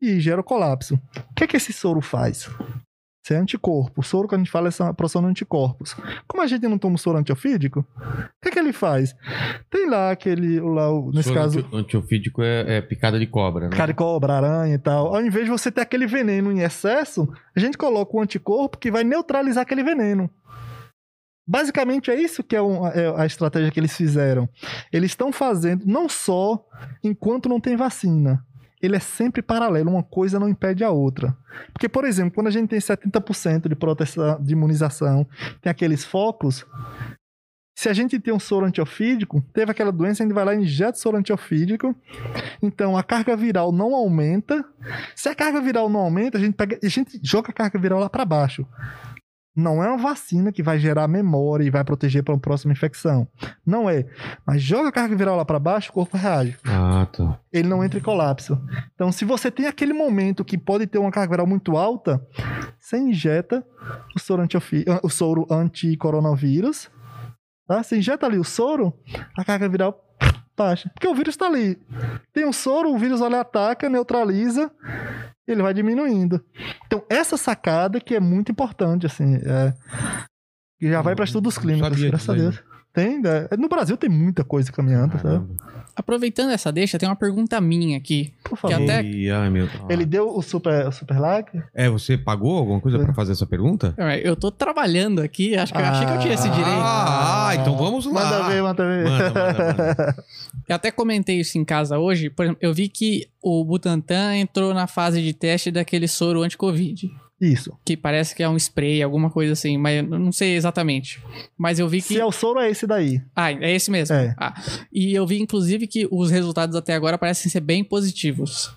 e 0.00 0.20
gera 0.20 0.40
o 0.40 0.44
colapso. 0.44 0.94
O 1.30 1.34
que 1.34 1.44
é 1.44 1.46
que 1.46 1.56
esse 1.56 1.72
soro 1.72 2.00
faz? 2.00 2.48
Isso 3.30 3.34
é 3.34 3.36
anticorpo. 3.36 4.00
O 4.00 4.02
soro 4.02 4.26
que 4.26 4.34
a 4.34 4.38
gente 4.38 4.50
fala 4.50 4.66
é 4.66 4.68
essa 4.68 4.92
produção 4.92 5.22
de 5.22 5.28
anticorpos. 5.28 5.94
Como 6.26 6.42
a 6.42 6.46
gente 6.48 6.66
não 6.66 6.76
toma 6.76 6.98
soro 6.98 7.16
antiofídico, 7.16 7.86
o 7.96 8.42
que, 8.42 8.48
é 8.48 8.50
que 8.50 8.58
ele 8.58 8.72
faz? 8.72 9.14
Tem 9.70 9.88
lá 9.88 10.10
aquele. 10.10 10.58
Lá, 10.58 10.88
nesse 11.12 11.28
soro 11.28 11.40
caso. 11.40 11.68
antiofídico 11.72 12.42
é, 12.42 12.78
é, 12.78 12.80
picada 12.80 13.20
de 13.20 13.26
cobra, 13.28 13.66
né? 13.66 13.70
Picada 13.70 13.92
de 13.92 13.96
cobra, 13.96 14.34
aranha 14.34 14.74
e 14.74 14.78
tal. 14.78 15.14
Ao 15.14 15.24
invés 15.24 15.44
de 15.44 15.50
você 15.50 15.70
ter 15.70 15.82
aquele 15.82 16.08
veneno 16.08 16.50
em 16.50 16.60
excesso, 16.60 17.28
a 17.54 17.60
gente 17.60 17.78
coloca 17.78 18.16
o 18.16 18.20
anticorpo 18.20 18.78
que 18.78 18.90
vai 18.90 19.04
neutralizar 19.04 19.62
aquele 19.62 19.84
veneno. 19.84 20.28
Basicamente 21.46 22.10
é 22.10 22.20
isso 22.20 22.42
que 22.42 22.56
é, 22.56 22.62
um, 22.62 22.86
é, 22.86 23.14
a 23.16 23.26
estratégia 23.26 23.70
que 23.70 23.78
eles 23.78 23.96
fizeram. 23.96 24.48
Eles 24.92 25.12
estão 25.12 25.32
fazendo 25.32 25.84
não 25.86 26.08
só 26.08 26.64
enquanto 27.02 27.48
não 27.48 27.60
tem 27.60 27.76
vacina, 27.76 28.44
ele 28.82 28.96
é 28.96 29.00
sempre 29.00 29.42
paralelo, 29.42 29.90
uma 29.90 30.02
coisa 30.02 30.38
não 30.38 30.48
impede 30.48 30.82
a 30.82 30.90
outra. 30.90 31.36
Porque, 31.72 31.88
por 31.88 32.04
exemplo, 32.04 32.32
quando 32.34 32.46
a 32.46 32.50
gente 32.50 32.68
tem 32.68 32.78
70% 32.78 33.68
de 33.68 33.74
proteção, 33.74 34.40
de 34.40 34.52
imunização, 34.52 35.26
tem 35.60 35.70
aqueles 35.70 36.04
focos, 36.04 36.64
se 37.80 37.88
a 37.88 37.94
gente 37.94 38.20
tem 38.20 38.32
um 38.32 38.38
soro 38.38 38.66
antiofídico, 38.66 39.42
teve 39.54 39.70
aquela 39.70 39.90
doença, 39.90 40.22
a 40.22 40.26
gente 40.26 40.34
vai 40.34 40.44
lá 40.44 40.54
e 40.54 40.58
injeta 40.58 40.98
soro 40.98 41.16
antiofídico, 41.16 41.96
então 42.62 42.94
a 42.94 43.02
carga 43.02 43.34
viral 43.34 43.72
não 43.72 43.94
aumenta. 43.94 44.62
Se 45.16 45.30
a 45.30 45.34
carga 45.34 45.62
viral 45.62 45.88
não 45.88 46.00
aumenta, 46.00 46.36
a 46.36 46.40
gente, 46.42 46.54
pega, 46.54 46.78
a 46.82 46.88
gente 46.88 47.18
joga 47.22 47.48
a 47.48 47.54
carga 47.54 47.78
viral 47.78 47.98
lá 47.98 48.10
para 48.10 48.26
baixo. 48.26 48.66
Não 49.54 49.82
é 49.82 49.88
uma 49.88 49.98
vacina 49.98 50.52
que 50.52 50.62
vai 50.62 50.78
gerar 50.78 51.08
memória 51.08 51.64
e 51.64 51.70
vai 51.70 51.82
proteger 51.84 52.22
para 52.22 52.34
uma 52.34 52.40
próxima 52.40 52.72
infecção. 52.72 53.26
Não 53.66 53.90
é. 53.90 54.06
Mas 54.46 54.62
joga 54.62 54.88
a 54.88 54.92
carga 54.92 55.16
viral 55.16 55.36
lá 55.36 55.44
para 55.44 55.58
baixo, 55.58 55.90
o 55.90 55.92
corpo 55.92 56.16
reage. 56.16 56.56
Ah, 56.64 57.06
tá. 57.12 57.38
Ele 57.52 57.68
não 57.68 57.84
entra 57.84 57.98
em 57.98 58.02
colapso. 58.02 58.60
Então, 58.94 59.10
se 59.10 59.24
você 59.24 59.50
tem 59.50 59.66
aquele 59.66 59.92
momento 59.92 60.44
que 60.44 60.56
pode 60.56 60.86
ter 60.86 60.98
uma 60.98 61.10
carga 61.10 61.30
viral 61.30 61.46
muito 61.46 61.76
alta, 61.76 62.24
você 62.78 62.96
injeta 62.96 63.66
o 64.14 64.20
soro, 64.20 64.42
anti 64.42 64.56
o 65.02 65.08
soro 65.08 65.46
anticoronavírus, 65.50 66.88
Tá? 67.70 67.84
Você 67.84 67.98
injeta 67.98 68.26
ali 68.26 68.36
o 68.36 68.42
soro, 68.42 68.92
a 69.38 69.44
carga 69.44 69.68
viral 69.68 70.04
baixa. 70.56 70.90
Porque 70.92 71.06
o 71.06 71.14
vírus 71.14 71.34
está 71.34 71.46
ali. 71.46 71.78
Tem 72.32 72.44
um 72.44 72.52
soro, 72.52 72.92
o 72.92 72.98
vírus 72.98 73.22
ali 73.22 73.36
ataca, 73.36 73.88
neutraliza, 73.88 74.72
ele 75.46 75.62
vai 75.62 75.74
diminuindo. 75.74 76.44
Então, 76.86 77.04
essa 77.08 77.36
sacada 77.36 78.00
que 78.00 78.14
é 78.14 78.20
muito 78.20 78.52
importante, 78.52 79.06
assim, 79.06 79.36
é, 79.36 79.74
já 80.80 81.02
vai 81.02 81.14
para 81.14 81.24
estudos 81.24 81.58
clínicos, 81.58 82.00
graças 82.02 82.28
a 82.28 82.34
Deus. 82.34 82.69
Tem, 82.92 83.20
né? 83.20 83.46
no 83.58 83.68
Brasil 83.68 83.96
tem 83.96 84.10
muita 84.10 84.42
coisa 84.42 84.70
caminhando, 84.72 85.12
sabe? 85.12 85.22
Caramba. 85.22 85.80
Aproveitando 85.94 86.50
essa 86.50 86.72
deixa, 86.72 86.98
tem 86.98 87.08
uma 87.08 87.16
pergunta 87.16 87.60
minha 87.60 87.98
aqui. 87.98 88.32
Por 88.42 88.54
Que 88.56 88.60
favor. 88.62 88.82
até- 88.82 89.02
Ih, 89.02 89.30
ai, 89.30 89.50
meu... 89.50 89.68
Ele 89.88 90.06
deu 90.06 90.34
o 90.34 90.40
super, 90.40 90.86
o 90.88 90.92
super 90.92 91.18
like? 91.20 91.60
É, 91.74 91.88
você 91.90 92.16
pagou 92.16 92.56
alguma 92.56 92.80
coisa 92.80 92.98
pra 92.98 93.12
fazer 93.12 93.32
essa 93.32 93.46
pergunta? 93.46 93.94
Eu 94.22 94.34
tô 94.34 94.50
trabalhando 94.50 95.20
aqui, 95.20 95.56
acho 95.56 95.72
que 95.72 95.78
eu 95.78 95.84
achei 95.84 96.06
que 96.06 96.12
eu 96.14 96.18
tinha 96.20 96.34
esse 96.34 96.48
direito. 96.48 96.68
Ah, 96.82 97.50
então 97.60 97.76
vamos 97.76 98.06
lá. 98.06 98.12
Manda 98.12 98.48
ver, 98.48 98.62
manda 98.62 98.86
ver. 98.86 99.04
Manda, 99.04 99.24
manda, 99.24 99.64
manda. 99.84 100.24
Eu 100.68 100.76
até 100.76 100.90
comentei 100.90 101.40
isso 101.40 101.58
em 101.58 101.64
casa 101.64 101.98
hoje. 101.98 102.30
Por 102.30 102.44
exemplo, 102.44 102.58
eu 102.62 102.72
vi 102.72 102.88
que 102.88 103.28
o 103.42 103.64
Butantan 103.64 104.36
entrou 104.36 104.72
na 104.72 104.86
fase 104.86 105.20
de 105.22 105.32
teste 105.34 105.70
daquele 105.70 106.08
soro 106.08 106.42
anti-Covid. 106.42 107.10
Isso. 107.40 107.76
Que 107.86 107.96
parece 107.96 108.34
que 108.34 108.42
é 108.42 108.48
um 108.48 108.56
spray, 108.56 109.02
alguma 109.02 109.30
coisa 109.30 109.54
assim, 109.54 109.78
mas 109.78 109.96
eu 109.96 110.18
não 110.18 110.30
sei 110.30 110.56
exatamente. 110.56 111.22
Mas 111.56 111.78
eu 111.78 111.88
vi 111.88 111.98
que. 112.02 112.08
Se 112.08 112.20
é 112.20 112.24
o 112.24 112.30
soro, 112.32 112.60
é 112.60 112.68
esse 112.70 112.86
daí. 112.86 113.22
Ah, 113.34 113.50
é 113.50 113.72
esse 113.74 113.90
mesmo. 113.90 114.14
É. 114.14 114.34
Ah, 114.38 114.54
e 114.92 115.14
eu 115.14 115.26
vi, 115.26 115.40
inclusive, 115.40 115.86
que 115.86 116.06
os 116.10 116.30
resultados 116.30 116.76
até 116.76 116.92
agora 116.94 117.16
parecem 117.16 117.50
ser 117.50 117.60
bem 117.60 117.82
positivos. 117.82 118.70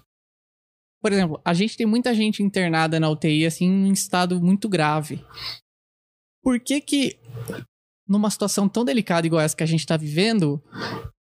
Por 1.02 1.12
exemplo, 1.12 1.42
a 1.44 1.54
gente 1.54 1.76
tem 1.76 1.86
muita 1.86 2.14
gente 2.16 2.42
internada 2.42 2.98
na 3.02 3.10
UTI, 3.10 3.46
assim, 3.46 3.66
em 3.66 3.92
estado 3.92 4.40
muito 4.42 4.70
grave. 4.70 5.22
Por 6.42 6.58
que 6.62 6.80
que, 6.80 7.20
numa 8.08 8.30
situação 8.30 8.70
tão 8.70 8.86
delicada 8.86 9.28
igual 9.28 9.42
essa 9.42 9.56
que 9.58 9.64
a 9.64 9.68
gente 9.68 9.86
tá 9.86 9.98
vivendo, 9.98 10.64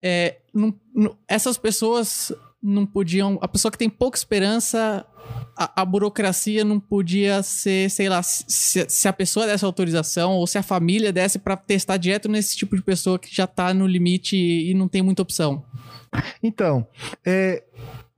é, 0.03 0.39
não- 0.55 0.75
não- 0.95 1.19
essas 1.29 1.59
pessoas 1.59 2.33
não 2.63 2.87
podiam... 2.87 3.39
A 3.43 3.49
pessoa 3.49 3.71
que 3.71 3.77
tem 3.79 3.91
pouca 3.91 4.17
esperança, 4.17 5.07
a, 5.57 5.83
a 5.83 5.85
burocracia 5.85 6.65
não 6.65 6.79
podia 6.79 7.43
ser, 7.43 7.91
sei 7.91 8.09
lá, 8.09 8.23
se, 8.23 8.87
se 8.89 9.09
a 9.09 9.13
pessoa 9.13 9.47
desse 9.47 9.65
autorização 9.65 10.33
ou 10.33 10.47
se 10.47 10.59
a 10.59 10.63
família 10.63 11.13
desse 11.13 11.39
pra 11.39 11.57
testar 11.57 11.97
direto 11.97 12.29
nesse 12.29 12.57
tipo 12.57 12.77
de 12.77 12.83
pessoa 12.83 13.19
que 13.19 13.35
já 13.35 13.47
tá 13.47 13.73
no 13.73 13.87
limite 13.87 14.37
e 14.37 14.75
não 14.75 14.87
tem 14.87 15.03
muita 15.03 15.23
opção. 15.23 15.65
Então, 16.43 16.87
é, 17.25 17.65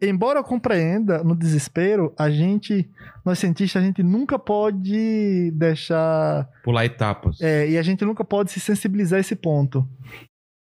embora 0.03 0.41
eu 0.41 0.45
compreenda 0.45 1.23
no 1.23 1.35
desespero, 1.35 2.13
a 2.19 2.31
gente, 2.31 2.89
nós 3.25 3.39
cientistas, 3.39 3.83
a 3.83 3.87
gente 3.87 4.03
nunca 4.03 4.39
pode 4.39 5.51
deixar. 5.53 6.49
Pular 6.63 6.85
etapas. 6.85 7.41
é, 7.41 7.69
e 7.71 7.79
a 7.79 7.83
gente 7.83 8.05
nunca 8.05 8.25
pode 8.25 8.51
se 8.51 8.61
sensibilizar 8.61 9.19
a 9.19 9.21
esse 9.21 9.37
ponto. 9.37 9.89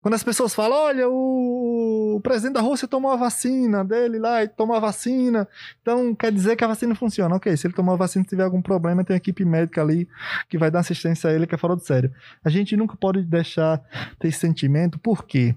Quando 0.04 0.12
as 0.16 0.22
pessoas 0.22 0.54
falam, 0.54 0.76
olha, 0.76 1.08
o 1.08 2.20
presidente 2.22 2.52
da 2.52 2.60
Rússia 2.60 2.86
tomou 2.86 3.10
a 3.10 3.16
vacina 3.16 3.82
dele 3.82 4.18
lá 4.18 4.44
e 4.44 4.48
tomou 4.48 4.76
a 4.76 4.78
vacina, 4.78 5.48
então 5.80 6.14
quer 6.14 6.30
dizer 6.30 6.56
que 6.56 6.62
a 6.62 6.66
vacina 6.66 6.94
funciona. 6.94 7.34
Ok, 7.34 7.56
se 7.56 7.66
ele 7.66 7.72
tomou 7.72 7.94
a 7.94 7.96
vacina 7.96 8.22
e 8.22 8.28
tiver 8.28 8.42
algum 8.42 8.60
problema, 8.60 9.02
tem 9.02 9.14
uma 9.14 9.16
equipe 9.16 9.46
médica 9.46 9.80
ali 9.80 10.06
que 10.46 10.58
vai 10.58 10.70
dar 10.70 10.80
assistência 10.80 11.30
a 11.30 11.32
ele, 11.32 11.46
que 11.46 11.54
é 11.54 11.58
fora 11.58 11.74
do 11.74 11.80
sério. 11.80 12.12
A 12.44 12.50
gente 12.50 12.76
nunca 12.76 12.94
pode 12.94 13.22
deixar 13.22 13.80
ter 14.18 14.28
esse 14.28 14.40
sentimento, 14.40 14.98
por 14.98 15.24
quê? 15.24 15.54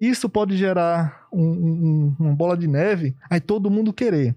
Isso 0.00 0.26
pode 0.26 0.56
gerar 0.56 1.26
um- 1.30 1.42
um- 1.42 2.16
uma 2.18 2.34
bola 2.34 2.56
de 2.56 2.66
neve, 2.66 3.14
aí 3.28 3.40
todo 3.40 3.70
mundo 3.70 3.92
querer. 3.92 4.34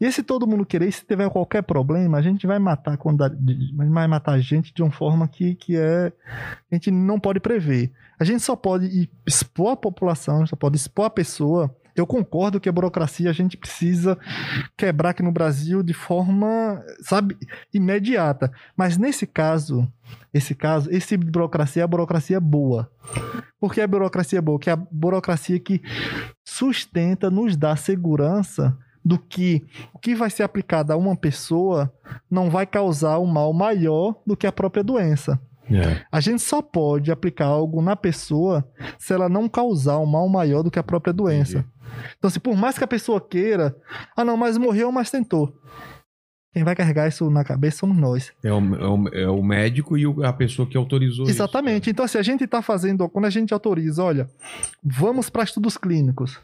E 0.00 0.06
esse 0.06 0.22
todo 0.22 0.46
mundo 0.46 0.64
querer, 0.64 0.90
se 0.90 1.04
tiver 1.04 1.28
qualquer 1.28 1.62
problema, 1.62 2.16
a 2.16 2.22
gente 2.22 2.46
vai 2.46 2.58
matar 2.58 2.94
a 2.94 2.98
vai 3.84 4.08
matar 4.08 4.32
a 4.32 4.40
gente 4.40 4.72
de 4.72 4.82
uma 4.82 4.90
forma 4.90 5.28
que, 5.28 5.54
que 5.54 5.76
é 5.76 6.10
a 6.70 6.74
gente 6.74 6.90
não 6.90 7.20
pode 7.20 7.38
prever. 7.38 7.92
A 8.18 8.24
gente 8.24 8.42
só 8.42 8.56
pode 8.56 9.10
expor 9.26 9.72
a 9.72 9.76
população, 9.76 10.46
só 10.46 10.56
pode 10.56 10.76
expor 10.76 11.04
a 11.04 11.10
pessoa. 11.10 11.74
Eu 11.94 12.06
concordo 12.06 12.60
que 12.60 12.68
a 12.68 12.72
burocracia 12.72 13.28
a 13.28 13.32
gente 13.32 13.58
precisa 13.58 14.16
quebrar 14.74 15.10
aqui 15.10 15.22
no 15.22 15.32
Brasil 15.32 15.82
de 15.82 15.92
forma, 15.92 16.82
sabe, 17.02 17.36
imediata. 17.74 18.50
Mas 18.74 18.96
nesse 18.96 19.26
caso, 19.26 19.86
esse 20.32 20.54
caso, 20.54 20.90
esse 20.90 21.08
tipo 21.08 21.26
de 21.26 21.30
burocracia 21.30 21.82
é 21.82 21.84
a 21.84 21.88
burocracia 21.88 22.40
boa. 22.40 22.90
Por 23.58 23.74
que 23.74 23.82
a 23.82 23.86
burocracia 23.86 24.40
boa? 24.40 24.58
Que 24.58 24.70
é 24.70 24.72
a 24.72 24.76
burocracia 24.76 25.58
que 25.60 25.82
sustenta, 26.42 27.30
nos 27.30 27.54
dá 27.54 27.76
segurança 27.76 28.78
do 29.04 29.18
que 29.18 29.64
o 29.94 29.98
que 29.98 30.14
vai 30.14 30.30
ser 30.30 30.42
aplicado 30.42 30.92
a 30.92 30.96
uma 30.96 31.16
pessoa 31.16 31.92
não 32.30 32.50
vai 32.50 32.66
causar 32.66 33.18
um 33.18 33.26
mal 33.26 33.52
maior 33.52 34.14
do 34.26 34.36
que 34.36 34.46
a 34.46 34.52
própria 34.52 34.84
doença. 34.84 35.40
É. 35.70 36.04
A 36.10 36.20
gente 36.20 36.42
só 36.42 36.60
pode 36.60 37.12
aplicar 37.12 37.46
algo 37.46 37.80
na 37.80 37.94
pessoa 37.94 38.68
se 38.98 39.12
ela 39.12 39.28
não 39.28 39.48
causar 39.48 39.98
um 39.98 40.06
mal 40.06 40.28
maior 40.28 40.62
do 40.62 40.70
que 40.70 40.78
a 40.78 40.82
própria 40.82 41.12
doença. 41.12 41.64
Então, 42.18 42.28
se 42.28 42.40
por 42.40 42.56
mais 42.56 42.76
que 42.76 42.84
a 42.84 42.88
pessoa 42.88 43.20
queira, 43.20 43.76
ah 44.16 44.24
não, 44.24 44.36
mas 44.36 44.58
morreu, 44.58 44.90
mas 44.90 45.10
tentou. 45.10 45.54
Quem 46.52 46.64
vai 46.64 46.74
carregar 46.74 47.06
isso 47.06 47.30
na 47.30 47.44
cabeça 47.44 47.78
somos 47.78 47.96
nós. 47.96 48.32
É, 48.42 48.52
o, 48.52 48.58
é, 48.58 48.88
o, 48.88 49.08
é 49.08 49.30
o 49.30 49.42
médico 49.42 49.96
e 49.96 50.04
a 50.24 50.32
pessoa 50.32 50.68
que 50.68 50.76
autorizou 50.76 51.24
isso. 51.24 51.32
Exatamente. 51.32 51.90
Então, 51.90 52.06
se 52.08 52.18
a 52.18 52.22
gente 52.22 52.42
está 52.42 52.60
fazendo, 52.60 53.08
quando 53.08 53.26
a 53.26 53.30
gente 53.30 53.54
autoriza, 53.54 54.02
olha, 54.02 54.28
vamos 54.82 55.30
para 55.30 55.44
estudos 55.44 55.78
clínicos. 55.78 56.40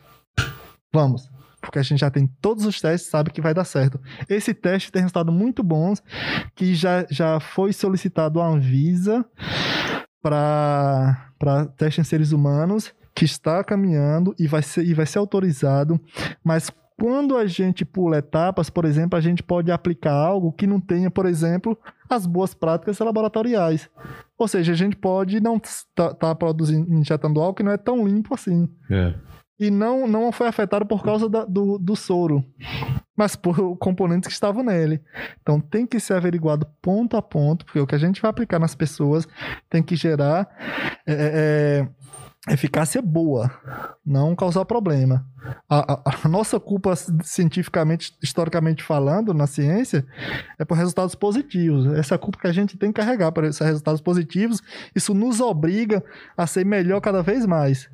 Vamos. 0.94 1.28
Porque 1.66 1.78
a 1.78 1.82
gente 1.82 2.01
já 2.01 2.10
tem 2.10 2.26
todos 2.40 2.64
os 2.64 2.80
testes, 2.80 3.10
sabe 3.10 3.30
que 3.30 3.40
vai 3.40 3.52
dar 3.52 3.64
certo. 3.64 4.01
Esse 4.28 4.55
teste 4.55 4.90
tem 4.90 5.02
resultados 5.02 5.34
muito 5.34 5.62
bons, 5.62 6.02
que 6.55 6.74
já, 6.74 7.05
já 7.10 7.40
foi 7.40 7.72
solicitado 7.72 8.40
à 8.40 8.47
Anvisa 8.47 9.24
para 10.22 11.66
teste 11.76 12.01
em 12.01 12.05
seres 12.05 12.32
humanos, 12.32 12.94
que 13.14 13.24
está 13.24 13.62
caminhando 13.64 14.34
e 14.38 14.47
vai 14.47 14.62
ser, 14.62 14.84
e 14.86 14.94
vai 14.94 15.06
ser 15.06 15.18
autorizado. 15.18 16.01
Mas 16.43 16.70
quando 16.98 17.36
a 17.36 17.47
gente 17.47 17.84
pula 17.84 18.18
etapas, 18.18 18.70
por 18.70 18.84
exemplo, 18.84 19.18
a 19.18 19.20
gente 19.20 19.43
pode 19.43 19.70
aplicar 19.70 20.14
algo 20.14 20.52
que 20.52 20.66
não 20.66 20.80
tenha, 20.80 21.10
por 21.10 21.26
exemplo, 21.26 21.78
as 22.09 22.26
boas 22.26 22.55
práticas 22.55 22.98
laboratoriais. 22.98 23.90
Ou 24.38 24.48
seja, 24.48 24.72
a 24.72 24.76
gente 24.76 24.97
pode 24.97 25.38
não 25.40 25.56
estar 25.56 26.14
tá, 26.14 26.34
produzindo, 26.34 26.90
injetando 26.93 27.40
algo 27.40 27.55
que 27.55 27.62
não 27.62 27.72
é 27.72 27.76
tão 27.76 28.06
limpo 28.06 28.34
assim. 28.34 28.68
É. 28.90 29.14
E 29.58 29.70
não, 29.70 30.06
não 30.06 30.30
foi 30.32 30.46
afetado 30.48 30.84
por 30.84 31.02
causa 31.02 31.28
da- 31.28 31.44
do, 31.46 31.78
do 31.78 31.96
soro, 31.96 32.44
mas 33.16 33.34
por 33.34 33.76
componentes 33.78 34.26
que 34.28 34.34
estavam 34.34 34.62
nele. 34.62 35.00
Então 35.40 35.58
tem 35.60 35.86
que 35.86 35.98
ser 35.98 36.12
averiguado 36.14 36.66
ponto 36.82 37.16
a 37.16 37.22
ponto, 37.22 37.64
porque 37.64 37.80
o 37.80 37.86
que 37.86 37.94
a 37.94 37.98
gente 37.98 38.20
vai 38.20 38.30
aplicar 38.30 38.58
nas 38.58 38.74
pessoas 38.74 39.26
tem 39.70 39.82
que 39.82 39.96
gerar 39.96 40.46
é, 41.06 41.86
é, 42.48 42.52
eficácia 42.52 43.00
boa, 43.00 43.50
não 44.04 44.36
causar 44.36 44.64
problema. 44.66 45.24
A, 45.70 45.94
a- 45.94 46.02
a 46.24 46.28
nossa 46.28 46.60
culpa, 46.60 46.94
cientificamente, 47.22 48.12
historicamente 48.22 48.82
falando, 48.82 49.32
na 49.32 49.46
ciência, 49.46 50.04
é 50.58 50.64
por 50.66 50.76
resultados 50.76 51.14
positivos. 51.14 51.86
Essa 51.94 52.18
culpa 52.18 52.38
que 52.40 52.46
a 52.46 52.52
gente 52.52 52.76
tem 52.76 52.92
que 52.92 53.00
carregar 53.00 53.32
por 53.32 53.44
esses 53.44 53.60
resultados 53.60 54.02
positivos, 54.02 54.60
isso 54.94 55.14
nos 55.14 55.40
obriga 55.40 56.04
a 56.36 56.46
ser 56.46 56.66
melhor 56.66 57.00
cada 57.00 57.22
vez 57.22 57.46
mais. 57.46 57.88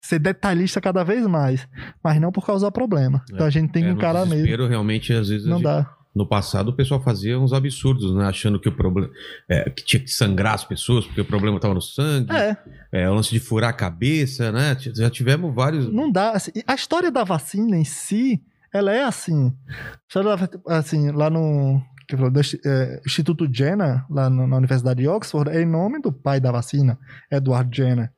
Ser 0.00 0.18
detalhista 0.20 0.80
cada 0.80 1.02
vez 1.04 1.26
mais, 1.26 1.66
mas 2.02 2.20
não 2.20 2.30
por 2.32 2.46
causar 2.46 2.70
problema. 2.70 3.22
Então 3.32 3.46
a 3.46 3.50
gente 3.50 3.72
tem 3.72 3.82
que 3.82 3.88
É, 3.88 3.92
encarar 3.92 4.24
mesmo. 4.26 4.66
realmente, 4.68 5.12
às 5.12 5.28
vezes. 5.28 5.46
Não 5.46 5.56
gente- 5.56 5.64
dá. 5.64 5.94
No 6.14 6.26
passado, 6.26 6.68
o 6.70 6.72
pessoal 6.72 7.00
fazia 7.00 7.38
uns 7.38 7.52
absurdos, 7.52 8.12
né? 8.14 8.24
Achando 8.26 8.58
que 8.58 8.68
o 8.68 8.72
problema. 8.72 9.08
é, 9.48 9.68
que 9.70 9.84
tinha 9.84 10.00
que 10.02 10.10
sangrar 10.10 10.54
as 10.54 10.64
pessoas, 10.64 11.04
porque 11.06 11.20
o 11.20 11.24
problema 11.24 11.56
estava 11.56 11.74
no 11.74 11.82
sangue. 11.82 12.32
É, 12.32 12.56
É, 12.90 13.10
o 13.10 13.14
lance 13.14 13.30
de 13.30 13.38
furar 13.38 13.70
a 13.70 13.72
cabeça, 13.72 14.50
né? 14.50 14.76
Já 14.96 15.10
tivemos 15.10 15.54
vários. 15.54 15.92
não 15.92 16.10
dá. 16.10 16.30
assim, 16.32 16.50
a 16.66 16.74
história 16.74 17.10
da 17.10 17.22
vacina 17.24 17.76
em 17.76 17.84
si, 17.84 18.42
ela 18.72 18.92
é 18.92 19.04
assim. 19.04 19.54
A 19.68 19.98
história 20.08 20.36
da, 20.36 20.76
assim, 20.78 21.10
lá 21.10 21.28
no 21.30 21.80
que 22.08 22.16
falou, 22.16 22.30
do 22.30 22.40
é, 22.40 23.00
Instituto 23.06 23.46
Jenner, 23.52 24.02
lá 24.10 24.30
no- 24.30 24.46
na 24.46 24.56
Universidade 24.56 25.02
de 25.02 25.08
Oxford, 25.08 25.50
é 25.50 25.60
em 25.60 25.66
nome 25.66 26.00
do 26.00 26.10
pai 26.10 26.40
da 26.40 26.50
vacina, 26.50 26.98
Edward 27.30 27.68
Jenner, 27.76 28.10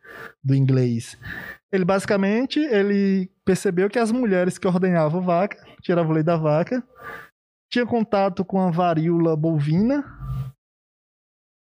do 0.45 0.55
inglês. 0.55 1.19
Ele 1.73 1.85
basicamente 1.85 2.59
ele 2.59 3.31
percebeu 3.45 3.89
que 3.89 3.99
as 3.99 4.11
mulheres 4.11 4.59
que 4.59 4.67
ordenhavam 4.67 5.21
vaca, 5.21 5.57
tiravam 5.83 6.11
o 6.11 6.15
leite 6.15 6.27
da 6.27 6.37
vaca, 6.37 6.83
tinham 7.71 7.87
contato 7.87 8.45
com 8.45 8.61
a 8.61 8.71
varíola 8.71 9.37
bovina. 9.37 10.05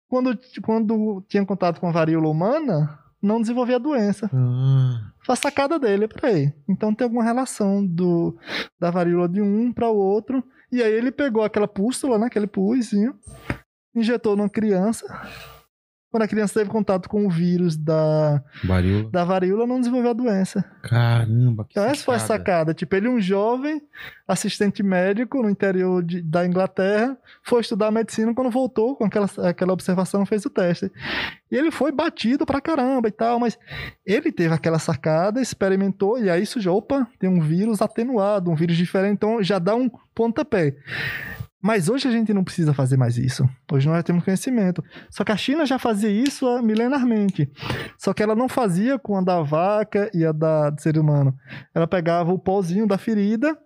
Quando, 0.10 0.38
quando 0.64 1.24
tinha 1.28 1.46
contato 1.46 1.80
com 1.80 1.88
a 1.88 1.92
varíola 1.92 2.28
humana, 2.28 3.00
não 3.22 3.40
desenvolvia 3.40 3.76
a 3.76 3.80
doença. 3.80 4.30
Ah, 4.34 5.12
Foi 5.24 5.34
a 5.34 5.36
sacada 5.36 5.78
dele, 5.78 6.08
peraí. 6.08 6.52
Então 6.68 6.96
tem 6.96 7.06
alguma 7.06 7.24
relação 7.24 7.86
do, 7.86 8.36
da 8.80 8.90
varíola 8.90 9.30
de 9.30 9.42
um 9.42 9.72
para 9.72 9.90
o 9.90 9.96
outro. 9.96 10.44
E 10.72 10.82
aí 10.82 10.92
ele 10.92 11.12
pegou 11.12 11.44
aquela 11.44 11.68
pústula, 11.68 12.18
né? 12.18 12.26
Aquele 12.26 12.48
puzinho, 12.48 13.14
injetou 13.96 14.36
numa 14.36 14.50
criança. 14.50 15.06
Quando 16.12 16.24
a 16.24 16.28
criança 16.28 16.60
teve 16.60 16.70
contato 16.72 17.08
com 17.08 17.26
o 17.26 17.30
vírus 17.30 17.78
da, 17.78 18.42
Varíola. 18.64 19.10
da 19.12 19.24
varíola, 19.24 19.68
não 19.68 19.80
desenvolveu 19.80 20.10
a 20.12 20.14
doença. 20.14 20.64
Caramba, 20.82 21.64
que 21.66 21.72
Então 21.72 21.84
essa 21.86 22.04
foi 22.04 22.16
a 22.16 22.20
sacada. 22.20 22.40
sacada. 22.40 22.74
Tipo, 22.74 22.96
ele 22.96 23.08
é 23.08 23.10
um 23.12 23.22
jovem 23.22 23.82
assistente 24.28 24.82
médico 24.84 25.42
no 25.42 25.50
interior 25.50 26.04
de- 26.04 26.22
da 26.22 26.46
Inglaterra, 26.46 27.18
foi 27.44 27.62
estudar 27.62 27.92
medicina 27.92 28.34
quando 28.34 28.50
voltou 28.50 28.96
com 28.96 29.06
aquela, 29.06 29.28
aquela 29.48 29.74
observação, 29.74 30.26
fez 30.26 30.46
o 30.46 30.50
teste. 30.50 30.92
E 31.52 31.56
ele 31.56 31.72
foi 31.72 31.92
batido 31.92 32.46
pra 32.46 32.62
caramba 32.62 33.08
e 33.08 33.12
tal, 33.12 33.40
mas 33.40 33.58
ele 34.06 34.32
teve 34.32 34.54
aquela 34.54 34.80
sacada, 34.80 35.42
experimentou, 35.42 36.18
e 36.20 36.30
aí 36.30 36.42
isso 36.44 36.60
já, 36.60 36.72
opa, 36.72 37.08
tem 37.20 37.30
um 37.30 37.40
vírus 37.42 37.82
atenuado, 37.82 38.50
um 38.52 38.56
vírus 38.56 38.78
diferente, 38.78 39.14
então 39.14 39.42
já 39.44 39.60
dá 39.60 39.76
um 39.76 39.90
pontapé. 40.16 40.76
Mas 41.62 41.90
hoje 41.90 42.08
a 42.08 42.12
gente 42.12 42.34
não 42.34 42.44
precisa 42.44 42.74
fazer 42.74 42.96
mais 42.96 43.18
isso. 43.18 43.48
Hoje 43.72 43.86
nós 43.88 43.98
já 43.98 44.04
temos 44.04 44.24
conhecimento. 44.24 44.82
Só 45.10 45.24
que 45.26 45.32
a 45.32 45.38
China 45.38 45.66
já 45.66 45.78
fazia 45.78 46.10
isso 46.10 46.46
milenarmente. 46.62 47.52
Só 47.98 48.14
que 48.14 48.24
ela 48.24 48.34
não 48.36 48.48
fazia 48.48 48.98
com 48.98 49.18
a 49.18 49.22
da 49.22 49.42
vaca 49.42 50.10
e 50.14 50.26
a 50.26 50.32
da 50.32 50.70
do 50.70 50.82
ser 50.82 50.98
humano. 50.98 51.36
Ela 51.76 51.86
pegava 51.88 52.32
o 52.32 52.40
pozinho 52.40 52.88
da 52.88 52.98
ferida 52.98 53.58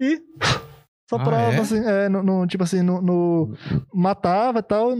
e 0.00 0.20
soprava 1.10 1.50
Ah, 1.50 1.54
é? 1.54 1.58
assim, 1.58 1.84
é, 1.84 2.08
no, 2.08 2.22
no- 2.22 2.46
tipo 2.46 2.62
assim, 2.62 2.82
no, 2.82 3.02
no- 3.02 3.56
matava 3.92 4.60
e 4.60 4.62
tal, 4.62 4.92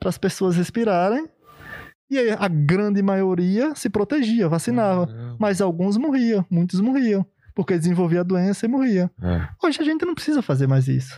para 0.00 0.08
as 0.08 0.16
pessoas 0.18 0.56
respirarem. 0.56 1.28
E 2.10 2.18
aí 2.18 2.30
a 2.30 2.48
grande 2.48 3.02
maioria 3.02 3.74
se 3.74 3.90
protegia, 3.90 4.48
vacinava. 4.48 5.06
Caramba. 5.06 5.36
Mas 5.38 5.60
alguns 5.60 5.96
morriam, 5.96 6.44
muitos 6.50 6.80
morriam. 6.80 7.26
Porque 7.54 7.78
desenvolvia 7.78 8.20
a 8.20 8.24
doença 8.24 8.66
e 8.66 8.68
morria. 8.68 9.08
É. 9.22 9.46
Hoje 9.64 9.80
a 9.80 9.84
gente 9.84 10.04
não 10.04 10.12
precisa 10.14 10.42
fazer 10.42 10.66
mais 10.66 10.88
isso. 10.88 11.16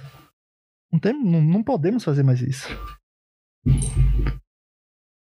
Não, 0.92 0.98
tem, 0.98 1.12
não, 1.12 1.42
não 1.42 1.62
podemos 1.62 2.04
fazer 2.04 2.22
mais 2.22 2.40
isso. 2.40 2.68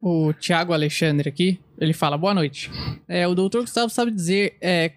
O 0.01 0.35
Thiago 0.35 0.73
Alexandre 0.73 1.29
aqui, 1.29 1.59
ele 1.79 1.93
fala, 1.93 2.19
boa 2.19 2.35
noite. 2.35 2.71
É, 3.09 3.27
o 3.27 3.35
doutor 3.35 3.63
Gustavo 3.63 3.89
sabe 3.89 4.11
dizer 4.11 4.57
é, 4.61 4.93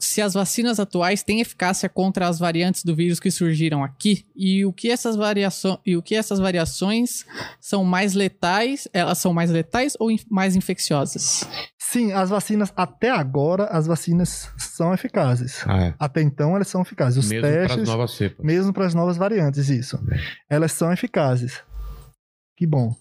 se 0.00 0.22
as 0.22 0.34
vacinas 0.34 0.78
atuais 0.78 1.22
têm 1.24 1.40
eficácia 1.40 1.88
contra 1.88 2.28
as 2.28 2.38
variantes 2.38 2.84
do 2.84 2.94
vírus 2.94 3.18
que 3.18 3.30
surgiram 3.30 3.82
aqui 3.82 4.24
e 4.36 4.64
o 4.64 4.72
que 4.72 4.90
essas, 4.90 5.16
variações 5.16 5.78
e 5.84 5.96
o 5.96 6.02
que 6.02 6.14
essas 6.14 6.38
variações 6.38 7.24
são 7.60 7.84
mais 7.84 8.14
letais, 8.14 8.86
elas 8.92 9.18
são 9.18 9.34
mais 9.34 9.50
letais 9.50 9.94
ou 9.98 10.10
in- 10.10 10.18
mais 10.30 10.54
infecciosas? 10.54 11.44
Sim, 11.78 12.12
as 12.12 12.30
vacinas, 12.30 12.72
até 12.76 13.10
agora, 13.10 13.64
as 13.64 13.86
vacinas 13.86 14.50
são 14.56 14.94
eficazes. 14.94 15.64
Ah, 15.66 15.82
é. 15.86 15.94
Até 15.98 16.22
então, 16.22 16.54
elas 16.54 16.68
são 16.68 16.82
eficazes. 16.82 17.24
Os 17.24 17.28
Mesmo 17.30 17.40
para 17.48 17.60
as 17.62 17.66
testes, 17.68 17.88
novas 17.88 18.10
cepas. 18.12 18.44
mesmo 18.46 18.72
para 18.72 18.86
as 18.86 18.94
novas 18.94 19.16
variantes, 19.16 19.68
isso. 19.68 19.98
Elas 20.48 20.70
são 20.72 20.92
eficazes. 20.92 21.60
Que 22.56 22.66
bom. 22.66 22.94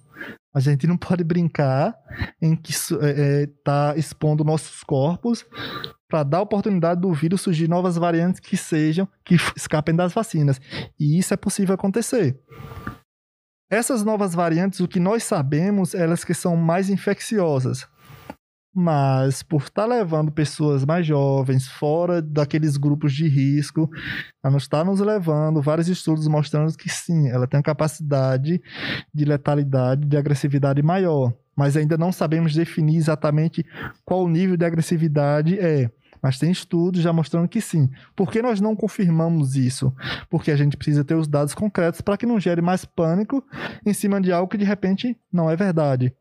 A 0.56 0.60
gente 0.60 0.88
não 0.88 0.98
pode 0.98 1.24
brincar 1.24 1.94
em 2.42 2.56
que 2.56 2.72
isso, 2.72 2.98
é, 3.04 3.44
é, 3.44 3.48
tá 3.64 3.94
expondo 3.96 4.44
nossos 4.44 4.84
corpos 4.84 5.46
para 6.08 6.24
dar 6.24 6.42
oportunidade 6.42 7.02
do 7.02 7.14
vírus 7.14 7.42
surgir 7.42 7.68
novas 7.68 7.98
variantes 7.98 8.40
que 8.40 8.56
sejam, 8.56 9.08
que 9.26 9.36
escapem 9.56 9.96
das 9.96 10.14
vacinas. 10.14 10.60
E 11.00 11.18
isso 11.18 11.34
é 11.34 11.38
possível 11.38 11.76
acontecer. 11.76 12.40
Essas 13.70 14.04
novas 14.04 14.34
variantes, 14.34 14.80
o 14.80 14.88
que 14.88 15.00
nós 15.00 15.24
sabemos, 15.24 15.94
elas 15.94 16.24
que 16.24 16.34
são 16.34 16.56
mais 16.56 16.90
infecciosas. 16.90 17.86
Mas 18.74 19.42
por 19.42 19.64
estar 19.64 19.86
levando 19.86 20.32
pessoas 20.32 20.86
mais 20.86 21.06
jovens 21.06 21.68
fora 21.68 22.22
daqueles 22.22 22.78
grupos 22.78 23.12
de 23.12 23.28
risco, 23.28 23.90
ela 24.44 24.52
não 24.52 24.58
está 24.58 24.84
nos 24.84 25.00
levando 25.00 25.62
vários 25.62 25.90
estudos 25.90 26.28
mostrando 26.28 26.72
que 26.78 26.88
sim, 26.88 27.28
ela 27.28 27.48
tem 27.48 27.58
uma 27.58 27.64
capacidade 27.64 28.62
de 29.14 29.26
letalidade, 29.26 30.06
de 30.06 30.16
agressividade 30.16 30.82
maior. 30.84 31.34
Mas 31.56 31.76
ainda 31.76 31.98
não 31.98 32.12
sabemos 32.12 32.54
definir 32.54 32.98
exatamente 32.98 33.66
qual 34.06 34.24
o 34.24 34.30
nível 34.30 34.56
de 34.56 34.64
agressividade 34.64 35.60
é. 35.60 35.90
Mas 36.22 36.38
tem 36.38 36.52
estudos 36.52 37.02
já 37.02 37.14
mostrando 37.14 37.48
que 37.48 37.62
sim. 37.62 37.90
Por 38.16 38.32
que 38.32 38.42
nós 38.42 38.60
não 38.60 38.76
confirmamos 38.76 39.56
isso? 39.56 39.94
Porque 40.30 40.52
a 40.52 40.56
gente 40.56 40.78
precisa 40.78 41.04
ter 41.04 41.16
os 41.16 41.28
dados 41.28 41.54
concretos 41.54 42.02
para 42.02 42.18
que 42.18 42.26
não 42.26 42.40
gere 42.40 42.62
mais 42.62 42.86
pânico 42.86 43.44
em 43.86 43.94
cima 43.94 44.20
de 44.22 44.32
algo 44.32 44.50
que 44.50 44.58
de 44.58 44.66
repente 44.66 45.18
não 45.32 45.50
é 45.50 45.56
verdade. 45.56 46.14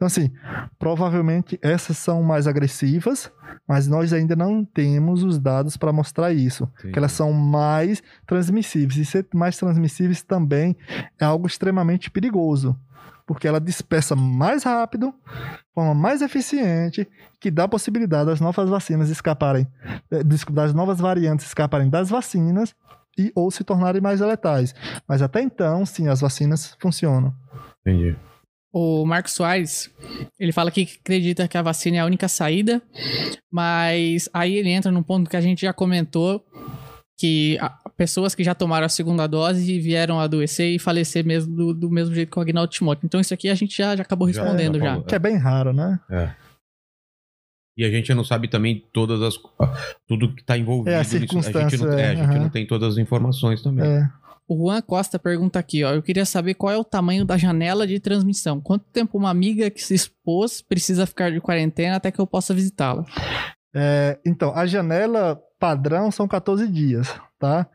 Então, 0.00 0.06
assim, 0.06 0.30
provavelmente 0.78 1.58
essas 1.60 1.98
são 1.98 2.22
mais 2.22 2.46
agressivas, 2.46 3.30
mas 3.68 3.86
nós 3.86 4.14
ainda 4.14 4.34
não 4.34 4.64
temos 4.64 5.22
os 5.22 5.38
dados 5.38 5.76
para 5.76 5.92
mostrar 5.92 6.32
isso. 6.32 6.64
Entendi. 6.78 6.92
Que 6.94 6.98
elas 6.98 7.12
são 7.12 7.34
mais 7.34 8.02
transmissíveis. 8.26 8.96
E 8.96 9.04
ser 9.04 9.26
mais 9.34 9.58
transmissíveis 9.58 10.22
também 10.22 10.74
é 11.20 11.24
algo 11.26 11.46
extremamente 11.46 12.10
perigoso. 12.10 12.74
Porque 13.30 13.46
ela 13.46 13.60
dispersa 13.60 14.16
mais 14.16 14.64
rápido, 14.64 15.14
de 15.14 15.72
forma 15.72 15.94
mais 15.94 16.20
eficiente, 16.20 17.06
que 17.38 17.48
dá 17.48 17.62
a 17.62 17.68
possibilidade 17.68 18.26
das 18.26 18.40
novas 18.40 18.68
vacinas 18.68 19.08
escaparem, 19.08 19.68
eh, 20.10 20.24
das 20.50 20.74
novas 20.74 20.98
variantes 20.98 21.46
escaparem 21.46 21.88
das 21.88 22.10
vacinas 22.10 22.74
e 23.16 23.30
ou 23.32 23.48
se 23.52 23.62
tornarem 23.62 24.00
mais 24.02 24.18
letais. 24.18 24.74
Mas 25.06 25.22
até 25.22 25.40
então, 25.40 25.86
sim, 25.86 26.08
as 26.08 26.20
vacinas 26.20 26.76
funcionam. 26.80 27.32
Entendi. 27.86 28.16
O 28.72 29.06
Marcos 29.06 29.32
Soares, 29.32 29.88
ele 30.36 30.50
fala 30.50 30.72
que 30.72 30.88
acredita 31.00 31.46
que 31.46 31.56
a 31.56 31.62
vacina 31.62 31.98
é 31.98 32.00
a 32.00 32.06
única 32.06 32.26
saída, 32.26 32.82
mas 33.48 34.28
aí 34.32 34.56
ele 34.56 34.70
entra 34.70 34.90
num 34.90 35.04
ponto 35.04 35.30
que 35.30 35.36
a 35.36 35.40
gente 35.40 35.62
já 35.62 35.72
comentou, 35.72 36.44
que 37.16 37.56
a- 37.60 37.78
pessoas 38.00 38.34
que 38.34 38.42
já 38.42 38.54
tomaram 38.54 38.86
a 38.86 38.88
segunda 38.88 39.26
dose 39.26 39.78
vieram 39.78 40.18
a 40.18 40.22
adoecer 40.22 40.74
e 40.74 40.78
falecer 40.78 41.22
mesmo 41.22 41.54
do, 41.54 41.74
do 41.74 41.90
mesmo 41.90 42.14
jeito 42.14 42.32
que 42.32 42.38
o 42.38 42.40
Agnaldo 42.40 42.72
Timóteo. 42.72 43.04
Então 43.04 43.20
isso 43.20 43.34
aqui 43.34 43.50
a 43.50 43.54
gente 43.54 43.76
já, 43.76 43.94
já 43.94 44.00
acabou 44.00 44.26
Já, 44.32 44.40
respondendo 44.42 44.78
já 44.78 44.84
já. 44.84 44.90
falou. 44.92 45.04
Que 45.04 45.14
é 45.14 45.18
bem 45.18 45.36
raro, 45.36 45.74
né? 45.74 46.00
É. 46.10 46.30
E 47.76 47.84
a 47.84 47.90
gente 47.90 48.14
não 48.14 48.24
sabe 48.24 48.48
também 48.48 48.82
todas 48.90 49.20
as. 49.20 49.34
Tudo 50.08 50.34
que 50.34 50.40
está 50.40 50.56
envolvido 50.56 50.88
É, 50.88 50.96
a 50.96 50.98
nisso. 51.00 51.14
A 51.14 51.18
gente, 51.18 51.34
não, 51.34 51.42
circunstância, 51.42 51.84
é, 51.88 52.06
a 52.06 52.12
é, 52.12 52.16
gente 52.16 52.24
aham. 52.24 52.38
não 52.38 52.48
tem 52.48 52.66
todas 52.66 52.94
as 52.94 52.98
informações 52.98 53.60
também. 53.60 53.86
É. 53.86 54.08
O 54.48 54.56
Juan 54.56 54.80
Costa 54.80 55.18
pergunta 55.18 55.58
aqui, 55.58 55.84
ó. 55.84 55.92
Eu 55.92 56.02
queria 56.02 56.24
saber 56.24 56.54
qual 56.54 56.72
é 56.72 56.78
o 56.78 56.84
tamanho 56.84 57.26
da 57.26 57.36
janela 57.36 57.86
de 57.86 58.00
transmissão. 58.00 58.62
Quanto 58.62 58.86
tempo 58.86 59.18
uma 59.18 59.28
amiga 59.28 59.68
que 59.68 59.82
se 59.84 59.92
expôs 59.94 60.62
precisa 60.62 61.04
ficar 61.04 61.30
de 61.30 61.38
quarentena 61.38 61.96
até 61.96 62.10
que 62.10 62.18
eu 62.18 62.26
possa 62.26 62.54
visitá-la? 62.54 63.04
É, 63.76 64.18
então, 64.24 64.56
a 64.56 64.66
janela 64.66 65.38
padrão 65.60 66.10
são 66.10 66.26
14 66.26 66.66
dias, 66.66 67.14
tá? 67.38 67.66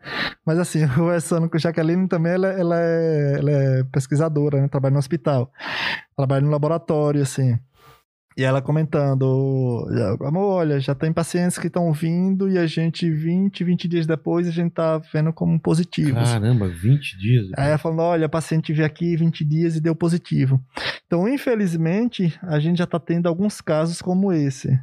Mas 0.43 0.57
assim, 0.57 0.85
conversando 0.89 1.47
com 1.47 1.55
a 1.55 1.59
Jaqueline 1.59 2.07
também, 2.07 2.33
ela, 2.33 2.47
ela 2.47 2.75
é, 2.81 3.35
ela 3.37 3.51
é 3.51 3.83
pesquisadora, 3.83 4.59
né? 4.59 4.67
Trabalha 4.67 4.93
no 4.93 4.99
hospital. 4.99 5.51
Trabalha 6.17 6.41
no 6.41 6.49
laboratório, 6.49 7.21
assim. 7.21 7.57
E 8.37 8.43
ela 8.43 8.61
comentando, 8.61 9.87
amor, 10.21 10.55
olha, 10.55 10.77
já 10.77 10.93
tem 10.93 11.13
pacientes 11.13 11.57
que 11.57 11.67
estão 11.67 11.93
vindo 11.93 12.49
e 12.49 12.57
a 12.57 12.67
gente, 12.67 13.09
20, 13.09 13.63
20 13.63 13.87
dias 13.87 14.05
depois, 14.05 14.45
a 14.45 14.51
gente 14.51 14.73
tá 14.73 14.97
vendo 15.13 15.31
como 15.31 15.57
positivos. 15.57 16.31
Caramba, 16.31 16.67
20 16.67 17.17
dias. 17.17 17.47
Aí 17.57 17.69
ela 17.69 17.77
falando, 17.77 18.01
olha, 18.01 18.27
paciente 18.27 18.73
veio 18.73 18.85
aqui 18.85 19.15
20 19.15 19.45
dias 19.45 19.77
e 19.77 19.81
deu 19.81 19.95
positivo. 19.95 20.61
Então, 21.07 21.29
infelizmente, 21.29 22.37
a 22.41 22.59
gente 22.59 22.79
já 22.79 22.83
está 22.83 22.99
tendo 22.99 23.27
alguns 23.27 23.61
casos 23.61 24.01
como 24.01 24.33
esse. 24.33 24.77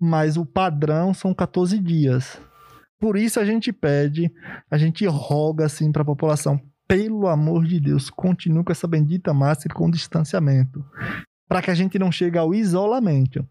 Mas 0.00 0.38
o 0.38 0.46
padrão 0.46 1.12
são 1.12 1.34
14 1.34 1.78
dias. 1.78 2.40
Por 2.98 3.18
isso 3.18 3.38
a 3.38 3.44
gente 3.44 3.70
pede, 3.70 4.32
a 4.70 4.78
gente 4.78 5.04
roga 5.06 5.66
assim 5.66 5.92
para 5.92 6.00
a 6.00 6.06
população, 6.06 6.58
pelo 6.88 7.26
amor 7.28 7.66
de 7.66 7.78
Deus, 7.78 8.08
continue 8.08 8.64
com 8.64 8.72
essa 8.72 8.88
bendita 8.88 9.34
máscara 9.34 9.74
com 9.74 9.90
distanciamento. 9.90 10.82
Para 11.48 11.60
que 11.62 11.70
a 11.70 11.74
gente 11.74 11.98
não 11.98 12.10
chegue 12.10 12.38
ao 12.38 12.54
isolamento, 12.54 13.46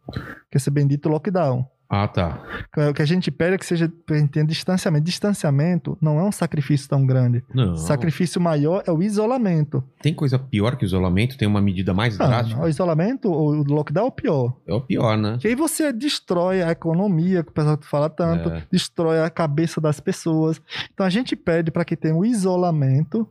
que 0.52 0.56
é 0.56 0.57
esse 0.57 0.70
bendito 0.72 1.07
lockdown. 1.10 1.65
Ah, 1.95 2.07
tá. 2.07 2.41
O 2.90 2.94
que 2.94 3.03
a 3.03 3.06
gente 3.06 3.30
pede 3.30 3.53
é 3.53 3.57
que 3.57 3.65
seja 3.68 3.86
entenda, 4.10 4.48
distanciamento. 4.48 5.06
Distanciamento 5.06 5.95
não 6.02 6.18
é 6.18 6.24
um 6.24 6.32
sacrifício 6.32 6.90
tão 6.90 7.06
grande. 7.06 7.44
Não. 7.53 7.76
Sacrifício 7.76 8.41
maior 8.41 8.82
é 8.88 8.91
o 8.91 9.03
isolamento. 9.03 9.84
Tem 10.02 10.11
coisa 10.11 10.40
pior 10.40 10.76
que 10.76 10.86
o 10.86 10.88
isolamento? 10.88 11.38
Tem 11.38 11.48
uma 11.48 11.61
medida 11.61 11.94
mais 11.94 12.20
Ah, 12.20 12.26
drástica? 12.26 12.64
o 12.64 12.68
isolamento, 12.68 13.30
o 13.32 13.61
lockdown 13.64 14.06
é 14.06 14.07
o 14.07 14.11
pior. 14.11 14.57
É 14.68 14.74
o 14.74 14.82
pior, 14.82 15.15
né? 15.15 15.38
Que 15.40 15.49
aí 15.49 15.56
você 15.56 15.94
destrói 15.94 16.64
a 16.64 16.72
economia, 16.72 17.44
que 17.44 17.49
o 17.52 17.53
pessoal 17.53 17.78
fala 17.84 18.10
tanto, 18.10 18.49
É. 18.49 18.64
destrói 18.72 19.20
a 19.22 19.30
cabeça 19.30 19.80
das 19.80 19.99
pessoas. 19.99 20.60
Então 20.91 21.06
a 21.06 21.11
gente 21.11 21.36
pede 21.36 21.70
para 21.70 21.86
que 21.86 21.95
tenha 21.95 22.15
o 22.15 22.26
isolamento, 22.26 23.30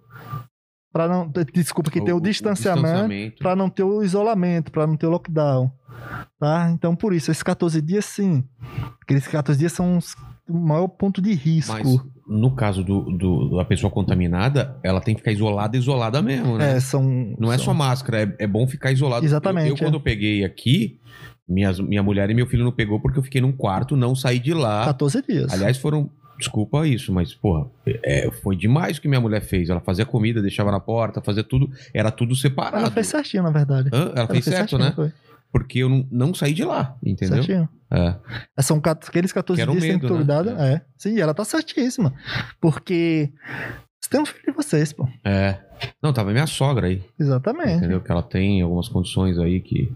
para 0.93 1.09
não, 1.09 1.31
desculpa, 1.55 1.91
que 1.91 2.01
tenha 2.01 2.15
o, 2.17 2.21
distanciamento, 2.21 3.39
para 3.39 3.57
não 3.57 3.69
ter 3.71 3.83
o 3.83 4.03
isolamento, 4.03 4.71
para 4.71 4.87
não 4.87 4.97
ter 4.97 5.07
o 5.07 5.11
lockdown. 5.11 5.71
Tá? 6.39 6.71
Então 6.73 6.95
por 6.97 7.13
isso, 7.15 7.31
esses 7.31 7.43
14 7.43 7.81
dias 7.81 8.05
sim. 8.05 8.45
Aqueles 9.03 9.27
14 9.27 9.59
dias 9.59 9.73
são 9.73 9.97
os- 9.99 10.15
o 10.49 10.55
maior 10.59 10.89
ponto 10.89 11.23
de 11.23 11.33
risco. 11.33 11.73
Mas 11.73 11.99
no 12.27 12.55
caso 12.55 12.83
do, 12.83 13.03
do- 13.17 13.57
da 13.57 13.65
pessoa 13.65 13.91
contaminada, 13.91 14.77
ela 14.83 15.01
tem 15.01 15.15
que 15.15 15.21
ficar 15.21 15.33
isolada, 15.33 15.77
isolada 15.77 16.21
mesmo, 16.21 16.59
né? 16.59 16.77
É, 16.77 16.81
são. 16.81 17.03
Não 17.39 17.53
é 17.53 17.57
são- 17.57 17.67
só 17.67 17.75
máscara, 17.75 18.23
é, 18.23 18.45
é 18.45 18.47
bom 18.47 18.67
ficar 18.67 18.91
isolado. 18.93 19.25
Exatamente, 19.25 19.69
Eu, 19.69 19.75
eu, 19.75 19.79
quando 19.79 19.95
é. 19.95 19.97
eu 19.97 20.01
peguei 20.01 20.45
aqui, 20.45 20.99
minhas, 21.49 21.79
minha 21.79 22.03
mulher 22.03 22.29
e 22.31 22.35
meu 22.35 22.47
filho 22.47 22.65
não 22.65 22.73
pegou 22.73 23.01
porque 23.01 23.19
eu 23.19 23.23
fiquei 23.23 23.41
num 23.41 23.53
quarto, 23.53 23.97
não 23.97 24.15
saí 24.15 24.39
de 24.39 24.53
lá. 24.55 24.85
14 24.87 25.23
dias. 25.23 25.53
Aliás, 25.53 25.79
foram 25.79 26.11
desculpa 26.43 26.87
isso, 26.87 27.13
mas, 27.13 27.35
porra, 27.35 27.67
é, 27.87 28.31
foi 28.43 28.55
demais 28.57 28.99
o 28.99 29.01
que 29.01 29.09
minha 29.09 29.21
mulher 29.21 29.41
fez. 29.43 29.71
Ela 29.71 29.81
fazia 29.81 30.05
comida, 30.05 30.43
deixava 30.43 30.71
na 30.71 30.81
porta, 30.81 31.21
fazia 31.23 31.43
tudo, 31.45 31.71
era 31.95 32.11
tudo 32.11 32.35
separado. 32.37 32.85
Ela 32.85 32.91
fez 32.91 33.07
certinho, 33.07 33.43
na 33.43 33.51
verdade. 33.51 33.89
Hã? 33.93 34.13
Ela, 34.15 34.27
fez 34.27 34.45
certo, 34.45 34.57
certinho, 34.71 34.81
né? 34.81 34.93
Foi. 34.95 35.13
Porque 35.51 35.81
eu 35.81 35.89
não, 35.89 36.07
não 36.11 36.35
saí 36.35 36.53
de 36.55 36.65
lá, 36.65 36.97
entendeu? 37.05 37.43
Certinho. 37.43 37.69
É. 37.91 38.15
São 38.63 38.81
cat- 38.81 39.07
aqueles 39.07 39.33
14 39.33 39.61
Que 39.65 39.71
dias 39.71 39.83
medo, 39.83 40.01
ter 40.07 40.11
né? 40.11 40.17
cuidado. 40.17 40.51
É. 40.51 40.83
Sim, 40.97 41.21
ela 41.21 41.35
tá 41.35 41.45
certíssima. 41.45 42.15
Porque 42.61 43.31
você 44.01 44.11
tem 44.11 44.21
um 44.21 44.25
filho 44.27 44.45
de 44.47 44.53
vocês, 44.53 44.93
pô. 44.93 45.07
É. 45.25 45.59
Não, 46.03 46.13
tava 46.13 46.31
minha 46.33 46.47
sogra 46.47 46.87
aí, 46.87 47.03
Exatamente. 47.19 47.73
entendeu? 47.75 48.01
Que 48.01 48.11
ela 48.11 48.23
tem 48.23 48.63
algumas 48.63 48.89
condições 48.89 49.39
aí 49.39 49.61
que, 49.61 49.93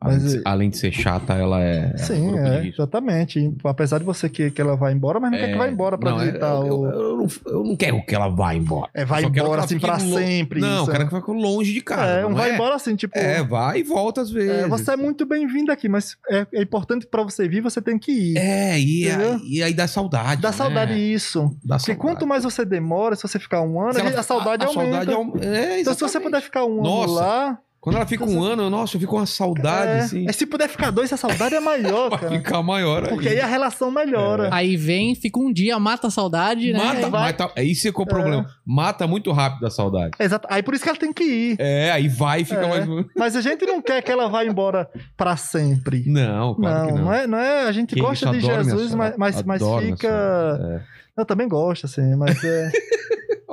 além, 0.00 0.18
Mas, 0.20 0.32
de, 0.32 0.42
além 0.44 0.70
de 0.70 0.76
ser 0.78 0.92
chata, 0.92 1.32
ela 1.34 1.62
é. 1.62 1.96
Sim, 1.96 2.38
é, 2.38 2.66
exatamente. 2.66 3.52
Apesar 3.64 3.98
de 3.98 4.04
você 4.04 4.28
querer 4.28 4.50
que 4.50 4.60
ela 4.60 4.76
vá 4.76 4.92
embora, 4.92 5.18
mas 5.18 5.30
não 5.30 5.38
quer 5.38 5.52
que 5.52 5.56
vá 5.58 5.68
embora 5.68 5.96
pra 5.96 6.10
não, 6.10 6.20
é- 6.20 6.26
visitar 6.26 6.54
eu, 6.54 6.80
o. 6.80 6.86
eu, 6.86 6.92
eu 6.92 7.16
não, 7.16 7.26
eu 7.46 7.64
não 7.64 7.76
quero 7.76 8.04
que 8.04 8.14
ela 8.14 8.28
vá 8.28 8.54
embora. 8.54 8.90
É, 8.92 9.04
vai 9.04 9.24
embora 9.24 9.62
assim 9.64 9.78
pra 9.78 9.98
sempre. 9.98 10.60
Não, 10.60 10.82
isso, 10.82 10.90
eu 10.90 10.92
quero 10.92 11.08
que 11.08 11.16
fique 11.16 11.30
longe 11.30 11.72
de 11.72 11.80
casa. 11.80 12.20
É, 12.20 12.26
um 12.26 12.30
não 12.30 12.36
vai 12.36 12.50
é? 12.50 12.54
embora 12.54 12.74
assim, 12.74 12.94
tipo. 12.96 13.18
É, 13.18 13.42
vai 13.42 13.78
e 13.78 13.82
volta 13.82 14.20
às 14.20 14.30
vezes. 14.30 14.50
é, 14.50 14.68
você 14.68 14.92
é 14.92 14.96
muito 14.96 15.24
bem-vindo 15.24 15.72
aqui, 15.72 15.88
mas 15.88 16.16
é, 16.30 16.46
é 16.52 16.62
importante 16.62 17.06
pra 17.06 17.22
você 17.22 17.48
vir, 17.48 17.62
você 17.62 17.80
tem 17.80 17.98
que 17.98 18.12
ir. 18.12 18.36
É, 18.36 18.78
e, 18.78 19.08
aí, 19.10 19.38
e 19.48 19.62
aí 19.62 19.72
dá 19.74 19.86
saudade. 19.86 20.42
Dá 20.42 20.50
né? 20.50 20.56
saudade 20.56 20.92
isso. 20.94 21.40
Dá 21.64 21.76
Porque 21.76 21.92
saudade. 21.92 21.98
quanto 21.98 22.26
mais 22.26 22.44
você 22.44 22.64
demora, 22.64 23.16
se 23.16 23.22
você 23.22 23.38
ficar 23.38 23.62
um 23.62 23.80
ano, 23.80 23.98
a, 23.98 24.00
ela- 24.00 24.20
a 24.20 24.22
saudade 24.22 24.64
a, 24.64 24.66
a 24.66 24.70
aumenta. 24.70 25.04
saudade 25.12 25.46
É, 25.46 25.80
Então, 25.80 25.94
se 25.94 26.00
você 26.00 26.20
puder 26.20 26.42
ficar 26.42 26.64
um 26.64 26.80
ano 26.80 26.82
Nossa, 26.82 27.14
lá. 27.14 27.58
Quando 27.84 27.96
ela 27.96 28.06
fica 28.06 28.24
um 28.24 28.42
ano, 28.42 28.62
eu- 28.62 28.70
nossa, 28.70 28.96
eu 28.96 29.00
fico 29.00 29.10
com 29.12 29.18
uma 29.18 29.26
saudade, 29.26 29.90
é, 29.90 29.98
assim. 29.98 30.24
é, 30.26 30.32
se 30.32 30.46
puder 30.46 30.70
ficar 30.70 30.90
dois, 30.90 31.12
a 31.12 31.18
saudade 31.18 31.54
é 31.54 31.60
maior, 31.60 32.08
Vai 32.08 32.18
cara. 32.18 32.32
ficar 32.38 32.62
maior 32.62 33.06
Porque 33.08 33.28
aí 33.28 33.34
aí. 33.34 33.40
a 33.42 33.46
relação 33.46 33.90
melhora. 33.90 34.48
Aí 34.50 34.74
vem, 34.74 35.14
fica 35.14 35.38
um 35.38 35.52
dia, 35.52 35.78
mata 35.78 36.06
a 36.06 36.10
saudade, 36.10 36.72
né? 36.72 36.78
Mata, 36.78 36.96
Aí 37.04 37.10
vai- 37.10 37.32
mata, 37.32 37.50
é 37.54 37.62
isso 37.62 37.82
que 37.92 38.00
é 38.00 38.02
o 38.02 38.06
problema. 38.06 38.46
Mata 38.64 39.06
muito 39.06 39.30
rápido 39.32 39.66
a 39.66 39.70
saudade. 39.70 40.12
Exato. 40.18 40.48
Aí 40.50 40.62
por 40.62 40.72
isso 40.72 40.82
que 40.82 40.88
ela 40.88 40.98
tem 40.98 41.12
que 41.12 41.24
ir. 41.24 41.56
É, 41.58 41.90
aí 41.90 42.08
vai 42.08 42.40
e 42.40 42.44
fica 42.46 42.62
É. 42.62 42.68
mais. 42.86 43.06
Mas 43.14 43.36
a 43.36 43.42
gente 43.42 43.66
não 43.66 43.82
quer 43.82 44.00
que 44.02 44.10
ela 44.10 44.28
vá 44.30 44.42
embora 44.46 44.88
pra 45.14 45.36
sempre. 45.36 46.04
Não, 46.06 46.54
claro 46.54 46.78
não, 46.78 46.86
que 46.86 47.00
não. 47.02 47.12
é, 47.12 47.26
não 47.26 47.38
é. 47.38 47.68
A 47.68 47.72
gente 47.72 47.94
Que 47.94 48.00
gosta 48.00 48.30
isso, 48.30 48.34
de 48.34 48.40
Jesus, 48.40 48.94
mas, 48.94 49.14
mas, 49.18 49.42
mas 49.42 49.62
fica. 49.82 50.82
Eu 51.16 51.24
também 51.24 51.48
gosto, 51.48 51.86
assim, 51.86 52.14
mas 52.16 52.42
é. 52.44 52.70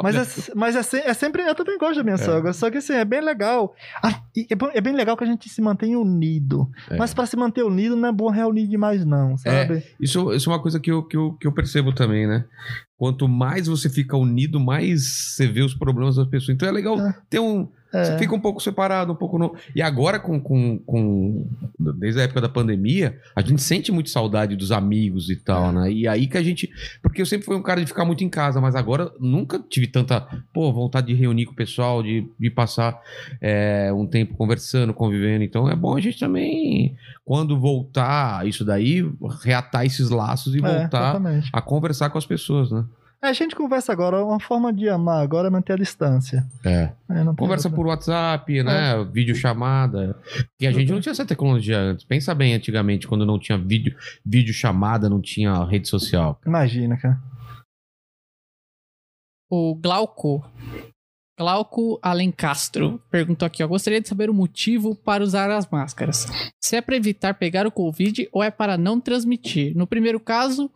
Mas, 0.04 0.16
é, 0.50 0.52
mas 0.56 0.76
é, 0.76 0.82
se- 0.82 0.98
é 0.98 1.14
sempre. 1.14 1.44
Eu 1.44 1.54
também 1.54 1.78
gosto 1.78 1.98
da 1.98 2.04
minha 2.04 2.18
sogra. 2.18 2.54
Só 2.54 2.72
que 2.72 2.78
assim, 2.80 2.94
é 2.94 3.06
bem 3.06 3.22
legal. 3.22 3.76
Ah, 4.02 4.20
é, 4.36 4.78
é 4.78 4.82
bem 4.82 4.96
legal 4.96 5.16
que 5.16 5.24
a 5.24 5.28
gente 5.28 5.48
se 5.48 5.62
mantenha 5.62 6.00
unido. 6.00 6.68
É. 6.90 6.98
Mas 6.98 7.14
pra 7.14 7.28
se 7.28 7.38
manter 7.38 7.62
unido 7.62 7.96
não 7.96 8.10
é 8.10 8.12
bom 8.12 8.32
reunir 8.32 8.68
demais, 8.68 9.06
não, 9.06 9.38
sabe? 9.38 9.84
Isso, 10.00 10.34
isso 10.34 10.50
é 10.50 10.54
uma 10.54 10.62
coisa 10.62 10.80
que 10.80 10.90
eu, 10.92 11.04
que, 11.04 11.16
eu, 11.16 11.34
que 11.34 11.46
eu 11.46 11.52
percebo 11.52 11.94
também, 11.94 12.26
né? 12.26 12.46
Quanto 12.98 13.28
mais 13.28 13.68
você 13.68 13.90
fica 13.92 14.18
unido, 14.18 14.60
mais 14.60 15.06
você 15.36 15.46
vê 15.48 15.62
os 15.62 15.76
problemas 15.76 16.16
das 16.16 16.28
pessoas. 16.28 16.56
Então 16.56 16.68
é 16.68 16.72
legal 16.72 17.00
É. 17.00 17.16
ter 17.30 17.40
um. 17.40 17.70
É. 17.94 18.06
Você 18.06 18.18
fica 18.18 18.34
um 18.34 18.40
pouco 18.40 18.62
separado, 18.62 19.12
um 19.12 19.16
pouco 19.16 19.38
no. 19.38 19.56
E 19.76 19.82
agora, 19.82 20.20
com, 20.20 20.40
com, 20.40 20.78
com. 20.80 21.46
Desde 21.98 22.22
a 22.22 22.24
época 22.24 22.40
da 22.42 22.48
pandemia, 22.50 23.20
a 23.36 23.42
gente 23.42 23.62
sente 23.62 23.92
muito 23.92 24.10
saudade 24.10 24.56
dos 24.56 24.72
amigos 24.72 25.30
e 25.30 25.36
tal, 25.36 25.70
É. 25.70 25.72
né? 25.74 25.92
E 25.92 26.08
aí 26.08 26.28
que 26.28 26.38
a 26.38 26.44
gente. 26.44 26.70
Porque 27.02 27.22
eu 27.22 27.26
sempre 27.26 27.46
fui 27.46 27.56
um 27.56 27.62
cara 27.62 27.82
de 27.82 27.88
ficar 27.88 28.06
muito 28.06 28.24
em 28.24 28.30
casa, 28.30 28.62
mas 28.62 28.76
agora 28.76 29.12
nunca 29.20 29.60
tive 29.70 29.88
tanta, 29.88 30.22
pô, 30.54 30.72
vontade 30.72 31.08
de 31.08 31.14
reunir 31.14 31.46
com 31.46 31.52
o 31.52 31.56
pessoal, 31.56 32.02
de, 32.02 32.26
de 32.40 32.50
passar 32.50 33.00
é, 33.42 33.92
um 33.94 34.08
tempo 34.08 34.36
conversando, 34.36 34.94
convivendo. 34.94 35.44
Então 35.44 35.70
é 35.70 35.76
bom 35.76 35.98
a 35.98 36.02
gente 36.02 36.20
também, 36.20 36.96
quando 37.26 37.60
voltar 37.60 38.48
isso 38.48 38.64
daí, 38.64 39.06
reatar 39.44 39.86
esses 39.86 40.10
laços 40.10 40.56
e 40.56 40.60
É, 40.60 40.62
voltar 40.62 41.22
a 41.52 41.62
conversar 41.62 42.10
com 42.10 42.18
as 42.18 42.26
pessoas, 42.26 42.72
né? 42.72 42.86
É, 43.24 43.28
a 43.28 43.34
gente 43.34 43.56
conversa 43.56 43.92
agora, 43.92 44.26
uma 44.26 44.40
forma 44.40 44.74
de 44.74 44.90
amar 44.90 45.22
agora 45.22 45.48
é 45.48 45.52
manter 45.52 45.74
a 45.74 45.78
distância. 45.78 46.44
É. 46.66 46.92
É, 47.08 47.24
Conversa 47.38 47.68
outra. 47.68 47.76
por 47.76 47.86
WhatsApp, 47.86 48.64
né? 48.64 49.04
Vídeo 49.12 49.36
chamada. 49.36 50.20
E 50.60 50.66
a 50.66 50.72
gente 50.72 50.92
não 50.92 51.00
tinha 51.00 51.12
essa 51.12 51.26
tecnologia 51.26 51.78
antes. 51.78 52.04
Pensa 52.04 52.34
bem 52.34 52.56
antigamente, 52.56 53.08
quando 53.08 53.24
não 53.26 53.38
tinha 53.38 53.60
vídeo, 53.60 53.96
vídeo 54.26 54.54
chamada, 54.54 55.08
não 55.08 55.22
tinha 55.22 55.64
rede 55.66 55.88
social. 55.88 56.40
Imagina, 56.48 56.98
cara. 56.98 57.22
O 59.52 59.76
Glauco. 59.76 60.44
Glauco 61.42 61.98
Alencastro 62.04 63.02
perguntou 63.10 63.48
aqui, 63.48 63.64
ó. 63.64 63.68
Gostaria 63.68 64.00
de 64.00 64.08
saber 64.08 64.30
o 64.30 64.34
motivo 64.34 64.94
para 64.94 65.24
usar 65.24 65.50
as 65.50 65.68
máscaras. 65.68 66.28
Se 66.60 66.76
é 66.76 66.82
para 66.82 66.96
evitar 66.96 67.34
pegar 67.34 67.66
o 67.66 67.72
Covid 67.72 68.30
ou 68.32 68.44
é 68.44 68.52
para 68.52 68.78
não 68.78 69.02
transmitir. 69.02 69.76
No 69.76 69.88
primeiro 69.88 70.20
caso, 70.20 70.70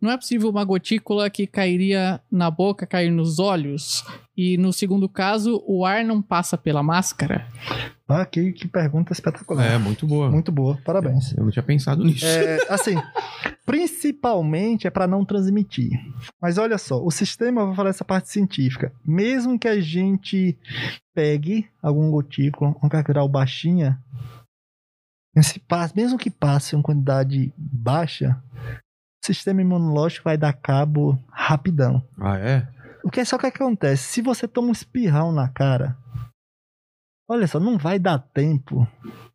não 0.00 0.12
é 0.12 0.16
possível 0.16 0.48
uma 0.48 0.62
gotícula 0.62 1.28
que 1.28 1.44
cairia 1.44 2.20
na 2.30 2.52
boca 2.52 2.86
cair 2.86 3.10
nos 3.10 3.40
olhos. 3.40 4.04
E 4.36 4.56
no 4.56 4.72
segundo 4.72 5.08
caso, 5.08 5.62
o 5.66 5.84
ar 5.84 6.04
não 6.04 6.22
passa 6.22 6.56
pela 6.56 6.82
máscara. 6.82 7.46
Ah, 8.08 8.24
que, 8.24 8.52
que 8.52 8.66
pergunta 8.66 9.12
espetacular. 9.12 9.64
É, 9.64 9.78
muito 9.78 10.06
boa. 10.06 10.30
Muito 10.30 10.50
boa, 10.50 10.78
parabéns. 10.84 11.32
Eu 11.36 11.44
não 11.44 11.50
tinha 11.50 11.62
pensado 11.62 12.04
nisso. 12.04 12.24
É, 12.24 12.58
assim, 12.68 12.96
principalmente 13.64 14.86
é 14.86 14.90
para 14.90 15.06
não 15.06 15.24
transmitir. 15.24 15.90
Mas 16.40 16.58
olha 16.58 16.78
só, 16.78 17.02
o 17.02 17.10
sistema, 17.10 17.62
eu 17.62 17.66
vou 17.66 17.74
falar 17.74 17.90
essa 17.90 18.04
parte 18.04 18.30
científica. 18.30 18.92
Mesmo 19.04 19.58
que 19.58 19.68
a 19.68 19.80
gente 19.80 20.58
pegue 21.14 21.68
algum 21.82 22.10
gotículo, 22.10 22.76
uma 22.82 22.90
carga 22.90 23.08
viral 23.08 23.28
baixinha, 23.28 23.98
mesmo 25.94 26.18
que 26.18 26.30
passe 26.30 26.74
uma 26.74 26.82
quantidade 26.82 27.52
baixa, 27.56 28.42
o 29.22 29.26
sistema 29.26 29.62
imunológico 29.62 30.24
vai 30.24 30.36
dar 30.36 30.52
cabo 30.52 31.18
rapidão. 31.30 32.02
Ah, 32.18 32.36
é? 32.38 32.68
O 33.04 33.10
que 33.10 33.20
é 33.20 33.24
só 33.24 33.36
que 33.38 33.46
acontece? 33.46 34.04
Se 34.04 34.22
você 34.22 34.46
toma 34.46 34.68
um 34.68 34.72
espirrão 34.72 35.32
na 35.32 35.48
cara, 35.48 35.96
olha 37.28 37.46
só, 37.46 37.58
não 37.58 37.76
vai 37.78 37.98
dar 37.98 38.18
tempo 38.18 38.86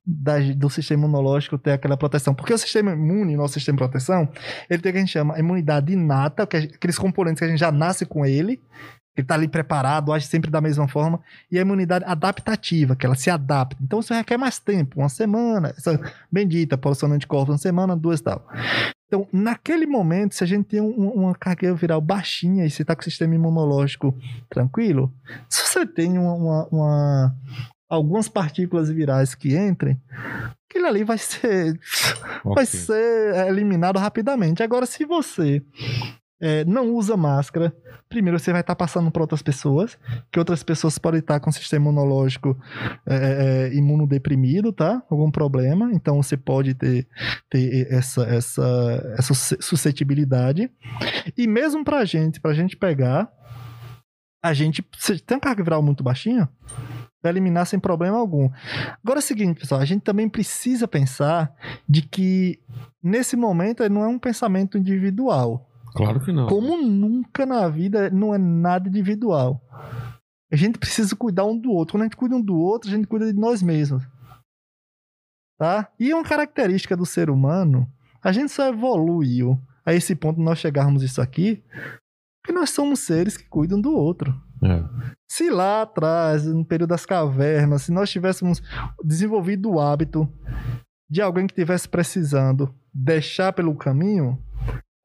da- 0.06 0.40
do 0.56 0.70
sistema 0.70 1.04
imunológico 1.04 1.58
ter 1.58 1.72
aquela 1.72 1.98
proteção. 1.98 2.34
Porque 2.34 2.54
o 2.54 2.58
sistema 2.58 2.94
imune, 2.94 3.36
nosso 3.36 3.56
sistema 3.56 3.76
de 3.78 3.84
proteção, 3.84 4.30
ele 4.70 4.82
tem 4.82 4.90
o 4.90 4.94
que 4.94 4.98
a 4.98 5.02
gente 5.02 5.12
chama 5.12 5.38
imunidade 5.38 5.92
inata, 5.92 6.48
que 6.48 6.56
é 6.58 6.60
aqueles 6.62 6.98
componentes 6.98 7.40
que 7.40 7.46
a 7.46 7.50
gente 7.50 7.60
já 7.60 7.72
nasce 7.72 8.06
com 8.06 8.26
ele, 8.26 8.62
ele 9.18 9.26
tá 9.28 9.34
ali 9.34 9.48
preparado, 9.48 10.14
age 10.14 10.28
sempre 10.28 10.50
da 10.52 10.62
mesma 10.62 10.88
forma, 10.88 11.20
e 11.52 11.58
a 11.58 11.62
imunidade 11.62 12.06
adaptativa, 12.06 12.96
que 12.96 13.06
ela 13.06 13.16
se 13.16 13.30
adapta. 13.30 13.76
Então 13.82 14.00
isso 14.00 14.14
requer 14.14 14.38
mais 14.38 14.60
tempo, 14.60 15.00
uma 15.00 15.10
semana, 15.10 15.74
essa 15.78 16.00
bendita 16.32 16.78
produção 16.78 17.10
de 17.10 17.16
anticorpos, 17.16 17.54
uma 17.54 17.58
semana, 17.58 17.96
duas 17.96 18.20
e 18.20 18.24
tal. 18.24 18.48
Então, 19.08 19.26
naquele 19.32 19.86
momento, 19.88 20.36
se 20.36 20.44
a 20.44 20.48
gente 20.48 20.66
tem 20.66 20.82
um- 20.82 21.10
uma 21.12 21.34
carga 21.34 21.74
viral 21.74 22.02
baixinha 22.02 22.66
e 22.66 22.70
você 22.70 22.82
está 22.82 22.94
com 22.94 23.02
o 23.02 23.04
sistema 23.06 23.34
imunológico 23.36 24.14
tranquilo, 24.50 25.14
se 25.50 25.62
você 25.66 25.86
tem 25.86 26.18
uma, 26.18 26.34
uma- 26.34 26.68
uma- 26.70 27.36
algumas 27.90 28.28
partículas 28.28 28.90
virais 28.90 29.34
que 29.34 29.58
entrem, 29.58 29.98
aquilo 30.70 30.88
ali 30.88 31.06
vai 31.06 31.18
ser, 31.18 31.80
vai 32.44 32.64
Ok. 32.64 32.66
ser 32.66 33.48
eliminado 33.48 33.98
rapidamente. 33.98 34.62
Agora, 34.62 34.86
se 34.86 35.06
você 35.06 35.64
é, 36.40 36.64
não 36.66 36.94
usa 36.94 37.18
máscara, 37.18 37.76
primeiro 38.08 38.38
você 38.38 38.52
vai 38.52 38.62
estar 38.62 38.76
passando 38.76 39.10
para 39.10 39.24
outras 39.24 39.42
pessoas, 39.42 39.98
que 40.32 40.38
outras 40.38 40.62
pessoas 40.64 40.98
podem 40.98 41.20
estar 41.20 41.40
com 41.40 41.50
o 41.50 41.54
sistema 41.54 41.86
imunológico 41.86 42.58
é, 43.06 43.16
é, 43.72 43.76
imunodeprimido, 43.76 44.72
tá? 44.72 45.02
Algum 45.10 45.32
problema. 45.32 45.92
Então 45.94 46.22
você 46.22 46.38
pode 46.38 46.74
ter, 46.74 47.08
ter 47.50 47.88
essa, 47.92 48.24
essa, 48.24 49.16
essa 49.18 49.34
suscetibilidade. 49.60 50.70
E 51.36 51.48
mesmo 51.48 51.84
pra 51.84 52.06
gente, 52.06 52.40
pra 52.40 52.54
gente 52.54 52.78
pegar, 52.78 53.32
a 54.44 54.54
gente 54.54 54.82
tem 55.26 55.36
uma 55.36 55.42
carga 55.42 55.64
viral 55.64 55.82
muito 55.82 56.04
baixinha, 56.04 56.48
vai 57.22 57.32
eliminar 57.32 57.66
sem 57.66 57.80
problema 57.80 58.18
algum. 58.18 58.50
Agora 59.04 59.20
é 59.20 59.24
o 59.24 59.24
seguinte, 59.24 59.60
pessoal, 59.60 59.82
a 59.82 59.86
gente 59.86 60.02
também 60.02 60.30
precisa 60.30 60.88
pensar 60.88 61.54
de 61.88 62.02
que 62.02 62.60
nesse 63.02 63.36
momento 63.36 63.88
não 63.90 64.04
é 64.04 64.08
um 64.08 64.20
pensamento 64.20 64.78
individual. 64.78 65.67
Claro 65.98 66.20
que 66.20 66.32
não. 66.32 66.48
Como 66.48 66.82
nunca 66.82 67.46
na 67.46 67.68
vida 67.68 68.10
não 68.10 68.34
é 68.34 68.38
nada 68.38 68.88
individual. 68.88 69.62
A 70.52 70.56
gente 70.56 70.78
precisa 70.78 71.16
cuidar 71.16 71.46
um 71.46 71.58
do 71.58 71.72
outro. 71.72 71.94
Quando 71.94 72.04
a 72.04 72.06
gente 72.06 72.16
cuida 72.16 72.36
um 72.36 72.42
do 72.42 72.56
outro, 72.56 72.90
a 72.90 72.94
gente 72.94 73.08
cuida 73.08 73.32
de 73.32 73.38
nós 73.38 73.62
mesmos. 73.62 74.04
Tá? 75.58 75.92
E 76.00 76.14
uma 76.14 76.24
característica 76.24 76.96
do 76.96 77.06
ser 77.06 77.30
humano, 77.30 77.92
a 78.24 78.32
gente 78.32 78.52
só 78.52 78.68
evoluiu 78.68 79.60
a 79.86 79.94
esse 79.94 80.16
ponto 80.16 80.38
de 80.38 80.44
nós 80.44 80.60
chegarmos 80.60 81.02
isso 81.02 81.22
aqui, 81.22 81.64
porque 82.42 82.58
nós 82.58 82.70
somos 82.70 83.00
seres 83.00 83.36
que 83.36 83.48
cuidam 83.50 83.82
do 83.82 83.92
outro. 83.92 84.34
É. 84.64 84.84
Se 85.30 85.50
lá 85.50 85.82
atrás, 85.82 86.46
no 86.46 86.64
período 86.64 86.90
das 86.90 87.06
cavernas, 87.06 87.84
se 87.84 87.92
nós 87.92 88.10
tivéssemos 88.10 88.62
desenvolvido 89.04 89.72
o 89.72 89.80
hábito 89.80 90.32
de 91.10 91.22
alguém 91.22 91.48
que 91.48 91.54
estivesse 91.54 91.88
precisando 91.88 92.74
deixar 92.94 93.54
pelo 93.54 93.76
caminho, 93.76 94.38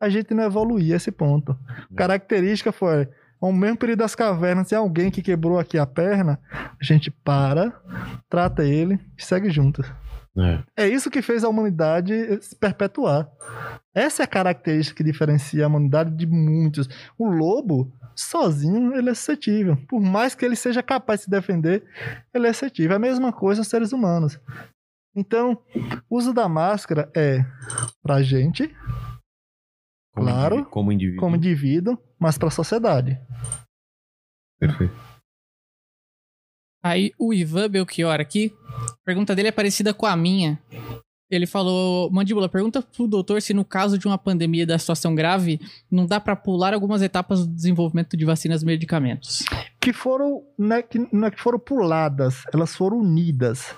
a 0.03 0.09
gente 0.09 0.35
não 0.35 0.43
evoluía 0.43 0.97
esse 0.97 1.13
ponto. 1.13 1.57
A 1.93 1.95
característica 1.95 2.73
foi, 2.73 3.09
ao 3.41 3.53
mesmo 3.53 3.77
período 3.77 4.01
das 4.01 4.17
cavernas, 4.17 4.67
se 4.67 4.75
alguém 4.75 5.13
que 5.13 5.23
quebrou 5.23 5.61
aqui 5.61 5.79
a 5.79 5.87
perna, 5.87 6.41
a 6.53 6.85
gente 6.85 7.09
para, 7.09 7.73
trata 8.29 8.65
ele 8.65 8.99
e 9.17 9.23
segue 9.23 9.49
junto. 9.49 9.81
É. 10.37 10.85
É 10.85 10.89
isso 10.89 11.09
que 11.09 11.23
fez 11.23 11.45
a 11.45 11.49
humanidade 11.49 12.13
se 12.43 12.57
perpetuar. 12.57 13.29
Essa 13.95 14.23
é 14.23 14.25
a 14.25 14.29
característica 14.29 14.97
que 14.97 15.05
diferencia 15.05 15.65
a 15.65 15.69
humanidade 15.69 16.11
de 16.11 16.27
muitos. 16.27 16.89
O 17.17 17.29
lobo, 17.29 17.93
sozinho, 18.17 18.97
ele 18.97 19.11
é 19.11 19.15
suscetível. 19.15 19.77
Por 19.89 20.01
mais 20.01 20.35
que 20.35 20.45
ele 20.45 20.57
seja 20.57 20.83
capaz 20.83 21.21
de 21.21 21.25
se 21.25 21.31
defender, 21.31 21.85
ele 22.35 22.49
é 22.49 22.53
suscetível. 22.53 22.95
É 22.95 22.97
a 22.97 22.99
mesma 22.99 23.33
coisa 23.33 23.63
os 23.63 23.69
seres 23.69 23.93
humanos. 23.93 24.41
Então, 25.15 25.59
o 26.11 26.17
uso 26.17 26.33
da 26.33 26.49
máscara 26.49 27.09
é 27.15 27.45
pra 28.03 28.23
gente, 28.23 28.75
Como 30.15 30.27
Claro. 30.27 30.55
indiví- 30.57 30.71
Como 30.71 30.93
indivíduo. 30.93 31.21
como 31.21 31.37
indivíduo, 31.37 31.99
mas 32.19 32.37
pra 32.39 32.51
sociedade. 32.51 33.19
Perfeito. 34.61 34.95
Aí 36.85 37.13
o 37.19 37.33
Ivan 37.33 37.71
Belchior 37.71 38.21
aqui, 38.21 38.53
a 38.69 38.97
pergunta 39.05 39.35
dele 39.35 39.49
é 39.49 39.53
parecida 39.53 39.95
com 39.95 40.05
a 40.05 40.17
minha. 40.17 40.61
Ele 41.31 41.47
falou, 41.47 42.11
Mandíbula, 42.11 42.49
pergunta 42.49 42.83
pro 42.83 43.07
doutor 43.09 43.41
se 43.41 43.55
no 43.55 43.65
caso 43.65 43.97
de 43.97 44.07
uma 44.07 44.19
pandemia 44.19 44.67
da 44.67 44.79
situação 44.79 45.15
grave, 45.15 45.59
não 45.91 46.05
dá 46.05 46.21
pra 46.21 46.37
pular 46.37 46.75
algumas 46.75 47.01
etapas 47.01 47.47
do 47.47 47.55
desenvolvimento 47.55 48.17
de 48.17 48.25
vacinas 48.25 48.63
e 48.63 48.67
medicamentos. 48.67 49.43
Que 49.83 49.93
foram, 49.93 50.45
não 50.57 50.77
é 50.77 50.83
que, 50.83 51.09
não 51.13 51.27
é 51.27 51.31
que 51.33 51.41
foram 51.41 51.59
puladas, 51.59 52.45
elas 52.55 52.75
foram 52.77 52.99
unidas. 52.99 53.75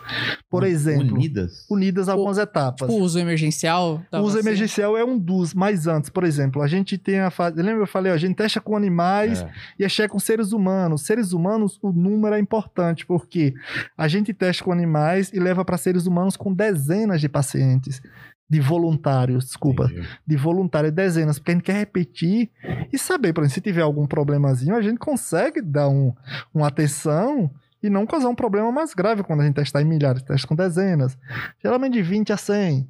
Por 0.51 0.63
exemplo, 0.63 1.15
Unidas. 1.15 1.67
unidas 1.71 2.09
a 2.09 2.13
algumas 2.13 2.37
etapas. 2.37 2.89
Tipo, 2.89 3.01
o 3.01 3.03
uso 3.03 3.19
emergencial 3.19 4.03
O 4.13 4.19
uso 4.19 4.25
vacina. 4.35 4.41
emergencial 4.41 4.97
é 4.99 5.05
um 5.05 5.19
dos, 5.19 5.55
mas 5.55 5.87
antes, 5.87 6.11
por 6.11 6.23
exemplo, 6.23 6.61
a 6.63 6.67
gente 6.69 6.99
tem 6.99 7.21
a 7.21 7.31
fase. 7.31 7.57
Lembra 7.57 7.77
que 7.77 7.83
eu 7.83 7.87
falei, 7.87 8.13
ó, 8.13 8.15
a 8.15 8.19
gente 8.19 8.37
testa 8.37 8.61
com 8.61 8.77
animais 8.77 9.41
É. 9.43 9.51
e 9.79 9.89
checa 9.89 10.11
com 10.11 10.19
seres 10.21 10.53
humanos. 10.53 11.03
Seres 11.07 11.33
humanos, 11.33 11.79
o 11.83 11.91
número 11.91 12.35
é 12.35 12.39
importante, 12.39 13.07
porque 13.07 13.55
a 13.97 14.07
gente 14.07 14.35
testa 14.35 14.63
com 14.63 14.71
animais 14.73 15.33
e 15.33 15.41
leva 15.41 15.65
para 15.65 15.79
seres 15.79 16.07
humanos 16.07 16.37
com 16.37 16.53
dezenas 16.53 17.21
de 17.21 17.29
pacientes. 17.31 18.01
De 18.49 18.61
voluntários, 18.61 19.47
desculpa. 19.47 19.85
Entendi. 19.85 20.07
De 20.27 20.37
voluntários, 20.37 20.93
dezenas, 20.93 21.39
porque 21.39 21.51
a 21.51 21.55
gente 21.55 21.65
quer 21.65 21.77
repetir 21.77 22.51
e 22.93 22.99
saber, 22.99 23.33
por 23.33 23.43
exemplo, 23.43 23.55
se 23.55 23.61
tiver 23.61 23.83
algum 23.83 24.07
problemazinho, 24.07 24.77
a 24.77 24.83
gente 24.83 24.99
consegue 24.99 25.63
dar 25.63 25.89
um, 25.89 26.13
uma 26.53 26.69
atenção 26.69 27.51
e 27.83 27.91
não 27.91 28.07
causar 28.07 28.29
um 28.29 28.35
problema 28.35 28.73
mais 28.73 28.95
grave 28.95 29.23
quando 29.23 29.41
a 29.41 29.45
gente 29.45 29.57
testar 29.57 29.83
em 29.83 29.85
milhares, 29.85 30.23
testa 30.23 30.49
com 30.49 30.55
dezenas. 30.55 31.19
Geralmente 31.63 31.95
de 31.95 32.03
20 32.03 32.33
a 32.33 32.37
100. 32.37 32.89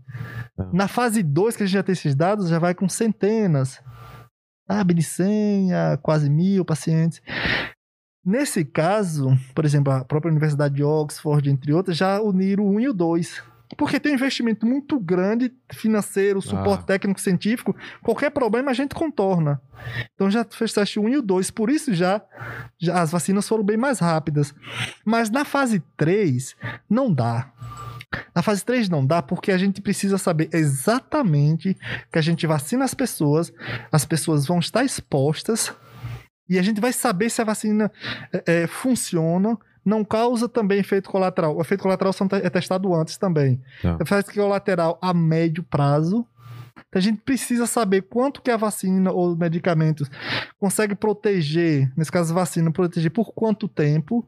Tá. 0.57 0.71
Na 0.73 0.87
fase 0.87 1.23
2, 1.23 1.57
que 1.57 1.65
a 1.65 1.67
gente 1.67 1.75
já 1.75 1.83
tem 1.83 1.93
esses 1.93 2.15
dados, 2.15 2.49
já 2.49 2.61
vai 2.61 2.75
com 2.75 2.89
centenas. 2.89 3.83
Sabe, 4.67 4.95
de 4.95 5.03
100 5.03 5.75
a 5.75 5.99
quase 6.01 6.31
mil 6.31 6.65
pacientes. 6.65 7.21
Nesse 8.25 8.65
caso, 8.65 9.37
por 9.55 9.65
exemplo, 9.65 9.93
a 9.93 10.05
própria 10.05 10.31
Universidade 10.31 10.77
de 10.77 10.85
Oxford, 10.85 11.51
entre 11.51 11.73
outras, 11.73 11.97
já 11.97 12.21
uniram 12.21 12.65
o 12.65 12.77
1 12.77 12.81
e 12.81 12.89
o 12.89 12.95
2. 12.95 13.43
Porque 13.77 13.99
tem 13.99 14.13
um 14.13 14.15
investimento 14.15 14.67
muito 14.67 15.01
grande 15.01 15.53
financeiro, 15.73 16.41
suporte 16.41 16.83
Ah. 16.83 16.87
técnico 16.87 17.21
científico. 17.21 17.75
Qualquer 18.03 18.31
problema 18.31 18.71
a 18.71 18.75
gente 18.75 18.95
contorna. 18.95 19.61
Então 20.15 20.31
já 20.31 20.45
fez 20.45 20.73
teste 20.73 21.01
1 21.01 21.09
e 21.09 21.17
o 21.17 21.23
2. 21.23 21.51
Por 21.51 21.71
isso 21.71 21.93
já, 21.95 22.23
já 22.79 23.01
as 23.01 23.11
vacinas 23.11 23.49
foram 23.49 23.65
bem 23.65 23.77
mais 23.77 23.99
rápidas. 23.99 24.55
Mas 25.05 25.31
na 25.31 25.45
fase 25.45 25.83
3, 25.97 26.55
não 26.89 27.13
dá. 27.13 27.51
Na 28.35 28.43
fase 28.43 28.65
3 28.65 28.89
não 28.89 29.05
dá 29.05 29.21
porque 29.21 29.51
a 29.51 29.59
gente 29.59 29.81
precisa 29.83 30.19
saber 30.19 30.49
exatamente 30.53 31.77
que 32.13 32.19
a 32.19 32.23
gente 32.23 32.47
vacina 32.47 32.85
as 32.85 32.95
pessoas, 32.95 33.53
as 33.91 34.05
pessoas 34.05 34.47
vão 34.47 34.59
estar 34.61 34.85
expostas 34.85 35.73
e 36.49 36.59
a 36.59 36.63
gente 36.63 36.81
vai 36.81 36.93
saber 36.93 37.31
se 37.31 37.41
a 37.41 37.45
vacina 37.45 37.91
é, 38.33 38.63
é, 38.63 38.67
funciona, 38.67 39.59
não 39.85 40.05
causa 40.05 40.49
também 40.49 40.81
efeito 40.81 41.11
colateral. 41.11 41.57
O 41.57 41.61
efeito 41.61 41.83
colateral 41.83 42.13
é 42.43 42.51
testado 42.51 42.95
antes 42.95 43.17
também. 43.17 43.61
Tá. 43.83 43.99
Efeito 44.01 44.33
colateral 44.33 44.99
a 45.03 45.13
médio 45.13 45.63
prazo. 45.63 46.27
A 46.95 47.01
gente 47.01 47.21
precisa 47.23 47.67
saber 47.67 48.03
quanto 48.03 48.41
que 48.41 48.51
a 48.51 48.57
vacina 48.57 49.11
ou 49.11 49.37
medicamentos 49.37 50.09
consegue 50.59 50.95
proteger, 50.95 51.93
nesse 51.97 52.11
caso 52.11 52.33
vacina, 52.33 52.71
proteger 52.71 53.11
por 53.11 53.33
quanto 53.33 53.69
tempo. 53.69 54.27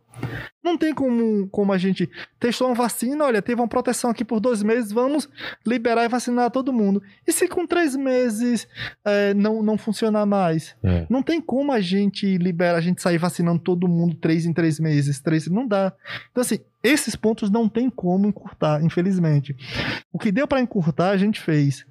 Não 0.65 0.77
tem 0.77 0.95
como, 0.95 1.47
como 1.49 1.73
a 1.73 1.79
gente 1.79 2.11
testou 2.41 2.69
uma 2.69 2.75
vacina, 2.75 3.25
olha, 3.25 3.41
teve 3.41 3.61
uma 3.61 3.69
proteção 3.69 4.11
aqui 4.11 4.25
por 4.25 4.41
dois 4.41 4.63
meses, 4.63 4.91
vamos 4.91 5.29
liberar 5.65 6.05
e 6.05 6.09
vacinar 6.09 6.51
todo 6.51 6.73
mundo. 6.73 7.03
E 7.27 7.33
se 7.33 7.47
com 7.47 7.67
três 7.67 7.95
meses 7.95 8.67
é, 9.05 9.35
não, 9.35 9.63
não 9.63 9.79
funcionar 9.79 10.27
mais? 10.27 10.75
É. 10.83 11.07
Não 11.09 11.23
tem 11.23 11.41
como 11.41 11.71
a 11.71 11.81
gente 11.81 12.37
liberar, 12.39 12.77
a 12.77 12.81
gente 12.81 13.01
sair 13.01 13.19
vacinando 13.19 13.61
todo 13.61 13.87
mundo 13.87 14.17
três 14.17 14.47
em 14.47 14.53
três 14.53 14.81
meses, 14.81 15.21
três, 15.21 15.47
não 15.47 15.67
dá. 15.69 15.93
Então, 16.31 16.41
assim, 16.41 16.59
esses 16.83 17.15
pontos 17.15 17.51
não 17.51 17.69
tem 17.69 17.91
como 17.91 18.27
encurtar, 18.27 18.83
infelizmente. 18.83 19.55
O 20.13 20.19
que 20.19 20.33
deu 20.33 20.49
para 20.49 20.61
encurtar, 20.61 21.11
a 21.11 21.17
gente 21.17 21.41
fez. 21.41 21.85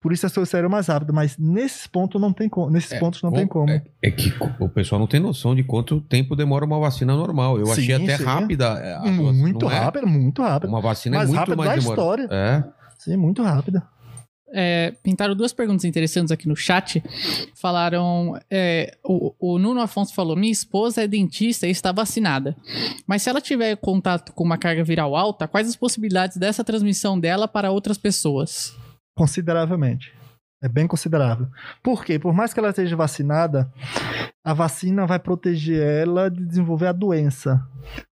Por 0.00 0.12
isso 0.14 0.24
as 0.24 0.32
coisas 0.32 0.48
saíram 0.48 0.70
mais 0.70 0.86
rápido, 0.86 1.12
mas 1.12 1.36
nesses 1.36 1.86
pontos 1.86 2.18
não 2.20 2.32
tem 2.32 2.48
como. 2.48 2.70
Nesses 2.70 2.92
É, 2.92 2.98
pontos 2.98 3.22
não 3.22 3.30
com- 3.30 3.36
tem 3.36 3.46
como. 3.46 3.68
É, 3.70 3.82
é 4.02 4.10
que 4.10 4.32
o 4.58 4.68
pessoal 4.68 4.98
não 4.98 5.06
tem 5.06 5.20
noção 5.20 5.54
de 5.54 5.62
quanto 5.62 6.00
tempo 6.00 6.34
demora 6.34 6.64
uma 6.64 6.78
vacina 6.80 7.14
normal. 7.14 7.58
Eu 7.58 7.70
achei 7.70 7.84
Sim, 7.84 8.04
até 8.04 8.16
sim. 8.16 8.24
rápida. 8.24 8.64
é, 8.82 9.10
muito 9.10 9.66
não 9.66 9.72
é? 9.72 9.78
rápido, 9.78 10.06
muito 10.06 10.40
rápido. 10.42 10.70
Uma 10.70 10.80
vacina 10.80 11.18
mais 11.18 11.28
é 11.28 11.32
muito 11.32 11.38
rápido 11.40 11.56
mais 11.58 11.68
da 11.70 11.76
demorada. 11.76 12.22
história. 12.22 12.28
É. 12.34 12.64
Sim, 12.98 13.16
muito 13.18 13.42
rápida. 13.42 13.82
É, 14.52 14.94
pintaram 15.04 15.36
duas 15.36 15.52
perguntas 15.52 15.84
interessantes 15.84 16.32
aqui 16.32 16.48
no 16.48 16.56
chat. 16.56 17.00
Falaram. 17.54 18.36
é, 18.50 18.96
o, 19.04 19.34
o 19.38 19.58
Nuno 19.58 19.80
Afonso 19.80 20.14
falou: 20.14 20.34
Minha 20.34 20.50
esposa 20.52 21.02
é 21.02 21.06
dentista 21.06 21.66
e 21.66 21.70
está 21.70 21.92
vacinada. 21.92 22.56
Mas 23.06 23.22
se 23.22 23.28
ela 23.30 23.40
tiver 23.40 23.76
contato 23.76 24.32
com 24.32 24.42
uma 24.42 24.58
carga 24.58 24.82
viral 24.82 25.14
alta, 25.14 25.46
quais 25.46 25.68
as 25.68 25.76
possibilidades 25.76 26.36
dessa 26.36 26.64
transmissão 26.64 27.20
dela 27.20 27.46
para 27.46 27.70
outras 27.70 27.98
pessoas? 27.98 28.74
Consideravelmente. 29.20 30.14
É 30.62 30.66
bem 30.66 30.86
considerável. 30.86 31.46
Por 31.82 32.06
quê? 32.06 32.18
Por 32.18 32.32
mais 32.32 32.54
que 32.54 32.58
ela 32.58 32.70
esteja 32.70 32.96
vacinada, 32.96 33.70
a 34.42 34.54
vacina 34.54 35.06
vai 35.06 35.18
proteger 35.18 35.82
ela 35.82 36.30
de 36.30 36.42
desenvolver 36.42 36.86
a 36.86 36.92
doença. 36.92 37.62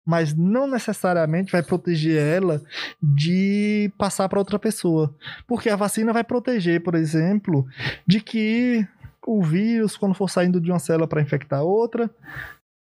Mas 0.05 0.35
não 0.35 0.67
necessariamente 0.67 1.51
vai 1.51 1.63
proteger 1.63 2.21
ela 2.21 2.61
de 3.01 3.91
passar 3.97 4.29
para 4.29 4.37
outra 4.37 4.59
pessoa. 4.59 5.15
Porque 5.47 5.67
a 5.67 5.75
vacina 5.75 6.13
vai 6.13 6.23
proteger, 6.23 6.83
por 6.83 6.93
exemplo, 6.93 7.65
de 8.05 8.21
que 8.21 8.87
o 9.25 9.41
vírus, 9.41 9.97
quando 9.97 10.13
for 10.13 10.29
saindo 10.29 10.61
de 10.61 10.69
uma 10.69 10.77
célula 10.77 11.07
para 11.07 11.23
infectar 11.23 11.63
outra, 11.63 12.07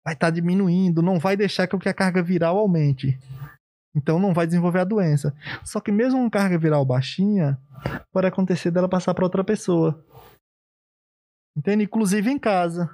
vai 0.05 0.15
estar 0.15 0.31
diminuindo, 0.31 1.01
não 1.01 1.21
vai 1.21 1.37
deixar 1.37 1.69
que 1.69 1.89
a 1.89 1.95
carga 1.95 2.25
viral 2.25 2.59
aumente. 2.59 3.17
Então 3.97 4.19
não 4.19 4.35
vai 4.35 4.47
desenvolver 4.47 4.81
a 4.81 4.85
doença. 4.85 5.35
Só 5.65 5.81
que 5.81 5.91
mesmo 5.91 6.21
com 6.21 6.31
carga 6.31 6.59
viral 6.59 6.85
baixinha, 6.85 7.59
pode 8.13 8.27
acontecer 8.27 8.71
dela 8.71 8.89
passar 8.89 9.15
para 9.15 9.25
outra 9.25 9.43
pessoa. 9.43 10.05
Entende? 11.57 11.85
Inclusive 11.85 12.31
em 12.31 12.39
casa. 12.39 12.91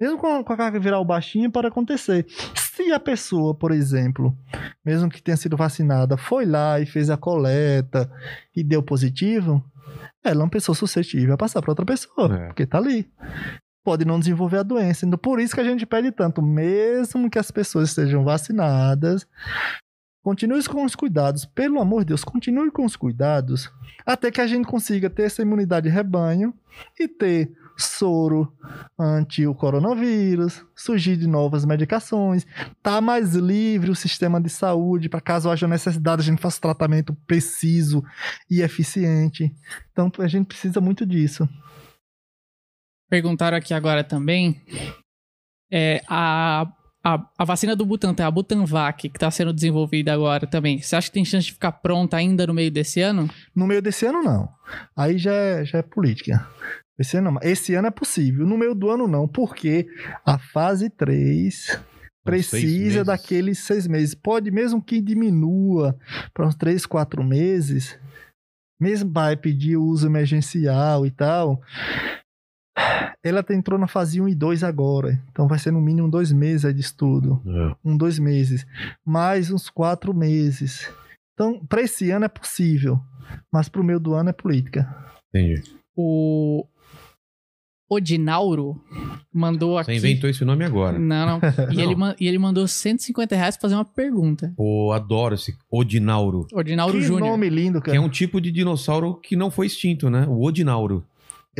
Mesmo 0.00 0.18
com 0.18 0.42
com 0.42 0.52
a 0.52 0.56
carga 0.56 0.80
viral 0.80 1.04
baixinha, 1.04 1.50
pode 1.50 1.66
acontecer. 1.68 2.26
Se 2.56 2.90
a 2.92 2.98
pessoa, 2.98 3.54
por 3.54 3.70
exemplo, 3.70 4.36
mesmo 4.84 5.08
que 5.08 5.22
tenha 5.22 5.36
sido 5.36 5.56
vacinada, 5.56 6.16
foi 6.16 6.44
lá 6.46 6.80
e 6.80 6.86
fez 6.86 7.10
a 7.10 7.16
coleta 7.16 8.10
e 8.56 8.64
deu 8.64 8.82
positivo, 8.82 9.62
ela 10.24 10.40
é 10.40 10.44
uma 10.44 10.50
pessoa 10.50 10.74
suscetível 10.74 11.34
a 11.34 11.38
passar 11.38 11.60
para 11.60 11.70
outra 11.70 11.84
pessoa, 11.86 12.34
É. 12.34 12.46
porque 12.48 12.66
tá 12.66 12.78
ali. 12.78 13.08
Pode 13.84 14.04
não 14.04 14.18
desenvolver 14.18 14.58
a 14.58 14.62
doença. 14.62 15.04
Então, 15.04 15.18
por 15.18 15.38
isso 15.38 15.54
que 15.54 15.60
a 15.60 15.64
gente 15.64 15.84
pede 15.84 16.10
tanto, 16.10 16.40
mesmo 16.40 17.30
que 17.30 17.38
as 17.38 17.50
pessoas 17.50 17.90
estejam 17.90 18.24
vacinadas, 18.24 19.26
Continue 20.24 20.64
com 20.64 20.82
os 20.86 20.96
cuidados, 20.96 21.44
pelo 21.44 21.78
amor 21.78 22.00
de 22.00 22.06
Deus, 22.06 22.24
continue 22.24 22.70
com 22.70 22.86
os 22.86 22.96
cuidados 22.96 23.70
até 24.06 24.30
que 24.30 24.40
a 24.40 24.46
gente 24.46 24.66
consiga 24.66 25.10
ter 25.10 25.24
essa 25.24 25.42
imunidade 25.42 25.86
de 25.86 25.94
rebanho 25.94 26.54
e 26.98 27.06
ter 27.06 27.54
soro 27.76 28.50
anti 28.98 29.46
o 29.46 29.54
coronavírus, 29.54 30.64
surgir 30.74 31.18
de 31.18 31.26
novas 31.26 31.66
medicações, 31.66 32.46
tá 32.82 33.02
mais 33.02 33.34
livre 33.34 33.90
o 33.90 33.94
sistema 33.94 34.40
de 34.40 34.48
saúde 34.48 35.10
para 35.10 35.20
caso 35.20 35.50
haja 35.50 35.68
necessidade 35.68 36.22
a 36.22 36.24
gente 36.24 36.40
faça 36.40 36.58
tratamento 36.58 37.14
preciso 37.26 38.02
e 38.50 38.62
eficiente. 38.62 39.54
Então 39.92 40.10
a 40.20 40.26
gente 40.26 40.46
precisa 40.46 40.80
muito 40.80 41.04
disso. 41.04 41.46
Perguntaram 43.08 43.56
aqui 43.56 43.74
agora 43.74 44.02
também. 44.02 44.60
É, 45.70 46.02
a, 46.08 46.66
a, 47.04 47.30
a 47.38 47.44
vacina 47.44 47.76
do 47.76 47.84
Butantan, 47.84 48.26
a 48.26 48.30
Butanvac, 48.30 49.08
que 49.08 49.16
está 49.16 49.30
sendo 49.30 49.52
desenvolvida 49.52 50.12
agora 50.12 50.46
também, 50.46 50.80
você 50.80 50.96
acha 50.96 51.08
que 51.08 51.14
tem 51.14 51.24
chance 51.24 51.46
de 51.46 51.52
ficar 51.52 51.72
pronta 51.72 52.16
ainda 52.16 52.46
no 52.46 52.54
meio 52.54 52.70
desse 52.70 53.00
ano? 53.00 53.28
No 53.54 53.66
meio 53.66 53.82
desse 53.82 54.06
ano, 54.06 54.22
não. 54.22 54.48
Aí 54.96 55.18
já 55.18 55.32
é, 55.32 55.64
já 55.64 55.78
é 55.78 55.82
política. 55.82 56.48
Esse 56.98 57.16
ano, 57.16 57.32
não. 57.32 57.40
Esse 57.42 57.74
ano 57.74 57.88
é 57.88 57.90
possível. 57.90 58.46
No 58.46 58.56
meio 58.56 58.74
do 58.74 58.88
ano, 58.88 59.06
não. 59.06 59.26
Porque 59.28 59.86
a 60.24 60.38
fase 60.38 60.88
3 60.88 61.54
seis 61.54 61.80
precisa 62.24 63.00
meses. 63.00 63.06
daqueles 63.06 63.58
seis 63.58 63.86
meses. 63.86 64.14
Pode, 64.14 64.50
mesmo 64.50 64.82
que 64.82 65.00
diminua 65.00 65.96
para 66.32 66.46
uns 66.46 66.54
três, 66.54 66.86
quatro 66.86 67.22
meses, 67.22 67.98
mesmo 68.80 69.12
vai 69.12 69.36
pedir 69.36 69.76
uso 69.76 70.06
emergencial 70.06 71.04
e 71.04 71.10
tal. 71.10 71.60
Ela 73.22 73.44
entrou 73.50 73.78
na 73.78 73.86
fase 73.86 74.20
1 74.20 74.28
e 74.28 74.34
2 74.34 74.64
agora. 74.64 75.20
Então 75.30 75.46
vai 75.48 75.58
ser 75.58 75.70
no 75.70 75.80
mínimo 75.80 76.10
dois 76.10 76.32
meses 76.32 76.64
aí 76.64 76.74
de 76.74 76.80
estudo 76.80 77.40
É. 77.46 77.74
um, 77.84 77.96
dois 77.96 78.18
meses, 78.18 78.66
mais 79.04 79.50
uns 79.50 79.70
quatro 79.70 80.12
meses. 80.12 80.90
Então, 81.32 81.64
para 81.66 81.82
esse 81.82 82.10
ano 82.10 82.24
é 82.24 82.28
possível, 82.28 83.00
mas 83.52 83.68
para 83.68 83.80
o 83.80 83.84
meio 83.84 83.98
do 84.00 84.14
ano 84.14 84.30
é 84.30 84.32
política. 84.32 84.88
Entendi. 85.34 85.62
O 85.96 86.66
Odinauro 87.88 88.80
mandou 89.32 89.78
aqui. 89.78 89.92
Você 89.92 89.98
inventou 90.08 90.28
esse 90.30 90.44
nome 90.44 90.64
agora. 90.64 90.98
Não, 90.98 91.26
não. 91.26 91.40
E, 91.72 91.76
Não. 91.76 91.82
Ele, 92.10 92.16
e 92.20 92.26
ele 92.28 92.38
mandou 92.38 92.66
150 92.66 93.36
reais 93.36 93.56
pra 93.56 93.62
fazer 93.62 93.74
uma 93.74 93.84
pergunta. 93.84 94.52
Pô, 94.56 94.92
adoro 94.92 95.34
esse 95.34 95.56
Odinauro. 95.70 96.46
Odinauro 96.52 96.92
que 96.94 97.02
Júnior. 97.02 97.30
nome 97.30 97.48
lindo, 97.48 97.80
Que 97.80 97.86
cara. 97.86 97.98
é 97.98 98.00
um 98.00 98.08
tipo 98.08 98.40
de 98.40 98.50
dinossauro 98.50 99.14
que 99.20 99.36
não 99.36 99.50
foi 99.50 99.66
extinto, 99.66 100.08
né? 100.10 100.26
O 100.28 100.42
Odinauro. 100.42 101.04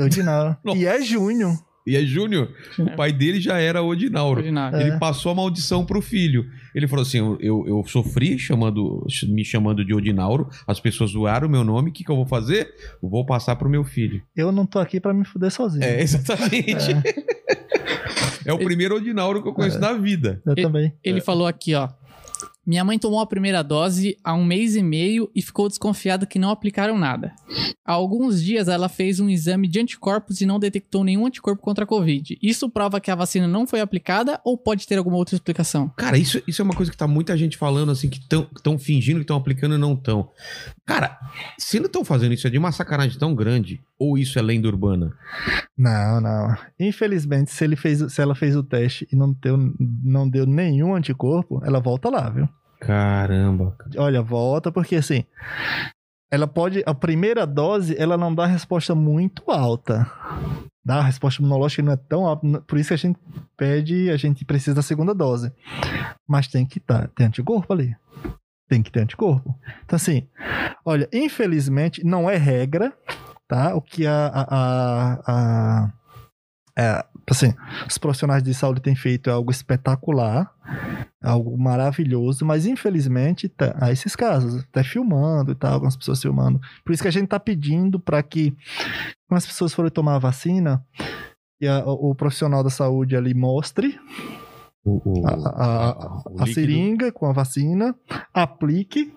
Odinauro. 0.03 0.57
Nossa. 0.65 0.79
e 0.79 0.87
é 0.87 1.01
Júnior. 1.01 1.59
E 1.87 1.97
é 1.97 2.03
Júnior. 2.03 2.51
O 2.79 2.97
pai 2.97 3.13
dele 3.13 3.39
já 3.39 3.59
era 3.59 3.83
Odinauro. 3.83 4.41
Odinauro. 4.41 4.77
É. 4.77 4.89
Ele 4.89 4.99
passou 4.99 5.33
a 5.33 5.35
maldição 5.35 5.85
pro 5.85 6.01
filho. 6.01 6.47
Ele 6.75 6.89
falou 6.89 7.03
assim: 7.03 7.19
eu, 7.19 7.67
eu, 7.67 7.85
sofri 7.87 8.39
chamando, 8.39 9.07
me 9.29 9.45
chamando 9.45 9.85
de 9.85 9.93
Odinauro, 9.93 10.49
as 10.67 10.81
pessoas 10.81 11.11
zoaram 11.11 11.47
o 11.47 11.51
meu 11.51 11.63
nome, 11.63 11.91
o 11.91 11.93
que, 11.93 12.03
que 12.03 12.11
eu 12.11 12.17
vou 12.17 12.27
fazer? 12.27 12.73
Eu 13.03 13.09
vou 13.09 13.27
passar 13.27 13.57
pro 13.57 13.69
meu 13.69 13.85
filho. 13.85 14.23
Eu 14.35 14.51
não 14.51 14.65
tô 14.65 14.79
aqui 14.79 14.99
pra 14.99 15.13
me 15.13 15.27
fuder 15.27 15.51
sozinho. 15.51 15.85
É, 15.85 16.01
exatamente. 16.03 16.91
É, 18.47 18.53
o 18.53 18.59
primeiro 18.59 18.97
Odinauro 18.97 19.43
que 19.43 19.49
eu 19.49 19.55
conheço 19.55 19.79
na 19.79 19.93
vida. 19.93 20.41
Eu 20.47 20.55
também. 20.55 20.93
Ele 21.05 21.21
falou 21.21 21.47
aqui, 21.47 21.75
ó. 21.75 21.89
Minha 22.67 22.85
mãe 22.85 22.99
tomou 22.99 23.21
a 23.21 23.27
primeira 23.27 23.63
dose 23.63 24.17
há 24.25 24.35
um 24.35 24.45
mês 24.45 24.75
e 24.75 24.83
meio 24.83 25.31
e 25.35 25.43
ficou 25.43 25.69
desconfiada 25.69 26.25
que 26.25 26.39
não 26.39 26.51
aplicaram 26.51 26.99
nada. 26.99 27.35
Há 27.85 27.93
alguns 27.93 28.43
dias 28.43 28.69
ela 28.69 28.89
fez 28.89 29.21
um 29.21 29.29
exame 29.29 29.69
de 29.69 29.81
anticorpos 29.81 30.41
e 30.41 30.47
não 30.47 30.59
detectou 30.59 31.05
nenhum 31.05 31.27
anticorpo 31.27 31.63
contra 31.63 31.85
a 31.85 31.87
Covid. 31.87 32.39
Isso 32.43 32.71
prova 32.71 33.01
que 33.01 33.11
a 33.11 33.15
vacina 33.15 33.47
não 33.47 33.67
foi 33.67 33.81
aplicada 33.81 34.41
ou 34.45 34.57
pode 34.57 34.87
ter 34.87 34.97
alguma 34.97 35.17
outra 35.17 35.35
explicação? 35.35 35.91
Cara, 35.97 36.17
isso, 36.17 36.43
isso 36.47 36.63
é 36.63 36.65
uma 36.65 36.75
coisa 36.75 36.91
que 36.91 36.97
tá 36.97 37.07
muita 37.07 37.37
gente 37.37 37.57
falando, 37.57 37.93
assim, 37.93 38.09
que 38.09 38.19
estão 38.19 38.79
fingindo 38.79 39.19
que 39.19 39.25
estão 39.25 39.37
aplicando 39.37 39.75
e 39.75 39.79
não 39.79 39.93
estão. 39.93 40.31
Cara, 40.87 41.19
se 41.59 41.81
não 41.81 41.87
estão 41.87 42.05
fazendo 42.05 42.35
isso, 42.35 42.47
é 42.47 42.51
de 42.51 42.59
uma 42.59 42.71
sacanagem 42.71 43.19
tão 43.19 43.35
grande, 43.35 43.83
ou 43.99 44.19
isso 44.19 44.39
é 44.39 44.43
lenda 44.43 44.69
urbana? 44.69 45.17
Não, 45.77 46.21
não. 46.21 46.57
Infelizmente, 46.79 47.51
se, 47.51 47.65
ele 47.65 47.75
fez, 47.75 48.13
se 48.13 48.21
ela 48.21 48.35
fez 48.35 48.55
o 48.55 48.63
teste 48.63 49.09
e 49.11 49.17
não 49.17 49.33
deu, 49.33 49.57
não 49.79 50.29
deu 50.29 50.47
nenhum 50.47 50.95
anticorpo, 50.95 51.63
ela 51.65 51.81
volta 51.81 52.11
lá, 52.11 52.29
viu? 52.29 52.49
Caramba. 52.81 53.75
Olha, 53.97 54.21
volta, 54.21 54.71
porque 54.71 54.97
assim, 54.97 55.25
ela 56.31 56.47
pode. 56.47 56.83
A 56.85 56.93
primeira 56.93 57.47
dose, 57.47 57.97
ela 57.97 58.19
não 58.19 58.35
dá 58.35 58.45
resposta 58.45 58.95
muito 58.95 59.51
alta. 59.51 60.11
Dá, 60.85 60.97
a 60.97 61.03
resposta 61.03 61.41
imunológica 61.41 61.83
não 61.83 61.93
é 61.93 61.97
tão 61.97 62.27
alta. 62.27 62.61
Por 62.67 62.79
isso 62.79 62.89
que 62.89 62.95
a 62.95 62.99
gente 62.99 63.19
pede, 63.57 64.11
a 64.11 64.17
gente 64.17 64.45
precisa 64.45 64.75
da 64.75 64.83
segunda 64.83 65.15
dose. 65.15 65.51
Mas 66.29 66.47
tem 66.47 66.67
que 66.67 66.79
tá, 66.79 67.09
ter 67.09 67.25
anticorpo 67.25 67.73
ali. 67.73 67.97
Tem 68.69 68.83
que 68.83 68.91
ter 68.91 69.01
anticorpo. 69.01 69.55
Então, 69.85 69.97
assim, 69.97 70.27
olha, 70.85 71.09
infelizmente, 71.13 72.05
não 72.05 72.29
é 72.31 72.37
regra, 72.37 72.93
tá? 73.47 73.75
O 73.75 73.81
que 73.83 74.07
a. 74.07 74.27
a, 74.27 74.45
a, 74.49 75.21
a- 75.27 75.93
é, 76.77 77.05
assim, 77.31 77.55
os 77.89 77.97
profissionais 77.99 78.43
de 78.43 78.53
saúde 78.53 78.81
têm 78.81 78.97
feito 78.97 79.31
é 79.31 79.33
algo 79.33 79.49
espetacular, 79.53 80.51
algo 81.23 81.57
maravilhoso, 81.57 82.45
mas 82.45 82.67
infelizmente 82.67 83.49
tá, 83.49 83.77
há 83.81 83.93
esses 83.93 84.17
casos, 84.17 84.65
até 84.65 84.83
filmando 84.83 85.53
e 85.53 85.55
tal, 85.55 85.75
algumas 85.75 85.97
pessoas 85.97 86.21
filmando. 86.21 86.61
Por 86.85 86.93
isso 86.93 87.01
que 87.01 87.07
a 87.09 87.13
gente 87.13 87.29
tá 87.29 87.39
pedindo 87.39 88.01
para 88.01 88.21
que, 88.25 88.51
quando 89.29 89.39
as 89.39 89.47
pessoas 89.47 89.73
forem 89.73 89.89
tomar 89.89 90.17
a 90.17 90.19
vacina, 90.19 90.85
a- 91.63 91.85
o 91.87 92.13
profissional 92.13 92.65
da 92.65 92.71
saúde 92.71 93.17
ali 93.17 93.35
mostre 93.35 93.97
O, 94.85 95.01
o- 95.23 95.27
a, 95.27 95.33
a- 95.33 96.23
o 96.31 96.43
a 96.43 96.47
seringa 96.47 97.11
com 97.11 97.27
a 97.27 97.33
vacina, 97.33 97.95
aplique, 98.35 99.11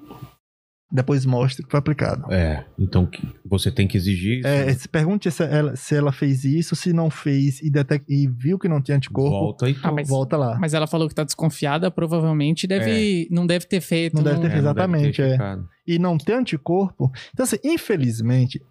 depois 0.89 1.25
mostre 1.25 1.65
que 1.65 1.69
foi 1.69 1.77
aplicado. 1.79 2.31
É, 2.31 2.65
então 2.79 3.05
que- 3.05 3.21
você 3.45 3.69
tem 3.69 3.85
que 3.85 3.97
exigir. 3.97 4.39
isso, 4.39 4.47
É, 4.47 4.65
né? 4.67 4.73
se 4.73 4.87
pergunte 4.87 5.29
se 5.29 5.43
ela, 5.43 5.75
se 5.75 5.93
ela 5.93 6.13
fez 6.13 6.45
isso, 6.45 6.73
se 6.77 6.93
não 6.93 7.09
fez 7.09 7.61
e, 7.61 7.69
detec- 7.69 8.05
e 8.07 8.25
viu 8.29 8.57
que 8.57 8.69
não 8.69 8.81
tinha 8.81 8.95
anticorpo, 8.95 9.29
Volta 9.31 9.69
e 9.69 9.75
Ah, 9.83 9.91
mas- 9.91 10.07
volta 10.07 10.37
lá. 10.37 10.57
Mas 10.57 10.73
ela 10.73 10.87
falou 10.87 11.09
que 11.09 11.13
tá 11.15 11.25
desconfiada, 11.25 11.91
provavelmente 11.91 12.65
deve, 12.65 13.27
não 13.29 13.45
deve 13.45 13.65
ter 13.65 13.81
feito. 13.81 14.15
Não 14.15 14.23
deve 14.23 14.37
ter 14.39 14.49
feito. 14.49 14.59
É, 14.59 14.61
não 14.61 14.71
deve 14.71 14.79
ter 14.79 14.81
exatamente, 14.81 15.21
é. 15.21 15.37
e 15.85 15.99
não 15.99 16.17
ter 16.17 16.33
anticorpo. 16.33 17.11
Então, 17.33 17.43
assim, 17.43 17.57
infelizmente, 17.65 18.61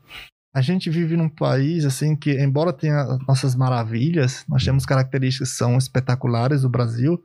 a 0.57 0.63
gente 0.63 0.89
vive 0.89 1.19
num 1.19 1.29
país, 1.29 1.85
assim, 1.85 2.17
que, 2.17 2.33
embora 2.43 2.73
tenha 2.73 3.19
nossas 3.29 3.55
maravilhas, 3.55 4.43
nós 4.49 4.65
temos 4.65 4.87
características 4.87 5.51
que 5.51 5.57
são 5.59 5.77
espetaculares 5.77 6.63
do 6.63 6.71
Brasil, 6.71 7.23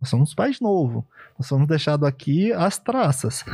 nós 0.00 0.10
somos 0.10 0.32
um 0.32 0.34
país 0.34 0.58
novo. 0.60 1.06
Nós 1.38 1.46
somos 1.46 1.68
deixados 1.68 2.08
aqui 2.08 2.52
as 2.52 2.80
traças. 2.80 3.44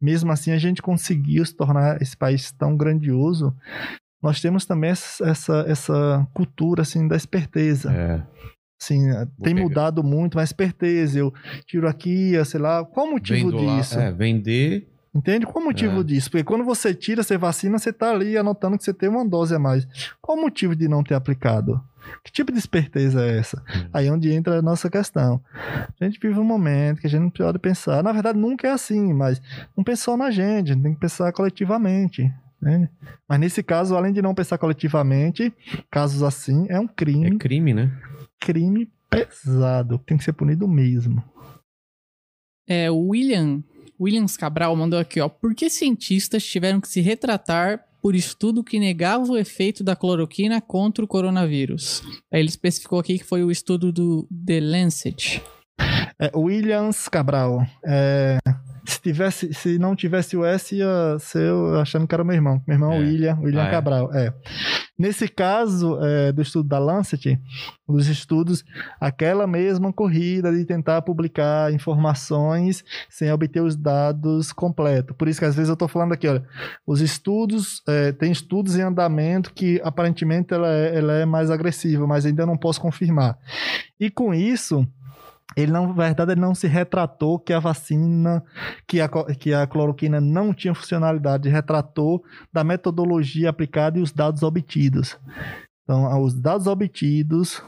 Mesmo 0.00 0.32
assim, 0.32 0.50
a 0.50 0.58
gente 0.58 0.82
conseguiu 0.82 1.46
se 1.46 1.54
tornar 1.54 2.02
esse 2.02 2.16
país 2.16 2.50
tão 2.50 2.76
grandioso. 2.76 3.54
Nós 4.20 4.40
temos 4.40 4.66
também 4.66 4.90
essa, 4.90 5.64
essa, 5.68 6.26
cultura, 6.34 6.82
assim, 6.82 7.06
da 7.06 7.14
esperteza. 7.14 7.92
É. 7.92 8.22
Assim, 8.82 9.08
tem 9.40 9.54
pegar. 9.54 9.62
mudado 9.62 10.02
muito, 10.02 10.36
mas 10.38 10.48
esperteza. 10.48 11.20
Eu 11.20 11.32
tiro 11.66 11.86
aqui, 11.86 12.32
sei 12.44 12.58
lá, 12.58 12.84
qual 12.84 13.06
o 13.06 13.10
motivo 13.12 13.50
Vendo 13.52 13.62
lá- 13.62 13.76
disso? 13.78 13.96
é, 13.96 14.10
vender. 14.10 14.88
Entende? 15.14 15.44
Qual 15.44 15.62
o 15.62 15.66
motivo 15.66 16.00
É. 16.00 16.04
disso? 16.04 16.30
Porque 16.30 16.44
quando 16.44 16.64
você 16.64 16.94
tira, 16.94 17.22
você 17.22 17.36
vacina, 17.36 17.78
você 17.78 17.92
tá 17.92 18.10
ali 18.10 18.36
anotando 18.36 18.78
que 18.78 18.84
você 18.84 18.94
tem 18.94 19.08
uma 19.10 19.28
dose 19.28 19.54
a 19.54 19.58
mais. 19.58 19.86
Qual 20.22 20.38
o 20.38 20.40
motivo 20.40 20.74
de 20.74 20.88
não 20.88 21.04
ter 21.04 21.14
aplicado? 21.14 21.82
Que 22.24 22.32
tipo 22.32 22.50
de 22.50 22.58
esperteza 22.58 23.22
é 23.24 23.38
essa? 23.38 23.60
Hum. 23.60 23.88
Aí 23.92 24.06
é 24.06 24.12
onde 24.12 24.32
entra 24.32 24.58
a 24.58 24.62
nossa 24.62 24.88
questão. 24.90 25.40
A 26.00 26.04
gente 26.04 26.18
vive 26.18 26.38
um 26.38 26.44
momento 26.44 27.00
que 27.00 27.06
a 27.06 27.10
gente 27.10 27.20
não 27.20 27.30
pode 27.30 27.58
pensar. 27.58 28.02
Na 28.02 28.10
verdade, 28.10 28.38
nunca 28.38 28.66
é 28.66 28.70
assim, 28.72 29.12
mas 29.12 29.40
não 29.76 29.84
pensou 29.84 30.16
na 30.16 30.30
gente, 30.30 30.70
a 30.70 30.74
gente 30.74 30.82
tem 30.82 30.94
que 30.94 31.00
pensar 31.00 31.30
coletivamente. 31.32 32.32
entende? 32.62 32.88
Mas 33.28 33.38
nesse 33.38 33.62
caso, 33.62 33.94
além 33.94 34.12
de 34.14 34.22
não 34.22 34.34
pensar 34.34 34.56
coletivamente, 34.56 35.52
casos 35.90 36.22
assim 36.22 36.64
é 36.70 36.80
um 36.80 36.86
crime, 36.88 37.26
É 37.26 37.38
crime, 37.38 37.74
né? 37.74 37.92
crime 38.40 38.90
pesado, 39.10 39.98
tem 39.98 40.16
que 40.16 40.24
ser 40.24 40.32
punido 40.32 40.66
mesmo. 40.66 41.22
É, 42.66 42.90
o 42.90 43.08
William, 43.08 43.62
Williams 44.02 44.36
Cabral 44.36 44.74
mandou 44.74 44.98
aqui, 44.98 45.20
ó. 45.20 45.28
Por 45.28 45.54
que 45.54 45.70
cientistas 45.70 46.44
tiveram 46.44 46.80
que 46.80 46.88
se 46.88 47.00
retratar 47.00 47.84
por 48.02 48.16
estudo 48.16 48.64
que 48.64 48.80
negava 48.80 49.30
o 49.30 49.38
efeito 49.38 49.84
da 49.84 49.94
cloroquina 49.94 50.60
contra 50.60 51.04
o 51.04 51.08
coronavírus? 51.08 52.02
Ele 52.32 52.48
especificou 52.48 52.98
aqui 52.98 53.18
que 53.18 53.24
foi 53.24 53.44
o 53.44 53.50
estudo 53.50 53.92
do 53.92 54.28
The 54.44 54.60
Lancet. 54.60 55.42
É, 56.18 56.30
Williams 56.36 57.08
Cabral. 57.08 57.64
É, 57.84 58.38
se, 58.84 59.00
tivesse, 59.00 59.54
se 59.54 59.78
não 59.78 59.94
tivesse 59.94 60.36
o 60.36 60.44
S, 60.44 60.74
ia 60.74 61.16
ser 61.18 61.42
eu 61.48 61.78
achando 61.80 62.06
que 62.06 62.14
era 62.14 62.24
meu 62.24 62.34
irmão. 62.34 62.62
Meu 62.66 62.74
irmão 62.74 62.92
é 62.92 62.96
É. 62.96 63.00
William, 63.00 63.38
William 63.40 63.62
Ah, 63.62 63.68
é? 63.68 63.70
Cabral. 63.70 64.12
É. 64.14 64.32
Nesse 64.98 65.26
caso 65.26 65.98
é, 66.00 66.32
do 66.32 66.42
estudo 66.42 66.68
da 66.68 66.78
Lancet, 66.78 67.40
dos 67.88 68.06
estudos, 68.06 68.64
aquela 69.00 69.46
mesma 69.46 69.92
corrida 69.92 70.52
de 70.52 70.64
tentar 70.64 71.02
publicar 71.02 71.72
informações 71.72 72.84
sem 73.08 73.30
obter 73.32 73.62
os 73.62 73.74
dados 73.74 74.52
completos. 74.52 75.16
Por 75.16 75.28
isso 75.28 75.40
que 75.40 75.44
às 75.46 75.54
vezes 75.54 75.68
eu 75.68 75.74
estou 75.74 75.88
falando 75.88 76.12
aqui, 76.12 76.28
olha, 76.28 76.44
os 76.86 77.00
estudos, 77.00 77.82
é, 77.88 78.12
tem 78.12 78.30
estudos 78.30 78.76
em 78.76 78.82
andamento 78.82 79.52
que 79.52 79.80
aparentemente 79.82 80.54
ela 80.54 80.68
é, 80.72 80.96
ela 80.96 81.12
é 81.14 81.24
mais 81.24 81.50
agressiva, 81.50 82.06
mas 82.06 82.24
ainda 82.24 82.46
não 82.46 82.56
posso 82.56 82.80
confirmar. 82.80 83.36
E 83.98 84.10
com 84.10 84.32
isso, 84.34 84.86
ele 85.56 85.72
não, 85.72 85.88
na 85.88 86.04
verdade, 86.04 86.32
ele 86.32 86.40
não 86.40 86.54
se 86.54 86.66
retratou 86.66 87.38
que 87.38 87.52
a 87.52 87.58
vacina, 87.58 88.42
que 88.86 89.00
a, 89.00 89.08
que 89.08 89.52
a 89.52 89.66
cloroquina 89.66 90.20
não 90.20 90.52
tinha 90.52 90.74
funcionalidade, 90.74 91.48
retratou 91.48 92.22
da 92.52 92.64
metodologia 92.64 93.50
aplicada 93.50 93.98
e 93.98 94.02
os 94.02 94.12
dados 94.12 94.42
obtidos. 94.42 95.18
Então, 95.82 96.22
os 96.22 96.34
dados 96.34 96.66
obtidos, 96.66 97.62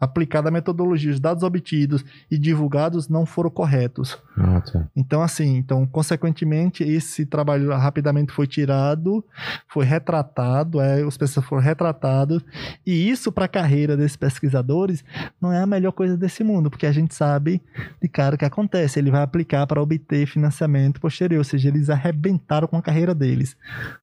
aplicada 0.00 0.48
a 0.48 0.52
metodologia, 0.52 1.12
os 1.12 1.20
dados 1.20 1.42
obtidos 1.42 2.02
e 2.30 2.38
divulgados 2.38 3.08
não 3.08 3.26
foram 3.26 3.50
corretos. 3.50 4.18
Ah, 4.36 4.60
tá. 4.62 4.88
Então, 4.96 5.22
assim, 5.22 5.56
então, 5.56 5.86
consequentemente, 5.86 6.82
esse 6.82 7.26
trabalho 7.26 7.70
rapidamente 7.70 8.32
foi 8.32 8.46
tirado, 8.46 9.22
foi 9.68 9.84
retratado, 9.84 10.80
é, 10.80 11.04
os 11.04 11.18
pesquisadores 11.18 11.48
foram 11.48 11.62
retratados, 11.62 12.42
e 12.86 13.10
isso 13.10 13.30
para 13.30 13.44
a 13.44 13.48
carreira 13.48 13.96
desses 13.96 14.16
pesquisadores 14.16 15.04
não 15.40 15.52
é 15.52 15.60
a 15.60 15.66
melhor 15.66 15.92
coisa 15.92 16.16
desse 16.16 16.42
mundo, 16.42 16.70
porque 16.70 16.86
a 16.86 16.92
gente 16.92 17.14
sabe 17.14 17.60
de 18.00 18.08
cara 18.08 18.36
o 18.36 18.38
que 18.38 18.44
acontece, 18.44 18.98
ele 18.98 19.10
vai 19.10 19.22
aplicar 19.22 19.66
para 19.66 19.82
obter 19.82 20.26
financiamento 20.26 21.00
posterior, 21.00 21.38
ou 21.38 21.44
seja, 21.44 21.68
eles 21.68 21.90
arrebentaram 21.90 22.66
com 22.66 22.76
a 22.76 22.82
carreira 22.82 23.14
deles. 23.14 23.54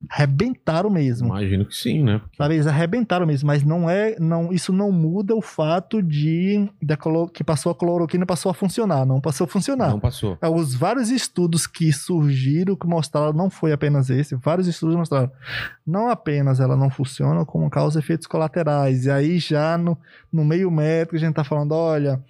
Arrebentaram 0.09 0.89
mesmo. 0.89 1.29
Imagino 1.29 1.65
que 1.65 1.75
sim, 1.75 2.03
né? 2.03 2.21
Sabe, 2.37 2.55
eles 2.55 2.67
arrebentaram 2.67 3.25
mesmo, 3.25 3.47
mas 3.47 3.63
não 3.63 3.89
é, 3.89 4.15
não, 4.19 4.53
isso 4.53 4.71
não 4.71 4.91
muda 4.91 5.35
o 5.35 5.41
fato 5.41 5.86
fato 5.87 6.03
de, 6.03 6.69
que 7.33 7.43
passou 7.43 7.71
a 7.71 7.75
cloroquina 7.75 8.25
passou 8.25 8.49
a 8.49 8.53
funcionar, 8.53 9.05
não 9.05 9.21
passou 9.21 9.45
a 9.45 9.47
funcionar. 9.47 9.89
Não 9.89 9.99
passou. 9.99 10.37
É, 10.41 10.49
Os 10.49 10.75
vários 10.75 11.09
estudos 11.09 11.65
que 11.65 11.91
surgiram 11.93 12.75
que 12.75 12.85
mostraram, 12.85 13.33
não 13.33 13.49
foi 13.49 13.71
apenas 13.71 14.09
esse, 14.09 14.35
vários 14.35 14.67
estudos 14.67 14.95
mostraram, 14.95 15.31
não 15.85 16.09
apenas 16.09 16.59
ela 16.59 16.75
não 16.75 16.89
funciona, 16.89 17.45
como 17.45 17.69
causa 17.69 17.99
efeitos 17.99 18.27
colaterais. 18.27 19.05
E 19.05 19.11
aí 19.11 19.39
já 19.39 19.77
no, 19.77 19.97
no 20.31 20.43
meio 20.43 20.69
médico 20.69 21.15
a 21.15 21.19
gente 21.19 21.35
tá 21.35 21.43
falando, 21.43 21.71
olha, 21.71 22.21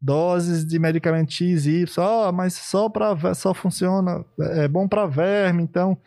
doses 0.00 0.64
de 0.64 0.78
medicamento 0.78 1.32
X, 1.32 1.66
Y, 1.66 1.86
ó, 1.98 2.30
mas 2.30 2.54
só 2.54 2.88
para 2.88 3.34
só 3.34 3.52
funciona, 3.52 4.24
é 4.38 4.68
bom 4.68 4.86
para 4.86 5.06
verme, 5.06 5.62
então 5.62 5.98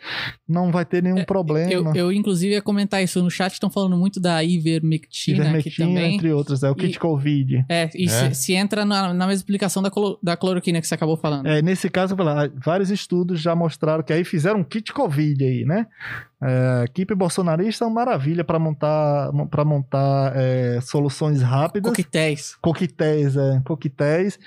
não 0.54 0.72
vai 0.72 0.86
ter 0.86 1.02
nenhum 1.02 1.26
problema. 1.26 1.72
Eu, 1.72 1.94
eu, 1.96 2.12
inclusive, 2.12 2.54
ia 2.54 2.62
comentar 2.62 3.04
isso 3.04 3.22
no 3.22 3.30
chat. 3.32 3.54
Estão 3.54 3.70
falando 3.70 3.98
muito 3.98 4.20
da 4.20 4.44
ivermectina, 4.44 5.38
aqui 5.40 5.50
Ivermectina, 5.50 5.88
também. 5.88 6.16
entre 6.16 6.32
outros, 6.32 6.64
é 6.64 6.70
o 6.70 6.74
E- 6.74 6.76
kit 6.76 7.00
Covid. 7.00 7.66
É, 7.68 7.90
e 7.96 8.06
É? 8.06 8.08
Se, 8.08 8.36
se 8.36 8.54
entra 8.54 8.86
na, 8.86 9.08
na 9.14 9.26
mesma 9.28 9.34
explicação 9.34 9.82
da, 9.82 9.92
da 10.22 10.38
cloroquina 10.38 10.80
que 10.80 10.88
você 10.88 10.94
acabou 10.96 11.18
falando. 11.18 11.48
É, 11.48 11.62
nesse 11.62 11.90
caso, 11.90 12.16
vários 12.64 12.92
estudos 12.92 13.42
já 13.42 13.56
mostraram 13.56 14.04
que 14.04 14.14
aí 14.14 14.24
fizeram 14.24 14.60
um 14.60 14.64
kit 14.64 14.94
Covid 14.94 15.44
aí, 15.44 15.66
né? 15.66 15.88
É, 16.46 16.82
a 16.82 16.84
equipe 16.84 17.16
bolsonarista 17.16 17.86
é 17.86 17.88
uma 17.88 18.04
maravilha 18.04 18.44
para 18.44 18.60
montar, 18.60 19.32
para 19.50 19.64
montar 19.64 20.34
é, 20.36 20.82
soluções 20.82 21.42
rápidas. 21.42 21.92
Coquetéis. 21.92 22.56
Coquetéis, 22.62 23.38
é, 23.38 23.62
coquetéis, 23.64 24.38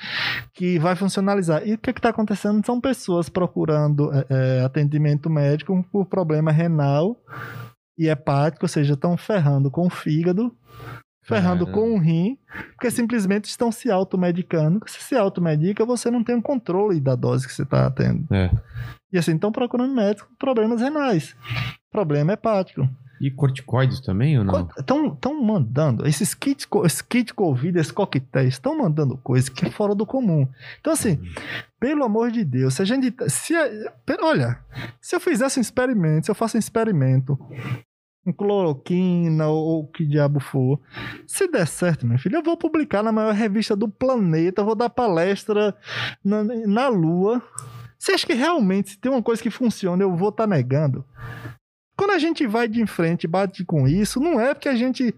que 0.52 0.78
vai 0.78 0.94
funcionalizar. 0.94 1.66
E 1.66 1.72
o 1.72 1.78
que 1.78 1.90
está 1.90 2.10
acontecendo? 2.10 2.64
São 2.66 2.78
pessoas 2.80 3.30
procurando 3.30 4.12
é, 4.12 4.26
é, 4.28 4.64
atendimento 4.64 5.30
médico 5.30 5.82
por 5.90 6.04
problema 6.04 6.52
renal 6.52 7.16
e 7.98 8.08
hepático, 8.08 8.66
ou 8.66 8.68
seja, 8.68 8.92
estão 8.92 9.16
ferrando 9.16 9.70
com 9.70 9.86
o 9.86 9.90
fígado, 9.90 10.54
ferrando 11.22 11.64
Caramba. 11.64 11.72
com 11.72 11.94
o 11.94 11.98
rim, 11.98 12.36
porque 12.72 12.90
simplesmente 12.90 13.46
estão 13.46 13.72
se 13.72 13.90
automedicando. 13.90 14.80
Se 14.86 15.02
se 15.02 15.16
automedica, 15.16 15.84
você 15.86 16.10
não 16.10 16.22
tem 16.22 16.36
o 16.36 16.42
controle 16.42 17.00
da 17.00 17.14
dose 17.14 17.46
que 17.46 17.54
você 17.54 17.62
está 17.62 17.90
tendo. 17.90 18.26
É. 18.34 18.50
E 19.16 19.18
assim, 19.18 19.34
estão 19.34 19.50
procurando 19.50 19.94
médico 19.94 20.28
com 20.28 20.34
problemas 20.36 20.80
renais, 20.80 21.34
problema 21.90 22.32
hepático. 22.34 22.86
E 23.18 23.30
corticoides 23.30 24.02
também 24.02 24.38
ou 24.38 24.44
não? 24.44 24.68
Estão 24.78 25.42
mandando, 25.42 26.06
esses 26.06 26.34
kits, 26.34 26.66
co- 26.66 26.84
esse 26.84 27.02
kit 27.02 27.32
Covid, 27.32 27.78
esses 27.78 27.90
coquetéis, 27.90 28.48
estão 28.54 28.76
mandando 28.76 29.16
coisa 29.16 29.50
que 29.50 29.64
é 29.64 29.70
fora 29.70 29.94
do 29.94 30.04
comum. 30.04 30.46
Então, 30.78 30.92
assim, 30.92 31.18
pelo 31.80 32.04
amor 32.04 32.30
de 32.30 32.44
Deus, 32.44 32.74
se 32.74 32.82
a 32.82 32.84
gente. 32.84 33.14
Se 33.30 33.54
a- 33.56 33.90
pe- 34.04 34.18
olha, 34.20 34.58
se 35.00 35.16
eu 35.16 35.20
fizesse 35.20 35.58
um 35.58 35.62
experimento, 35.62 36.26
se 36.26 36.30
eu 36.30 36.34
faço 36.34 36.58
um 36.58 36.60
experimento 36.60 37.38
com 38.22 38.32
cloroquina 38.34 39.46
ou 39.46 39.84
o 39.84 39.86
que 39.86 40.04
diabo 40.04 40.38
for, 40.38 40.78
se 41.26 41.48
der 41.48 41.66
certo, 41.66 42.06
meu 42.06 42.18
filho, 42.18 42.36
eu 42.36 42.42
vou 42.42 42.56
publicar 42.58 43.02
na 43.02 43.12
maior 43.12 43.32
revista 43.32 43.74
do 43.74 43.88
planeta, 43.88 44.62
vou 44.62 44.74
dar 44.74 44.90
palestra 44.90 45.74
na, 46.22 46.44
na 46.44 46.88
Lua. 46.88 47.40
Você 48.06 48.12
acha 48.12 48.26
que 48.26 48.34
realmente, 48.34 48.90
se 48.90 48.98
tem 48.98 49.10
uma 49.10 49.22
coisa 49.22 49.42
que 49.42 49.50
funciona, 49.50 50.00
eu 50.00 50.14
vou 50.14 50.28
estar 50.28 50.46
negando? 50.46 51.04
Quando 51.96 52.12
a 52.12 52.18
gente 52.18 52.46
vai 52.46 52.68
de 52.68 52.86
frente 52.86 53.26
bate 53.26 53.64
com 53.64 53.88
isso, 53.88 54.20
não 54.20 54.38
é 54.38 54.54
porque 54.54 54.68
a 54.68 54.76
gente 54.76 55.12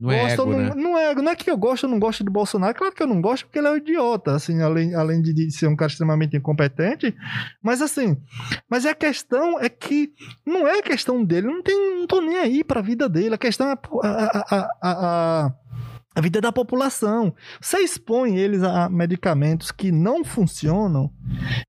Não 0.00 0.10
é 0.10 0.22
gosta 0.22 0.42
ou 0.42 0.50
ego, 0.50 0.58
não, 0.60 0.68
né? 0.68 0.74
não 0.74 0.98
é, 0.98 1.14
não 1.14 1.30
é 1.30 1.36
que 1.36 1.48
eu 1.48 1.56
gosto 1.56 1.84
ou 1.84 1.90
não 1.90 2.00
gosto 2.00 2.24
do 2.24 2.32
Bolsonaro. 2.32 2.74
Claro 2.74 2.92
que 2.92 3.00
eu 3.00 3.06
não 3.06 3.20
gosto 3.20 3.44
porque 3.44 3.60
ele 3.60 3.68
é 3.68 3.70
um 3.70 3.76
idiota, 3.76 4.34
assim, 4.34 4.60
além, 4.60 4.92
além 4.92 5.22
de, 5.22 5.52
ser 5.52 5.68
um 5.68 5.76
cara 5.76 5.92
extremamente 5.92 6.36
incompetente. 6.36 7.14
Mas 7.62 7.80
assim, 7.80 8.16
mas 8.68 8.84
a 8.86 8.94
questão 8.94 9.60
é 9.60 9.68
que 9.68 10.12
não 10.44 10.66
é 10.66 10.82
questão 10.82 11.22
dele, 11.22 11.46
não 11.46 11.62
tem, 11.62 11.76
não 11.96 12.08
tô 12.08 12.20
nem 12.20 12.38
aí 12.38 12.64
pra 12.64 12.80
vida 12.80 13.08
dele. 13.08 13.36
A 13.36 13.38
questão 13.38 13.68
é 13.68 13.72
a, 13.72 13.76
a, 14.02 14.42
a, 14.50 14.68
a, 14.82 15.54
a- 16.16 16.20
vida 16.20 16.40
da 16.40 16.50
população. 16.50 17.34
Você 17.60 17.78
expõe 17.78 18.36
eles 18.38 18.62
a 18.62 18.88
medicamentos 18.88 19.70
que 19.70 19.92
não 19.92 20.24
funcionam, 20.24 21.10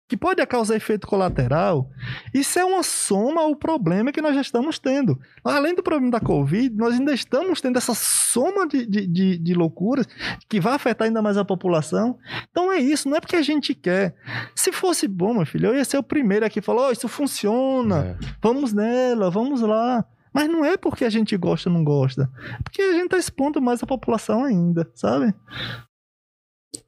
que 0.09 0.15
pode 0.17 0.45
causar 0.45 0.75
efeito 0.75 1.05
colateral. 1.05 1.89
Isso 2.33 2.57
é 2.57 2.63
uma 2.65 2.81
soma 2.83 3.41
ao 3.41 3.55
problema 3.55 4.11
que 4.11 4.21
nós 4.21 4.33
já 4.35 4.41
estamos 4.41 4.79
tendo. 4.79 5.19
Além 5.43 5.75
do 5.75 5.83
problema 5.83 6.11
da 6.11 6.19
Covid, 6.19 6.75
nós 6.75 6.93
ainda 6.93 7.13
estamos 7.13 7.59
tendo 7.61 7.77
essa 7.77 7.93
soma 7.93 8.67
de, 8.67 8.85
de, 8.85 9.05
de, 9.07 9.37
de 9.37 9.53
loucuras 9.53 10.07
que 10.49 10.59
vai 10.59 10.73
afetar 10.73 11.07
ainda 11.07 11.21
mais 11.21 11.37
a 11.37 11.43
população. 11.45 12.17
Então 12.49 12.71
é 12.71 12.77
isso, 12.79 13.09
não 13.09 13.17
é 13.17 13.19
porque 13.19 13.35
a 13.35 13.41
gente 13.41 13.73
quer. 13.75 14.15
Se 14.55 14.71
fosse 14.71 15.07
bom, 15.07 15.33
meu 15.33 15.45
filho, 15.45 15.67
eu 15.67 15.75
ia 15.75 15.85
ser 15.85 15.97
o 15.97 16.03
primeiro 16.03 16.45
aqui 16.45 16.61
falar: 16.61 16.87
oh, 16.87 16.91
isso 16.91 17.07
funciona, 17.07 17.97
É. 18.21 18.25
vamos 18.41 18.73
nela, 18.73 19.29
vamos 19.29 19.61
lá. 19.61 20.05
Mas 20.33 20.49
não 20.49 20.63
é 20.63 20.77
porque 20.77 21.05
a 21.05 21.09
gente 21.09 21.35
gosta 21.37 21.69
ou 21.69 21.73
não 21.73 21.83
gosta. 21.83 22.29
É 22.59 22.61
porque 22.63 22.81
a 22.81 22.93
gente 22.93 23.09
tá 23.09 23.17
expondo 23.17 23.61
mais 23.61 23.81
a 23.81 23.87
população 23.87 24.43
ainda, 24.43 24.89
sabe? 24.93 25.33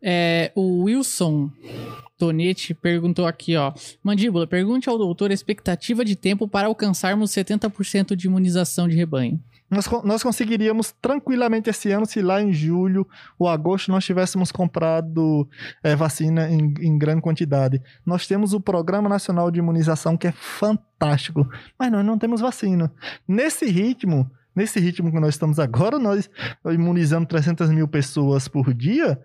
É, 0.02 0.52
o 0.56 0.84
Wilson 0.84 1.50
Tonetti 2.18 2.74
perguntou 2.74 3.26
aqui, 3.26 3.56
ó. 3.56 3.74
Mandíbula, 4.04 4.46
pergunte 4.46 4.90
ao 4.90 4.98
doutor 4.98 5.32
a 5.32 5.34
expectativa 5.34 6.04
de 6.06 6.16
tempo 6.16 6.48
para 6.48 6.68
alcançarmos 6.68 7.32
70% 7.32 8.16
de 8.16 8.28
imunização 8.28 8.88
de 8.88 8.96
rebanho. 8.96 9.42
Nós, 9.70 9.88
nós 10.04 10.24
conseguiríamos 10.24 10.94
tranquilamente 11.02 11.70
esse 11.70 11.92
ano 11.92 12.06
se 12.06 12.22
lá 12.22 12.42
em 12.42 12.52
julho 12.52 13.08
ou 13.38 13.48
agosto 13.48 13.92
nós 13.92 14.04
tivéssemos 14.04 14.52
comprado 14.52 15.48
eh, 15.84 15.96
vacina 15.96 16.50
em, 16.50 16.74
em 16.80 16.98
grande 16.98 17.22
quantidade. 17.22 17.82
Nós 18.06 18.26
temos 18.26 18.54
o 18.54 18.60
Programa 18.60 19.08
Nacional 19.08 19.52
de 19.52 19.60
Imunização 19.60 20.18
que 20.18 20.28
é 20.28 20.32
fantástico, 20.32 21.48
mas 21.78 21.92
nós 21.92 22.06
não 22.06 22.18
temos 22.18 22.42
vacina. 22.42 22.92
Nesse 23.28 23.66
ritmo, 23.66 24.30
nesse 24.56 24.80
ritmo 24.80 25.12
que 25.12 25.20
nós 25.20 25.36
estamos 25.36 25.60
agora, 25.60 26.00
nós 26.00 26.30
imunizando 26.66 27.28
300 27.28 27.70
mil 27.70 27.88
pessoas 27.88 28.48
por 28.48 28.74
dia, 28.74 29.20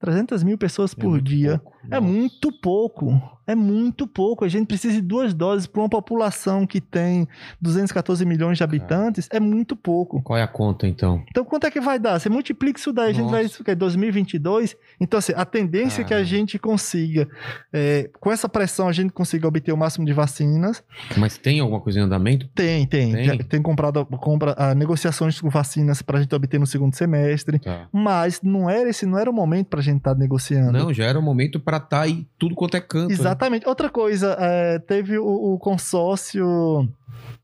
300 0.00 0.42
mil 0.42 0.56
pessoas 0.56 0.94
É 0.96 1.00
por 1.00 1.20
dia. 1.20 1.58
pouco. 1.58 1.78
É 1.90 2.00
Nossa. 2.00 2.00
muito 2.00 2.52
pouco. 2.52 3.22
É 3.46 3.54
muito 3.54 4.06
pouco. 4.06 4.44
A 4.44 4.48
gente 4.48 4.66
precisa 4.66 4.94
de 4.94 5.00
duas 5.00 5.34
doses 5.34 5.66
para 5.66 5.80
uma 5.82 5.88
população 5.88 6.64
que 6.66 6.80
tem 6.80 7.26
214 7.60 8.24
milhões 8.24 8.56
de 8.58 8.62
habitantes. 8.62 9.28
É 9.32 9.40
muito 9.40 9.74
pouco. 9.74 10.22
Qual 10.22 10.38
é 10.38 10.42
a 10.42 10.46
conta, 10.46 10.86
então? 10.86 11.24
Então, 11.28 11.44
quanto 11.44 11.66
é 11.66 11.70
que 11.70 11.80
vai 11.80 11.98
dar? 11.98 12.20
Você 12.20 12.28
multiplica 12.28 12.78
isso 12.78 12.92
daí, 12.92 13.10
a 13.10 13.12
gente 13.12 13.28
vai 13.30 13.42
Nossa. 13.42 13.54
isso 13.54 13.64
que 13.64 13.70
é 13.72 13.74
2022. 13.74 14.76
Então, 15.00 15.18
assim, 15.18 15.32
a 15.34 15.44
tendência 15.44 16.02
é 16.02 16.04
que 16.04 16.14
a 16.14 16.22
gente 16.22 16.58
consiga, 16.60 17.28
é, 17.72 18.08
com 18.20 18.30
essa 18.30 18.48
pressão, 18.48 18.86
a 18.86 18.92
gente 18.92 19.12
consiga 19.12 19.48
obter 19.48 19.72
o 19.72 19.76
máximo 19.76 20.06
de 20.06 20.12
vacinas. 20.12 20.84
Mas 21.16 21.36
tem 21.36 21.58
alguma 21.58 21.80
coisa 21.80 21.98
em 21.98 22.02
andamento? 22.02 22.46
Tem, 22.54 22.86
tem. 22.86 23.12
Tem? 23.12 23.24
Já 23.24 23.36
tem 23.38 23.60
comprado 23.60 24.06
compra, 24.06 24.54
ah, 24.56 24.74
negociações 24.76 25.40
com 25.40 25.50
vacinas 25.50 26.02
para 26.02 26.18
a 26.18 26.22
gente 26.22 26.32
obter 26.34 26.60
no 26.60 26.66
segundo 26.66 26.94
semestre. 26.94 27.58
Tá. 27.58 27.88
Mas 27.92 28.40
não 28.42 28.70
era 28.70 28.88
esse, 28.88 29.04
não 29.06 29.18
era 29.18 29.28
o 29.28 29.34
momento 29.34 29.66
para 29.66 29.80
a 29.80 29.82
gente 29.82 29.89
estar 29.96 30.14
negociando. 30.14 30.72
Não, 30.72 30.92
já 30.92 31.04
era 31.04 31.18
o 31.18 31.22
momento 31.22 31.58
pra 31.58 31.78
estar 31.78 32.02
aí 32.02 32.26
tudo 32.38 32.54
quanto 32.54 32.76
é 32.76 32.80
canto. 32.80 33.08
né? 33.08 33.14
Exatamente. 33.14 33.68
Outra 33.68 33.88
coisa, 33.88 34.36
é, 34.38 34.78
teve 34.78 35.18
o, 35.18 35.54
o 35.54 35.58
consórcio 35.58 36.88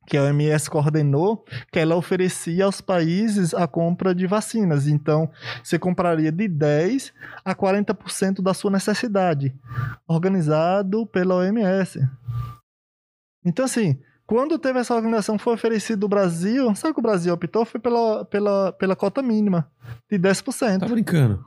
que 0.07 0.16
a 0.16 0.23
OMS 0.23 0.70
coordenou, 0.70 1.44
que 1.73 1.78
ela 1.78 1.97
oferecia 1.97 2.65
aos 2.65 2.81
países 2.81 3.52
a 3.52 3.66
compra 3.66 4.15
de 4.15 4.26
vacinas. 4.26 4.86
Então, 4.86 5.28
você 5.62 5.78
compraria 5.78 6.31
de 6.31 6.49
10 6.49 7.12
a 7.44 7.55
40% 7.55 8.41
da 8.41 8.55
sua 8.55 8.70
necessidade, 8.70 9.55
organizado 10.07 11.07
pela 11.07 11.34
OMS. 11.34 12.00
Então, 13.44 13.65
assim, 13.65 13.99
quando 14.26 14.58
teve 14.58 14.78
essa 14.81 14.94
organização, 14.94 15.39
foi 15.39 15.55
oferecido 15.55 16.05
o 16.05 16.08
Brasil, 16.08 16.75
sabe 16.75 16.91
o 16.91 16.94
que 16.94 17.00
o 17.00 17.02
Brasil 17.02 17.33
optou? 17.33 17.65
Foi 17.65 17.81
pela, 17.81 18.25
pela, 18.25 18.73
pela 18.73 18.97
cota 18.97 19.23
mínima, 19.23 19.70
de 20.10 20.18
10%. 20.18 20.81
Tá 20.81 20.86
brincando. 20.86 21.44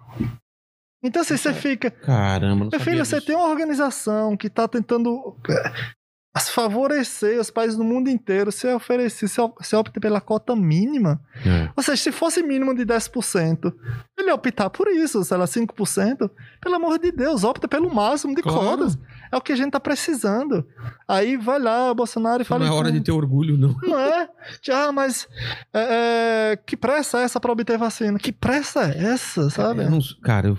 Então, 1.02 1.22
assim, 1.22 1.38
você 1.38 1.54
fica, 1.54 1.90
Caramba, 1.90 2.66
não 2.66 2.70
meu 2.72 2.80
filho, 2.80 3.06
você 3.06 3.22
tem 3.22 3.36
uma 3.36 3.48
organização 3.48 4.36
que 4.36 4.48
está 4.48 4.68
tentando 4.68 5.36
as 5.48 5.99
favorecer 6.38 7.40
os 7.40 7.50
países 7.50 7.76
do 7.76 7.84
mundo 7.84 8.10
inteiro. 8.10 8.52
Você 8.52 8.72
oferecer, 8.74 9.28
você 9.28 9.42
op- 9.42 9.58
você 9.64 9.76
opta 9.76 10.00
pela 10.00 10.22
cota 10.22 10.56
mínima. 10.56 11.20
É. 11.46 11.70
Ou 11.76 11.84
seja, 11.84 12.02
se 12.04 12.12
fosse 12.12 12.44
mínimo 12.44 12.74
de 12.76 12.86
10%, 12.86 13.74
ele 14.18 14.32
optar 14.32 14.70
por 14.70 14.88
isso, 14.88 15.24
sei 15.24 15.38
lá, 15.38 15.46
5%. 15.46 16.30
Pelo 16.62 16.76
amor 16.76 17.00
de 17.00 17.12
Deus, 17.12 17.44
opta 17.44 17.68
pelo 17.68 17.94
máximo 17.94 18.36
de 18.36 18.42
Claro. 18.42 18.60
cotas. 18.60 18.98
É 19.32 19.38
o 19.38 19.42
que 19.42 19.52
a 19.52 19.56
gente 19.56 19.72
tá 19.72 19.80
precisando. 19.80 20.66
Aí 21.08 21.38
vai 21.38 21.60
lá, 21.60 21.94
Bolsonaro 21.94 22.42
e 22.42 22.46
fala. 22.46 22.66
não 22.66 22.74
é 22.74 22.76
hora 22.78 22.92
de 22.92 23.00
ter 23.02 23.12
orgulho, 23.12 23.58
não. 23.58 23.76
Não 23.84 24.00
é? 24.00 24.28
Ah, 24.72 24.92
mas 24.92 25.28
é, 25.74 26.52
é, 26.54 26.58
que 26.66 26.76
pressa 26.78 27.20
é 27.20 27.24
essa 27.24 27.40
para 27.40 27.52
obter 27.52 27.78
vacina? 27.78 28.18
Que 28.20 28.32
pressa 28.32 28.84
é 28.92 29.04
essa, 29.06 29.50
sabe? 29.50 29.84
Eu 29.84 29.92
não- 29.92 30.00
cara, 30.24 30.48
eu. 30.50 30.58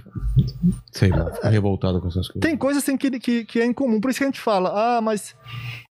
Sei 0.92 1.10
lá, 1.10 1.32
fico 1.32 1.46
revoltado 1.48 2.00
com 2.00 2.08
essas 2.08 2.26
coisas. 2.28 2.40
Tem 2.40 2.56
coisa 2.56 2.78
assim 2.78 2.96
que, 2.96 3.10
que, 3.18 3.44
que 3.44 3.60
é 3.60 3.64
incomum. 3.64 4.00
Por 4.00 4.10
isso 4.10 4.18
que 4.18 4.24
a 4.24 4.28
gente 4.28 4.40
fala, 4.40 4.96
ah, 4.96 5.00
mas. 5.00 5.34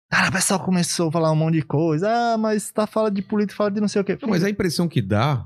Cara, 0.10 0.30
o 0.30 0.32
pessoal 0.32 0.60
começou 0.60 1.10
a 1.10 1.12
falar 1.12 1.32
um 1.32 1.36
monte 1.36 1.56
de 1.56 1.62
coisa. 1.62 2.10
Ah, 2.10 2.38
mas 2.38 2.72
tá 2.72 2.88
falando 2.88 3.14
de 3.14 3.22
política, 3.22 3.56
fala 3.58 3.72
de 3.72 3.80
não 3.80 3.88
sei 3.88 4.02
o 4.02 4.06
quê. 4.06 4.18
Não, 4.22 4.30
mas 4.30 4.44
a 4.44 4.50
impressão 4.50 4.88
que 4.88 5.02
dá 5.02 5.46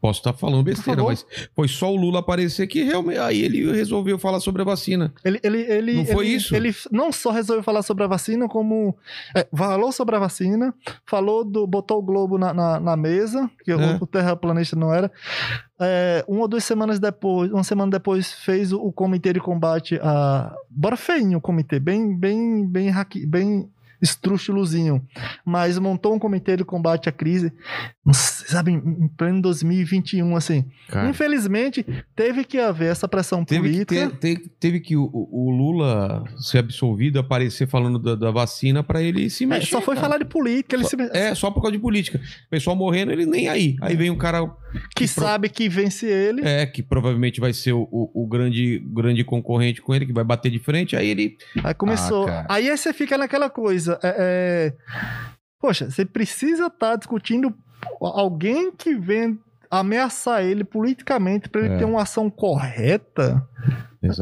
Posso 0.00 0.18
estar 0.18 0.32
falando 0.32 0.64
besteira, 0.64 1.00
mas 1.04 1.24
foi 1.54 1.68
só 1.68 1.92
o 1.92 1.94
Lula 1.94 2.18
aparecer 2.18 2.66
que 2.66 2.82
realmente. 2.82 3.20
Aí 3.20 3.40
ele 3.40 3.70
resolveu 3.70 4.18
falar 4.18 4.40
sobre 4.40 4.60
a 4.60 4.64
vacina. 4.64 5.14
Ele, 5.24 5.38
ele, 5.44 5.58
ele, 5.60 5.94
Não 5.94 6.04
foi 6.06 6.26
ele- 6.26 6.34
isso? 6.34 6.56
Ele 6.56 6.74
não 6.90 7.12
só 7.12 7.30
resolveu 7.30 7.62
falar 7.62 7.82
sobre 7.82 8.02
a 8.02 8.08
vacina, 8.08 8.48
como 8.48 8.96
é, 9.32 9.46
falou 9.56 9.92
sobre 9.92 10.16
a 10.16 10.18
vacina, 10.18 10.74
falou 11.06 11.44
do. 11.44 11.68
botou 11.68 12.00
o 12.00 12.02
Globo 12.02 12.36
na, 12.36 12.52
na, 12.52 12.80
na 12.80 12.96
mesa, 12.96 13.48
que 13.64 13.70
É. 13.70 13.76
o, 13.76 14.02
o 14.02 14.06
terraplanista 14.08 14.74
não 14.74 14.92
era. 14.92 15.08
É, 15.80 16.24
uma 16.26 16.40
ou 16.40 16.48
duas 16.48 16.64
semanas 16.64 16.98
depois, 16.98 17.52
uma 17.52 17.62
semana 17.62 17.92
depois, 17.92 18.32
fez 18.32 18.72
o, 18.72 18.80
o 18.80 18.90
comitê 18.92 19.32
de 19.32 19.38
combate 19.38 20.00
a. 20.02 20.52
Bora 20.68 20.96
feinho 20.96 21.38
o 21.38 21.40
comitê, 21.40 21.78
bem, 21.78 22.12
bem, 22.18 22.66
bem, 22.66 22.88
hacke- 22.90 23.24
bem 23.24 23.70
estrúxulozinho, 24.02 25.06
mas 25.44 25.78
montou 25.78 26.12
um 26.14 26.18
comitê 26.18 26.56
de 26.56 26.64
combate 26.64 27.08
à 27.08 27.12
crise, 27.12 27.52
sabe, 28.12 28.72
em 28.72 28.76
em 29.04 29.08
pleno 29.08 29.40
2021, 29.40 30.34
assim. 30.34 30.64
Cara, 30.88 31.08
Infelizmente, 31.08 31.86
teve 32.16 32.44
que 32.44 32.58
haver 32.58 32.90
essa 32.90 33.06
pressão 33.06 33.44
teve 33.44 33.68
que, 33.68 33.84
política. 33.86 34.10
ter, 34.18 34.36
te- 34.38 34.48
teve 34.58 34.80
que 34.80 34.96
o, 34.96 35.08
o 35.12 35.50
Lula 35.50 36.24
ser 36.38 36.58
absolvido, 36.58 37.20
aparecer 37.20 37.68
falando 37.68 37.98
da, 38.00 38.14
da 38.16 38.30
vacina 38.32 38.82
pra 38.82 39.00
ele 39.00 39.30
se 39.30 39.44
É, 39.44 39.46
mexer. 39.46 39.66
só 39.70 39.80
foi 39.80 39.94
cara. 39.94 40.06
falar 40.08 40.18
de 40.18 40.24
política, 40.24 40.74
ele 40.74 40.82
Só- 40.82 40.90
se... 40.90 40.96
É, 41.16 41.32
só 41.34 41.50
por 41.50 41.60
causa 41.62 41.76
de 41.76 41.82
política. 41.82 42.18
O 42.46 42.50
pessoal 42.50 42.74
morrendo, 42.74 43.12
ele 43.12 43.24
nem 43.24 43.48
aí. 43.48 43.76
Aí 43.80 43.94
vem 43.94 44.10
um 44.10 44.18
cara 44.18 44.44
que 44.96 45.06
pro- 45.06 45.22
sabe 45.22 45.48
que 45.48 45.68
vence 45.68 46.06
ele. 46.06 46.42
é, 46.44 46.66
que 46.66 46.82
provavelmente 46.82 47.38
vai 47.40 47.52
ser 47.52 47.72
o, 47.72 47.86
o, 47.92 48.24
o 48.24 48.26
grande, 48.26 48.80
grande 48.92 49.22
concorrente 49.22 49.80
com 49.80 49.94
ele, 49.94 50.06
que 50.06 50.12
vai 50.12 50.24
bater 50.24 50.50
de 50.50 50.58
frente, 50.58 50.96
aí 50.96 51.06
ele. 51.08 51.36
Aí 51.62 51.72
começou. 51.74 52.28
Ah, 52.28 52.46
aí 52.48 52.68
você 52.76 52.92
fica 52.92 53.16
naquela 53.16 53.48
coisa. 53.48 53.96
é, 54.02 54.16
é, 54.18 54.74
Poxa, 55.60 55.88
você 55.88 56.04
precisa 56.04 56.66
estar 56.66 56.96
discutindo 56.96 57.54
alguém 58.06 58.72
que 58.72 58.94
vem 58.94 59.38
ameaçar 59.70 60.42
ele 60.44 60.64
politicamente 60.64 61.48
pra 61.48 61.62
ele 61.62 61.74
É. 61.74 61.78
ter 61.78 61.84
uma 61.84 62.02
ação 62.02 62.28
correta. 62.30 63.46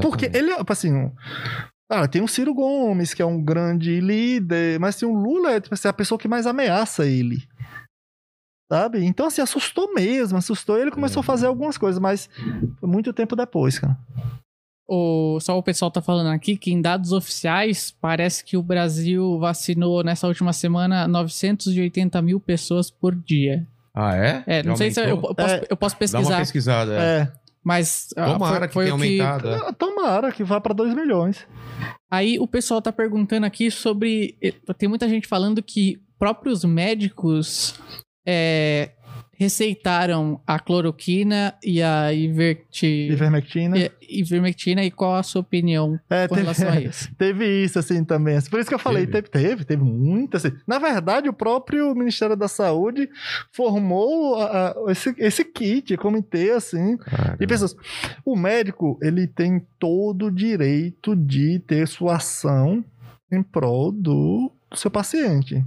Porque 0.01 0.27
Exatamente. 0.27 0.37
ele, 0.37 0.53
assim. 0.69 1.13
Cara, 1.91 2.07
tem 2.07 2.23
o 2.23 2.29
Ciro 2.29 2.55
Gomes, 2.55 3.13
que 3.15 3.21
é 3.23 3.27
um 3.27 3.43
grande 3.43 4.01
líder, 4.01 4.79
mas 4.79 4.95
tem 4.97 5.09
o 5.09 5.15
Lula, 5.15 5.53
é 5.53 5.61
tipo 5.61 5.75
assim, 5.75 5.89
a 5.89 5.93
pessoa 5.93 6.19
que 6.19 6.29
mais 6.29 6.47
ameaça 6.47 7.05
ele. 7.05 7.43
Sabe? 8.71 9.05
Então, 9.05 9.27
assim, 9.27 9.43
assustou 9.43 9.93
mesmo, 9.93 10.39
assustou. 10.39 10.79
Ele 10.79 10.93
começou 10.93 11.19
a 11.21 11.25
fazer 11.25 11.47
algumas 11.49 11.77
coisas, 11.77 12.01
mas 12.01 12.31
foi 12.79 12.89
muito 12.89 13.13
tempo 13.13 13.35
depois, 13.35 13.81
cara. 13.81 13.99
O, 14.93 15.39
só 15.41 15.57
o 15.57 15.63
pessoal 15.63 15.89
tá 15.91 16.03
falando 16.03 16.31
aqui 16.35 16.57
que 16.57 16.73
em 16.73 16.81
dados 16.83 17.13
oficiais 17.13 17.95
parece 18.01 18.45
que 18.45 18.57
o 18.57 18.63
Brasil 18.63 19.39
vacinou 19.39 20.03
nessa 20.03 20.27
última 20.27 20.53
semana 20.53 21.07
980 21.07 22.21
mil 22.23 22.41
pessoas 22.41 22.91
por 22.91 23.15
dia. 23.15 23.65
Ah, 23.95 24.17
é? 24.17 24.43
É, 24.47 24.63
não 24.65 24.73
Já 24.73 24.77
sei 24.79 24.91
se 24.91 25.01
eu, 25.01 25.05
eu 25.09 25.19
posso, 25.21 25.41
É. 25.55 25.63
eu 25.71 25.77
posso 25.77 25.95
Dá 25.95 25.99
uma 25.99 25.99
pesquisar, 25.99 26.39
pesquisada. 26.39 26.95
É. 26.95 27.21
É. 27.21 27.33
mas 27.63 28.09
ah, 28.17 28.33
Tomara 28.33 28.69
foi, 28.69 28.87
foi 28.89 28.99
que 28.99 29.07
tenha 29.09 29.17
que 29.17 29.21
aumentado. 29.23 29.49
é. 29.51 29.69
Ah, 29.69 29.73
Tomara 29.73 30.33
que 30.33 30.43
vá 30.43 30.61
pra 30.61 30.75
2 30.75 30.93
milhões. 30.95 31.47
Aí 32.11 32.39
o 32.41 32.47
pessoal 32.49 32.83
tá 32.83 32.91
perguntando 32.91 33.47
aqui 33.47 33.71
sobre. 33.71 34.37
eh, 34.43 34.53
Tem 34.77 34.89
muita 34.89 35.09
gente 35.09 35.29
falando 35.29 35.63
que 35.63 36.01
próprios 36.19 36.65
médicos 36.65 37.75
é, 38.27 38.91
receitaram 39.41 40.39
a 40.47 40.59
cloroquina 40.59 41.55
e 41.65 41.81
a 41.83 42.13
iverti... 42.13 43.09
Ivermectina. 43.11 43.79
e- 43.79 43.91
ivermectina 44.21 44.85
e 44.85 44.91
qual 44.91 45.15
a 45.17 45.23
sua 45.23 45.41
opinião 45.41 45.99
É, 46.11 46.29
com 46.29 46.35
teve, 46.35 46.43
relação 46.47 46.69
a 46.69 46.79
isso? 46.79 47.09
teve 47.17 47.65
isso, 47.65 47.79
assim, 47.79 48.05
também. 48.05 48.39
Por 48.51 48.61
isso 48.61 48.69
que 48.69 48.75
eu 48.75 48.79
falei, 48.79 49.07
Teve? 49.07 49.29
teve, 49.29 49.49
teve, 49.49 49.65
teve 49.65 49.83
muito, 49.83 50.37
assim. 50.37 50.53
Na 50.67 50.79
verdade, 50.79 51.29
o 51.29 51.33
próprio 51.33 51.95
Ministério 51.95 52.37
da 52.37 52.49
Saúde 52.49 53.09
formou 53.51 54.37
a- 54.37 54.69
a- 54.73 54.93
esse, 54.93 55.15
esse 55.19 55.43
kit, 55.45 55.97
comitê, 55.97 56.51
assim, 56.51 56.97
Cara, 56.99 57.37
de 57.39 57.47
pessoas. 57.47 57.75
O 58.25 58.37
médico, 58.37 58.99
ele 59.03 59.27
tem 59.27 59.67
todo 59.79 60.27
o 60.27 60.31
direito 60.31 61.17
de 61.17 61.59
ter 61.61 61.89
sua 61.89 62.17
ação 62.17 62.85
em 63.33 63.43
prol 63.43 63.91
do, 63.91 64.53
do 64.71 64.77
seu 64.77 64.91
paciente. 64.91 65.65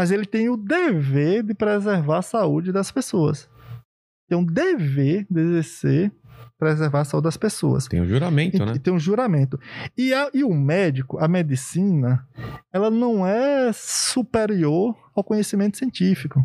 Mas 0.00 0.10
ele 0.10 0.24
tem 0.24 0.48
o 0.48 0.56
dever 0.56 1.42
de 1.42 1.52
preservar 1.52 2.20
a 2.20 2.22
saúde 2.22 2.72
das 2.72 2.90
pessoas. 2.90 3.50
Tem 4.26 4.38
um 4.38 4.42
dever 4.42 5.26
de 5.28 5.40
exercer, 5.42 6.10
preservar 6.58 7.00
a 7.00 7.04
saúde 7.04 7.24
das 7.24 7.36
pessoas. 7.36 7.86
Tem 7.86 8.00
o 8.00 8.06
juramento, 8.06 8.56
E, 8.56 8.64
né? 8.64 8.72
e 8.76 8.78
tem 8.78 8.94
um 8.94 8.98
juramento. 8.98 9.60
E, 9.98 10.14
a- 10.14 10.30
e 10.32 10.42
o 10.42 10.54
médico, 10.54 11.18
a 11.18 11.28
medicina, 11.28 12.26
ela 12.72 12.90
não 12.90 13.26
é 13.26 13.70
superior 13.74 14.96
ao 15.14 15.22
conhecimento 15.22 15.76
científico. 15.76 16.42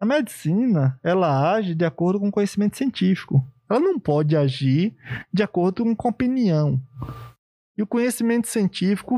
A 0.00 0.06
medicina, 0.06 0.96
ela 1.02 1.54
age 1.54 1.74
de 1.74 1.84
acordo 1.84 2.20
com 2.20 2.28
o 2.28 2.32
conhecimento 2.32 2.76
científico. 2.76 3.44
Ela 3.68 3.80
não 3.80 3.98
pode 3.98 4.36
agir 4.36 4.94
de 5.32 5.42
acordo 5.42 5.84
com 5.96 6.08
opinião. 6.08 6.80
E 7.76 7.82
o 7.82 7.86
conhecimento 7.86 8.46
científico 8.46 9.16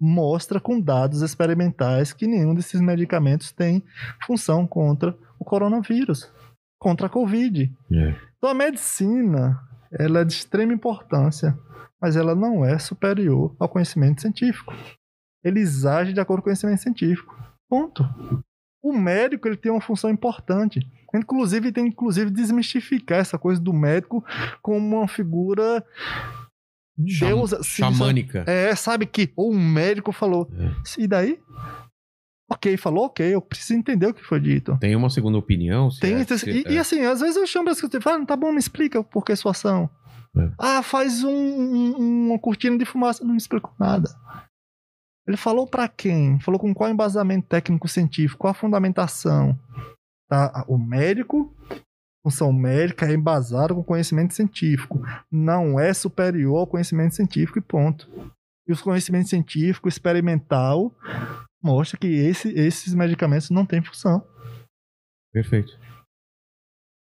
mostra 0.00 0.60
com 0.60 0.80
dados 0.80 1.22
experimentais 1.22 2.12
que 2.12 2.26
nenhum 2.26 2.54
desses 2.54 2.80
medicamentos 2.80 3.50
tem 3.50 3.82
função 4.24 4.66
contra 4.66 5.16
o 5.38 5.44
coronavírus, 5.44 6.32
contra 6.78 7.06
a 7.06 7.10
Covid. 7.10 7.72
É. 7.92 8.14
Então 8.38 8.50
a 8.50 8.54
medicina, 8.54 9.60
ela 9.92 10.20
é 10.20 10.24
de 10.24 10.32
extrema 10.32 10.72
importância, 10.72 11.58
mas 12.00 12.16
ela 12.16 12.34
não 12.34 12.64
é 12.64 12.78
superior 12.78 13.54
ao 13.58 13.68
conhecimento 13.68 14.20
científico. 14.20 14.72
Eles 15.42 15.84
agem 15.84 16.14
de 16.14 16.20
acordo 16.20 16.42
com 16.42 16.44
o 16.44 16.50
conhecimento 16.50 16.82
científico. 16.82 17.36
Ponto. 17.68 18.04
O 18.82 18.92
médico 18.92 19.48
ele 19.48 19.56
tem 19.56 19.70
uma 19.70 19.80
função 19.80 20.10
importante. 20.10 20.80
Inclusive, 21.14 21.72
tem 21.72 21.88
inclusive 21.88 22.30
desmistificar 22.30 23.18
essa 23.18 23.38
coisa 23.38 23.60
do 23.60 23.72
médico 23.72 24.24
como 24.62 24.98
uma 24.98 25.08
figura 25.08 25.84
Cham- 27.08 27.28
Deus 27.28 27.52
assim, 27.52 27.82
Xamânica. 27.82 28.44
É, 28.46 28.74
sabe 28.74 29.06
que 29.06 29.32
ou 29.36 29.52
um 29.52 29.58
médico 29.60 30.12
falou. 30.12 30.50
É. 30.58 31.02
E 31.02 31.06
daí? 31.06 31.38
Ok, 32.52 32.76
falou, 32.76 33.04
ok, 33.06 33.24
eu 33.34 33.40
preciso 33.40 33.74
entender 33.78 34.06
o 34.08 34.14
que 34.14 34.24
foi 34.24 34.40
dito. 34.40 34.76
Tem 34.80 34.96
uma 34.96 35.08
segunda 35.08 35.38
opinião? 35.38 35.88
se 35.90 36.00
Tem, 36.00 36.14
é- 36.14 36.24
se- 36.24 36.50
e, 36.50 36.64
é. 36.66 36.72
e 36.72 36.78
assim, 36.78 37.00
às 37.02 37.20
vezes 37.20 37.36
eu 37.36 37.46
chamo 37.46 37.66
pra 37.66 37.72
escutar 37.74 37.98
e 37.98 38.02
falo, 38.02 38.26
tá 38.26 38.34
bom, 38.36 38.50
me 38.50 38.58
explica 38.58 39.04
por 39.04 39.24
que 39.24 39.36
sua 39.36 39.52
ação. 39.52 39.88
É. 40.36 40.50
Ah, 40.58 40.82
faz 40.82 41.22
um- 41.22 41.30
um- 41.30 42.26
uma 42.30 42.38
cortina 42.40 42.76
de 42.76 42.84
fumaça. 42.84 43.22
Não 43.24 43.32
me 43.32 43.36
explicou 43.38 43.72
nada. 43.78 44.08
Ele 45.28 45.36
falou 45.36 45.64
pra 45.66 45.86
quem? 45.86 46.40
Falou 46.40 46.58
com 46.58 46.74
qual 46.74 46.90
embasamento 46.90 47.46
técnico-científico? 47.46 48.38
Qual 48.40 48.50
a 48.50 48.54
fundamentação? 48.54 49.56
Tá? 50.28 50.64
O 50.66 50.76
médico, 50.76 51.54
função 52.22 52.52
médica, 52.52 53.06
é 53.06 53.14
embasado 53.14 53.74
com 53.74 53.82
conhecimento 53.82 54.34
científico. 54.34 55.00
Não 55.30 55.78
é 55.80 55.92
superior 55.94 56.58
ao 56.58 56.66
conhecimento 56.66 57.14
científico 57.14 57.58
e 57.58 57.62
ponto. 57.62 58.08
E 58.68 58.72
os 58.72 58.82
conhecimentos 58.82 59.30
científico 59.30 59.88
experimental 59.88 60.94
mostra 61.62 61.98
que 61.98 62.06
esse- 62.06 62.52
esses 62.52 62.94
medicamentos 62.94 63.50
não 63.50 63.64
têm 63.66 63.82
função. 63.82 64.22
Perfeito. 65.32 65.78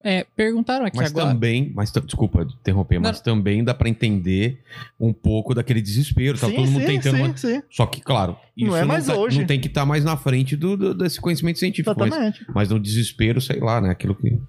É, 0.04 0.22
perguntaram 0.36 0.84
aqui 0.86 0.98
Mas 0.98 1.10
agora. 1.10 1.26
também, 1.30 1.72
mas 1.74 1.90
desculpa 1.90 2.42
interromper, 2.42 3.00
mas 3.00 3.20
também 3.20 3.64
dá 3.64 3.74
pra 3.74 3.88
entender 3.88 4.62
um 5.00 5.12
pouco 5.12 5.52
daquele 5.52 5.80
desespero. 5.82 6.38
Tá 6.38 6.46
sim, 6.46 6.54
todo 6.54 6.70
mundo 6.70 6.80
sim, 6.82 6.86
tentando. 6.86 7.16
sim, 7.16 7.22
uma- 7.24 7.36
sim. 7.36 7.62
Só 7.70 7.86
que, 7.86 8.00
claro, 8.00 8.36
isso 8.56 8.70
Não 8.70 8.76
é 8.76 8.84
mais 8.84 9.06
tá- 9.06 9.16
hoje. 9.16 9.40
não 9.40 9.46
tem 9.46 9.58
que 9.60 9.66
estar 9.66 9.84
mais 9.84 10.04
na 10.04 10.16
frente 10.16 10.54
do, 10.54 10.76
do- 10.76 10.94
desse 10.94 11.20
conhecimento 11.20 11.58
científico. 11.58 11.92
Mas, 11.98 12.08
Exatamente. 12.08 12.46
mas 12.54 12.68
no 12.70 12.78
desespero, 12.78 13.40
sei 13.40 13.58
lá, 13.58 13.80
né? 13.80 13.90
Aquilo 13.90 14.14
que. 14.14 14.40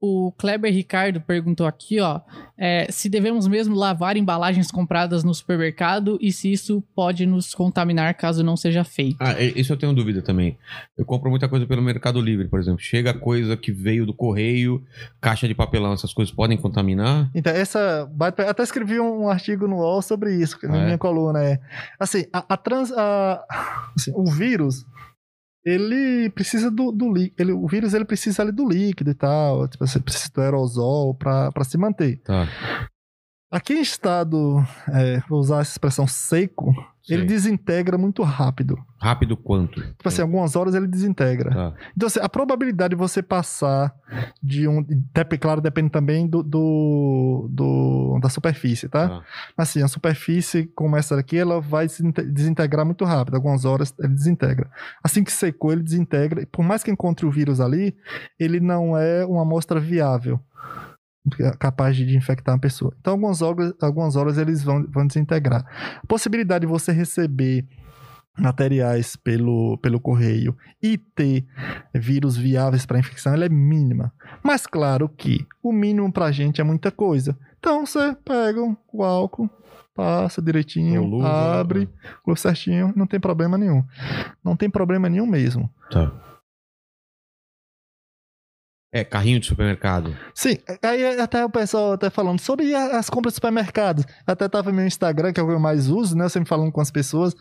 O 0.00 0.30
Kleber 0.38 0.72
Ricardo 0.72 1.20
perguntou 1.20 1.66
aqui, 1.66 1.98
ó, 1.98 2.20
é, 2.56 2.86
se 2.88 3.08
devemos 3.08 3.48
mesmo 3.48 3.74
lavar 3.74 4.16
embalagens 4.16 4.70
compradas 4.70 5.24
no 5.24 5.34
supermercado 5.34 6.16
e 6.20 6.30
se 6.30 6.52
isso 6.52 6.80
pode 6.94 7.26
nos 7.26 7.52
contaminar 7.52 8.14
caso 8.14 8.44
não 8.44 8.56
seja 8.56 8.84
feito. 8.84 9.16
Ah, 9.18 9.34
isso 9.42 9.72
eu 9.72 9.76
tenho 9.76 9.92
dúvida 9.92 10.22
também. 10.22 10.56
Eu 10.96 11.04
compro 11.04 11.28
muita 11.30 11.48
coisa 11.48 11.66
pelo 11.66 11.82
Mercado 11.82 12.20
Livre, 12.20 12.46
por 12.46 12.60
exemplo. 12.60 12.78
Chega 12.80 13.12
coisa 13.12 13.56
que 13.56 13.72
veio 13.72 14.06
do 14.06 14.14
correio, 14.14 14.84
caixa 15.20 15.48
de 15.48 15.54
papelão, 15.54 15.92
essas 15.92 16.12
coisas 16.14 16.32
podem 16.32 16.56
contaminar? 16.56 17.28
Então, 17.34 17.52
essa. 17.52 18.08
Até 18.48 18.62
escrevi 18.62 19.00
um 19.00 19.28
artigo 19.28 19.66
no 19.66 19.78
UOL 19.78 20.00
sobre 20.00 20.32
isso, 20.32 20.56
na 20.62 20.74
Ah, 20.74 20.78
é? 20.78 20.84
minha 20.84 20.98
coluna. 20.98 21.42
É. 21.42 21.58
Assim, 21.98 22.24
a, 22.32 22.44
a 22.54 22.56
trans. 22.56 22.92
a- 22.92 23.44
assim, 23.98 24.12
o 24.14 24.30
vírus. 24.30 24.86
Ele 25.68 26.30
precisa 26.30 26.70
do, 26.70 26.90
do 26.90 27.12
líquido. 27.12 27.58
O 27.58 27.68
vírus 27.68 27.92
ele 27.92 28.04
precisa 28.04 28.42
ali 28.42 28.52
do 28.52 28.66
líquido 28.66 29.10
e 29.10 29.14
tal. 29.14 29.68
Tipo, 29.68 29.86
você 29.86 30.00
precisa 30.00 30.30
do 30.32 30.40
aerosol 30.40 31.14
pra 31.14 31.52
se 31.64 31.76
manter. 31.76 32.18
Tá. 32.24 32.48
Aqui 33.50 33.72
em 33.72 33.80
estado, 33.80 34.62
é, 34.92 35.22
vou 35.26 35.40
usar 35.40 35.60
essa 35.62 35.70
expressão 35.72 36.06
seco, 36.06 36.70
ele 37.08 37.20
Sei. 37.20 37.26
desintegra 37.26 37.96
muito 37.96 38.22
rápido. 38.22 38.76
Rápido 39.00 39.38
quanto? 39.38 39.80
Tipo 39.80 40.06
assim, 40.08 40.20
algumas 40.20 40.54
horas 40.54 40.74
ele 40.74 40.86
desintegra. 40.86 41.50
Tá. 41.50 41.74
Então, 41.96 42.06
assim, 42.08 42.20
a 42.20 42.28
probabilidade 42.28 42.90
de 42.90 42.96
você 42.98 43.22
passar 43.22 43.94
de 44.42 44.68
um. 44.68 44.84
Até, 45.14 45.38
claro, 45.38 45.62
depende 45.62 45.88
também 45.88 46.26
do, 46.26 46.42
do, 46.42 47.48
do- 47.50 48.18
da 48.20 48.28
superfície, 48.28 48.86
tá? 48.86 49.08
Tá. 49.08 49.22
Assim, 49.56 49.82
a 49.82 49.88
superfície, 49.88 50.66
como 50.76 50.94
essa 50.96 51.16
daqui, 51.16 51.38
ela 51.38 51.58
vai 51.58 51.86
desinte- 51.86 52.22
desintegrar 52.30 52.84
muito 52.84 53.06
rápido. 53.06 53.36
Algumas 53.36 53.64
horas 53.64 53.94
ele 53.98 54.12
desintegra. 54.12 54.68
Assim 55.02 55.24
que 55.24 55.32
secou, 55.32 55.72
ele 55.72 55.82
desintegra. 55.82 56.42
E 56.42 56.46
Por 56.46 56.62
mais 56.62 56.82
que 56.84 56.90
encontre 56.90 57.24
o 57.24 57.30
vírus 57.30 57.60
ali, 57.60 57.96
ele 58.38 58.60
não 58.60 58.94
é 58.94 59.24
uma 59.24 59.40
amostra 59.40 59.80
viável 59.80 60.38
capaz 61.58 61.96
de 61.96 62.16
infectar 62.16 62.54
uma 62.54 62.60
pessoa. 62.60 62.94
Então, 63.00 63.12
algumas 63.12 63.42
horas, 63.42 63.72
algumas 63.80 64.16
horas 64.16 64.38
eles 64.38 64.62
vão, 64.62 64.86
vão 64.88 65.06
desintegrar. 65.06 65.64
A 66.02 66.06
possibilidade 66.06 66.66
de 66.66 66.70
você 66.70 66.92
receber 66.92 67.66
materiais 68.38 69.16
pelo, 69.16 69.76
pelo 69.78 70.00
correio 70.00 70.56
e 70.82 70.96
ter 70.96 71.44
vírus 71.92 72.36
viáveis 72.36 72.86
para 72.86 72.98
infecção 72.98 73.34
ela 73.34 73.44
é 73.44 73.48
mínima. 73.48 74.12
Mas 74.42 74.66
claro 74.66 75.08
que 75.08 75.46
o 75.62 75.72
mínimo 75.72 76.12
para 76.12 76.26
a 76.26 76.32
gente 76.32 76.60
é 76.60 76.64
muita 76.64 76.90
coisa. 76.90 77.36
Então 77.58 77.84
você 77.84 78.16
pega 78.24 78.60
o 78.92 79.02
álcool, 79.02 79.50
passa 79.94 80.40
direitinho, 80.40 81.02
luva, 81.02 81.58
abre, 81.58 81.88
luva 82.26 82.38
certinho, 82.38 82.92
não 82.94 83.06
tem 83.06 83.18
problema 83.18 83.58
nenhum. 83.58 83.82
Não 84.44 84.56
tem 84.56 84.70
problema 84.70 85.08
nenhum 85.08 85.26
mesmo. 85.26 85.68
Tá. 85.90 86.12
É, 88.90 89.04
carrinho 89.04 89.38
de 89.38 89.44
supermercado. 89.46 90.16
Sim, 90.34 90.56
aí 90.82 91.20
até 91.20 91.44
o 91.44 91.50
pessoal 91.50 91.92
até 91.92 92.08
falando 92.08 92.40
sobre 92.40 92.74
a- 92.74 92.98
as 92.98 93.10
compras 93.10 93.32
de 93.32 93.34
supermercados. 93.34 94.02
Até 94.26 94.48
tava 94.48 94.70
no 94.70 94.76
meu 94.76 94.86
Instagram, 94.86 95.30
que 95.30 95.38
é 95.38 95.42
o 95.42 95.46
que 95.46 95.52
eu 95.52 95.60
mais 95.60 95.88
uso, 95.90 96.16
né? 96.16 96.24
Eu 96.24 96.30
sempre 96.30 96.48
falando 96.48 96.72
com 96.72 96.80
as 96.80 96.90
pessoas. 96.90 97.34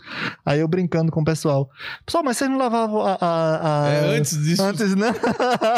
Aí 0.45 0.59
eu 0.59 0.67
brincando 0.67 1.09
com 1.09 1.21
o 1.21 1.23
pessoal. 1.23 1.69
Pessoal, 2.05 2.21
mas 2.21 2.35
vocês 2.35 2.49
não 2.49 2.57
lavavam 2.57 2.99
a. 3.01 3.17
a- 3.21 3.83
a- 3.85 3.89
É, 3.89 4.17
antes 4.17 4.37
disso. 4.43 4.61
Antes, 4.61 4.93
né? 4.93 5.07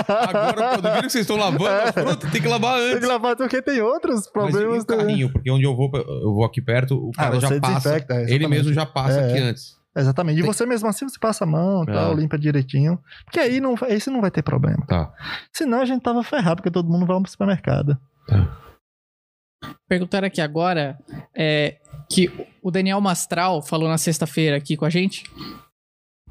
Agora, 0.07 0.69
quando 0.73 0.81
viram 0.89 1.01
que 1.03 1.09
vocês 1.11 1.22
estão 1.22 1.38
lavando 1.38 1.67
a 1.67 1.93
fruta, 1.93 2.27
tem 2.31 2.41
que 2.41 2.48
lavar 2.48 2.75
Tem 2.80 2.88
antes. 2.89 2.99
que 3.01 3.06
lavar, 3.06 3.35
porque 3.35 3.61
tem 3.61 3.80
outros 3.81 4.15
Mas 4.15 4.25
e 4.27 4.31
problemas 4.31 4.83
carrinho? 4.85 5.31
Porque 5.31 5.51
onde 5.51 5.65
eu 5.65 5.75
vou, 5.75 5.91
eu 5.93 6.33
vou 6.33 6.45
aqui 6.45 6.61
perto, 6.61 6.95
o 6.98 7.11
Ah, 7.15 7.25
cara 7.25 7.39
já 7.39 7.48
você 7.48 7.59
passa. 7.59 7.95
é, 8.09 8.33
ele 8.33 8.48
mesmo 8.48 8.73
já 8.73 8.88
passa 8.88 9.19
É, 9.19 9.30
aqui 9.30 9.38
é. 9.38 9.41
antes. 9.41 9.78
Exatamente. 9.95 10.40
E 10.40 10.43
você 10.43 10.66
mesmo 10.66 10.88
assim, 10.88 11.08
você 11.09 11.18
passa 11.19 11.43
a 11.43 11.48
mão 11.48 11.84
e 11.88 11.90
É. 11.90 11.93
tal, 11.93 12.14
limpa 12.16 12.38
direitinho. 12.38 13.00
Porque 13.26 13.40
aí 13.40 13.59
não, 13.59 13.76
aí 13.82 14.00
você 14.00 14.09
não 14.09 14.22
vai 14.22 14.30
ter 14.32 14.43
problema. 14.43 14.85
Tá. 14.85 15.11
Senão 15.51 15.82
a 15.82 15.85
gente 15.85 16.01
tava 16.03 16.24
ferrado, 16.24 16.58
porque 16.58 16.72
todo 16.72 16.90
mundo 16.90 17.06
vai 17.06 17.19
pro 17.19 17.30
supermercado. 17.32 17.98
Perguntaram 19.88 20.27
aqui 20.27 20.40
agora 20.40 20.98
é, 21.35 21.77
que 22.09 22.30
o 22.61 22.72
Daniel 22.72 23.01
Mastral 23.01 23.61
falou 23.61 23.90
na 23.90 23.98
sexta-feira 23.98 24.56
aqui 24.56 24.77
com 24.77 24.85
a 24.85 24.90
gente 24.90 25.24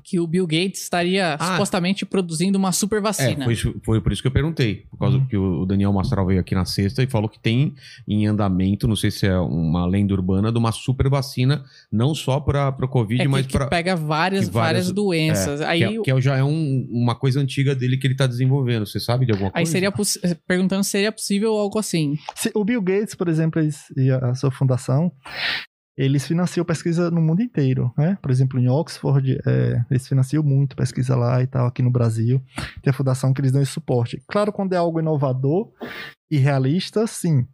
que 0.08 0.18
o 0.18 0.26
Bill 0.26 0.46
Gates 0.46 0.82
estaria 0.82 1.34
Ah. 1.38 1.52
supostamente 1.52 2.06
produzindo 2.06 2.56
uma 2.58 2.72
super 2.72 2.98
É, 2.98 3.00
vacina. 3.00 3.44
foi, 3.44 3.52
isso- 3.52 3.74
foi 3.84 4.00
por 4.00 4.12
isso 4.12 4.22
que 4.22 4.28
eu 4.28 4.32
perguntei. 4.32 4.86
Por 4.90 4.98
causa 4.98 5.18
Uhum. 5.18 5.26
que 5.26 5.36
o 5.36 5.66
Daniel 5.66 5.92
Mastral 5.92 6.26
veio 6.26 6.40
aqui 6.40 6.54
na 6.54 6.64
sexta 6.64 7.02
e 7.02 7.06
falou 7.06 7.28
que 7.28 7.38
tem 7.38 7.74
em 8.06 8.26
andamento, 8.26 8.88
não 8.88 8.96
sei 8.96 9.10
se 9.10 9.26
é 9.26 9.36
uma 9.38 9.84
lenda 9.86 10.14
urbana, 10.14 10.50
de 10.50 10.58
uma 10.58 10.72
super 10.72 11.08
vacina, 11.10 11.62
não 11.92 12.14
só 12.14 12.40
para 12.40 12.68
o 12.82 12.88
Covid, 12.88 13.20
É 13.20 13.24
que, 13.24 13.30
mas 13.30 13.46
que 13.46 13.52
para. 13.52 13.66
pega 13.66 13.94
várias, 13.94 14.46
que 14.46 14.54
várias- 14.54 14.86
várias 14.86 14.92
doenças. 14.92 15.60
aí 15.60 15.78
que, 15.80 15.84
é- 15.84 16.02
que 16.02 16.10
é- 16.10 16.20
já 16.20 16.36
é 16.36 16.44
um- 16.44 16.88
uma 16.90 17.14
coisa 17.14 17.40
antiga 17.40 17.74
dele 17.74 17.96
que 17.98 18.06
ele 18.06 18.14
tá 18.14 18.26
desenvolvendo. 18.26 18.86
Você 18.86 18.98
sabe 19.00 19.26
de 19.26 19.32
alguma 19.32 19.48
aí 19.50 19.62
coisa? 19.64 19.72
seria 19.72 19.92
possi- 19.92 20.20
perguntando 20.46 20.84
se 20.84 20.90
seria 20.90 21.12
possível 21.12 21.52
algo 21.54 21.78
assim. 21.78 22.16
Se- 22.34 22.50
o 22.54 22.64
Bill 22.64 22.80
Gates, 22.80 23.14
por 23.14 23.28
exemplo, 23.28 23.60
e 23.96 24.10
a 24.10 24.34
sua 24.34 24.50
fundação, 24.50 25.12
eles 25.98 26.24
financiam 26.24 26.64
pesquisa 26.64 27.10
no 27.10 27.20
mundo 27.20 27.42
inteiro, 27.42 27.92
né? 27.98 28.16
Por 28.22 28.30
exemplo, 28.30 28.60
em 28.60 28.68
Oxford, 28.68 29.40
é, 29.44 29.84
eles 29.90 30.06
financiam 30.06 30.44
muito 30.44 30.76
pesquisa 30.76 31.16
lá 31.16 31.42
e 31.42 31.46
tal, 31.48 31.66
aqui 31.66 31.82
no 31.82 31.90
Brasil. 31.90 32.40
Tem 32.80 32.90
a 32.90 32.94
fundação 32.94 33.34
que 33.34 33.40
eles 33.40 33.50
dão 33.50 33.60
esse 33.60 33.72
suporte. 33.72 34.22
Claro, 34.28 34.52
quando 34.52 34.74
é 34.74 34.76
algo 34.76 35.00
inovador 35.00 35.72
e 36.30 36.36
realista, 36.36 37.06
sim. 37.06 37.46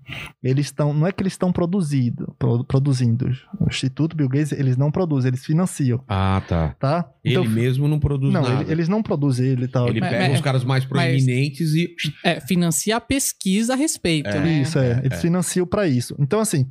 Eles 0.43 0.67
estão, 0.67 0.93
não 0.93 1.07
é 1.07 1.13
que 1.13 1.23
eles 1.23 1.33
estão 1.35 1.53
produzindo, 1.53 2.35
pro- 2.39 2.65
produzindo. 2.65 3.31
O 3.61 3.67
Instituto 3.69 4.17
Bill 4.17 4.29
Gates, 4.29 4.53
eles 4.53 4.77
não 4.77 4.91
produzem, 4.91 5.29
eles 5.29 5.45
financiam, 5.45 6.03
Ah, 6.09 6.43
tá. 6.49 6.75
tá? 6.79 7.09
Ele 7.25 7.47
mesmo 7.49 7.87
não 7.89 7.99
produz 8.01 8.33
não, 8.33 8.43
nada. 8.43 8.63
ele- 8.63 8.73
eles 8.73 8.89
não 8.89 9.03
produzem 9.03 9.47
ele 9.47 9.65
e 9.65 9.69
tal. 9.69 9.89
Ele 9.89 10.01
Mas- 10.01 10.11
pega 10.11 10.25
mas- 10.29 10.35
os 10.35 10.41
caras 10.41 10.65
mais 10.65 10.85
proeminentes 10.85 11.73
e. 11.75 11.95
É, 12.25 12.41
financiar 12.41 12.99
a 12.99 13.01
pesquisa 13.01 13.73
a 13.75 13.77
respeito, 13.77 14.29
É. 14.29 14.41
né? 14.41 14.63
Isso, 14.63 14.79
é. 14.79 15.01
Eles 15.05 15.19
é. 15.19 15.21
financiam 15.21 15.67
pra 15.67 15.87
isso. 15.87 16.15
Então, 16.19 16.41
assim, 16.41 16.69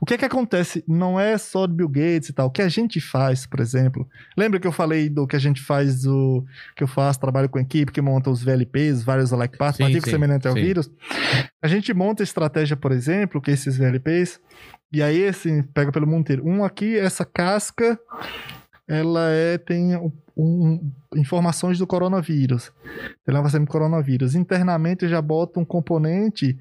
o 0.00 0.06
que 0.06 0.14
é 0.14 0.18
que 0.18 0.24
acontece? 0.24 0.84
Não 0.86 1.18
é 1.18 1.36
só 1.38 1.66
do 1.66 1.74
Bill 1.74 1.88
Gates 1.88 2.28
e 2.28 2.32
tal. 2.32 2.46
O 2.48 2.50
que 2.50 2.62
a 2.62 2.68
gente 2.68 3.00
faz, 3.00 3.46
por 3.46 3.60
exemplo. 3.60 4.06
Lembra 4.36 4.60
que 4.60 4.66
eu 4.66 4.72
falei 4.72 5.08
do 5.08 5.26
que 5.26 5.34
a 5.36 5.38
gente 5.40 5.60
faz, 5.62 6.04
o 6.06 6.44
que 6.76 6.82
eu 6.84 6.88
faço, 6.88 7.18
trabalho 7.18 7.48
com 7.48 7.58
equipe, 7.58 7.90
que 7.90 8.00
monta 8.00 8.30
os 8.30 8.42
VLPs, 8.42 9.02
vários 9.02 9.32
alec 9.32 9.56
parts, 9.56 9.78
partículas 9.78 10.10
semelhantes 10.10 10.46
ao 10.46 10.52
sim. 10.54 10.60
vírus. 10.62 10.90
A 11.62 11.68
gente 11.68 11.92
monta 11.94 12.22
estratégia, 12.22 12.76
por 12.76 12.92
exemplo, 12.92 13.40
que 13.40 13.50
esses 13.50 13.76
VLPs, 13.76 14.40
e 14.92 15.02
aí, 15.02 15.26
assim, 15.26 15.62
pega 15.62 15.90
pelo 15.92 16.06
mundo 16.06 16.20
inteiro. 16.20 16.46
Um 16.46 16.64
aqui, 16.64 16.96
essa 16.98 17.24
casca, 17.24 17.98
ela 18.88 19.30
é, 19.30 19.58
tem 19.58 19.96
um- 19.96 20.12
um- 20.36 20.92
informações 21.16 21.78
do 21.78 21.86
coronavírus. 21.86 22.72
Ela 23.26 23.40
vai 23.40 23.50
ser 23.50 23.58
do 23.58 23.66
coronavírus. 23.66 24.34
Internamente, 24.34 25.08
já 25.08 25.20
boto 25.20 25.58
um 25.58 25.64
componente 25.64 26.56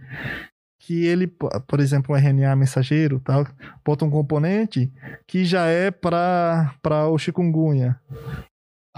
que 0.80 1.06
ele, 1.06 1.28
por 1.28 1.80
exemplo, 1.80 2.14
um 2.14 2.18
RNA 2.18 2.56
mensageiro, 2.56 3.20
tal, 3.20 3.48
bota 3.84 4.06
um 4.06 4.10
componente 4.10 4.92
que 5.28 5.44
já 5.44 5.66
é 5.68 5.90
para 5.90 7.08
o 7.10 7.18
chikungunya. 7.18 8.00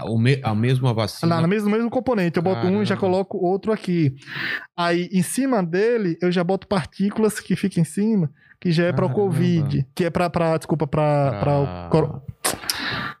O 0.04 0.18
me- 0.18 0.40
a 0.42 0.54
mesma 0.54 0.94
vacina. 0.94 1.34
Lá, 1.36 1.40
no 1.42 1.48
mesmo, 1.48 1.68
no 1.68 1.74
mesmo 1.76 1.90
componente, 1.90 2.36
eu 2.36 2.42
boto 2.42 2.66
um 2.66 2.82
e 2.82 2.84
já 2.86 2.94
Caramba. 2.96 3.00
coloco 3.00 3.38
outro 3.38 3.72
aqui. 3.72 4.14
Aí, 4.76 5.08
em 5.12 5.22
cima 5.22 5.62
dele, 5.62 6.16
eu 6.22 6.30
já 6.30 6.44
boto 6.44 6.66
partículas 6.68 7.40
que 7.40 7.56
ficam 7.56 7.82
em 7.82 7.84
cima, 7.84 8.30
que 8.60 8.70
já 8.70 8.84
é 8.84 8.92
para 8.92 9.04
o 9.04 9.08
Caramba. 9.08 9.24
Covid, 9.26 9.86
que 9.94 10.04
é 10.04 10.10
para, 10.10 10.56
desculpa, 10.56 10.86
para 10.86 11.88
Pra- 11.90 12.20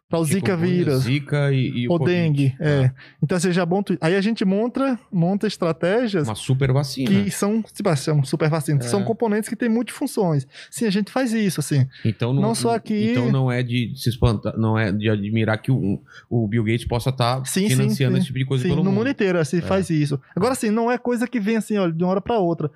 pra 0.08 0.18
o 0.18 0.24
Zika 0.24 0.52
Chikungunya, 0.52 0.74
vírus. 0.84 1.02
Zika 1.02 1.52
e, 1.52 1.82
e 1.82 1.88
o 1.88 1.92
O 1.92 1.98
dengue, 1.98 2.56
é. 2.58 2.86
Ah, 2.86 2.94
Então 3.22 3.38
você 3.38 3.52
já 3.52 3.66
monta. 3.66 3.96
Aí 4.00 4.16
a 4.16 4.20
gente 4.20 4.44
monta, 4.44 4.98
monta 5.12 5.46
estratégias 5.46 6.26
Uma 6.26 6.34
super 6.34 6.72
vacina. 6.72 7.10
que 7.24 7.30
são, 7.30 7.62
tipo, 7.62 7.94
são 7.96 8.24
super 8.24 8.48
vacinas, 8.48 8.86
É. 8.86 8.88
são 8.88 9.04
componentes 9.04 9.48
que 9.48 9.56
têm 9.56 9.68
multifunções. 9.68 10.46
Sim, 10.70 10.86
a 10.86 10.90
gente 10.90 11.12
faz 11.12 11.32
isso, 11.32 11.60
assim. 11.60 11.86
Então 12.04 12.32
não, 12.32 12.40
Não 12.42 12.54
só 12.54 12.74
aqui- 12.74 13.10
Então 13.10 13.30
não 13.30 13.52
é 13.52 13.62
de 13.62 13.92
se 13.96 14.08
espantar, 14.08 14.56
não 14.56 14.78
é 14.78 14.90
de 14.90 15.08
admirar 15.10 15.58
que 15.60 15.70
o, 15.70 16.00
o 16.30 16.48
Bill 16.48 16.64
Gates 16.64 16.86
possa 16.86 17.10
estar 17.10 17.44
sim, 17.44 17.68
financiando 17.68 18.14
sim. 18.16 18.18
esse 18.18 18.26
tipo 18.28 18.38
de 18.38 18.46
coisa 18.46 18.62
Sim, 18.62 18.70
pelo 18.70 18.82
no 18.82 18.90
mundo 18.90 18.98
mundo. 19.00 19.10
inteiro, 19.10 19.38
assim, 19.38 19.60
faz 19.60 19.90
isso. 19.90 20.18
Agora, 20.34 20.52
assim, 20.52 20.70
não 20.70 20.90
é 20.90 20.96
coisa 20.96 21.26
que 21.28 21.38
vem 21.38 21.56
assim, 21.56 21.76
olha, 21.76 21.92
de 21.92 22.02
uma 22.02 22.10
hora 22.10 22.20
pra 22.20 22.38
outra. 22.38 22.70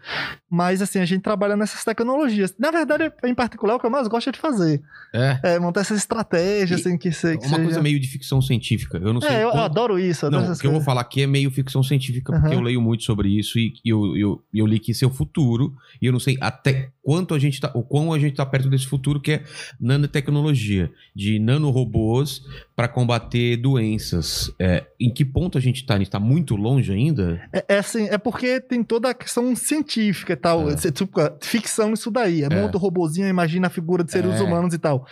Mas, 0.50 0.82
assim, 0.82 0.98
a 0.98 1.04
gente 1.06 1.22
trabalha 1.22 1.56
nessas 1.56 1.82
tecnologias. 1.82 2.54
Na 2.58 2.70
verdade, 2.70 3.10
em 3.24 3.34
particular, 3.34 3.74
o 3.76 3.80
que 3.80 3.86
eu 3.86 3.90
mais 3.90 4.06
gosto 4.06 4.28
é 4.28 4.32
de 4.32 4.38
fazer. 4.38 4.82
É. 5.14 5.40
É 5.54 5.58
montar 5.58 5.80
essas 5.80 5.98
estratégias, 5.98 6.80
E 6.80 6.88
assim, 6.88 6.98
que, 6.98 7.10
se, 7.22 7.38
que 7.38 7.46
Uma 7.46 7.56
seja... 7.56 7.62
coisa 7.64 7.82
meio 7.82 7.98
de 8.00 8.08
ficção 8.08 8.42
científica. 8.42 8.98
Eu 8.98 9.12
não 9.12 9.20
sei. 9.20 9.30
É, 9.30 9.44
eu 9.44 9.50
quanto- 9.50 9.62
adoro 9.64 9.98
isso. 9.98 10.26
Adoro 10.26 10.44
Não, 10.46 10.52
o 10.52 10.58
que 10.58 10.66
eu 10.66 10.72
vou 10.72 10.80
falar 10.80 11.00
aqui 11.02 11.22
é 11.22 11.26
meio 11.26 11.50
ficção 11.50 11.82
científica, 11.82 12.32
porque 12.32 12.46
Aham. 12.48 12.54
eu 12.56 12.60
leio 12.60 12.80
muito 12.82 13.04
sobre 13.04 13.28
isso 13.28 13.58
e 13.58 13.72
eu, 13.84 14.16
eu, 14.16 14.42
eu 14.52 14.66
li 14.66 14.78
que 14.78 14.90
esse 14.90 15.04
é 15.04 15.06
o 15.06 15.10
futuro, 15.10 15.74
e 16.00 16.06
eu 16.06 16.12
não 16.12 16.20
sei 16.20 16.36
até 16.40 16.90
quanto 17.02 17.34
a 17.34 17.38
gente 17.38 17.60
tá, 17.60 17.70
o 17.74 17.82
quão 17.82 18.12
a 18.12 18.18
gente 18.18 18.36
tá 18.36 18.46
perto 18.46 18.68
desse 18.70 18.86
futuro, 18.86 19.20
que 19.20 19.32
é 19.32 19.44
nanotecnologia, 19.80 20.90
de 21.14 21.38
nanorobôs 21.38 22.42
para 22.76 22.86
combater 22.88 23.56
doenças. 23.56 24.52
É, 24.58 24.86
em 25.00 25.12
que 25.12 25.24
ponto 25.24 25.58
a 25.58 25.60
gente 25.60 25.84
tá? 25.84 25.94
A 25.94 25.98
gente 25.98 26.10
tá 26.10 26.20
muito 26.20 26.54
longe 26.54 26.92
ainda? 26.92 27.42
É, 27.52 27.64
é 27.74 27.78
assim, 27.78 28.06
é 28.08 28.16
porque 28.16 28.60
tem 28.60 28.82
toda 28.84 29.10
a 29.10 29.14
questão 29.14 29.54
científica 29.56 30.32
e 30.32 30.36
tal. 30.36 30.70
É. 30.70 30.76
Tipo, 30.76 31.20
ficção 31.40 31.92
isso 31.92 32.10
daí. 32.10 32.42
É, 32.42 32.48
Monta 32.48 32.76
o 32.76 32.80
robozinho, 32.80 33.28
imagina 33.28 33.66
a 33.66 33.70
figura 33.70 34.04
de 34.04 34.12
seres 34.12 34.40
É. 34.40 34.42
humanos 34.42 34.72
e 34.72 34.78
tal. 34.78 35.06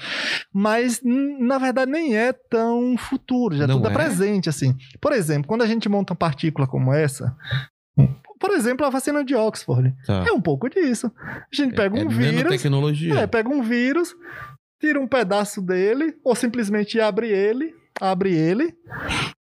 Mas, 0.52 1.00
na 1.04 1.58
verdade, 1.58 1.90
nem 1.90 2.16
é 2.16 2.32
tão 2.32 2.96
futuro. 2.96 3.56
Já 3.56 3.66
Não 3.66 3.76
tudo 3.76 3.88
é 3.88 3.90
é? 3.90 3.94
presente, 3.94 4.48
assim. 4.48 4.76
Por 5.00 5.12
exemplo, 5.12 5.48
quando 5.48 5.62
a 5.62 5.66
gente 5.66 5.88
monta 5.88 6.12
uma 6.12 6.18
partícula 6.18 6.66
como 6.66 6.92
essa... 6.92 7.36
Por 8.40 8.50
exemplo, 8.52 8.86
a 8.86 8.90
vacina 8.90 9.22
de 9.22 9.34
Oxford. 9.34 9.94
Tá. 10.06 10.24
É 10.26 10.32
um 10.32 10.40
pouco 10.40 10.68
disso. 10.70 11.12
A 11.22 11.46
gente 11.52 11.74
pega 11.74 12.00
é 12.00 12.04
um 12.04 12.08
vírus... 12.08 12.36
nanotecnologia. 12.36 13.14
É, 13.20 13.26
pega 13.26 13.50
um 13.50 13.62
vírus, 13.62 14.16
tira 14.80 14.98
um 14.98 15.06
pedaço 15.06 15.60
dele, 15.60 16.16
ou 16.24 16.34
simplesmente 16.34 16.98
abre 16.98 17.28
ele, 17.28 17.74
abre 18.00 18.34
ele, 18.34 18.74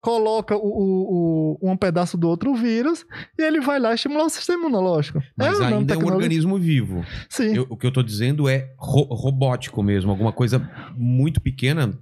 coloca 0.00 0.54
o, 0.56 0.60
o, 0.60 1.58
o- 1.62 1.70
um 1.72 1.76
pedaço 1.76 2.16
do 2.16 2.28
outro 2.28 2.54
vírus 2.54 3.04
e 3.38 3.42
ele 3.42 3.60
vai 3.60 3.80
lá 3.80 3.92
estimular 3.92 4.24
o 4.24 4.30
sistema 4.30 4.60
imunológico. 4.60 5.20
Mas 5.36 5.56
uma 5.58 5.66
ainda 5.66 5.66
é 5.66 5.68
um 5.68 5.80
nanotecnologia- 5.80 6.14
organismo 6.16 6.58
vivo. 6.58 7.04
Sim. 7.28 7.56
Eu- 7.56 7.66
o 7.68 7.76
que 7.76 7.86
eu 7.86 7.90
tô 7.92 8.02
dizendo 8.02 8.48
é 8.48 8.70
ro- 8.78 9.08
robótico 9.12 9.82
mesmo, 9.82 10.10
alguma 10.10 10.32
coisa 10.32 10.68
muito 10.96 11.40
pequena, 11.40 11.92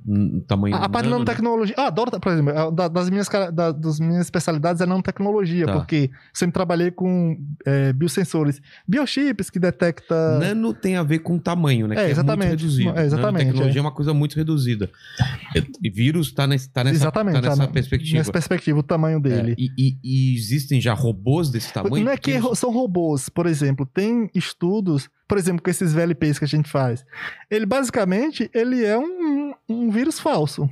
tamanho 0.46 0.74
A, 0.74 0.84
a 0.84 0.88
parte 0.88 1.04
de 1.06 1.10
nano, 1.10 1.24
né? 1.24 1.24
nanotecnologia. 1.30 1.74
Ah, 1.78 1.86
adoro, 1.86 2.10
por 2.20 2.32
exemplo, 2.32 2.58
a- 2.58 2.70
da- 2.70 2.88
das 2.88 3.08
minhas, 3.08 3.28
da- 3.28 3.72
das 3.72 3.98
minhas 3.98 4.20
especialidades 4.26 4.82
é 4.82 4.86
nanotecnologia, 4.86 5.64
Tá. 5.66 5.72
porque 5.74 6.10
sempre 6.32 6.52
trabalhei 6.52 6.90
com 6.90 7.38
é, 7.66 7.92
biosensores. 7.94 8.60
Biochips 8.86 9.48
que 9.48 9.58
detecta. 9.58 10.38
Nano 10.38 10.74
tem 10.74 10.96
a 10.96 11.02
ver 11.02 11.20
com 11.20 11.38
tamanho, 11.38 11.86
né? 11.88 11.96
É, 12.06 12.10
exatamente. 12.10 12.44
É 12.44 12.48
muito 12.48 12.60
reduzido. 12.60 12.98
É, 12.98 13.04
exatamente, 13.06 13.46
Tecnologia 13.46 13.78
é. 13.78 13.78
é. 13.78 13.80
uma 13.80 13.92
coisa 13.92 14.12
muito 14.12 14.36
reduzida. 14.36 14.90
E 15.82 15.88
vírus 15.90 16.32
tá, 16.32 16.46
nesse, 16.46 16.68
tá 16.70 16.84
nessa, 16.84 16.96
Exatamente. 16.96 17.33
Tá 17.40 17.48
nessa 17.50 17.62
na- 17.62 17.68
perspectiva. 17.68 18.18
Nessa 18.18 18.32
perspectiva, 18.32 18.78
o 18.78 18.82
tamanho 18.82 19.20
dele. 19.20 19.52
É, 19.52 19.54
e, 19.58 19.68
e- 19.78 19.98
e 20.02 20.36
existem 20.36 20.80
já 20.80 20.94
robôs 20.94 21.50
desse 21.50 21.72
tamanho? 21.72 22.04
Não 22.04 22.12
é 22.12 22.16
que 22.16 22.36
ro- 22.36 22.54
são 22.54 22.70
robôs, 22.72 23.28
por 23.28 23.46
exemplo, 23.46 23.84
tem 23.86 24.28
estudos, 24.34 25.08
por 25.28 25.38
exemplo, 25.38 25.62
com 25.62 25.70
esses 25.70 25.92
VLPs 25.92 26.38
que 26.38 26.44
a 26.44 26.48
gente 26.48 26.70
faz. 26.70 27.04
Ele 27.50 27.66
basicamente 27.66 28.50
ele 28.54 28.84
é 28.84 28.98
um, 28.98 29.52
um 29.68 29.90
vírus 29.90 30.18
falso. 30.20 30.68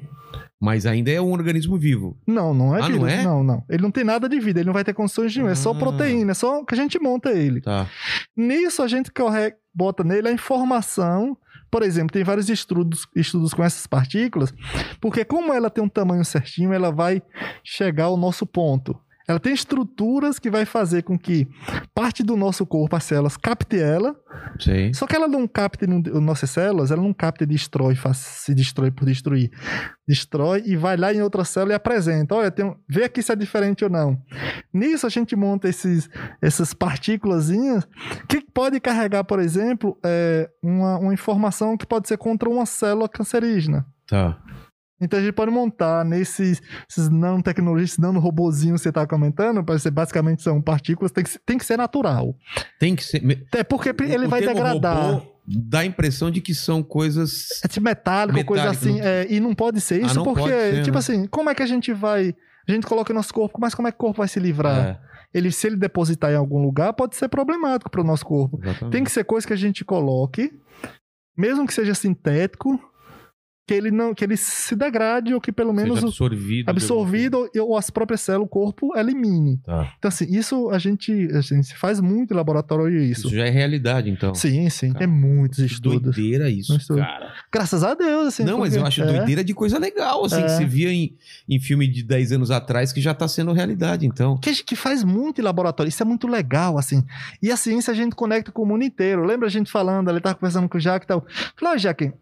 Mas 0.61 0.87
ainda 0.87 1.11
é 1.11 1.21
um 1.21 1.33
organismo 1.33 1.77
vivo. 1.77 2.17
Não, 2.27 2.55
não 2.55 2.75
é 2.77 2.81
Ah, 2.81 2.89
não 2.89 3.01
vírus. 3.01 3.13
é? 3.13 3.23
não, 3.25 3.43
não. 3.43 3.65
Ele 3.69 3.83
não 3.83 3.91
tem 3.91 4.05
nada 4.05 4.29
de 4.29 4.39
vida, 4.39 4.61
ele 4.61 4.67
não 4.69 4.73
vai 4.73 4.85
ter 4.85 4.95
condições 4.95 5.35
nenhuma, 5.35 5.51
é 5.53 5.57
só 5.57 5.73
Ah. 5.73 5.75
proteína, 5.75 6.31
é 6.31 6.35
só 6.35 6.65
que 6.65 6.73
a 6.73 6.77
gente 6.77 6.99
monta 7.01 7.33
ele. 7.33 7.61
Tá. 7.61 7.89
Nisso 8.37 8.81
a 8.81 8.87
gente 8.89 9.11
corre, 9.11 9.55
bota 9.75 10.05
nele 10.05 10.29
a 10.29 10.33
informação. 10.33 11.37
Por 11.73 11.83
exemplo, 11.83 12.13
tem 12.13 12.23
vários 12.23 12.51
estudos, 12.51 13.07
estudos 13.17 13.55
com 13.55 13.65
essas 13.65 13.87
partículas, 13.87 14.53
porque 15.01 15.25
como 15.25 15.55
ela 15.55 15.71
tem 15.71 15.83
um 15.83 15.89
tamanho 15.89 16.23
certinho, 16.23 16.71
ela 16.71 16.93
vai 16.93 17.23
chegar 17.65 18.05
ao 18.05 18.17
nosso 18.19 18.45
ponto. 18.45 18.95
Ela 19.29 19.39
tem 19.39 19.53
estruturas 19.55 20.39
que 20.39 20.51
vai 20.51 20.65
fazer 20.65 21.03
com 21.03 21.19
que 21.19 21.47
parte 21.95 22.23
do 22.23 22.37
nosso 22.37 22.67
corpo, 22.67 22.97
as 22.97 23.05
células, 23.05 23.37
capte 23.37 23.79
ela, 23.79 24.17
Sei. 24.59 24.93
só 24.95 25.07
que 25.07 25.15
ela 25.15 25.29
não 25.29 25.47
capta 25.47 25.87
no- 25.87 26.21
nossas 26.21 26.51
células, 26.51 26.91
ela 26.91 27.03
não 27.03 27.13
capta 27.13 27.45
e 27.45 27.47
destrói, 27.47 27.95
faz, 27.95 28.17
se 28.19 28.55
destrói 28.55 28.91
por 28.91 29.05
destruir. 29.07 29.51
Destrói 30.07 30.63
e 30.67 30.77
vai 30.77 30.97
lá 30.97 31.13
em 31.15 31.23
outra 31.23 31.45
célula 31.45 31.73
e 31.73 31.77
apresenta. 31.77 32.35
Olha, 32.35 32.51
tem 32.51 32.75
vê 32.89 33.05
aqui 33.05 33.23
se 33.23 33.33
é 33.33 33.37
diferente 33.37 33.85
ou 33.85 33.91
não. 33.91 34.21
Nisso 34.73 35.07
a 35.07 35.11
gente 35.11 35.37
monta 35.37 35.69
esses, 35.69 36.09
essas 36.41 36.75
partículas 36.75 37.49
que 38.29 38.41
pode 38.53 38.81
carregar, 38.81 39.25
por 39.25 39.39
exemplo, 39.39 39.97
é, 40.05 40.51
uma, 40.63 40.99
uma 40.99 41.15
informação 41.15 41.77
que 41.77 41.87
pode 41.87 42.09
ser 42.09 42.17
contra 42.19 42.49
uma 42.49 42.67
célula 42.67 43.09
cancerígena. 43.09 43.87
Tá. 44.07 44.39
Então 45.03 45.19
a 45.19 45.23
gente 45.23 45.33
pode 45.35 45.51
montar 45.51 46.05
nesses 46.05 46.63
esses 46.89 47.09
nanotecnologias, 47.11 47.91
esses 47.91 47.99
nanorobozinhos 47.99 48.81
que 48.81 48.85
você 48.85 48.89
está 48.91 49.07
comentando, 49.07 49.63
para 49.65 49.79
ser 49.79 49.91
basicamente 49.91 50.43
são 50.43 50.63
partículas, 50.63 51.11
tem 51.13 51.25
que, 51.25 51.31
ser- 51.31 51.41
tem 51.45 51.59
que 51.59 51.65
ser 51.65 51.77
natural. 51.77 52.35
Tem 52.79 52.95
que 52.97 53.03
ser. 53.05 53.23
me- 53.23 53.45
É 53.53 53.65
porque 53.65 53.89
ele 53.91 54.27
o 54.27 54.29
vai 54.29 54.41
degradar. 54.41 55.15
robô 55.15 55.33
dá 55.45 55.81
a 55.81 55.85
impressão 55.85 56.31
de 56.31 56.41
que 56.41 56.55
são 56.55 56.83
coisas. 56.85 57.61
É 57.65 57.69
tipo 57.69 57.85
metálico, 57.85 58.45
coisa 58.45 58.71
assim. 58.71 58.99
não- 59.01 59.05
é, 59.07 59.27
e 59.29 59.41
não 59.41 59.55
pode 59.55 59.81
ser 59.81 60.03
Ah, 60.03 60.07
isso, 60.07 60.15
não 60.15 60.23
porque, 60.25 60.49
ser, 60.49 60.83
tipo 60.85 60.93
né? 60.95 60.99
assim, 61.01 61.27
como 61.27 61.51
é 61.51 61.55
que 61.55 61.63
a 61.63 61.67
gente 61.67 61.93
vai. 61.93 62.33
A 62.69 62.71
gente 62.73 62.87
coloca 62.87 63.13
em 63.13 63.17
nosso 63.17 63.35
corpo, 63.35 63.59
mas 63.61 63.75
como 63.75 63.89
é 63.89 63.91
que 63.91 63.97
o 63.97 63.99
corpo 63.99 64.19
vai 64.19 64.29
se 64.29 64.39
livrar? 64.39 64.87
É, 64.87 64.99
Ele, 65.35 65.51
se 65.51 65.67
ele 65.67 65.77
depositar 65.77 66.31
em 66.31 66.37
algum 66.37 66.63
lugar, 66.63 66.93
pode 66.93 67.17
ser 67.17 67.27
problemático 67.29 67.91
para 67.91 68.01
o 68.03 68.05
nosso 68.05 68.25
corpo. 68.25 68.61
exatamente. 68.63 68.93
Tem 68.93 69.03
que 69.03 69.11
ser 69.11 69.25
coisa 69.25 69.45
que 69.45 69.53
a 69.53 69.57
gente 69.57 69.85
coloque, 69.85 70.53
mesmo 71.37 71.67
que 71.67 71.75
seja 71.75 71.95
sintético, 71.95 72.79
que 73.65 73.73
ele 73.73 73.91
não 73.93 74.13
que 74.13 74.25
ele 74.25 74.37
se 74.37 74.75
degrade 74.75 75.33
ou 75.33 75.41
que 75.41 75.53
pelo 75.53 75.73
menos 75.73 75.95
Seja 75.95 76.07
absorvido. 76.09 76.69
absorvido 76.69 77.49
ou, 77.59 77.77
as 77.77 77.91
próprias 77.91 78.21
células, 78.21 78.47
o 78.47 78.51
corpo 78.51 78.97
elimine. 78.97 79.59
Tá. 79.65 79.93
Então, 79.99 80.09
assim, 80.09 80.27
isso 80.29 80.69
a 80.71 80.79
gente, 80.79 81.13
a 81.33 81.41
gente 81.41 81.77
faz 81.77 82.01
muito 82.01 82.35
em 82.35 82.37
laboratório 82.37 82.89
Isso. 82.89 83.29
isso. 83.29 83.37
já 83.37 83.47
é 83.47 83.51
realidade, 83.51 84.11
então. 84.11 84.35
Sim, 84.35 84.69
sim, 84.69 84.89
Cara, 84.89 84.99
tem 84.99 85.07
muitos 85.07 85.61
estudos. 85.61 86.15
doideira 86.17 86.51
isso, 86.51 86.75
estudo. 86.77 86.99
cara. 86.99 87.33
Graças 87.53 87.85
a 87.85 87.95
Deus, 87.95 88.29
assim. 88.29 88.43
não, 88.45 88.59
mas 88.59 88.75
eu 88.75 88.85
acho 88.85 89.01
é. 89.03 89.07
doideira 89.07 89.45
de 89.45 89.55
coisa 89.55 89.79
legal, 89.79 90.25
assim, 90.25 90.41
É. 90.41 90.43
que 90.43 90.51
você 90.51 90.65
via 90.65 90.93
em, 90.93 91.15
em 91.49 91.61
filme 91.61 91.87
de 91.87 92.03
10 92.03 92.33
anos 92.33 92.51
atrás 92.51 92.93
que 92.93 93.01
já 93.01 93.15
tá 93.15 93.29
sendo 93.29 93.53
realidade, 93.53 94.05
então. 94.07 94.37
que, 94.39 94.51
a 94.51 94.53
gente- 94.53 94.65
que 94.65 94.75
faz 94.75 95.05
muito 95.05 95.41
em 95.41 95.45
laboratório. 95.45 95.89
Isso 95.89 96.03
é 96.03 96.07
muito 96.07 96.27
legal, 96.27 96.79
assim. 96.79 97.05
E 97.41 97.51
a 97.53 97.57
ciência 97.57 97.93
a 97.93 97.95
gente 97.95 98.17
conecta 98.17 98.51
com 98.51 98.63
o 98.63 98.67
mundo 98.67 98.83
inteiro. 98.83 99.25
Lembra 99.25 99.47
a 99.47 99.51
gente 99.51 99.71
falando, 99.71 100.11
ele 100.11 100.21
tava 100.21 100.35
conversando 100.35 100.69
com 100.69 100.79
o 100.79 100.81
Jaque 100.81 101.05
e 101.05 101.09
tal. 101.09 101.25
Falou, 101.57 101.75
"Ó, 101.75 101.79
Jaque, 101.79 102.13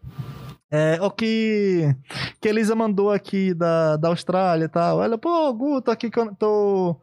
é, 0.71 0.99
o 1.01 1.11
que, 1.11 1.93
que 2.39 2.47
Elisa 2.49 2.75
mandou 2.75 3.11
aqui 3.11 3.53
da, 3.53 3.97
da 3.97 4.07
Austrália 4.09 4.65
e 4.65 4.69
tal. 4.69 5.03
Ela, 5.03 5.17
pô, 5.17 5.53
Gu, 5.53 5.81
tô 5.81 5.91
aqui, 5.91 6.09
tô 6.39 6.97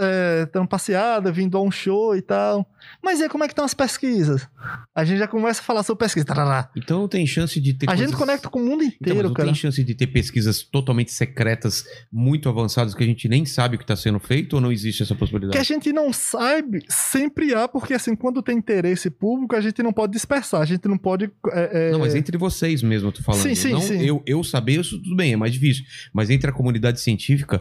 é, 0.00 0.46
dando 0.52 0.68
passeada, 0.68 1.30
vindo 1.32 1.56
a 1.56 1.62
um 1.62 1.70
show 1.70 2.16
e 2.16 2.22
tal. 2.22 2.68
Mas 3.02 3.20
e 3.20 3.24
aí, 3.24 3.28
como 3.28 3.42
é 3.44 3.46
que 3.48 3.52
estão 3.52 3.64
as 3.64 3.74
pesquisas? 3.74 4.46
A 4.94 5.04
gente 5.04 5.18
já 5.18 5.26
começa 5.28 5.60
a 5.60 5.64
falar 5.64 5.82
sobre 5.82 6.04
pesquisa. 6.04 6.26
Tarará. 6.26 6.70
Então 6.76 7.06
tem 7.08 7.26
chance 7.26 7.60
de 7.60 7.74
ter 7.74 7.88
A 7.88 7.94
gente 7.96 8.06
coisas- 8.12 8.18
conecta 8.18 8.48
com 8.48 8.60
o 8.60 8.64
mundo 8.64 8.84
Então, 8.84 8.96
inteiro, 9.00 9.28
não 9.28 9.34
cara. 9.34 9.46
tem 9.48 9.54
chance 9.54 9.82
de 9.82 9.94
ter 9.94 10.06
pesquisas 10.06 10.62
totalmente 10.62 11.12
secretas, 11.12 11.84
muito 12.12 12.48
avançadas, 12.48 12.94
que 12.94 13.02
a 13.02 13.06
gente 13.06 13.28
nem 13.28 13.44
sabe 13.44 13.74
o 13.76 13.78
que 13.78 13.84
está 13.84 13.96
sendo 13.96 14.18
feito, 14.20 14.54
ou 14.54 14.60
não 14.60 14.70
existe 14.72 15.02
essa 15.02 15.14
que 15.14 15.16
a 15.16 15.18
possibilidade? 15.18 15.64
gente 15.64 15.92
não 15.92 16.12
sabe, 16.12 16.80
sempre 16.88 17.54
há, 17.54 17.66
porque 17.68 17.94
assim, 17.94 18.14
quando 18.14 18.42
tem 18.42 18.56
interesse 18.56 19.10
público, 19.10 19.56
a 19.56 19.60
gente 19.60 19.82
não 19.82 19.92
pode 19.92 20.12
dispersar, 20.12 20.60
a 20.60 20.64
gente 20.64 20.86
não 20.86 20.96
pode. 20.98 21.30
é, 21.52 21.88
é, 21.88 21.90
Não, 21.92 21.98
mas 22.00 22.14
entre 22.14 22.36
vocês 22.38 22.82
mesmo, 22.82 23.08
eu 23.08 23.12
tô 23.12 23.22
falando. 23.22 23.42
Sim, 23.42 23.54
sim, 23.54 23.72
não 23.72 23.80
sim. 23.80 24.00
Eu, 24.02 24.22
eu 24.26 24.42
saber, 24.44 24.80
isso 24.80 25.00
tudo 25.02 25.16
bem, 25.16 25.32
é 25.32 25.36
mais 25.36 25.52
difícil. 25.52 25.84
Mas 26.12 26.30
entre 26.30 26.48
a 26.50 26.52
comunidade 26.52 27.00
científica, 27.00 27.60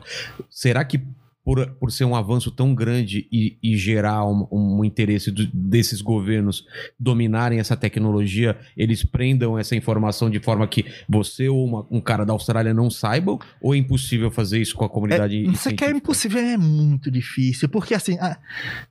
será 0.49 0.83
que 0.85 1.01
por, 1.45 1.65
por 1.79 1.91
ser 1.91 2.03
um 2.05 2.15
avanço 2.15 2.49
tão 2.49 2.73
grande 2.73 3.27
e, 3.31 3.57
e 3.61 3.77
gerar 3.77 4.25
um, 4.27 4.47
um 4.51 4.83
interesse 4.83 5.29
do- 5.29 5.45
desses 5.53 6.01
governos 6.01 6.65
dominarem 6.99 7.59
essa 7.59 7.77
tecnologia, 7.77 8.57
eles 8.75 9.03
prendam 9.03 9.57
essa 9.57 9.75
informação 9.75 10.27
de 10.29 10.39
forma 10.39 10.67
que 10.67 10.83
você 11.07 11.47
ou 11.47 11.63
uma- 11.63 11.87
um 11.91 12.01
cara 12.01 12.25
da 12.25 12.33
Austrália 12.33 12.73
não 12.73 12.89
saibam? 12.89 13.37
Ou 13.61 13.75
é 13.75 13.77
impossível 13.77 14.31
fazer 14.31 14.59
isso 14.59 14.75
com 14.75 14.83
a 14.83 14.89
comunidade 14.89 15.43
Não 15.43 15.53
sei 15.55 15.73
que 15.73 15.85
é 15.85 15.91
impossível, 15.91 16.39
é 16.41 16.57
muito 16.57 17.11
difícil, 17.11 17.69
porque 17.69 17.93
assim, 17.93 18.17
a- 18.19 18.37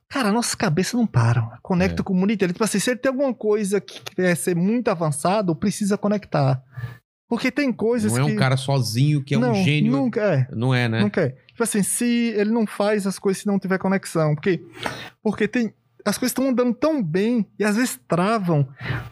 cara, 0.09 0.31
nossas 0.31 0.55
cabeças 0.55 0.93
não 0.93 1.05
param. 1.05 1.49
Conecta 1.61 2.01
É. 2.01 2.05
com 2.05 2.13
o 2.13 2.15
mundo 2.15 2.31
inteiro. 2.31 2.53
Tipo 2.53 2.63
assim, 2.63 2.79
se 2.79 2.89
ele 2.89 2.99
tem 2.99 3.11
alguma 3.11 3.33
coisa 3.33 3.81
que 3.81 3.99
quer 4.15 4.33
ser 4.37 4.55
muito 4.55 4.87
avançado, 4.87 5.53
precisa 5.55 5.97
conectar. 5.97 6.63
Porque 7.27 7.51
tem 7.51 7.73
coisas 7.73 8.13
Não 8.13 8.21
é 8.23 8.25
que. 8.27 8.31
um 8.33 8.35
cara 8.35 8.55
sozinho 8.55 9.23
que 9.23 9.33
é 9.33 9.37
não, 9.37 9.51
um 9.51 9.63
gênio. 9.63 9.91
Nunca 9.91 10.21
é. 10.21 10.47
Não 10.55 10.73
é, 10.73 10.87
né? 10.87 10.99
Não 11.01 11.09
quer. 11.09 11.35
Tipo 11.55 11.63
assim, 11.63 11.81
se 11.83 12.33
ele 12.35 12.51
não 12.51 12.67
faz 12.67 13.07
as 13.07 13.17
coisas 13.17 13.41
se 13.41 13.47
não 13.47 13.57
tiver 13.57 13.77
conexão. 13.77 14.35
Porque, 14.35 14.61
porque 15.23 15.47
tem. 15.47 15.73
As 16.05 16.17
coisas 16.17 16.31
estão 16.31 16.49
andando 16.49 16.73
tão 16.73 17.01
bem 17.01 17.47
e 17.57 17.63
às 17.63 17.75
vezes 17.75 17.99
travam 18.07 18.67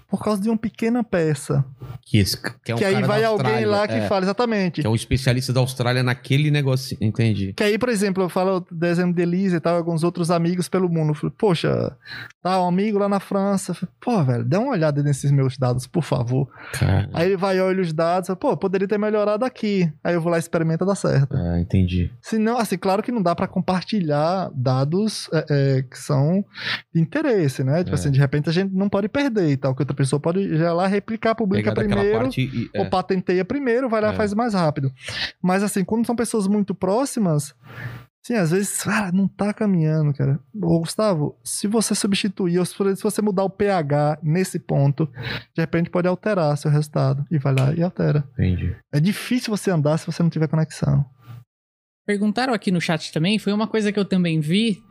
por 0.08 0.24
causa 0.24 0.40
de 0.42 0.48
uma 0.48 0.58
pequena 0.58 1.04
peça. 1.04 1.66
Que, 2.06 2.20
esse, 2.20 2.40
que 2.40 2.72
é 2.72 2.76
um 2.76 2.78
que 2.78 2.86
aí 2.86 3.02
vai 3.02 3.24
alguém 3.24 3.66
lá 3.66 3.88
que 3.88 3.96
é, 3.96 4.08
fala 4.08 4.24
exatamente. 4.24 4.82
Que 4.82 4.88
é 4.88 4.90
um 4.90 4.96
especialista 4.96 5.52
da 5.52 5.60
Austrália 5.60 6.04
naquele 6.04 6.52
negócio. 6.52 6.96
Entendi. 7.02 7.54
Que 7.54 7.64
aí, 7.64 7.80
por 7.80 7.90
exemplo, 7.90 8.24
eu 8.24 8.30
falo 8.30 8.66
exemplo 8.84 9.16
de 9.16 9.22
Elisa 9.22 9.58
e 9.58 9.60
tal, 9.60 9.76
alguns 9.76 10.04
outros 10.04 10.30
amigos 10.30 10.70
pelo 10.70 10.88
mundo. 10.88 11.10
Eu 11.10 11.16
falei, 11.16 11.34
poxa, 11.36 11.98
tá 12.42 12.62
um 12.62 12.68
amigo 12.68 13.00
lá 13.00 13.10
na 13.10 13.20
França. 13.20 13.72
Eu 13.72 13.76
falei, 13.76 13.94
Pô, 14.00 14.24
velho, 14.24 14.46
dá 14.46 14.60
uma 14.60 14.72
olhada 14.72 15.02
nesses 15.02 15.32
meus 15.32 15.58
dados, 15.58 15.88
por 15.88 16.04
favor. 16.04 16.48
Cara, 16.74 17.10
Aí 17.14 17.28
ele 17.30 17.38
vai, 17.38 17.60
olha 17.60 17.82
os 17.82 17.92
dados, 17.92 18.28
fala, 18.28 18.38
pô, 18.38 18.56
poderia 18.56 18.88
ter 18.88 19.00
melhorado 19.00 19.46
aqui. 19.46 19.92
Aí 20.04 20.14
eu 20.14 20.22
vou 20.22 20.30
lá 20.30 20.38
e 20.38 20.40
experimenta 20.40 20.86
dar 20.86 20.96
certo. 20.96 21.36
ah, 21.36 21.60
entendi. 21.60 22.12
Se 22.22 22.38
não, 22.38 22.58
assim, 22.58 22.78
claro 22.78 23.02
que 23.02 23.12
não 23.12 23.22
dá 23.22 23.34
pra 23.34 23.48
compartilhar 23.48 24.52
dados 24.54 25.30
é, 25.34 25.46
é, 25.50 25.82
que 25.82 25.98
são 25.98 26.46
de 26.94 27.02
interesse, 27.02 27.64
né? 27.64 27.80
Tipo 27.84 27.92
É. 27.92 27.94
assim, 27.95 28.12
de 28.12 28.20
repente 28.20 28.50
a 28.50 28.53
gente 28.53 28.74
não 28.74 28.90
pode 28.90 29.08
perder 29.10 29.50
e 29.50 29.58
tal, 29.58 29.76
que 29.76 29.82
outra 29.82 29.95
pessoa 29.95 30.20
pode 30.20 30.58
já 30.58 30.74
lá 30.74 30.88
replicar, 30.88 31.36
publica 31.36 31.74
Pegar 31.74 31.88
primeiro 31.95 32.30
e, 32.38 32.70
é, 32.74 32.80
ou 32.80 32.90
patenteia 32.90 33.45
primeiro, 33.45 33.90
vai 33.90 34.02
lá 34.02 34.10
e 34.10 34.14
É. 34.14 34.16
faz 34.16 34.34
mais 34.34 34.53
rápido. 34.53 34.92
Mas 35.42 35.64
assim, 35.64 35.84
quando 35.84 36.06
são 36.06 36.16
pessoas 36.16 36.48
muito 36.48 36.74
próximas, 36.76 37.53
sim, 38.22 38.36
às 38.36 38.52
vezes, 38.52 38.84
cara, 38.84 39.12
não 39.12 39.28
tá 39.28 39.53
caminhando, 39.53 40.14
cara. 40.14 40.40
Ô, 40.62 40.80
Gustavo, 40.80 41.36
se 41.44 41.68
você 41.68 41.94
substituir, 41.94 42.58
ou 42.60 42.66
se 42.66 42.76
você 43.03 43.22
mudar 43.22 43.44
o 43.44 43.50
pH 43.50 44.20
nesse 44.24 44.60
ponto, 44.60 45.10
de 45.53 45.62
repente 45.62 45.90
pode 45.90 46.08
alterar 46.08 46.56
seu 46.58 46.72
resultado. 46.72 47.26
E 47.30 47.38
vai 47.38 47.53
lá 47.53 47.74
e 47.74 47.84
altera. 47.84 48.24
entendi. 48.34 48.76
É 48.94 49.00
difícil 49.00 49.56
você 49.56 49.72
andar 49.72 49.98
se 49.98 50.06
você 50.06 50.22
não 50.24 50.30
tiver 50.30 50.48
conexão. 50.48 51.03
Perguntaram 52.06 52.54
aqui 52.54 52.72
no 52.72 52.82
chat 52.82 53.12
também, 53.12 53.40
foi 53.40 53.54
uma 53.54 53.68
coisa 53.68 53.92
que 53.92 54.00
eu 54.00 54.06
também 54.06 54.40
vi 54.40 54.82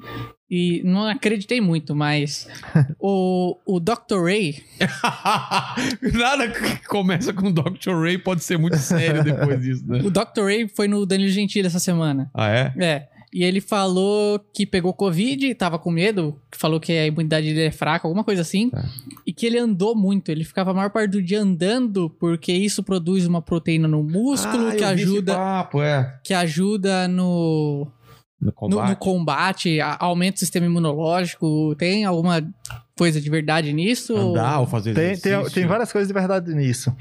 e 0.50 0.82
não 0.84 1.06
acreditei 1.06 1.60
muito, 1.60 1.94
mas 1.94 2.46
o, 2.98 3.58
o 3.66 3.80
Dr. 3.80 4.22
Ray, 4.24 4.62
Nada 6.12 6.48
que 6.48 6.86
começa 6.86 7.32
com 7.32 7.52
Dr. 7.52 7.94
Ray 8.02 8.18
pode 8.18 8.44
ser 8.44 8.58
muito 8.58 8.76
sério 8.76 9.24
depois 9.24 9.60
disso, 9.62 9.86
né? 9.86 10.00
o 10.02 10.10
Dr. 10.10 10.44
Ray 10.44 10.68
foi 10.68 10.88
no 10.88 11.06
Danilo 11.06 11.30
Gentili 11.30 11.66
essa 11.66 11.78
semana. 11.78 12.30
Ah, 12.34 12.48
é? 12.48 12.74
É. 12.78 13.08
E 13.34 13.42
ele 13.44 13.62
falou 13.62 14.38
que 14.52 14.66
pegou 14.66 14.92
Covid, 14.92 15.54
tava 15.54 15.78
com 15.78 15.90
medo, 15.90 16.38
falou 16.54 16.78
que 16.78 16.92
a 16.92 17.06
imunidade 17.06 17.46
dele 17.46 17.68
é 17.68 17.70
fraca, 17.70 18.06
alguma 18.06 18.22
coisa 18.22 18.42
assim. 18.42 18.68
Tá. 18.68 18.84
E 19.26 19.32
que 19.32 19.46
ele 19.46 19.58
andou 19.58 19.96
muito. 19.96 20.30
Ele 20.30 20.44
ficava 20.44 20.70
a 20.70 20.74
maior 20.74 20.90
parte 20.90 21.12
do 21.12 21.22
dia 21.22 21.40
andando, 21.40 22.10
porque 22.20 22.52
isso 22.52 22.82
produz 22.82 23.26
uma 23.26 23.40
proteína 23.40 23.88
no 23.88 24.02
músculo 24.02 24.68
Ah, 24.68 24.76
que 24.76 24.84
ajuda 24.84 25.34
Papo, 25.34 25.80
é. 25.82 26.18
que 26.22 26.34
ajuda 26.34 27.08
no, 27.08 27.86
No 28.38 28.46
no, 28.48 28.52
combate. 28.52 28.88
no 28.90 28.96
combate, 28.96 29.80
a- 29.80 29.96
aumenta 29.98 30.36
o 30.36 30.38
sistema 30.40 30.66
imunológico. 30.66 31.74
Tem 31.76 32.04
alguma 32.04 32.46
coisa 32.98 33.18
de 33.18 33.30
verdade 33.30 33.72
nisso? 33.72 34.14
Andar 34.14 34.60
ou 34.60 34.66
fazer 34.66 34.92
Tem, 34.94 35.12
exercício. 35.12 35.42
tem, 35.44 35.50
tem 35.62 35.66
várias 35.66 35.90
coisas 35.90 36.06
de 36.06 36.12
verdade 36.14 36.54
nisso. 36.54 36.94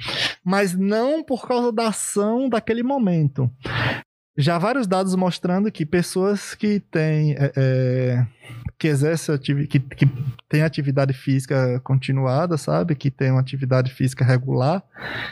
Mas 0.45 0.73
não 0.73 1.21
por 1.25 1.45
causa 1.45 1.73
da 1.73 1.89
ação 1.89 2.47
daquele 2.47 2.83
momento. 2.83 3.51
Já 4.41 4.57
vários 4.57 4.87
dados 4.87 5.15
mostrando 5.15 5.71
que 5.71 5.85
pessoas 5.85 6.55
que 6.55 6.79
têm. 6.79 7.33
é, 7.37 7.51
é, 7.55 8.27
que 8.77 8.87
exercem 8.87 9.37
que, 9.37 9.79
que 9.79 10.07
têm 10.49 10.63
atividade 10.63 11.13
física 11.13 11.79
continuada, 11.83 12.57
sabe? 12.57 12.95
Que 12.95 13.11
tem 13.11 13.29
uma 13.31 13.39
atividade 13.39 13.93
física 13.93 14.25
regular, 14.25 14.83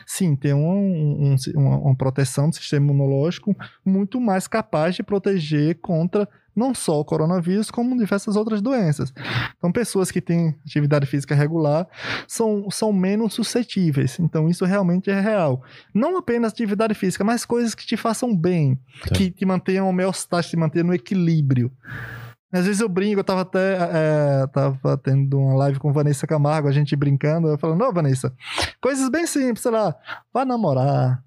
sim, 0.06 0.36
tem 0.36 0.54
um, 0.54 1.34
um- 1.34 1.36
uma, 1.56 1.78
uma 1.80 1.96
proteção 1.96 2.50
do 2.50 2.56
sistema 2.56 2.86
imunológico 2.86 3.56
muito 3.84 4.22
mais 4.22 4.48
capaz 4.48 4.94
de 4.96 5.02
proteger 5.04 5.80
contra 5.82 6.30
não 6.60 6.76
só 6.76 7.00
o 7.00 7.06
coronavírus, 7.06 7.72
como 7.72 7.98
diversas 7.98 8.36
outras 8.36 8.62
doenças. 8.62 9.14
Então, 9.58 9.72
pessoas 9.72 10.12
que 10.12 10.20
têm 10.22 10.56
atividade 10.66 11.06
física 11.08 11.34
regular 11.34 11.88
são, 12.28 12.70
são 12.70 12.92
menos 12.94 13.34
suscetíveis. 13.34 14.20
Então, 14.20 14.50
isso 14.50 14.66
realmente 14.66 15.10
é 15.10 15.20
real. 15.20 15.64
Não 15.94 16.18
apenas 16.18 16.52
atividade 16.52 16.94
física, 16.94 17.24
mas 17.24 17.46
coisas 17.46 17.74
que 17.74 17.86
te 17.86 17.96
façam 17.98 18.36
bem, 18.36 18.78
Tá. 19.04 19.16
que 19.16 19.32
te 19.32 19.46
mantenham 19.46 19.88
homeostase, 19.88 20.50
te 20.50 20.58
mantenham 20.58 20.88
no 20.88 20.94
equilíbrio. 20.94 21.72
Às 22.52 22.66
vezes 22.66 22.82
eu 22.82 22.90
brinco, 22.90 23.20
eu 23.20 23.24
tava 23.24 23.42
até 23.42 23.78
é, 23.80 24.48
tava 24.48 24.98
tendo 24.98 25.38
uma 25.38 25.54
live 25.56 25.78
com 25.78 25.94
Vanessa 25.94 26.26
Camargo, 26.26 26.68
a 26.68 26.72
gente 26.72 26.96
brincando, 26.96 27.48
eu 27.48 27.60
falando, 27.60 27.84
ô 27.84 27.94
Vanessa, 27.94 28.34
coisas 28.82 29.08
bem 29.08 29.28
simples, 29.28 29.62
sei 29.62 29.72
lá, 29.72 29.96
vá 30.34 30.44
namorar, 30.44 31.24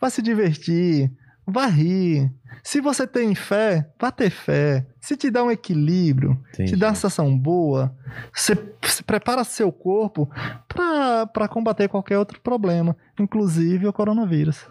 vá 0.00 0.08
se 0.08 0.22
divertir, 0.22 1.10
vá 1.44 1.66
rir. 1.66 2.32
Se 2.62 2.80
você 2.80 3.06
tem 3.06 3.34
fé, 3.34 3.90
vá 4.00 4.10
ter 4.10 4.30
fé. 4.30 4.86
Se 5.00 5.16
te 5.16 5.30
dá 5.30 5.42
um 5.42 5.50
equilíbrio, 5.50 6.40
Entendi. 6.52 6.72
te 6.72 6.76
dá 6.76 6.88
uma 6.88 6.94
sensação 6.94 7.36
boa, 7.36 7.94
você, 8.34 8.54
você 8.80 9.02
prepara 9.02 9.44
seu 9.44 9.72
corpo 9.72 10.30
para 10.68 11.48
combater 11.48 11.88
qualquer 11.88 12.18
outro 12.18 12.40
problema, 12.40 12.96
inclusive 13.18 13.86
o 13.86 13.92
coronavírus. 13.92 14.66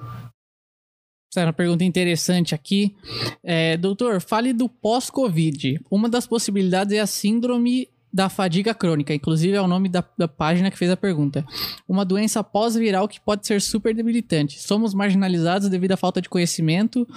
Essa 1.31 1.41
é 1.41 1.45
uma 1.45 1.53
pergunta 1.53 1.85
interessante 1.85 2.53
aqui. 2.53 2.93
É, 3.41 3.77
doutor, 3.77 4.19
fale 4.19 4.51
do 4.51 4.67
pós-Covid. 4.67 5.79
Uma 5.89 6.09
das 6.09 6.27
possibilidades 6.27 6.93
é 6.93 6.99
a 6.99 7.07
síndrome 7.07 7.87
da 8.14 8.30
fadiga 8.30 8.73
crônica. 8.73 9.14
Inclusive, 9.14 9.56
é 9.56 9.61
o 9.61 9.67
nome 9.67 9.90
da, 9.90 10.03
da 10.17 10.27
página 10.27 10.69
que 10.69 10.77
fez 10.77 10.91
a 10.91 10.98
pergunta. 10.98 11.45
Uma 11.88 12.03
doença 12.03 12.43
pós-viral 12.43 13.07
que 13.07 13.19
pode 13.19 13.45
ser 13.48 13.61
super 13.61 13.93
debilitante. 13.93 14.61
Somos 14.61 14.93
marginalizados 14.93 15.69
devido 15.69 15.93
à 15.93 15.98
falta 15.98 16.22
de 16.22 16.30
conhecimento. 16.30 17.07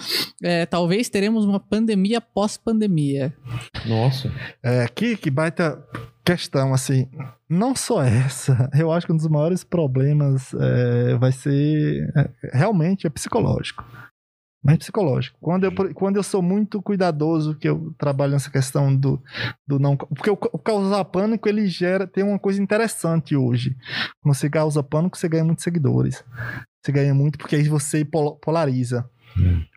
É, 0.43 0.67
talvez 0.67 1.09
teremos 1.09 1.45
uma 1.45 1.61
pandemia 1.61 2.21
pós-pandemia. 2.21 3.35
Nossa. 3.87 4.33
É, 4.63 4.87
que, 4.89 5.17
que 5.17 5.31
baita 5.31 5.83
questão, 6.25 6.73
assim, 6.73 7.07
não 7.49 7.77
só 7.77 8.03
essa, 8.03 8.71
eu 8.75 8.91
acho 8.91 9.07
que 9.07 9.13
um 9.13 9.17
dos 9.17 9.29
maiores 9.29 9.63
problemas 9.63 10.55
é, 10.55 11.17
vai 11.17 11.33
ser, 11.33 12.11
é, 12.17 12.31
realmente, 12.53 13.07
é 13.07 13.11
psicológico. 13.11 13.85
Mas 14.65 14.79
psicológico. 14.79 15.37
Quando 15.43 15.65
eu, 15.65 15.95
quando 15.95 16.17
eu 16.17 16.23
sou 16.23 16.41
muito 16.41 16.81
cuidadoso, 16.81 17.55
que 17.55 17.69
eu 17.69 17.95
trabalho 17.99 18.33
nessa 18.33 18.51
questão 18.51 18.97
do, 18.97 19.23
do 19.67 19.79
não... 19.79 19.95
Porque 19.95 20.31
o, 20.31 20.39
o 20.53 20.59
causar 20.59 21.05
pânico, 21.05 21.47
ele 21.47 21.67
gera... 21.67 22.07
Tem 22.07 22.25
uma 22.25 22.39
coisa 22.39 22.63
interessante 22.63 23.37
hoje. 23.37 23.77
Quando 24.23 24.35
você 24.35 24.49
causa 24.49 24.83
pânico, 24.83 25.19
você 25.19 25.29
ganha 25.29 25.45
muitos 25.45 25.63
seguidores. 25.65 26.25
Você 26.83 26.93
ganha 26.93 27.15
muito 27.15 27.37
porque 27.37 27.57
aí 27.57 27.69
você 27.69 28.05
pol- 28.07 28.37
polariza. 28.37 29.09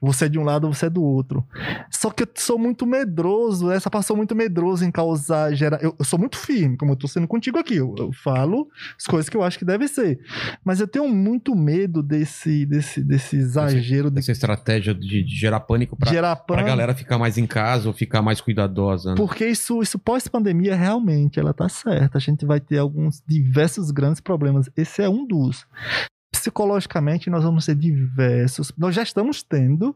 Você 0.02 0.26
é 0.26 0.30
de 0.30 0.40
um 0.40 0.44
lado, 0.44 0.68
você 0.68 0.86
é 0.86 0.90
do 0.90 1.04
outro. 1.04 1.46
Só 1.90 2.10
que 2.10 2.24
eu 2.24 2.28
sou 2.36 2.58
muito 2.58 2.86
medroso, 2.86 3.72
essa 3.72 3.90
passou 3.90 4.16
muito 4.16 4.36
medroso 4.36 4.86
em 4.86 4.92
causar. 4.92 5.54
Gera... 5.54 5.80
Eu, 5.82 5.96
eu 5.98 6.06
sou 6.06 6.20
muito 6.20 6.38
firme, 6.38 6.78
como 6.78 6.92
eu 6.92 6.96
tô 6.96 7.08
sendo 7.08 7.28
contigo 7.28 7.58
aqui. 7.58 7.76
Eu, 7.76 7.94
eu 7.98 8.12
falo 8.12 8.68
as 8.98 9.06
coisas 9.06 9.30
que 9.30 9.38
eu 9.38 9.44
acho 9.44 9.58
que 9.58 9.66
deve 9.66 9.88
ser. 9.88 10.20
Mas 10.64 10.80
eu 10.80 10.88
tenho 10.88 11.08
muito 11.08 11.56
medo 11.56 12.04
desse, 12.04 12.66
desse, 12.66 13.04
desse 13.04 13.38
exagero 13.38 14.12
de 14.12 14.20
Essa 14.20 14.32
estratégia 14.32 14.94
de, 14.94 15.24
de 15.24 15.36
gerar 15.36 15.62
pânico 15.62 15.96
pra, 15.96 16.12
gerar 16.12 16.36
pra 16.36 16.58
pânico. 16.58 16.68
galera 16.68 16.96
ficar 16.96 17.18
mais 17.18 17.38
em 17.38 17.46
casa 17.46 17.88
ou 17.88 17.94
ficar 17.94 18.22
mais 18.22 18.42
cuidadosa. 18.42 19.12
Né? 19.12 19.16
Porque 19.16 19.46
isso, 19.48 19.82
isso 19.82 19.98
pós-pandemia, 19.98 20.76
realmente, 20.76 21.40
ela 21.40 21.54
tá 21.54 21.68
certa. 21.70 22.18
A 22.18 22.22
gente 22.22 22.46
vai 22.46 22.60
ter 22.60 22.78
alguns 22.78 23.24
diversos 23.28 23.92
grandes 23.92 24.22
problemas. 24.22 24.70
Esse 24.76 25.02
é 25.02 25.10
um 25.10 25.26
dos. 25.26 25.66
Psicologicamente, 26.48 27.30
nós 27.30 27.44
vamos 27.44 27.66
ter 27.66 27.76
diversos. 27.76 28.72
Nós 28.78 28.96
já 28.96 29.04
estamos 29.04 29.44
tendo, 29.44 29.94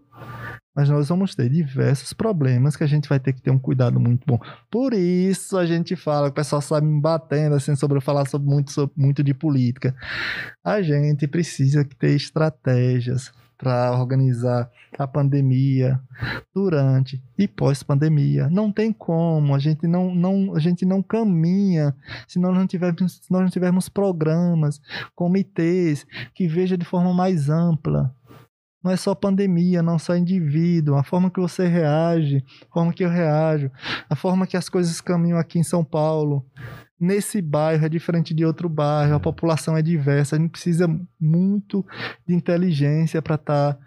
mas 0.75 0.89
nós 0.89 1.07
vamos 1.07 1.33
ter 1.33 1.47
diversos 1.47 2.11
problemas 2.11 2.75
que 2.75 2.83
a 2.83 2.87
gente 2.87 3.07
vai 3.07 3.21
ter 3.21 3.31
que 3.31 3.41
ter 3.41 3.51
um 3.51 3.57
cuidado 3.57 4.01
muito 4.01 4.25
bom. 4.27 4.37
Por 4.69 4.93
isso 4.93 5.57
a 5.57 5.65
gente 5.65 5.95
fala, 5.95 6.27
o 6.27 6.31
pessoal 6.33 6.61
sabe 6.61 6.85
me 6.85 6.99
batendo 6.99 7.55
assim 7.55 7.73
sobre 7.73 7.97
eu 7.97 8.01
falar 8.01 8.27
sobre 8.27 8.49
muito, 8.49 8.69
sobre, 8.69 8.93
muito 8.97 9.23
de 9.23 9.33
política. 9.33 9.95
A 10.61 10.81
gente 10.81 11.25
precisa 11.25 11.85
ter 11.97 12.17
estratégias 12.17 13.31
para 13.61 13.91
organizar 13.91 14.67
a 14.97 15.07
pandemia, 15.07 16.01
durante 16.53 17.23
e 17.37 17.47
pós-pandemia. 17.47 18.49
Não 18.49 18.71
tem 18.71 18.91
como, 18.91 19.53
a 19.53 19.59
gente 19.59 19.85
não, 19.87 20.15
não, 20.15 20.55
a 20.55 20.59
gente 20.59 20.83
não 20.83 21.03
caminha 21.03 21.95
se 22.27 22.39
nós 22.39 22.57
não 22.57 22.65
tivermos, 22.65 23.17
se 23.17 23.31
nós 23.31 23.43
não 23.43 23.49
tivermos 23.49 23.87
programas, 23.87 24.81
comitês 25.15 26.07
que 26.33 26.47
veja 26.47 26.75
de 26.75 26.83
forma 26.83 27.13
mais 27.13 27.49
ampla. 27.49 28.11
Não 28.83 28.91
é 28.91 28.97
só 28.97 29.13
pandemia, 29.13 29.83
não 29.83 29.99
só 29.99 30.15
indivíduo, 30.15 30.95
a 30.95 31.03
forma 31.03 31.29
que 31.29 31.39
você 31.39 31.67
reage, 31.67 32.43
a 32.67 32.73
forma 32.73 32.91
que 32.91 33.05
eu 33.05 33.09
reajo, 33.09 33.69
a 34.09 34.15
forma 34.15 34.47
que 34.47 34.57
as 34.57 34.67
coisas 34.69 34.99
caminham 34.99 35.37
aqui 35.37 35.59
em 35.59 35.63
São 35.63 35.83
Paulo. 35.83 36.43
Nesse 37.01 37.41
bairro 37.41 37.83
é 37.83 37.89
diferente 37.89 38.31
de 38.31 38.45
outro 38.45 38.69
bairro, 38.69 39.15
a 39.15 39.19
população 39.19 39.75
é 39.75 39.81
diversa, 39.81 40.35
a 40.35 40.39
gente 40.39 40.51
precisa 40.51 40.87
muito 41.19 41.83
de 42.27 42.35
inteligência 42.35 43.23
para 43.23 43.33
estar 43.33 43.73
tá 43.73 43.79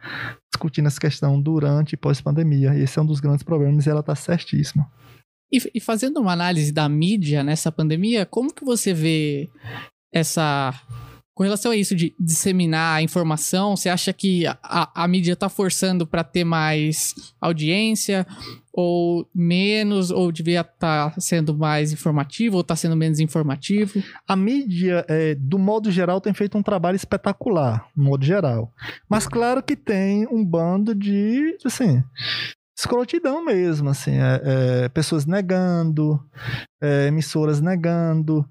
discutindo 0.53 0.89
essa 0.89 0.99
questão 0.99 1.41
durante 1.41 1.93
e 1.93 1.97
pós-pandemia. 1.97 2.77
Esse 2.77 2.99
é 2.99 3.03
um 3.03 3.07
dos 3.07 3.21
grandes 3.21 3.45
problemas 3.45 3.87
e 3.87 3.91
ela 3.91 4.01
está 4.01 4.17
certíssima. 4.17 4.91
E, 5.53 5.59
e, 5.77 5.81
fazendo 5.81 6.21
uma 6.21 6.33
análise 6.33 6.73
da 6.73 6.89
mídia 6.89 7.45
nessa 7.45 7.71
pandemia, 7.71 8.27
como 8.27 8.53
que 8.53 8.65
você 8.65 8.93
vê 8.93 9.49
essa. 10.13 10.75
Com 11.37 11.45
relação 11.45 11.71
a 11.71 11.77
isso 11.77 11.95
de 11.95 12.13
disseminar 12.19 12.97
a 12.97 13.03
informação, 13.03 13.77
você 13.77 13.89
acha 13.89 14.13
que 14.13 14.47
a, 14.47 14.59
a, 14.63 15.05
a 15.05 15.09
mídia 15.09 15.35
está 15.35 15.49
forçando 15.49 16.07
para 16.07 16.25
ter 16.25 16.45
mais 16.45 17.15
audiência, 17.41 18.27
ou 18.77 19.29
menos, 19.33 20.11
ou 20.11 20.33
devia 20.33 20.63
estar 20.63 21.15
tá 21.15 21.21
sendo 21.21 21.57
mais 21.57 21.93
informativo, 21.93 22.57
ou 22.57 22.61
está 22.61 22.75
sendo 22.75 22.97
menos 22.97 23.21
informativo? 23.21 24.03
A 24.27 24.35
mídia, 24.35 25.07
é, 25.09 25.37
do 25.37 25.61
modo 25.61 25.93
geral, 25.93 26.21
tem 26.21 26.35
feito 26.35 26.59
um 26.59 26.63
trabalho 26.63 26.97
espetacular, 26.97 27.87
no 27.97 28.03
modo 28.05 28.25
geral. 28.25 28.73
Mas 29.09 29.29
claro 29.29 29.63
que 29.63 29.77
tem 29.77 30.27
um 30.27 30.45
bando 30.45 30.93
de, 30.93 31.57
assim, 31.65 32.03
escrotidão 32.77 33.45
mesmo, 33.45 33.91
assim, 33.91 34.19
é, 34.19 34.43
é, 34.85 34.89
pessoas 34.89 35.25
negando, 35.25 36.21
é, 36.83 37.07
emissoras 37.07 37.61
negando. 37.61 38.45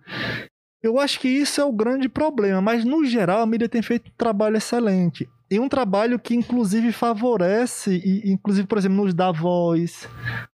Eu 0.81 0.99
acho 0.99 1.19
que 1.19 1.27
isso 1.27 1.59
é 1.59 1.65
o 1.65 1.73
grande 1.73 2.07
problema, 2.07 2.61
mas 2.61 2.85
no 2.85 3.05
geral 3.05 3.41
a 3.41 3.45
mídia 3.45 3.67
tem 3.67 3.81
feito 3.81 4.07
um 4.07 4.15
trabalho 4.17 4.55
excelente. 4.55 5.27
E 5.53 5.59
um 5.59 5.69
trabalho 5.69 6.17
que 6.17 6.33
inclusive 6.33 6.91
favorece, 6.91 8.01
e, 8.03 8.31
inclusive, 8.31 8.67
por 8.67 8.79
exemplo, 8.79 9.03
nos 9.03 9.13
dá 9.13 9.31
voz, 9.31 10.09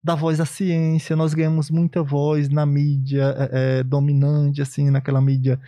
dá 0.02 0.14
voz 0.14 0.40
à 0.40 0.46
ciência. 0.46 1.14
Nós 1.14 1.34
ganhamos 1.34 1.70
muita 1.70 2.02
voz 2.02 2.48
na 2.48 2.64
mídia 2.64 3.34
é, 3.36 3.80
é, 3.80 3.82
dominante, 3.82 4.62
assim, 4.62 4.88
naquela 4.88 5.20
mídia 5.20 5.60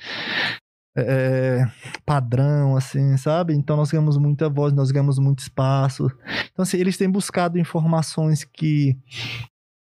é, 0.97 1.63
padrão, 2.07 2.75
assim, 2.75 3.19
sabe? 3.19 3.53
Então 3.53 3.77
nós 3.77 3.91
ganhamos 3.91 4.17
muita 4.17 4.49
voz, 4.49 4.73
nós 4.73 4.91
ganhamos 4.91 5.19
muito 5.19 5.41
espaço. 5.41 6.11
Então, 6.51 6.63
assim, 6.63 6.79
eles 6.79 6.97
têm 6.97 7.11
buscado 7.11 7.59
informações 7.59 8.45
que 8.45 8.97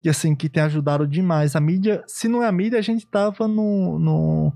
que 0.00 0.08
assim 0.08 0.36
que 0.36 0.48
tem 0.48 0.62
ajudado 0.64 1.06
demais 1.06 1.54
a 1.54 1.60
mídia 1.60 2.02
se 2.08 2.26
não 2.26 2.42
é 2.42 2.48
a 2.48 2.52
mídia 2.52 2.76
a 2.76 2.82
gente 2.82 3.06
tava 3.06 3.46
no, 3.46 4.00
no, 4.00 4.52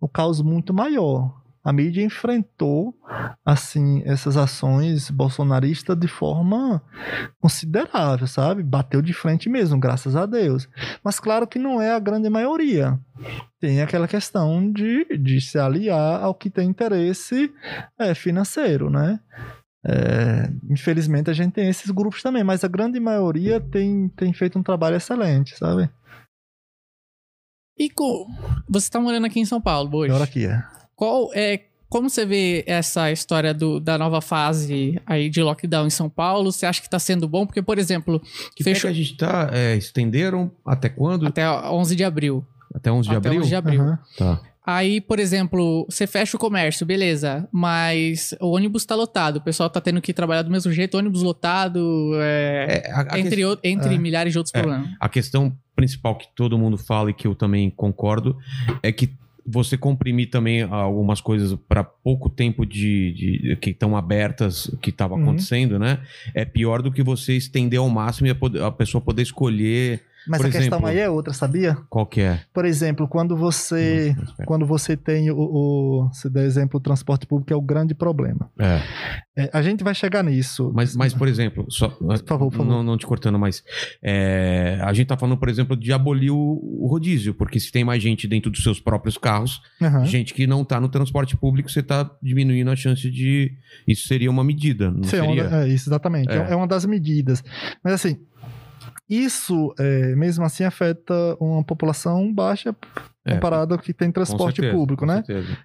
no 0.00 0.08
caos 0.08 0.40
muito 0.40 0.72
maior 0.72 1.39
a 1.62 1.72
mídia 1.72 2.02
enfrentou 2.02 2.94
assim 3.44 4.02
essas 4.06 4.36
ações 4.36 5.10
bolsonaristas 5.10 5.98
de 5.98 6.08
forma 6.08 6.82
considerável 7.40 8.26
sabe 8.26 8.62
bateu 8.62 9.02
de 9.02 9.12
frente 9.12 9.48
mesmo 9.48 9.78
graças 9.78 10.16
a 10.16 10.26
Deus 10.26 10.68
mas 11.04 11.20
claro 11.20 11.46
que 11.46 11.58
não 11.58 11.80
é 11.80 11.92
a 11.92 11.98
grande 11.98 12.30
maioria 12.30 12.98
tem 13.60 13.82
aquela 13.82 14.08
questão 14.08 14.70
de, 14.72 15.04
de 15.18 15.40
se 15.40 15.58
aliar 15.58 16.22
ao 16.22 16.34
que 16.34 16.48
tem 16.48 16.68
interesse 16.68 17.52
é, 17.98 18.14
financeiro 18.14 18.88
né 18.88 19.20
é, 19.84 20.50
infelizmente 20.68 21.30
a 21.30 21.32
gente 21.32 21.54
tem 21.54 21.68
esses 21.68 21.90
grupos 21.90 22.22
também, 22.22 22.44
mas 22.44 22.62
a 22.62 22.68
grande 22.68 23.00
maioria 23.00 23.60
tem, 23.60 24.08
tem 24.10 24.32
feito 24.32 24.58
um 24.58 24.62
trabalho 24.62 24.96
excelente, 24.96 25.56
sabe? 25.56 25.90
E 27.78 27.88
você 28.68 28.90
tá 28.90 29.00
morando 29.00 29.26
aqui 29.26 29.40
em 29.40 29.46
São 29.46 29.58
Paulo 29.58 29.90
hoje. 29.96 30.10
Agora 30.10 30.24
aqui 30.24 30.44
é. 30.44 30.62
Qual 31.00 31.30
é. 31.34 31.60
Como 31.88 32.08
você 32.10 32.24
vê 32.26 32.62
essa 32.68 33.10
história 33.10 33.52
do- 33.54 33.80
da 33.80 33.96
nova 33.98 34.20
fase 34.20 35.00
aí 35.06 35.28
de 35.30 35.42
lockdown 35.42 35.86
em 35.86 35.90
São 35.90 36.08
Paulo? 36.10 36.52
Você 36.52 36.66
acha 36.66 36.80
que 36.82 36.88
tá 36.90 36.98
sendo 36.98 37.26
bom? 37.26 37.46
Porque, 37.46 37.62
por 37.62 37.78
exemplo, 37.78 38.20
Que 38.54 38.62
Fechou. 38.62 38.82
que 38.82 38.86
a 38.88 38.96
gente 38.96 39.16
tá? 39.16 39.50
É, 39.52 39.74
estenderam 39.76 40.52
até 40.64 40.88
quando? 40.90 41.26
Até, 41.26 41.42
até 41.42 41.68
11 41.70 41.96
de 41.96 42.04
abril. 42.04 42.44
11 42.86 43.08
de 43.08 43.16
até 43.16 43.28
abril? 43.28 43.40
11 43.40 43.48
de 43.48 43.54
abril. 43.56 43.80
Aham. 43.82 43.98
Tá. 44.16 44.40
Aí, 44.64 45.00
por 45.00 45.18
exemplo, 45.18 45.84
você 45.90 46.06
fecha 46.06 46.36
o 46.36 46.40
comércio, 46.40 46.86
beleza, 46.86 47.48
mas 47.50 48.34
o 48.40 48.52
ônibus 48.54 48.84
tá 48.84 48.94
lotado, 48.94 49.38
o 49.38 49.40
pessoal 49.40 49.68
tá 49.70 49.80
tendo 49.80 50.00
que 50.02 50.12
trabalhar 50.12 50.42
do 50.42 50.50
mesmo 50.50 50.70
jeito, 50.70 50.96
ônibus 50.98 51.22
lotado, 51.22 52.12
é, 52.20 52.82
É, 52.86 52.92
a, 52.92 53.14
a 53.14 53.18
entre, 53.18 53.44
o- 53.44 53.58
entre 53.64 53.94
é. 53.94 53.98
milhares 53.98 54.32
de 54.32 54.38
outros 54.38 54.54
É. 54.54 54.60
problemas. 54.60 54.90
A 55.00 55.08
questão 55.08 55.56
principal 55.74 56.14
que 56.14 56.28
todo 56.36 56.56
mundo 56.58 56.76
fala 56.78 57.10
e 57.10 57.14
que 57.14 57.26
eu 57.26 57.34
também 57.34 57.68
concordo 57.70 58.36
é 58.82 58.92
que 58.92 59.10
você 59.46 59.76
comprimir 59.76 60.30
também 60.30 60.62
algumas 60.62 61.20
coisas 61.20 61.58
para 61.68 61.82
pouco 61.82 62.28
tempo 62.28 62.64
de, 62.66 63.12
de- 63.12 63.56
que 63.56 63.70
estão 63.70 63.96
abertas, 63.96 64.70
que 64.82 64.90
estava 64.90 65.14
Uhum. 65.14 65.22
acontecendo, 65.22 65.78
né? 65.78 65.98
É 66.34 66.44
pior 66.44 66.82
do 66.82 66.92
que 66.92 67.02
você 67.02 67.36
estender 67.36 67.78
ao 67.78 67.88
máximo 67.88 68.28
e 68.28 68.30
a, 68.30 68.66
a 68.66 68.70
pessoa 68.70 69.00
poder 69.00 69.22
escolher 69.22 70.02
Mas 70.28 70.40
Por 70.40 70.46
a 70.48 70.50
questão 70.50 70.78
exemplo- 70.78 70.86
aí 70.86 70.98
é 70.98 71.08
outra, 71.08 71.32
sabia? 71.32 71.76
qual 71.88 72.06
que 72.06 72.20
é. 72.20 72.40
Por 72.52 72.64
exemplo, 72.64 73.08
quando 73.08 73.36
você. 73.36 74.14
Quando 74.46 74.66
você 74.66 74.96
tem 74.96 75.30
o, 75.30 75.36
o. 75.38 76.10
Se 76.12 76.28
der 76.28 76.44
exemplo, 76.44 76.78
o 76.78 76.82
transporte 76.82 77.26
público 77.26 77.52
é 77.52 77.56
o 77.56 77.60
grande 77.62 77.94
problema. 77.94 78.50
É. 78.58 78.80
É, 79.36 79.50
a 79.52 79.62
gente 79.62 79.82
vai 79.82 79.94
chegar 79.94 80.22
nisso. 80.22 80.70
Mas, 80.74 80.94
mas, 80.94 81.14
por 81.14 81.26
exemplo, 81.28 81.64
só, 81.70 81.88
favor, 82.26 82.50
por 82.50 82.58
favor. 82.58 82.66
Não, 82.66 82.82
não 82.82 82.98
te 82.98 83.06
cortando, 83.06 83.38
mas 83.38 83.62
é, 84.02 84.78
a 84.82 84.92
gente 84.92 85.06
tá 85.06 85.16
falando, 85.16 85.38
por 85.38 85.48
exemplo, 85.48 85.76
de 85.76 85.92
abolir 85.92 86.30
o, 86.30 86.36
o 86.36 86.86
rodízio, 86.90 87.32
porque 87.34 87.58
se 87.58 87.70
tem 87.72 87.84
mais 87.84 88.02
gente 88.02 88.26
dentro 88.28 88.50
dos 88.50 88.62
seus 88.62 88.80
próprios 88.80 89.16
carros, 89.16 89.60
Aham. 89.80 90.04
gente 90.04 90.34
que 90.34 90.46
não 90.46 90.64
tá 90.64 90.80
no 90.80 90.88
transporte 90.88 91.36
público, 91.36 91.70
você 91.70 91.82
tá 91.82 92.10
diminuindo 92.22 92.70
a 92.70 92.76
chance 92.76 93.10
de. 93.10 93.52
Isso 93.86 94.06
seria 94.08 94.30
uma 94.30 94.44
medida, 94.44 94.90
não 94.90 95.00
Isso 95.00 95.16
é, 95.16 95.20
seria? 95.20 95.44
uma, 95.48 95.62
é, 95.62 95.68
isso, 95.68 95.88
exatamente. 95.88 96.30
É. 96.30 96.36
É. 96.36 96.52
é 96.52 96.56
uma 96.56 96.66
das 96.66 96.84
medidas. 96.84 97.42
Mas 97.82 97.94
assim, 97.94 98.18
isso 99.10 99.74
é, 99.78 100.14
mesmo 100.14 100.44
assim 100.44 100.62
afeta 100.64 101.14
uma 101.40 101.64
população 101.64 102.32
baixa 102.32 102.74
É, 103.26 103.34
comparado 103.34 103.74
ao 103.74 103.80
que 103.80 103.92
tem 103.92 104.10
transporte 104.10 104.56
certeza, 104.62 104.74
público, 104.76 105.04
né? 105.04 105.22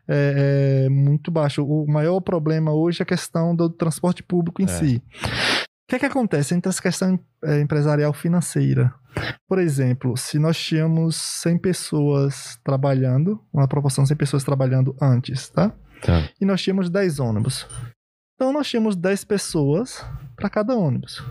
É, 0.07 0.85
é 0.87 0.89
muito 0.89 1.31
baixo. 1.31 1.63
O 1.65 1.85
maior 1.87 2.19
problema 2.19 2.73
hoje 2.73 3.01
é 3.01 3.03
a 3.03 3.05
questão 3.05 3.55
do 3.55 3.69
transporte 3.69 4.21
público 4.23 4.61
em 4.61 4.65
É. 4.65 4.67
si. 4.67 5.01
O 5.23 5.87
que 5.87 5.95
é 5.95 5.99
que 5.99 6.05
acontece 6.05 6.53
entre 6.55 6.67
essa 6.69 6.81
questão 6.81 7.19
é, 7.43 7.61
empresarial 7.61 8.11
financeira? 8.11 8.91
Por 9.47 9.59
exemplo, 9.59 10.17
se 10.17 10.37
nós 10.39 10.57
tínhamos 10.57 11.15
100 11.15 11.59
pessoas 11.59 12.59
trabalhando, 12.63 13.39
uma 13.53 13.67
proporção 13.67 14.03
de 14.03 14.09
100 14.09 14.17
pessoas 14.17 14.43
trabalhando 14.43 14.95
antes, 15.01 15.47
tá? 15.49 15.71
Tá. 16.01 16.29
e 16.41 16.45
nós 16.45 16.61
tínhamos 16.61 16.89
10 16.89 17.19
ônibus. 17.19 17.65
Então 18.35 18.51
nós 18.51 18.67
tínhamos 18.67 18.95
10 18.97 19.23
pessoas 19.23 20.03
para 20.35 20.49
cada 20.49 20.75
ônibus. 20.75 21.23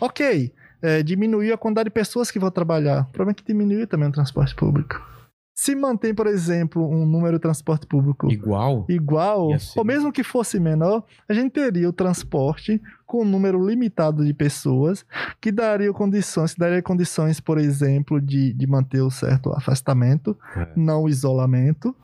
Ok, 0.00 0.52
é, 0.82 1.02
diminuiu 1.02 1.54
a 1.54 1.58
quantidade 1.58 1.88
de 1.88 1.94
pessoas 1.94 2.30
que 2.30 2.38
vão 2.38 2.50
trabalhar. 2.50 3.02
O 3.02 3.12
problema 3.12 3.32
é 3.32 3.34
que 3.34 3.44
diminuiu 3.44 3.86
também 3.86 4.08
o 4.08 4.12
transporte 4.12 4.54
público. 4.54 5.00
Se 5.54 5.74
mantém, 5.74 6.14
por 6.14 6.26
exemplo, 6.26 6.88
um 6.88 7.04
número 7.04 7.36
de 7.36 7.42
transporte 7.42 7.86
público 7.86 8.32
Igual? 8.32 8.86
igual, 8.88 9.58
ser- 9.58 9.78
ou 9.78 9.84
mesmo 9.84 10.10
que 10.10 10.22
fosse 10.24 10.58
menor, 10.58 11.04
a 11.28 11.34
gente 11.34 11.50
teria 11.52 11.86
o 11.86 11.92
transporte 11.92 12.80
com 13.04 13.20
um 13.22 13.26
número 13.26 13.62
limitado 13.66 14.24
de 14.24 14.32
pessoas, 14.32 15.04
que 15.38 15.52
daria 15.52 15.92
condições, 15.92 16.54
daria 16.54 16.80
condições, 16.80 17.40
por 17.40 17.58
exemplo, 17.58 18.18
de, 18.22 18.54
de 18.54 18.66
manter 18.66 19.02
o 19.02 19.10
certo 19.10 19.52
afastamento, 19.52 20.34
É. 20.56 20.66
não 20.74 21.06
isolamento, 21.06 21.94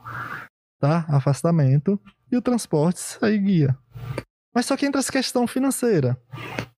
tá? 0.79 1.05
Afastamento, 1.09 1.99
e 2.31 2.37
o 2.37 2.41
transporte 2.43 2.99
seguia. 2.99 3.75
Mas 4.57 4.65
só 4.65 4.75
que 4.75 4.87
entra 4.87 4.97
essa 4.97 5.11
questão 5.11 5.45
financeira. 5.45 6.19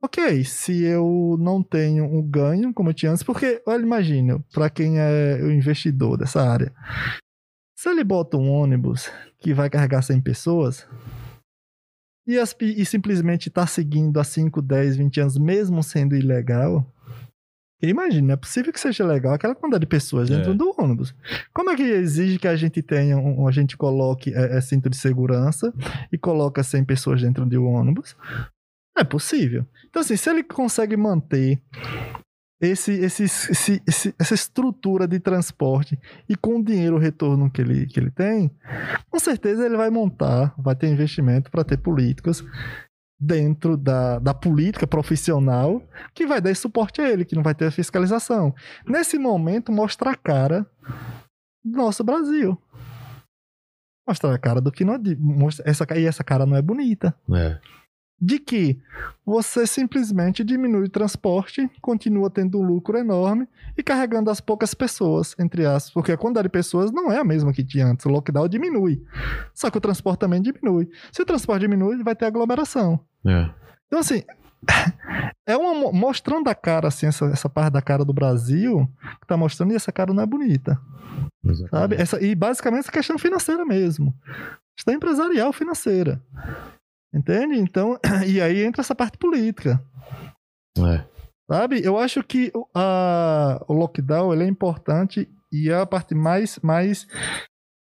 Ok, 0.01 0.43
se 0.43 0.83
eu 0.83 1.37
não 1.39 1.63
tenho 1.63 2.03
um 2.03 2.21
ganho 2.21 2.73
como 2.73 2.89
eu 2.89 2.93
tinha 2.93 3.09
antes, 3.09 3.23
porque, 3.23 3.63
olha, 3.65 3.81
imagina, 3.81 4.43
para 4.51 4.69
quem 4.69 4.99
é 4.99 5.39
o 5.41 5.49
investidor 5.49 6.17
dessa 6.17 6.41
área, 6.41 6.73
se 7.77 7.87
ele 7.87 8.03
bota 8.03 8.35
um 8.35 8.51
ônibus 8.51 9.09
que 9.37 9.53
vai 9.53 9.69
carregar 9.69 10.01
100 10.01 10.19
pessoas 10.19 10.85
e, 12.27 12.37
as 12.37 12.53
e 12.59 12.85
simplesmente 12.85 13.47
está 13.47 13.65
seguindo 13.65 14.19
há 14.19 14.25
5, 14.25 14.61
10, 14.61 14.97
20 14.97 15.21
anos, 15.21 15.37
mesmo 15.37 15.81
sendo 15.81 16.17
ilegal, 16.17 16.85
imagina, 17.81 18.33
é 18.33 18.35
possível 18.35 18.73
que 18.73 18.79
seja 18.79 19.05
legal 19.05 19.33
aquela 19.33 19.55
quantidade 19.55 19.81
de 19.81 19.87
pessoas 19.87 20.29
dentro 20.29 20.51
É. 20.51 20.53
do 20.55 20.73
ônibus. 20.77 21.13
Como 21.53 21.69
é 21.69 21.75
que 21.75 21.83
exige 21.83 22.37
que 22.37 22.47
a 22.47 22.55
gente 22.55 22.81
tenha, 22.81 23.17
um, 23.17 23.47
a 23.47 23.51
gente 23.51 23.77
coloque 23.77 24.33
é, 24.33 24.57
é, 24.57 24.61
cinto 24.61 24.89
de 24.89 24.97
segurança 24.97 25.73
e 26.11 26.17
coloca 26.17 26.61
100 26.63 26.83
pessoas 26.85 27.21
dentro 27.21 27.45
de 27.45 27.57
um 27.57 27.65
ônibus? 27.67 28.15
Não 28.95 29.01
é 29.01 29.03
possível. 29.03 29.65
Então, 29.89 30.01
assim, 30.01 30.17
se 30.17 30.29
ele 30.29 30.43
consegue 30.43 30.97
manter 30.97 31.61
esse, 32.61 32.91
esse, 32.91 33.23
esse- 33.23 33.81
esse- 33.87 34.13
essa 34.19 34.33
estrutura 34.33 35.07
de 35.07 35.17
transporte 35.17 35.97
e 36.27 36.35
com 36.35 36.57
o 36.59 36.63
dinheiro 36.63 36.97
o 36.97 36.99
retorno 36.99 37.49
que 37.49 37.61
ele, 37.61 37.85
que 37.85 37.97
ele 37.97 38.11
tem, 38.11 38.51
com 39.09 39.17
certeza 39.17 39.65
ele 39.65 39.77
vai 39.77 39.89
montar, 39.89 40.53
vai 40.57 40.75
ter 40.75 40.87
investimento 40.89 41.49
para 41.49 41.63
ter 41.63 41.77
políticos 41.77 42.43
dentro 43.19 43.75
da, 43.75 44.17
da 44.19 44.33
política 44.33 44.87
profissional 44.87 45.83
que 46.13 46.25
vai 46.25 46.39
dar 46.39 46.55
suporte 46.55 47.01
a 47.01 47.09
ele, 47.09 47.25
que 47.25 47.35
não 47.35 47.43
vai 47.43 47.53
ter 47.53 47.65
a 47.65 47.71
fiscalização. 47.71 48.55
Nesse 48.87 49.17
momento, 49.19 49.71
mostra 49.71 50.11
a 50.11 50.15
cara 50.15 50.65
do 51.63 51.77
nosso 51.77 52.03
Brasil. 52.03 52.57
Mostra 54.07 54.33
a 54.33 54.37
cara 54.39 54.61
do 54.61 54.71
que 54.71 54.85
não 54.85 54.95
é. 54.95 54.99
Mostra, 55.19 55.69
essa, 55.69 55.85
e 55.97 56.05
essa 56.05 56.23
cara 56.23 56.45
não 56.45 56.55
é 56.55 56.61
bonita 56.61 57.13
É. 57.31 57.59
de 58.21 58.39
que 58.39 58.79
você 59.25 59.67
simplesmente 59.67 60.43
diminui 60.43 60.85
o 60.85 60.89
transporte, 60.89 61.69
continua 61.81 62.29
tendo 62.29 62.57
um 62.59 62.63
lucro 62.63 62.97
enorme 62.97 63.47
e 63.77 63.83
carregando 63.83 64.31
as 64.31 64.41
poucas 64.41 64.73
pessoas, 64.73 65.35
entre 65.37 65.65
aspas, 65.65 65.93
porque 65.93 66.11
a 66.11 66.17
quantidade 66.17 66.47
de 66.47 66.51
pessoas 66.51 66.91
não 66.91 67.11
é 67.11 67.19
a 67.19 67.23
mesma 67.23 67.53
que 67.53 67.63
tinha 67.63 67.85
antes. 67.85 68.05
O 68.05 68.09
lockdown 68.09 68.47
diminui. 68.47 69.05
Só 69.53 69.69
que 69.69 69.77
o 69.77 69.81
transporte 69.81 70.21
também 70.21 70.41
diminui. 70.41 70.89
Se 71.11 71.21
o 71.21 71.25
transporte 71.25 71.61
diminui, 71.61 72.01
vai 72.03 72.15
ter 72.15 72.25
aglomeração. 72.25 72.99
É. 73.25 73.49
Então, 73.87 73.99
assim, 73.99 74.23
é 75.47 75.57
uma, 75.57 75.73
mo- 75.73 75.91
mostrando 75.93 76.47
a 76.49 76.55
cara, 76.55 76.87
assim, 76.87 77.07
essa, 77.07 77.25
essa 77.25 77.49
parte 77.49 77.73
da 77.73 77.81
cara 77.81 78.05
do 78.05 78.13
Brasil, 78.13 78.87
que 79.21 79.27
tá 79.27 79.35
mostrando 79.37 79.71
e 79.73 79.75
essa 79.75 79.91
cara 79.91 80.13
não 80.13 80.21
é 80.23 80.25
bonita, 80.25 80.79
Exatamente. 81.43 81.69
sabe? 81.69 81.95
Essa, 81.95 82.21
e 82.23 82.35
basicamente 82.35 82.81
essa 82.81 82.91
questão 82.91 83.17
financeira 83.17 83.65
mesmo. 83.65 84.13
Questão 84.77 84.93
empresarial 84.93 85.51
financeira. 85.51 86.21
Entende? 87.13 87.55
Então, 87.59 87.99
e 88.27 88.39
aí 88.39 88.63
entra 88.63 88.81
essa 88.81 88.93
parte 88.95 89.17
política. 89.17 89.81
É. 90.77 91.03
Sabe? 91.51 91.83
Eu 91.83 91.97
acho 91.97 92.21
que 92.23 92.51
o- 92.53 92.67
a, 92.75 93.63
o 93.67 93.73
lockdown 93.73 94.31
ele 94.33 94.43
é 94.43 94.47
importante 94.47 95.27
e 95.51 95.69
é 95.69 95.79
a 95.79 95.85
parte 95.85 96.13
mais, 96.13 96.59
mais, 96.59 97.07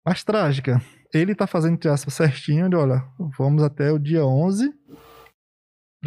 mais 0.06 0.24
trágica. 0.24 0.80
Ele 1.14 1.34
tá 1.34 1.48
fazendo, 1.48 1.74
entre 1.74 1.90
aspas, 1.90 2.14
certinho, 2.14 2.70
de 2.70 2.76
olha, 2.76 3.04
vamos 3.38 3.64
até 3.64 3.92
o 3.92 3.98
dia 3.98 4.24
11 4.26 4.72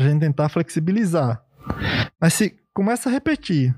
pra 0.01 0.09
gente 0.09 0.21
tentar 0.21 0.49
flexibilizar. 0.49 1.45
Mas 2.19 2.33
se 2.33 2.59
começa 2.73 3.11
a 3.11 3.13
repetir, 3.13 3.75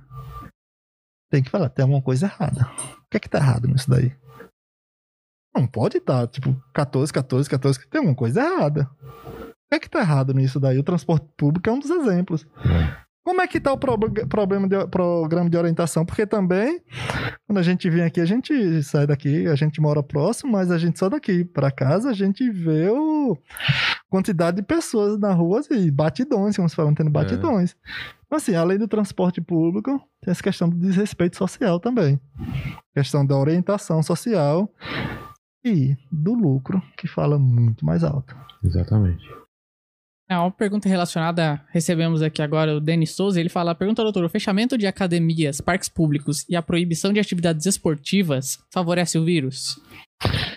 tem 1.28 1.42
que 1.42 1.50
falar, 1.50 1.68
tem 1.68 1.82
alguma 1.82 2.00
coisa 2.00 2.26
errada. 2.26 2.70
O 3.00 3.10
que 3.10 3.16
é 3.16 3.20
que 3.20 3.28
tá 3.28 3.38
errado 3.38 3.66
nisso 3.66 3.90
daí? 3.90 4.16
Não 5.54 5.66
pode 5.66 5.98
estar, 5.98 6.28
tipo, 6.28 6.54
14, 6.72 7.12
14, 7.12 7.50
14, 7.50 7.88
tem 7.88 7.98
alguma 7.98 8.14
coisa 8.14 8.40
errada. 8.40 8.88
O 9.02 9.52
que 9.68 9.74
é 9.74 9.78
que 9.80 9.90
tá 9.90 9.98
errado 9.98 10.32
nisso 10.32 10.60
daí? 10.60 10.78
O 10.78 10.84
transporte 10.84 11.26
público 11.36 11.68
é 11.68 11.72
um 11.72 11.80
dos 11.80 11.90
exemplos. 11.90 12.46
Como 13.24 13.40
é 13.40 13.46
que 13.46 13.60
tá 13.60 13.72
o 13.72 13.78
prob- 13.78 14.26
problema 14.26 14.68
de 14.68 14.86
programa 14.88 15.48
de 15.48 15.56
orientação? 15.56 16.04
Porque 16.04 16.26
também, 16.26 16.80
quando 17.46 17.58
a 17.58 17.62
gente 17.62 17.88
vem 17.88 18.02
aqui, 18.02 18.20
a 18.20 18.24
gente 18.24 18.82
sai 18.82 19.06
daqui, 19.06 19.46
a 19.46 19.54
gente 19.54 19.80
mora 19.80 20.02
próximo, 20.02 20.50
mas 20.52 20.70
a 20.72 20.78
gente 20.78 20.98
só 20.98 21.08
daqui 21.08 21.44
para 21.44 21.70
casa, 21.70 22.10
a 22.10 22.12
gente 22.12 22.50
vê 22.50 22.88
o 22.90 23.36
quantidade 24.10 24.56
de 24.56 24.62
pessoas 24.64 25.18
na 25.18 25.32
rua 25.32 25.60
e 25.70 25.90
batidões, 25.90 26.56
como 26.56 26.68
se 26.68 26.74
falam, 26.74 26.94
tendo 26.94 27.10
batidões. 27.10 27.76
Então, 28.26 28.36
assim, 28.36 28.54
além 28.56 28.76
do 28.78 28.88
transporte 28.88 29.40
público, 29.40 29.90
tem 30.20 30.32
essa 30.32 30.42
questão 30.42 30.68
do 30.68 30.76
desrespeito 30.76 31.36
social 31.36 31.78
também. 31.78 32.20
Questão 32.94 33.24
da 33.24 33.36
orientação 33.36 34.02
social 34.02 34.68
e 35.64 35.96
do 36.10 36.34
lucro, 36.34 36.82
que 36.96 37.06
fala 37.06 37.38
muito 37.38 37.86
mais 37.86 38.02
alto. 38.02 38.34
Exatamente. 38.64 39.24
É, 40.32 40.38
uma 40.38 40.50
pergunta 40.50 40.88
relacionada, 40.88 41.60
recebemos 41.70 42.22
aqui 42.22 42.40
agora 42.42 42.76
o 42.76 42.80
Denis 42.80 43.10
Souza, 43.10 43.38
ele 43.38 43.48
fala, 43.48 43.74
pergunta 43.74 44.02
doutor, 44.02 44.24
o 44.24 44.28
fechamento 44.28 44.78
de 44.78 44.86
academias, 44.86 45.60
parques 45.60 45.88
públicos 45.88 46.44
e 46.48 46.56
a 46.56 46.62
proibição 46.62 47.12
de 47.12 47.20
atividades 47.20 47.66
esportivas 47.66 48.58
favorece 48.70 49.18
o 49.18 49.24
vírus? 49.24 49.78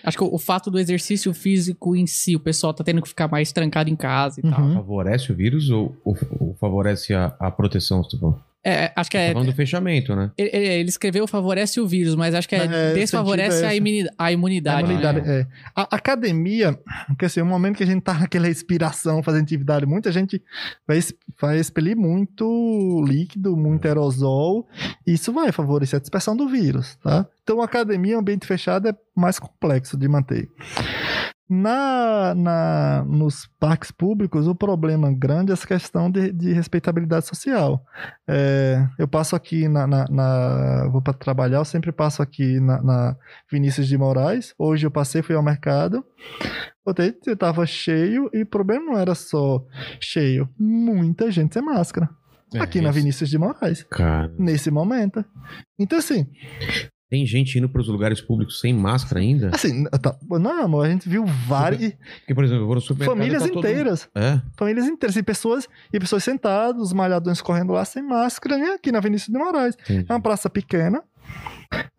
Acho 0.03 0.17
que 0.17 0.23
o, 0.23 0.33
o 0.33 0.37
fato 0.37 0.69
do 0.69 0.77
exercício 0.79 1.33
físico 1.33 1.95
em 1.95 2.05
si, 2.05 2.35
o 2.35 2.39
pessoal 2.39 2.73
tá 2.73 2.83
tendo 2.83 3.01
que 3.01 3.07
ficar 3.09 3.27
mais 3.27 3.51
trancado 3.51 3.89
em 3.89 3.95
casa 3.95 4.39
e 4.39 4.43
tal. 4.43 4.61
Uhum. 4.61 4.73
Favorece 4.75 5.31
o 5.31 5.35
vírus 5.35 5.69
ou, 5.71 5.95
ou- 6.05 6.17
ou 6.39 6.53
favorece 6.55 7.13
a, 7.13 7.35
a 7.39 7.49
proteção, 7.51 8.01
falando? 8.03 8.39
É, 8.67 8.91
acho 8.95 9.11
que 9.11 9.17
Tá 9.17 9.23
é. 9.23 9.31
falando 9.31 9.47
do 9.47 9.53
fechamento, 9.55 10.15
né? 10.15 10.31
Ele, 10.35 10.49
ele- 10.49 10.89
escreveu 10.89 11.27
favorece 11.27 11.79
o 11.79 11.85
vírus, 11.87 12.15
mas 12.15 12.33
acho 12.33 12.49
que 12.49 12.55
é, 12.55 12.65
É, 12.65 12.93
desfavorece 12.95 13.63
é 13.63 13.67
a, 13.67 13.69
esse. 13.69 13.77
imuni- 13.77 14.09
a 14.17 14.25
A 14.25 14.31
imunidade. 14.31 14.89
imunidade, 14.89 15.21
né? 15.21 15.41
é. 15.41 15.47
A 15.75 15.95
academia, 15.95 16.77
porque 17.07 17.25
assim, 17.25 17.41
o 17.41 17.45
momento 17.45 17.77
que 17.77 17.83
a 17.83 17.85
gente 17.85 18.01
tá 18.01 18.15
naquela 18.15 18.47
respiração, 18.47 19.21
fazendo 19.21 19.43
atividade, 19.43 19.85
muita 19.85 20.11
gente 20.11 20.41
vai, 20.87 20.99
vai 21.39 21.59
expelir 21.59 21.95
muito 21.95 23.03
líquido, 23.07 23.55
muito 23.55 23.85
aerosol, 23.87 24.67
e 25.05 25.13
isso 25.13 25.31
vai 25.31 25.51
favorecer 25.51 25.97
a 25.97 26.01
dispersão 26.01 26.35
do 26.35 26.47
vírus, 26.49 26.95
tá? 27.03 27.27
Então, 27.43 27.61
a 27.61 27.65
academia, 27.65 28.17
ambiente 28.17 28.47
fechado, 28.47 28.87
é 28.89 28.95
mais 29.15 29.37
complexo 29.37 29.95
de 29.95 30.07
manter. 30.07 30.49
Na, 31.47 32.33
na, 32.33 33.05
nos 33.07 33.47
parques 33.59 33.91
públicos, 33.91 34.47
o 34.47 34.55
problema 34.55 35.11
grande 35.13 35.51
é 35.51 35.53
essa 35.53 35.67
questão 35.67 36.09
de, 36.09 36.31
de 36.31 36.51
respeitabilidade 36.51 37.27
social. 37.27 37.85
É, 38.27 38.83
eu 38.97 39.07
passo 39.07 39.35
aqui 39.35 39.67
na, 39.67 39.85
na- 39.85 40.07
na- 40.09 40.87
vou 40.91 41.01
para 41.03 41.13
trabalhar, 41.13 41.57
eu 41.59 41.65
sempre 41.65 41.91
passo 41.91 42.21
aqui 42.23 42.59
na, 42.59 42.81
na 42.81 43.15
Vinícius 43.51 43.87
de 43.87 43.95
Moraes. 43.95 44.55
Hoje 44.57 44.87
eu 44.87 44.91
passei, 44.91 45.21
fui 45.21 45.35
ao 45.35 45.43
mercado. 45.43 46.03
Botei, 46.83 47.11
tava 47.37 47.65
cheio 47.65 48.29
e 48.33 48.41
o 48.41 48.45
problema 48.47 48.85
não 48.85 48.97
era 48.97 49.13
só 49.15 49.63
cheio, 49.99 50.49
muita 50.59 51.29
gente 51.31 51.53
sem 51.53 51.61
máscara 51.63 52.09
aqui 52.59 52.79
na 52.79 52.87
É, 52.87 52.91
isso. 52.91 52.99
Vinícius 52.99 53.29
de 53.29 53.37
Moraes 53.37 53.83
Cara, 53.89 54.31
nesse 54.37 54.69
momento. 54.71 55.23
Então 55.79 55.97
assim, 55.99 56.27
tem 57.09 57.25
gente 57.25 57.57
indo 57.57 57.69
pros 57.69 57.87
lugares 57.87 58.19
públicos 58.19 58.59
sem 58.59 58.73
máscara 58.73 59.19
ainda? 59.21 59.51
assim, 59.53 59.83
tá- 60.01 60.15
não, 60.39 60.81
a 60.81 60.89
gente 60.89 61.07
viu 61.07 61.25
várias 61.25 61.93
Porque, 62.19 62.33
por 62.33 62.43
exemplo, 62.43 62.63
eu 62.63 62.67
vou 62.67 62.75
no 62.75 62.81
supermercado. 62.81 63.17
famílias 63.17 63.43
tá 63.43 63.49
todo- 63.49 63.59
inteiras, 63.59 64.09
É? 64.15 64.41
famílias 64.57 64.85
inteiras, 64.87 65.15
e 65.15 65.23
pessoas 65.23 65.67
e 65.93 65.99
pessoas 65.99 66.23
sentadas, 66.23 66.81
os 66.81 66.93
malhadões 66.93 67.41
correndo 67.41 67.73
lá 67.73 67.85
sem 67.85 68.01
máscara, 68.03 68.57
né? 68.57 68.69
Aqui 68.73 68.91
na 68.91 68.99
Vinícius 68.99 69.31
de 69.31 69.37
Moraes. 69.37 69.75
Entendi. 69.83 70.05
É 70.09 70.13
uma 70.13 70.21
praça 70.21 70.49
pequena, 70.49 71.03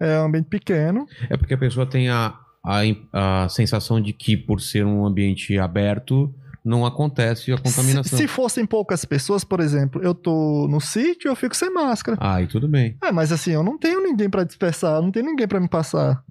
é 0.00 0.18
um 0.20 0.24
ambiente 0.26 0.46
pequeno. 0.48 1.06
É 1.30 1.36
porque 1.36 1.54
a 1.54 1.58
pessoa 1.58 1.86
tem 1.86 2.08
a, 2.08 2.34
a, 2.64 3.44
a 3.44 3.48
sensação 3.48 4.00
de 4.00 4.12
que, 4.12 4.36
por 4.36 4.60
ser 4.60 4.84
um 4.84 5.06
ambiente 5.06 5.56
aberto, 5.58 6.34
não 6.66 6.84
acontece 6.84 7.52
a 7.52 7.56
Se, 7.56 7.62
contaminação. 7.62 8.18
se 8.18 8.26
fossem 8.26 8.66
poucas 8.66 9.04
pessoas, 9.04 9.44
por 9.44 9.60
exemplo, 9.60 10.02
eu 10.02 10.14
tô 10.14 10.66
no 10.68 10.80
sítio, 10.80 11.28
eu 11.28 11.36
fico 11.36 11.56
sem 11.56 11.70
máscara. 11.72 12.18
Ah, 12.20 12.42
e 12.42 12.46
tudo 12.46 12.66
bem. 12.68 12.96
É, 13.02 13.12
mas 13.12 13.30
assim, 13.32 13.52
eu 13.52 13.62
não 13.62 13.78
tenho 13.78 14.02
ninguém 14.02 14.28
pra 14.28 14.44
dispersar, 14.44 15.00
não 15.00 15.10
tenho 15.12 15.24
ninguém 15.26 15.46
pra 15.46 15.60
me 15.60 15.68
passar. 15.68 16.22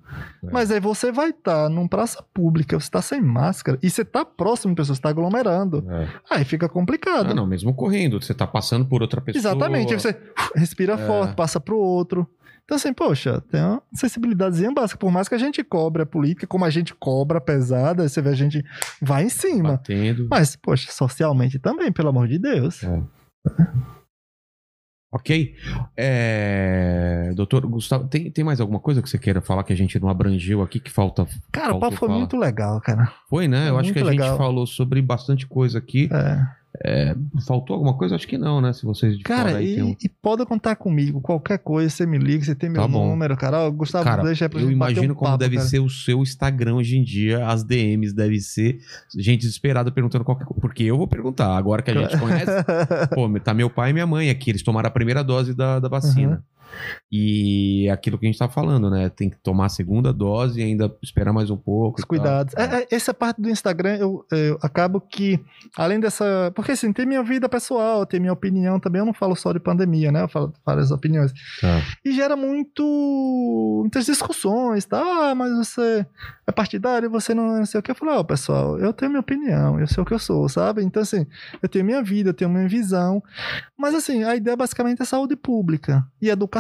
É. 0.44 0.52
Mas 0.52 0.70
aí 0.72 0.80
você 0.80 1.12
vai 1.12 1.30
estar 1.32 1.70
numa 1.70 1.88
praça 1.88 2.24
pública, 2.34 2.80
você 2.80 2.90
tá 2.92 3.02
sem 3.02 3.22
máscara 3.22 3.80
e 3.82 3.90
você 3.90 4.04
tá 4.06 4.24
próximo 4.26 4.74
de 4.74 4.78
pessoas, 4.78 4.98
você 4.98 5.02
tá 5.02 5.10
aglomerando. 5.10 5.84
É. 5.90 6.08
Aí 6.30 6.44
fica 6.46 6.68
complicado. 6.70 7.32
Ah, 7.32 7.34
não, 7.34 7.48
mesmo 7.48 7.74
correndo, 7.74 8.22
você 8.22 8.34
tá 8.34 8.46
passando 8.46 8.86
por 8.86 9.02
outra 9.02 9.22
pessoa. 9.22 9.40
Exatamente. 9.40 9.94
Aí 9.94 10.00
você 10.00 10.16
respira 10.56 10.94
É. 10.94 10.98
forte, 11.08 11.34
passa 11.36 11.60
pro 11.60 11.78
outro. 11.78 12.28
Então, 12.66 12.78
assim, 12.78 12.92
poxa, 12.92 13.42
tem 13.42 13.62
uma 13.62 13.82
sensibilidadezinha 13.94 14.72
básica. 14.74 14.98
Por 15.00 15.12
mais 15.12 15.30
que 15.30 15.36
a 15.36 15.38
gente 15.38 15.64
cobre 15.64 16.02
a 16.02 16.06
política, 16.06 16.48
como 16.48 16.66
a 16.66 16.70
gente 16.72 16.96
cobra 16.96 17.40
pesada, 17.40 18.10
você 18.10 18.22
vê 18.22 18.30
a 18.30 18.36
gente 18.36 18.66
vai 19.00 19.24
em 19.24 19.30
cima. 19.30 19.74
Batendo. 19.74 20.28
Mas, 20.30 20.56
poxa, 20.56 20.92
socialmente 20.92 21.60
também, 21.60 21.92
pelo 21.92 22.10
amor 22.10 22.28
de 22.28 22.40
Deus. 22.40 22.84
É. 22.84 23.04
Ok? 25.14 25.56
É... 25.96 27.32
Doutor 27.36 27.66
Gustavo, 27.68 28.08
tem, 28.08 28.30
tem 28.32 28.44
mais 28.44 28.60
alguma 28.60 28.80
coisa 28.80 29.02
que 29.02 29.10
você 29.10 29.18
queira 29.18 29.42
falar 29.42 29.64
que 29.64 29.72
a 29.72 29.78
gente 29.78 29.98
não 30.00 30.10
abrangeu 30.10 30.62
aqui 30.62 30.80
que 30.80 30.92
falta? 30.92 31.26
Cara, 31.52 31.76
o 31.76 31.80
papo 31.80 31.96
foi 31.96 32.08
falar. 32.08 32.20
muito 32.20 32.36
legal, 32.36 32.82
cara. 32.82 33.14
Foi, 33.30 33.48
né? 33.48 33.68
É 33.68 33.70
Eu 33.70 33.78
acho 33.78 33.94
que 33.94 34.00
a 34.00 34.02
muito 34.02 34.12
gente 34.14 34.22
legal. 34.22 34.38
falou 34.38 34.66
sobre 34.66 35.02
bastante 35.02 35.48
coisa 35.48 35.78
aqui. 35.78 36.10
É. 36.12 36.65
Faltou 37.46 37.76
alguma 37.76 37.94
coisa? 37.94 38.16
Acho 38.16 38.28
que 38.28 38.38
não, 38.38 38.60
né? 38.60 38.74
Se 38.74 38.86
vocês 38.86 39.22
Cara, 39.24 39.62
e, 39.62 39.82
um... 39.82 39.96
e 40.02 40.10
pode 40.10 40.46
contar 40.46 40.76
comigo. 40.76 41.22
Qualquer 41.22 41.60
coisa, 41.60 41.90
você 41.90 42.06
me 42.06 42.18
liga, 42.18 42.44
você 42.44 42.56
tem 42.56 42.70
meu 42.70 42.82
Tá 42.82 42.88
número, 42.88 43.36
cara. 43.38 43.70
Gustavo, 43.70 44.04
Cara, 44.04 44.24
deixa 44.24 44.50
pra 44.50 44.60
eu 44.60 44.72
imagino 44.72 45.14
um 45.14 45.16
como 45.16 45.32
papo, 45.32 45.40
deve 45.40 45.58
cara. 45.58 45.68
ser 45.68 45.80
o 45.80 45.90
seu 45.90 46.22
Instagram 46.22 46.76
hoje 46.76 46.98
em 46.98 47.04
dia. 47.04 47.48
As 47.48 47.64
DMs 47.64 48.14
devem 48.14 48.40
ser 48.40 48.80
gente 49.18 49.42
desesperada 49.42 49.92
perguntando 49.92 50.24
qualquer 50.24 50.46
coisa. 50.46 50.62
Porque 50.62 50.84
eu 50.84 50.98
vou 50.98 51.08
perguntar, 51.08 51.56
agora 51.56 51.82
que 51.82 51.92
a 51.92 51.94
gente 51.94 52.18
conhece. 52.20 52.52
Pô, 53.14 53.30
tá 53.40 53.54
meu 53.54 53.70
pai 53.70 53.92
e 53.92 53.94
minha 53.94 54.08
mãe 54.08 54.30
aqui, 54.30 54.52
eles 54.52 54.64
tomaram 54.64 54.88
a 54.88 54.92
primeira 54.92 55.24
dose 55.24 55.54
da, 55.54 55.80
da 55.80 55.88
vacina. 55.88 56.44
E 57.12 57.88
é 57.88 57.92
aquilo 57.92 58.18
que 58.18 58.26
a 58.26 58.30
gente 58.30 58.40
tá 58.40 58.50
falando, 58.50 58.90
né? 58.90 59.10
Tem 59.10 59.30
que 59.30 59.38
tomar 59.38 59.68
a 59.68 59.70
segunda 59.70 60.12
dose 60.12 60.60
e 60.60 60.64
ainda 60.64 60.94
esperar 61.02 61.32
mais 61.32 61.50
um 61.50 61.58
pouco. 61.58 62.00
Os 62.00 62.06
cuidados. 62.06 62.54
É, 62.56 62.82
é, 62.82 62.88
essa 62.92 63.14
parte 63.14 63.42
do 63.42 63.50
Instagram, 63.50 63.96
eu, 63.98 64.26
eu 64.32 64.58
acabo 64.62 65.00
que, 65.00 65.40
além 65.78 66.00
dessa. 66.00 66.52
Porque 66.56 66.72
assim, 66.72 66.92
tem 66.92 67.06
minha 67.06 67.24
vida 67.24 67.48
pessoal, 67.48 68.06
tem 68.06 68.20
minha 68.20 68.34
opinião 68.34 68.80
também. 68.80 69.00
Eu 69.00 69.06
não 69.06 69.14
falo 69.14 69.36
só 69.36 69.54
de 69.54 69.60
pandemia, 69.60 70.12
né? 70.12 70.24
Eu 70.24 70.28
falo 70.28 70.54
várias 70.66 70.92
opiniões. 70.92 71.32
Tá. 71.62 71.82
E 72.04 72.12
gera 72.12 72.36
muito. 72.36 72.84
muitas 73.82 74.06
discussões, 74.06 74.86
tá? 74.86 75.02
Ah, 75.02 75.36
mas 75.36 75.52
você 75.52 76.06
é 76.48 76.52
partidário, 76.52 77.10
você 77.10 77.34
não, 77.34 77.58
não 77.58 77.66
sei 77.66 77.80
o 77.80 77.84
que. 77.84 77.92
Eu 77.92 77.96
falo, 77.96 78.20
ó, 78.20 78.24
pessoal, 78.24 78.78
eu 78.80 78.92
tenho 78.92 79.12
minha 79.12 79.22
opinião, 79.22 79.80
eu 79.80 79.88
sei 79.88 80.02
o 80.02 80.06
que 80.06 80.14
eu 80.14 80.20
sou, 80.20 80.50
sabe? 80.50 80.84
Então, 80.84 81.02
assim, 81.02 81.26
eu 81.62 81.70
tenho 81.70 81.86
minha 81.86 82.04
vida, 82.04 82.32
eu 82.32 82.34
tenho 82.34 82.50
minha 82.50 82.68
visão. 82.68 83.24
Mas, 83.78 83.96
assim, 83.96 84.24
a 84.24 84.36
ideia 84.36 84.58
basicamente 84.58 85.02
é 85.02 85.06
saúde 85.06 85.36
pública 85.36 86.06
e 86.22 86.30
educação. 86.30 86.55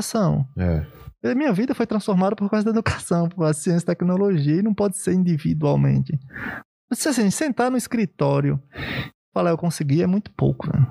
É. 0.57 0.85
A 1.31 1.35
minha 1.35 1.51
vida 1.51 1.73
foi 1.73 1.87
transformada 1.87 2.35
por 2.35 2.49
causa 2.49 2.65
da 2.65 2.71
educação, 2.71 3.27
por 3.27 3.51
ciência 3.53 3.83
e 3.83 3.87
tecnologia, 3.87 4.57
e 4.57 4.61
não 4.61 4.73
pode 4.73 4.97
ser 4.97 5.13
individualmente. 5.13 6.19
Mas, 6.89 7.05
assim, 7.07 7.31
sentar 7.31 7.71
no 7.71 7.77
escritório, 7.77 8.61
falar 9.33 9.49
eu 9.49 9.57
consegui 9.57 10.03
é 10.03 10.07
muito 10.07 10.31
pouco, 10.31 10.67
né? 10.67 10.87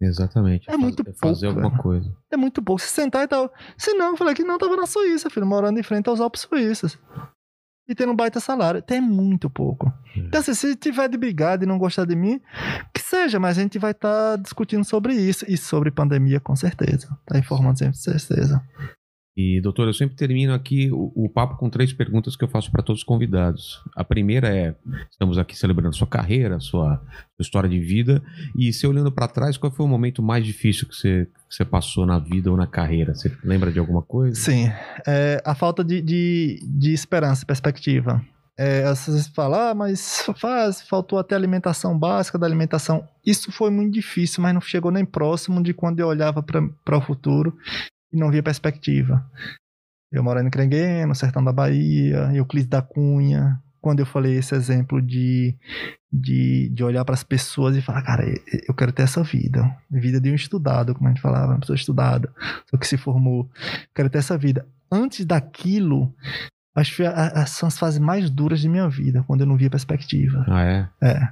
Exatamente. 0.00 0.70
É 0.70 0.76
muito 0.76 1.02
Fazer 1.14 1.46
pouco, 1.46 1.46
alguma 1.46 1.70
velho. 1.70 1.82
coisa. 1.82 2.16
É 2.30 2.36
muito 2.36 2.62
pouco. 2.62 2.82
Se 2.82 2.88
sentar 2.88 3.24
e 3.24 3.28
tal. 3.28 3.50
Se 3.78 3.94
não, 3.94 4.10
eu 4.10 4.16
falei 4.16 4.34
que 4.34 4.44
não, 4.44 4.58
tava 4.58 4.76
na 4.76 4.86
Suíça, 4.86 5.30
filho, 5.30 5.46
morando 5.46 5.80
em 5.80 5.82
frente 5.82 6.08
aos 6.08 6.20
Alpes 6.20 6.42
Suíços. 6.42 6.98
E 7.88 7.94
tendo 7.94 8.12
um 8.12 8.16
baita 8.16 8.40
salário. 8.40 8.82
Tem 8.82 9.00
muito 9.00 9.48
pouco. 9.48 9.92
Então, 10.16 10.40
assim, 10.40 10.54
se 10.54 10.74
tiver 10.74 11.08
de 11.08 11.16
brigar 11.16 11.62
e 11.62 11.66
não 11.66 11.78
gostar 11.78 12.04
de 12.04 12.16
mim, 12.16 12.40
que 12.92 13.00
seja, 13.00 13.38
mas 13.38 13.58
a 13.58 13.62
gente 13.62 13.78
vai 13.78 13.92
estar 13.92 14.36
discutindo 14.38 14.84
sobre 14.84 15.14
isso. 15.14 15.44
E 15.48 15.56
sobre 15.56 15.90
pandemia, 15.90 16.40
com 16.40 16.56
certeza. 16.56 17.16
Tá 17.26 17.38
informando 17.38 17.78
sempre, 17.78 17.96
com 17.96 18.18
certeza. 18.18 18.62
E, 19.36 19.60
doutor, 19.60 19.86
eu 19.86 19.92
sempre 19.92 20.16
termino 20.16 20.54
aqui 20.54 20.90
o, 20.90 21.12
o 21.14 21.28
papo 21.28 21.58
com 21.58 21.68
três 21.68 21.92
perguntas 21.92 22.34
que 22.34 22.42
eu 22.42 22.48
faço 22.48 22.70
para 22.70 22.82
todos 22.82 23.02
os 23.02 23.04
convidados. 23.04 23.82
A 23.94 24.02
primeira 24.02 24.48
é: 24.48 24.74
estamos 25.10 25.36
aqui 25.36 25.56
celebrando 25.56 25.94
sua 25.94 26.06
carreira, 26.06 26.58
sua, 26.58 26.96
sua 27.36 27.42
história 27.42 27.68
de 27.68 27.78
vida. 27.78 28.22
E 28.58 28.72
se 28.72 28.86
olhando 28.86 29.12
para 29.12 29.28
trás, 29.28 29.58
qual 29.58 29.70
foi 29.70 29.84
o 29.84 29.88
momento 29.88 30.22
mais 30.22 30.42
difícil 30.42 30.88
que 30.88 30.94
você, 30.96 31.26
que 31.50 31.54
você 31.54 31.66
passou 31.66 32.06
na 32.06 32.18
vida 32.18 32.50
ou 32.50 32.56
na 32.56 32.66
carreira? 32.66 33.14
Você 33.14 33.30
lembra 33.44 33.70
de 33.70 33.78
alguma 33.78 34.00
coisa? 34.00 34.40
Sim. 34.40 34.72
É, 35.06 35.42
a 35.44 35.54
falta 35.54 35.84
de, 35.84 36.00
de, 36.00 36.58
de 36.66 36.94
esperança, 36.94 37.44
perspectiva. 37.44 38.24
É, 38.58 38.84
às 38.84 39.04
vezes 39.04 39.26
fala, 39.28 39.72
ah, 39.72 39.74
mas 39.74 40.24
faz, 40.40 40.80
faltou 40.80 41.18
até 41.18 41.34
alimentação 41.34 41.98
básica 41.98 42.38
da 42.38 42.46
alimentação. 42.46 43.06
Isso 43.24 43.52
foi 43.52 43.70
muito 43.70 43.92
difícil, 43.92 44.42
mas 44.42 44.54
não 44.54 44.62
chegou 44.62 44.90
nem 44.90 45.04
próximo 45.04 45.62
de 45.62 45.74
quando 45.74 46.00
eu 46.00 46.06
olhava 46.06 46.42
para 46.42 46.96
o 46.96 47.02
futuro 47.02 47.54
e 48.16 48.18
não 48.18 48.30
via 48.30 48.42
perspectiva. 48.42 49.24
Eu 50.10 50.22
morando 50.22 50.46
em 50.46 50.50
Crenguém, 50.50 51.04
no 51.04 51.14
sertão 51.14 51.44
da 51.44 51.52
Bahia, 51.52 52.30
Euclides 52.34 52.68
da 52.68 52.80
Cunha. 52.80 53.60
Quando 53.80 54.00
eu 54.00 54.06
falei 54.06 54.36
esse 54.36 54.54
exemplo 54.54 55.00
de, 55.00 55.54
de, 56.10 56.70
de 56.70 56.82
olhar 56.82 57.04
para 57.04 57.14
as 57.14 57.22
pessoas 57.22 57.76
e 57.76 57.82
falar, 57.82 58.02
cara, 58.02 58.24
eu 58.66 58.74
quero 58.74 58.90
ter 58.90 59.02
essa 59.02 59.22
vida. 59.22 59.70
Vida 59.90 60.20
de 60.20 60.30
um 60.30 60.34
estudado, 60.34 60.94
como 60.94 61.06
a 61.06 61.12
gente 61.12 61.20
falava, 61.20 61.52
uma 61.52 61.60
pessoa 61.60 61.76
estudada, 61.76 62.32
pessoa 62.64 62.80
que 62.80 62.86
se 62.86 62.96
formou. 62.96 63.48
Quero 63.94 64.08
ter 64.08 64.18
essa 64.18 64.38
vida. 64.38 64.66
Antes 64.90 65.24
daquilo, 65.24 66.12
acho 66.74 66.96
que 66.96 67.02
são 67.46 67.66
as 67.66 67.78
fases 67.78 67.98
mais 67.98 68.30
duras 68.30 68.60
de 68.60 68.68
minha 68.68 68.88
vida, 68.88 69.22
quando 69.24 69.42
eu 69.42 69.46
não 69.46 69.56
via 69.56 69.70
perspectiva. 69.70 70.44
Ah, 70.48 70.64
é? 70.64 70.88
É. 71.02 71.28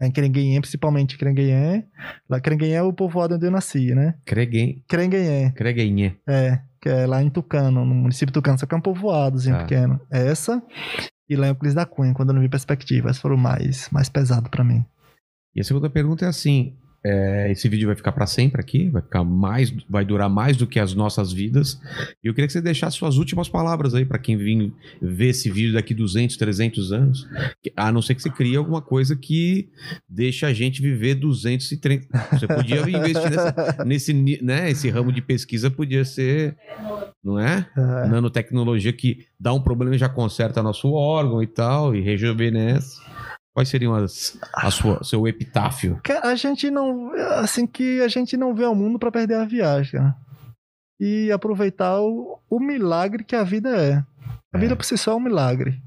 Em 0.00 0.10
Crenguém, 0.10 0.60
principalmente 0.60 1.16
Crenguém. 1.16 1.84
Lá 2.28 2.40
Crenguém 2.40 2.72
é 2.74 2.82
o 2.82 2.92
povoado 2.92 3.36
onde 3.36 3.46
eu 3.46 3.50
nasci, 3.50 3.94
né? 3.94 4.14
Creguem, 4.24 4.82
Crenguém. 4.88 5.50
Creguenhe. 5.52 6.16
É, 6.28 6.60
que 6.80 6.88
é 6.88 7.06
lá 7.06 7.22
em 7.22 7.30
Tucano, 7.30 7.84
no 7.84 7.94
município 7.94 8.26
de 8.26 8.32
Tucano, 8.34 8.58
só 8.58 8.66
que 8.66 8.74
é 8.74 8.78
um 8.78 8.80
povoadozinho 8.80 9.56
Tá. 9.56 9.62
pequeno. 9.62 10.00
Essa 10.10 10.62
e 11.28 11.36
lá 11.36 11.46
em 11.46 11.50
Euclides 11.50 11.74
da 11.74 11.86
Cunha, 11.86 12.12
quando 12.12 12.30
eu 12.30 12.34
não 12.34 12.42
vi 12.42 12.48
perspectiva. 12.48 13.08
Essas 13.08 13.22
foram 13.22 13.36
mais, 13.36 13.88
mais 13.90 14.08
pesado 14.08 14.50
pra 14.50 14.64
mim. 14.64 14.84
E 15.54 15.60
a 15.60 15.64
segunda 15.64 15.88
pergunta 15.88 16.24
é 16.24 16.28
assim: 16.28 16.76
é, 17.04 17.50
esse 17.50 17.68
vídeo 17.68 17.86
vai 17.86 17.94
ficar 17.94 18.12
para 18.12 18.26
sempre 18.26 18.60
aqui, 18.60 18.88
vai 18.88 19.02
ficar 19.02 19.22
mais, 19.22 19.70
vai 19.88 20.04
durar 20.04 20.30
mais 20.30 20.56
do 20.56 20.66
que 20.66 20.80
as 20.80 20.94
nossas 20.94 21.30
vidas. 21.32 21.78
E 22.22 22.28
eu 22.28 22.32
queria 22.32 22.46
que 22.46 22.52
você 22.52 22.62
deixasse 22.62 22.96
suas 22.96 23.18
últimas 23.18 23.46
palavras 23.46 23.94
aí 23.94 24.06
para 24.06 24.18
quem 24.18 24.38
vir 24.38 24.72
ver 25.02 25.28
esse 25.28 25.50
vídeo 25.50 25.74
daqui 25.74 25.92
200, 25.92 26.34
300 26.36 26.92
anos. 26.92 27.28
A 27.76 27.92
não 27.92 28.00
ser 28.00 28.14
que 28.14 28.22
você 28.22 28.30
crie 28.30 28.56
alguma 28.56 28.80
coisa 28.80 29.14
que 29.14 29.68
deixe 30.08 30.46
a 30.46 30.52
gente 30.54 30.80
viver 30.80 31.14
230. 31.16 32.06
Você 32.32 32.46
podia 32.46 32.80
investir 32.80 33.30
nessa, 33.30 33.76
nesse, 33.84 34.14
né, 34.42 34.70
esse 34.70 34.88
ramo 34.88 35.12
de 35.12 35.20
pesquisa 35.20 35.70
podia 35.70 36.06
ser, 36.06 36.56
não 37.22 37.38
é? 37.38 37.68
É. 37.76 38.08
Nanotecnologia 38.08 38.92
que 38.94 39.26
dá 39.38 39.52
um 39.52 39.60
problema 39.60 39.94
e 39.94 39.98
já 39.98 40.08
conserta 40.08 40.62
nosso 40.62 40.90
órgão 40.92 41.42
e 41.42 41.46
tal 41.46 41.94
e 41.94 42.00
rejuvenesce. 42.00 42.98
Quais 43.54 43.68
seriam 43.68 43.94
as, 43.94 44.38
a 44.52 44.70
sua, 44.70 45.02
seu 45.04 45.28
epitáfio? 45.28 46.00
Cara, 46.02 46.28
A 46.28 46.34
gente 46.34 46.70
não. 46.70 47.12
Assim 47.36 47.66
que 47.66 48.00
a 48.00 48.08
gente 48.08 48.36
não 48.36 48.54
vê 48.54 48.64
o 48.64 48.74
mundo 48.74 48.98
pra 48.98 49.12
perder 49.12 49.36
a 49.36 49.44
viagem, 49.44 49.92
cara. 49.92 50.16
E 51.00 51.30
aproveitar 51.30 52.00
o, 52.00 52.38
o 52.50 52.58
milagre 52.60 53.22
que 53.24 53.36
a 53.36 53.44
vida 53.44 53.70
é. 53.76 53.94
A 54.52 54.58
É. 54.58 54.58
vida 54.58 54.74
por 54.76 54.84
si 54.84 54.96
só 54.98 55.12
é 55.12 55.14
um 55.14 55.20
milagre. 55.20 55.80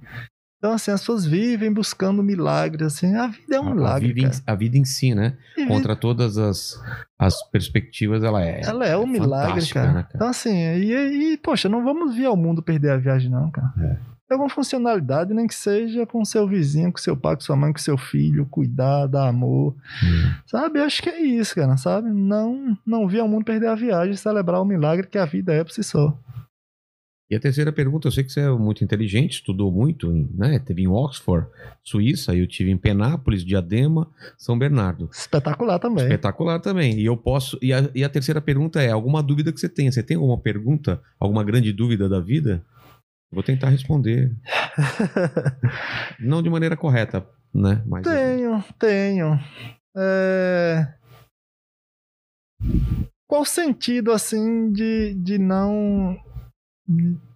Então, 0.58 0.74
assim, 0.74 0.90
as 0.92 1.02
pessoas 1.02 1.24
vivem 1.26 1.72
buscando 1.72 2.24
milagres, 2.24 2.88
assim. 2.88 3.16
A 3.16 3.28
vida 3.28 3.58
é 3.58 3.60
um 3.62 3.68
A- 3.68 3.72
a, 3.72 3.76
milagre. 3.76 4.14
vida 4.14 4.28
em, 4.28 4.42
a 4.48 4.56
vida 4.56 4.78
em 4.78 4.86
si, 4.86 5.14
né? 5.14 5.38
E 5.56 5.62
vida- 5.62 5.74
Contra 5.74 5.96
todas 5.96 6.38
as, 6.38 6.82
as 7.20 7.44
perspectivas, 7.50 8.24
ela 8.24 8.44
é. 8.44 8.62
Ela 8.64 8.86
é 8.86 8.98
um 8.98 9.06
milagre, 9.06 9.50
fantástica, 9.50 9.82
cara. 9.82 9.94
né, 9.94 10.04
cara? 10.04 10.16
Então, 10.16 10.28
assim, 10.30 10.56
e, 10.58 11.34
e, 11.34 11.38
poxa, 11.38 11.70
não 11.70 11.84
vamos 11.84 12.16
vir 12.16 12.26
ao 12.26 12.36
mundo 12.36 12.64
perder 12.64 12.92
a 12.92 12.98
viagem, 12.98 13.30
não, 13.30 13.52
cara. 13.52 13.72
É. 13.80 13.98
Alguma 14.30 14.50
funcionalidade, 14.50 15.34
nem 15.34 15.48
que 15.48 15.56
seja 15.56 16.06
com 16.06 16.26
seu 16.26 16.46
vizinho, 16.48 16.92
com 16.92 16.98
seu 16.98 17.16
pai, 17.16 17.36
com 17.36 17.42
sua 17.42 17.56
mãe, 17.56 17.72
com 17.72 17.80
seu 17.80 17.98
filho, 17.98 18.46
cuidar, 18.46 19.08
dar 19.08 19.30
amor. 19.30 19.74
Hum. 20.04 20.32
Sabe? 20.46 20.80
Acho 20.82 21.02
que 21.02 21.10
é 21.10 21.22
isso, 21.22 21.56
cara, 21.56 21.78
sabe? 21.78 22.10
Não, 22.12 22.78
não 22.86 23.08
vir 23.08 23.22
ao 23.22 23.28
mundo 23.28 23.46
perder 23.46 23.68
a 23.68 23.76
viagem 23.76 24.14
e 24.14 24.18
celebrar 24.18 24.62
o 24.62 24.66
milagre 24.66 25.08
que 25.08 25.18
a 25.18 25.26
vida 25.26 25.54
é 25.54 25.64
por 25.64 25.72
si 25.72 25.82
só. 25.84 26.18
E 27.30 27.36
a 27.36 27.40
terceira 27.42 27.74
pergunta, 27.74 28.08
eu 28.08 28.12
sei 28.12 28.24
que 28.24 28.32
você 28.32 28.40
é 28.40 28.50
muito 28.50 28.84
inteligente, 28.86 29.34
estudou 29.34 29.70
muito, 29.70 30.10
em- 30.14 30.30
né? 30.34 30.60
Teve 30.60 30.84
em 30.84 30.88
Oxford, 30.88 31.46
Suíça, 31.84 32.34
eu 32.34 32.48
tive 32.48 32.72
em 32.72 32.78
Penápolis, 32.78 33.44
Diadema, 33.44 34.08
São 34.38 34.58
Bernardo. 34.58 35.10
Espetacular 35.12 35.78
também. 35.78 36.06
Espetacular 36.06 36.60
também. 36.60 36.98
E 36.98 37.06
eu 37.06 37.18
posso. 37.18 37.58
E 37.62 37.74
a, 37.74 37.90
e 37.94 38.02
a 38.02 38.08
terceira 38.10 38.40
pergunta 38.40 38.82
é: 38.82 38.92
alguma 38.92 39.22
dúvida 39.22 39.52
que 39.52 39.60
você 39.60 39.68
tenha? 39.68 39.92
Você 39.92 40.02
tem 40.02 40.16
alguma 40.16 40.38
pergunta? 40.38 41.02
Alguma 41.20 41.44
grande 41.44 41.74
dúvida 41.74 42.08
da 42.08 42.22
vida? 42.22 42.64
Eu 43.32 43.36
Vou 43.36 43.44
tentar 43.44 43.70
responder. 43.70 44.36
Não 46.20 46.42
de 46.42 46.50
maneira 46.50 46.78
correta, 46.78 47.28
né? 47.54 47.84
Mas 47.86 48.04
Tenho, 48.04 48.64
tenho. 48.80 49.40
É... 49.96 50.94
Qual 53.28 53.42
o 53.42 53.46
sentido, 53.46 54.12
assim, 54.12 54.72
de, 54.72 55.14
de 55.16 55.38
não. 55.38 56.18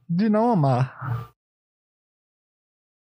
de 0.09 0.29
não 0.29 0.49
amar? 0.51 1.31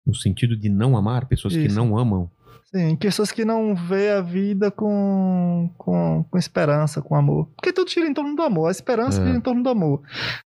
no 0.05 0.13
sentido 0.13 0.55
de 0.55 0.69
não 0.69 0.95
amar 0.95 1.25
pessoas 1.27 1.55
que 1.55 1.65
Isso. 1.65 1.75
não 1.75 1.97
amam. 1.97 2.29
Sim, 2.65 2.95
pessoas 2.95 3.31
que 3.31 3.43
não 3.43 3.75
vê 3.75 4.11
a 4.11 4.21
vida 4.21 4.69
com, 4.69 5.73
com, 5.77 6.23
com 6.29 6.37
esperança, 6.37 7.01
com 7.01 7.15
amor. 7.15 7.47
Porque 7.55 7.73
tudo 7.73 7.89
gira 7.89 8.07
em 8.07 8.13
torno 8.13 8.35
do 8.35 8.41
amor. 8.43 8.67
A 8.67 8.71
esperança 8.71 9.19
É. 9.19 9.25
gira 9.25 9.37
em 9.37 9.41
torno 9.41 9.63
do 9.63 9.69
amor. 9.69 10.03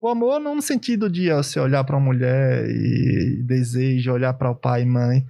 O 0.02 0.08
amor 0.08 0.40
não 0.40 0.54
no 0.54 0.62
sentido 0.62 1.10
de 1.10 1.30
ó, 1.30 1.42
você 1.42 1.60
olhar 1.60 1.84
para 1.84 1.96
uma 1.96 2.04
mulher 2.06 2.64
e 2.70 3.42
desejo 3.42 4.12
olhar 4.12 4.32
para 4.34 4.50
o 4.50 4.54
pai 4.54 4.82
e 4.82 4.86
mãe, 4.86 5.26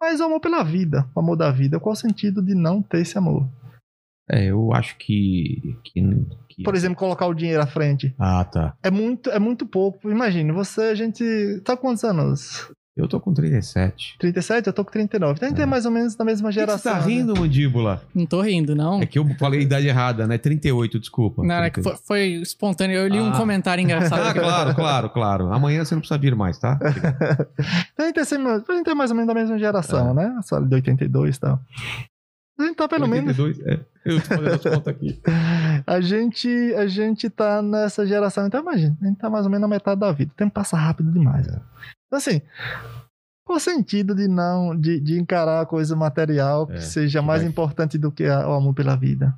mas 0.00 0.18
o 0.20 0.24
amor 0.24 0.40
pela 0.40 0.62
vida, 0.62 1.06
o 1.14 1.20
amor 1.20 1.36
da 1.36 1.50
vida. 1.50 1.78
Qual 1.78 1.92
o 1.92 1.96
sentido 1.96 2.40
de 2.42 2.54
não 2.54 2.80
ter 2.82 3.00
esse 3.02 3.18
amor? 3.18 3.46
É, 4.30 4.46
eu 4.46 4.72
acho 4.72 4.96
que. 4.96 5.78
que, 5.84 6.00
que- 6.48 6.62
Por 6.62 6.74
exemplo, 6.74 6.96
colocar 6.96 7.26
o 7.26 7.34
dinheiro 7.34 7.62
à 7.62 7.66
frente. 7.66 8.14
Ah, 8.18 8.42
tá. 8.44 8.74
É 8.82 8.90
muito, 8.90 9.28
é 9.30 9.38
muito 9.38 9.66
pouco. 9.66 10.10
Imagine, 10.10 10.50
você, 10.52 10.80
a 10.84 10.94
gente. 10.94 11.60
Tá 11.62 11.76
quantos 11.76 12.02
anos? 12.04 12.72
Eu 12.96 13.08
tô 13.08 13.18
com 13.18 13.34
37. 13.34 14.16
37? 14.20 14.68
Eu 14.68 14.72
tô 14.72 14.84
com 14.84 14.92
39. 14.92 15.32
Então 15.34 15.46
a 15.46 15.50
gente 15.50 15.60
é 15.60 15.66
mais 15.66 15.84
ou 15.84 15.90
menos 15.90 16.14
da 16.14 16.24
mesma 16.24 16.52
geração. 16.52 16.92
você 16.92 17.00
tá 17.00 17.04
né? 17.04 17.12
rindo, 17.12 17.34
mandíbula? 17.36 18.00
Não 18.14 18.24
tô 18.24 18.40
rindo, 18.40 18.76
não. 18.76 19.02
É 19.02 19.06
que 19.06 19.18
eu 19.18 19.26
falei 19.36 19.58
a 19.58 19.62
idade 19.64 19.88
errada, 19.88 20.28
né? 20.28 20.38
38, 20.38 21.00
desculpa. 21.00 21.42
Não, 21.42 21.56
é 21.56 21.70
que 21.70 21.82
foi, 21.82 21.96
foi 21.96 22.20
espontâneo. 22.34 22.94
Eu 22.96 23.08
li 23.08 23.18
um 23.20 23.32
Ah. 23.32 23.36
comentário 23.36 23.82
engraçado. 23.82 24.20
Ah, 24.22 24.32
claro, 24.32 24.74
claro, 24.76 25.10
claro. 25.10 25.52
Amanhã 25.52 25.84
você 25.84 25.92
não 25.96 26.00
precisa 26.00 26.18
vir 26.20 26.36
mais, 26.36 26.56
tá? 26.58 26.78
Então 27.94 28.06
a 28.06 28.08
gente, 28.08 28.18
é, 28.20 28.72
a 28.72 28.76
gente 28.76 28.90
é 28.90 28.94
mais 28.94 29.10
ou 29.10 29.16
menos 29.16 29.26
da 29.28 29.34
mesma 29.34 29.58
geração, 29.58 30.10
É. 30.10 30.14
né? 30.14 30.40
Só 30.44 30.60
de 30.60 30.72
82 30.72 31.36
e 31.36 31.40
tal. 31.40 31.60
A 32.60 32.62
gente 32.62 32.76
tá 32.76 32.86
pelo 32.88 33.08
menos. 33.08 33.36
82, 33.36 33.60
é. 33.66 33.80
Eu 34.04 34.20
tô 34.20 34.26
fazendo 34.28 34.54
as 34.54 34.62
contas 34.62 34.86
aqui. 34.88 35.20
A 35.86 36.00
gente, 36.00 36.48
a 36.76 36.86
gente 36.86 37.28
tá 37.28 37.60
nessa 37.60 38.06
geração. 38.06 38.46
Então 38.46 38.60
imagina, 38.60 38.96
a 39.02 39.06
gente 39.06 39.18
tá 39.18 39.28
mais 39.28 39.44
ou 39.44 39.50
menos 39.50 39.62
na 39.62 39.68
metade 39.68 40.00
da 40.00 40.12
vida. 40.12 40.30
O 40.32 40.36
tempo 40.36 40.52
passa 40.52 40.76
rápido 40.76 41.10
demais. 41.12 41.46
né? 41.46 41.60
Assim. 42.16 42.40
Qual 43.46 43.56
o 43.58 43.60
sentido 43.60 44.14
de 44.14 44.26
não 44.26 44.74
de, 44.78 44.98
de 45.00 45.18
encarar 45.20 45.60
a 45.60 45.66
coisa 45.66 45.94
material 45.94 46.66
que 46.66 46.74
É, 46.74 46.80
seja 46.80 47.20
mais 47.20 47.42
vai- 47.42 47.50
importante 47.50 47.98
do 47.98 48.10
que 48.10 48.24
a- 48.24 48.48
o 48.48 48.52
amor 48.54 48.72
pela 48.74 48.96
vida? 48.96 49.34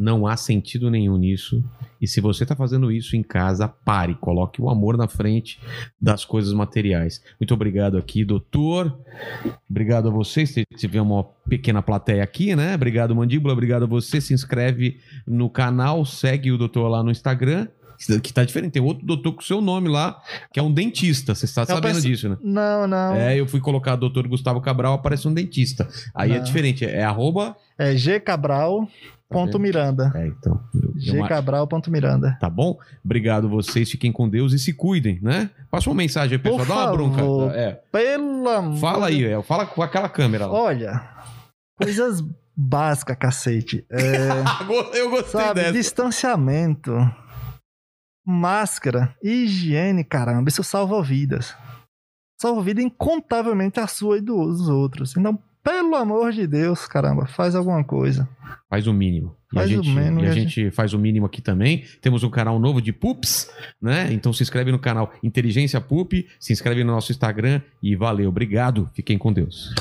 Não 0.00 0.28
há 0.28 0.36
sentido 0.36 0.90
nenhum 0.90 1.16
nisso. 1.16 1.64
E 2.00 2.06
se 2.06 2.20
você 2.20 2.46
tá 2.46 2.54
fazendo 2.54 2.92
isso 2.92 3.16
em 3.16 3.22
casa, 3.22 3.66
pare. 3.66 4.14
Coloque 4.14 4.62
o 4.62 4.70
amor 4.70 4.96
na 4.96 5.08
frente 5.08 5.60
das 6.00 6.24
coisas 6.24 6.52
materiais. 6.52 7.20
Muito 7.40 7.52
obrigado 7.52 7.98
aqui, 7.98 8.24
doutor. 8.24 8.96
Obrigado 9.68 10.06
a 10.06 10.10
vocês. 10.12 10.54
Tiver 10.76 11.00
uma 11.00 11.24
pequena 11.48 11.82
plateia 11.82 12.22
aqui, 12.22 12.54
né? 12.54 12.76
Obrigado, 12.76 13.16
Mandíbula. 13.16 13.52
Obrigado 13.54 13.82
a 13.84 13.86
você. 13.88 14.20
Se 14.20 14.32
inscreve 14.32 15.00
no 15.26 15.50
canal, 15.50 16.04
segue 16.04 16.52
o 16.52 16.58
doutor 16.58 16.86
lá 16.86 17.02
no 17.02 17.10
Instagram. 17.10 17.66
Que 18.22 18.32
tá 18.32 18.44
diferente. 18.44 18.72
Tem 18.72 18.82
outro 18.82 19.04
doutor 19.04 19.32
com 19.32 19.40
seu 19.42 19.60
nome 19.60 19.88
lá, 19.88 20.20
que 20.52 20.60
é 20.60 20.62
um 20.62 20.72
dentista. 20.72 21.34
Você 21.34 21.44
está 21.46 21.66
sabendo 21.66 21.94
penso- 21.94 22.06
disso, 22.06 22.28
né? 22.28 22.36
Não, 22.42 22.86
não. 22.86 23.14
É, 23.14 23.38
eu 23.38 23.46
fui 23.46 23.60
colocar 23.60 23.96
doutor 23.96 24.26
Gustavo 24.28 24.60
Cabral, 24.60 24.94
aparece 24.94 25.26
um 25.26 25.34
dentista. 25.34 25.88
Aí 26.14 26.32
é 26.32 26.36
Não. 26.38 26.44
diferente. 26.44 26.84
É 26.84 27.02
arroba. 27.04 27.56
É 27.78 27.94
gcabral.miranda. 29.30 30.10
Tá 30.10 30.18
vendo? 30.18 30.24
É, 30.24 30.26
então. 30.28 30.60
eu- 30.74 30.80
eu 31.06 31.14
uma- 31.14 31.26
gcabral.miranda. 31.26 32.36
Tá 32.40 32.48
bom? 32.50 32.78
Obrigado 33.04 33.48
vocês, 33.48 33.90
fiquem 33.90 34.10
com 34.12 34.28
Deus 34.28 34.52
e 34.52 34.58
se 34.58 34.72
cuidem, 34.72 35.18
né? 35.22 35.50
Passa 35.70 35.88
uma 35.90 35.96
mensagem 35.96 36.36
aí, 36.36 36.42
pessoal. 36.42 36.58
Por 36.60 36.68
Dá 36.68 36.74
uma 36.74 36.92
bronca. 36.92 37.18
favor. 37.18 37.54
É, 37.54 37.80
Pelo 37.92 38.48
amor 38.48 38.76
fala 38.78 39.06
aí, 39.08 39.24
é, 39.24 39.42
fala 39.42 39.66
com 39.66 39.82
aquela 39.82 40.08
câmera 40.08 40.46
lá. 40.46 40.52
Olha, 40.54 41.02
coisas 41.76 42.22
básicas, 42.56 43.16
cacete. 43.18 43.84
É, 43.90 43.98
eu 44.98 45.10
gostei 45.10 45.40
sabe, 45.40 45.60
dessa. 45.60 45.72
distanciamento, 45.72 46.90
máscara, 48.28 49.16
higiene, 49.22 50.04
caramba, 50.04 50.50
isso 50.50 50.62
salva 50.62 51.02
vidas. 51.02 51.56
Salva 52.38 52.62
vida 52.62 52.82
incontavelmente 52.82 53.80
a 53.80 53.86
sua 53.86 54.18
e 54.18 54.20
dos 54.20 54.68
outros. 54.68 55.16
Então, 55.16 55.38
pelo 55.64 55.96
amor 55.96 56.32
de 56.32 56.46
Deus, 56.46 56.86
caramba, 56.86 57.26
faz 57.26 57.54
alguma 57.54 57.82
coisa. 57.82 58.28
Faz 58.68 58.86
o 58.86 58.92
mínimo. 58.92 59.34
E 59.52 59.58
a 59.58 59.62
Faz 59.62 59.70
o 59.70 59.82
gente, 59.82 59.88
mínimo 59.88 60.20
e 60.20 60.26
a 60.26 60.30
a 60.30 60.34
gente 60.34 60.70
faz 60.70 60.92
o 60.92 60.98
mínimo 60.98 61.24
aqui 61.24 61.40
também. 61.40 61.84
Temos 62.02 62.22
um 62.22 62.28
canal 62.28 62.58
novo 62.58 62.82
de 62.82 62.92
Pups, 62.92 63.50
né? 63.80 64.12
Então 64.12 64.32
se 64.32 64.42
inscreve 64.42 64.70
no 64.70 64.78
canal 64.78 65.10
Inteligência 65.22 65.80
Pup, 65.80 66.12
se 66.38 66.52
inscreve 66.52 66.84
no 66.84 66.92
nosso 66.92 67.10
Instagram 67.10 67.62
e 67.82 67.96
valeu. 67.96 68.28
Obrigado. 68.28 68.90
Fiquem 68.92 69.16
com 69.16 69.32
Deus. 69.32 69.74